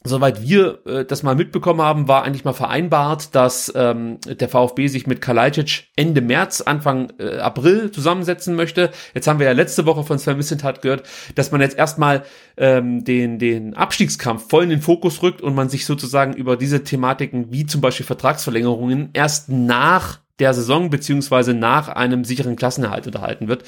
soweit 0.06 0.42
wir 0.42 0.80
äh, 0.86 1.04
das 1.04 1.22
mal 1.22 1.34
mitbekommen 1.34 1.80
haben, 1.80 2.08
war 2.08 2.24
eigentlich 2.24 2.44
mal 2.44 2.52
vereinbart, 2.52 3.34
dass 3.34 3.72
ähm, 3.74 4.18
der 4.26 4.48
VfB 4.48 4.86
sich 4.86 5.06
mit 5.06 5.22
Kalajdzic 5.22 5.88
Ende 5.96 6.20
März, 6.20 6.60
Anfang 6.60 7.12
äh, 7.18 7.38
April 7.38 7.90
zusammensetzen 7.90 8.54
möchte. 8.54 8.90
Jetzt 9.14 9.26
haben 9.26 9.38
wir 9.38 9.46
ja 9.46 9.52
letzte 9.52 9.86
Woche 9.86 10.04
von 10.04 10.18
Sven 10.18 10.36
Missentat 10.36 10.82
gehört, 10.82 11.04
dass 11.34 11.50
man 11.50 11.62
jetzt 11.62 11.78
erstmal 11.78 12.24
ähm, 12.58 13.04
den, 13.04 13.38
den 13.38 13.74
Abstiegskampf 13.74 14.48
voll 14.48 14.64
in 14.64 14.70
den 14.70 14.82
Fokus 14.82 15.22
rückt 15.22 15.40
und 15.40 15.54
man 15.54 15.70
sich 15.70 15.86
sozusagen 15.86 16.34
über 16.34 16.56
diese 16.56 16.84
Thematiken 16.84 17.50
wie 17.50 17.64
zum 17.64 17.80
Beispiel 17.80 18.06
Vertragsverlängerungen 18.06 19.10
erst 19.14 19.48
nach 19.48 20.20
der 20.38 20.52
Saison 20.52 20.90
beziehungsweise 20.90 21.54
nach 21.54 21.88
einem 21.88 22.24
sicheren 22.24 22.56
Klassenerhalt 22.56 23.06
unterhalten 23.06 23.48
wird. 23.48 23.64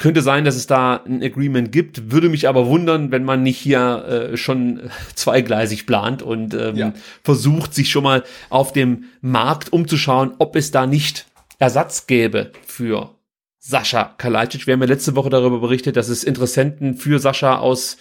Könnte 0.00 0.22
sein, 0.22 0.46
dass 0.46 0.56
es 0.56 0.66
da 0.66 1.02
ein 1.06 1.22
Agreement 1.22 1.72
gibt, 1.72 2.10
würde 2.10 2.30
mich 2.30 2.48
aber 2.48 2.66
wundern, 2.66 3.12
wenn 3.12 3.22
man 3.22 3.42
nicht 3.42 3.58
hier 3.58 4.30
äh, 4.32 4.36
schon 4.38 4.90
zweigleisig 5.14 5.84
plant 5.84 6.22
und 6.22 6.54
ähm, 6.54 6.74
ja. 6.74 6.92
versucht, 7.22 7.74
sich 7.74 7.90
schon 7.90 8.04
mal 8.04 8.24
auf 8.48 8.72
dem 8.72 9.04
Markt 9.20 9.74
umzuschauen, 9.74 10.32
ob 10.38 10.56
es 10.56 10.70
da 10.70 10.86
nicht 10.86 11.26
Ersatz 11.58 12.06
gäbe 12.06 12.50
für 12.66 13.10
Sascha 13.58 14.14
Kalajdzic. 14.16 14.66
Wir 14.66 14.72
haben 14.72 14.80
ja 14.80 14.86
letzte 14.86 15.16
Woche 15.16 15.28
darüber 15.28 15.60
berichtet, 15.60 15.96
dass 15.96 16.08
es 16.08 16.24
Interessenten 16.24 16.94
für 16.94 17.18
Sascha 17.18 17.58
aus 17.58 17.98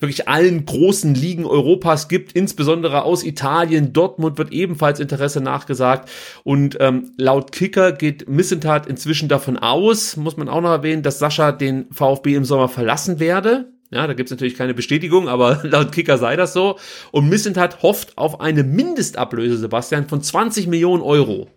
wirklich 0.00 0.28
allen 0.28 0.64
großen 0.66 1.14
Ligen 1.14 1.44
Europas 1.44 2.08
gibt, 2.08 2.32
insbesondere 2.32 3.02
aus 3.04 3.24
Italien. 3.24 3.92
Dortmund 3.92 4.38
wird 4.38 4.52
ebenfalls 4.52 5.00
Interesse 5.00 5.40
nachgesagt. 5.40 6.10
Und 6.42 6.76
ähm, 6.80 7.12
laut 7.16 7.52
Kicker 7.52 7.92
geht 7.92 8.28
Missentat 8.28 8.86
inzwischen 8.86 9.28
davon 9.28 9.56
aus, 9.58 10.16
muss 10.16 10.36
man 10.36 10.48
auch 10.48 10.60
noch 10.60 10.70
erwähnen, 10.70 11.02
dass 11.02 11.18
Sascha 11.18 11.52
den 11.52 11.86
VfB 11.92 12.34
im 12.34 12.44
Sommer 12.44 12.68
verlassen 12.68 13.20
werde. 13.20 13.72
Ja, 13.90 14.06
da 14.06 14.14
gibt's 14.14 14.32
natürlich 14.32 14.56
keine 14.56 14.74
Bestätigung, 14.74 15.28
aber 15.28 15.60
laut 15.64 15.92
Kicker 15.92 16.18
sei 16.18 16.36
das 16.36 16.52
so. 16.52 16.78
Und 17.12 17.28
Missentat 17.28 17.82
hofft 17.82 18.18
auf 18.18 18.40
eine 18.40 18.64
Mindestablöse, 18.64 19.56
Sebastian, 19.56 20.08
von 20.08 20.22
20 20.22 20.66
Millionen 20.66 21.02
Euro. 21.02 21.48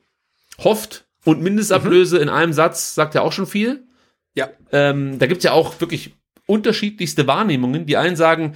Hofft 0.59 1.05
und 1.26 1.41
Mindestablöse 1.41 2.18
mhm. 2.18 2.23
in 2.23 2.30
einem 2.30 2.53
Satz 2.53 2.95
sagt 2.95 3.15
ja 3.15 3.22
auch 3.22 3.31
schon 3.31 3.47
viel. 3.47 3.88
Ja. 4.35 4.49
Ähm, 4.72 5.18
da 5.18 5.26
gibt's 5.26 5.43
ja 5.43 5.51
auch 5.51 5.81
wirklich 5.81 6.16
unterschiedlichste 6.48 7.28
Wahrnehmungen. 7.28 7.86
Die 7.86 7.98
einen 7.98 8.15
sagen, 8.15 8.53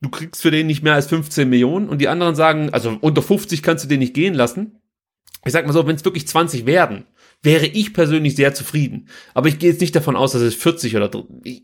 du 0.00 0.08
kriegst 0.08 0.42
für 0.42 0.50
den 0.50 0.66
nicht 0.66 0.82
mehr 0.82 0.94
als 0.94 1.08
15 1.08 1.48
Millionen 1.48 1.88
und 1.88 2.00
die 2.00 2.08
anderen 2.08 2.34
sagen, 2.34 2.70
also 2.70 2.96
unter 3.00 3.22
50 3.22 3.62
kannst 3.62 3.84
du 3.84 3.88
den 3.88 3.98
nicht 3.98 4.14
gehen 4.14 4.34
lassen. 4.34 4.78
Ich 5.44 5.52
sag 5.52 5.66
mal 5.66 5.72
so, 5.72 5.86
wenn 5.86 5.96
es 5.96 6.04
wirklich 6.04 6.28
20 6.28 6.66
werden, 6.66 7.06
wäre 7.42 7.66
ich 7.66 7.94
persönlich 7.94 8.36
sehr 8.36 8.54
zufrieden. 8.54 9.08
Aber 9.34 9.48
ich 9.48 9.58
gehe 9.58 9.70
jetzt 9.70 9.80
nicht 9.80 9.96
davon 9.96 10.16
aus, 10.16 10.32
dass 10.32 10.42
es 10.42 10.54
40 10.54 10.96
oder 10.96 11.10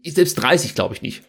selbst 0.05 0.35
30 0.35 0.74
glaube 0.74 0.94
ich 0.94 1.03
nicht. 1.03 1.23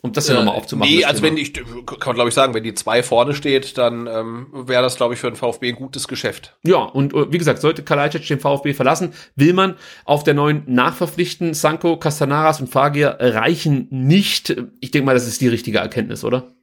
Um 0.00 0.12
das 0.12 0.28
ja 0.28 0.34
äh, 0.34 0.38
nochmal 0.38 0.56
aufzumachen. 0.56 0.92
Nee, 0.92 1.04
also 1.04 1.20
Thema. 1.20 1.32
wenn 1.32 1.42
ich, 1.42 1.52
kann 1.52 1.64
man 2.06 2.14
glaube 2.14 2.28
ich 2.28 2.34
sagen, 2.34 2.54
wenn 2.54 2.62
die 2.62 2.74
zwei 2.74 3.02
vorne 3.02 3.34
steht, 3.34 3.76
dann 3.78 4.06
ähm, 4.06 4.46
wäre 4.52 4.82
das 4.82 4.96
glaube 4.96 5.14
ich 5.14 5.20
für 5.20 5.30
den 5.30 5.36
VfB 5.36 5.70
ein 5.70 5.74
gutes 5.74 6.06
Geschäft. 6.06 6.56
Ja, 6.64 6.78
und 6.78 7.14
äh, 7.14 7.32
wie 7.32 7.38
gesagt, 7.38 7.60
sollte 7.60 7.82
Kalajdzic 7.82 8.26
den 8.26 8.38
VfB 8.38 8.74
verlassen, 8.74 9.12
will 9.34 9.52
man 9.52 9.76
auf 10.04 10.22
der 10.22 10.34
neuen 10.34 10.62
nachverpflichten. 10.66 11.54
Sanko, 11.54 11.96
Castanaras 11.96 12.60
und 12.60 12.68
Fagir 12.68 13.16
reichen 13.18 13.88
nicht. 13.90 14.56
Ich 14.80 14.92
denke 14.92 15.06
mal, 15.06 15.14
das 15.14 15.26
ist 15.26 15.40
die 15.40 15.48
richtige 15.48 15.78
Erkenntnis, 15.78 16.24
oder? 16.24 16.54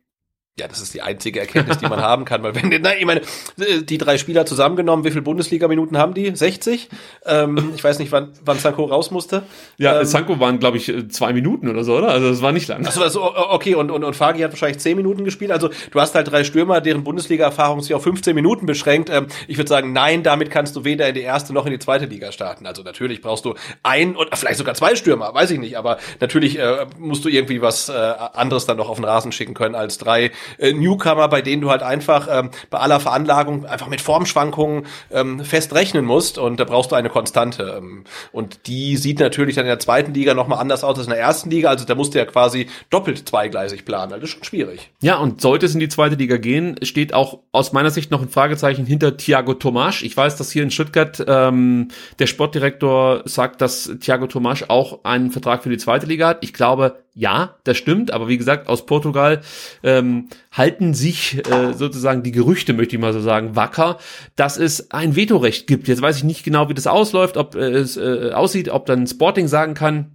Ja, 0.57 0.69
das 0.69 0.79
ist 0.81 0.93
die 0.93 1.01
einzige 1.01 1.41
Erkenntnis, 1.41 1.79
die 1.79 1.85
man 1.85 1.99
haben 1.99 2.23
kann, 2.23 2.41
weil 2.41 2.55
wenn, 2.55 2.69
na, 2.81 2.95
ich 2.95 3.03
meine, 3.03 3.19
die 3.57 3.97
drei 3.97 4.17
Spieler 4.17 4.45
zusammengenommen, 4.45 5.03
wie 5.03 5.09
viele 5.09 5.21
Bundesliga-Minuten 5.21 5.97
haben 5.97 6.13
die? 6.13 6.33
60? 6.33 6.87
Ähm, 7.25 7.73
ich 7.75 7.83
weiß 7.83 7.99
nicht, 7.99 8.13
wann, 8.13 8.31
wann 8.45 8.57
Sanko 8.57 8.85
raus 8.85 9.11
musste. 9.11 9.43
Ja, 9.75 9.99
ähm, 9.99 10.05
Sanko 10.05 10.39
waren, 10.39 10.59
glaube 10.59 10.77
ich, 10.77 10.89
zwei 11.09 11.33
Minuten 11.33 11.67
oder 11.67 11.83
so, 11.83 11.97
oder? 11.97 12.07
Also 12.07 12.29
das 12.29 12.41
war 12.41 12.53
nicht 12.53 12.69
lang. 12.69 12.85
Achso, 12.85 13.01
also, 13.01 13.35
okay, 13.35 13.75
und, 13.75 13.91
und, 13.91 14.05
und 14.05 14.15
Fagi 14.15 14.39
hat 14.43 14.51
wahrscheinlich 14.51 14.79
zehn 14.79 14.95
Minuten 14.95 15.25
gespielt. 15.25 15.51
Also 15.51 15.71
du 15.91 15.99
hast 15.99 16.15
halt 16.15 16.31
drei 16.31 16.45
Stürmer, 16.45 16.79
deren 16.79 17.03
Bundesliga-Erfahrung 17.03 17.81
sich 17.81 17.93
auf 17.93 18.03
15 18.03 18.33
Minuten 18.33 18.65
beschränkt. 18.65 19.09
Ähm, 19.09 19.27
ich 19.49 19.57
würde 19.57 19.67
sagen, 19.67 19.91
nein, 19.91 20.23
damit 20.23 20.51
kannst 20.51 20.73
du 20.77 20.85
weder 20.85 21.09
in 21.09 21.15
die 21.15 21.21
erste 21.21 21.51
noch 21.51 21.65
in 21.65 21.73
die 21.73 21.79
zweite 21.79 22.05
Liga 22.05 22.31
starten. 22.31 22.65
Also 22.65 22.81
natürlich 22.81 23.21
brauchst 23.21 23.43
du 23.43 23.55
ein 23.83 24.15
und 24.15 24.29
vielleicht 24.33 24.59
sogar 24.59 24.75
zwei 24.75 24.95
Stürmer, 24.95 25.33
weiß 25.33 25.51
ich 25.51 25.59
nicht, 25.59 25.77
aber 25.77 25.97
natürlich 26.21 26.57
äh, 26.57 26.85
musst 26.97 27.25
du 27.25 27.27
irgendwie 27.27 27.61
was 27.61 27.89
äh, 27.89 27.91
anderes 27.91 28.65
dann 28.65 28.77
noch 28.77 28.87
auf 28.87 28.95
den 28.95 29.03
Rasen 29.03 29.33
schicken 29.33 29.53
können 29.53 29.75
als 29.75 29.97
drei 29.97 30.31
äh, 30.57 30.73
Newcomer, 30.73 31.27
bei 31.27 31.41
denen 31.41 31.61
du 31.61 31.69
halt 31.69 31.83
einfach 31.83 32.27
ähm, 32.31 32.51
bei 32.69 32.79
aller 32.79 32.99
Veranlagung 32.99 33.65
einfach 33.65 33.87
mit 33.87 34.01
Formschwankungen 34.01 34.85
ähm, 35.11 35.43
fest 35.43 35.73
rechnen 35.73 36.05
musst 36.05 36.37
und 36.37 36.59
da 36.59 36.63
brauchst 36.63 36.91
du 36.91 36.95
eine 36.95 37.09
Konstante. 37.09 37.75
Ähm, 37.77 38.03
und 38.31 38.67
die 38.67 38.97
sieht 38.97 39.19
natürlich 39.19 39.55
dann 39.55 39.65
in 39.65 39.69
der 39.69 39.79
zweiten 39.79 40.13
Liga 40.13 40.33
nochmal 40.33 40.59
anders 40.59 40.83
aus 40.83 40.97
als 40.97 41.07
in 41.07 41.13
der 41.13 41.19
ersten 41.19 41.49
Liga. 41.49 41.69
Also 41.69 41.85
da 41.85 41.95
musst 41.95 42.13
du 42.13 42.17
ja 42.17 42.25
quasi 42.25 42.67
doppelt 42.89 43.27
zweigleisig 43.27 43.85
planen. 43.85 44.11
Das 44.11 44.23
ist 44.23 44.29
schon 44.29 44.43
schwierig. 44.43 44.91
Ja, 45.01 45.17
und 45.17 45.41
sollte 45.41 45.65
es 45.65 45.73
in 45.73 45.79
die 45.79 45.89
zweite 45.89 46.15
Liga 46.15 46.37
gehen, 46.37 46.75
steht 46.83 47.13
auch 47.13 47.39
aus 47.51 47.73
meiner 47.73 47.91
Sicht 47.91 48.11
noch 48.11 48.21
ein 48.21 48.29
Fragezeichen 48.29 48.85
hinter 48.85 49.17
Thiago 49.17 49.53
Tomasch. 49.53 50.03
Ich 50.03 50.15
weiß, 50.15 50.35
dass 50.37 50.51
hier 50.51 50.63
in 50.63 50.71
Stuttgart 50.71 51.23
ähm, 51.27 51.89
der 52.19 52.27
Sportdirektor 52.27 53.23
sagt, 53.25 53.61
dass 53.61 53.91
Thiago 53.99 54.27
Tomasch 54.27 54.65
auch 54.67 55.03
einen 55.03 55.31
Vertrag 55.31 55.63
für 55.63 55.69
die 55.69 55.77
zweite 55.77 56.05
Liga 56.05 56.27
hat. 56.27 56.37
Ich 56.41 56.53
glaube, 56.53 57.04
ja, 57.17 57.55
das 57.63 57.77
stimmt, 57.77 58.11
aber 58.11 58.27
wie 58.27 58.37
gesagt, 58.37 58.67
aus 58.67 58.85
Portugal 58.85 59.41
ähm, 59.83 60.27
halten 60.51 60.93
sich 60.93 61.41
äh, 61.49 61.73
sozusagen 61.73 62.23
die 62.23 62.33
Gerüchte, 62.33 62.73
möchte 62.73 62.97
ich 62.97 63.01
mal 63.01 63.13
so 63.13 63.21
sagen, 63.21 63.55
wacker, 63.55 63.99
dass 64.35 64.57
es 64.57 64.91
ein 64.91 65.15
Vetorecht 65.15 65.65
gibt. 65.65 65.87
Jetzt 65.87 66.01
weiß 66.01 66.17
ich 66.17 66.23
nicht 66.25 66.43
genau, 66.43 66.67
wie 66.67 66.73
das 66.73 66.87
ausläuft, 66.87 67.37
ob 67.37 67.55
äh, 67.55 67.69
es 67.69 67.95
äh, 67.95 68.31
aussieht, 68.33 68.67
ob 68.67 68.85
dann 68.85 69.07
Sporting 69.07 69.47
sagen 69.47 69.75
kann, 69.75 70.14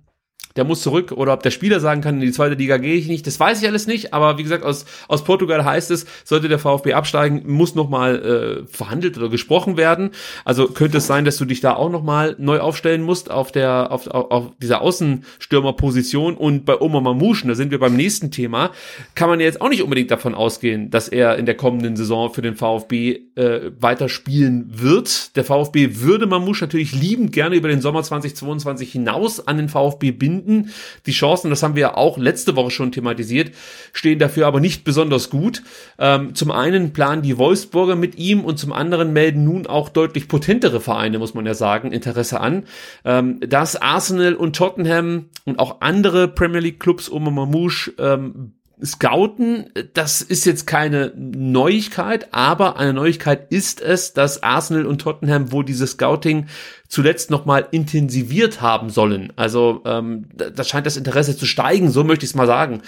der 0.56 0.64
muss 0.64 0.82
zurück 0.82 1.12
oder 1.12 1.32
ob 1.32 1.42
der 1.42 1.50
Spieler 1.50 1.80
sagen 1.80 2.00
kann, 2.00 2.16
in 2.16 2.20
die 2.20 2.32
zweite 2.32 2.54
Liga 2.54 2.76
gehe 2.76 2.94
ich 2.94 3.08
nicht, 3.08 3.26
das 3.26 3.38
weiß 3.38 3.62
ich 3.62 3.68
alles 3.68 3.86
nicht, 3.86 4.12
aber 4.12 4.38
wie 4.38 4.42
gesagt, 4.42 4.64
aus, 4.64 4.84
aus 5.08 5.24
Portugal 5.24 5.64
heißt 5.64 5.90
es, 5.90 6.06
sollte 6.24 6.48
der 6.48 6.58
VfB 6.58 6.94
absteigen, 6.94 7.42
muss 7.46 7.74
nochmal 7.74 8.64
äh, 8.64 8.66
verhandelt 8.66 9.16
oder 9.16 9.28
gesprochen 9.28 9.76
werden. 9.76 10.10
Also 10.44 10.66
könnte 10.68 10.98
es 10.98 11.06
sein, 11.06 11.24
dass 11.24 11.36
du 11.36 11.44
dich 11.44 11.60
da 11.60 11.74
auch 11.74 11.90
nochmal 11.90 12.34
neu 12.38 12.58
aufstellen 12.58 13.02
musst 13.02 13.30
auf 13.30 13.52
der, 13.52 13.92
auf, 13.92 14.08
auf, 14.08 14.30
auf 14.30 14.52
dieser 14.60 14.80
Außenstürmerposition 14.80 16.36
und 16.36 16.64
bei 16.64 16.80
Omar 16.80 17.00
Mamouche, 17.00 17.46
da 17.46 17.54
sind 17.54 17.70
wir 17.70 17.78
beim 17.78 17.96
nächsten 17.96 18.30
Thema, 18.30 18.72
kann 19.14 19.28
man 19.28 19.40
ja 19.40 19.46
jetzt 19.46 19.60
auch 19.60 19.68
nicht 19.68 19.82
unbedingt 19.82 20.10
davon 20.10 20.34
ausgehen, 20.34 20.90
dass 20.90 21.08
er 21.08 21.36
in 21.36 21.46
der 21.46 21.56
kommenden 21.56 21.96
Saison 21.96 22.32
für 22.32 22.42
den 22.42 22.56
VfB 22.56 23.20
äh, 23.36 23.70
weiter 23.78 24.08
spielen 24.08 24.66
wird. 24.72 25.36
Der 25.36 25.44
VfB 25.44 26.00
würde 26.00 26.26
Mamouche 26.26 26.64
natürlich 26.64 26.92
liebend 26.92 27.32
gerne 27.32 27.56
über 27.56 27.68
den 27.68 27.80
Sommer 27.80 28.02
2022 28.02 28.92
hinaus 28.92 29.46
an 29.46 29.56
den 29.56 29.68
VfB 29.68 30.10
binden 30.10 30.39
finden. 30.40 30.72
Die 31.06 31.12
Chancen, 31.12 31.50
das 31.50 31.62
haben 31.62 31.74
wir 31.74 31.80
ja 31.80 31.96
auch 31.96 32.18
letzte 32.18 32.56
Woche 32.56 32.70
schon 32.70 32.92
thematisiert, 32.92 33.52
stehen 33.92 34.18
dafür 34.18 34.46
aber 34.46 34.60
nicht 34.60 34.84
besonders 34.84 35.30
gut. 35.30 35.62
Ähm, 35.98 36.34
zum 36.34 36.50
einen 36.50 36.92
planen 36.92 37.22
die 37.22 37.38
Wolfsburger 37.38 37.96
mit 37.96 38.16
ihm 38.16 38.44
und 38.44 38.58
zum 38.58 38.72
anderen 38.72 39.12
melden 39.12 39.44
nun 39.44 39.66
auch 39.66 39.88
deutlich 39.88 40.28
potentere 40.28 40.80
Vereine, 40.80 41.18
muss 41.18 41.34
man 41.34 41.46
ja 41.46 41.54
sagen, 41.54 41.92
Interesse 41.92 42.40
an. 42.40 42.64
Ähm, 43.04 43.40
dass 43.40 43.76
Arsenal 43.76 44.34
und 44.34 44.56
Tottenham 44.56 45.26
und 45.44 45.58
auch 45.58 45.80
andere 45.80 46.28
Premier 46.28 46.60
League 46.60 46.80
Clubs 46.80 47.08
um 47.08 47.24
Mamouche 47.34 47.92
ähm, 47.98 48.54
Scouten, 48.84 49.66
das 49.94 50.22
ist 50.22 50.46
jetzt 50.46 50.66
keine 50.66 51.12
Neuigkeit, 51.16 52.32
aber 52.32 52.78
eine 52.78 52.92
Neuigkeit 52.92 53.52
ist 53.52 53.80
es, 53.80 54.12
dass 54.12 54.42
Arsenal 54.42 54.86
und 54.86 55.00
Tottenham 55.00 55.52
wohl 55.52 55.64
dieses 55.64 55.92
Scouting 55.92 56.46
zuletzt 56.88 57.30
nochmal 57.30 57.68
intensiviert 57.70 58.60
haben 58.60 58.90
sollen. 58.90 59.32
Also 59.36 59.82
ähm, 59.84 60.26
da 60.34 60.64
scheint 60.64 60.86
das 60.86 60.96
Interesse 60.96 61.36
zu 61.36 61.46
steigen, 61.46 61.90
so 61.90 62.04
möchte 62.04 62.24
ich 62.24 62.30
es 62.30 62.36
mal 62.36 62.46
sagen. 62.46 62.82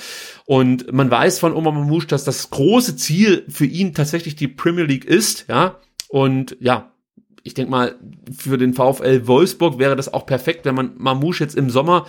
Und 0.44 0.92
man 0.92 1.10
weiß 1.10 1.38
von 1.38 1.54
Omar 1.54 1.72
Mamouche, 1.72 2.08
dass 2.08 2.24
das 2.24 2.50
große 2.50 2.96
Ziel 2.96 3.44
für 3.48 3.66
ihn 3.66 3.94
tatsächlich 3.94 4.36
die 4.36 4.48
Premier 4.48 4.84
League 4.84 5.04
ist, 5.04 5.46
ja. 5.48 5.78
Und 6.08 6.56
ja, 6.60 6.92
ich 7.42 7.54
denke 7.54 7.70
mal, 7.70 7.96
für 8.36 8.58
den 8.58 8.74
VfL 8.74 9.26
Wolfsburg 9.26 9.78
wäre 9.78 9.96
das 9.96 10.12
auch 10.12 10.26
perfekt, 10.26 10.64
wenn 10.64 10.74
man 10.74 10.92
Mamouche 10.96 11.44
jetzt 11.44 11.56
im 11.56 11.70
Sommer 11.70 12.06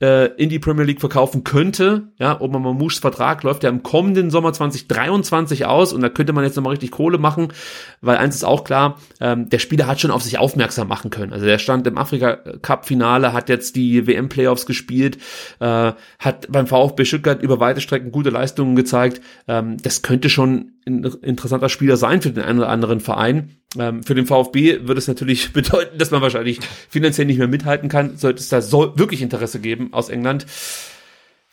äh, 0.00 0.26
in 0.36 0.48
die 0.48 0.58
Premier 0.58 0.84
League 0.84 1.00
verkaufen 1.00 1.44
könnte. 1.44 2.08
Ja, 2.18 2.40
Oma 2.40 2.58
Mamouches 2.58 2.98
Vertrag 2.98 3.42
läuft 3.42 3.62
ja 3.62 3.70
im 3.70 3.82
kommenden 3.82 4.30
Sommer 4.30 4.52
2023 4.52 5.66
aus 5.66 5.92
und 5.92 6.00
da 6.00 6.08
könnte 6.08 6.32
man 6.32 6.44
jetzt 6.44 6.56
nochmal 6.56 6.72
richtig 6.72 6.90
Kohle 6.90 7.18
machen, 7.18 7.52
weil 8.00 8.16
eins 8.16 8.34
ist 8.34 8.44
auch 8.44 8.64
klar, 8.64 8.98
ähm, 9.20 9.48
der 9.50 9.58
Spieler 9.58 9.86
hat 9.86 10.00
schon 10.00 10.10
auf 10.10 10.22
sich 10.22 10.38
aufmerksam 10.38 10.88
machen 10.88 11.10
können. 11.10 11.32
Also 11.32 11.46
der 11.46 11.58
stand 11.58 11.86
im 11.86 11.98
Afrika 11.98 12.36
Cup 12.62 12.86
Finale, 12.86 13.32
hat 13.32 13.48
jetzt 13.48 13.76
die 13.76 14.06
WM 14.06 14.28
Playoffs 14.28 14.66
gespielt, 14.66 15.18
äh, 15.60 15.92
hat 16.18 16.50
beim 16.50 16.66
VfB 16.66 17.04
Stuttgart 17.04 17.42
über 17.42 17.60
weite 17.60 17.80
Strecken 17.80 18.10
gute 18.10 18.30
Leistungen 18.30 18.76
gezeigt. 18.76 19.20
Ähm, 19.48 19.76
das 19.82 20.02
könnte 20.02 20.30
schon 20.30 20.72
ein 20.86 21.04
interessanter 21.22 21.68
Spieler 21.68 21.96
sein 21.96 22.22
für 22.22 22.30
den 22.30 22.42
einen 22.42 22.58
oder 22.58 22.68
anderen 22.68 23.00
Verein. 23.00 23.50
Ähm, 23.78 24.02
für 24.02 24.14
den 24.14 24.26
VfB 24.26 24.86
wird 24.86 24.98
es 24.98 25.08
natürlich 25.08 25.52
bedeuten, 25.52 25.98
dass 25.98 26.10
man 26.10 26.22
wahrscheinlich 26.22 26.60
finanziell 26.88 27.26
nicht 27.26 27.38
mehr 27.38 27.48
mithalten 27.48 27.88
kann, 27.88 28.16
sollte 28.16 28.40
es 28.40 28.48
da 28.48 28.60
so 28.60 28.98
wirklich 28.98 29.22
Interesse 29.22 29.60
geben 29.60 29.92
aus 29.92 30.08
England. 30.08 30.46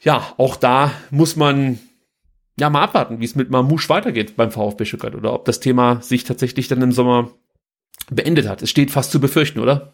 Ja, 0.02 0.34
auch 0.38 0.56
da 0.56 0.92
muss 1.12 1.36
man 1.36 1.80
ja 2.60 2.70
mal 2.70 2.84
abwarten, 2.84 3.20
wie 3.20 3.26
es 3.26 3.36
mit 3.36 3.50
Mamouche 3.50 3.90
weitergeht 3.90 4.36
beim 4.36 4.52
VfB 4.52 4.86
Stuttgart 4.86 5.16
oder 5.16 5.34
ob 5.34 5.46
das 5.46 5.60
Thema 5.60 6.02
sich 6.02 6.24
tatsächlich 6.24 6.68
dann 6.68 6.82
im 6.82 6.92
Sommer 6.92 7.32
beendet 8.10 8.48
hat. 8.48 8.62
Es 8.62 8.70
steht 8.70 8.92
fast 8.92 9.12
zu 9.12 9.20
befürchten, 9.20 9.60
oder? 9.60 9.94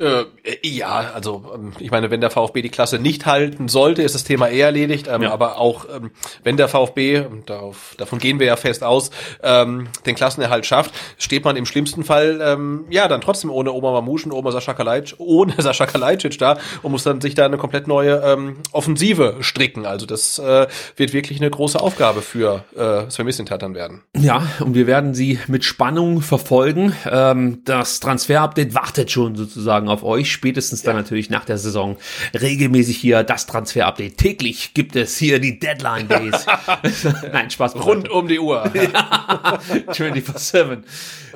Äh, 0.00 0.24
ja, 0.64 1.12
also 1.14 1.52
ähm, 1.54 1.72
ich 1.78 1.92
meine, 1.92 2.10
wenn 2.10 2.20
der 2.20 2.30
VfB 2.30 2.62
die 2.62 2.68
Klasse 2.68 2.98
nicht 2.98 3.26
halten 3.26 3.68
sollte, 3.68 4.02
ist 4.02 4.16
das 4.16 4.24
Thema 4.24 4.48
eher 4.48 4.66
erledigt. 4.66 5.06
Ähm, 5.08 5.22
ja. 5.22 5.32
Aber 5.32 5.58
auch 5.58 5.86
ähm, 5.94 6.10
wenn 6.42 6.56
der 6.56 6.66
VfB, 6.66 7.26
darauf, 7.46 7.94
davon 7.96 8.18
gehen 8.18 8.40
wir 8.40 8.46
ja 8.46 8.56
fest 8.56 8.82
aus, 8.82 9.10
ähm, 9.44 9.86
den 10.04 10.16
Klassenerhalt 10.16 10.66
schafft, 10.66 10.92
steht 11.16 11.44
man 11.44 11.54
im 11.54 11.64
schlimmsten 11.64 12.02
Fall 12.02 12.40
ähm, 12.42 12.86
ja 12.90 13.06
dann 13.06 13.20
trotzdem 13.20 13.50
ohne 13.50 13.70
Oma 13.70 13.92
Mamouche 13.92 14.24
und 14.24 14.32
ohne 14.32 14.50
Sascha 14.50 14.74
Kalajdzic, 14.74 15.14
ohne 15.18 15.54
Sascha 15.58 15.86
Kalajdzic 15.86 16.38
da 16.38 16.58
und 16.82 16.90
muss 16.90 17.04
dann 17.04 17.20
sich 17.20 17.36
da 17.36 17.44
eine 17.44 17.56
komplett 17.56 17.86
neue 17.86 18.20
ähm, 18.24 18.56
Offensive 18.72 19.36
stricken. 19.42 19.86
Also 19.86 20.06
das 20.06 20.40
äh, 20.40 20.66
wird 20.96 21.12
wirklich 21.12 21.40
eine 21.40 21.50
große 21.50 21.80
Aufgabe 21.80 22.20
für 22.20 22.64
äh, 22.76 23.08
Sven 23.10 23.26
Mislintat 23.26 23.62
dann 23.62 23.76
werden. 23.76 24.02
Ja, 24.16 24.42
und 24.58 24.74
wir 24.74 24.88
werden 24.88 25.14
sie 25.14 25.38
mit 25.46 25.64
Spannung 25.64 26.20
verfolgen. 26.20 26.96
Ähm, 27.08 27.62
das 27.64 28.00
Transfer-Update 28.00 28.74
wartet 28.74 29.12
schon 29.12 29.36
sozusagen 29.36 29.73
sozusagen 29.74 29.88
auf 29.88 30.04
euch, 30.04 30.30
spätestens 30.30 30.82
dann 30.82 30.96
ja. 30.96 31.02
natürlich 31.02 31.30
nach 31.30 31.44
der 31.44 31.58
Saison 31.58 31.96
regelmäßig 32.38 32.96
hier 32.96 33.22
das 33.22 33.46
Transfer-Update. 33.46 34.16
Täglich 34.16 34.74
gibt 34.74 34.96
es 34.96 35.16
hier 35.16 35.38
die 35.38 35.58
Deadline 35.58 36.08
Days. 36.08 36.46
Nein, 37.32 37.50
Spaß. 37.50 37.76
Rund 37.76 38.10
um 38.10 38.28
die 38.28 38.38
Uhr. 38.38 38.70
ja, 38.74 39.58
24-7. 39.88 40.82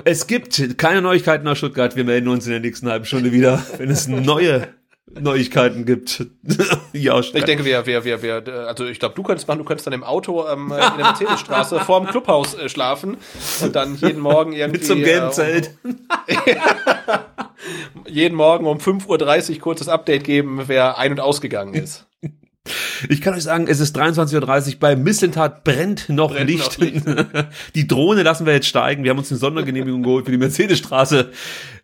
Es 0.05 0.27
gibt 0.27 0.79
keine 0.79 1.03
Neuigkeiten 1.03 1.47
aus 1.49 1.59
Stuttgart. 1.59 1.97
Wir 1.97 2.05
melden 2.05 2.29
uns 2.29 2.47
in 2.47 2.53
der 2.53 2.61
nächsten 2.61 2.89
halben 2.89 3.05
Stunde 3.05 3.33
wieder, 3.33 3.65
wenn 3.79 3.91
es 3.91 4.07
neue 4.09 4.69
Neuigkeiten 5.19 5.87
gibt. 5.87 6.27
ja, 6.93 7.19
ich 7.19 7.45
denke, 7.45 7.65
wir, 7.65 7.87
wir, 7.87 8.05
wir, 8.05 8.23
wir, 8.23 8.67
also 8.69 8.85
ich 8.85 8.99
glaube, 8.99 9.15
du 9.15 9.23
könntest 9.23 9.49
machen, 9.49 9.59
du 9.59 9.65
könntest 9.65 9.87
dann 9.87 9.95
im 9.95 10.05
Auto 10.05 10.47
ähm, 10.47 10.71
in 10.71 10.77
der 10.77 10.97
Mercedesstraße 10.97 11.81
vorm 11.81 12.07
Clubhaus 12.07 12.55
äh, 12.55 12.69
schlafen 12.69 13.17
und 13.63 13.75
dann 13.75 13.97
jeden 13.97 14.21
Morgen 14.21 14.53
irgendwie. 14.53 14.79
Mit 14.79 14.87
zum 14.87 15.03
gelben 15.03 15.29
äh, 15.29 15.33
Zelt. 15.33 15.71
jeden 18.07 18.37
Morgen 18.37 18.67
um 18.67 18.79
5.30 18.79 19.55
Uhr 19.55 19.59
kurzes 19.61 19.89
Update 19.89 20.25
geben, 20.25 20.63
wer 20.67 20.99
ein- 20.99 21.13
und 21.13 21.21
ausgegangen 21.21 21.75
ist. 21.75 22.07
Ich 23.09 23.23
kann 23.23 23.33
euch 23.33 23.45
sagen, 23.45 23.67
es 23.67 23.81
ist 23.81 23.97
23.30 23.97 24.75
Uhr, 24.75 24.79
bei 24.79 24.95
Missentat 24.95 25.65
brennt 25.65 26.11
noch 26.11 26.33
brennt 26.33 26.51
Licht. 26.51 26.79
Noch 26.79 26.79
Licht. 26.79 27.03
Die 27.75 27.89
Drohne 27.89 28.23
lassen 28.23 28.45
wir 28.45 28.53
jetzt 28.53 28.67
steigen. 28.67 29.05
Wir 29.05 29.11
haben 29.11 29.19
uns 29.19 29.31
eine 29.31 29.39
Sondergenehmigung 29.39 30.03
geholt 30.03 30.27
für 30.27 30.33
die 30.33 30.37
Mercedesstraße. 30.37 31.31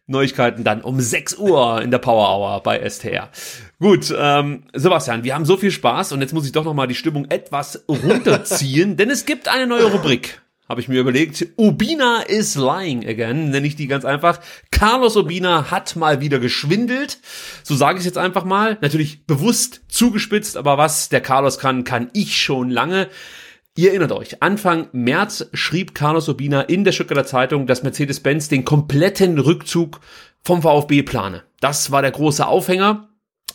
Neuigkeiten 0.06 0.64
dann 0.64 0.82
um 0.82 1.00
6 1.00 1.38
Uhr 1.38 1.80
in 1.80 1.90
der 1.90 1.98
Power 1.98 2.28
Hour 2.28 2.62
bei 2.62 2.86
STR. 2.86 3.30
Gut, 3.80 4.14
ähm, 4.16 4.64
Sebastian, 4.74 5.24
wir 5.24 5.34
haben 5.34 5.46
so 5.46 5.56
viel 5.56 5.70
Spaß 5.70 6.12
und 6.12 6.20
jetzt 6.20 6.34
muss 6.34 6.44
ich 6.44 6.52
doch 6.52 6.64
noch 6.64 6.74
mal 6.74 6.86
die 6.86 6.94
Stimmung 6.94 7.24
etwas 7.30 7.84
runterziehen, 7.88 8.98
denn 8.98 9.08
es 9.08 9.24
gibt 9.24 9.48
eine 9.48 9.66
neue 9.66 9.84
Rubrik. 9.84 10.42
Habe 10.68 10.80
ich 10.80 10.88
mir 10.88 11.00
überlegt, 11.00 11.46
Ubina 11.58 12.22
is 12.22 12.54
lying 12.54 13.06
again, 13.06 13.50
nenne 13.50 13.66
ich 13.66 13.76
die 13.76 13.86
ganz 13.86 14.06
einfach. 14.06 14.40
Carlos 14.70 15.14
Ubina 15.14 15.70
hat 15.70 15.94
mal 15.94 16.22
wieder 16.22 16.38
geschwindelt. 16.38 17.18
So 17.62 17.74
sage 17.74 17.98
ich 17.98 18.00
es 18.00 18.06
jetzt 18.06 18.18
einfach 18.18 18.44
mal. 18.44 18.78
Natürlich 18.80 19.26
bewusst 19.26 19.82
zugespitzt, 19.88 20.56
aber 20.56 20.78
was 20.78 21.10
der 21.10 21.20
Carlos 21.20 21.58
kann, 21.58 21.84
kann 21.84 22.10
ich 22.14 22.40
schon 22.40 22.70
lange. 22.70 23.08
Ihr 23.76 23.90
erinnert 23.90 24.12
euch, 24.12 24.42
Anfang 24.42 24.88
März 24.92 25.50
schrieb 25.52 25.94
Carlos 25.94 26.28
Urbina 26.28 26.62
in 26.62 26.84
der 26.84 26.92
Stuttgarter 26.92 27.26
Zeitung, 27.26 27.66
dass 27.66 27.82
Mercedes-Benz 27.82 28.48
den 28.48 28.64
kompletten 28.64 29.38
Rückzug 29.38 30.00
vom 30.42 30.62
VfB 30.62 31.02
plane. 31.02 31.42
Das 31.60 31.90
war 31.90 32.00
der 32.00 32.12
große 32.12 32.46
Aufhänger. 32.46 33.08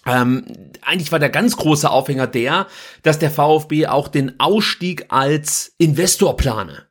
Ähm, 0.06 0.45
eigentlich 0.81 1.11
war 1.11 1.19
der 1.19 1.30
ganz 1.30 1.56
große 1.56 1.90
Aufhänger 1.90 2.27
der, 2.27 2.68
dass 3.02 3.18
der 3.18 3.31
VfB 3.31 3.88
auch 3.88 4.10
den 4.10 4.40
Ausstieg 4.40 5.06
als 5.10 5.73
Investor 5.77 6.36
plane. 6.38 6.89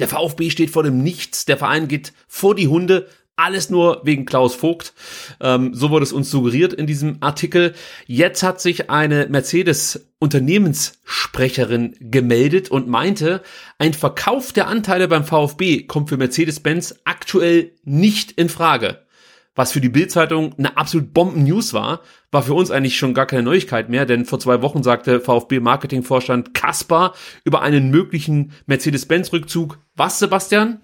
Der 0.00 0.08
VfB 0.08 0.50
steht 0.50 0.70
vor 0.70 0.82
dem 0.82 1.02
Nichts, 1.02 1.44
der 1.44 1.58
Verein 1.58 1.86
geht 1.86 2.14
vor 2.26 2.54
die 2.54 2.68
Hunde, 2.68 3.06
alles 3.36 3.68
nur 3.70 4.00
wegen 4.04 4.24
Klaus 4.26 4.54
Vogt. 4.54 4.92
Ähm, 5.40 5.74
so 5.74 5.90
wurde 5.90 6.02
es 6.02 6.12
uns 6.12 6.30
suggeriert 6.30 6.72
in 6.72 6.86
diesem 6.86 7.18
Artikel. 7.20 7.74
Jetzt 8.06 8.42
hat 8.42 8.60
sich 8.60 8.90
eine 8.90 9.28
Mercedes-Unternehmenssprecherin 9.28 11.96
gemeldet 12.00 12.70
und 12.70 12.88
meinte, 12.88 13.42
ein 13.78 13.94
Verkauf 13.94 14.52
der 14.52 14.66
Anteile 14.66 15.08
beim 15.08 15.24
VfB 15.24 15.84
kommt 15.84 16.10
für 16.10 16.18
Mercedes-Benz 16.18 16.96
aktuell 17.04 17.70
nicht 17.84 18.32
in 18.32 18.48
Frage. 18.48 18.98
Was 19.54 19.72
für 19.72 19.80
die 19.80 19.88
Bildzeitung 19.88 20.54
eine 20.58 20.76
absolut 20.76 21.12
Bomben-News 21.12 21.74
war, 21.74 22.00
war 22.30 22.42
für 22.42 22.54
uns 22.54 22.70
eigentlich 22.70 22.96
schon 22.96 23.14
gar 23.14 23.26
keine 23.26 23.42
Neuigkeit 23.42 23.88
mehr, 23.88 24.06
denn 24.06 24.24
vor 24.24 24.38
zwei 24.38 24.62
Wochen 24.62 24.82
sagte 24.82 25.20
VfB-Marketingvorstand 25.20 26.54
Kaspar 26.54 27.14
über 27.44 27.62
einen 27.62 27.90
möglichen 27.90 28.52
Mercedes-Benz-Rückzug. 28.66 29.78
Was, 29.96 30.18
Sebastian? 30.18 30.80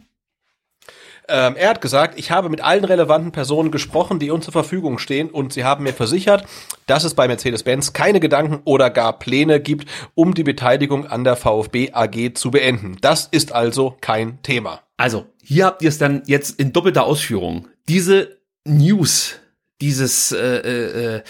Ähm, 1.28 1.56
er 1.56 1.70
hat 1.70 1.80
gesagt, 1.80 2.18
ich 2.18 2.30
habe 2.30 2.48
mit 2.48 2.60
allen 2.60 2.84
relevanten 2.84 3.32
Personen 3.32 3.70
gesprochen, 3.70 4.18
die 4.18 4.30
uns 4.30 4.44
zur 4.44 4.52
Verfügung 4.52 4.98
stehen 4.98 5.28
und 5.28 5.52
sie 5.52 5.64
haben 5.64 5.84
mir 5.84 5.92
versichert, 5.92 6.44
dass 6.86 7.04
es 7.04 7.14
bei 7.14 7.26
Mercedes-Benz 7.26 7.92
keine 7.92 8.20
Gedanken 8.20 8.60
oder 8.64 8.90
gar 8.90 9.18
Pläne 9.18 9.60
gibt, 9.60 9.88
um 10.14 10.34
die 10.34 10.44
Beteiligung 10.44 11.06
an 11.06 11.24
der 11.24 11.36
VfB 11.36 11.92
AG 11.92 12.34
zu 12.34 12.52
beenden. 12.52 12.96
Das 13.00 13.26
ist 13.26 13.52
also 13.52 13.96
kein 14.00 14.40
Thema. 14.42 14.82
Also, 14.96 15.26
hier 15.42 15.66
habt 15.66 15.82
ihr 15.82 15.88
es 15.88 15.98
dann 15.98 16.22
jetzt 16.26 16.60
in 16.60 16.72
doppelter 16.72 17.04
Ausführung. 17.04 17.68
Diese 17.88 18.36
News, 18.66 19.36
dieses 19.80 20.32
äh, 20.32 20.58
äh, 20.58 21.16
äh 21.16 21.22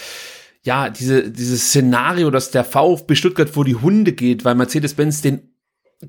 ja, 0.63 0.91
diese, 0.91 1.31
dieses 1.31 1.69
Szenario, 1.69 2.31
dass 2.31 2.51
der 2.51 2.65
VfB 2.65 3.15
Stuttgart 3.15 3.49
vor 3.49 3.65
die 3.65 3.77
Hunde 3.77 4.13
geht, 4.13 4.45
weil 4.45 4.57
Mercedes-Benz 4.57 5.23
den 5.23 5.55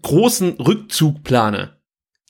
großen 0.01 0.53
Rückzug 0.53 1.23
plane, 1.23 1.77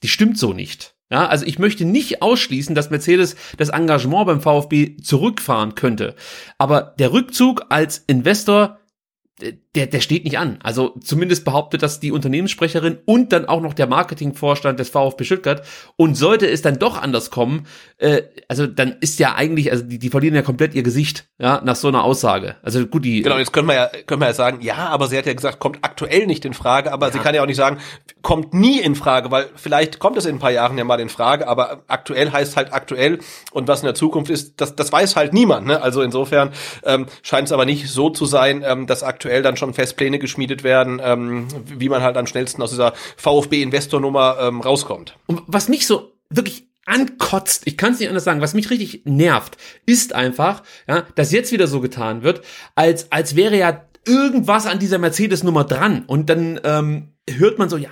die 0.03 0.09
stimmt 0.09 0.37
so 0.37 0.51
nicht. 0.51 0.97
Ja, 1.09 1.27
also 1.27 1.45
ich 1.45 1.57
möchte 1.57 1.85
nicht 1.85 2.21
ausschließen, 2.21 2.75
dass 2.75 2.89
Mercedes 2.89 3.37
das 3.55 3.69
Engagement 3.69 4.27
beim 4.27 4.41
VfB 4.41 4.97
zurückfahren 4.97 5.73
könnte. 5.75 6.15
Aber 6.57 6.95
der 6.99 7.13
Rückzug 7.13 7.65
als 7.69 8.03
Investor 8.07 8.79
der, 9.77 9.85
der 9.85 9.99
steht 10.01 10.23
nicht 10.23 10.39
an. 10.39 10.57
Also 10.63 10.95
zumindest 11.03 11.45
behauptet 11.45 11.83
das 11.83 11.99
die 11.99 12.11
Unternehmenssprecherin 12.11 12.97
und 13.05 13.31
dann 13.31 13.45
auch 13.45 13.61
noch 13.61 13.75
der 13.75 13.85
Marketingvorstand 13.85 14.79
des 14.79 14.89
VfB 14.89 15.23
Stuttgart. 15.23 15.61
Und 15.97 16.15
sollte 16.15 16.49
es 16.49 16.63
dann 16.63 16.79
doch 16.79 16.99
anders 16.99 17.29
kommen, 17.29 17.67
äh, 17.99 18.23
also 18.47 18.65
dann 18.65 18.95
ist 19.01 19.19
ja 19.19 19.35
eigentlich, 19.35 19.71
also 19.71 19.83
die, 19.83 19.99
die 19.99 20.09
verlieren 20.09 20.33
ja 20.33 20.41
komplett 20.41 20.73
ihr 20.73 20.81
Gesicht, 20.81 21.27
ja, 21.37 21.61
nach 21.63 21.75
so 21.75 21.89
einer 21.89 22.03
Aussage. 22.03 22.55
Also 22.63 22.87
gut, 22.87 23.05
die. 23.05 23.21
Genau, 23.21 23.37
jetzt 23.37 23.53
können 23.53 23.67
wir 23.67 23.75
ja, 23.75 23.89
können 24.07 24.19
wir 24.19 24.27
ja 24.27 24.33
sagen, 24.33 24.61
ja, 24.61 24.87
aber 24.87 25.07
sie 25.07 25.17
hat 25.17 25.27
ja 25.27 25.33
gesagt, 25.33 25.59
kommt 25.59 25.77
aktuell 25.83 26.25
nicht 26.25 26.43
in 26.43 26.55
Frage, 26.55 26.91
aber 26.91 27.07
ja. 27.07 27.13
sie 27.13 27.19
kann 27.19 27.35
ja 27.35 27.43
auch 27.43 27.47
nicht 27.47 27.57
sagen, 27.57 27.77
kommt 28.23 28.55
nie 28.55 28.79
in 28.79 28.95
Frage, 28.95 29.29
weil 29.29 29.47
vielleicht 29.55 29.99
kommt 29.99 30.17
es 30.17 30.25
in 30.25 30.37
ein 30.37 30.39
paar 30.39 30.51
Jahren 30.51 30.77
ja 30.79 30.85
mal 30.85 30.99
in 30.99 31.09
Frage, 31.09 31.47
aber 31.47 31.83
aktuell 31.87 32.31
heißt 32.31 32.57
halt 32.57 32.73
aktuell 32.73 33.19
und 33.51 33.67
was 33.67 33.81
in 33.81 33.85
der 33.85 33.95
Zukunft 33.95 34.31
ist, 34.31 34.59
das, 34.59 34.75
das 34.75 34.91
weiß 34.91 35.15
halt 35.15 35.33
niemand. 35.33 35.67
Ne? 35.67 35.79
Also 35.79 36.01
insofern 36.01 36.49
ähm, 36.83 37.05
scheint 37.21 37.47
es 37.47 37.51
aber 37.51 37.65
nicht 37.65 37.89
so 37.89 38.09
zu 38.09 38.25
sein, 38.25 38.63
ähm, 38.65 38.87
dass 38.87 39.03
aktuell 39.03 39.43
dann 39.43 39.55
schon 39.57 39.66
Festpläne 39.73 40.19
geschmiedet 40.19 40.63
werden, 40.63 41.01
ähm, 41.03 41.47
wie 41.65 41.89
man 41.89 42.01
halt 42.01 42.17
am 42.17 42.27
schnellsten 42.27 42.61
aus 42.61 42.71
dieser 42.71 42.93
VfB-Investornummer 43.17 44.37
ähm, 44.41 44.61
rauskommt. 44.61 45.15
Und 45.27 45.41
was 45.47 45.69
mich 45.69 45.87
so 45.87 46.13
wirklich 46.29 46.67
ankotzt, 46.87 47.63
ich 47.65 47.77
kann 47.77 47.93
es 47.93 47.99
nicht 47.99 48.09
anders 48.09 48.23
sagen, 48.23 48.41
was 48.41 48.53
mich 48.53 48.69
richtig 48.69 49.01
nervt, 49.03 49.57
ist 49.85 50.13
einfach, 50.13 50.63
ja, 50.87 51.05
dass 51.15 51.33
jetzt 51.33 51.51
wieder 51.51 51.67
so 51.67 51.81
getan 51.81 52.23
wird, 52.23 52.41
als 52.75 53.11
als 53.11 53.35
wäre 53.35 53.57
ja 53.57 53.86
irgendwas 54.07 54.65
an 54.65 54.79
dieser 54.79 54.97
Mercedes-Nummer 54.97 55.63
dran 55.63 56.03
und 56.07 56.29
dann 56.29 56.59
ähm, 56.63 57.09
hört 57.29 57.59
man 57.59 57.69
so, 57.69 57.77
ja, 57.77 57.89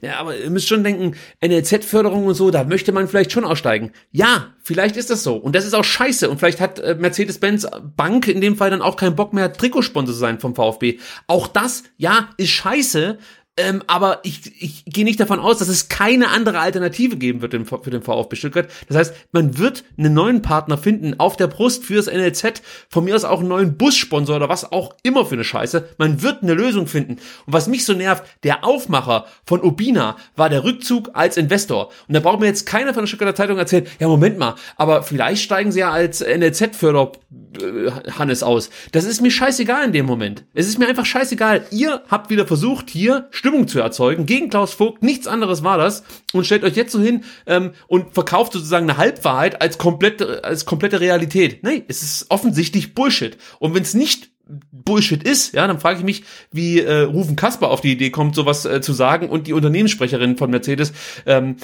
ja, 0.00 0.18
aber 0.18 0.36
ihr 0.36 0.50
müsst 0.50 0.68
schon 0.68 0.84
denken, 0.84 1.16
NLZ-Förderung 1.44 2.26
und 2.26 2.34
so, 2.34 2.50
da 2.50 2.64
möchte 2.64 2.92
man 2.92 3.08
vielleicht 3.08 3.32
schon 3.32 3.44
aussteigen. 3.44 3.92
Ja, 4.10 4.54
vielleicht 4.62 4.96
ist 4.96 5.10
das 5.10 5.22
so. 5.22 5.36
Und 5.36 5.54
das 5.54 5.66
ist 5.66 5.74
auch 5.74 5.84
scheiße. 5.84 6.30
Und 6.30 6.38
vielleicht 6.38 6.60
hat 6.60 6.78
äh, 6.78 6.94
Mercedes-Benz 6.94 7.66
Bank 7.96 8.28
in 8.28 8.40
dem 8.40 8.56
Fall 8.56 8.70
dann 8.70 8.82
auch 8.82 8.96
keinen 8.96 9.16
Bock 9.16 9.32
mehr, 9.32 9.52
Trikotsponsor 9.52 10.14
zu 10.14 10.18
sein 10.18 10.40
vom 10.40 10.54
VfB. 10.54 10.98
Auch 11.26 11.46
das, 11.46 11.84
ja, 11.96 12.30
ist 12.36 12.50
scheiße, 12.50 13.18
ähm, 13.62 13.82
aber 13.86 14.20
ich, 14.22 14.40
ich 14.60 14.84
gehe 14.84 15.04
nicht 15.04 15.20
davon 15.20 15.40
aus, 15.40 15.58
dass 15.58 15.68
es 15.68 15.88
keine 15.88 16.28
andere 16.28 16.58
Alternative 16.60 17.16
geben 17.16 17.42
wird 17.42 17.52
für 17.52 17.90
den 17.90 18.02
VfB 18.02 18.36
Stuttgart. 18.36 18.68
Das 18.88 18.96
heißt, 18.96 19.14
man 19.32 19.58
wird 19.58 19.84
einen 19.98 20.14
neuen 20.14 20.42
Partner 20.42 20.78
finden 20.78 21.18
auf 21.18 21.36
der 21.36 21.46
Brust 21.46 21.84
für 21.84 21.96
das 21.96 22.06
NLZ, 22.06 22.62
von 22.88 23.04
mir 23.04 23.14
aus 23.14 23.24
auch 23.24 23.40
einen 23.40 23.48
neuen 23.48 23.76
Bussponsor 23.76 24.36
oder 24.36 24.48
was 24.48 24.70
auch 24.72 24.94
immer 25.02 25.24
für 25.26 25.34
eine 25.34 25.44
Scheiße. 25.44 25.88
Man 25.98 26.22
wird 26.22 26.42
eine 26.42 26.54
Lösung 26.54 26.86
finden. 26.86 27.14
Und 27.46 27.52
was 27.52 27.68
mich 27.68 27.84
so 27.84 27.92
nervt, 27.92 28.24
der 28.42 28.64
Aufmacher 28.64 29.26
von 29.44 29.60
Obina 29.60 30.16
war 30.36 30.48
der 30.48 30.64
Rückzug 30.64 31.10
als 31.14 31.36
Investor. 31.36 31.90
Und 32.08 32.14
da 32.14 32.20
braucht 32.20 32.40
mir 32.40 32.46
jetzt 32.46 32.66
keiner 32.66 32.94
von 32.94 33.02
der 33.02 33.08
Stuttgarter 33.08 33.34
Zeitung 33.34 33.58
erzählen, 33.58 33.86
ja 33.98 34.08
Moment 34.08 34.38
mal, 34.38 34.54
aber 34.76 35.02
vielleicht 35.02 35.42
steigen 35.42 35.72
sie 35.72 35.80
ja 35.80 35.90
als 35.90 36.20
NLZ-Förder 36.20 37.12
äh, 37.60 37.90
Hannes 38.18 38.42
aus. 38.42 38.70
Das 38.92 39.04
ist 39.04 39.20
mir 39.20 39.30
scheißegal 39.30 39.84
in 39.86 39.92
dem 39.92 40.06
Moment. 40.06 40.44
Es 40.54 40.68
ist 40.68 40.78
mir 40.78 40.88
einfach 40.88 41.06
scheißegal. 41.06 41.64
Ihr 41.70 42.02
habt 42.08 42.30
wieder 42.30 42.46
versucht, 42.46 42.90
hier 42.90 43.28
Stimmung 43.50 43.66
zu 43.66 43.80
erzeugen 43.80 44.26
gegen 44.26 44.48
Klaus 44.48 44.74
Vogt. 44.74 45.02
Nichts 45.02 45.26
anderes 45.26 45.64
war 45.64 45.76
das. 45.76 46.04
Und 46.32 46.46
stellt 46.46 46.62
euch 46.62 46.76
jetzt 46.76 46.92
so 46.92 47.00
hin 47.00 47.24
ähm, 47.46 47.72
und 47.88 48.14
verkauft 48.14 48.52
sozusagen 48.52 48.88
eine 48.88 48.96
Halbwahrheit 48.96 49.60
als 49.60 49.76
komplette, 49.76 50.44
als 50.44 50.66
komplette 50.66 51.00
Realität. 51.00 51.64
Nee, 51.64 51.82
es 51.88 52.02
ist 52.02 52.26
offensichtlich 52.30 52.94
Bullshit. 52.94 53.36
Und 53.58 53.74
wenn 53.74 53.82
es 53.82 53.94
nicht 53.94 54.30
Bullshit 54.70 55.22
ist, 55.22 55.52
ja, 55.52 55.66
dann 55.66 55.80
frage 55.80 55.98
ich 55.98 56.04
mich, 56.04 56.22
wie 56.52 56.80
äh, 56.80 57.02
Rufen 57.02 57.34
Kasper 57.34 57.70
auf 57.70 57.80
die 57.80 57.92
Idee 57.92 58.10
kommt, 58.10 58.36
sowas 58.36 58.64
äh, 58.64 58.80
zu 58.80 58.92
sagen 58.92 59.28
und 59.28 59.48
die 59.48 59.52
Unternehmenssprecherin 59.52 60.36
von 60.36 60.50
Mercedes, 60.50 60.92
ähm, 61.26 61.56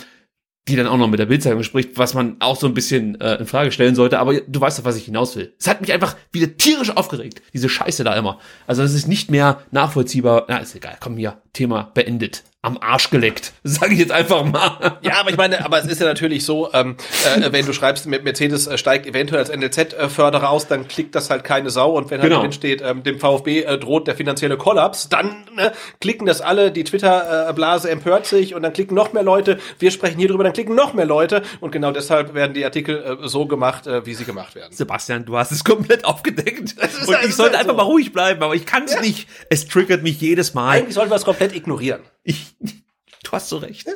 die 0.68 0.76
dann 0.76 0.86
auch 0.86 0.96
noch 0.96 1.08
mit 1.08 1.20
der 1.20 1.26
Bildzeitung 1.26 1.62
spricht, 1.62 1.96
was 1.96 2.14
man 2.14 2.36
auch 2.40 2.56
so 2.56 2.66
ein 2.66 2.74
bisschen 2.74 3.20
äh, 3.20 3.36
in 3.36 3.46
Frage 3.46 3.70
stellen 3.70 3.94
sollte. 3.94 4.18
Aber 4.18 4.40
du 4.40 4.60
weißt 4.60 4.78
doch, 4.78 4.84
was 4.84 4.96
ich 4.96 5.04
hinaus 5.04 5.36
will. 5.36 5.54
Es 5.58 5.68
hat 5.68 5.80
mich 5.80 5.92
einfach 5.92 6.16
wieder 6.32 6.56
tierisch 6.56 6.90
aufgeregt, 6.96 7.42
diese 7.52 7.68
Scheiße 7.68 8.02
da 8.02 8.14
immer. 8.14 8.38
Also 8.66 8.82
es 8.82 8.94
ist 8.94 9.06
nicht 9.06 9.30
mehr 9.30 9.60
nachvollziehbar. 9.70 10.46
Na, 10.48 10.58
ist 10.58 10.74
egal. 10.74 10.96
Komm 11.00 11.16
hier, 11.16 11.40
Thema 11.52 11.90
beendet 11.94 12.42
am 12.66 12.78
Arsch 12.80 13.10
geleckt, 13.10 13.52
sage 13.62 13.94
ich 13.94 14.00
jetzt 14.00 14.10
einfach 14.10 14.44
mal. 14.44 14.98
Ja, 15.00 15.20
aber 15.20 15.30
ich 15.30 15.36
meine, 15.36 15.64
aber 15.64 15.78
es 15.78 15.86
ist 15.86 16.00
ja 16.00 16.06
natürlich 16.06 16.44
so, 16.44 16.68
ähm, 16.72 16.96
äh, 17.36 17.52
wenn 17.52 17.64
du 17.64 17.72
schreibst, 17.72 18.06
Mercedes 18.06 18.66
äh, 18.66 18.76
steigt 18.76 19.06
eventuell 19.06 19.38
als 19.38 19.56
NLZ-Förderer 19.56 20.50
aus, 20.50 20.66
dann 20.66 20.88
klickt 20.88 21.14
das 21.14 21.30
halt 21.30 21.44
keine 21.44 21.70
Sau 21.70 21.92
und 21.92 22.10
wenn 22.10 22.20
halt 22.20 22.28
genau. 22.28 22.42
drin 22.42 22.50
steht, 22.50 22.82
ähm, 22.82 23.04
dem 23.04 23.20
VfB 23.20 23.62
äh, 23.62 23.78
droht 23.78 24.08
der 24.08 24.16
finanzielle 24.16 24.56
Kollaps, 24.56 25.08
dann 25.08 25.44
ne, 25.54 25.72
klicken 26.00 26.26
das 26.26 26.40
alle, 26.40 26.72
die 26.72 26.82
Twitter-Blase 26.82 27.88
empört 27.88 28.26
sich 28.26 28.56
und 28.56 28.64
dann 28.64 28.72
klicken 28.72 28.96
noch 28.96 29.12
mehr 29.12 29.22
Leute, 29.22 29.58
wir 29.78 29.92
sprechen 29.92 30.18
hier 30.18 30.28
drüber, 30.28 30.42
dann 30.42 30.52
klicken 30.52 30.74
noch 30.74 30.92
mehr 30.92 31.06
Leute 31.06 31.42
und 31.60 31.70
genau 31.70 31.92
deshalb 31.92 32.34
werden 32.34 32.52
die 32.52 32.64
Artikel 32.64 33.18
äh, 33.22 33.28
so 33.28 33.46
gemacht, 33.46 33.86
äh, 33.86 34.04
wie 34.06 34.14
sie 34.14 34.24
gemacht 34.24 34.56
werden. 34.56 34.72
Sebastian, 34.72 35.24
du 35.24 35.38
hast 35.38 35.52
es 35.52 35.62
komplett 35.62 36.04
aufgedeckt 36.04 36.74
und 36.80 36.82
halt, 36.82 37.26
ich 37.28 37.36
sollte 37.36 37.56
halt 37.56 37.60
einfach 37.60 37.78
so. 37.78 37.84
mal 37.84 37.84
ruhig 37.84 38.12
bleiben, 38.12 38.42
aber 38.42 38.56
ich 38.56 38.66
kann 38.66 38.84
es 38.84 38.94
ja. 38.94 39.00
nicht. 39.00 39.28
Es 39.50 39.68
triggert 39.68 40.02
mich 40.02 40.20
jedes 40.20 40.52
Mal. 40.54 40.78
Eigentlich 40.78 40.94
sollten 40.94 41.12
wir 41.12 41.16
es 41.16 41.24
komplett 41.24 41.54
ignorieren. 41.54 42.00
Ich, 42.26 42.56
du 42.58 43.30
hast 43.30 43.48
so 43.48 43.58
recht. 43.58 43.88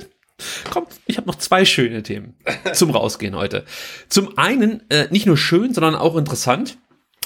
Komm, 0.70 0.86
ich 1.07 1.16
habe 1.16 1.27
noch 1.27 1.35
zwei 1.35 1.65
schöne 1.65 2.02
Themen 2.02 2.36
zum 2.73 2.90
Rausgehen 2.90 3.35
heute. 3.35 3.65
Zum 4.09 4.39
einen 4.39 4.89
äh, 4.89 5.09
nicht 5.11 5.27
nur 5.27 5.36
schön, 5.36 5.74
sondern 5.74 5.97
auch 5.97 6.16
interessant. 6.16 6.78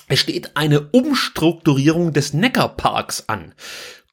Es 0.09 0.19
steht 0.19 0.57
eine 0.57 0.81
Umstrukturierung 0.81 2.13
des 2.13 2.33
Neckarparks 2.33 3.29
an. 3.29 3.55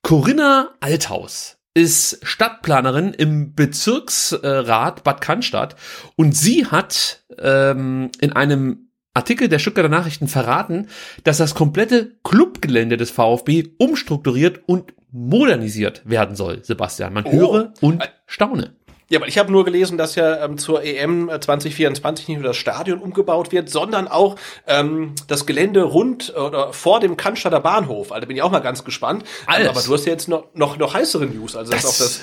Corinna 0.03 0.75
Althaus 0.81 1.57
ist 1.73 2.19
Stadtplanerin 2.23 3.13
im 3.13 3.55
Bezirksrat 3.55 5.03
Bad 5.03 5.21
Cannstatt 5.21 5.77
und 6.17 6.35
sie 6.35 6.65
hat 6.65 7.23
ähm, 7.39 8.11
in 8.19 8.33
einem 8.33 8.89
Artikel 9.13 9.47
der 9.47 9.59
Stuttgarter 9.59 9.89
Nachrichten 9.89 10.27
verraten, 10.27 10.87
dass 11.23 11.37
das 11.37 11.55
komplette 11.55 12.17
Clubgelände 12.23 12.97
des 12.97 13.11
VfB 13.11 13.69
umstrukturiert 13.77 14.61
und 14.65 14.93
modernisiert 15.11 16.01
werden 16.05 16.35
soll, 16.35 16.63
Sebastian. 16.63 17.13
Man 17.13 17.25
oh. 17.25 17.31
höre 17.31 17.73
und 17.81 18.01
staune. 18.25 18.75
Ja, 19.11 19.19
aber 19.19 19.27
ich 19.27 19.37
habe 19.37 19.51
nur 19.51 19.65
gelesen, 19.65 19.97
dass 19.97 20.15
ja 20.15 20.45
ähm, 20.45 20.57
zur 20.57 20.83
EM 20.83 21.29
2024 21.29 22.29
nicht 22.29 22.37
nur 22.37 22.47
das 22.47 22.55
Stadion 22.55 22.99
umgebaut 22.99 23.51
wird, 23.51 23.69
sondern 23.69 24.07
auch 24.07 24.37
ähm, 24.67 25.15
das 25.27 25.45
Gelände 25.45 25.83
rund 25.83 26.33
oder 26.33 26.71
vor 26.71 27.01
dem 27.01 27.17
Cannstatter 27.17 27.59
Bahnhof. 27.59 28.13
Also 28.13 28.25
bin 28.25 28.37
ich 28.37 28.41
auch 28.41 28.51
mal 28.51 28.59
ganz 28.59 28.85
gespannt. 28.85 29.25
Alles. 29.47 29.67
Aber 29.67 29.81
du 29.81 29.93
hast 29.93 30.05
ja 30.05 30.13
jetzt 30.13 30.29
noch 30.29 30.45
noch, 30.53 30.77
noch 30.77 30.93
heißere 30.93 31.25
News, 31.25 31.57
also 31.57 31.73
das, 31.73 31.81
das 31.81 31.91
auch 31.91 31.97
das 32.05 32.21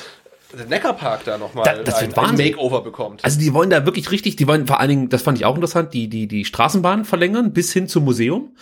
der 0.58 0.64
Neckarpark 0.64 1.24
da 1.24 1.36
nochmal 1.36 1.64
da, 1.64 1.82
das 1.82 1.96
ein, 1.96 2.14
ein 2.14 2.36
Makeover 2.36 2.80
bekommt. 2.80 3.22
Also 3.22 3.38
die 3.38 3.52
wollen 3.52 3.68
da 3.68 3.84
wirklich 3.84 4.10
richtig, 4.10 4.36
die 4.36 4.48
wollen 4.48 4.66
vor 4.66 4.80
allen 4.80 4.88
Dingen, 4.88 5.08
das 5.10 5.20
fand 5.20 5.36
ich 5.36 5.44
auch 5.44 5.56
interessant, 5.56 5.92
die 5.92 6.08
die 6.08 6.26
die 6.26 6.46
Straßenbahn 6.46 7.04
verlängern 7.04 7.52
bis 7.52 7.70
hin 7.70 7.86
zum 7.86 8.04
Museum. 8.04 8.56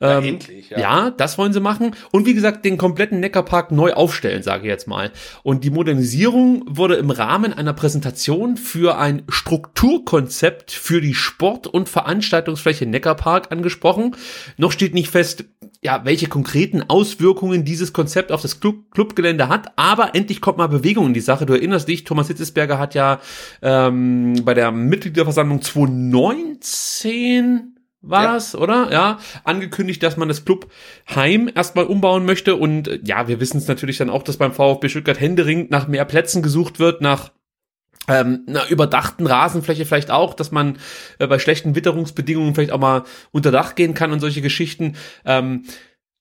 Ja, 0.00 0.18
ähm, 0.18 0.24
endlich, 0.24 0.70
ja. 0.70 0.78
ja, 0.78 1.10
das 1.10 1.38
wollen 1.38 1.52
sie 1.52 1.60
machen. 1.60 1.94
Und 2.12 2.26
wie 2.26 2.34
gesagt, 2.34 2.64
den 2.64 2.76
kompletten 2.76 3.20
Neckarpark 3.20 3.72
neu 3.72 3.92
aufstellen, 3.92 4.42
sage 4.42 4.64
ich 4.64 4.68
jetzt 4.68 4.88
mal. 4.88 5.10
Und 5.42 5.64
die 5.64 5.70
Modernisierung 5.70 6.64
wurde 6.68 6.96
im 6.96 7.10
Rahmen 7.10 7.52
einer 7.52 7.72
Präsentation 7.72 8.56
für 8.56 8.98
ein 8.98 9.22
Strukturkonzept 9.28 10.72
für 10.72 11.00
die 11.00 11.14
Sport- 11.14 11.66
und 11.66 11.88
Veranstaltungsfläche 11.88 12.86
Neckarpark 12.86 13.52
angesprochen. 13.52 14.16
Noch 14.56 14.72
steht 14.72 14.94
nicht 14.94 15.10
fest, 15.10 15.44
ja, 15.82 16.04
welche 16.04 16.28
konkreten 16.28 16.82
Auswirkungen 16.82 17.64
dieses 17.64 17.92
Konzept 17.92 18.32
auf 18.32 18.42
das 18.42 18.60
Club 18.60 18.90
Clubgelände 18.90 19.48
hat, 19.48 19.72
aber 19.76 20.14
endlich 20.14 20.40
kommt 20.40 20.58
mal 20.58 20.68
Bewegung 20.68 21.06
in 21.06 21.14
die 21.14 21.20
Sache. 21.20 21.46
Du 21.46 21.52
erinnerst 21.52 21.88
dich, 21.88 22.04
Thomas 22.04 22.28
Hitzesberger 22.28 22.78
hat 22.78 22.94
ja 22.94 23.20
ähm, 23.62 24.42
bei 24.44 24.54
der 24.54 24.72
Mitgliederversammlung 24.72 25.62
2019 25.62 27.75
war 28.08 28.24
ja. 28.24 28.34
das, 28.34 28.54
oder? 28.54 28.90
Ja, 28.92 29.18
angekündigt, 29.44 30.02
dass 30.02 30.16
man 30.16 30.28
das 30.28 30.44
Clubheim 30.44 31.50
erstmal 31.54 31.86
umbauen 31.86 32.24
möchte 32.24 32.56
und 32.56 33.00
ja, 33.04 33.28
wir 33.28 33.40
wissen 33.40 33.58
es 33.58 33.68
natürlich 33.68 33.98
dann 33.98 34.10
auch, 34.10 34.22
dass 34.22 34.36
beim 34.36 34.52
VfB 34.52 34.88
Stuttgart 34.88 35.20
händeringend 35.20 35.70
nach 35.70 35.88
mehr 35.88 36.04
Plätzen 36.04 36.42
gesucht 36.42 36.78
wird, 36.78 37.00
nach 37.00 37.30
ähm, 38.08 38.44
einer 38.46 38.68
überdachten 38.68 39.26
Rasenfläche 39.26 39.84
vielleicht 39.84 40.10
auch, 40.10 40.34
dass 40.34 40.52
man 40.52 40.78
äh, 41.18 41.26
bei 41.26 41.38
schlechten 41.38 41.74
Witterungsbedingungen 41.74 42.54
vielleicht 42.54 42.72
auch 42.72 42.78
mal 42.78 43.04
unter 43.32 43.50
Dach 43.50 43.74
gehen 43.74 43.94
kann 43.94 44.12
und 44.12 44.20
solche 44.20 44.42
Geschichten. 44.42 44.96
Ähm, 45.24 45.64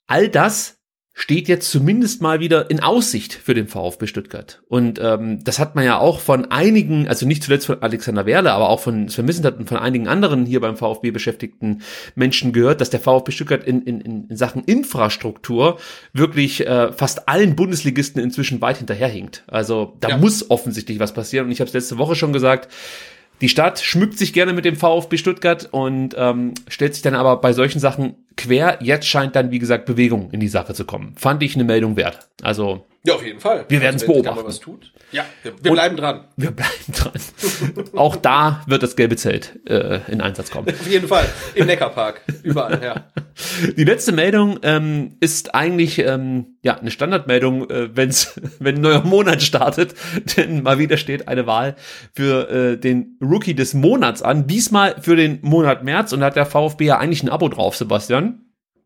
all 0.08 0.30
das 0.30 0.80
steht 1.18 1.48
jetzt 1.48 1.72
zumindest 1.72 2.22
mal 2.22 2.42
wieder 2.42 2.70
in 2.70 2.82
Aussicht 2.82 3.34
für 3.34 3.54
den 3.54 3.70
VfB 3.70 4.06
Stuttgart. 4.06 4.62
Und 4.68 5.00
ähm, 5.02 5.42
das 5.46 5.60
hat 5.60 5.74
man 5.74 5.86
ja 5.86 5.98
auch 5.98 6.20
von 6.20 6.52
einigen, 6.52 7.08
also 7.08 7.26
nicht 7.26 7.42
zuletzt 7.42 7.68
von 7.68 7.82
Alexander 7.82 8.26
Werle, 8.26 8.52
aber 8.52 8.68
auch 8.68 8.82
von 8.82 9.08
Sven 9.08 9.26
Missentat 9.26 9.58
und 9.58 9.70
von 9.70 9.78
einigen 9.78 10.10
anderen 10.10 10.46
hier 10.46 10.60
beim 10.60 10.76
VfB 10.76 11.12
beschäftigten 11.12 11.82
Menschen 12.16 12.52
gehört, 12.52 12.82
dass 12.82 12.90
der 12.90 13.00
VfB 13.00 13.32
Stuttgart 13.32 13.64
in, 13.64 13.82
in, 13.84 14.02
in 14.02 14.36
Sachen 14.36 14.66
Infrastruktur 14.66 15.80
wirklich 16.12 16.68
äh, 16.68 16.92
fast 16.92 17.30
allen 17.30 17.56
Bundesligisten 17.56 18.22
inzwischen 18.22 18.60
weit 18.60 18.78
hinterherhinkt. 18.78 19.46
Also 19.48 19.96
da 20.02 20.10
ja. 20.10 20.18
muss 20.18 20.52
offensichtlich 20.52 21.00
was 21.00 21.14
passieren. 21.14 21.46
Und 21.46 21.54
ich 21.54 21.62
habe 21.62 21.70
es 21.70 21.74
letzte 21.74 21.98
Woche 21.98 22.16
schon 22.16 22.34
gesagt, 22.34 22.70
die 23.40 23.50
Stadt 23.50 23.80
schmückt 23.80 24.18
sich 24.18 24.34
gerne 24.34 24.52
mit 24.52 24.66
dem 24.66 24.76
VfB 24.76 25.18
Stuttgart 25.18 25.70
und 25.72 26.14
ähm, 26.18 26.54
stellt 26.68 26.94
sich 26.94 27.04
dann 27.04 27.16
aber 27.16 27.40
bei 27.40 27.54
solchen 27.54 27.80
Sachen 27.80 28.16
quer. 28.38 28.80
Jetzt 28.82 29.08
scheint 29.08 29.36
dann, 29.36 29.52
wie 29.52 29.60
gesagt, 29.60 29.86
Bewegung 29.86 30.32
in 30.32 30.40
die 30.40 30.48
Sache 30.48 30.74
zu 30.74 30.86
kommen. 30.86 31.16
Fand 31.18 31.44
ich 31.44 31.56
eine 31.56 31.64
Meldung 31.64 31.96
wert. 31.98 32.28
Also. 32.42 32.86
Ja, 33.04 33.16
auf 33.16 33.26
jeden 33.26 33.40
Fall. 33.40 33.66
Wir 33.68 33.82
werden 33.82 33.98
es 33.98 34.04
also, 34.04 34.14
beobachten. 34.14 34.46
Was 34.46 34.60
tut. 34.60 34.92
Ja, 35.12 35.26
wir, 35.44 35.54
wir 35.62 35.72
bleiben 35.72 35.96
dran. 35.96 36.26
Wir 36.36 36.52
bleiben 36.52 36.72
dran. 36.92 37.14
Auch 37.96 38.16
da 38.16 38.64
wird 38.68 38.84
das 38.84 38.96
gelbe 38.96 39.16
Zelt 39.16 39.60
äh, 39.66 40.00
in 40.12 40.20
Einsatz 40.20 40.52
kommen. 40.52 40.68
Auf 40.70 40.88
jeden 40.88 41.08
Fall. 41.08 41.26
Im 41.54 41.68
Neckarpark. 41.68 42.22
Überall, 42.44 42.82
ja. 42.84 43.06
Die 43.78 43.84
letzte 43.84 44.12
Meldung 44.12 44.60
ähm, 44.64 45.16
ist 45.20 45.54
eigentlich 45.54 46.00
ähm, 46.00 46.58
ja 46.64 46.78
eine 46.78 46.92
Standardmeldung, 46.92 47.70
äh, 47.70 47.96
wenn's, 47.96 48.42
wenn 48.60 48.76
ein 48.76 48.82
neuer 48.82 49.04
Monat 49.04 49.42
startet. 49.42 49.94
Denn 50.36 50.64
mal 50.64 50.80
wieder 50.80 50.98
steht 50.98 51.28
eine 51.28 51.46
Wahl 51.46 51.76
für 52.14 52.50
äh, 52.50 52.78
den 52.78 53.18
Rookie 53.22 53.54
des 53.54 53.74
Monats 53.74 54.22
an. 54.22 54.48
Diesmal 54.48 54.96
für 55.00 55.16
den 55.16 55.40
Monat 55.44 55.84
März. 55.84 56.12
Und 56.12 56.22
da 56.22 56.26
hat 56.26 56.36
der 56.36 56.46
VfB 56.46 56.86
ja 56.86 56.98
eigentlich 56.98 57.24
ein 57.24 57.30
Abo 57.30 57.48
drauf, 57.50 57.76
Sebastian. 57.78 58.25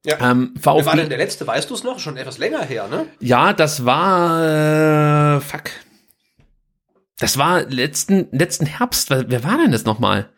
Ja. 0.06 0.32
Ähm, 0.32 0.54
VfB, 0.60 0.80
Wer 0.80 0.86
war 0.86 0.96
denn 0.96 1.10
der 1.10 1.18
letzte? 1.18 1.46
Weißt 1.46 1.70
du 1.70 1.74
es 1.74 1.84
noch? 1.84 2.00
Schon 2.00 2.18
etwas 2.18 2.38
länger 2.38 2.64
her, 2.64 2.88
ne? 2.88 3.08
Ja, 3.20 3.54
das 3.54 3.86
war 3.86 5.36
äh, 5.38 5.42
fuck. 5.42 5.72
Das 7.18 7.38
war 7.38 7.64
letzten 7.64 8.30
letzten 8.32 8.66
Herbst. 8.66 9.10
Wer, 9.10 9.44
war 9.44 9.58
denn 9.58 9.74
das 9.74 9.84
nochmal? 9.84 10.30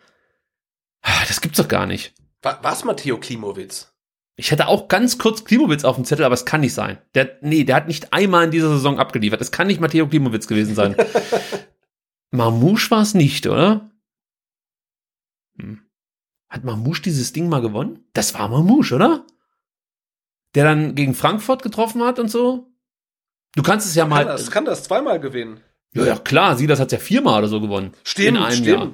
Ah, 1.03 1.25
das 1.27 1.41
gibt's 1.41 1.57
doch 1.57 1.67
gar 1.67 1.85
nicht. 1.85 2.13
War 2.41 2.59
was 2.63 2.83
Matteo 2.83 3.19
Klimowitz? 3.19 3.93
Ich 4.35 4.51
hatte 4.51 4.67
auch 4.67 4.87
ganz 4.87 5.19
kurz 5.19 5.43
Klimowitz 5.43 5.83
auf 5.83 5.95
dem 5.95 6.05
Zettel, 6.05 6.25
aber 6.25 6.33
es 6.33 6.45
kann 6.45 6.61
nicht 6.61 6.73
sein. 6.73 6.97
Der, 7.13 7.37
nee, 7.41 7.63
der 7.63 7.75
hat 7.75 7.87
nicht 7.87 8.13
einmal 8.13 8.45
in 8.45 8.51
dieser 8.51 8.69
Saison 8.69 8.97
abgeliefert. 8.97 9.41
Es 9.41 9.51
kann 9.51 9.67
nicht 9.67 9.79
Matteo 9.79 10.07
Klimowitz 10.07 10.47
gewesen 10.47 10.73
sein. 10.73 10.95
Marmouche 12.31 12.89
war 12.89 13.01
es 13.01 13.13
nicht, 13.13 13.45
oder? 13.45 13.91
Hm. 15.59 15.81
Hat 16.49 16.63
Marmouche 16.63 17.03
dieses 17.03 17.33
Ding 17.33 17.49
mal 17.49 17.61
gewonnen? 17.61 18.05
Das 18.13 18.33
war 18.33 18.47
Marmouche, 18.47 18.95
oder? 18.95 19.25
Der 20.55 20.63
dann 20.65 20.95
gegen 20.95 21.13
Frankfurt 21.13 21.63
getroffen 21.63 22.03
hat 22.03 22.19
und 22.19 22.29
so. 22.29 22.67
Du 23.55 23.63
kannst 23.63 23.87
es 23.87 23.95
ja 23.95 24.05
mal. 24.05 24.25
Kann 24.25 24.27
das, 24.27 24.51
kann 24.51 24.65
das 24.65 24.83
zweimal 24.83 25.19
gewinnen. 25.19 25.61
Ja, 25.93 26.05
ja, 26.05 26.15
klar, 26.17 26.55
sie, 26.55 26.67
das 26.67 26.79
hat 26.79 26.91
ja 26.91 26.99
viermal 26.99 27.39
oder 27.39 27.49
so 27.49 27.59
gewonnen. 27.59 27.93
Stimmt, 28.03 28.27
in 28.29 28.37
einem 28.37 28.63
stimmt. 28.63 28.67
Jahr. 28.67 28.91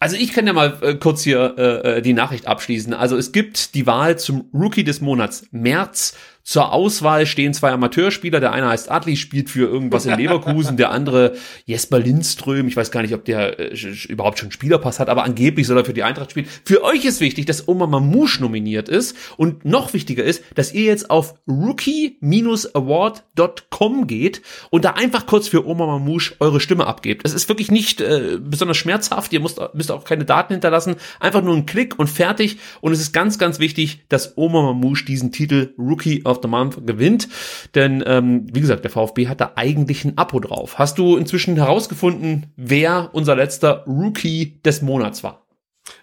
Also 0.00 0.16
ich 0.16 0.32
kann 0.32 0.48
ja 0.48 0.52
mal 0.52 0.78
äh, 0.80 0.94
kurz 0.96 1.22
hier 1.22 1.54
äh, 1.56 1.98
äh, 1.98 2.02
die 2.02 2.12
Nachricht 2.12 2.48
abschließen. 2.48 2.92
Also 2.92 3.16
es 3.16 3.30
gibt 3.30 3.76
die 3.76 3.86
Wahl 3.86 4.18
zum 4.18 4.50
Rookie 4.52 4.82
des 4.82 5.00
Monats 5.00 5.46
März 5.52 6.16
zur 6.42 6.72
Auswahl 6.72 7.26
stehen 7.26 7.54
zwei 7.54 7.70
Amateurspieler. 7.70 8.40
Der 8.40 8.52
eine 8.52 8.68
heißt 8.68 8.90
Adli, 8.90 9.16
spielt 9.16 9.48
für 9.48 9.68
irgendwas 9.68 10.06
in 10.06 10.16
Leverkusen. 10.16 10.76
der 10.76 10.90
andere 10.90 11.36
Jesper 11.66 12.00
Lindström. 12.00 12.66
Ich 12.68 12.76
weiß 12.76 12.90
gar 12.90 13.02
nicht, 13.02 13.14
ob 13.14 13.24
der 13.24 13.60
äh, 13.60 13.74
überhaupt 14.08 14.40
schon 14.40 14.50
Spielerpass 14.50 14.98
hat, 14.98 15.08
aber 15.08 15.24
angeblich 15.24 15.66
soll 15.66 15.78
er 15.78 15.84
für 15.84 15.94
die 15.94 16.02
Eintracht 16.02 16.32
spielen. 16.32 16.48
Für 16.64 16.82
euch 16.82 17.04
ist 17.04 17.20
wichtig, 17.20 17.46
dass 17.46 17.68
Oma 17.68 17.86
Mamouche 17.86 18.40
nominiert 18.40 18.88
ist. 18.88 19.16
Und 19.36 19.64
noch 19.64 19.92
wichtiger 19.92 20.24
ist, 20.24 20.42
dass 20.54 20.72
ihr 20.72 20.84
jetzt 20.84 21.10
auf 21.10 21.34
rookie-award.com 21.46 24.06
geht 24.06 24.42
und 24.70 24.84
da 24.84 24.90
einfach 24.90 25.26
kurz 25.26 25.48
für 25.48 25.66
Oma 25.66 25.86
Mamouche 25.86 26.34
eure 26.40 26.60
Stimme 26.60 26.86
abgebt. 26.86 27.22
Es 27.24 27.34
ist 27.34 27.48
wirklich 27.48 27.70
nicht 27.70 28.00
äh, 28.00 28.38
besonders 28.40 28.78
schmerzhaft. 28.78 29.32
Ihr 29.32 29.40
müsst, 29.40 29.60
müsst 29.74 29.92
auch 29.92 30.04
keine 30.04 30.24
Daten 30.24 30.54
hinterlassen. 30.54 30.96
Einfach 31.20 31.42
nur 31.42 31.54
ein 31.54 31.66
Klick 31.66 31.98
und 31.98 32.08
fertig. 32.08 32.58
Und 32.80 32.92
es 32.92 33.00
ist 33.00 33.12
ganz, 33.12 33.38
ganz 33.38 33.60
wichtig, 33.60 34.04
dass 34.08 34.36
Oma 34.36 34.62
Mamouche 34.62 35.04
diesen 35.04 35.30
Titel 35.30 35.74
Rookie 35.78 36.24
of 36.32 36.40
the 36.42 36.48
Month 36.48 36.86
gewinnt. 36.86 37.28
Denn, 37.74 38.02
ähm, 38.06 38.46
wie 38.52 38.60
gesagt, 38.60 38.84
der 38.84 38.90
VfB 38.90 39.28
hat 39.28 39.40
da 39.40 39.52
eigentlich 39.54 40.04
ein 40.04 40.18
Abo 40.18 40.40
drauf. 40.40 40.78
Hast 40.78 40.98
du 40.98 41.16
inzwischen 41.16 41.56
herausgefunden, 41.56 42.46
wer 42.56 43.10
unser 43.12 43.36
letzter 43.36 43.84
Rookie 43.86 44.60
des 44.64 44.82
Monats 44.82 45.22
war? 45.22 45.41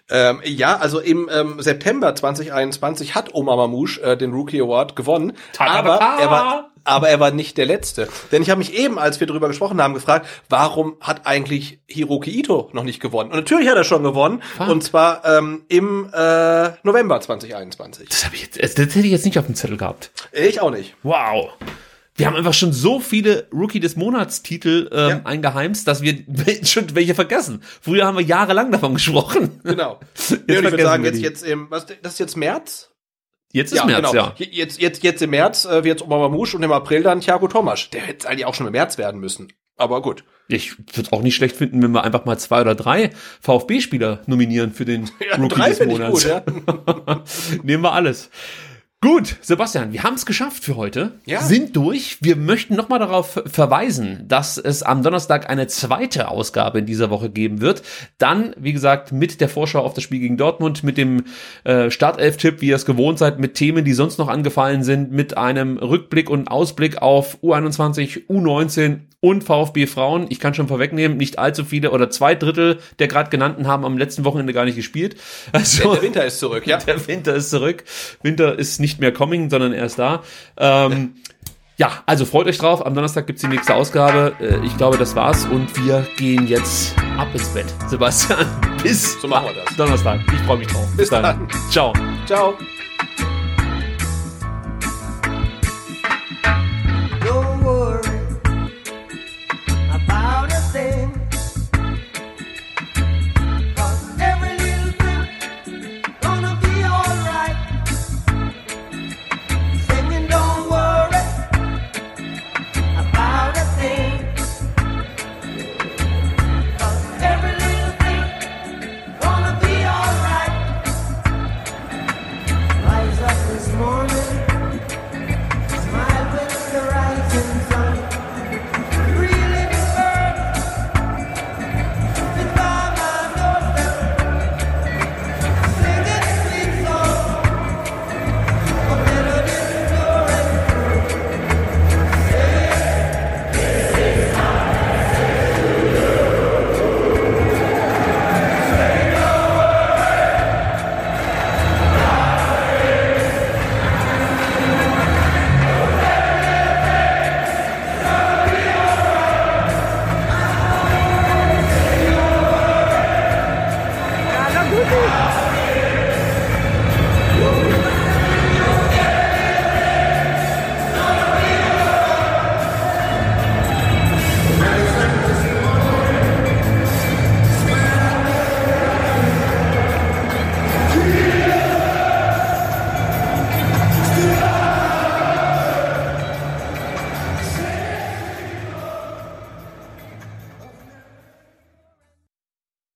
Ähm, 0.08 0.40
ja, 0.44 0.76
also 0.76 1.00
im 1.00 1.28
ähm, 1.32 1.60
September 1.60 2.14
2021 2.14 3.14
hat 3.14 3.34
Omar 3.34 3.56
Mamouche 3.56 4.00
äh, 4.02 4.16
den 4.16 4.32
Rookie 4.32 4.60
Award 4.60 4.96
gewonnen, 4.96 5.32
aber 5.58 6.00
er 6.20 6.30
war 6.30 6.70
aber 6.84 7.08
er 7.08 7.20
war 7.20 7.30
nicht 7.30 7.58
der 7.58 7.66
letzte, 7.66 8.08
denn 8.32 8.42
ich 8.42 8.50
habe 8.50 8.58
mich 8.58 8.74
eben, 8.74 8.98
als 8.98 9.20
wir 9.20 9.26
darüber 9.26 9.48
gesprochen 9.48 9.82
haben, 9.82 9.94
gefragt, 9.94 10.26
warum 10.48 10.96
hat 11.00 11.26
eigentlich 11.26 11.80
Hiroki 11.86 12.30
Ito 12.30 12.70
noch 12.72 12.84
nicht 12.84 13.00
gewonnen? 13.00 13.30
Und 13.30 13.36
natürlich 13.36 13.68
hat 13.68 13.76
er 13.76 13.84
schon 13.84 14.02
gewonnen 14.02 14.42
ah. 14.58 14.66
und 14.66 14.82
zwar 14.82 15.24
ähm, 15.24 15.62
im 15.68 16.10
äh, 16.12 16.70
November 16.82 17.20
2021. 17.20 18.08
Das, 18.08 18.24
hab 18.24 18.34
ich 18.34 18.42
jetzt, 18.42 18.62
das 18.62 18.76
hätte 18.76 19.00
ich 19.00 19.12
jetzt 19.12 19.24
nicht 19.24 19.38
auf 19.38 19.46
dem 19.46 19.54
Zettel 19.54 19.76
gehabt. 19.76 20.10
Ich 20.32 20.60
auch 20.60 20.70
nicht. 20.70 20.94
Wow. 21.02 21.50
Wir 22.16 22.26
haben 22.26 22.36
einfach 22.36 22.54
schon 22.54 22.72
so 22.72 23.00
viele 23.00 23.48
Rookie 23.52 23.80
des 23.80 23.96
Monats 23.96 24.42
Titel 24.42 24.90
ähm, 24.92 25.08
ja. 25.08 25.20
eingeheimst, 25.24 25.86
dass 25.88 26.02
wir 26.02 26.24
schon 26.64 26.94
welche 26.94 27.14
vergessen. 27.14 27.62
Früher 27.80 28.06
haben 28.06 28.18
wir 28.18 28.24
jahrelang 28.24 28.72
davon 28.72 28.94
gesprochen. 28.94 29.60
Genau. 29.64 30.00
Jetzt 30.16 30.30
ja, 30.30 30.56
ich 30.56 30.62
würde 30.62 30.82
sagen, 30.82 31.04
jetzt, 31.04 31.20
jetzt 31.20 31.42
im, 31.42 31.70
was, 31.70 31.86
das 32.02 32.14
ist 32.14 32.18
jetzt 32.18 32.36
März? 32.36 32.90
Jetzt 33.52 33.72
ist 33.72 33.78
ja, 33.78 33.84
März, 33.84 34.10
genau. 34.10 34.14
ja. 34.14 34.34
Jetzt, 34.36 34.80
jetzt, 34.80 35.02
jetzt 35.02 35.22
im 35.22 35.30
März 35.30 35.64
äh, 35.64 35.82
wird 35.82 36.02
Obama 36.02 36.28
Musch 36.28 36.54
und 36.54 36.62
im 36.62 36.72
April 36.72 37.02
dann 37.02 37.20
Thiago 37.20 37.48
Thomas. 37.48 37.90
Der 37.90 38.02
hätte 38.02 38.28
eigentlich 38.28 38.46
auch 38.46 38.54
schon 38.54 38.66
im 38.66 38.72
März 38.72 38.96
werden 38.96 39.20
müssen. 39.20 39.52
Aber 39.76 40.02
gut. 40.02 40.24
Ich 40.46 40.76
würde 40.94 41.12
auch 41.12 41.22
nicht 41.22 41.34
schlecht 41.34 41.56
finden, 41.56 41.82
wenn 41.82 41.92
wir 41.92 42.04
einfach 42.04 42.26
mal 42.26 42.38
zwei 42.38 42.60
oder 42.60 42.74
drei 42.74 43.10
VfB-Spieler 43.40 44.22
nominieren 44.26 44.72
für 44.72 44.84
den 44.84 45.10
ja, 45.30 45.36
Rookie 45.36 45.62
des 45.62 45.86
Monats. 45.86 46.24
Gut, 46.24 46.30
ja. 46.30 47.22
Nehmen 47.62 47.82
wir 47.82 47.92
alles. 47.92 48.30
Gut, 49.02 49.36
Sebastian, 49.40 49.94
wir 49.94 50.02
haben 50.02 50.16
es 50.16 50.26
geschafft 50.26 50.62
für 50.62 50.76
heute. 50.76 51.12
Ja. 51.24 51.40
Sind 51.40 51.74
durch. 51.74 52.18
Wir 52.20 52.36
möchten 52.36 52.76
nochmal 52.76 52.98
darauf 52.98 53.42
verweisen, 53.46 54.26
dass 54.28 54.58
es 54.58 54.82
am 54.82 55.02
Donnerstag 55.02 55.48
eine 55.48 55.68
zweite 55.68 56.28
Ausgabe 56.28 56.80
in 56.80 56.84
dieser 56.84 57.08
Woche 57.08 57.30
geben 57.30 57.62
wird. 57.62 57.82
Dann, 58.18 58.54
wie 58.58 58.74
gesagt, 58.74 59.10
mit 59.10 59.40
der 59.40 59.48
Vorschau 59.48 59.80
auf 59.80 59.94
das 59.94 60.04
Spiel 60.04 60.20
gegen 60.20 60.36
Dortmund, 60.36 60.84
mit 60.84 60.98
dem 60.98 61.24
äh, 61.64 61.90
Startelf-Tipp, 61.90 62.60
wie 62.60 62.66
ihr 62.66 62.76
es 62.76 62.84
gewohnt 62.84 63.18
seid, 63.18 63.38
mit 63.38 63.54
Themen, 63.54 63.86
die 63.86 63.94
sonst 63.94 64.18
noch 64.18 64.28
angefallen 64.28 64.82
sind, 64.82 65.12
mit 65.12 65.34
einem 65.38 65.78
Rückblick 65.78 66.28
und 66.28 66.50
Ausblick 66.50 67.00
auf 67.00 67.38
U21, 67.42 68.26
U19 68.28 68.98
und 69.20 69.44
VfB 69.44 69.86
Frauen. 69.86 70.26
Ich 70.30 70.40
kann 70.40 70.54
schon 70.54 70.68
vorwegnehmen, 70.68 71.16
nicht 71.16 71.38
allzu 71.38 71.64
viele 71.64 71.90
oder 71.90 72.10
zwei 72.10 72.34
Drittel 72.34 72.78
der 72.98 73.08
gerade 73.08 73.30
genannten 73.30 73.66
haben 73.66 73.84
am 73.84 73.98
letzten 73.98 74.24
Wochenende 74.24 74.52
gar 74.52 74.64
nicht 74.64 74.76
gespielt. 74.76 75.16
Also, 75.52 75.94
der 75.94 76.02
Winter 76.02 76.24
ist 76.24 76.38
zurück, 76.38 76.66
ja. 76.66 76.78
Der 76.78 77.06
Winter 77.06 77.34
ist 77.34 77.50
zurück. 77.50 77.84
Winter 78.22 78.58
ist 78.58 78.80
nicht 78.80 78.98
mehr 79.00 79.12
coming, 79.12 79.50
sondern 79.50 79.72
erst 79.72 79.98
da. 79.98 80.22
Ähm, 80.56 81.14
ja, 81.76 82.02
also 82.06 82.24
freut 82.24 82.46
euch 82.46 82.58
drauf. 82.58 82.84
Am 82.84 82.94
Donnerstag 82.94 83.26
gibt's 83.26 83.42
die 83.42 83.48
nächste 83.48 83.74
Ausgabe. 83.74 84.34
Äh, 84.40 84.64
ich 84.64 84.76
glaube, 84.76 84.96
das 84.96 85.16
war's 85.16 85.46
und 85.46 85.74
wir 85.84 86.06
gehen 86.16 86.46
jetzt 86.46 86.94
ab 87.18 87.28
ins 87.32 87.48
Bett. 87.48 87.66
Sebastian, 87.88 88.46
bis 88.82 89.20
so 89.20 89.28
machen 89.28 89.46
wir 89.46 89.64
das. 89.64 89.76
Donnerstag. 89.76 90.20
Ich 90.32 90.40
freue 90.40 90.58
mich 90.58 90.68
drauf. 90.68 90.86
Bis, 90.90 90.96
bis 90.96 91.10
dann. 91.10 91.22
dann. 91.22 91.48
Ciao. 91.70 91.92
Ciao. 92.26 92.54